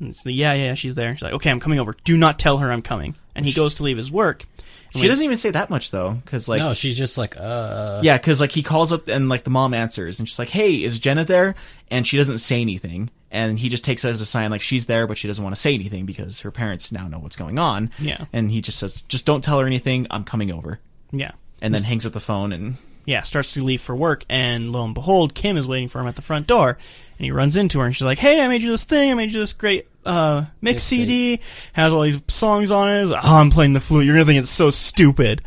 And 0.03 0.11
it's 0.11 0.27
like, 0.27 0.37
yeah, 0.37 0.53
yeah, 0.53 0.75
she's 0.75 0.95
there. 0.95 1.15
She's 1.17 1.23
like, 1.23 1.33
"Okay, 1.35 1.51
I'm 1.51 1.61
coming 1.61 1.79
over. 1.79 1.95
Do 2.05 2.17
not 2.17 2.39
tell 2.39 2.59
her 2.59 2.71
I'm 2.71 2.83
coming." 2.83 3.15
And 3.35 3.47
he 3.47 3.53
goes 3.53 3.77
to 3.77 3.83
leave 3.83 3.97
his 3.97 4.11
work. 4.11 4.45
And 4.93 5.01
She 5.01 5.07
when 5.07 5.09
doesn't 5.09 5.25
even 5.25 5.37
say 5.39 5.51
that 5.53 5.71
much 5.71 5.91
though, 5.91 6.11
because 6.11 6.49
like, 6.51 6.59
no, 6.59 6.75
she's 6.75 6.99
just 6.99 7.17
like, 7.17 7.35
uh, 7.39 8.01
yeah, 8.03 8.19
because 8.19 8.43
like 8.43 8.53
he 8.53 8.63
calls 8.63 8.93
up 8.93 9.09
and 9.09 9.29
like 9.31 9.45
the 9.45 9.51
mom 9.51 9.73
answers 9.73 10.19
and 10.19 10.29
she's 10.29 10.39
like, 10.39 10.51
"Hey, 10.51 10.83
is 10.83 10.99
Jenna 10.99 11.25
there?" 11.25 11.55
And 11.91 12.07
she 12.07 12.19
doesn't 12.19 12.39
say 12.39 12.61
anything, 12.61 13.09
and 13.31 13.59
he 13.59 13.71
just 13.71 13.85
takes 13.85 14.05
it 14.05 14.11
as 14.11 14.21
a 14.21 14.27
sign 14.27 14.51
like 14.51 14.61
she's 14.61 14.87
there, 14.87 15.07
but 15.07 15.17
she 15.17 15.29
doesn't 15.29 15.43
want 15.43 15.57
to 15.57 15.61
say 15.61 15.73
anything 15.73 16.05
because 16.05 16.41
her 16.41 16.51
parents 16.51 16.93
now 16.93 17.09
know 17.09 17.19
what's 17.19 17.37
going 17.37 17.59
on. 17.59 17.91
Yeah. 17.99 18.27
And 18.35 18.51
he 18.51 18.61
just 18.61 18.79
says, 18.79 19.01
"Just 19.03 19.25
don't 19.25 19.43
tell 19.43 19.59
her 19.61 19.67
anything. 19.67 20.07
I'm 20.11 20.25
coming 20.25 20.51
over," 20.51 20.79
yeah, 21.11 21.31
and 21.63 21.75
then 21.75 21.85
hangs 21.85 22.07
up 22.07 22.13
the 22.13 22.21
phone 22.21 22.53
and 22.53 22.77
yeah, 23.07 23.23
starts 23.23 23.55
to 23.55 23.65
leave 23.65 23.81
for 23.81 23.97
work, 23.97 24.25
and 24.29 24.73
lo 24.73 24.85
and 24.85 24.95
behold, 24.95 25.35
Kim 25.35 25.57
is 25.57 25.67
waiting 25.67 25.89
for 25.89 26.01
him 26.01 26.07
at 26.07 26.17
the 26.17 26.23
front 26.23 26.47
door, 26.47 26.77
and 27.19 27.25
he 27.25 27.31
runs 27.31 27.57
into 27.57 27.79
her, 27.81 27.87
and 27.87 27.97
she's 27.97 28.05
like, 28.05 28.19
"Hey, 28.19 28.45
I 28.45 28.49
made 28.49 28.63
you 28.63 28.71
this 28.71 28.85
thing. 28.85 29.11
I 29.11 29.15
made 29.15 29.31
you 29.33 29.41
this 29.41 29.55
great 29.55 29.87
uh, 30.05 30.47
mix 30.61 30.83
CD. 30.83 31.41
Has 31.73 31.93
all 31.93 32.03
these 32.03 32.21
songs 32.29 32.71
on 32.71 32.91
it. 32.91 33.07
Like, 33.07 33.25
oh, 33.25 33.37
I'm 33.37 33.51
playing 33.51 33.73
the 33.73 33.81
flute. 33.81 34.07
You're 34.07 34.15
gonna 34.15 34.25
think 34.25 34.41
it's 34.41 34.51
so 34.51 34.71
stupid." 34.71 35.43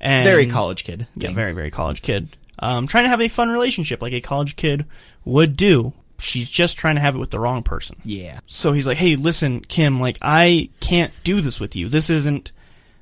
And 0.00 0.24
very 0.24 0.46
college 0.46 0.84
kid. 0.84 1.06
yeah, 1.14 1.28
thing. 1.28 1.34
very 1.34 1.52
very 1.52 1.70
college 1.70 2.02
kid. 2.02 2.28
Um, 2.60 2.86
trying 2.86 3.04
to 3.04 3.10
have 3.10 3.20
a 3.20 3.28
fun 3.28 3.50
relationship 3.50 4.02
like 4.02 4.12
a 4.12 4.20
college 4.20 4.56
kid 4.56 4.84
would 5.24 5.56
do. 5.56 5.92
She's 6.20 6.50
just 6.50 6.76
trying 6.76 6.96
to 6.96 7.00
have 7.00 7.14
it 7.14 7.18
with 7.18 7.30
the 7.30 7.38
wrong 7.38 7.62
person. 7.62 7.96
yeah. 8.04 8.40
So 8.46 8.72
he's 8.72 8.86
like, 8.86 8.96
"Hey, 8.96 9.16
listen, 9.16 9.60
Kim, 9.60 10.00
like 10.00 10.18
I 10.22 10.70
can't 10.80 11.12
do 11.22 11.40
this 11.40 11.60
with 11.60 11.76
you. 11.76 11.88
This 11.88 12.10
isn't 12.10 12.52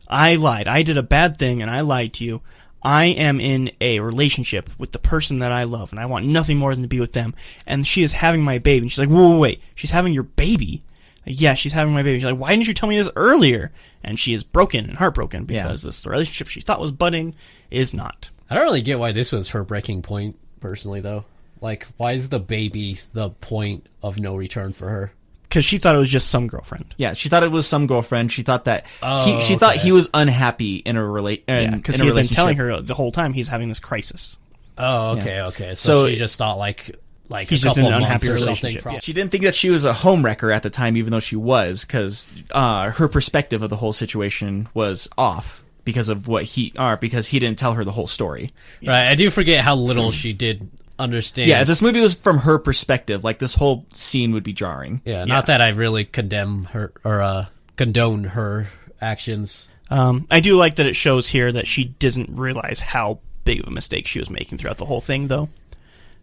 I 0.08 0.36
lied. 0.36 0.68
I 0.68 0.82
did 0.82 0.98
a 0.98 1.02
bad 1.02 1.36
thing 1.36 1.62
and 1.62 1.70
I 1.70 1.80
lied 1.80 2.12
to 2.14 2.24
you. 2.24 2.42
I 2.86 3.06
am 3.06 3.40
in 3.40 3.72
a 3.80 3.98
relationship 3.98 4.70
with 4.78 4.92
the 4.92 5.00
person 5.00 5.40
that 5.40 5.50
I 5.50 5.64
love 5.64 5.90
and 5.92 5.98
I 5.98 6.06
want 6.06 6.24
nothing 6.26 6.56
more 6.56 6.72
than 6.72 6.82
to 6.82 6.88
be 6.88 7.00
with 7.00 7.14
them. 7.14 7.34
And 7.66 7.84
she 7.86 8.04
is 8.04 8.12
having 8.12 8.42
my 8.42 8.58
baby." 8.58 8.84
And 8.84 8.92
she's 8.92 9.00
like, 9.00 9.08
"Whoa, 9.08 9.30
whoa 9.30 9.38
wait. 9.38 9.60
She's 9.74 9.90
having 9.90 10.14
your 10.14 10.22
baby?" 10.22 10.82
Like, 11.26 11.40
yeah, 11.40 11.54
she's 11.54 11.72
having 11.72 11.92
my 11.92 12.04
baby. 12.04 12.18
She's 12.18 12.24
like, 12.24 12.38
"Why 12.38 12.50
didn't 12.50 12.68
you 12.68 12.74
tell 12.74 12.88
me 12.88 12.96
this 12.96 13.10
earlier?" 13.16 13.72
And 14.04 14.18
she 14.20 14.34
is 14.34 14.44
broken 14.44 14.84
and 14.84 14.98
heartbroken 14.98 15.46
Yeah. 15.48 15.64
because 15.64 15.82
this 15.82 16.06
relationship 16.06 16.46
she 16.46 16.60
thought 16.60 16.80
was 16.80 16.92
budding 16.92 17.34
is 17.70 17.92
not. 17.92 18.30
I 18.48 18.54
don't 18.54 18.62
really 18.62 18.82
get 18.82 19.00
why 19.00 19.10
this 19.10 19.32
was 19.32 19.48
her 19.48 19.64
breaking 19.64 20.02
point, 20.02 20.38
personally, 20.60 21.00
though. 21.00 21.24
Like, 21.60 21.88
why 21.96 22.12
is 22.12 22.28
the 22.28 22.38
baby 22.38 23.00
the 23.12 23.30
point 23.30 23.88
of 24.02 24.20
no 24.20 24.36
return 24.36 24.72
for 24.72 24.88
her? 24.88 25.12
Because 25.48 25.64
she 25.64 25.78
thought 25.78 25.94
it 25.94 25.98
was 25.98 26.10
just 26.10 26.28
some 26.28 26.46
girlfriend. 26.48 26.94
Yeah, 26.96 27.14
she 27.14 27.28
thought 27.28 27.42
it 27.42 27.50
was 27.50 27.66
some 27.66 27.86
girlfriend. 27.86 28.32
She 28.32 28.42
thought 28.42 28.64
that 28.64 28.86
he, 28.86 28.92
Oh, 29.02 29.40
she 29.40 29.56
thought 29.56 29.76
he 29.76 29.92
was 29.92 30.10
unhappy 30.12 30.76
in 30.76 30.96
a 30.96 31.04
relate 31.04 31.44
Yeah, 31.48 31.70
because 31.70 31.96
he 31.96 32.06
had 32.06 32.14
been 32.14 32.26
telling 32.26 32.56
her 32.56 32.80
the 32.80 32.94
whole 32.94 33.12
time 33.12 33.32
he's 33.32 33.48
having 33.48 33.68
this 33.68 33.80
crisis. 33.80 34.38
Oh, 34.78 35.18
okay, 35.18 35.40
okay. 35.42 35.74
So, 35.74 36.04
So- 36.04 36.08
she 36.08 36.16
just 36.16 36.36
thought 36.36 36.58
like, 36.58 36.96
like 37.28 37.48
He's 37.48 37.60
a 37.60 37.64
just 37.64 37.78
in 37.78 37.86
an 37.86 37.92
unhappy 37.94 38.28
relationship, 38.28 38.84
yeah. 38.84 39.00
She 39.00 39.12
didn't 39.12 39.30
think 39.32 39.44
that 39.44 39.54
she 39.54 39.70
was 39.70 39.84
a 39.84 39.92
homewrecker 39.92 40.54
at 40.54 40.62
the 40.62 40.70
time, 40.70 40.96
even 40.96 41.10
though 41.10 41.20
she 41.20 41.34
was, 41.36 41.84
because 41.84 42.28
uh, 42.52 42.90
her 42.92 43.08
perspective 43.08 43.62
of 43.62 43.70
the 43.70 43.76
whole 43.76 43.92
situation 43.92 44.68
was 44.74 45.08
off 45.18 45.64
because 45.84 46.08
of 46.08 46.28
what 46.28 46.44
he, 46.44 46.72
or 46.78 46.96
because 46.96 47.28
he 47.28 47.38
didn't 47.40 47.58
tell 47.58 47.74
her 47.74 47.84
the 47.84 47.92
whole 47.92 48.06
story. 48.06 48.50
Right. 48.84 49.08
I 49.08 49.14
do 49.16 49.30
forget 49.30 49.64
how 49.64 49.74
little 49.76 50.10
she 50.12 50.32
did 50.32 50.68
understand. 50.98 51.48
Yeah, 51.48 51.60
if 51.62 51.66
this 51.66 51.82
movie 51.82 52.00
was 52.00 52.14
from 52.14 52.38
her 52.38 52.58
perspective, 52.58 53.24
like 53.24 53.38
this 53.38 53.54
whole 53.54 53.86
scene 53.92 54.32
would 54.32 54.42
be 54.44 54.52
jarring. 54.52 55.00
yeah. 55.04 55.24
Not 55.24 55.46
that 55.46 55.60
I 55.60 55.68
really 55.70 56.04
condemn 56.04 56.64
her 56.72 56.92
or 57.04 57.22
uh, 57.22 57.46
condone 57.76 58.24
her 58.24 58.68
actions. 59.00 59.68
Um, 59.90 60.26
I 60.30 60.40
do 60.40 60.56
like 60.56 60.76
that 60.76 60.86
it 60.86 60.96
shows 60.96 61.28
here 61.28 61.52
that 61.52 61.66
she 61.66 61.84
doesn't 61.84 62.30
realize 62.36 62.80
how 62.80 63.20
big 63.44 63.60
of 63.60 63.68
a 63.68 63.70
mistake 63.70 64.06
she 64.06 64.18
was 64.18 64.30
making 64.30 64.58
throughout 64.58 64.78
the 64.78 64.86
whole 64.86 65.00
thing, 65.00 65.28
though. 65.28 65.48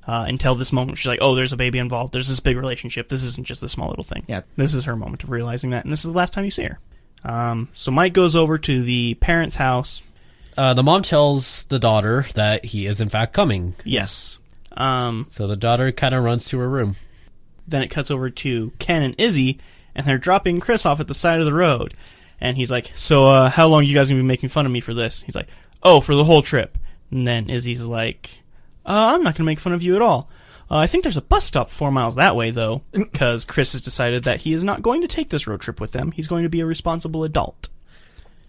Uh, 0.06 0.26
until 0.28 0.54
this 0.56 0.74
moment, 0.74 0.98
she's 0.98 1.08
like, 1.08 1.20
"Oh, 1.22 1.34
there's 1.34 1.54
a 1.54 1.58
baby 1.58 1.80
involved. 1.80 2.12
There's 2.14 2.28
this 2.28 2.42
big 2.42 2.58
relationship. 2.58 3.08
This 3.08 3.24
isn't 3.24 3.48
just 3.48 3.64
a 3.64 3.70
small 3.70 3.88
little 3.88 4.04
thing." 4.04 4.26
Yeah. 4.28 4.42
this 4.58 4.74
is 4.74 4.84
her 4.84 4.98
moment 4.98 5.24
of 5.24 5.30
realizing 5.30 5.70
that, 5.70 5.86
and 5.86 5.94
this 5.94 6.04
is 6.04 6.12
the 6.12 6.18
last 6.18 6.34
time 6.34 6.44
you 6.44 6.52
see 6.52 6.64
her. 6.66 6.80
Um, 7.24 7.70
so 7.72 7.90
Mike 7.90 8.12
goes 8.12 8.36
over 8.36 8.58
to 8.58 8.84
the 8.84 9.14
parents' 9.16 9.56
house. 9.56 10.02
Uh, 10.58 10.74
the 10.74 10.84
mom 10.84 11.04
tells 11.04 11.64
the 11.66 11.80
daughter 11.80 12.26
that 12.36 12.66
he 12.66 12.86
is 12.86 13.00
in 13.00 13.08
fact 13.08 13.32
coming. 13.34 13.76
Yes. 13.86 14.40
Um, 14.76 15.28
So 15.30 15.48
the 15.48 15.56
daughter 15.56 15.92
kind 15.92 16.14
of 16.16 16.24
runs 16.24 16.46
to 16.50 16.60
her 16.60 16.70
room. 16.70 16.96
then 17.68 17.82
it 17.84 17.88
cuts 17.90 18.12
over 18.12 18.30
to 18.30 18.72
Ken 18.80 19.04
and 19.04 19.16
Izzy, 19.18 19.60
and 19.96 20.06
they're 20.06 20.18
dropping 20.18 20.60
Chris 20.60 20.86
off 20.86 21.00
at 21.00 21.08
the 21.08 21.14
side 21.14 21.40
of 21.40 21.46
the 21.46 21.54
road. 21.54 21.94
And 22.42 22.58
he's 22.58 22.70
like, 22.72 22.92
"So, 22.94 23.28
uh, 23.30 23.50
how 23.50 23.68
long 23.68 23.86
you 23.86 23.94
guys 23.94 24.10
gonna 24.10 24.22
be 24.22 24.28
making 24.28 24.50
fun 24.50 24.66
of 24.66 24.72
me 24.72 24.82
for 24.82 24.94
this?" 24.94 25.22
He's 25.22 25.36
like, 25.36 25.48
"Oh, 25.82 26.02
for 26.02 26.14
the 26.14 26.26
whole 26.26 26.42
trip." 26.42 26.78
And 27.10 27.26
then 27.26 27.50
Izzy's 27.50 27.84
like, 27.86 28.42
uh, 28.86 29.14
"I'm 29.16 29.24
not 29.24 29.36
gonna 29.36 29.46
make 29.46 29.60
fun 29.62 29.72
of 29.74 29.82
you 29.82 29.96
at 29.96 30.02
all. 30.02 30.30
Uh, 30.70 30.78
I 30.78 30.88
think 30.88 31.04
there's 31.04 31.16
a 31.18 31.22
bus 31.22 31.46
stop 31.46 31.70
four 31.70 31.92
miles 31.92 32.16
that 32.16 32.36
way, 32.36 32.50
though, 32.52 32.82
because 32.92 33.46
Chris 33.46 33.72
has 33.74 33.82
decided 33.82 34.24
that 34.24 34.42
he 34.42 34.54
is 34.54 34.64
not 34.64 34.82
going 34.82 35.02
to 35.02 35.08
take 35.08 35.30
this 35.30 35.46
road 35.48 35.62
trip 35.62 35.80
with 35.80 35.92
them. 35.92 36.12
He's 36.12 36.28
going 36.28 36.44
to 36.44 36.50
be 36.50 36.60
a 36.62 36.66
responsible 36.66 37.24
adult." 37.24 37.70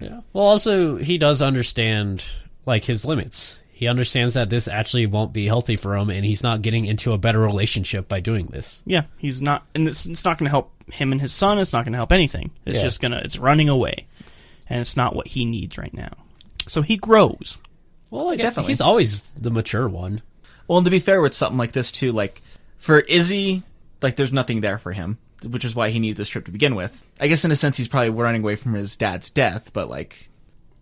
Yeah. 0.01 0.23
Well, 0.33 0.45
also 0.47 0.97
he 0.97 1.19
does 1.19 1.41
understand 1.41 2.25
like 2.67 2.85
his 2.85 3.05
limits. 3.05 3.61
He 3.77 3.89
understands 3.89 4.35
that 4.35 4.51
this 4.51 4.69
actually 4.69 5.07
won't 5.07 5.33
be 5.33 5.47
healthy 5.47 5.75
for 5.75 5.97
him, 5.97 6.09
and 6.09 6.25
he's 6.25 6.45
not 6.45 6.63
getting 6.63 6.85
into 6.87 7.13
a 7.13 7.19
better 7.19 7.41
relationship 7.41 8.09
by 8.09 8.21
doing 8.21 8.47
this. 8.47 8.83
Yeah, 8.87 9.03
he's 9.19 9.43
not, 9.43 9.67
and 9.75 9.89
it's, 9.89 10.07
it's 10.07 10.25
not 10.25 10.39
going 10.39 10.47
to 10.47 10.51
help 10.51 10.71
him 10.93 11.11
and 11.11 11.21
his 11.21 11.33
son. 11.33 11.59
It's 11.59 11.73
not 11.73 11.85
going 11.85 11.93
to 11.93 11.99
help 11.99 12.13
anything. 12.13 12.53
It's 12.65 12.77
Yeah. 12.79 12.85
just 12.85 13.01
gonna, 13.01 13.21
it's 13.25 13.37
running 13.37 13.69
away, 13.69 14.07
and 14.69 14.81
it's 14.81 14.97
not 14.97 15.17
what 15.17 15.27
he 15.29 15.45
needs 15.45 15.77
right 15.77 15.93
now. 15.93 16.13
So 16.69 16.83
he 16.83 16.97
grows. 16.97 17.59
Well, 18.11 18.27
like, 18.27 18.39
Definitely. 18.39 18.71
he's 18.71 18.81
always 18.81 19.31
the 19.31 19.51
mature 19.51 19.89
one. 19.89 20.23
Well, 20.69 20.79
and 20.79 20.85
to 20.85 20.91
be 20.91 21.01
fair 21.01 21.21
with 21.21 21.35
something 21.35 21.59
like 21.59 21.73
this 21.73 21.91
too, 21.91 22.13
like 22.13 22.43
for 22.79 23.01
Izzy, 23.01 23.65
like 24.03 24.15
there's 24.15 24.33
nothing 24.33 24.61
there 24.61 24.79
for 24.79 24.93
him, 24.93 25.19
which 25.45 25.65
is 25.65 25.75
why 25.75 25.91
he 25.91 25.99
needed 25.99 26.17
this 26.17 26.29
trip 26.29 26.45
to 26.45 26.53
begin 26.53 26.77
with. 26.77 27.03
I 27.19 27.27
guess 27.27 27.45
in 27.45 27.51
a 27.51 27.57
sense 27.57 27.77
he's 27.77 27.89
probably 27.89 28.11
running 28.11 28.43
away 28.43 28.55
from 28.55 28.75
his 28.75 28.95
dad's 28.95 29.31
death, 29.31 29.73
but 29.73 29.91
like 29.91 30.29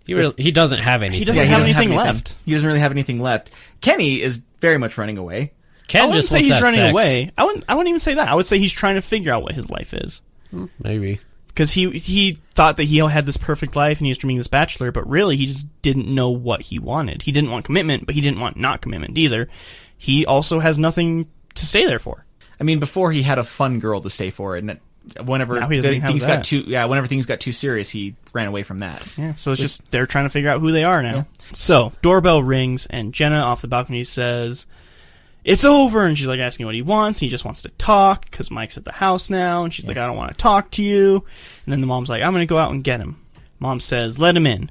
He 0.04 0.14
really, 0.14 0.34
he 0.36 0.50
doesn't 0.50 0.80
have 0.80 1.02
anything. 1.02 1.18
He 1.20 1.24
doesn't 1.24 1.42
yeah, 1.42 1.48
have 1.48 1.62
anything 1.62 1.88
anything- 1.92 1.96
left. 1.96 2.36
He 2.44 2.52
doesn't 2.52 2.66
really 2.66 2.80
have 2.80 2.90
anything 2.92 3.20
left. 3.20 3.50
Kenny 3.80 4.20
is 4.20 4.42
very 4.60 4.78
much 4.78 4.98
running 4.98 5.18
away. 5.18 5.52
Ken 5.88 6.02
I 6.02 6.06
wouldn't 6.06 6.22
just 6.22 6.30
say 6.30 6.38
wants 6.38 6.48
he's 6.54 6.60
running 6.62 6.80
sex. 6.80 6.92
away. 6.92 7.30
I 7.36 7.44
wouldn't. 7.44 7.64
I 7.68 7.74
wouldn't 7.74 7.88
even 7.88 8.00
say 8.00 8.14
that. 8.14 8.28
I 8.28 8.34
would 8.34 8.46
say 8.46 8.58
he's 8.58 8.72
trying 8.72 8.94
to 8.94 9.02
figure 9.02 9.32
out 9.32 9.42
what 9.42 9.52
his 9.52 9.68
life 9.70 9.92
is 9.92 10.22
hmm, 10.50 10.66
Maybe. 10.82 11.20
because 11.48 11.72
he 11.72 11.90
he 11.90 12.38
thought 12.54 12.76
that 12.78 12.84
he 12.84 12.98
had 12.98 13.26
this 13.26 13.36
perfect 13.36 13.76
life 13.76 13.98
and 13.98 14.06
he 14.06 14.10
was 14.10 14.18
dreaming 14.18 14.38
this 14.38 14.48
bachelor, 14.48 14.90
but 14.92 15.08
really 15.08 15.36
he 15.36 15.46
just 15.46 15.66
didn't 15.82 16.12
know 16.12 16.30
what 16.30 16.62
he 16.62 16.78
wanted. 16.78 17.22
He 17.22 17.32
didn't 17.32 17.50
want 17.50 17.64
commitment, 17.64 18.06
but 18.06 18.14
he 18.14 18.20
didn't 18.20 18.40
want 18.40 18.56
not 18.56 18.80
commitment 18.80 19.18
either. 19.18 19.48
He 19.98 20.24
also 20.24 20.60
has 20.60 20.78
nothing 20.78 21.28
to 21.54 21.66
stay 21.66 21.84
there 21.86 21.98
for. 21.98 22.24
I 22.58 22.64
mean, 22.64 22.78
before 22.78 23.12
he 23.12 23.22
had 23.22 23.38
a 23.38 23.44
fun 23.44 23.78
girl 23.80 24.00
to 24.00 24.10
stay 24.10 24.30
for, 24.30 24.56
and 24.56 24.78
whenever 25.24 25.58
Now 25.58 25.68
he 25.68 25.76
doesn't 25.76 26.02
things 26.02 26.24
got 26.26 26.44
too 26.44 26.64
yeah, 26.66 26.84
whenever 26.84 27.06
things 27.06 27.26
got 27.26 27.40
too 27.40 27.52
serious, 27.52 27.90
he 27.90 28.14
ran 28.32 28.48
away 28.48 28.62
from 28.62 28.80
that. 28.80 29.06
Yeah, 29.16 29.34
so 29.34 29.52
it's 29.52 29.60
just 29.60 29.90
they're 29.90 30.06
trying 30.06 30.24
to 30.24 30.30
figure 30.30 30.50
out 30.50 30.60
who 30.60 30.72
they 30.72 30.84
are 30.84 31.02
now. 31.02 31.26
So 31.52 31.92
doorbell 32.02 32.42
rings, 32.42 32.86
and 32.86 33.12
Jenna 33.12 33.38
off 33.38 33.62
the 33.62 33.68
balcony 33.68 34.04
says, 34.04 34.66
"It's 35.44 35.64
over." 35.64 36.06
And 36.06 36.16
she's 36.16 36.28
like 36.28 36.40
asking 36.40 36.66
what 36.66 36.74
he 36.74 36.82
wants. 36.82 37.18
He 37.18 37.28
just 37.28 37.44
wants 37.44 37.62
to 37.62 37.68
talk 37.70 38.30
because 38.30 38.50
Mike's 38.50 38.76
at 38.76 38.84
the 38.84 38.92
house 38.92 39.28
now, 39.28 39.64
and 39.64 39.74
she's 39.74 39.88
like, 39.88 39.96
"I 39.96 40.06
don't 40.06 40.16
want 40.16 40.30
to 40.30 40.36
talk 40.36 40.70
to 40.72 40.82
you." 40.82 41.24
And 41.66 41.72
then 41.72 41.80
the 41.80 41.86
mom's 41.86 42.08
like, 42.08 42.22
"I'm 42.22 42.32
gonna 42.32 42.46
go 42.46 42.58
out 42.58 42.72
and 42.72 42.84
get 42.84 43.00
him." 43.00 43.16
Mom 43.58 43.80
says, 43.80 44.18
"Let 44.18 44.36
him 44.36 44.46
in," 44.46 44.70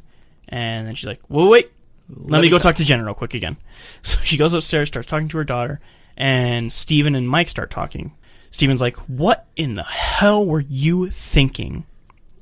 and 0.49 0.87
then 0.87 0.95
she's 0.95 1.07
like, 1.07 1.19
"Well, 1.29 1.49
wait, 1.49 1.71
let, 2.09 2.39
me 2.39 2.47
me 2.47 2.49
go 2.49 2.57
talk." 2.57 2.63
talk 2.63 2.75
to 2.77 2.85
Jenna 2.85 3.03
real 3.03 3.13
quick 3.13 3.33
again." 3.33 3.57
So 4.03 4.19
she 4.23 4.35
goes 4.37 4.55
upstairs, 4.55 4.87
starts 4.87 5.07
talking 5.07 5.27
to 5.27 5.37
her 5.37 5.43
daughter, 5.43 5.79
and 6.17 6.73
Steven 6.73 7.13
and 7.13 7.29
Mike 7.29 7.49
start 7.49 7.69
talking. 7.69 8.13
Steven's 8.51 8.81
like, 8.81 8.97
"What 9.07 9.47
in 9.55 9.73
the 9.73 9.83
hell 9.83 10.45
were 10.45 10.63
you 10.67 11.09
thinking?" 11.09 11.85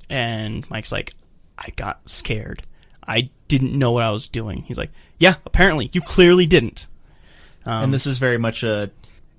And 0.09 0.69
Mike's 0.69 0.91
like, 0.91 1.13
I 1.57 1.69
got 1.75 2.09
scared. 2.09 2.63
I 3.07 3.29
didn't 3.47 3.77
know 3.77 3.91
what 3.91 4.03
I 4.03 4.11
was 4.11 4.27
doing. 4.27 4.63
He's 4.63 4.77
like, 4.77 4.91
Yeah, 5.19 5.35
apparently 5.45 5.89
you 5.93 6.01
clearly 6.01 6.45
didn't. 6.45 6.87
Um, 7.65 7.85
and 7.85 7.93
this 7.93 8.05
is 8.07 8.17
very 8.17 8.37
much 8.37 8.63
a 8.63 8.89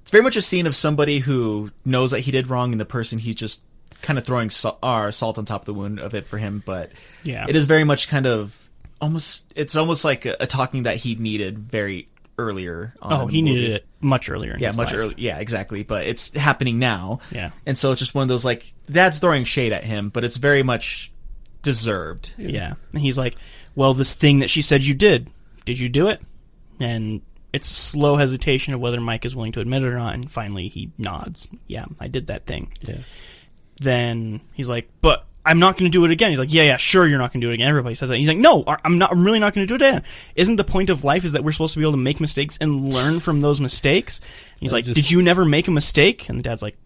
it's 0.03 0.11
very 0.11 0.23
much 0.23 0.37
a 0.37 0.43
scene 0.43 0.67
of 0.67 0.75
somebody 0.77 1.21
who 1.21 1.71
knows 1.85 2.11
that 2.13 2.21
he 2.21 2.31
did 2.31 2.49
wrong 2.49 2.73
and 2.73 2.81
the 2.81 2.85
person 2.85 3.19
he's 3.19 3.35
just 3.35 3.63
kind 4.03 4.19
of 4.19 4.25
throwing 4.25 4.51
salt, 4.51 4.79
uh, 4.83 5.11
salt 5.11 5.39
on 5.39 5.45
top 5.45 5.63
of 5.63 5.67
the 5.67 5.75
wound 5.75 5.99
of 5.99 6.15
it 6.15 6.25
for 6.25 6.39
him 6.39 6.63
but 6.65 6.91
Yeah. 7.23 7.47
it 7.49 7.55
is 7.57 7.67
very 7.67 7.85
much 7.85 8.09
kind 8.09 8.27
of 8.27 8.71
almost 9.01 9.53
it's 9.57 9.75
almost 9.77 10.05
like 10.05 10.25
a, 10.27 10.37
a 10.41 10.47
talking 10.47 10.83
that 10.85 10.97
he 10.97 11.15
needed 11.17 11.59
very 11.59 12.09
earlier 12.41 12.95
oh, 13.03 13.07
on 13.09 13.21
Oh, 13.23 13.27
he 13.27 13.43
needed 13.43 13.71
it 13.71 13.87
much 14.01 14.31
earlier. 14.31 14.55
In 14.55 14.61
yeah 14.61 14.73
much 14.73 14.95
earlier 14.95 15.15
yeah 15.19 15.39
exactly 15.39 15.83
but 15.83 16.07
it's 16.07 16.33
happening 16.35 16.79
now 16.79 17.21
Yeah. 17.31 17.51
and 17.67 17.77
so 17.77 17.93
it's 17.93 17.99
just 18.01 18.15
one 18.15 18.23
of 18.23 18.29
those 18.29 18.45
like 18.45 18.73
dad's 18.91 19.19
throwing 19.19 19.45
shade 19.45 19.73
at 19.73 19.85
him 19.85 20.09
but 20.09 20.25
it's 20.25 20.37
very 20.39 20.63
much 20.63 21.13
deserved 21.63 22.33
Yeah. 22.39 22.75
And 22.93 23.03
he's 23.03 23.19
like, 23.19 23.37
Well, 23.75 23.93
this 23.95 24.15
thing 24.15 24.39
that 24.41 24.49
she 24.51 24.63
said 24.63 24.83
you 24.83 24.95
did, 24.95 25.29
did 25.67 25.79
you 25.79 25.89
do 25.91 26.09
it? 26.09 26.21
And 26.81 27.21
it's 27.53 27.69
slow 27.69 28.17
hesitation 28.17 28.73
of 28.75 28.81
whether 28.81 29.01
Mike 29.01 29.25
is 29.27 29.37
willing 29.37 29.53
to 29.53 29.61
admit 29.61 29.83
it 29.83 29.89
or 29.89 29.99
not. 29.99 30.15
And 30.15 30.31
finally, 30.33 30.69
he 30.69 30.91
nods. 30.97 31.49
Yeah, 31.67 31.85
I 31.99 32.09
did 32.09 32.29
that 32.29 32.47
thing. 32.47 32.73
Yeah. 32.81 32.99
Then 33.81 34.41
he's 34.55 34.69
like, 34.69 34.89
But 35.01 35.27
I'm 35.45 35.59
not 35.59 35.77
going 35.79 35.91
to 35.91 35.97
do 35.99 36.05
it 36.05 36.11
again. 36.11 36.31
He's 36.31 36.39
like, 36.39 36.53
Yeah, 36.53 36.65
yeah, 36.65 36.77
sure, 36.77 37.07
you're 37.07 37.19
not 37.19 37.33
going 37.33 37.41
to 37.41 37.47
do 37.47 37.51
it 37.51 37.55
again. 37.55 37.69
Everybody 37.69 37.95
says 37.95 38.09
that. 38.11 38.17
He's 38.19 38.29
like, 38.29 38.37
No, 38.39 38.65
I'm 38.85 38.99
not. 38.99 39.13
I'm 39.13 39.25
really 39.25 39.39
not 39.39 39.55
going 39.55 39.67
to 39.67 39.69
do 39.69 39.83
it 39.83 39.89
again. 39.89 40.03
Isn't 40.35 40.57
the 40.57 40.65
point 40.65 40.91
of 40.91 41.03
life 41.05 41.25
is 41.25 41.33
that 41.33 41.45
we're 41.45 41.53
supposed 41.53 41.75
to 41.75 41.79
be 41.81 41.85
able 41.85 41.93
to 41.93 41.99
make 41.99 42.21
mistakes 42.21 42.59
and 42.61 42.93
learn 42.93 43.21
from 43.21 43.41
those 43.41 43.61
mistakes? 43.61 44.21
He's 44.59 44.73
I 44.73 44.77
like, 44.77 44.85
just- 44.85 44.97
Did 44.97 45.11
you 45.11 45.23
never 45.23 45.45
make 45.45 45.67
a 45.69 45.71
mistake? 45.71 46.29
And 46.29 46.39
the 46.39 46.43
dad's 46.43 46.61
like, 46.63 46.77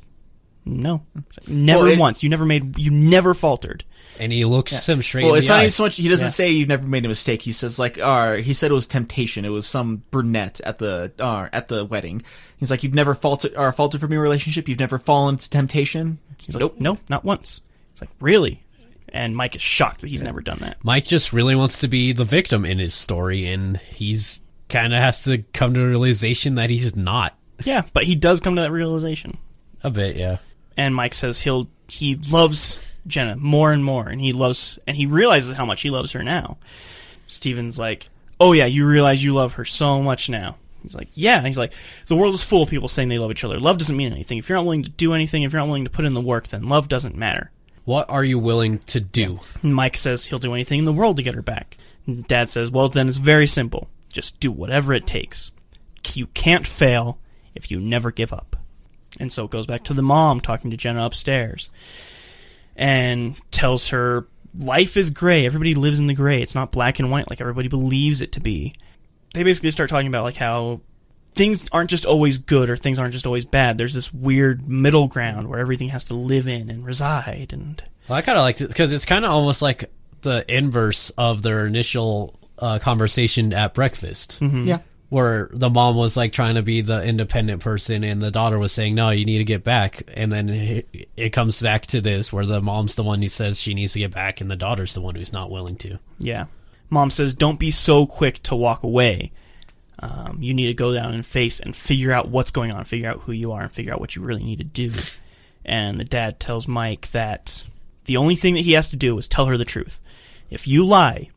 No, 0.65 1.05
like, 1.15 1.49
never 1.49 1.83
Well, 1.85 1.93
it- 1.93 1.99
once. 1.99 2.23
You 2.23 2.29
never 2.31 2.47
made. 2.47 2.79
You 2.79 2.91
never 2.91 3.35
faltered. 3.35 3.85
And 4.21 4.31
he 4.31 4.45
looks 4.45 4.87
him 4.89 5.03
straight 5.03 5.25
Well, 5.25 5.35
in 5.35 5.41
it's 5.41 5.49
the 5.49 5.55
not 5.55 5.61
eye. 5.61 5.65
even 5.65 5.73
so 5.73 5.83
much. 5.83 5.97
He 5.97 6.09
doesn't 6.09 6.27
Yeah. 6.27 6.31
say 6.31 6.51
you've 6.53 6.69
never 6.69 6.87
made 6.87 7.05
a 7.05 7.09
mistake. 7.09 7.43
He 7.43 7.51
says 7.51 7.81
like, 7.81 7.99
uh, 7.99 8.35
he 8.35 8.53
said 8.53 8.71
it 8.71 8.75
was 8.75 8.87
temptation. 8.87 9.45
It 9.45 9.49
was 9.49 9.67
some 9.67 10.05
brunette 10.13 10.61
at 10.63 10.79
the 10.79 11.11
uh, 11.19 11.49
at 11.53 11.67
the 11.67 11.85
wedding. 11.85 12.23
He's 12.59 12.71
like, 12.71 12.85
you've 12.85 12.95
never 12.95 13.15
faulted 13.15 13.57
or 13.57 13.73
faulted 13.73 14.01
from 14.01 14.13
your 14.13 14.23
relationship. 14.23 14.69
You've 14.69 14.79
never 14.79 14.99
fallen 14.99 15.37
to 15.39 15.51
temptation. 15.51 16.19
He's 16.39 16.55
like, 16.55 16.81
No, 16.81 16.99
not 17.09 17.25
once. 17.25 17.61
It's 17.95 18.03
like 18.03 18.11
really. 18.21 18.61
And 19.09 19.37
Mike 19.37 19.55
is 19.55 19.63
shocked 19.63 20.01
that 20.01 20.09
he's 20.09 20.23
never 20.23 20.41
done 20.41 20.59
that. 20.59 20.79
Mike 20.83 21.05
just 21.05 21.33
really 21.33 21.55
wants 21.55 21.79
to 21.79 21.89
be 21.89 22.13
the 22.13 22.25
victim 22.25 22.65
in 22.65 22.81
his 22.81 22.95
story, 22.95 23.47
and 23.47 23.77
he's 23.77 24.41
kind 24.69 24.93
of 24.93 24.99
has 24.99 25.23
to 25.23 25.39
come 25.53 25.73
to 25.75 25.81
a 25.81 25.87
realization 25.87 26.57
that 26.57 26.69
he's 26.69 26.97
not. 26.97 27.39
Yeah, 27.65 27.83
but 27.93 28.03
he 28.03 28.17
does 28.17 28.41
come 28.41 28.57
to 28.57 28.63
that 28.63 28.73
realization. 28.73 29.39
A 29.85 29.91
bit, 29.91 30.17
yeah. 30.17 30.39
and 30.77 30.95
Mike 30.97 31.15
says 31.15 31.43
he'll 31.43 31.69
he 31.87 32.17
loves 32.17 32.97
Jenna 33.07 33.37
more 33.37 33.73
and 33.73 33.85
more, 33.85 34.09
and 34.09 34.21
he 34.21 34.33
loves 34.33 34.81
and 34.87 34.97
he 34.97 35.07
realizes 35.07 35.57
how 35.57 35.65
much 35.65 35.83
he 35.83 35.91
loves 35.91 36.11
her 36.13 36.25
now. 36.25 36.59
Steven's 37.29 37.79
like, 37.79 38.09
"Oh 38.41 38.53
yeah, 38.53 38.67
you 38.67 38.85
realize 38.85 39.23
you 39.23 39.33
love 39.33 39.55
her 39.55 39.65
so 39.65 40.03
much 40.03 40.29
now." 40.29 40.57
He's 40.83 40.97
like, 40.97 41.09
"Yeah." 41.15 41.39
And 41.39 41.47
he's 41.47 41.59
like, 41.59 41.73
"The 42.07 42.17
world 42.17 42.35
is 42.35 42.43
full 42.43 42.65
of 42.65 42.71
people 42.71 42.89
saying 42.89 43.11
they 43.11 43.19
love 43.19 43.31
each 43.31 43.45
other. 43.45 43.61
Love 43.61 43.79
doesn't 43.79 43.97
mean 43.97 44.13
anything. 44.13 44.39
If 44.39 44.49
you're 44.49 44.59
not 44.59 44.65
willing 44.65 44.83
to 44.83 44.91
do 44.91 45.13
anything, 45.13 45.43
if 45.45 45.53
you're 45.53 45.61
not 45.61 45.69
willing 45.69 45.85
to 45.85 45.91
put 45.91 46.05
in 46.05 46.15
the 46.15 46.21
work, 46.21 46.49
then 46.49 46.69
love 46.69 46.89
doesn't 46.89 47.17
matter." 47.17 47.53
What 47.85 48.09
are 48.09 48.25
you 48.25 48.39
willing 48.39 48.79
to 48.79 49.01
do? 49.01 49.41
And 49.63 49.75
Mike 49.75 49.97
says 49.97 50.27
he'll 50.27 50.39
do 50.39 50.55
anything 50.55 50.79
in 50.79 50.85
the 50.85 50.93
world 50.93 51.17
to 51.19 51.23
get 51.23 51.35
her 51.35 51.43
back. 51.43 51.77
Dad 52.27 52.49
says, 52.49 52.71
"Well, 52.71 52.89
then 52.89 53.09
it's 53.09 53.19
very 53.19 53.47
simple. 53.47 53.89
Just 54.13 54.41
do 54.41 54.51
whatever 54.51 54.93
it 54.93 55.07
takes. 55.07 55.51
You 56.15 56.27
can't 56.29 56.67
fail 56.67 57.19
if 57.55 57.71
you 57.71 57.81
never 57.81 58.11
give 58.11 58.33
up." 58.33 58.57
And 59.19 59.33
so 59.33 59.45
it 59.45 59.51
goes 59.51 59.67
back 59.67 59.85
to 59.85 59.95
the 59.95 60.03
mom 60.03 60.41
talking 60.41 60.71
to 60.71 60.77
Jenna 60.77 61.05
upstairs 61.05 61.71
and 62.77 63.37
tells 63.51 63.89
her 63.89 64.27
life 64.59 64.97
is 64.97 65.11
gray. 65.11 65.47
Everybody 65.47 65.75
lives 65.75 66.01
in 66.01 66.07
the 66.07 66.15
gray. 66.15 66.43
It's 66.43 66.55
not 66.55 66.73
black 66.73 66.99
and 66.99 67.11
white 67.11 67.31
like 67.31 67.41
everybody 67.41 67.69
believes 67.69 68.21
it 68.21 68.33
to 68.33 68.41
be. 68.41 68.75
They 69.33 69.43
basically 69.43 69.71
start 69.71 69.91
talking 69.91 70.09
about 70.09 70.25
like 70.25 70.37
how 70.37 70.81
things 71.35 71.69
aren't 71.73 71.91
just 71.91 72.07
always 72.07 72.39
good 72.39 72.71
or 72.71 72.77
things 72.77 72.99
aren't 72.99 73.13
just 73.13 73.27
always 73.27 73.45
bad. 73.45 73.77
There's 73.79 73.95
this 73.95 74.13
weird 74.13 74.69
middle 74.69 75.09
ground 75.09 75.49
where 75.49 75.59
everything 75.59 75.89
has 75.89 76.05
to 76.05 76.15
live 76.15 76.47
in 76.47 76.71
and 76.71 76.85
reside 76.87 77.53
and 77.53 77.83
Well, 78.09 78.19
I 78.19 78.23
kind 78.23 78.39
of 78.39 78.43
like 78.43 78.61
it 78.61 78.69
because 78.69 78.93
it's 78.93 79.05
kind 79.07 79.25
of 79.25 79.31
almost 79.33 79.61
like 79.63 79.91
the 80.23 80.45
inverse 80.49 81.11
of 81.11 81.43
their 81.43 81.67
initial 81.67 82.39
uh, 82.59 82.79
conversation 82.79 83.53
at 83.53 83.75
breakfast, 83.75 84.39
Yeah. 84.41 84.79
where 85.09 85.51
the 85.53 85.69
mom 85.69 85.97
was 85.97 86.17
like 86.17 86.33
trying 86.33 86.55
to 86.55 86.63
be 86.63 86.81
the 86.83 87.03
independent 87.05 87.61
person, 87.63 88.05
and 88.05 88.23
the 88.23 88.31
daughter 88.31 88.59
was 88.59 88.73
saying, 88.73 88.95
"No, 88.95 89.11
you 89.11 89.25
need 89.25 89.39
to 89.39 89.45
get 89.45 89.65
back." 89.65 90.03
And 90.15 90.31
then 90.31 90.49
it, 90.49 91.09
it 91.17 91.31
comes 91.31 91.61
back 91.61 91.87
to 91.89 92.01
this, 92.01 92.33
where 92.33 92.47
the 92.47 92.63
mom's 92.63 92.95
the 92.95 93.03
one 93.03 93.21
who 93.21 93.29
says 93.29 93.61
she 93.61 93.75
needs 93.75 93.93
to 93.95 93.99
get 93.99 94.15
back, 94.15 94.41
and 94.41 94.49
the 94.51 94.57
daughter's 94.57 94.95
the 94.95 95.01
one 95.01 95.17
who's 95.17 95.33
not 95.33 95.51
willing 95.51 95.77
to. 95.79 95.99
Yeah. 96.19 96.47
Mom 96.91 97.11
says, 97.11 97.35
don't 97.35 97.59
be 97.59 97.71
so 97.73 98.07
quick 98.07 98.41
to 98.45 98.55
walk 98.55 98.83
away. 98.85 99.33
Um, 100.01 100.39
you 100.41 100.55
need 100.55 100.67
to 100.67 100.75
go 100.75 100.93
down 100.93 101.15
and 101.15 101.25
face 101.25 101.61
and 101.61 101.75
figure 101.75 102.13
out 102.13 102.29
what's 102.29 102.51
going 102.51 102.73
on, 102.73 102.85
figure 102.85 103.09
out 103.09 103.21
who 103.21 103.33
you 103.33 103.53
are, 103.53 103.63
and 103.63 103.71
figure 103.71 103.93
out 103.93 104.01
what 104.01 104.17
you 104.17 104.23
really 104.23 104.43
need 104.43 104.59
to 104.59 104.65
do. 104.65 104.93
And 105.65 105.99
the 105.99 106.05
dad 106.05 106.41
tells 106.41 106.69
Mike 106.69 107.11
that 107.13 107.65
the 108.05 108.17
only 108.17 108.35
thing 108.35 108.55
that 108.55 108.61
he 108.61 108.73
has 108.73 108.89
to 108.91 108.97
do 108.97 109.17
is 109.19 109.29
tell 109.29 109.47
her 109.47 109.57
the 109.57 109.65
truth. 109.65 110.01
If 110.51 110.69
you 110.69 110.85
lie, 110.85 111.31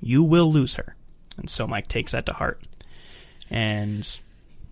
you 0.00 0.22
will 0.22 0.50
lose 0.50 0.76
her. 0.76 0.96
And 1.36 1.50
so 1.50 1.66
Mike 1.66 1.88
takes 1.88 2.12
that 2.12 2.26
to 2.26 2.32
heart. 2.32 2.60
And 3.50 4.18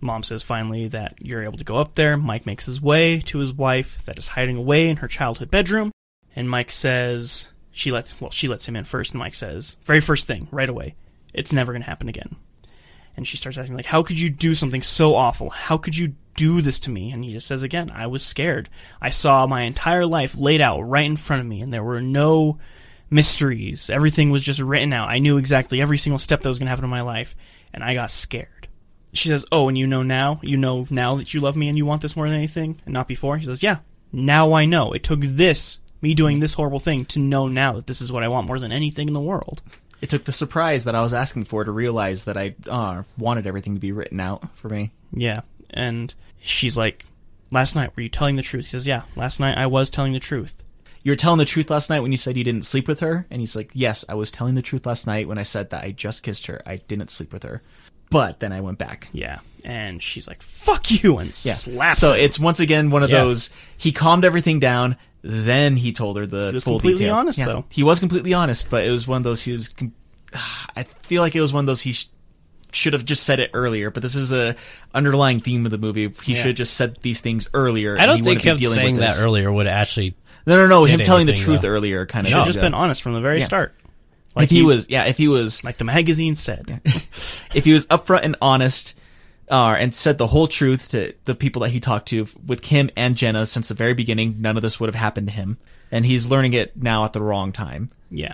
mom 0.01 0.23
says 0.23 0.43
finally 0.43 0.87
that 0.87 1.15
you're 1.19 1.43
able 1.43 1.57
to 1.57 1.63
go 1.63 1.77
up 1.77 1.95
there. 1.95 2.17
Mike 2.17 2.45
makes 2.45 2.65
his 2.65 2.81
way 2.81 3.19
to 3.21 3.39
his 3.39 3.53
wife 3.53 4.03
that 4.05 4.17
is 4.17 4.29
hiding 4.29 4.57
away 4.57 4.89
in 4.89 4.97
her 4.97 5.07
childhood 5.07 5.51
bedroom. 5.51 5.91
And 6.35 6.49
Mike 6.49 6.71
says 6.71 7.49
she 7.71 7.91
lets 7.91 8.19
well 8.19 8.31
she 8.31 8.47
lets 8.47 8.67
him 8.67 8.75
in 8.75 8.83
first. 8.83 9.11
And 9.11 9.19
Mike 9.19 9.33
says 9.33 9.77
very 9.83 10.01
first 10.01 10.27
thing 10.27 10.47
right 10.51 10.69
away, 10.69 10.95
it's 11.33 11.53
never 11.53 11.71
gonna 11.71 11.85
happen 11.85 12.09
again. 12.09 12.35
And 13.17 13.27
she 13.27 13.35
starts 13.35 13.57
asking 13.57 13.75
like, 13.75 13.87
how 13.87 14.03
could 14.03 14.19
you 14.19 14.29
do 14.29 14.53
something 14.53 14.83
so 14.83 15.15
awful? 15.15 15.49
How 15.49 15.77
could 15.77 15.97
you 15.97 16.13
do 16.35 16.61
this 16.61 16.79
to 16.81 16.91
me? 16.91 17.11
And 17.11 17.25
he 17.25 17.33
just 17.33 17.47
says 17.47 17.63
again, 17.63 17.91
I 17.93 18.05
was 18.05 18.23
scared. 18.23 18.69
I 19.01 19.09
saw 19.09 19.47
my 19.47 19.63
entire 19.63 20.05
life 20.05 20.37
laid 20.37 20.61
out 20.61 20.81
right 20.81 21.05
in 21.05 21.17
front 21.17 21.41
of 21.41 21.47
me, 21.47 21.61
and 21.61 21.73
there 21.73 21.83
were 21.83 21.99
no 21.99 22.59
mysteries. 23.09 23.89
Everything 23.89 24.29
was 24.29 24.43
just 24.43 24.59
written 24.59 24.93
out. 24.93 25.09
I 25.09 25.17
knew 25.17 25.37
exactly 25.37 25.81
every 25.81 25.97
single 25.97 26.19
step 26.19 26.41
that 26.41 26.47
was 26.47 26.59
gonna 26.59 26.69
happen 26.69 26.85
in 26.85 26.91
my 26.91 27.01
life, 27.01 27.35
and 27.73 27.83
I 27.83 27.95
got 27.95 28.11
scared. 28.11 28.67
She 29.13 29.29
says, 29.29 29.45
"Oh, 29.51 29.67
and 29.67 29.77
you 29.77 29.87
know 29.87 30.03
now? 30.03 30.39
You 30.43 30.57
know 30.57 30.85
now 30.91 31.15
that 31.15 31.33
you 31.33 31.39
love 31.39 31.55
me 31.55 31.69
and 31.69 31.77
you 31.77 31.87
want 31.87 32.03
this 32.03 32.15
more 32.15 32.27
than 32.27 32.37
anything, 32.37 32.79
and 32.85 32.93
not 32.93 33.07
before." 33.07 33.37
He 33.37 33.45
says, 33.45 33.63
"Yeah, 33.63 33.77
now 34.11 34.53
I 34.53 34.65
know. 34.65 34.91
It 34.91 35.03
took 35.03 35.21
this, 35.21 35.79
me 36.01 36.13
doing 36.13 36.39
this 36.39 36.53
horrible 36.53 36.79
thing, 36.79 37.05
to 37.05 37.19
know 37.19 37.47
now 37.47 37.73
that 37.73 37.87
this 37.87 38.01
is 38.01 38.11
what 38.11 38.23
I 38.23 38.27
want 38.27 38.45
more 38.45 38.59
than 38.59 38.71
anything 38.71 39.07
in 39.07 39.15
the 39.15 39.19
world." 39.19 39.63
It 40.01 40.09
took 40.09 40.25
the 40.25 40.31
surprise 40.31 40.83
that 40.83 40.95
I 40.95 41.01
was 41.01 41.13
asking 41.13 41.45
for 41.45 41.63
to 41.63 41.71
realize 41.71 42.25
that 42.25 42.37
I 42.37 42.55
uh, 42.69 43.03
wanted 43.17 43.47
everything 43.47 43.73
to 43.73 43.79
be 43.79 43.91
written 43.91 44.19
out 44.19 44.47
for 44.55 44.69
me. 44.69 44.91
Yeah, 45.11 45.41
and 45.71 46.13
she's 46.39 46.77
like, 46.77 47.05
"Last 47.51 47.75
night, 47.75 47.95
were 47.95 48.03
you 48.03 48.09
telling 48.09 48.35
the 48.35 48.41
truth?" 48.43 48.65
He 48.65 48.69
says, 48.69 48.85
"Yeah, 48.87 49.03
last 49.15 49.39
night 49.39 49.57
I 49.57 49.65
was 49.67 49.89
telling 49.89 50.13
the 50.13 50.19
truth." 50.19 50.63
You 51.03 51.11
were 51.11 51.15
telling 51.15 51.37
the 51.39 51.45
truth 51.45 51.69
last 51.69 51.89
night 51.89 52.01
when 52.01 52.11
you 52.11 52.17
said 52.17 52.35
you 52.35 52.43
didn't 52.43 52.65
sleep 52.65 52.87
with 52.87 52.99
her, 52.99 53.25
and 53.31 53.39
he's 53.39 53.55
like, 53.55 53.71
"Yes, 53.73 54.03
I 54.09 54.13
was 54.15 54.29
telling 54.29 54.55
the 54.55 54.61
truth 54.61 54.85
last 54.85 55.07
night 55.07 55.27
when 55.27 55.37
I 55.37 55.43
said 55.43 55.69
that 55.71 55.83
I 55.83 55.91
just 55.91 56.21
kissed 56.23 56.47
her. 56.47 56.61
I 56.65 56.75
didn't 56.77 57.09
sleep 57.09 57.31
with 57.33 57.43
her, 57.43 57.61
but 58.09 58.39
then 58.39 58.51
I 58.51 58.61
went 58.61 58.77
back." 58.77 59.07
Yeah, 59.13 59.39
and 59.65 60.03
she's 60.03 60.27
like, 60.27 60.43
"Fuck 60.43 60.91
you!" 60.91 61.17
and 61.17 61.29
Yeah. 61.29 61.53
slaps. 61.53 61.99
so 61.99 62.13
him. 62.13 62.19
it's 62.19 62.39
once 62.39 62.59
again 62.59 62.89
one 62.91 63.03
of 63.03 63.09
Yeah. 63.09 63.21
those. 63.21 63.49
He 63.77 63.91
calmed 63.91 64.25
everything 64.25 64.59
down. 64.59 64.95
Then 65.29 65.75
he 65.75 65.91
told 65.93 66.17
her 66.17 66.25
the 66.25 66.47
He 66.49 66.53
was 66.55 66.63
full 66.63 66.75
completely 66.79 66.99
detail. 67.05 67.15
honest, 67.15 67.39
Yeah. 67.39 67.45
though. 67.45 67.65
He 67.69 67.83
was 67.83 67.99
completely 67.99 68.33
honest, 68.33 68.69
but 68.69 68.85
it 68.85 68.91
was 68.91 69.07
one 69.07 69.17
of 69.17 69.23
those. 69.23 69.43
He 69.43 69.51
was. 69.51 69.69
com- 69.69 69.93
I 70.75 70.83
feel 70.83 71.21
like 71.21 71.35
it 71.35 71.41
was 71.41 71.53
one 71.53 71.63
of 71.63 71.67
those. 71.67 71.81
He 71.81 71.91
sh- 71.93 72.07
should 72.71 72.93
have 72.93 73.05
just 73.05 73.23
said 73.23 73.39
it 73.39 73.49
earlier. 73.53 73.89
But 73.91 74.03
this 74.03 74.15
is 74.15 74.31
a 74.33 74.55
underlying 74.93 75.39
theme 75.39 75.65
of 75.65 75.71
the 75.71 75.77
movie. 75.77 76.09
He 76.23 76.33
Yeah. 76.33 76.37
should 76.39 76.47
have 76.47 76.55
just 76.55 76.75
said 76.75 76.97
these 77.01 77.19
things 77.19 77.47
earlier. 77.53 77.97
I 77.99 78.05
don't 78.05 78.17
he 78.17 78.23
think 78.23 78.39
wouldn't 78.39 78.45
him 78.45 78.57
dealing 78.57 78.75
saying 78.75 78.93
with 78.95 79.01
that 79.01 79.13
this. 79.15 79.23
earlier 79.23 79.51
would 79.51 79.67
actually. 79.67 80.15
No, 80.45 80.55
no, 80.55 80.67
no. 80.67 80.85
Him 80.85 80.97
did 80.97 81.05
telling 81.05 81.27
the 81.27 81.33
truth 81.33 81.61
though. 81.61 81.67
earlier 81.69 82.05
kind 82.05 82.25
of. 82.25 82.31
should 82.31 82.37
have 82.37 82.47
just 82.47 82.61
been 82.61 82.73
honest 82.73 83.01
from 83.01 83.13
the 83.13 83.21
very 83.21 83.39
Yeah. 83.39 83.45
start. 83.45 83.75
if 84.37 84.49
he 84.51 84.61
was, 84.61 84.87
yeah, 84.89 85.05
if 85.05 85.17
he 85.17 85.27
was, 85.27 85.63
like 85.63 85.77
the 85.77 85.83
magazine 85.83 86.35
said. 86.35 86.79
if 86.85 87.63
he 87.65 87.73
was 87.73 87.85
upfront 87.87 88.21
and 88.23 88.35
honest, 88.41 88.93
uh, 89.49 89.75
and 89.79 89.93
said 89.93 90.17
the 90.17 90.27
whole 90.27 90.47
truth 90.47 90.89
to 90.89 91.13
the 91.25 91.35
people 91.35 91.61
that 91.61 91.69
he 91.69 91.79
talked 91.79 92.09
to 92.09 92.27
with 92.45 92.61
Kim 92.61 92.89
and 92.95 93.15
Jenna 93.15 93.45
since 93.45 93.67
the 93.67 93.73
very 93.73 93.93
beginning. 93.93 94.35
None 94.39 94.57
of 94.57 94.63
this 94.63 94.79
would 94.79 94.87
have 94.87 94.95
happened 94.95 95.27
to 95.27 95.33
him, 95.33 95.57
and 95.91 96.05
he's 96.05 96.29
learning 96.29 96.53
it 96.53 96.75
now 96.75 97.05
at 97.05 97.13
the 97.13 97.21
wrong 97.21 97.51
time. 97.51 97.89
Yeah. 98.09 98.33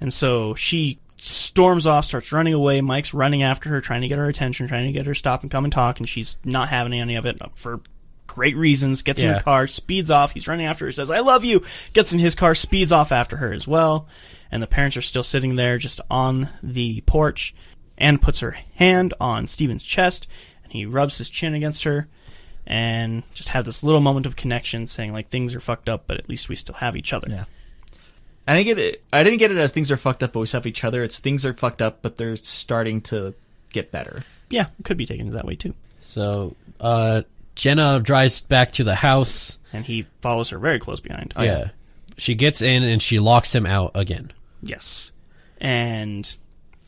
And 0.00 0.12
so 0.12 0.54
she 0.54 0.98
storms 1.16 1.86
off, 1.86 2.04
starts 2.04 2.32
running 2.32 2.54
away. 2.54 2.80
Mike's 2.80 3.14
running 3.14 3.42
after 3.42 3.70
her, 3.70 3.80
trying 3.80 4.02
to 4.02 4.08
get 4.08 4.18
her 4.18 4.28
attention, 4.28 4.68
trying 4.68 4.86
to 4.86 4.92
get 4.92 5.06
her 5.06 5.14
to 5.14 5.18
stop 5.18 5.42
and 5.42 5.50
come 5.50 5.64
and 5.64 5.72
talk, 5.72 5.98
and 5.98 6.08
she's 6.08 6.38
not 6.44 6.68
having 6.68 6.92
any 6.92 7.16
of 7.16 7.26
it 7.26 7.40
for 7.56 7.80
great 8.26 8.56
reasons. 8.56 9.02
Gets 9.02 9.22
in 9.22 9.32
the 9.32 9.40
car, 9.40 9.66
speeds 9.66 10.10
off. 10.10 10.32
He's 10.32 10.46
running 10.46 10.66
after 10.66 10.84
her, 10.84 10.92
says, 10.92 11.10
I 11.10 11.20
love 11.20 11.44
you. 11.44 11.62
Gets 11.92 12.12
in 12.12 12.18
his 12.18 12.34
car, 12.34 12.54
speeds 12.54 12.92
off 12.92 13.12
after 13.12 13.38
her 13.38 13.52
as 13.52 13.66
well. 13.66 14.06
And 14.50 14.62
the 14.62 14.66
parents 14.66 14.96
are 14.96 15.02
still 15.02 15.22
sitting 15.22 15.56
there 15.56 15.78
just 15.78 16.00
on 16.10 16.50
the 16.62 17.00
porch. 17.02 17.54
Anne 17.98 18.18
puts 18.18 18.40
her 18.40 18.52
hand 18.76 19.14
on 19.20 19.48
Steven's 19.48 19.84
chest, 19.84 20.28
and 20.64 20.72
he 20.72 20.84
rubs 20.86 21.18
his 21.18 21.28
chin 21.30 21.54
against 21.54 21.84
her. 21.84 22.08
And 22.68 23.22
just 23.32 23.50
have 23.50 23.64
this 23.64 23.84
little 23.84 24.00
moment 24.00 24.26
of 24.26 24.34
connection, 24.34 24.86
saying 24.88 25.12
like 25.12 25.28
things 25.28 25.54
are 25.54 25.60
fucked 25.60 25.88
up, 25.88 26.04
but 26.08 26.16
at 26.18 26.28
least 26.28 26.48
we 26.48 26.56
still 26.56 26.74
have 26.74 26.96
each 26.96 27.12
other. 27.12 27.28
Yeah. 27.30 27.44
I 28.48 28.54
didn't 28.54 28.64
get 28.66 28.78
it. 28.78 29.04
I 29.12 29.22
didn't 29.22 29.38
get 29.38 29.52
it 29.52 29.56
as 29.58 29.70
things 29.72 29.90
are 29.92 29.96
fucked 29.96 30.22
up, 30.24 30.32
but 30.32 30.40
we 30.40 30.46
still 30.46 30.58
have 30.60 30.66
each 30.66 30.82
other. 30.84 31.04
It's 31.04 31.18
things 31.20 31.46
are 31.46 31.54
fucked 31.54 31.80
up, 31.80 32.02
but 32.02 32.16
they're 32.16 32.34
starting 32.36 33.00
to 33.02 33.34
get 33.72 33.92
better. 33.92 34.20
yeah, 34.50 34.66
it 34.78 34.84
could 34.84 34.96
be 34.96 35.06
taken 35.06 35.30
that 35.30 35.44
way 35.44 35.54
too. 35.54 35.74
So 36.04 36.56
uh, 36.80 37.22
Jenna 37.54 38.00
drives 38.00 38.40
back 38.40 38.72
to 38.72 38.84
the 38.84 38.94
house. 38.96 39.58
and 39.72 39.84
he 39.84 40.06
follows 40.20 40.50
her 40.50 40.58
very 40.58 40.78
close 40.80 40.98
behind. 41.00 41.34
yeah. 41.38 41.68
She 42.18 42.34
gets 42.34 42.62
in 42.62 42.82
and 42.82 43.00
she 43.02 43.20
locks 43.20 43.54
him 43.54 43.66
out 43.66 43.92
again. 43.94 44.32
Yes. 44.62 45.12
And 45.60 46.36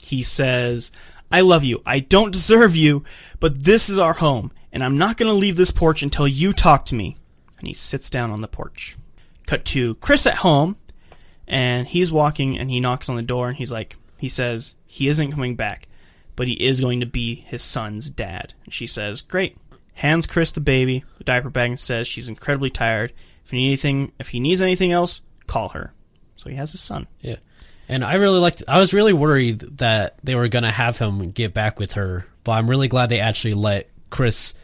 he 0.08 0.22
says, 0.22 0.90
I 1.30 1.42
love 1.42 1.64
you. 1.64 1.82
I 1.84 2.00
don't 2.00 2.32
deserve 2.32 2.74
you, 2.74 3.04
but 3.40 3.64
this 3.64 3.88
is 3.88 3.98
our 3.98 4.14
home, 4.14 4.52
and 4.72 4.82
I'm 4.82 4.96
not 4.96 5.16
going 5.16 5.28
to 5.30 5.34
leave 5.34 5.56
this 5.56 5.70
porch 5.70 6.02
until 6.02 6.26
you 6.26 6.52
talk 6.52 6.86
to 6.86 6.94
me. 6.94 7.16
And 7.58 7.66
he 7.66 7.74
sits 7.74 8.08
down 8.08 8.30
on 8.30 8.40
the 8.40 8.48
porch. 8.48 8.96
Cut 9.46 9.64
to 9.66 9.96
Chris 9.96 10.26
at 10.26 10.36
home, 10.36 10.76
and 11.46 11.86
he's 11.88 12.12
walking 12.12 12.58
and 12.58 12.70
he 12.70 12.78
knocks 12.78 13.08
on 13.08 13.16
the 13.16 13.22
door 13.22 13.48
and 13.48 13.56
he's 13.56 13.72
like, 13.72 13.96
he 14.18 14.28
says, 14.28 14.76
he 14.86 15.08
isn't 15.08 15.32
coming 15.32 15.56
back, 15.56 15.88
but 16.36 16.46
he 16.46 16.54
is 16.54 16.80
going 16.80 17.00
to 17.00 17.06
be 17.06 17.36
his 17.46 17.62
son's 17.62 18.10
dad. 18.10 18.54
And 18.64 18.74
she 18.74 18.86
says, 18.86 19.22
great. 19.22 19.56
Hands 19.94 20.26
Chris 20.26 20.52
the 20.52 20.60
baby, 20.60 21.04
the 21.16 21.24
diaper 21.24 21.50
bag, 21.50 21.70
and 21.70 21.80
says 21.80 22.06
she's 22.06 22.28
incredibly 22.28 22.70
tired. 22.70 23.12
If 23.44 23.52
need 23.52 23.66
anything, 23.66 24.12
if 24.20 24.28
he 24.28 24.40
needs 24.40 24.60
anything 24.60 24.92
else, 24.92 25.22
call 25.46 25.70
her. 25.70 25.94
So 26.36 26.50
he 26.50 26.56
has 26.56 26.72
his 26.72 26.80
son. 26.80 27.08
Yeah. 27.20 27.36
And 27.88 28.04
I 28.04 28.14
really 28.14 28.38
liked 28.38 28.62
I 28.68 28.78
was 28.78 28.92
really 28.92 29.12
worried 29.12 29.60
that 29.78 30.16
they 30.22 30.34
were 30.34 30.48
going 30.48 30.64
to 30.64 30.70
have 30.70 30.98
him 30.98 31.30
get 31.30 31.54
back 31.54 31.78
with 31.78 31.92
her, 31.94 32.26
but 32.44 32.52
I'm 32.52 32.68
really 32.68 32.88
glad 32.88 33.08
they 33.08 33.20
actually 33.20 33.54
let 33.54 33.88
Chris 34.10 34.54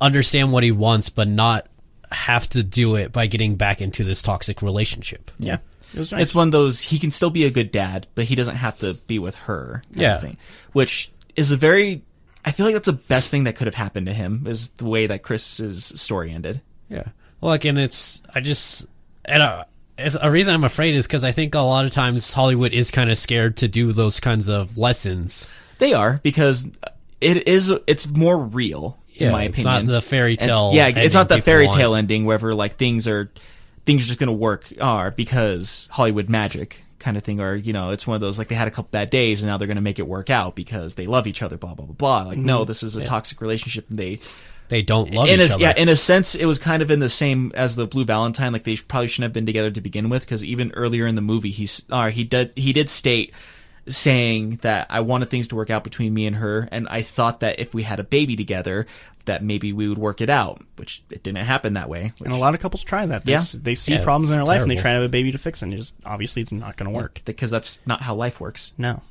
understand 0.00 0.52
what 0.52 0.62
he 0.62 0.72
wants 0.72 1.08
but 1.08 1.28
not 1.28 1.66
have 2.10 2.48
to 2.50 2.62
do 2.62 2.96
it 2.96 3.12
by 3.12 3.26
getting 3.26 3.56
back 3.56 3.80
into 3.80 4.04
this 4.04 4.20
toxic 4.20 4.60
relationship. 4.60 5.30
Yeah. 5.38 5.58
It 5.94 5.98
was 5.98 6.12
nice. 6.12 6.22
It's 6.22 6.34
one 6.34 6.48
of 6.48 6.52
those 6.52 6.80
he 6.80 6.98
can 6.98 7.10
still 7.10 7.30
be 7.30 7.44
a 7.44 7.50
good 7.50 7.70
dad, 7.72 8.06
but 8.14 8.24
he 8.24 8.34
doesn't 8.34 8.56
have 8.56 8.78
to 8.80 8.94
be 8.94 9.18
with 9.18 9.34
her. 9.36 9.82
Kind 9.90 10.00
Yeah. 10.00 10.14
Of 10.16 10.20
thing, 10.22 10.36
which 10.72 11.10
is 11.36 11.52
a 11.52 11.56
very. 11.56 12.02
I 12.44 12.50
feel 12.50 12.66
like 12.66 12.74
that's 12.74 12.86
the 12.86 12.92
best 12.94 13.30
thing 13.30 13.44
that 13.44 13.54
could 13.56 13.66
have 13.68 13.74
happened 13.76 14.06
to 14.06 14.12
him 14.12 14.46
is 14.48 14.70
the 14.70 14.86
way 14.86 15.06
that 15.06 15.22
Chris's 15.22 15.84
story 15.84 16.32
ended. 16.32 16.60
Yeah. 16.88 17.04
Well, 17.40 17.50
like, 17.50 17.64
and 17.64 17.78
it's 17.78 18.22
I 18.34 18.40
just 18.40 18.86
and 19.24 19.42
uh, 19.42 19.64
it's 20.04 20.16
a 20.20 20.30
reason 20.30 20.54
I'm 20.54 20.64
afraid 20.64 20.94
is 20.94 21.06
because 21.06 21.24
I 21.24 21.32
think 21.32 21.54
a 21.54 21.60
lot 21.60 21.84
of 21.84 21.90
times 21.90 22.32
Hollywood 22.32 22.72
is 22.72 22.90
kind 22.90 23.10
of 23.10 23.18
scared 23.18 23.56
to 23.58 23.68
do 23.68 23.92
those 23.92 24.20
kinds 24.20 24.48
of 24.48 24.76
lessons. 24.76 25.48
They 25.78 25.92
are 25.94 26.20
because 26.22 26.68
it 27.20 27.48
is. 27.48 27.72
It's 27.86 28.06
more 28.08 28.38
real. 28.38 28.98
Yeah, 29.10 29.26
in 29.26 29.32
my 29.32 29.44
it's 29.44 29.60
opinion. 29.60 29.82
It's 29.82 29.88
not 29.88 29.92
the 29.92 30.00
fairy 30.00 30.32
It's- 30.34 30.48
tale 30.48 30.72
yeah, 30.74 30.88
it's 30.88 31.14
not 31.14 31.28
people 31.28 31.42
fairy 31.42 31.66
want. 31.66 31.78
tale 31.78 31.94
ending 31.94 32.24
wherever 32.24 32.54
like 32.54 32.76
things 32.76 33.06
are 33.06 33.30
things 33.84 34.04
are 34.04 34.08
just 34.08 34.18
gonna 34.18 34.32
work 34.32 34.72
are 34.80 35.10
because 35.10 35.88
Hollywood 35.92 36.28
magic 36.28 36.84
kind 36.98 37.16
of 37.16 37.22
thing, 37.22 37.40
or 37.40 37.54
you 37.54 37.72
know, 37.72 37.90
it's 37.90 38.06
one 38.06 38.14
of 38.14 38.20
those 38.20 38.38
like 38.38 38.48
they 38.48 38.54
had 38.54 38.68
a 38.68 38.70
couple 38.70 38.88
bad 38.90 39.10
days 39.10 39.42
and 39.42 39.50
now 39.50 39.58
they're 39.58 39.68
gonna 39.68 39.80
make 39.80 39.98
it 39.98 40.06
work 40.06 40.30
out 40.30 40.54
because 40.54 40.94
they 40.94 41.06
love 41.06 41.26
each 41.26 41.42
other. 41.42 41.56
Blah 41.58 41.74
blah 41.74 41.86
blah 41.86 41.94
blah. 41.94 42.28
Like 42.28 42.38
no, 42.38 42.60
mm-hmm. 42.60 42.68
this 42.68 42.82
is 42.82 42.96
a 42.96 43.04
toxic 43.04 43.40
relationship. 43.40 43.90
And 43.90 43.98
they 43.98 44.20
They 44.72 44.80
don't 44.80 45.12
love 45.12 45.28
in 45.28 45.38
each 45.38 45.50
a, 45.50 45.54
other. 45.54 45.62
yeah, 45.62 45.74
in 45.76 45.90
a 45.90 45.96
sense, 45.96 46.34
it 46.34 46.46
was 46.46 46.58
kind 46.58 46.80
of 46.82 46.90
in 46.90 46.98
the 46.98 47.10
same 47.10 47.52
as 47.54 47.76
the 47.76 47.86
Blue 47.86 48.06
Valentine. 48.06 48.54
Like 48.54 48.64
they 48.64 48.76
probably 48.76 49.06
shouldn't 49.08 49.24
have 49.26 49.32
been 49.34 49.44
together 49.44 49.70
to 49.70 49.80
begin 49.82 50.08
with, 50.08 50.22
because 50.22 50.42
even 50.42 50.72
earlier 50.72 51.06
in 51.06 51.14
the 51.14 51.20
movie, 51.20 51.50
he's 51.50 51.84
uh, 51.90 52.08
he 52.08 52.24
did 52.24 52.52
he 52.56 52.72
did 52.72 52.88
state 52.88 53.34
saying 53.86 54.60
that 54.62 54.86
I 54.88 55.00
wanted 55.00 55.28
things 55.28 55.48
to 55.48 55.56
work 55.56 55.68
out 55.68 55.84
between 55.84 56.14
me 56.14 56.26
and 56.26 56.36
her, 56.36 56.70
and 56.72 56.88
I 56.88 57.02
thought 57.02 57.40
that 57.40 57.60
if 57.60 57.74
we 57.74 57.82
had 57.82 58.00
a 58.00 58.04
baby 58.04 58.34
together, 58.34 58.86
that 59.26 59.42
maybe 59.44 59.74
we 59.74 59.88
would 59.90 59.98
work 59.98 60.22
it 60.22 60.30
out, 60.30 60.62
which 60.76 61.02
it 61.10 61.22
didn't 61.22 61.44
happen 61.44 61.74
that 61.74 61.90
way. 61.90 62.12
Which, 62.16 62.22
and 62.22 62.32
a 62.32 62.36
lot 62.36 62.54
of 62.54 62.60
couples 62.60 62.82
try 62.82 63.04
that. 63.04 63.24
They, 63.26 63.32
Yeah. 63.32 63.42
they 63.54 63.74
see 63.74 63.92
Yeah, 63.92 64.04
problems 64.04 64.30
in 64.30 64.40
it's 64.40 64.48
their 64.48 64.54
life 64.54 64.62
and 64.62 64.70
they 64.70 64.76
try 64.76 64.92
to 64.92 65.00
have 65.00 65.02
a 65.02 65.08
baby 65.08 65.32
to 65.32 65.38
fix 65.38 65.62
it. 65.62 65.66
And 65.66 65.74
it 65.74 65.76
just 65.76 65.94
obviously 66.06 66.42
it's 66.42 66.50
not 66.52 66.76
going 66.76 66.90
to 66.90 66.96
work. 66.96 67.20
because 67.24 67.50
that's 67.50 67.86
not 67.86 68.00
how 68.02 68.14
life 68.14 68.40
works. 68.40 68.72
No. 68.78 69.02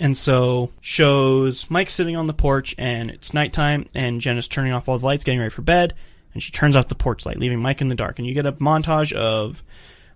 And 0.00 0.16
so 0.16 0.70
shows 0.80 1.70
Mike 1.70 1.88
sitting 1.88 2.16
on 2.16 2.26
the 2.26 2.34
porch 2.34 2.74
and 2.78 3.10
it's 3.10 3.32
nighttime 3.32 3.88
and 3.94 4.20
Jen 4.20 4.38
is 4.38 4.48
turning 4.48 4.72
off 4.72 4.88
all 4.88 4.98
the 4.98 5.06
lights, 5.06 5.24
getting 5.24 5.38
ready 5.40 5.50
for 5.50 5.62
bed, 5.62 5.94
and 6.32 6.42
she 6.42 6.50
turns 6.50 6.74
off 6.74 6.88
the 6.88 6.94
porch 6.96 7.24
light, 7.24 7.38
leaving 7.38 7.60
Mike 7.60 7.80
in 7.80 7.88
the 7.88 7.94
dark. 7.94 8.18
And 8.18 8.26
you 8.26 8.34
get 8.34 8.44
a 8.46 8.52
montage 8.52 9.12
of 9.12 9.62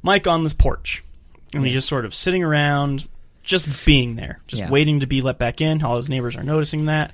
Mike 0.03 0.27
on 0.27 0.43
this 0.43 0.53
porch. 0.53 1.05
And 1.55 1.65
he's 1.65 1.73
just 1.73 1.89
sort 1.89 2.05
of 2.05 2.13
sitting 2.15 2.43
around, 2.45 3.09
just 3.43 3.87
being 3.87 4.17
there, 4.17 4.41
just 4.49 4.63
Yeah. 4.63 4.71
waiting 4.71 5.01
to 5.01 5.07
be 5.07 5.23
let 5.23 5.39
back 5.39 5.61
in. 5.61 5.83
All 5.83 5.97
his 5.97 6.09
neighbors 6.11 6.37
are 6.37 6.43
noticing 6.43 6.87
that. 6.87 7.13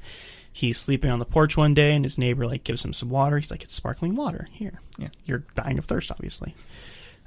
He's 0.52 0.78
sleeping 0.78 1.10
on 1.10 1.18
the 1.18 1.24
porch 1.24 1.56
one 1.56 1.74
day 1.74 1.94
and 1.94 2.04
his 2.04 2.16
neighbor 2.18 2.46
like 2.46 2.64
gives 2.64 2.84
him 2.84 2.92
some 2.92 3.10
water. 3.10 3.38
He's 3.38 3.50
like, 3.50 3.62
It's 3.62 3.74
sparkling 3.74 4.16
water. 4.16 4.48
Here. 4.52 4.80
Yeah. 4.98 5.08
You're 5.24 5.44
dying 5.54 5.78
of 5.78 5.84
thirst, 5.84 6.10
obviously. 6.10 6.54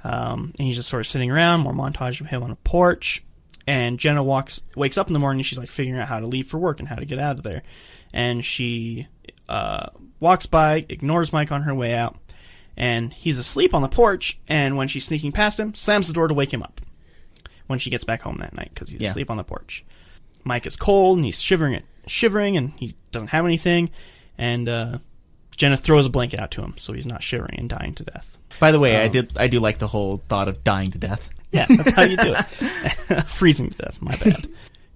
Um, 0.04 0.52
and 0.58 0.66
he's 0.66 0.76
just 0.76 0.88
sort 0.88 1.00
of 1.00 1.06
sitting 1.06 1.30
around, 1.30 1.60
more 1.60 1.72
montage 1.72 2.20
of 2.20 2.26
him 2.28 2.42
on 2.42 2.50
a 2.50 2.56
porch. 2.56 3.22
And 3.68 3.98
Jenna 3.98 4.22
walks, 4.22 4.62
wakes 4.74 4.96
up 4.96 5.08
in 5.08 5.12
the 5.12 5.18
morning. 5.18 5.42
She's 5.42 5.58
like 5.58 5.68
figuring 5.68 6.00
out 6.00 6.08
how 6.08 6.20
to 6.20 6.26
leave 6.26 6.46
for 6.48 6.56
work 6.58 6.78
and 6.80 6.88
how 6.88 6.96
to 6.96 7.04
get 7.04 7.18
out 7.18 7.36
of 7.36 7.42
there. 7.42 7.62
And 8.14 8.42
she 8.42 9.08
uh, 9.46 9.88
walks 10.20 10.46
by, 10.46 10.86
ignores 10.88 11.34
Mike 11.34 11.52
on 11.52 11.62
her 11.64 11.74
way 11.74 11.94
out, 11.94 12.16
and 12.78 13.12
he's 13.12 13.36
asleep 13.36 13.74
on 13.74 13.82
the 13.82 13.88
porch. 13.88 14.38
And 14.48 14.78
when 14.78 14.88
she's 14.88 15.04
sneaking 15.04 15.32
past 15.32 15.60
him, 15.60 15.74
slams 15.74 16.06
the 16.06 16.14
door 16.14 16.28
to 16.28 16.34
wake 16.34 16.52
him 16.52 16.62
up. 16.62 16.80
When 17.66 17.78
she 17.78 17.90
gets 17.90 18.04
back 18.04 18.22
home 18.22 18.36
that 18.38 18.54
night, 18.54 18.70
because 18.72 18.88
he's 18.90 19.02
Yeah. 19.02 19.08
asleep 19.10 19.30
on 19.30 19.36
the 19.36 19.44
porch. 19.44 19.84
Mike 20.44 20.64
is 20.66 20.74
cold 20.74 21.18
and 21.18 21.26
he's 21.26 21.42
shivering, 21.42 21.74
it, 21.74 21.84
shivering, 22.06 22.56
and 22.56 22.70
he 22.78 22.94
doesn't 23.12 23.28
have 23.28 23.44
anything. 23.44 23.90
And 24.38 24.66
uh, 24.66 24.98
Jenna 25.58 25.76
throws 25.76 26.06
a 26.06 26.10
blanket 26.10 26.40
out 26.40 26.50
to 26.52 26.62
him, 26.62 26.72
so 26.78 26.94
he's 26.94 27.04
not 27.06 27.22
shivering 27.22 27.56
and 27.58 27.68
dying 27.68 27.92
to 27.96 28.04
death. 28.04 28.38
By 28.58 28.72
the 28.72 28.80
way, 28.80 28.96
I 28.96 29.04
Um, 29.06 29.12
did 29.12 29.36
I 29.36 29.48
do 29.48 29.60
like 29.60 29.76
the 29.78 29.88
whole 29.88 30.22
thought 30.30 30.48
of 30.48 30.64
dying 30.64 30.90
to 30.92 30.98
death. 30.98 31.28
Yeah, 31.52 31.66
that's 31.68 31.92
how 31.92 32.02
you 32.02 32.16
do 32.16 32.34
it. 32.36 33.22
Freezing 33.28 33.70
to 33.70 33.76
death, 33.76 34.02
my 34.02 34.14
bad. 34.16 34.48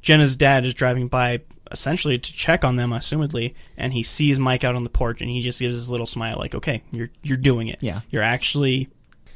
Jenna's 0.03 0.37
dad 0.37 0.65
is 0.65 0.75
driving 0.75 1.09
by 1.09 1.41
essentially 1.71 2.19
to 2.19 2.33
check 2.33 2.65
on 2.65 2.77
them, 2.77 2.91
assumedly, 2.91 3.55
and 3.79 3.93
he 3.93 4.03
sees 4.03 4.39
Mike 4.39 4.63
out 4.65 4.75
on 4.75 4.85
the 4.85 4.91
porch 4.91 5.21
and 5.23 5.31
he 5.31 5.41
just 5.41 5.61
gives 5.61 5.77
his 5.77 5.89
little 5.89 6.07
smile 6.07 6.37
like, 6.39 6.55
Okay, 6.55 6.83
you're 6.93 7.11
you're 7.23 7.37
doing 7.39 7.69
it. 7.69 7.79
Yeah. 7.81 8.01
You're 8.11 8.23
actually 8.23 8.89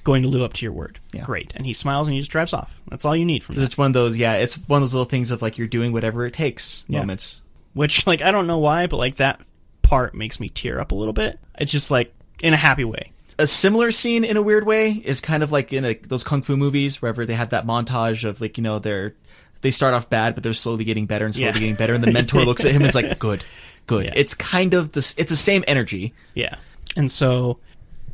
going 0.05 0.23
to 0.23 0.29
live 0.29 0.43
up 0.43 0.53
to 0.53 0.65
your 0.65 0.73
word. 0.73 1.01
Yeah. 1.13 1.23
Great. 1.25 1.53
And 1.57 1.65
he 1.67 1.73
smiles 1.73 2.07
and 2.07 2.15
he 2.15 2.21
just 2.21 2.31
drives 2.31 2.53
off. 2.53 2.81
That's 2.89 3.05
all 3.05 3.17
you 3.17 3.25
need 3.25 3.43
from 3.43 3.55
'Cause 3.55 3.63
that. 3.63 3.67
it's 3.71 3.79
one 3.79 3.87
of 3.89 3.93
those, 3.95 4.17
yeah, 4.17 4.35
it's 4.35 4.57
one 4.69 4.81
of 4.81 4.83
those 4.83 4.95
little 4.95 5.05
things 5.09 5.31
of 5.33 5.41
like 5.43 5.57
you're 5.59 5.67
doing 5.67 5.93
whatever 5.93 6.27
it 6.27 6.33
takes 6.35 6.85
Yeah. 6.89 7.01
moments. 7.01 7.43
Which 7.73 8.07
like 8.07 8.21
I 8.23 8.31
don't 8.31 8.47
know 8.47 8.59
why, 8.59 8.87
but 8.87 8.99
like 8.99 9.17
that 9.17 9.41
part 9.83 10.15
makes 10.15 10.39
me 10.39 10.49
tear 10.49 10.81
up 10.81 10.93
a 10.93 10.95
little 10.95 11.13
bit. 11.15 11.39
It's 11.59 11.73
just 11.73 11.91
like 11.91 12.13
in 12.43 12.53
a 12.53 12.57
happy 12.57 12.85
way. 12.85 13.13
A 13.39 13.47
similar 13.47 13.91
scene 13.91 14.25
in 14.25 14.37
a 14.37 14.43
weird 14.43 14.65
way 14.67 14.91
is 14.93 15.21
kind 15.21 15.43
of 15.43 15.53
like 15.53 15.73
in 15.73 15.85
a, 15.85 15.95
those 15.95 16.25
kung 16.25 16.43
fu 16.43 16.57
movies 16.57 17.03
wherever 17.03 17.27
they 17.27 17.35
have 17.35 17.51
that 17.51 17.67
montage 17.67 18.25
of 18.29 18.41
like 18.41 18.57
you 18.59 18.63
know 18.63 18.79
they're 18.79 19.15
they 19.61 19.71
start 19.71 19.95
off 19.95 20.09
bad 20.09 20.35
but 20.35 20.43
they're 20.45 20.53
slowly 20.55 20.85
getting 20.85 21.07
better 21.07 21.25
and 21.25 21.35
slowly 21.35 21.49
Yeah. 21.49 21.59
getting 21.59 21.75
better 21.77 21.95
and 21.95 22.03
the 22.05 22.11
mentor 22.13 22.45
looks 22.45 22.65
at 22.65 22.71
him 22.73 22.83
and 22.83 22.87
is 22.89 22.95
like 22.95 23.19
good 23.19 23.45
good 23.87 24.07
Yeah. 24.07 24.13
it's 24.17 24.35
kind 24.35 24.75
of 24.75 24.93
this 24.93 25.15
it's 25.19 25.31
the 25.31 25.37
same 25.37 25.65
energy 25.67 26.15
Yeah. 26.35 26.57
And 26.97 27.11
so 27.11 27.59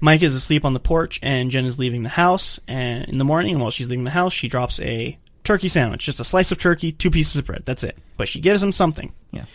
Mike 0.00 0.22
is 0.24 0.34
asleep 0.34 0.64
on 0.64 0.74
the 0.74 0.80
porch 0.80 1.20
and 1.22 1.50
Jen 1.50 1.66
is 1.66 1.78
leaving 1.78 2.02
the 2.02 2.08
house 2.08 2.58
and 2.66 3.04
in 3.08 3.18
the 3.18 3.24
morning 3.24 3.58
while 3.60 3.70
she's 3.70 3.88
leaving 3.90 4.04
the 4.04 4.10
house 4.10 4.32
she 4.32 4.48
drops 4.48 4.80
a 4.80 5.18
turkey 5.44 5.68
sandwich, 5.68 6.04
just 6.04 6.20
a 6.20 6.24
slice 6.24 6.50
of 6.52 6.58
turkey, 6.58 6.90
two 6.92 7.10
pieces 7.10 7.36
of 7.36 7.46
bread. 7.46 7.62
That's 7.64 7.82
it. 7.84 7.96
But 8.16 8.28
she 8.28 8.40
gives 8.40 8.62
him 8.62 8.72
something. 8.72 9.12
yeah 9.30 9.40
and 9.42 9.48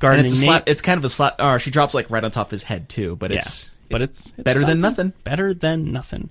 Gardening 0.00 0.26
it's 0.26 0.34
a 0.34 0.38
slap 0.38 0.68
it's 0.68 0.82
kind 0.82 0.98
of 0.98 1.04
a 1.04 1.08
slap 1.08 1.36
or 1.40 1.44
uh, 1.44 1.58
she 1.58 1.70
drops 1.70 1.94
like 1.94 2.10
right 2.10 2.24
on 2.24 2.32
top 2.32 2.48
of 2.48 2.50
his 2.50 2.64
head 2.64 2.88
too 2.88 3.14
but 3.14 3.30
yeah. 3.30 3.36
It's 4.00 4.30
but 4.30 4.36
it's, 4.36 4.38
it's 4.38 4.42
better 4.44 4.60
than 4.64 4.80
nothing 4.80 5.12
Better 5.24 5.52
than 5.52 5.92
nothing. 5.92 6.30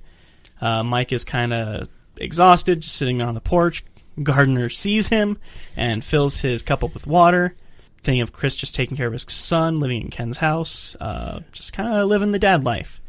Uh, 0.60 0.84
Mike 0.84 1.12
is 1.12 1.24
kind 1.24 1.54
of 1.54 1.90
exhausted, 2.18 2.82
just 2.82 2.96
sitting 2.96 3.22
on 3.22 3.34
the 3.36 3.42
porch. 3.42 3.84
Gardner 4.22 4.70
sees 4.70 5.10
him 5.10 5.38
and 5.78 6.04
fills 6.04 6.42
his 6.42 6.62
cup 6.62 6.84
up 6.84 6.94
with 6.94 7.08
water. 7.08 7.56
Thinking 8.02 8.22
of 8.22 8.32
Chris 8.32 8.56
just 8.56 8.74
taking 8.74 8.98
care 8.98 9.08
of 9.08 9.14
his 9.14 9.26
son, 9.30 9.80
living 9.80 10.02
in 10.02 10.10
Ken's 10.10 10.38
house, 10.38 10.96
uh, 11.00 11.42
just 11.52 11.72
kind 11.74 11.94
of 11.94 12.08
living 12.08 12.32
the 12.32 12.40
dad 12.40 12.66
life. 12.66 13.00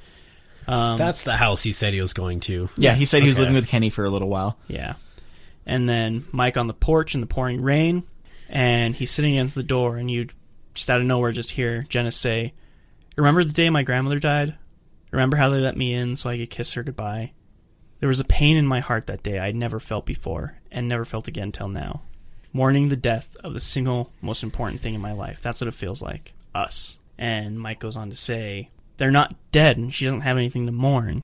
Um, 0.67 0.97
That's 0.97 1.23
the 1.23 1.37
house 1.37 1.63
he 1.63 1.73
said 1.73 1.93
he 1.93 2.01
was 2.01 2.13
going 2.13 2.41
to. 2.41 2.69
yeah 2.77 2.95
he 2.95 3.05
said 3.05 3.23
he 3.23 3.27
was 3.27 3.39
living 3.39 3.55
with 3.55 3.69
Kenny 3.69 3.91
for 3.91 4.05
a 4.05 4.11
little 4.11 4.29
while 4.29 4.59
Yeah. 4.69 4.95
And 5.67 5.89
then 5.89 6.25
Mike 6.33 6.57
on 6.57 6.67
the 6.67 6.75
porch 6.75 7.15
in 7.15 7.21
the 7.21 7.27
pouring 7.27 7.63
rain, 7.63 8.05
and 8.49 8.95
he's 8.95 9.11
sitting 9.11 9.35
against 9.35 9.55
the 9.55 9.63
door, 9.63 9.97
and 9.97 10.11
you'd 10.11 10.33
just 10.75 10.89
out 10.91 11.01
of 11.01 11.07
nowhere, 11.07 11.33
just 11.33 11.53
hear 11.53 11.85
Jenna 11.89 12.11
say, 12.13 12.53
"Remember 13.17 13.45
the 13.45 13.53
day 13.53 13.71
my 13.71 13.83
grandmother 13.83 14.19
died? 14.19 14.55
Remember 15.11 15.37
how 15.37 15.51
they 15.51 15.59
let 15.59 15.77
me 15.77 15.93
in 15.93 16.17
so 16.17 16.31
I 16.31 16.39
could 16.39 16.51
kiss 16.51 16.73
her 16.75 16.83
goodbye? 16.83 17.33
There 18.01 18.09
was 18.09 18.21
a 18.21 18.25
pain 18.25 18.57
in 18.57 18.67
my 18.67 18.81
heart 18.81 19.07
that 19.07 19.23
day 19.23 19.39
I'd 19.39 19.55
never 19.55 19.79
felt 19.79 20.07
before, 20.07 20.59
and 20.71 20.89
never 20.89 21.05
felt 21.05 21.29
again 21.29 21.53
till 21.53 21.69
now. 21.69 22.03
Mourning 22.53 22.89
the 22.89 22.97
death 22.97 23.37
of 23.45 23.55
the 23.55 23.61
single 23.61 24.13
most 24.21 24.43
important 24.43 24.81
thing 24.81 24.95
in 24.95 25.01
my 25.01 25.13
life. 25.13 25.41
That's 25.41 25.61
what 25.61 25.69
it 25.69 25.75
feels 25.75 26.03
like. 26.03 26.33
Us." 26.55 26.99
And 27.19 27.61
Mike 27.61 27.81
goes 27.81 27.97
on 27.97 28.11
to 28.11 28.17
say, 28.17 28.71
"They're 28.97 29.11
not 29.11 29.37
dead, 29.53 29.77
and 29.77 29.95
she 29.95 30.05
doesn't 30.05 30.23
have 30.23 30.37
anything 30.37 30.67
to 30.67 30.73
mourn." 30.73 31.23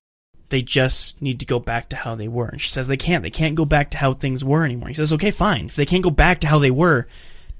they 0.51 0.63
just 0.63 1.21
need 1.21 1.41
to 1.41 1.47
go 1.47 1.59
back 1.59 1.89
to 1.91 1.97
how 1.97 2.15
they 2.15 2.29
were. 2.29 2.49
And 2.49 2.61
she 2.61 2.71
says 2.71 2.89
they 2.89 2.97
can't. 2.97 3.23
They 3.23 3.31
can't 3.31 3.55
go 3.55 3.65
back 3.65 3.91
to 3.91 3.99
how 3.99 4.15
things 4.15 4.45
were 4.45 4.65
anymore. 4.65 4.89
He 4.89 4.95
says, 4.95 5.13
okay, 5.13 5.31
fine. 5.31 5.67
If 5.67 5.77
they 5.77 5.87
can't 5.87 6.03
go 6.03 6.11
back 6.11 6.41
to 6.41 6.47
how 6.47 6.59
they 6.59 6.71
were, 6.71 7.07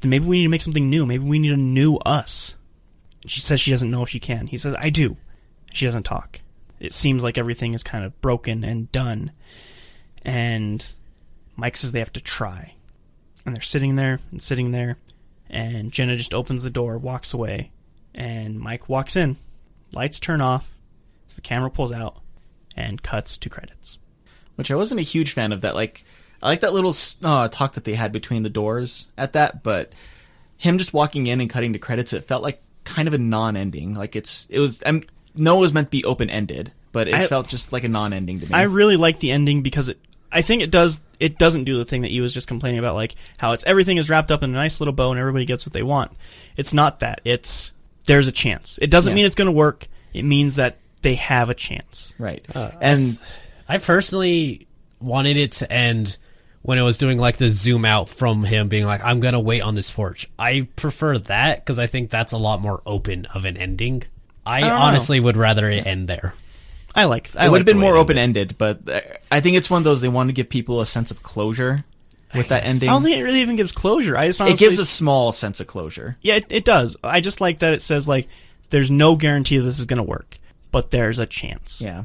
then 0.01 0.11
maybe 0.11 0.25
we 0.25 0.39
need 0.39 0.45
to 0.45 0.51
make 0.51 0.63
something 0.63 0.89
new. 0.89 1.05
Maybe 1.05 1.25
we 1.25 1.39
need 1.39 1.53
a 1.53 1.57
new 1.57 1.97
us. 1.97 2.55
She 3.29 3.41
says 3.41 3.61
she 3.61 3.71
doesn't 3.71 3.91
know 3.91 4.03
if 4.03 4.09
she 4.09 4.21
can. 4.21 4.47
He 4.47 4.59
says, 4.59 4.75
I 4.79 4.91
do. 4.91 5.17
She 5.73 5.85
doesn't 5.85 6.05
talk. 6.05 6.41
It 6.81 6.93
seems 6.93 7.23
like 7.23 7.39
everything 7.39 7.75
is 7.75 7.83
kind 7.83 8.05
of 8.05 8.21
broken 8.21 8.65
and 8.65 8.91
done. 8.93 9.33
And 10.23 10.95
Mike 11.57 11.77
says 11.77 11.93
they 11.93 11.99
have 11.99 12.13
to 12.13 12.21
try. 12.21 12.75
And 13.45 13.55
they're 13.55 13.63
sitting 13.63 13.97
there 13.97 14.21
and 14.31 14.43
sitting 14.43 14.71
there. 14.71 14.99
And 15.51 15.93
Jenna 15.93 16.17
just 16.17 16.35
opens 16.35 16.65
the 16.65 16.71
door, 16.71 16.99
walks 16.99 17.35
away. 17.35 17.71
And 18.15 18.59
Mike 18.59 18.89
walks 18.89 19.17
in. 19.17 19.37
Lights 19.93 20.21
turn 20.21 20.41
off. 20.41 20.77
As 21.27 21.35
the 21.35 21.41
camera 21.43 21.71
pulls 21.71 21.93
out 21.93 22.23
and 22.77 23.03
cuts 23.03 23.37
to 23.39 23.51
credits. 23.51 23.99
which 24.59 24.71
I 24.71 24.75
wasn't 24.75 25.01
a 25.01 25.05
huge 25.05 25.33
fan 25.33 25.53
of. 25.53 25.61
That 25.61 25.75
like 25.75 26.05
I 26.43 26.49
like 26.49 26.61
that 26.61 26.73
little 26.73 26.95
uh, 27.23 27.49
talk 27.49 27.75
that 27.75 27.85
they 27.85 27.95
had 27.95 28.13
between 28.13 28.43
the 28.43 28.51
doors 28.51 29.07
at 29.17 29.33
that, 29.35 29.63
but 29.63 29.93
him 30.57 30.79
just 30.79 30.93
walking 30.93 31.27
in 31.27 31.41
and 31.41 31.49
cutting 31.51 31.73
to 31.75 31.79
credits, 31.79 32.13
it 32.13 32.25
felt 32.25 32.43
like 32.43 32.61
kind 32.89 33.07
of 33.09 33.15
a 33.15 33.19
non-ending. 33.19 33.95
Like 33.95 34.17
it's 34.17 34.47
it 34.51 34.59
was. 34.59 34.83
I'm, 34.87 35.03
no, 35.35 35.59
it 35.59 35.61
was 35.61 35.73
meant 35.75 35.89
to 35.89 35.91
be 35.91 36.05
open-ended, 36.05 36.73
but 36.93 37.07
it 37.09 37.15
I- 37.15 37.27
felt 37.27 37.49
just 37.49 37.73
like 37.73 37.85
a 37.85 37.89
non-ending 37.89 38.41
to 38.41 38.47
me. 38.47 38.53
I 38.55 38.63
really 38.65 38.97
like 38.97 39.21
the 39.21 39.31
ending 39.31 39.63
because 39.63 39.89
it. 39.89 39.99
I 40.31 40.43
think 40.43 40.61
it 40.63 40.71
does. 40.71 41.01
It 41.21 41.39
doesn't 41.39 41.65
do 41.65 41.79
the 41.79 41.85
thing 41.87 42.03
that 42.03 42.11
you 42.11 42.21
was 42.23 42.35
just 42.35 42.47
complaining 42.49 42.79
about, 42.79 42.95
like 42.95 43.15
how 43.39 43.53
it's 43.53 43.65
everything 43.65 43.97
is 43.97 44.11
wrapped 44.11 44.31
up 44.31 44.43
in 44.43 44.51
a 44.51 44.53
nice 44.53 44.81
little 44.81 44.93
bow 44.93 45.11
and 45.11 45.19
everybody 45.19 45.45
gets 45.47 45.65
what 45.65 45.73
they 45.73 45.83
want. 45.83 46.13
It's 46.57 46.75
not 46.75 46.99
that. 47.01 47.21
It's 47.25 47.73
there's 48.05 48.29
a 48.29 48.33
chance. 48.33 48.79
It 48.83 48.91
doesn't 48.91 49.13
Yeah. 49.13 49.15
mean 49.17 49.25
it's 49.27 49.35
going 49.37 49.47
to 49.47 49.53
work. 49.53 49.87
It 50.13 50.25
means 50.25 50.57
that 50.57 50.77
they 51.03 51.15
have 51.15 51.49
a 51.49 51.55
chance. 51.55 52.15
right, 52.19 52.45
Uh, 52.55 52.71
and 52.81 53.19
I 53.69 53.79
personally 53.79 54.67
wanted 55.01 55.37
it 55.37 55.53
to 55.53 55.73
end 55.73 56.17
when 56.63 56.79
it 56.79 56.83
was 56.83 56.97
doing 56.97 57.19
like 57.19 57.37
the 57.37 57.49
zoom 57.49 57.85
out 57.85 58.09
from 58.09 58.45
him 58.45 58.69
being 58.69 58.85
like, 58.85 59.03
"I'm 59.03 59.21
gonna 59.21 59.41
wait 59.41 59.63
on 59.63 59.75
this 59.75 59.91
porch." 59.91 60.29
I 60.39 60.69
prefer 60.77 61.19
that 61.19 61.65
because 61.65 61.79
I 61.79 61.87
think 61.87 62.11
that's 62.11 62.33
a 62.33 62.39
lot 62.39 62.61
more 62.61 62.83
open 62.85 63.27
of 63.27 63.45
an 63.45 63.57
ending. 63.57 64.05
I, 64.45 64.61
don't 64.61 64.71
know. 64.71 64.77
honestly 64.77 65.21
would 65.21 65.37
rather 65.37 65.69
it 65.69 65.87
end 65.87 66.09
there. 66.09 66.35
I 66.95 67.05
like. 67.05 67.29
I 67.37 67.47
it 67.47 67.51
would 67.51 67.59
have 67.59 67.67
been 67.67 67.79
more 67.79 67.97
open-ended. 67.97 68.57
But 68.59 68.89
uh, 68.89 69.01
I 69.31 69.41
think 69.41 69.57
it's 69.57 69.71
one 69.71 69.79
of 69.79 69.85
those 69.85 70.01
they 70.01 70.09
want 70.09 70.31
to 70.31 70.33
give 70.33 70.49
people 70.49 70.81
a 70.81 70.87
sense 70.87 71.11
of 71.11 71.23
closure 71.23 71.81
with 72.35 72.49
that 72.49 72.65
ending. 72.65 72.89
I 72.89 72.93
don't 72.93 73.03
think 73.03 73.17
it 73.17 73.23
really 73.23 73.41
even 73.41 73.57
gives 73.57 73.73
closure. 73.73 74.17
I 74.17 74.27
just 74.27 74.41
it 74.41 74.59
gives 74.59 74.79
a 74.79 74.85
small 74.85 75.33
sense 75.33 75.61
of 75.61 75.67
closure. 75.67 76.17
Yeah, 76.23 76.37
it, 76.37 76.47
it 76.49 76.65
does. 76.65 76.97
I 77.05 77.21
just 77.21 77.41
like 77.41 77.61
that 77.61 77.73
it 77.73 77.83
says 77.83 78.09
like 78.09 78.29
there's 78.71 78.91
no 78.91 79.17
guarantee 79.17 79.59
this 79.59 79.79
is 79.79 79.87
going 79.87 79.99
to 79.99 80.03
work, 80.03 80.39
but 80.71 80.91
there's 80.91 81.19
a 81.19 81.27
chance. 81.27 81.81
Yeah, 81.81 82.05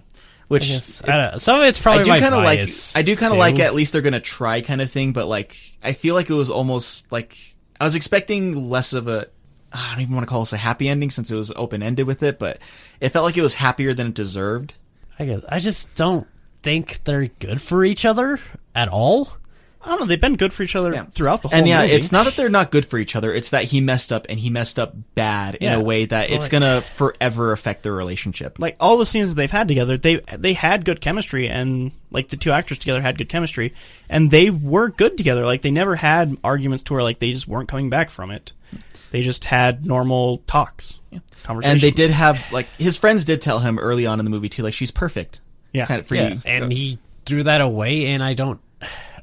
which 0.53 1.03
I 1.03 1.07
don't 1.07 1.31
know. 1.33 1.37
Some 1.37 1.59
of 1.59 1.65
it's 1.67 1.79
probably 1.79 2.01
I 2.01 2.03
do 2.03 2.09
my 2.11 2.19
kind 2.19 2.35
of 2.35 2.43
like. 2.43 2.59
bias, 2.59 2.95
I 2.95 3.01
do 3.01 3.15
kind 3.15 3.31
of 3.31 3.35
too. 3.35 3.39
like 3.39 3.59
at 3.59 3.73
least 3.73 3.93
they're 3.93 4.01
gonna 4.01 4.19
try 4.19 4.61
kind 4.61 4.81
of 4.81 4.91
thing, 4.91 5.11
but 5.11 5.27
like 5.27 5.57
I 5.83 5.93
feel 5.93 6.15
like 6.15 6.29
it 6.29 6.33
was 6.33 6.49
almost 6.49 7.11
like 7.11 7.37
I 7.81 7.83
was 7.83 7.95
expecting 7.95 8.69
less 8.69 8.93
of 8.93 9.07
a. 9.07 9.27
I 9.71 9.91
don't 9.91 10.01
even 10.01 10.13
want 10.13 10.27
to 10.27 10.29
call 10.29 10.41
this 10.41 10.53
a 10.53 10.57
happy 10.57 10.87
ending 10.87 11.09
since 11.09 11.31
it 11.31 11.35
was 11.35 11.51
open 11.55 11.81
ended 11.81 12.05
with 12.05 12.21
it, 12.21 12.37
but 12.37 12.59
it 13.01 13.09
felt 13.09 13.25
like 13.25 13.35
it 13.37 13.41
was 13.41 13.55
happier 13.55 13.93
than 13.93 14.07
it 14.07 14.13
deserved. 14.13 14.75
I 15.17 15.25
guess 15.25 15.43
I 15.49 15.59
just 15.59 15.93
don't 15.95 16.27
think 16.61 17.03
they're 17.03 17.27
good 17.27 17.61
for 17.61 17.83
each 17.83 18.05
other 18.05 18.39
at 18.75 18.87
all. 18.87 19.37
I 19.83 19.89
don't 19.89 19.99
know. 19.99 20.05
They've 20.05 20.19
been 20.21 20.37
good 20.37 20.53
for 20.53 20.63
each 20.63 20.75
other 20.75 20.93
Yeah. 20.93 21.05
throughout 21.11 21.41
the 21.41 21.49
whole 21.49 21.57
movie. 21.59 21.59
And 21.59 21.67
yeah, 21.67 21.81
movie. 21.81 21.93
it's 21.93 22.11
not 22.11 22.25
that 22.25 22.35
they're 22.35 22.47
not 22.49 22.71
good 22.71 22.85
for 22.85 22.97
each 22.97 23.15
other; 23.15 23.33
it's 23.33 23.49
that 23.49 23.65
he 23.65 23.81
messed 23.81 24.13
up 24.13 24.25
and 24.29 24.39
he 24.39 24.49
messed 24.49 24.79
up 24.79 24.95
bad 25.13 25.55
in 25.55 25.71
a 25.73 25.81
way 25.81 26.05
that 26.05 26.29
it's 26.29 26.45
like- 26.45 26.51
gonna 26.51 26.81
forever 26.95 27.51
affect 27.51 27.83
their 27.83 27.93
relationship. 27.93 28.59
like 28.59 28.75
all 28.79 28.97
the 28.97 29.05
scenes 29.05 29.29
that 29.29 29.35
they've 29.35 29.51
had 29.51 29.67
together, 29.67 29.97
they 29.97 30.21
they 30.37 30.53
had 30.53 30.85
good 30.85 31.01
chemistry, 31.01 31.49
and 31.49 31.91
like 32.11 32.29
the 32.29 32.37
two 32.37 32.51
actors 32.51 32.77
together 32.79 33.01
had 33.01 33.17
good 33.17 33.27
chemistry, 33.29 33.73
and 34.09 34.31
they 34.31 34.49
were 34.49 34.89
good 34.89 35.17
together. 35.17 35.45
Like 35.45 35.61
they 35.63 35.71
never 35.71 35.95
had 35.95 36.37
arguments 36.43 36.83
to 36.85 36.93
where 36.93 37.03
like 37.03 37.19
they 37.19 37.31
just 37.31 37.47
weren't 37.47 37.67
coming 37.67 37.89
back 37.89 38.09
from 38.09 38.31
it. 38.31 38.53
They 39.11 39.21
just 39.21 39.45
had 39.45 39.85
normal 39.85 40.39
talks, 40.47 40.99
conversations, 41.43 41.73
and 41.73 41.81
they 41.81 41.91
did 41.91 42.09
have 42.09 42.51
like 42.51 42.67
his 42.77 42.97
friends 42.97 43.25
did 43.25 43.41
tell 43.41 43.59
him 43.59 43.77
early 43.77 44.05
on 44.07 44.17
in 44.19 44.25
the 44.25 44.31
movie 44.31 44.49
too, 44.49 44.63
like 44.63 44.73
she's 44.73 44.91
perfect. 44.91 45.41
Yeah. 45.73 45.85
kind 45.87 45.99
of 45.99 46.07
for 46.07 46.15
Yeah, 46.15 46.29
you. 46.29 46.41
and 46.45 46.71
he 46.71 46.99
threw 47.25 47.43
that 47.43 47.59
away, 47.61 48.05
and 48.07 48.23
I 48.23 48.33
don't. 48.33 48.59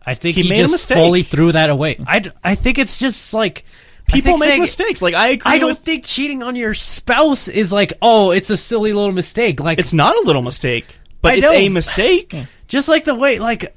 I 0.04 0.14
think 0.14 0.36
He 0.36 0.42
he, 0.42 0.48
made 0.48 0.60
a 0.64 0.68
just 0.68 0.88
fully 0.92 1.22
threw 1.22 1.52
that 1.52 1.70
away. 1.70 1.96
I, 2.06 2.20
d- 2.20 2.30
I 2.42 2.54
think 2.54 2.78
it's 2.78 2.98
just 2.98 3.32
like 3.34 3.64
People 4.06 4.38
make 4.38 4.48
saying- 4.48 4.60
mistakes. 4.62 5.00
Like 5.02 5.14
I 5.14 5.28
agree 5.28 5.52
I 5.52 5.58
don't 5.58 5.68
with. 5.70 5.78
think 5.80 6.04
cheating 6.04 6.42
on 6.42 6.56
your 6.56 6.74
spouse 6.74 7.46
is 7.48 7.70
like, 7.72 7.92
oh, 8.02 8.30
it's 8.32 8.50
a 8.50 8.56
silly 8.56 8.92
little 8.92 9.12
mistake. 9.12 9.60
Like 9.60 9.78
It's 9.78 9.92
not 9.92 10.16
a 10.16 10.20
little 10.22 10.42
mistake, 10.42 10.98
but 11.22 11.32
I 11.32 11.36
it's 11.36 11.42
know. 11.44 11.52
a 11.52 11.68
mistake. 11.68 12.34
just 12.66 12.88
like 12.88 13.04
the 13.04 13.14
way, 13.14 13.38
like 13.38 13.74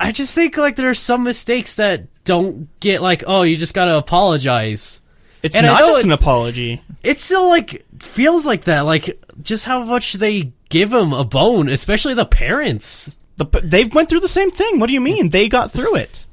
I 0.00 0.10
just 0.12 0.34
think 0.34 0.56
like 0.56 0.76
there 0.76 0.88
are 0.90 0.94
some 0.94 1.22
mistakes 1.24 1.74
that 1.74 2.04
don't 2.24 2.68
get 2.80 3.02
like, 3.02 3.24
oh, 3.26 3.42
you 3.42 3.56
just 3.56 3.74
gotta 3.74 3.96
apologize. 3.96 5.02
It's 5.42 5.54
And 5.56 5.66
not 5.66 5.80
just 5.80 6.04
an 6.04 6.12
apology. 6.12 6.80
It 7.02 7.20
still 7.20 7.48
like 7.48 7.84
feels 8.00 8.46
like 8.46 8.64
that. 8.64 8.82
Like 8.86 9.20
just 9.42 9.66
how 9.66 9.82
much 9.82 10.14
they 10.14 10.52
give 10.70 10.90
him 10.92 11.12
a 11.12 11.24
bone, 11.24 11.68
especially 11.68 12.14
the 12.14 12.24
parents. 12.24 13.18
The, 13.36 13.46
they've 13.62 13.92
went 13.92 14.08
through 14.08 14.20
the 14.20 14.28
same 14.28 14.50
thing. 14.50 14.78
What 14.78 14.86
do 14.86 14.92
you 14.92 15.00
mean? 15.00 15.30
They 15.30 15.48
got 15.48 15.72
through 15.72 15.96
it. 15.96 16.26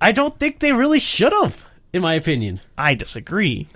I 0.00 0.12
don't 0.12 0.38
think 0.38 0.60
they 0.60 0.72
really 0.72 1.00
should 1.00 1.32
have, 1.32 1.66
in 1.92 2.02
my 2.02 2.14
opinion. 2.14 2.60
I 2.76 2.94
disagree. 2.94 3.68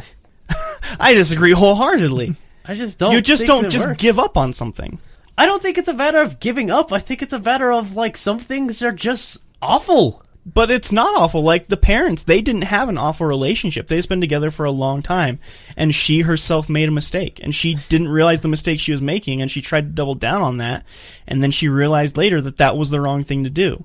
I 1.01 1.15
disagree 1.15 1.53
wholeheartedly. 1.53 2.37
I 2.65 2.75
just 2.75 2.99
don't. 2.99 3.13
you 3.13 3.21
just 3.21 3.47
don't 3.47 3.71
just 3.71 3.89
works. 3.89 4.03
give 4.03 4.19
up 4.19 4.37
on 4.37 4.53
something. 4.53 4.99
I 5.37 5.47
don't 5.47 5.63
think 5.63 5.79
it's 5.79 5.89
a 5.89 5.95
matter 5.95 6.21
of 6.21 6.41
giving 6.41 6.71
up. 6.71 6.93
I 6.93 6.99
think 6.99 7.23
it's 7.23 7.33
a 7.33 7.39
matter 7.39 7.73
of 7.73 7.97
like 7.97 8.17
some 8.17 8.39
things 8.39 8.83
are 8.83 8.93
just 8.93 9.43
awful. 9.63 10.23
But 10.55 10.71
it's 10.71 10.93
not 10.93 11.17
awful. 11.17 11.43
Like 11.43 11.67
the 11.67 11.77
parents, 11.77 12.23
they 12.23 12.41
didn't 12.41 12.63
have 12.63 12.89
an 12.89 12.97
awful 12.97 13.27
relationship. 13.27 13.87
They've 13.87 14.09
been 14.09 14.21
together 14.21 14.51
for 14.51 14.65
a 14.65 14.71
long 14.71 15.03
time. 15.03 15.41
And 15.77 15.95
she 15.95 16.21
herself 16.23 16.69
made 16.69 16.89
a 16.89 16.93
mistake. 16.93 17.39
And 17.43 17.55
she 17.55 17.75
didn't 17.89 18.09
realize 18.09 18.41
the 18.41 18.49
mistake 18.49 18.81
she 18.81 18.93
was 18.93 19.03
making. 19.03 19.43
And 19.43 19.51
she 19.51 19.61
tried 19.61 19.83
to 19.83 19.95
double 19.95 20.15
down 20.15 20.41
on 20.41 20.57
that. 20.59 20.87
And 21.27 21.43
then 21.43 21.51
she 21.51 21.69
realized 21.69 22.17
later 22.17 22.41
that 22.41 22.57
that 22.59 22.77
was 22.77 22.91
the 22.91 23.01
wrong 23.01 23.25
thing 23.25 23.45
to 23.45 23.51
do. 23.51 23.85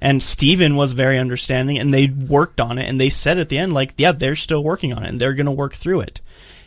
And 0.00 0.22
Steven 0.22 0.76
was 0.76 0.94
very 0.94 1.18
understanding 1.18 1.78
and 1.78 1.92
they 1.92 2.08
worked 2.08 2.60
on 2.60 2.78
it. 2.78 2.88
And 2.88 3.00
they 3.00 3.10
said 3.10 3.38
at 3.38 3.48
the 3.48 3.58
end, 3.58 3.74
like, 3.74 3.92
yeah, 3.96 4.12
they're 4.12 4.34
still 4.34 4.64
working 4.64 4.92
on 4.92 5.04
it 5.04 5.10
and 5.10 5.20
they're 5.20 5.34
going 5.34 5.46
to 5.46 5.52
work 5.52 5.74
through 5.74 6.00
it. 6.00 6.20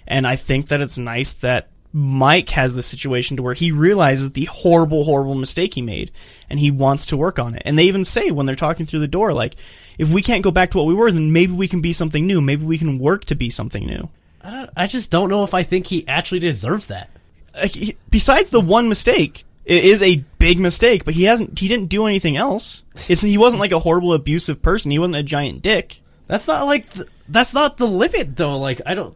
And 0.07 0.27
I 0.27 0.35
think 0.35 0.67
that 0.67 0.81
it's 0.81 0.97
nice 0.97 1.33
that 1.33 1.69
Mike 1.93 2.49
has 2.49 2.75
the 2.75 2.81
situation 2.81 3.37
to 3.37 3.43
where 3.43 3.53
he 3.53 3.71
realizes 3.71 4.31
the 4.31 4.45
horrible, 4.45 5.03
horrible 5.03 5.35
mistake 5.35 5.75
he 5.75 5.81
made 5.83 6.11
and 6.49 6.59
he 6.59 6.71
wants 6.71 7.05
to 7.07 7.17
work 7.17 7.37
on 7.37 7.53
it. 7.55 7.61
And 7.65 7.77
they 7.77 7.83
even 7.83 8.03
say 8.03 8.31
when 8.31 8.47
they're 8.47 8.55
talking 8.55 8.85
through 8.87 9.01
the 9.01 9.07
door, 9.07 9.31
like, 9.31 9.55
if 9.99 10.11
we 10.11 10.23
can't 10.23 10.43
go 10.43 10.49
back 10.51 10.71
to 10.71 10.77
what 10.79 10.87
we 10.87 10.95
were, 10.95 11.11
then 11.11 11.31
maybe 11.31 11.53
we 11.53 11.67
can 11.67 11.81
be 11.81 11.93
something 11.93 12.25
new. 12.25 12.41
Maybe 12.41 12.65
we 12.65 12.79
can 12.79 12.97
work 12.97 13.25
to 13.25 13.35
be 13.35 13.51
something 13.51 13.85
new. 13.85 14.09
I 14.41 14.49
don't. 14.51 14.69
I 14.75 14.87
just 14.87 15.11
don't 15.11 15.29
know 15.29 15.43
if 15.43 15.53
I 15.53 15.61
think 15.63 15.85
he 15.87 16.07
actually 16.07 16.39
deserves 16.39 16.87
that. 16.87 17.09
Uh, 17.53 17.67
he- 17.67 17.95
Besides 18.09 18.49
the 18.49 18.59
one 18.59 18.89
mistake, 18.89 19.45
it 19.63 19.85
is 19.85 20.01
a 20.01 20.25
big 20.39 20.59
mistake, 20.59 21.05
but 21.05 21.13
he 21.13 21.23
hasn't, 21.25 21.59
he 21.59 21.67
didn't 21.67 21.89
do 21.89 22.07
anything 22.07 22.35
else. 22.35 22.83
It's, 23.07 23.21
he 23.21 23.37
wasn't 23.37 23.61
like 23.61 23.71
a 23.71 23.79
horrible, 23.79 24.13
abusive 24.13 24.61
person. 24.61 24.89
He 24.91 24.99
wasn't 24.99 25.15
a 25.17 25.23
giant 25.23 25.61
dick. 25.61 25.99
That's 26.27 26.47
not 26.47 26.65
like 26.65 26.89
th- 26.91 27.07
that's 27.29 27.53
not 27.53 27.77
the 27.77 27.85
limit 27.85 28.35
though. 28.35 28.57
Like 28.57 28.81
I 28.85 28.95
don't 28.95 29.15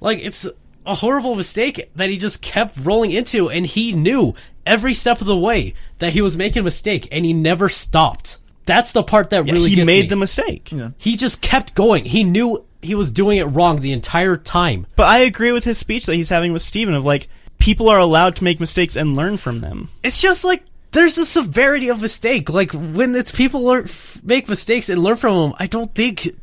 like 0.00 0.18
it's 0.20 0.46
a 0.86 0.94
horrible 0.94 1.34
mistake 1.34 1.90
that 1.96 2.10
he 2.10 2.16
just 2.16 2.40
kept 2.42 2.76
rolling 2.80 3.10
into, 3.10 3.50
and 3.50 3.66
he 3.66 3.92
knew 3.92 4.34
every 4.64 4.94
step 4.94 5.20
of 5.20 5.26
the 5.26 5.36
way 5.36 5.74
that 5.98 6.12
he 6.12 6.20
was 6.22 6.36
making 6.36 6.60
a 6.60 6.64
mistake, 6.64 7.08
and 7.10 7.24
he 7.24 7.32
never 7.32 7.68
stopped. 7.68 8.38
That's 8.64 8.92
the 8.92 9.02
part 9.02 9.30
that 9.30 9.44
really 9.44 9.70
he 9.70 9.76
gets 9.76 9.86
made 9.86 10.02
me. 10.02 10.08
the 10.08 10.16
mistake. 10.16 10.72
He 10.98 11.16
just 11.16 11.40
kept 11.40 11.74
going. 11.74 12.04
He 12.04 12.24
knew 12.24 12.64
he 12.82 12.94
was 12.94 13.10
doing 13.10 13.38
it 13.38 13.44
wrong 13.44 13.80
the 13.80 13.92
entire 13.92 14.36
time. 14.36 14.86
But 14.96 15.08
I 15.08 15.18
agree 15.18 15.52
with 15.52 15.64
his 15.64 15.78
speech 15.78 16.06
that 16.06 16.14
he's 16.14 16.30
having 16.30 16.52
with 16.52 16.62
Steven 16.62 16.94
of 16.94 17.04
like, 17.04 17.28
people 17.58 17.88
are 17.88 17.98
allowed 17.98 18.36
to 18.36 18.44
make 18.44 18.58
mistakes 18.60 18.96
and 18.96 19.16
learn 19.16 19.36
from 19.36 19.58
them. 19.58 19.88
It's 20.02 20.20
just 20.20 20.44
like 20.44 20.62
there's 20.90 21.16
a 21.18 21.26
severity 21.26 21.88
of 21.88 22.02
mistake. 22.02 22.50
Like 22.50 22.72
when 22.72 23.14
it's 23.14 23.30
people 23.30 23.64
learn, 23.64 23.84
f- 23.84 24.20
make 24.24 24.48
mistakes 24.48 24.88
and 24.88 25.02
learn 25.02 25.16
from 25.16 25.36
them, 25.36 25.54
I 25.58 25.66
don't 25.68 25.94
think 25.94 26.36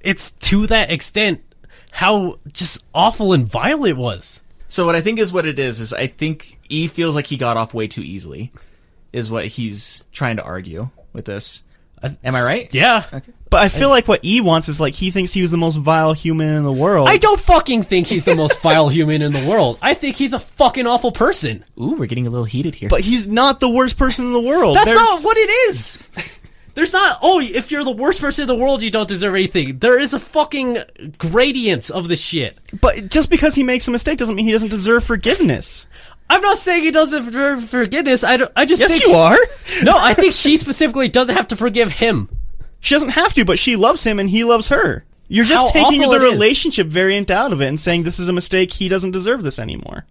it's 0.00 0.30
to 0.32 0.66
that 0.68 0.90
extent 0.90 1.42
how 1.90 2.38
just 2.52 2.84
awful 2.94 3.32
and 3.32 3.46
vile 3.46 3.84
it 3.84 3.96
was. 3.96 4.42
So 4.68 4.84
what 4.86 4.94
I 4.96 5.00
think 5.00 5.18
is 5.18 5.32
what 5.32 5.46
it 5.46 5.58
is 5.58 5.80
is 5.80 5.92
I 5.94 6.06
think 6.06 6.58
E 6.68 6.86
feels 6.88 7.16
like 7.16 7.26
he 7.26 7.36
got 7.36 7.56
off 7.56 7.72
way 7.74 7.86
too 7.88 8.02
easily, 8.02 8.52
is 9.12 9.30
what 9.30 9.46
he's 9.46 10.04
trying 10.12 10.36
to 10.36 10.42
argue 10.44 10.90
with 11.12 11.24
this. 11.24 11.64
Am 12.02 12.16
I 12.22 12.42
right? 12.44 12.72
Yeah. 12.72 13.02
But 13.50 13.62
I 13.62 13.68
feel 13.68 13.88
like 13.88 14.06
what 14.06 14.24
E 14.24 14.40
wants 14.40 14.68
is 14.68 14.80
like 14.80 14.94
he 14.94 15.10
thinks 15.10 15.32
he 15.32 15.40
was 15.42 15.50
the 15.50 15.56
most 15.56 15.78
vile 15.78 16.12
human 16.12 16.50
in 16.54 16.62
the 16.62 16.72
world. 16.72 17.08
I 17.08 17.16
don't 17.16 17.40
fucking 17.40 17.82
think 17.82 18.06
he's 18.06 18.24
the 18.24 18.36
most 18.36 18.60
vile 18.60 18.88
human 18.88 19.20
in 19.22 19.32
the 19.32 19.44
world. 19.48 19.78
I 19.82 19.94
think 19.94 20.14
he's 20.14 20.32
a 20.32 20.38
fucking 20.38 20.86
awful 20.86 21.10
person. 21.10 21.64
Ooh, 21.80 21.94
we're 21.94 22.06
getting 22.06 22.26
a 22.28 22.30
little 22.30 22.44
heated 22.44 22.74
here. 22.76 22.88
but 22.88 23.00
he's 23.00 23.26
not 23.26 23.58
the 23.58 23.68
worst 23.70 23.96
person 23.96 24.26
in 24.26 24.32
the 24.32 24.40
world. 24.40 24.76
That's 24.76 24.84
There's- 24.84 25.00
not 25.00 25.24
what 25.24 25.36
it 25.38 25.50
is. 25.70 26.08
There's 26.78 26.92
not, 26.92 27.18
oh, 27.22 27.40
if 27.40 27.72
you're 27.72 27.82
the 27.82 27.90
worst 27.90 28.20
person 28.20 28.42
in 28.42 28.46
the 28.46 28.54
world, 28.54 28.82
you 28.84 28.90
don't 28.92 29.08
deserve 29.08 29.34
anything. 29.34 29.80
There 29.80 29.98
is 29.98 30.14
a 30.14 30.20
fucking 30.20 30.78
gradient 31.18 31.90
of 31.90 32.06
the 32.06 32.14
shit. 32.14 32.56
But 32.80 33.08
just 33.08 33.30
because 33.30 33.56
he 33.56 33.64
makes 33.64 33.88
a 33.88 33.90
mistake 33.90 34.16
doesn't 34.16 34.36
mean 34.36 34.44
he 34.44 34.52
doesn't 34.52 34.68
deserve 34.70 35.02
forgiveness. 35.02 35.88
I'm 36.30 36.40
not 36.40 36.56
saying 36.56 36.84
he 36.84 36.92
doesn't 36.92 37.24
deserve 37.24 37.64
forgiveness. 37.64 38.22
I, 38.22 38.36
don't, 38.36 38.52
I 38.54 38.64
just 38.64 38.78
Yes, 38.78 38.92
think. 38.92 39.02
you 39.04 39.14
are. 39.14 39.36
No, 39.82 39.98
I 39.98 40.14
think 40.14 40.32
she 40.34 40.56
specifically 40.56 41.08
doesn't 41.08 41.34
have 41.34 41.48
to 41.48 41.56
forgive 41.56 41.90
him. 41.90 42.28
She 42.78 42.94
doesn't 42.94 43.08
have 43.08 43.34
to, 43.34 43.44
but 43.44 43.58
she 43.58 43.74
loves 43.74 44.04
him 44.04 44.20
and 44.20 44.30
he 44.30 44.44
loves 44.44 44.68
her. 44.68 45.04
You're 45.26 45.46
just 45.46 45.74
How 45.74 45.82
taking 45.90 46.08
the 46.08 46.14
it 46.14 46.22
is. 46.22 46.32
relationship 46.32 46.86
variant 46.86 47.28
out 47.28 47.52
of 47.52 47.60
it 47.60 47.66
and 47.66 47.80
saying 47.80 48.04
this 48.04 48.20
is 48.20 48.28
a 48.28 48.32
mistake. 48.32 48.74
He 48.74 48.88
doesn't 48.88 49.10
deserve 49.10 49.42
this 49.42 49.58
anymore. 49.58 50.06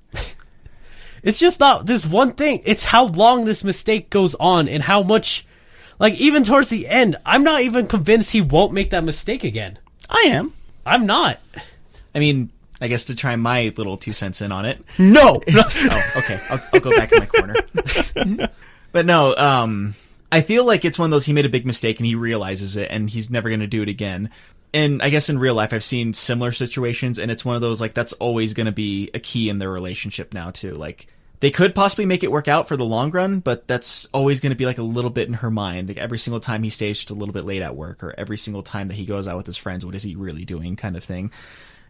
It's 1.24 1.40
just 1.40 1.62
not 1.62 1.86
this 1.86 2.06
one 2.06 2.34
thing. 2.34 2.62
It's 2.66 2.84
how 2.84 3.06
long 3.06 3.46
this 3.46 3.64
mistake 3.64 4.10
goes 4.10 4.36
on 4.36 4.68
and 4.68 4.84
how 4.84 5.02
much, 5.02 5.46
like, 6.00 6.14
even 6.16 6.44
towards 6.44 6.70
the 6.70 6.88
end, 6.88 7.18
I'm 7.26 7.44
not 7.44 7.62
even 7.62 7.88
convinced 7.88 8.32
he 8.32 8.42
won't 8.42 8.74
make 8.74 8.92
that 8.92 9.04
mistake 9.04 9.44
again. 9.44 9.80
I 10.10 10.28
am. 10.30 10.54
I'm 10.86 11.06
not. 11.06 11.40
I 12.16 12.20
mean, 12.20 12.52
I 12.80 12.88
guess 12.88 13.06
to 13.06 13.16
try 13.16 13.36
my 13.36 13.74
little 13.76 13.98
two 13.98 14.14
cents 14.14 14.42
in 14.42 14.52
on 14.52 14.66
it. 14.66 14.84
No. 14.98 15.42
oh, 15.56 16.12
okay. 16.18 16.40
I'll, 16.50 16.62
I'll 16.74 16.80
go 16.80 16.92
back 16.92 17.12
in 17.12 17.20
my 17.20 17.26
corner. 17.26 17.56
but 18.92 19.06
no, 19.06 19.36
um, 19.36 19.96
I 20.32 20.42
feel 20.42 20.66
like 20.66 20.86
it's 20.86 21.00
one 21.00 21.06
of 21.06 21.12
those 21.12 21.26
he 21.26 21.34
made 21.34 21.46
a 21.46 21.50
big 21.50 21.66
mistake 21.66 22.00
and 22.00 22.06
he 22.06 22.16
realizes 22.16 22.78
it 22.78 22.90
and 22.92 23.10
he's 23.10 23.32
never 23.32 23.50
going 23.50 23.62
to 23.62 23.68
do 23.68 23.82
it 23.82 23.90
again. 23.90 24.30
And 24.74 25.02
I 25.02 25.10
guess 25.10 25.30
in 25.30 25.40
real 25.40 25.56
life, 25.56 25.74
I've 25.74 25.84
seen 25.84 26.14
similar 26.14 26.52
situations, 26.52 27.20
and 27.20 27.32
it's 27.32 27.46
one 27.46 27.56
of 27.56 27.62
those 27.62 27.80
like 27.80 27.94
that's 27.94 28.14
always 28.14 28.54
going 28.54 28.66
to 28.66 28.74
be 28.74 29.10
a 29.14 29.20
key 29.20 29.50
in 29.50 29.60
their 29.60 29.72
relationship 29.72 30.34
now 30.34 30.52
too. 30.52 30.74
Like 30.74 31.08
they 31.40 31.52
could 31.52 31.76
possibly 31.76 32.06
make 32.06 32.24
it 32.24 32.32
work 32.32 32.48
out 32.48 32.68
for 32.68 32.76
the 32.78 32.86
long 32.86 33.12
run, 33.12 33.40
but 33.40 33.68
that's 33.68 34.06
always 34.08 34.40
going 34.40 34.52
to 34.52 34.56
be 34.56 34.66
like 34.66 34.78
a 34.78 34.84
little 34.84 35.12
bit 35.12 35.28
in 35.28 35.36
her 35.36 35.52
mind. 35.52 35.88
Like 35.88 35.98
every 35.98 36.18
single 36.18 36.40
time 36.40 36.64
he 36.64 36.70
stays 36.70 36.98
just 36.98 37.12
a 37.12 37.16
little 37.16 37.34
bit 37.34 37.46
late 37.46 37.62
at 37.62 37.76
work, 37.76 38.04
or 38.04 38.16
every 38.18 38.38
single 38.38 38.64
time 38.64 38.88
that 38.88 38.96
he 38.96 39.06
goes 39.06 39.28
out 39.28 39.38
with 39.38 39.46
his 39.46 39.58
friends, 39.58 39.86
what 39.86 39.96
is 39.96 40.04
he 40.04 40.16
really 40.16 40.46
doing, 40.46 40.76
kind 40.76 40.98
of 40.98 41.04
thing 41.04 41.32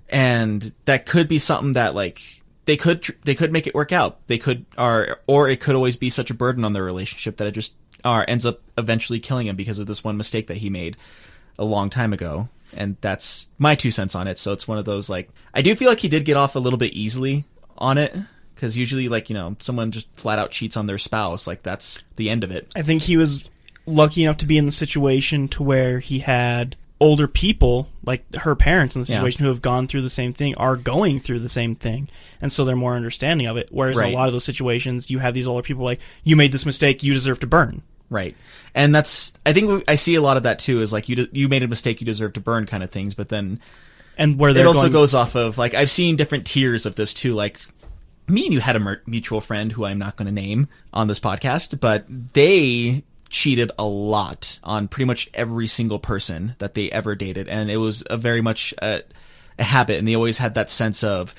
and 0.10 0.74
that 0.86 1.06
could 1.06 1.28
be 1.28 1.38
something 1.38 1.74
that 1.74 1.96
like 1.96 2.22
they 2.66 2.78
could 2.78 3.06
they 3.24 3.36
could 3.36 3.52
make 3.52 3.68
it 3.68 3.76
work 3.76 3.92
out. 3.92 4.26
They 4.28 4.38
could 4.38 4.66
or 4.78 5.20
or 5.28 5.50
it 5.50 5.60
could 5.60 5.76
always 5.76 5.98
be 5.98 6.10
such 6.10 6.30
a 6.30 6.34
burden 6.36 6.64
on 6.64 6.74
their 6.74 6.84
relationship 6.84 7.38
that 7.38 7.48
it 7.48 7.52
just 7.52 7.76
or 8.06 8.30
ends 8.30 8.46
up 8.46 8.62
eventually 8.78 9.20
killing 9.20 9.48
him 9.48 9.56
because 9.56 9.80
of 9.80 9.88
this 9.88 10.04
one 10.04 10.18
mistake 10.18 10.48
that 10.48 10.58
he 10.58 10.70
made 10.70 10.98
a 11.58 11.66
long 11.66 11.90
time 11.90 12.14
ago. 12.14 12.50
And 12.76 12.98
that's 13.02 13.50
my 13.58 13.76
two 13.76 13.92
cents 13.92 14.14
on 14.16 14.28
it. 14.28 14.38
So 14.38 14.54
it's 14.54 14.68
one 14.68 14.78
of 14.78 14.86
those 14.86 15.10
like 15.10 15.30
I 15.54 15.62
do 15.62 15.76
feel 15.76 15.90
like 15.90 16.00
he 16.00 16.10
did 16.10 16.26
get 16.26 16.38
off 16.38 16.56
a 16.56 16.60
little 16.60 16.80
bit 16.80 16.94
easily 16.94 17.46
on 17.78 17.98
it 17.98 18.16
because 18.58 18.78
usually 18.78 19.08
like 19.08 19.30
you 19.30 19.34
know 19.36 19.56
someone 19.60 19.92
just 19.92 20.08
flat 20.20 20.40
out 20.40 20.52
cheats 20.52 20.76
on 20.76 20.88
their 20.88 20.98
spouse 20.98 21.48
like 21.48 21.64
that's 21.64 22.04
the 22.18 22.30
end 22.30 22.44
of 22.44 22.52
it. 22.52 22.70
I 22.76 22.82
think 22.82 23.04
he 23.04 23.16
was 23.18 23.50
lucky 23.86 24.24
enough 24.24 24.38
to 24.38 24.46
be 24.46 24.58
in 24.58 24.66
the 24.66 24.72
situation 24.72 25.48
to 25.50 25.64
where 25.64 26.00
he 26.00 26.20
had 26.20 26.76
older 27.00 27.28
people 27.28 27.88
like 28.04 28.24
her 28.36 28.56
parents 28.56 28.96
in 28.96 29.02
the 29.04 29.08
Yeah. 29.08 29.18
situation 29.18 29.44
who 29.44 29.50
have 29.50 29.62
gone 29.62 29.86
through 29.88 30.02
the 30.02 30.10
same 30.10 30.34
thing 30.34 30.56
are 30.56 30.76
going 30.76 31.20
through 31.20 31.40
the 31.40 31.48
same 31.48 31.76
thing 31.76 32.10
and 32.42 32.52
so 32.52 32.66
they're 32.66 32.76
more 32.76 32.96
understanding 32.96 33.46
of 33.46 33.56
it 33.56 33.70
whereas 33.72 33.98
Right. 33.98 34.12
a 34.12 34.16
lot 34.18 34.28
of 34.28 34.34
those 34.34 34.44
situations 34.44 35.12
you 35.12 35.20
have 35.20 35.36
these 35.36 35.46
older 35.48 35.62
people 35.62 35.84
like 35.86 36.00
you 36.24 36.36
made 36.36 36.52
this 36.52 36.66
mistake 36.66 37.04
you 37.04 37.14
deserve 37.14 37.40
to 37.42 37.48
burn 37.48 37.84
Right. 38.10 38.36
And 38.74 38.96
that's 38.96 39.34
I 39.46 39.54
think 39.54 39.84
I 39.88 39.96
see 39.96 40.16
a 40.16 40.22
lot 40.22 40.38
of 40.38 40.44
that 40.44 40.60
too 40.60 40.82
is 40.82 40.92
like 40.92 41.08
you 41.08 41.16
de- 41.18 41.30
you 41.40 41.48
made 41.48 41.62
a 41.62 41.68
mistake 41.68 42.02
you 42.02 42.06
deserve 42.06 42.34
to 42.34 42.40
burn 42.42 42.66
kind 42.66 42.82
of 42.84 42.90
things 42.90 43.14
but 43.14 43.30
then 43.30 43.60
and 44.18 44.40
where 44.40 44.50
it 44.50 44.66
also 44.66 44.82
going, 44.84 44.94
goes 44.94 45.14
off 45.14 45.36
of 45.36 45.58
like 45.60 45.74
I've 45.76 45.92
seen 45.92 46.16
different 46.16 46.48
tiers 46.48 46.86
of 46.88 46.96
this 46.96 47.14
too. 47.14 47.36
Like 47.36 47.60
me 48.28 48.46
and 48.46 48.54
you 48.54 48.60
had 48.60 48.76
a 48.76 48.98
mutual 49.06 49.42
friend 49.42 49.72
who 49.72 49.86
I'm 49.86 49.98
not 49.98 50.16
going 50.16 50.26
to 50.26 50.32
name 50.32 50.68
on 50.94 51.08
this 51.08 51.20
podcast, 51.20 51.80
but 51.80 52.06
they 52.10 53.04
cheated 53.30 53.72
a 53.78 53.84
lot 53.86 54.60
on 54.64 54.88
pretty 54.88 55.06
much 55.06 55.30
every 55.34 55.68
single 55.68 56.00
person 56.00 56.56
that 56.60 56.74
they 56.74 56.90
ever 56.92 57.16
dated, 57.16 57.48
and 57.48 57.70
it 57.70 57.78
was 57.78 58.04
a 58.10 58.18
very 58.18 58.42
much 58.42 58.74
a, 58.82 59.02
a 59.60 59.64
habit, 59.64 59.98
and 59.98 60.08
they 60.08 60.16
always 60.16 60.38
had 60.38 60.56
that 60.56 60.70
sense 60.70 61.04
of. 61.04 61.34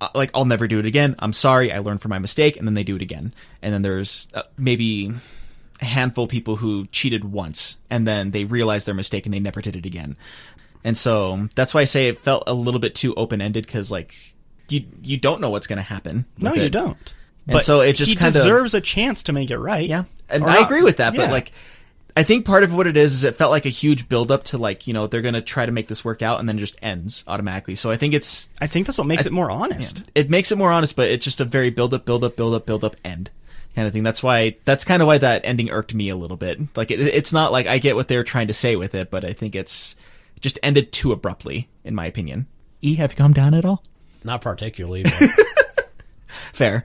uh, 0.00 0.08
Like 0.14 0.30
I'll 0.34 0.44
never 0.44 0.66
do 0.66 0.78
it 0.78 0.86
again. 0.86 1.14
I'm 1.18 1.32
sorry. 1.32 1.72
I 1.72 1.78
learned 1.78 2.00
from 2.00 2.10
my 2.10 2.18
mistake, 2.18 2.56
and 2.56 2.66
then 2.66 2.74
they 2.74 2.84
do 2.84 2.96
it 2.96 3.02
again. 3.02 3.32
And 3.62 3.72
then 3.72 3.82
there's 3.82 4.28
uh, 4.34 4.42
maybe 4.56 5.12
a 5.80 5.84
handful 5.84 6.24
of 6.24 6.30
people 6.30 6.56
who 6.56 6.86
cheated 6.86 7.24
once, 7.24 7.78
and 7.90 8.06
then 8.06 8.30
they 8.32 8.44
realized 8.44 8.86
their 8.86 8.94
mistake, 8.94 9.24
and 9.26 9.32
they 9.34 9.40
never 9.40 9.60
did 9.60 9.76
it 9.76 9.86
again. 9.86 10.16
And 10.82 10.96
so 10.96 11.48
that's 11.54 11.74
why 11.74 11.82
I 11.82 11.84
say 11.84 12.08
it 12.08 12.18
felt 12.20 12.44
a 12.46 12.54
little 12.54 12.80
bit 12.80 12.94
too 12.94 13.14
open 13.14 13.40
ended 13.40 13.66
because 13.66 13.90
like 13.90 14.14
you 14.72 14.84
you 15.02 15.16
don't 15.16 15.40
know 15.40 15.50
what's 15.50 15.66
going 15.66 15.78
to 15.78 15.82
happen. 15.82 16.24
no 16.38 16.54
you 16.54 16.62
it. 16.62 16.70
don't 16.72 17.14
And 17.46 17.62
so 17.62 17.80
it 17.80 17.94
just 17.94 18.12
he 18.12 18.16
kind 18.16 18.28
of 18.28 18.34
deserves 18.34 18.74
a 18.74 18.80
chance 18.80 19.24
to 19.24 19.32
make 19.32 19.50
it 19.50 19.58
right 19.58 19.88
yeah, 19.88 20.04
and 20.28 20.44
I 20.44 20.60
not. 20.60 20.64
agree 20.66 20.82
with 20.82 20.98
that. 20.98 21.16
But 21.16 21.30
like, 21.30 21.52
I 22.16 22.22
think 22.22 22.44
part 22.44 22.62
of 22.62 22.74
what 22.74 22.86
it 22.86 22.96
is 22.96 23.12
is 23.12 23.24
it 23.24 23.36
felt 23.36 23.50
like 23.50 23.66
a 23.66 23.70
huge 23.70 24.08
build 24.08 24.30
up 24.30 24.44
to 24.44 24.58
like 24.58 24.86
you 24.86 24.92
know 24.94 25.06
they're 25.06 25.22
going 25.22 25.34
to 25.34 25.42
try 25.42 25.66
to 25.66 25.72
make 25.72 25.88
this 25.88 26.04
work 26.04 26.22
out 26.22 26.40
and 26.40 26.48
then 26.48 26.58
it 26.58 26.60
just 26.60 26.76
ends 26.82 27.24
automatically. 27.26 27.74
So 27.74 27.90
I 27.90 27.96
think 27.96 28.14
it's 28.14 28.50
I 28.60 28.66
think 28.66 28.86
that's 28.86 28.98
what 28.98 29.06
makes 29.06 29.26
it 29.26 29.32
more 29.32 29.50
honest 29.50 30.04
it 30.14 30.30
makes 30.30 30.52
it 30.52 30.58
more 30.58 30.70
honest, 30.70 30.96
but 30.96 31.08
it's 31.08 31.24
just 31.24 31.40
a 31.40 31.44
very 31.44 31.70
build 31.70 31.94
up, 31.94 32.04
build 32.04 32.22
up, 32.24 32.36
build 32.36 32.54
up, 32.54 32.66
build 32.66 32.84
up, 32.84 32.96
end 33.04 33.30
kind 33.74 33.86
of 33.86 33.92
thing. 33.92 34.02
That's 34.02 34.22
why 34.22 34.56
that's 34.64 34.84
kind 34.84 35.02
of 35.02 35.08
why 35.08 35.18
that 35.18 35.42
ending 35.44 35.70
irked 35.70 35.94
me 35.94 36.08
a 36.08 36.16
little 36.16 36.36
bit. 36.36 36.60
Like 36.76 36.90
it, 36.90 37.00
it's 37.00 37.32
not 37.32 37.52
like 37.52 37.66
I 37.66 37.78
get 37.78 37.96
what 37.96 38.08
they're 38.08 38.24
trying 38.24 38.48
to 38.48 38.54
say 38.54 38.76
with 38.76 38.94
it, 38.94 39.10
but 39.10 39.24
I 39.24 39.32
think 39.32 39.54
it's 39.54 39.96
just 40.40 40.58
ended 40.62 40.92
too 40.92 41.12
abruptly, 41.12 41.68
in 41.84 41.94
my 41.94 42.06
opinion. 42.06 42.46
E, 42.82 42.94
have 42.96 43.12
you 43.12 43.16
calmed 43.16 43.34
down 43.34 43.54
at 43.54 43.64
all? 43.64 43.82
Not 44.24 44.40
particularly. 44.40 45.04
But 45.04 45.12
Fair, 46.52 46.84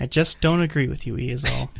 I 0.00 0.06
just 0.06 0.40
don't 0.40 0.60
agree 0.60 0.88
with 0.88 1.06
you 1.06 1.16
E 1.18 1.30
is 1.30 1.44
all 1.44 1.70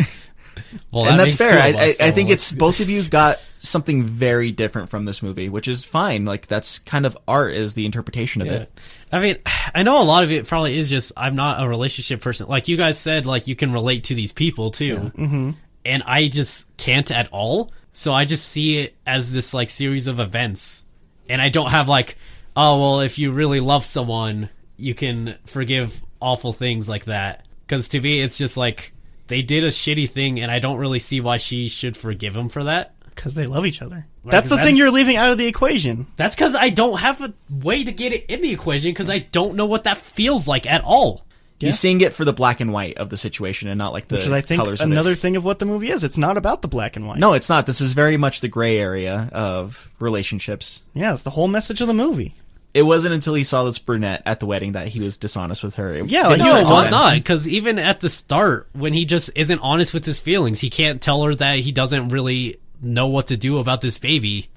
well, 0.90 1.06
and 1.06 1.18
that's 1.18 1.36
fair. 1.36 1.58
I, 1.58 1.68
of 1.68 1.76
I, 1.76 1.88
us, 1.90 2.00
I 2.00 2.10
think 2.10 2.28
let's- 2.28 2.50
it's 2.50 2.58
both 2.58 2.80
of 2.80 2.90
you 2.90 3.02
got 3.02 3.38
something 3.58 4.04
very 4.04 4.52
different 4.52 4.88
from 4.88 5.04
this 5.04 5.22
movie, 5.22 5.48
which 5.48 5.68
is 5.68 5.84
fine. 5.84 6.24
Like 6.24 6.46
that's 6.46 6.78
kind 6.80 7.06
of 7.06 7.16
art 7.28 7.54
is 7.54 7.74
the 7.74 7.86
interpretation 7.86 8.42
of 8.42 8.48
Yeah. 8.48 8.54
it. 8.54 8.80
I 9.12 9.20
mean, 9.20 9.38
I 9.74 9.82
know 9.82 10.02
a 10.02 10.04
lot 10.04 10.24
of 10.24 10.32
it 10.32 10.46
probably 10.46 10.78
is 10.78 10.90
just 10.90 11.12
I'm 11.16 11.34
not 11.34 11.62
a 11.62 11.68
relationship 11.68 12.20
person. 12.20 12.48
Like 12.48 12.68
you 12.68 12.76
guys 12.76 12.98
said, 12.98 13.26
like 13.26 13.46
you 13.46 13.56
can 13.56 13.72
relate 13.72 14.04
to 14.04 14.14
these 14.14 14.32
people 14.32 14.70
too, 14.70 15.12
mm-hmm. 15.16 15.50
and 15.84 16.02
I 16.04 16.28
just 16.28 16.74
can't 16.76 17.10
at 17.10 17.28
all. 17.32 17.70
So 17.92 18.12
I 18.12 18.24
just 18.24 18.46
see 18.46 18.78
it 18.78 18.94
as 19.06 19.32
this 19.32 19.52
like 19.52 19.70
series 19.70 20.06
of 20.06 20.20
events, 20.20 20.84
and 21.28 21.42
I 21.42 21.48
don't 21.48 21.70
have 21.70 21.88
like, 21.88 22.16
oh 22.60 22.80
well, 22.80 23.00
if 23.00 23.18
you 23.18 23.32
really 23.32 23.60
love 23.60 23.84
someone, 23.84 24.48
you 24.76 24.94
can 24.94 25.36
forgive 25.46 26.04
awful 26.20 26.52
things 26.52 26.88
like 26.88 27.06
that. 27.06 27.46
Because 27.66 27.88
to 27.88 28.00
me, 28.00 28.20
it's 28.20 28.36
just 28.38 28.56
like 28.56 28.92
they 29.28 29.42
did 29.42 29.64
a 29.64 29.68
shitty 29.68 30.10
thing, 30.10 30.40
and 30.40 30.50
I 30.50 30.58
don't 30.58 30.78
really 30.78 30.98
see 30.98 31.20
why 31.20 31.38
she 31.38 31.68
should 31.68 31.96
forgive 31.96 32.36
him 32.36 32.48
for 32.48 32.64
that. 32.64 32.94
because 33.14 33.34
they 33.34 33.46
love 33.46 33.66
each 33.66 33.82
other 33.82 34.06
that's 34.24 34.48
the 34.48 34.56
that's- 34.56 34.68
thing 34.68 34.76
you're 34.76 34.90
leaving 34.90 35.16
out 35.16 35.30
of 35.30 35.38
the 35.38 35.46
equation 35.46 36.06
That's 36.16 36.36
because 36.36 36.54
I 36.54 36.68
don't 36.68 36.98
have 36.98 37.22
a 37.22 37.32
way 37.50 37.84
to 37.84 37.92
get 37.92 38.12
it 38.12 38.26
in 38.28 38.42
the 38.42 38.52
equation 38.52 38.90
because 38.90 39.08
I 39.08 39.20
don't 39.20 39.54
know 39.54 39.64
what 39.64 39.84
that 39.84 39.96
feels 39.96 40.46
like 40.46 40.66
at 40.66 40.82
all. 40.84 41.24
He's 41.58 41.78
seeing 41.78 42.00
it 42.00 42.14
for 42.14 42.24
the 42.24 42.32
black 42.32 42.60
and 42.60 42.72
white 42.72 42.96
of 42.96 43.10
the 43.10 43.16
situation 43.18 43.68
and 43.68 43.76
not 43.78 43.92
like 43.92 44.08
the 44.08 44.16
which 44.16 44.24
is 44.26 44.32
I 44.32 44.40
think 44.40 44.62
colors 44.62 44.80
another 44.80 45.14
thing 45.14 45.36
of 45.36 45.44
what 45.44 45.58
the 45.58 45.66
movie 45.66 45.90
is 45.90 46.04
it's 46.04 46.16
not 46.18 46.36
about 46.38 46.62
the 46.62 46.68
black 46.68 46.96
and 46.96 47.06
white 47.06 47.18
No, 47.18 47.34
it's 47.34 47.48
not. 47.50 47.66
This 47.66 47.80
is 47.82 47.92
very 47.92 48.16
much 48.16 48.40
the 48.40 48.48
gray 48.48 48.78
area 48.78 49.28
of 49.32 49.90
relationships. 49.98 50.82
yeah 50.94 51.12
it's 51.12 51.22
the 51.22 51.30
whole 51.30 51.48
message 51.48 51.80
of 51.80 51.86
the 51.86 51.94
movie 51.94 52.34
It 52.72 52.82
wasn't 52.82 53.14
until 53.14 53.34
he 53.34 53.42
saw 53.42 53.64
this 53.64 53.78
brunette 53.80 54.22
at 54.24 54.38
the 54.38 54.46
wedding 54.46 54.72
that 54.72 54.88
he 54.88 55.00
was 55.00 55.16
dishonest 55.16 55.64
with 55.64 55.74
her. 55.74 55.94
It 55.96 56.08
Yeah, 56.08 56.28
didn't 56.28 56.40
like, 56.46 56.52
No, 56.52 56.60
it 56.60 56.64
was 56.72 56.84
on. 56.86 56.90
not 56.92 57.14
because 57.14 57.48
even 57.48 57.78
at 57.80 58.00
the 58.00 58.08
start, 58.08 58.68
when 58.72 58.92
he 58.92 59.04
just 59.04 59.30
isn't 59.34 59.58
honest 59.60 59.92
with 59.92 60.04
his 60.04 60.20
feelings, 60.20 60.60
he 60.60 60.70
can't 60.70 61.02
tell 61.02 61.22
her 61.24 61.34
that 61.34 61.58
he 61.60 61.72
doesn't 61.72 62.10
really 62.10 62.58
know 62.80 63.08
what 63.08 63.26
to 63.26 63.36
do 63.36 63.58
about 63.58 63.80
this 63.80 63.98
baby. 63.98 64.48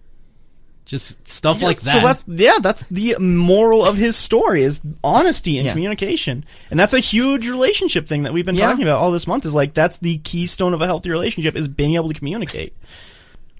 Just 0.86 1.28
stuff 1.30 1.62
like 1.62 1.80
that. 1.80 1.94
So 1.94 2.00
that's 2.02 2.26
yeah, 2.28 2.58
that's 2.62 2.84
the 2.92 3.16
moral 3.18 3.86
of 3.86 3.96
his 3.96 4.18
story 4.18 4.64
is 4.64 4.82
honesty 5.02 5.58
and 5.58 5.66
Yeah. 5.66 5.72
communication, 5.72 6.44
and 6.70 6.78
that's 6.78 6.94
a 6.94 7.00
huge 7.00 7.48
relationship 7.48 8.06
thing 8.08 8.24
that 8.24 8.34
we've 8.34 8.46
been 8.46 8.56
Yeah. 8.56 8.68
talking 8.68 8.84
about 8.84 8.98
all 9.00 9.12
this 9.12 9.26
month. 9.26 9.46
Is 9.46 9.56
like 9.56 9.74
that's 9.74 9.98
the 9.98 10.18
keystone 10.18 10.74
of 10.74 10.82
a 10.82 10.86
healthy 10.86 11.10
relationship 11.10 11.56
is 11.56 11.70
being 11.70 11.96
able 11.96 12.10
to 12.10 12.14
communicate. 12.14 12.74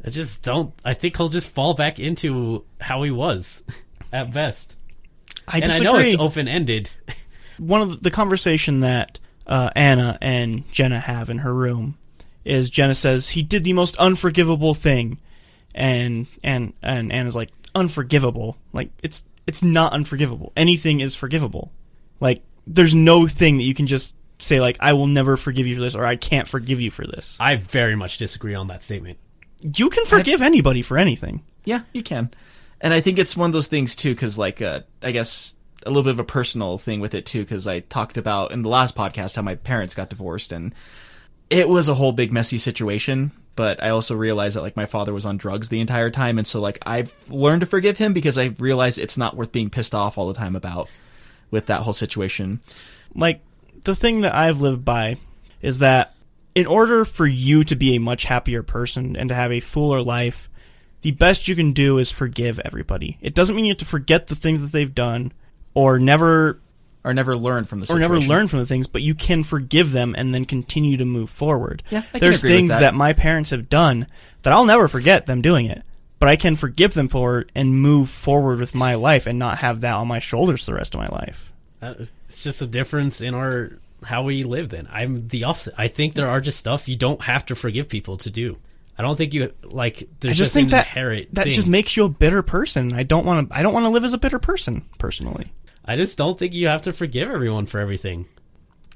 I 0.06 0.10
just 0.10 0.44
don't. 0.44 0.74
I 0.84 0.94
think 0.94 1.16
he'll 1.16 1.30
just 1.30 1.50
fall 1.50 1.74
back 1.74 1.98
into 1.98 2.66
how 2.82 3.04
he 3.04 3.12
was 3.12 3.64
at 4.14 4.34
best. 4.34 4.78
I 5.48 5.58
and 5.58 5.66
I 5.66 5.68
disagree. 5.68 5.86
know 5.86 5.98
it's 5.98 6.20
open 6.20 6.48
ended. 6.48 6.90
One 7.58 7.82
of 7.82 7.90
the, 7.90 7.96
the 7.98 8.12
conversation 8.12 8.80
that 8.82 9.20
uh, 9.46 9.70
Anna 9.76 10.18
and 10.22 10.70
Jenna 10.72 11.00
have 11.00 11.30
in 11.30 11.40
her 11.40 11.54
room 11.54 11.98
is 12.46 12.70
Jenna 12.70 12.96
says 12.96 13.32
he 13.32 13.44
did 13.44 13.64
the 13.64 13.74
most 13.74 13.96
unforgivable 13.98 14.74
thing, 14.74 15.20
and 15.76 16.28
and 16.44 16.74
and 16.82 17.12
Anna's 17.12 17.36
like 17.36 17.50
unforgivable. 17.76 18.58
Like 18.72 18.90
it's 19.02 19.24
it's 19.48 19.64
not 19.64 19.94
unforgivable. 19.94 20.52
Anything 20.56 21.00
is 21.00 21.16
forgivable. 21.16 21.72
Like 22.20 22.42
there's 22.66 22.96
no 22.96 23.28
thing 23.28 23.58
that 23.58 23.64
you 23.64 23.74
can 23.74 23.88
just 23.88 24.16
say 24.40 24.60
like 24.60 24.78
I 24.80 24.94
will 24.94 25.08
never 25.08 25.38
forgive 25.38 25.68
you 25.68 25.76
for 25.76 25.82
this 25.82 25.96
or 25.96 26.06
I 26.06 26.16
can't 26.16 26.48
forgive 26.48 26.82
you 26.82 26.92
for 26.92 27.06
this. 27.06 27.38
I 27.40 27.58
very 27.58 27.96
much 27.96 28.18
disagree 28.18 28.56
on 28.56 28.68
that 28.68 28.82
statement. 28.84 29.20
you 29.62 29.90
can 29.90 30.06
forgive 30.06 30.42
anybody 30.42 30.82
for 30.82 30.98
anything. 30.98 31.44
Yeah, 31.66 31.82
you 31.94 32.04
can. 32.04 32.32
And 32.84 32.94
I 32.94 33.00
think 33.00 33.18
it's 33.18 33.38
one 33.38 33.50
of 33.50 33.54
those 33.54 33.68
things 33.68 33.96
too, 33.96 34.14
because 34.14 34.38
like, 34.38 34.62
uh, 34.62 34.82
I 35.02 35.12
guess 35.12 35.56
a 35.86 35.90
little 35.90 36.04
bit 36.04 36.12
of 36.12 36.20
a 36.20 36.26
personal 36.26 36.78
thing 36.78 37.00
with 37.00 37.14
it 37.14 37.26
too, 37.26 37.42
because 37.42 37.66
I 37.66 37.80
talked 37.80 38.18
about 38.18 38.52
in 38.52 38.62
the 38.62 38.70
last 38.70 38.96
podcast 38.96 39.38
how 39.38 39.42
my 39.42 39.56
parents 39.56 39.96
got 39.96 40.10
divorced, 40.10 40.52
and 40.52 40.76
it 41.50 41.70
was 41.70 41.88
a 41.88 41.96
whole 41.96 42.12
big 42.12 42.34
messy 42.34 42.58
situation. 42.58 43.32
But 43.56 43.82
I 43.82 43.90
also 43.90 44.16
realized 44.16 44.58
that 44.58 44.64
like 44.64 44.76
my 44.76 44.86
father 44.86 45.14
was 45.14 45.26
on 45.26 45.38
drugs 45.38 45.70
the 45.70 45.80
entire 45.80 46.10
time, 46.10 46.38
and 46.38 46.46
so 46.46 46.60
like 46.60 46.80
I've 46.86 47.14
learned 47.30 47.62
to 47.62 47.68
forgive 47.68 47.98
him 47.98 48.12
because 48.12 48.38
I 48.38 48.56
realized 48.60 49.00
it's 49.00 49.18
not 49.18 49.38
worth 49.38 49.54
being 49.54 49.70
pissed 49.70 49.96
off 49.96 50.18
all 50.18 50.28
the 50.28 50.34
time 50.34 50.56
about 50.56 50.90
with 51.52 51.68
that 51.68 51.82
whole 51.82 51.94
situation. 51.94 52.60
Like 53.16 53.42
the 53.86 53.96
thing 53.96 54.22
that 54.22 54.36
I've 54.36 54.60
lived 54.60 54.84
by 54.84 55.18
is 55.62 55.78
that 55.78 56.16
in 56.54 56.66
order 56.66 57.06
for 57.06 57.26
you 57.26 57.64
to 57.64 57.76
be 57.76 57.96
a 57.96 58.00
much 58.00 58.26
happier 58.26 58.62
person 58.62 59.16
and 59.16 59.30
to 59.30 59.36
have 59.36 59.52
a 59.52 59.60
fuller 59.60 60.02
life, 60.02 60.50
the 61.04 61.12
best 61.12 61.48
you 61.48 61.56
can 61.56 61.72
do 61.74 62.00
is 62.00 62.12
forgive 62.12 62.60
everybody. 62.66 63.18
It 63.22 63.36
doesn't 63.36 63.56
mean 63.56 63.66
you 63.66 63.72
have 63.72 63.78
to 63.80 63.86
forget 63.86 64.28
the 64.28 64.36
things 64.36 64.62
that 64.62 64.72
they've 64.72 64.94
done 64.94 65.32
or 65.76 66.00
never 66.00 66.60
Or 67.04 67.14
never 67.14 67.36
learn 67.38 67.66
from 67.66 67.82
the 67.82 67.94
or 67.94 68.00
never 68.00 68.20
learn 68.20 68.48
from 68.48 68.60
the 68.60 68.66
things, 68.66 68.88
but 68.88 69.02
you 69.04 69.14
can 69.14 69.44
forgive 69.44 69.92
them 69.92 70.16
and 70.18 70.34
then 70.34 70.46
continue 70.46 70.98
to 70.98 71.06
move 71.06 71.30
forward. 71.30 71.84
Yeah, 71.90 72.00
I 72.00 72.02
can 72.02 72.20
There's 72.22 72.40
agree 72.44 72.50
with 72.52 72.58
things 72.60 72.72
that. 72.72 72.80
that. 72.80 72.94
my 72.96 73.14
parents 73.14 73.52
have 73.52 73.70
done 73.70 74.08
that 74.42 74.52
I'll 74.54 74.66
never 74.66 74.88
forget 74.88 75.26
them 75.26 75.42
doing 75.42 75.66
it, 75.68 75.84
but 76.20 76.30
I 76.30 76.36
can 76.36 76.56
forgive 76.56 76.94
them 76.94 77.10
for 77.10 77.40
it 77.40 77.50
and 77.54 77.80
move 77.80 78.10
forward 78.10 78.60
with 78.60 78.74
my 78.74 78.96
life 78.96 79.28
and 79.28 79.38
not 79.38 79.60
have 79.60 79.82
that 79.82 79.94
on 79.96 80.08
my 80.08 80.20
shoulders 80.20 80.66
the 80.66 80.74
rest 80.74 80.96
of 80.96 81.00
my 81.02 81.10
life. 81.10 81.52
Uh, 81.82 81.96
It's 82.28 82.44
just 82.44 82.62
a 82.62 82.68
difference 82.68 83.20
in 83.22 83.34
our 83.36 83.74
how 84.06 84.24
we 84.24 84.44
live. 84.44 84.70
Then 84.70 84.88
I'm 84.92 85.28
the 85.28 85.44
opposite. 85.44 85.74
I 85.78 85.88
think 85.88 86.14
there 86.14 86.30
are 86.30 86.40
just 86.42 86.58
stuff 86.60 86.88
you 86.88 86.96
don't 86.96 87.22
have 87.24 87.46
to 87.48 87.56
forgive 87.56 87.90
people 87.90 88.18
to 88.18 88.30
do. 88.30 88.58
I 88.98 89.02
don't 89.02 89.16
think 89.16 89.34
you 89.34 89.52
like. 89.64 90.08
There's 90.20 90.34
I 90.34 90.38
just 90.38 90.54
think 90.54 90.70
that 90.72 90.86
inherent 90.88 91.34
that 91.36 91.46
thing. 91.46 91.54
just 91.54 91.68
makes 91.68 91.98
you 91.98 92.06
a 92.06 92.10
bitter 92.10 92.44
person. 92.44 92.94
I 92.94 93.04
don't 93.04 93.26
want 93.26 93.50
to. 93.50 93.58
I 93.58 93.64
don't 93.64 93.74
want 93.74 93.86
to 93.86 93.90
live 93.90 94.04
as 94.04 94.14
a 94.14 94.18
bitter 94.20 94.40
person 94.40 94.86
personally. 95.00 95.52
I 95.86 95.96
just 95.96 96.18
don't 96.18 96.38
think 96.38 96.54
you 96.54 96.68
have 96.68 96.84
to 96.84 96.94
forgive 96.94 97.30
everyone 97.30 97.66
for 97.66 97.80
everything. 97.80 98.28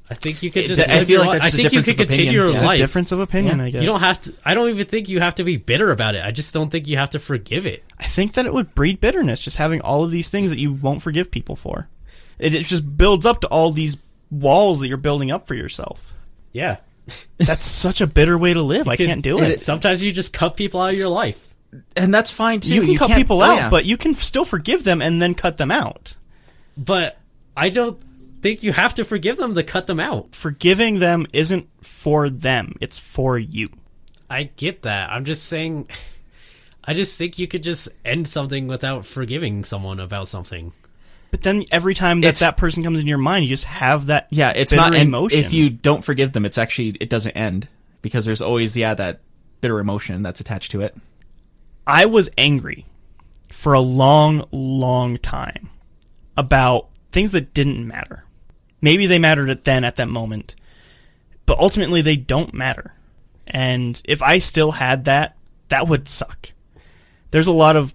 I 0.09 0.13
think 0.13 0.41
you 0.41 0.51
could 0.51 0.63
It- 0.65 0.67
just. 0.67 0.87
I 0.87 1.03
feel 1.03 1.17
your 1.17 1.25
like 1.25 1.41
that's 1.41 1.55
I 1.55 1.57
a 1.57 1.61
think 1.61 1.73
you 1.73 1.81
could 1.81 1.89
of 1.95 1.97
continue 1.97 2.13
opinion. 2.29 2.33
your 2.35 2.45
It's 2.45 2.55
It's 2.55 2.63
life. 2.63 2.75
a 2.79 2.83
difference 2.83 3.11
of 3.11 3.19
opinion, 3.19 3.57
Yeah. 3.57 3.63
I 3.65 3.69
guess. 3.71 3.81
You 3.81 3.87
don't 3.87 3.99
have 3.99 4.21
to. 4.21 4.33
I 4.45 4.53
don't 4.53 4.69
even 4.69 4.85
think 4.85 5.09
you 5.09 5.19
have 5.19 5.35
to 5.35 5.43
be 5.43 5.57
bitter 5.57 5.91
about 5.91 6.15
it. 6.15 6.23
I 6.23 6.31
just 6.31 6.53
don't 6.53 6.69
think 6.69 6.87
you 6.87 6.95
have 6.97 7.09
to 7.09 7.19
forgive 7.19 7.65
it. 7.65 7.83
I 7.99 8.05
think 8.05 8.33
that 8.33 8.45
it 8.45 8.53
would 8.53 8.73
breed 8.75 9.01
bitterness 9.01 9.41
just 9.41 9.57
having 9.57 9.81
all 9.81 10.03
of 10.05 10.11
these 10.11 10.29
things 10.29 10.49
that 10.51 10.59
you 10.59 10.71
won't 10.73 11.01
forgive 11.01 11.29
people 11.31 11.55
for. 11.57 11.89
It, 12.39 12.53
it 12.55 12.65
just 12.67 12.95
builds 12.97 13.25
up 13.25 13.41
to 13.41 13.47
all 13.47 13.71
these 13.71 13.97
walls 14.31 14.79
that 14.79 14.87
you're 14.87 14.95
building 14.97 15.31
up 15.31 15.47
for 15.47 15.55
yourself. 15.55 16.13
Yeah. 16.53 16.77
That's 17.37 17.65
such 17.65 18.01
a 18.01 18.07
bitter 18.07 18.37
way 18.37 18.53
to 18.53 18.61
live. 18.61 18.87
I 18.87 18.95
Could- 18.95 19.07
can't 19.07 19.21
do 19.21 19.39
it. 19.39 19.59
Sometimes 19.59 20.01
you 20.03 20.11
just 20.11 20.33
cut 20.33 20.55
people 20.57 20.81
out 20.81 20.93
of 20.93 20.99
your 20.99 21.09
life. 21.09 21.55
and 21.95 22.13
that's 22.13 22.31
fine 22.31 22.59
too. 22.59 22.73
You 22.73 22.81
can 22.81 22.97
cut 22.97 23.07
can't- 23.07 23.17
people 23.19 23.41
oh, 23.41 23.45
out, 23.45 23.55
yeah. 23.55 23.69
but 23.69 23.85
you 23.85 23.97
can 23.97 24.15
still 24.15 24.45
forgive 24.45 24.83
them 24.83 25.01
and 25.01 25.21
then 25.21 25.33
cut 25.33 25.57
them 25.57 25.71
out. 25.71 26.15
But 26.77 27.17
I 27.55 27.69
don't 27.69 27.99
think 28.41 28.63
you 28.63 28.71
have 28.73 28.93
to 28.95 29.03
forgive 29.03 29.37
them 29.37 29.55
to 29.55 29.63
cut 29.63 29.87
them 29.87 29.99
out. 29.99 30.35
Forgiving 30.35 30.99
them 30.99 31.25
isn't 31.33 31.67
for 31.81 32.29
them; 32.29 32.75
it's 32.81 32.99
for 32.99 33.37
you. 33.37 33.69
I 34.29 34.43
get 34.43 34.83
that. 34.83 35.09
I'm 35.09 35.25
just 35.25 35.45
saying. 35.45 35.87
I 36.83 36.93
just 36.93 37.17
think 37.17 37.37
you 37.37 37.47
could 37.47 37.63
just 37.63 37.89
end 38.05 38.27
something 38.27 38.67
without 38.67 39.05
forgiving 39.05 39.63
someone 39.65 39.99
about 39.99 40.29
something. 40.29 40.71
But 41.37 41.43
then 41.43 41.65
every 41.71 41.93
time 41.93 42.21
that 42.21 42.29
It's- 42.29 42.39
that 42.39 42.57
person 42.57 42.81
comes 42.81 42.97
in 42.99 43.05
your 43.05 43.19
mind, 43.19 43.45
you 43.45 43.49
just 43.49 43.65
have 43.65 44.07
that 44.07 44.25
yeah, 44.31 44.53
it's 44.55 44.71
bitter 44.71 44.81
not 44.81 44.95
and 44.95 45.03
emotion. 45.07 45.37
If 45.37 45.53
you 45.53 45.69
don't 45.69 46.03
forgive 46.03 46.33
them, 46.33 46.45
it's 46.45 46.57
actually 46.57 46.97
it 46.99 47.11
doesn't 47.11 47.33
end 47.33 47.67
because 48.01 48.25
there's 48.25 48.41
always 48.41 48.75
yeah 48.75 48.95
that 48.95 49.21
bitter 49.61 49.79
emotion 49.79 50.23
that's 50.23 50.39
attached 50.39 50.71
to 50.71 50.81
it. 50.81 50.97
I 51.85 52.07
was 52.07 52.27
angry 52.39 52.87
for 53.51 53.73
a 53.73 53.79
long, 53.79 54.45
long 54.51 55.17
time 55.17 55.69
about 56.35 56.89
things 57.11 57.33
that 57.33 57.53
didn't 57.53 57.87
matter. 57.87 58.23
Maybe 58.81 59.05
they 59.05 59.19
mattered 59.19 59.51
at 59.51 59.63
then 59.63 59.83
at 59.83 59.97
that 59.97 60.09
moment, 60.09 60.55
but 61.45 61.59
ultimately 61.59 62.01
they 62.01 62.15
don't 62.15 62.51
matter. 62.51 62.95
And 63.45 64.01
if 64.05 64.23
I 64.23 64.39
still 64.39 64.71
had 64.71 65.05
that, 65.05 65.37
that 65.69 65.87
would 65.87 66.07
suck. 66.07 66.49
There's 67.29 67.45
a 67.45 67.51
lot 67.53 67.75
of 67.75 67.93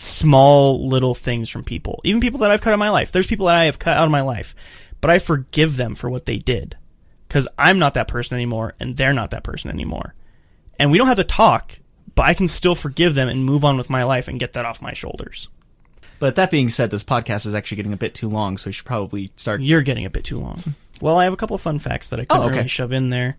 small 0.00 0.88
little 0.88 1.14
things 1.14 1.48
from 1.50 1.62
people, 1.64 2.00
even 2.04 2.20
people 2.20 2.40
that 2.40 2.50
I've 2.50 2.60
cut 2.62 2.70
out 2.70 2.74
of 2.74 2.78
my 2.80 2.90
life. 2.90 3.12
There's 3.12 3.26
people 3.26 3.46
that 3.46 3.56
I 3.56 3.64
have 3.66 3.78
cut 3.78 3.96
out 3.96 4.04
of 4.06 4.10
my 4.10 4.22
life, 4.22 4.94
but 5.00 5.10
I 5.10 5.18
forgive 5.18 5.76
them 5.76 5.94
for 5.94 6.08
what 6.08 6.26
they 6.26 6.38
did 6.38 6.76
because 7.28 7.46
I'm 7.58 7.78
not 7.78 7.94
that 7.94 8.08
person 8.08 8.34
anymore 8.36 8.74
and 8.80 8.96
they're 8.96 9.12
not 9.12 9.30
that 9.30 9.44
person 9.44 9.70
anymore. 9.70 10.14
And 10.78 10.90
we 10.90 10.96
don't 10.98 11.06
have 11.08 11.18
to 11.18 11.24
talk, 11.24 11.78
but 12.14 12.22
I 12.22 12.34
can 12.34 12.48
still 12.48 12.74
forgive 12.74 13.14
them 13.14 13.28
and 13.28 13.44
move 13.44 13.64
on 13.64 13.76
with 13.76 13.90
my 13.90 14.04
life 14.04 14.26
and 14.28 14.40
get 14.40 14.54
that 14.54 14.64
off 14.64 14.80
my 14.80 14.94
shoulders. 14.94 15.48
But 16.18 16.36
that 16.36 16.50
being 16.50 16.68
said, 16.70 16.90
this 16.90 17.04
podcast 17.04 17.44
is 17.46 17.54
actually 17.54 17.76
getting 17.76 17.92
a 17.92 17.98
bit 17.98 18.14
too 18.14 18.28
long, 18.28 18.56
so 18.58 18.68
we 18.68 18.72
should 18.72 18.84
probably 18.86 19.30
start. 19.36 19.60
You're 19.62 19.82
getting 19.82 20.04
a 20.04 20.10
bit 20.10 20.24
too 20.24 20.38
long. 20.38 20.58
Well, 21.02 21.16
I 21.16 21.24
have 21.24 21.32
a 21.32 21.36
couple 21.36 21.54
of 21.56 21.62
fun 21.62 21.78
facts 21.78 22.10
that 22.10 22.20
I 22.20 22.26
couldn't 22.26 22.42
Oh, 22.42 22.46
okay. 22.48 22.56
really 22.56 22.68
shove 22.68 22.92
in 22.92 23.08
there. 23.08 23.38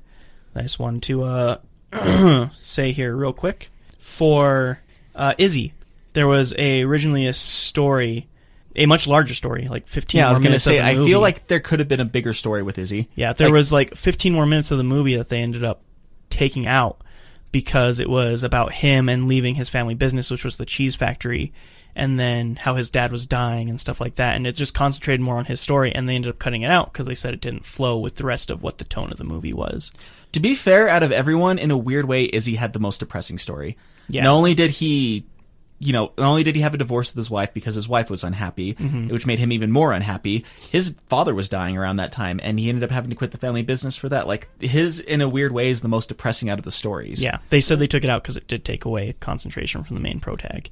I 0.55 0.63
just 0.63 0.79
wanted 0.79 1.03
to 1.03 1.21
uh, 1.21 2.49
say 2.59 2.91
here 2.91 3.15
real 3.15 3.33
quick. 3.33 3.69
For 3.99 4.81
uh, 5.15 5.35
Izzy, 5.37 5.73
there 6.13 6.27
was 6.27 6.53
a 6.57 6.83
originally 6.83 7.27
a 7.27 7.33
story, 7.33 8.27
a 8.75 8.85
much 8.85 9.07
larger 9.07 9.33
story, 9.33 9.67
like 9.67 9.87
15 9.87 10.19
Yeah, 10.19 10.27
I 10.27 10.29
was 10.29 10.39
gonna 10.39 10.59
say 10.59 10.81
I 10.81 10.95
feel 10.95 11.19
like 11.19 11.47
there 11.47 11.59
could 11.59 11.79
have 11.79 11.87
been 11.87 11.99
a 11.99 12.05
bigger 12.05 12.33
story 12.33 12.63
with 12.63 12.77
Izzy. 12.77 13.09
Yeah, 13.15 13.33
there 13.33 13.47
Like- 13.47 13.53
was 13.53 13.71
like 13.73 13.95
15 13.95 14.33
more 14.33 14.45
minutes 14.45 14.71
of 14.71 14.77
the 14.77 14.83
movie 14.83 15.15
that 15.15 15.29
they 15.29 15.41
ended 15.41 15.63
up 15.63 15.81
taking 16.29 16.67
out 16.67 17.01
because 17.51 17.99
it 17.99 18.09
was 18.09 18.43
about 18.43 18.71
him 18.71 19.09
and 19.09 19.27
leaving 19.27 19.55
his 19.55 19.69
family 19.69 19.93
business, 19.93 20.31
which 20.31 20.45
was 20.45 20.55
the 20.55 20.65
cheese 20.65 20.95
factory, 20.95 21.51
and 21.93 22.17
then 22.17 22.55
how 22.55 22.75
his 22.75 22.89
dad 22.89 23.11
was 23.11 23.27
dying 23.27 23.69
and 23.69 23.77
stuff 23.77 23.99
like 23.99 24.15
that. 24.15 24.37
And 24.37 24.47
it 24.47 24.53
just 24.53 24.73
concentrated 24.73 25.19
more 25.19 25.35
on 25.35 25.43
his 25.45 25.59
story, 25.59 25.91
and 25.93 26.07
they 26.07 26.15
ended 26.15 26.29
up 26.29 26.39
cutting 26.39 26.61
it 26.61 26.71
out 26.71 26.93
because 26.93 27.07
they 27.07 27.15
said 27.15 27.33
it 27.33 27.41
didn't 27.41 27.65
flow 27.65 27.97
with 27.97 28.15
the 28.15 28.23
rest 28.23 28.49
of 28.49 28.63
what 28.63 28.77
the 28.77 28.85
tone 28.85 29.11
of 29.11 29.17
the 29.17 29.25
movie 29.25 29.51
was. 29.51 29.91
To 30.31 30.39
be 30.39 30.55
fair, 30.55 30.87
out 30.87 31.03
of 31.03 31.11
everyone, 31.11 31.59
in 31.59 31.71
a 31.71 31.77
weird 31.77 32.05
way, 32.05 32.23
Izzy 32.31 32.55
had 32.55 32.71
the 32.71 32.79
most 32.79 33.01
depressing 33.01 33.37
story. 33.37 33.75
Yeah. 34.07 34.23
Not 34.23 34.31
only 34.35 34.53
did 34.53 34.71
he, 34.71 35.25
you 35.83 35.93
know, 35.93 36.11
not 36.17 36.27
only 36.27 36.43
did 36.43 36.55
he 36.55 36.61
have 36.61 36.75
a 36.75 36.77
divorce 36.77 37.09
with 37.11 37.15
his 37.17 37.31
wife 37.31 37.53
because 37.55 37.73
his 37.73 37.89
wife 37.89 38.09
was 38.11 38.23
unhappy, 38.23 38.75
Mm-hmm. 38.75 39.07
which 39.09 39.25
made 39.25 39.39
him 39.39 39.51
even 39.51 39.71
more 39.71 39.91
unhappy. 39.91 40.45
His 40.69 40.95
father 41.07 41.33
was 41.33 41.49
dying 41.49 41.75
around 41.75 41.95
that 41.97 42.11
time, 42.11 42.39
and 42.43 42.59
he 42.59 42.69
ended 42.69 42.83
up 42.83 42.91
having 42.91 43.09
to 43.09 43.15
quit 43.15 43.31
the 43.31 43.39
family 43.39 43.63
business 43.63 43.95
for 43.97 44.07
that. 44.09 44.27
Like 44.27 44.47
his, 44.61 44.99
in 44.99 45.21
a 45.21 45.27
weird 45.27 45.51
way, 45.51 45.69
is 45.69 45.81
the 45.81 45.87
most 45.87 46.09
depressing 46.09 46.49
out 46.51 46.59
of 46.59 46.65
the 46.65 46.71
stories. 46.71 47.23
Yeah, 47.23 47.39
they 47.49 47.61
said 47.61 47.79
they 47.79 47.87
took 47.87 48.03
it 48.03 48.09
out 48.11 48.21
because 48.21 48.37
it 48.37 48.47
did 48.47 48.63
take 48.63 48.85
away 48.85 49.13
concentration 49.19 49.83
from 49.83 49.95
the 49.95 50.01
main 50.01 50.19
pro 50.19 50.35
tag. 50.35 50.69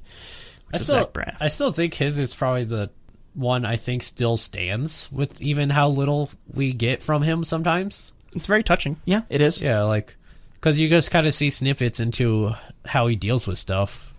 I 0.72 0.76
is 0.76 0.84
still, 0.84 1.00
Zach 1.00 1.12
Braff. 1.12 1.36
I 1.40 1.48
still 1.48 1.72
think 1.72 1.94
his 1.94 2.16
is 2.18 2.32
probably 2.32 2.62
the 2.64 2.90
one 3.34 3.64
I 3.64 3.76
think 3.76 4.02
still 4.04 4.36
stands 4.36 5.10
with 5.10 5.40
even 5.40 5.70
how 5.70 5.88
little 5.88 6.30
we 6.52 6.72
get 6.72 7.02
from 7.02 7.22
him 7.22 7.42
sometimes. 7.42 8.12
It's 8.36 8.46
very 8.46 8.62
touching. 8.62 8.96
yeah, 9.04 9.22
it 9.28 9.40
is. 9.40 9.60
Yeah, 9.60 9.82
like 9.82 10.14
because 10.54 10.78
you 10.78 10.88
just 10.88 11.10
kind 11.10 11.26
of 11.26 11.34
see 11.34 11.50
snippets 11.50 11.98
into 12.00 12.52
how 12.84 13.06
he 13.08 13.16
deals 13.16 13.46
with 13.46 13.58
stuff, 13.58 14.09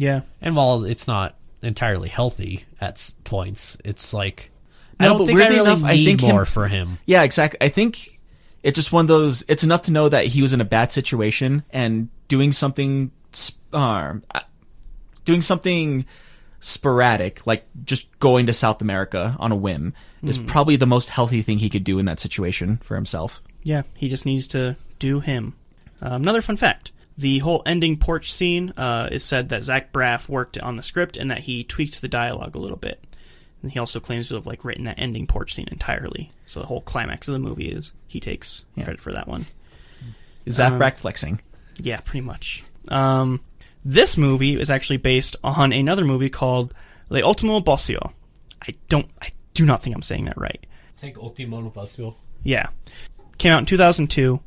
Yeah, 0.00 0.22
and 0.40 0.56
while 0.56 0.84
it's 0.84 1.06
not 1.06 1.36
entirely 1.62 2.08
healthy 2.08 2.64
at 2.80 3.12
points, 3.24 3.76
it's 3.84 4.14
like 4.14 4.50
I 4.98 5.04
don't 5.04 5.26
think 5.26 5.38
I 5.38 5.48
really 5.48 5.60
enough, 5.60 5.84
I 5.84 5.92
need 5.92 6.04
think 6.06 6.20
him- 6.22 6.30
more 6.30 6.46
for 6.46 6.68
him. 6.68 6.96
Yeah, 7.04 7.22
exactly. 7.22 7.58
I 7.60 7.68
think 7.68 8.18
it's 8.62 8.76
just 8.76 8.92
one 8.92 9.04
of 9.04 9.08
those. 9.08 9.44
It's 9.46 9.62
enough 9.62 9.82
to 9.82 9.92
know 9.92 10.08
that 10.08 10.24
he 10.24 10.40
was 10.40 10.54
in 10.54 10.60
a 10.62 10.64
bad 10.64 10.90
situation 10.90 11.64
and 11.68 12.08
doing 12.28 12.50
something, 12.50 13.10
uh, 13.74 14.14
doing 15.26 15.42
something 15.42 16.06
sporadic, 16.60 17.46
like 17.46 17.66
just 17.84 18.18
going 18.20 18.46
to 18.46 18.54
South 18.54 18.80
America 18.80 19.36
on 19.38 19.52
a 19.52 19.56
whim, 19.56 19.92
is 20.22 20.38
probably 20.38 20.76
the 20.76 20.86
most 20.86 21.10
healthy 21.10 21.42
thing 21.42 21.58
he 21.58 21.68
could 21.68 21.84
do 21.84 21.98
in 21.98 22.06
that 22.06 22.20
situation 22.20 22.78
for 22.82 22.94
himself. 22.94 23.42
Yeah, 23.62 23.82
he 23.98 24.08
just 24.08 24.24
needs 24.24 24.46
to 24.48 24.76
do 24.98 25.20
him. 25.20 25.56
Um, 26.00 26.22
another 26.22 26.40
fun 26.40 26.56
fact: 26.56 26.90
the 27.20 27.38
whole 27.40 27.62
ending 27.66 27.96
porch 27.98 28.32
scene 28.32 28.72
uh, 28.76 29.08
is 29.12 29.22
said 29.24 29.50
that 29.50 29.62
Zach 29.62 29.92
Braff 29.92 30.28
worked 30.28 30.58
on 30.58 30.76
the 30.76 30.82
script 30.82 31.16
and 31.16 31.30
that 31.30 31.40
he 31.40 31.62
tweaked 31.64 32.00
the 32.00 32.08
dialogue 32.08 32.54
a 32.56 32.58
little 32.58 32.76
bit. 32.78 33.02
And 33.62 33.70
he 33.70 33.78
also 33.78 34.00
claims 34.00 34.28
to 34.28 34.36
have 34.36 34.46
like 34.46 34.64
written 34.64 34.84
that 34.84 34.98
ending 34.98 35.26
porch 35.26 35.52
scene 35.54 35.68
entirely. 35.70 36.32
So 36.46 36.60
the 36.60 36.66
whole 36.66 36.80
climax 36.80 37.28
of 37.28 37.32
the 37.34 37.38
movie 37.38 37.68
is 37.68 37.92
he 38.08 38.20
takes 38.20 38.64
credit 38.74 39.00
for 39.02 39.12
that 39.12 39.28
one. 39.28 39.46
Zach 40.48 40.72
Um, 40.72 40.78
Braff 40.78 40.94
flexing. 40.94 41.40
Yeah, 41.78 42.00
pretty 42.00 42.24
much. 42.24 42.62
Um, 42.88 43.40
this 43.84 44.16
movie 44.16 44.58
is 44.58 44.70
actually 44.70 44.96
based 44.96 45.36
on 45.44 45.72
another 45.72 46.04
movie 46.04 46.30
called 46.30 46.72
Le 47.10 47.22
Ultimo 47.22 47.60
Bossio. 47.60 48.12
I 48.66 48.74
don't, 48.88 49.06
I 49.20 49.28
do 49.54 49.66
not 49.66 49.82
think 49.82 49.94
I'm 49.94 50.02
saying 50.02 50.24
that 50.24 50.38
right. 50.38 50.64
I 50.96 51.00
think 51.00 51.18
Ultimo 51.18 51.68
Pasio. 51.70 52.14
Yeah. 52.42 52.68
Came 53.36 53.52
out 53.52 53.60
in 53.60 53.66
2002. 53.66 54.40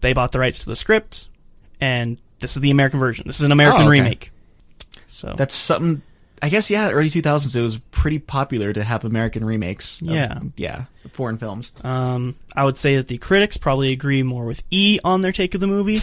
They 0.00 0.12
bought 0.12 0.32
the 0.32 0.38
rights 0.38 0.58
to 0.60 0.66
the 0.66 0.76
script, 0.76 1.28
and 1.80 2.20
this 2.40 2.56
is 2.56 2.60
the 2.62 2.70
American 2.70 2.98
version. 3.00 3.24
This 3.26 3.36
is 3.38 3.42
an 3.44 3.52
American 3.52 3.82
Oh, 3.82 3.88
okay. 3.88 3.90
remake. 4.00 4.30
So 5.06 5.34
That's 5.36 5.54
something. 5.54 6.02
I 6.42 6.48
guess 6.48 6.70
yeah, 6.70 6.88
early 6.90 7.10
two 7.10 7.20
thousands. 7.20 7.54
It 7.54 7.60
was 7.60 7.78
pretty 7.90 8.18
popular 8.18 8.72
to 8.72 8.82
have 8.82 9.04
American 9.04 9.44
remakes. 9.44 10.00
of- 10.00 10.08
Yeah. 10.08 10.38
yeah, 10.56 10.84
foreign 11.12 11.36
films. 11.36 11.72
um, 11.82 12.34
I 12.56 12.64
would 12.64 12.76
say 12.78 12.96
that 12.96 13.08
the 13.08 13.18
critics 13.18 13.56
probably 13.58 13.92
agree 13.92 14.22
more 14.22 14.46
with 14.46 14.62
E 14.70 14.98
on 15.04 15.20
their 15.22 15.32
take 15.32 15.54
of 15.54 15.60
the 15.60 15.66
movie. 15.66 16.00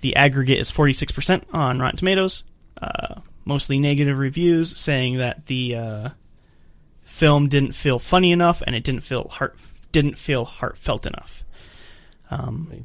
The 0.00 0.16
aggregate 0.16 0.58
is 0.58 0.70
46% 0.70 1.44
on 1.52 1.78
Rotten 1.78 1.96
Tomatoes. 1.98 2.42
Uh, 2.80 3.20
mostly 3.44 3.78
negative 3.78 4.18
reviews 4.18 4.76
saying 4.78 5.18
that 5.18 5.46
the 5.46 5.76
uh, 5.76 6.08
film 7.04 7.48
didn't 7.48 7.72
feel 7.72 7.98
funny 7.98 8.32
enough 8.32 8.62
and 8.66 8.74
it 8.76 8.82
didn't 8.84 9.00
feel 9.02 9.28
heart 9.28 9.56
didn't 9.92 10.18
feel 10.18 10.44
heartfelt 10.44 11.06
enough. 11.06 11.44
Um, 12.30 12.84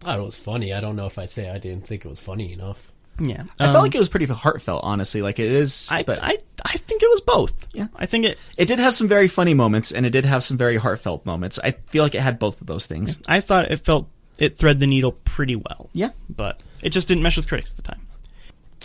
thought 0.00 0.18
it 0.18 0.22
was 0.22 0.38
funny. 0.38 0.72
I 0.72 0.80
don't 0.80 0.96
know 0.96 1.06
if 1.06 1.18
I'd 1.18 1.30
say 1.30 1.50
I 1.50 1.58
didn't 1.58 1.86
think 1.86 2.04
it 2.04 2.08
was 2.08 2.20
funny 2.20 2.52
enough. 2.52 2.92
yeah, 3.20 3.44
I 3.58 3.66
Um, 3.66 3.72
felt 3.72 3.82
like 3.84 3.94
it 3.94 3.98
was 3.98 4.08
pretty 4.08 4.26
heartfelt, 4.26 4.80
honestly. 4.82 5.20
Like 5.22 5.38
it 5.38 5.50
is, 5.50 5.88
I, 5.90 6.02
but 6.04 6.18
I 6.22 6.38
I 6.64 6.76
think 6.78 7.02
it 7.02 7.10
was 7.10 7.20
both. 7.20 7.68
Yeah. 7.74 7.88
I 7.96 8.06
think 8.06 8.24
it. 8.24 8.38
it 8.56 8.66
did 8.66 8.78
have 8.78 8.94
some 8.94 9.08
very 9.08 9.28
funny 9.28 9.52
moments, 9.54 9.92
and 9.92 10.06
it 10.06 10.10
did 10.10 10.24
have 10.24 10.42
some 10.42 10.56
very 10.56 10.76
heartfelt 10.76 11.26
moments. 11.26 11.58
I 11.62 11.72
feel 11.72 12.02
like 12.02 12.14
it 12.14 12.20
had 12.22 12.38
both 12.38 12.60
of 12.60 12.66
those 12.66 12.86
things. 12.86 13.20
I 13.28 13.40
thought 13.40 13.70
it 13.70 13.84
felt 13.84 14.08
it 14.38 14.56
thread 14.56 14.80
the 14.80 14.86
needle 14.86 15.12
pretty 15.24 15.56
well. 15.56 15.90
Yeah. 15.92 16.10
but 16.28 16.60
it 16.82 16.90
just 16.90 17.08
didn't 17.08 17.22
mesh 17.22 17.36
with 17.36 17.46
critics 17.48 17.70
at 17.72 17.76
the 17.76 17.82
time. 17.82 18.00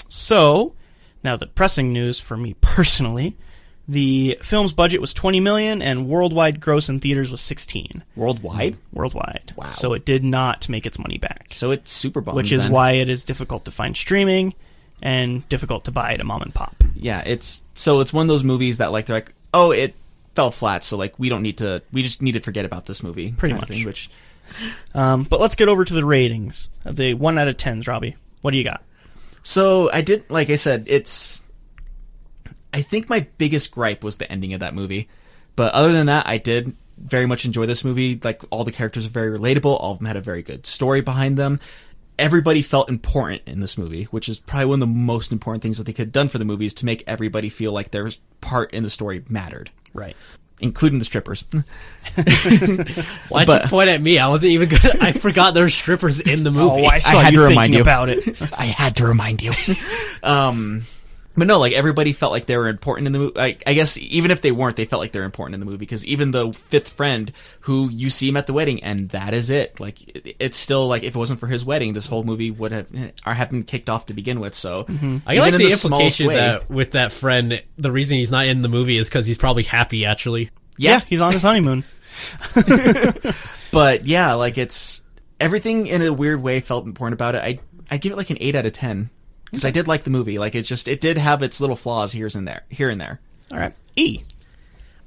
So, 0.10 0.76
now 1.24 1.36
the 1.38 1.48
pressing 1.48 1.94
news 1.94 2.20
for 2.20 2.36
me 2.38 2.56
personally, 2.62 3.38
the 3.88 4.38
film's 4.42 4.74
budget 4.74 5.00
was 5.02 5.14
20 5.14 5.40
million 5.40 5.82
and 5.82 6.08
worldwide 6.08 6.60
gross 6.60 6.90
in 6.90 7.00
theaters 7.00 7.30
was 7.30 7.42
16 7.42 8.04
Worldwide, 8.16 8.78
worldwide. 8.92 9.54
Wow. 9.56 9.70
So 9.70 9.94
it 9.94 10.06
did 10.06 10.24
not 10.24 10.68
make 10.70 10.86
its 10.86 10.98
money 10.98 11.18
back, 11.18 11.48
so 11.52 11.72
it's 11.72 11.92
super 11.92 12.22
bummed. 12.22 12.36
which 12.38 12.52
is 12.52 12.64
then. 12.64 12.72
why 12.72 12.94
it 12.94 13.10
is 13.10 13.24
difficult 13.24 13.66
to 13.66 13.72
find 13.72 13.96
streaming 13.96 14.54
and 15.02 15.48
difficult 15.50 15.86
to 15.86 15.92
buy 15.92 16.14
at 16.14 16.22
a 16.22 16.24
mom 16.24 16.42
and 16.42 16.54
pop. 16.54 16.76
yeah, 16.96 17.22
it's 17.26 17.64
so 17.74 18.00
it's 18.00 18.14
one 18.14 18.24
of 18.24 18.28
those 18.30 18.44
movies 18.44 18.78
that 18.78 18.92
like 18.92 19.06
they're 19.06 19.18
like, 19.18 19.34
oh, 19.54 19.72
it 19.72 19.94
fell 20.34 20.52
flat, 20.52 20.84
so 20.84 20.98
like 20.98 21.18
we 21.20 21.30
don't 21.30 21.44
need 21.44 21.60
to, 21.60 21.82
we 21.92 22.02
just 22.02 22.22
need 22.22 22.32
to 22.34 22.40
forget 22.40 22.66
about 22.66 22.86
this 22.88 23.04
movie, 23.04 23.34
Pretty 23.34 23.54
much. 23.56 23.68
thing, 23.68 23.86
which 23.86 24.10
Um, 24.94 25.24
but 25.24 25.40
let's 25.40 25.56
get 25.56 25.70
over 25.70 25.84
to 25.86 25.94
the 25.94 26.06
ratings. 26.06 26.70
The 26.86 27.14
1 27.14 27.38
out 27.40 27.48
of 27.48 27.58
10s, 27.58 27.88
Robbie. 27.88 28.16
What 28.42 28.52
do 28.52 28.58
you 28.58 28.64
got? 28.64 28.84
So 29.44 29.90
I 29.92 30.02
did, 30.02 30.30
like 30.30 30.50
I 30.50 30.56
said, 30.56 30.86
it's. 30.88 31.45
I 32.76 32.82
think 32.82 33.10
my 33.10 33.26
biggest 33.38 33.72
gripe 33.72 34.04
was 34.04 34.18
the 34.18 34.30
ending 34.32 34.54
of 34.54 34.60
that 34.60 34.76
movie, 34.76 35.08
but 35.56 35.74
other 35.74 35.94
than 35.94 36.08
that, 36.08 36.28
I 36.28 36.38
did 36.38 36.76
very 36.98 37.26
much 37.26 37.46
enjoy 37.46 37.66
this 37.66 37.84
movie. 37.86 38.20
Like 38.24 38.42
all 38.52 38.64
the 38.66 38.72
characters 38.72 39.06
are 39.06 39.10
very 39.10 39.38
relatable. 39.40 39.80
All 39.80 39.94
of 39.94 39.98
them 40.00 40.08
had 40.08 40.18
a 40.18 40.22
very 40.22 40.44
good 40.44 40.66
story 40.66 41.00
behind 41.02 41.38
them. 41.38 41.60
Everybody 42.20 42.62
felt 42.62 42.88
important 42.90 43.42
in 43.46 43.60
this 43.62 43.78
movie, 43.78 44.04
which 44.06 44.30
is 44.30 44.40
probably 44.40 44.66
one 44.68 44.76
of 44.76 44.80
the 44.82 44.88
most 44.94 45.32
important 45.32 45.62
things 45.64 45.78
that 45.78 45.86
they 45.86 45.94
could 45.94 46.08
have 46.08 46.14
done 46.14 46.28
for 46.30 46.38
the 46.38 46.46
movies 46.46 46.74
to 46.76 46.86
make 46.86 47.04
everybody 47.08 47.50
feel 47.50 47.72
like 47.72 47.92
their 47.92 48.10
part 48.42 48.74
in 48.74 48.84
the 48.84 48.90
story 48.90 49.24
mattered, 49.30 49.70
Right. 49.94 50.16
including 50.62 51.00
the 51.00 51.06
strippers. 51.06 51.44
Why'd 53.30 53.48
But- 53.48 53.64
you 53.64 53.70
point 53.70 53.90
at 53.90 54.02
me? 54.02 54.20
I 54.20 54.28
wasn't 54.30 54.52
even 54.52 54.70
good. 54.70 54.98
I 55.02 55.12
forgot 55.12 55.54
there 55.54 55.64
were 55.64 55.70
strippers 55.70 56.20
in 56.22 56.44
the 56.44 56.52
movie. 56.52 56.84
Oh, 56.84 56.86
I 56.86 57.00
saw 57.00 57.20
had 57.22 57.34
you 57.34 57.40
to 57.42 57.48
remind 57.48 57.74
you. 57.74 57.82
about 57.82 58.10
it. 58.10 58.42
I 58.58 58.66
had 58.66 58.96
to 58.98 59.06
remind 59.06 59.42
you. 59.42 59.52
um, 60.24 60.84
but 61.38 61.48
no, 61.48 61.60
like 61.60 61.74
everybody 61.74 62.14
felt 62.14 62.32
like 62.32 62.46
they 62.46 62.58
were 62.58 62.68
important 62.68 63.08
in 63.08 63.14
the 63.14 63.20
movie. 63.20 63.40
I, 63.40 63.58
I 63.68 63.74
guess 63.74 63.98
even 63.98 64.32
if 64.32 64.42
they 64.42 64.52
weren't, 64.52 64.76
they 64.76 64.86
felt 64.86 65.02
like 65.02 65.12
they're 65.12 65.24
important 65.24 65.56
in 65.56 65.60
the 65.60 65.66
movie 65.66 65.78
because 65.78 66.06
even 66.06 66.32
the 66.32 66.54
fifth 66.54 66.90
friend 66.90 67.32
who 67.62 67.90
you 67.90 68.10
see 68.10 68.30
him 68.30 68.38
at 68.38 68.48
the 68.48 68.54
wedding, 68.54 68.82
and 68.84 69.10
that 69.10 69.34
is 69.34 69.50
it. 69.50 69.80
Like 69.80 70.16
it, 70.16 70.36
it's 70.40 70.58
still 70.58 70.88
like 70.88 71.04
if 71.04 71.16
it 71.16 71.20
wasn't 71.20 71.40
for 71.40 71.48
his 71.48 71.66
wedding, 71.66 71.94
this 71.94 72.08
whole 72.08 72.24
movie 72.24 72.52
would 72.52 72.72
have 72.72 72.88
eh, 72.96 73.12
or 73.26 73.34
have 73.34 73.50
been 73.50 73.64
kicked 73.64 73.90
off 73.90 74.06
to 74.08 74.14
begin 74.14 74.40
with. 74.40 74.56
So 74.56 74.86
mm-hmm. 74.86 75.18
I 75.26 75.34
even 75.34 75.44
like 75.44 75.54
in 75.54 75.68
the, 75.68 75.74
implication 75.74 76.28
way- 76.28 76.36
that 76.36 76.70
with 76.70 76.92
that 76.92 77.12
friend, 77.12 77.62
the 77.78 77.92
reason 77.92 78.18
he's 78.18 78.32
not 78.32 78.46
in 78.46 78.62
the 78.62 78.70
movie 78.70 78.98
is 78.98 79.10
because 79.10 79.28
he's 79.28 79.38
probably 79.38 79.64
happy. 79.64 80.06
Actually, 80.06 80.52
yeah, 80.78 80.92
yeah, 80.92 81.00
he's 81.02 81.22
on 81.22 81.34
his 81.34 81.42
honeymoon. 81.42 81.84
but 83.72 84.06
yeah, 84.06 84.34
like 84.34 84.58
it's 84.58 85.04
everything 85.40 85.88
in 85.88 86.02
a 86.02 86.14
weird 86.14 86.42
way 86.42 86.62
felt 86.62 86.86
important 86.86 87.16
about 87.16 87.36
it. 87.36 87.44
I 87.44 87.60
I 87.92 87.98
give 87.98 88.14
it 88.14 88.16
like 88.16 88.30
an 88.30 88.38
eight 88.40 88.56
out 88.56 88.66
of 88.66 88.74
ten 88.74 89.10
because 89.46 89.66
I 89.66 89.72
did 89.72 89.88
like 89.88 90.04
the 90.04 90.10
movie. 90.10 90.38
Like 90.38 90.56
it's 90.56 90.68
just 90.68 90.88
it 90.88 91.02
did 91.02 91.18
have 91.18 91.42
its 91.44 91.62
little 91.62 91.76
flaws 91.76 92.12
here 92.12 92.28
and 92.36 92.48
there, 92.48 92.64
here 92.70 92.90
and 92.90 93.00
there. 93.00 93.20
All 93.52 93.60
right. 93.60 93.74
E. 93.96 94.22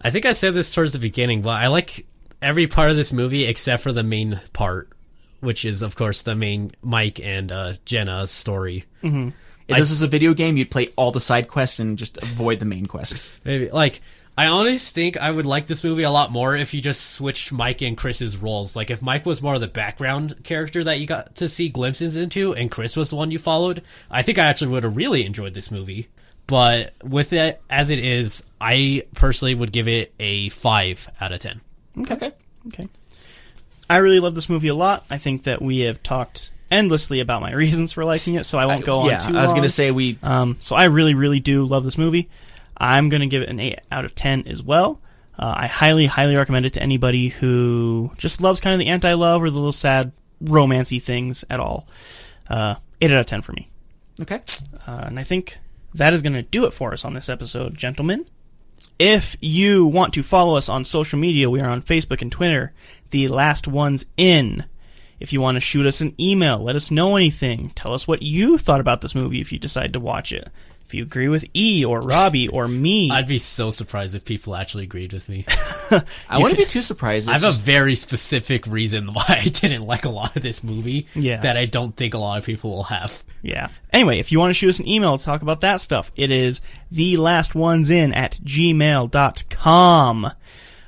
I 0.01 0.11
think 0.11 0.27
I 0.27 0.33
said 0.33 0.55
this 0.55 0.73
towards 0.73 0.93
the 0.93 0.99
beginning, 0.99 1.43
but 1.43 1.61
I 1.61 1.67
like 1.67 2.07
every 2.41 2.67
part 2.67 2.91
of 2.91 2.97
this 2.97 3.13
movie 3.13 3.45
except 3.45 3.83
for 3.83 3.93
the 3.93 4.05
main 4.05 4.41
part, 4.53 4.89
which 5.41 5.65
is 5.65 5.83
of 5.83 5.97
course 5.97 6.23
the 6.23 6.37
main 6.37 6.73
Mike 6.83 7.21
and 7.21 7.51
uh, 7.51 7.75
Jenna's 7.85 8.31
story. 8.31 8.85
If 9.67 9.77
this 9.77 9.91
is 9.91 10.03
a 10.03 10.07
video 10.09 10.33
game, 10.35 10.57
you'd 10.57 10.71
play 10.71 10.89
all 10.97 11.11
the 11.13 11.21
side 11.21 11.49
quests 11.49 11.79
and 11.79 11.99
just 11.99 12.17
avoid 12.23 12.59
the 12.59 12.65
main 12.65 12.87
quest. 12.87 13.23
Maybe 13.45 13.71
like 13.71 14.01
I 14.39 14.47
honestly 14.47 15.03
think 15.03 15.17
I 15.17 15.33
would 15.33 15.47
like 15.47 15.67
this 15.67 15.83
movie 15.83 16.05
a 16.05 16.13
lot 16.13 16.31
more 16.31 16.55
if 16.55 16.73
you 16.73 16.81
just 16.81 17.15
switched 17.15 17.51
Mike 17.51 17.83
and 17.83 17.97
Chris's 17.97 18.37
roles. 18.37 18.77
Like 18.77 18.89
if 18.89 19.03
Mike 19.03 19.27
was 19.27 19.43
more 19.43 19.57
of 19.57 19.61
the 19.61 19.67
background 19.67 20.45
character 20.45 20.85
that 20.85 21.01
you 21.01 21.09
got 21.09 21.35
to 21.37 21.49
see 21.49 21.69
glimpses 21.69 22.15
into, 22.15 22.55
and 22.55 22.71
Chris 22.71 22.97
was 22.97 23.11
the 23.11 23.17
one 23.17 23.33
you 23.33 23.41
followed, 23.41 23.83
I 24.09 24.23
think 24.23 24.39
I 24.39 24.45
actually 24.45 24.69
would 24.69 24.85
have 24.85 24.97
really 24.97 25.27
enjoyed 25.27 25.55
this 25.55 25.73
movie. 25.73 26.07
But 26.47 26.95
with 27.03 27.33
it 27.33 27.61
as 27.69 27.91
it 27.91 27.99
is, 27.99 28.47
I 28.61 29.03
personally 29.17 29.57
would 29.57 29.73
give 29.73 29.89
it 29.89 30.15
a 30.21 30.51
five 30.51 31.11
out 31.21 31.33
of 31.33 31.41
ten. 31.41 31.61
Okay. 31.99 32.31
Okay. 32.69 32.87
I 33.91 33.97
really 33.97 34.21
love 34.21 34.37
this 34.37 34.49
movie 34.49 34.69
a 34.69 34.75
lot. 34.75 35.05
I 35.11 35.19
think 35.19 35.43
that 35.43 35.61
we 35.61 35.81
have 35.81 36.01
talked 36.05 36.53
endlessly 36.71 37.19
about 37.19 37.43
my 37.43 37.53
reasons 37.55 37.93
for 37.93 38.05
liking 38.05 38.35
it, 38.35 38.45
so 38.47 38.57
I 38.57 38.67
won't 38.67 38.85
go 38.85 39.01
on 39.01 39.07
yeah, 39.09 39.19
too 39.19 39.37
I 39.37 39.43
was 39.43 39.53
gonna 39.53 39.69
say 39.69 39.91
we. 39.91 40.17
Um, 40.23 40.59
so 40.61 40.77
I 40.77 40.85
really, 40.85 41.15
really 41.15 41.41
do 41.41 41.65
love 41.65 41.83
this 41.83 41.99
movie. 41.99 42.29
I'm 42.79 43.09
going 43.09 43.21
to 43.21 43.27
give 43.27 43.43
it 43.43 43.49
an 43.49 43.61
8 43.61 43.79
out 43.91 44.05
of 44.05 44.15
10 44.15 44.47
as 44.47 44.63
well. 44.63 45.01
Uh, 45.39 45.55
I 45.57 45.67
highly, 45.67 46.07
highly 46.07 46.37
recommend 46.37 46.67
it 46.67 46.75
to 46.75 46.83
anybody 46.83 47.29
who 47.29 48.11
just 48.17 48.41
loves 48.41 48.61
kind 48.61 48.75
of 48.75 48.81
the 48.81 48.89
anti-love 48.89 49.43
or 49.43 49.51
the 49.51 49.57
little 49.57 49.73
sad 49.73 50.13
romancy 50.43 51.01
things 51.01 51.45
at 51.49 51.61
all. 51.61 51.87
Uh, 52.49 52.77
8 53.01 53.13
out 53.13 53.21
of 53.21 53.27
10 53.27 53.43
for 53.43 53.53
me. 53.53 53.69
Okay. 54.21 54.41
Uh, 54.87 55.05
and 55.07 55.19
I 55.19 55.23
think 55.23 55.59
that 55.95 56.13
is 56.13 56.23
going 56.23 56.33
to 56.33 56.43
do 56.43 56.67
it 56.67 56.73
for 56.73 56.93
us 56.93 57.05
on 57.05 57.15
this 57.15 57.29
episode, 57.29 57.77
gentlemen. 57.77 58.27
If 58.99 59.37
you 59.41 59.87
want 59.87 60.15
to 60.15 60.23
follow 60.23 60.57
us 60.57 60.69
on 60.69 60.85
social 60.85 61.19
media, 61.19 61.51
we 61.51 61.61
are 61.61 61.69
on 61.69 61.83
Facebook 61.83 62.21
and 62.21 62.33
Twitter, 62.33 62.73
the 63.11 63.29
last 63.29 63.69
ones 63.69 64.07
in. 64.17 64.65
If 65.21 65.33
you 65.33 65.41
want 65.41 65.57
to 65.57 65.61
shoot 65.61 65.87
us 65.87 66.01
an 66.01 66.15
email, 66.21 66.59
let 66.59 66.77
us 66.77 66.91
know 66.91 67.17
anything. 67.17 67.71
Tell 67.71 67.95
us 67.95 68.07
what 68.07 68.23
you 68.23 68.59
thought 68.59 68.81
about 68.81 69.01
this 69.01 69.15
movie 69.15 69.41
if 69.41 69.53
you 69.53 69.59
decide 69.59 69.93
to 69.93 70.01
watch 70.01 70.33
it. 70.33 70.49
If 70.89 70.95
you 70.95 71.03
agree 71.03 71.29
with 71.29 71.45
E 71.53 71.85
or 71.85 72.01
Robbie 72.01 72.49
or 72.49 72.67
me, 72.67 73.11
I'd 73.11 73.29
be 73.29 73.37
so 73.37 73.71
surprised 73.71 74.15
if 74.15 74.25
people 74.25 74.57
actually 74.57 74.85
agreed 74.85 75.13
with 75.13 75.29
me. 75.29 75.45
I 76.31 76.39
wouldn't 76.39 76.57
be 76.57 76.65
too 76.65 76.81
surprised. 76.81 77.29
I 77.29 77.35
It's 77.35 77.45
have 77.45 77.53
a 77.55 77.59
very 77.59 77.95
specific 77.95 78.67
reason 78.67 79.09
why 79.13 79.25
I 79.45 79.49
didn't 79.49 79.83
like 79.83 80.07
a 80.07 80.09
lot 80.09 80.35
of 80.35 80.41
this 80.41 80.65
movie 80.65 81.07
Yeah. 81.15 81.41
that 81.43 81.59
I 81.59 81.67
don't 81.67 81.95
think 81.95 82.15
a 82.15 82.19
lot 82.19 82.39
of 82.39 82.47
people 82.47 82.71
will 82.71 82.85
have. 82.85 83.23
Yeah. 83.43 83.69
Anyway, 83.93 84.19
if 84.19 84.33
you 84.33 84.39
want 84.39 84.49
to 84.49 84.55
shoot 84.55 84.71
us 84.71 84.79
an 84.81 84.89
email 84.89 85.19
to 85.19 85.23
talk 85.25 85.43
about 85.43 85.61
that 85.61 85.83
stuff, 85.83 86.11
it 86.17 86.31
is 86.31 86.63
the 86.91 87.19
last 87.19 87.55
ones 87.55 87.91
in 87.91 88.15
at 88.15 88.41
gmail.com. 88.43 90.27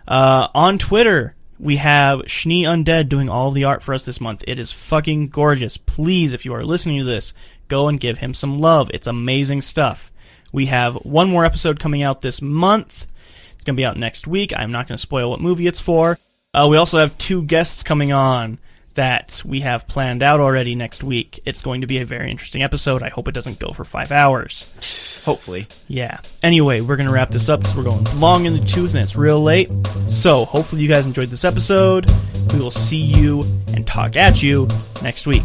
Uh, 0.08 0.48
on 0.54 0.78
Twitter, 0.78 1.36
we 1.60 1.76
have 1.76 2.22
Schnee 2.26 2.64
Undead 2.64 3.08
doing 3.10 3.28
all 3.28 3.50
the 3.50 3.64
art 3.64 3.82
for 3.82 3.92
us 3.92 4.06
this 4.06 4.20
month. 4.20 4.42
It 4.48 4.58
is 4.58 4.72
fucking 4.72 5.28
gorgeous. 5.28 5.76
Please, 5.76 6.32
if 6.32 6.46
you 6.46 6.54
are 6.54 6.64
listening 6.64 6.98
to 6.98 7.04
this, 7.04 7.34
go 7.68 7.86
and 7.88 8.00
give 8.00 8.18
him 8.18 8.32
some 8.32 8.60
love. 8.60 8.90
It's 8.94 9.06
amazing 9.06 9.60
stuff. 9.60 10.10
We 10.52 10.66
have 10.66 10.94
one 10.94 11.28
more 11.28 11.44
episode 11.44 11.78
coming 11.78 12.02
out 12.02 12.22
this 12.22 12.40
month. 12.40 13.06
It's 13.52 13.64
going 13.64 13.76
to 13.76 13.80
be 13.80 13.84
out 13.84 13.98
next 13.98 14.26
week. 14.26 14.52
I'm 14.56 14.72
not 14.72 14.88
going 14.88 14.96
to 14.96 15.02
spoil 15.02 15.30
what 15.30 15.40
movie 15.40 15.66
it's 15.66 15.80
for. 15.80 16.18
Uh, 16.54 16.66
we 16.70 16.78
also 16.78 16.98
have 16.98 17.16
two 17.18 17.42
guests 17.42 17.82
coming 17.82 18.10
on 18.10 18.58
that 18.94 19.42
we 19.44 19.60
have 19.60 19.86
planned 19.86 20.22
out 20.22 20.40
already 20.40 20.74
next 20.74 21.02
week. 21.04 21.40
It's 21.46 21.62
going 21.62 21.82
to 21.82 21.86
be 21.86 21.98
a 21.98 22.04
very 22.04 22.30
interesting 22.30 22.62
episode. 22.62 23.02
I 23.02 23.08
hope 23.08 23.28
it 23.28 23.34
doesn't 23.34 23.58
go 23.58 23.72
for 23.72 23.84
five 23.84 24.10
hours. 24.12 25.22
hopefully. 25.24 25.66
Yeah. 25.88 26.18
Anyway, 26.42 26.80
we're 26.80 26.96
going 26.96 27.06
to 27.06 27.12
wrap 27.12 27.30
this 27.30 27.48
up 27.48 27.60
because 27.60 27.76
we're 27.76 27.84
going 27.84 28.04
long 28.18 28.46
in 28.46 28.52
the 28.54 28.64
tooth 28.64 28.94
and 28.94 29.02
it's 29.02 29.16
real 29.16 29.42
late. 29.42 29.68
So, 30.08 30.44
hopefully, 30.44 30.82
you 30.82 30.88
guys 30.88 31.06
enjoyed 31.06 31.28
this 31.28 31.44
episode. 31.44 32.06
We 32.52 32.58
will 32.58 32.70
see 32.70 33.00
you 33.00 33.42
and 33.74 33.86
talk 33.86 34.16
at 34.16 34.42
you 34.42 34.68
next 35.02 35.26
week. 35.26 35.44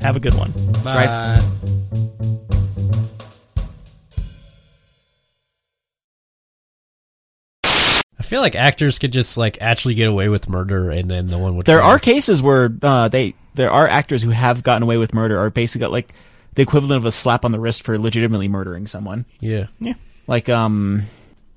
Have 0.00 0.16
a 0.16 0.20
good 0.20 0.34
one. 0.34 0.52
Bye. 0.82 1.40
I 8.24 8.26
feel 8.26 8.40
like 8.40 8.56
actors 8.56 8.98
could 8.98 9.12
just 9.12 9.36
like 9.36 9.58
actually 9.60 9.92
get 9.92 10.08
away 10.08 10.30
with 10.30 10.48
murder, 10.48 10.90
and 10.90 11.10
then 11.10 11.28
no 11.28 11.38
one 11.38 11.56
would. 11.56 11.66
There 11.66 11.80
care. 11.80 11.86
are 11.86 11.98
cases 11.98 12.42
where 12.42 12.74
uh, 12.80 13.08
they 13.08 13.34
there 13.52 13.70
are 13.70 13.86
actors 13.86 14.22
who 14.22 14.30
have 14.30 14.62
gotten 14.62 14.82
away 14.82 14.96
with 14.96 15.12
murder 15.12 15.38
or 15.38 15.50
basically 15.50 15.80
got 15.80 15.92
like 15.92 16.14
the 16.54 16.62
equivalent 16.62 16.96
of 16.96 17.04
a 17.04 17.10
slap 17.10 17.44
on 17.44 17.52
the 17.52 17.60
wrist 17.60 17.82
for 17.82 17.98
legitimately 17.98 18.48
murdering 18.48 18.86
someone. 18.86 19.26
Yeah, 19.40 19.66
yeah. 19.78 19.92
Like 20.26 20.48
um, 20.48 21.02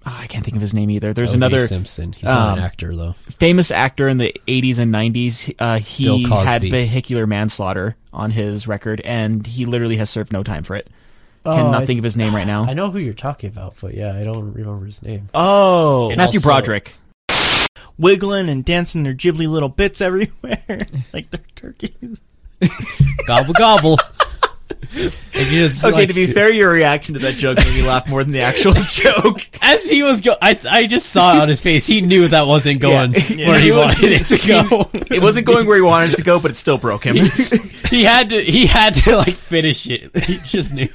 oh, 0.06 0.18
I 0.20 0.28
can't 0.28 0.44
think 0.44 0.56
of 0.56 0.62
his 0.62 0.74
name 0.74 0.90
either. 0.90 1.14
There's 1.14 1.32
O.J. 1.32 1.38
another 1.38 1.60
Simpson. 1.60 2.12
He's 2.12 2.24
not 2.24 2.50
um, 2.50 2.58
an 2.58 2.66
actor 2.66 2.94
though. 2.94 3.14
famous 3.40 3.72
actor 3.72 4.10
in 4.10 4.18
the 4.18 4.36
80s 4.46 4.80
and 4.80 4.94
90s. 4.94 5.56
Uh, 5.58 5.80
he 5.80 6.04
Bill 6.04 6.28
Cosby. 6.28 6.46
had 6.46 6.62
vehicular 6.64 7.26
manslaughter 7.26 7.96
on 8.12 8.32
his 8.32 8.68
record, 8.68 9.00
and 9.06 9.48
he 9.48 9.64
literally 9.64 9.96
has 9.96 10.10
served 10.10 10.34
no 10.34 10.44
time 10.44 10.64
for 10.64 10.76
it. 10.76 10.90
Cannot 11.56 11.76
oh, 11.76 11.78
I- 11.80 11.86
think 11.86 11.98
of 12.00 12.04
his 12.04 12.18
name 12.18 12.34
right 12.36 12.48
now. 12.48 12.64
I 12.66 12.74
know 12.74 12.92
who 12.92 13.00
you're 13.00 13.14
talking 13.14 13.50
about, 13.50 13.76
but 13.82 13.94
yeah, 13.94 14.14
I 14.16 14.24
don't 14.24 14.54
remember 14.54 14.86
his 14.86 15.02
name. 15.02 15.30
Oh, 15.34 16.10
And 16.10 16.18
Matthew 16.18 16.40
also- 16.40 16.50
Broderick. 16.50 16.96
wiggling 17.98 18.50
and 18.50 18.64
dancing 18.66 19.04
their 19.04 19.14
ghibli 19.14 19.48
little 19.50 19.70
bits 19.70 20.02
everywhere 20.02 20.58
like 21.14 21.30
they're 21.32 21.42
turkeys. 21.56 22.22
gobble 23.28 23.54
gobble. 23.54 23.98
Just, 24.92 25.84
Okay, 25.84 25.94
like- 25.94 26.08
to 26.08 26.14
be 26.14 26.28
fair, 26.28 26.50
your 26.50 26.72
reaction 26.72 27.14
to 27.14 27.20
that 27.22 27.36
joke 27.36 27.58
made 27.58 27.76
me 27.76 27.88
laugh 27.88 28.10
more 28.10 28.24
than 28.24 28.32
the 28.34 28.42
actual 28.42 28.74
joke. 28.88 29.42
as 29.62 29.84
he 29.90 30.02
was 30.04 30.22
go, 30.22 30.36
I 30.42 30.58
I 30.70 30.88
just 30.88 31.08
saw 31.08 31.36
it 31.38 31.42
on 31.42 31.50
his 31.50 31.62
face. 31.62 31.86
He 31.86 32.02
knew 32.02 32.28
that 32.30 32.48
wasn't 32.48 32.80
going 32.80 33.14
Yeah. 33.14 33.48
where 33.50 33.60
he 33.60 33.72
wanted 33.72 34.12
it 34.12 34.26
to 34.28 34.48
go. 34.48 34.90
It 35.14 35.22
wasn't 35.22 35.46
going 35.46 35.68
where 35.68 35.76
he 35.78 35.82
wanted 35.82 36.14
it 36.14 36.16
to 36.18 36.24
go, 36.24 36.40
but 36.40 36.52
it 36.52 36.56
still 36.56 36.78
broke 36.78 37.04
him. 37.06 37.16
he 37.90 38.04
had 38.04 38.30
to 38.30 38.42
he 38.42 38.66
had 38.66 38.96
to 38.96 39.18
like 39.18 39.34
finish 39.36 39.88
it. 39.90 40.16
He 40.26 40.38
just 40.40 40.74
knew. 40.74 40.90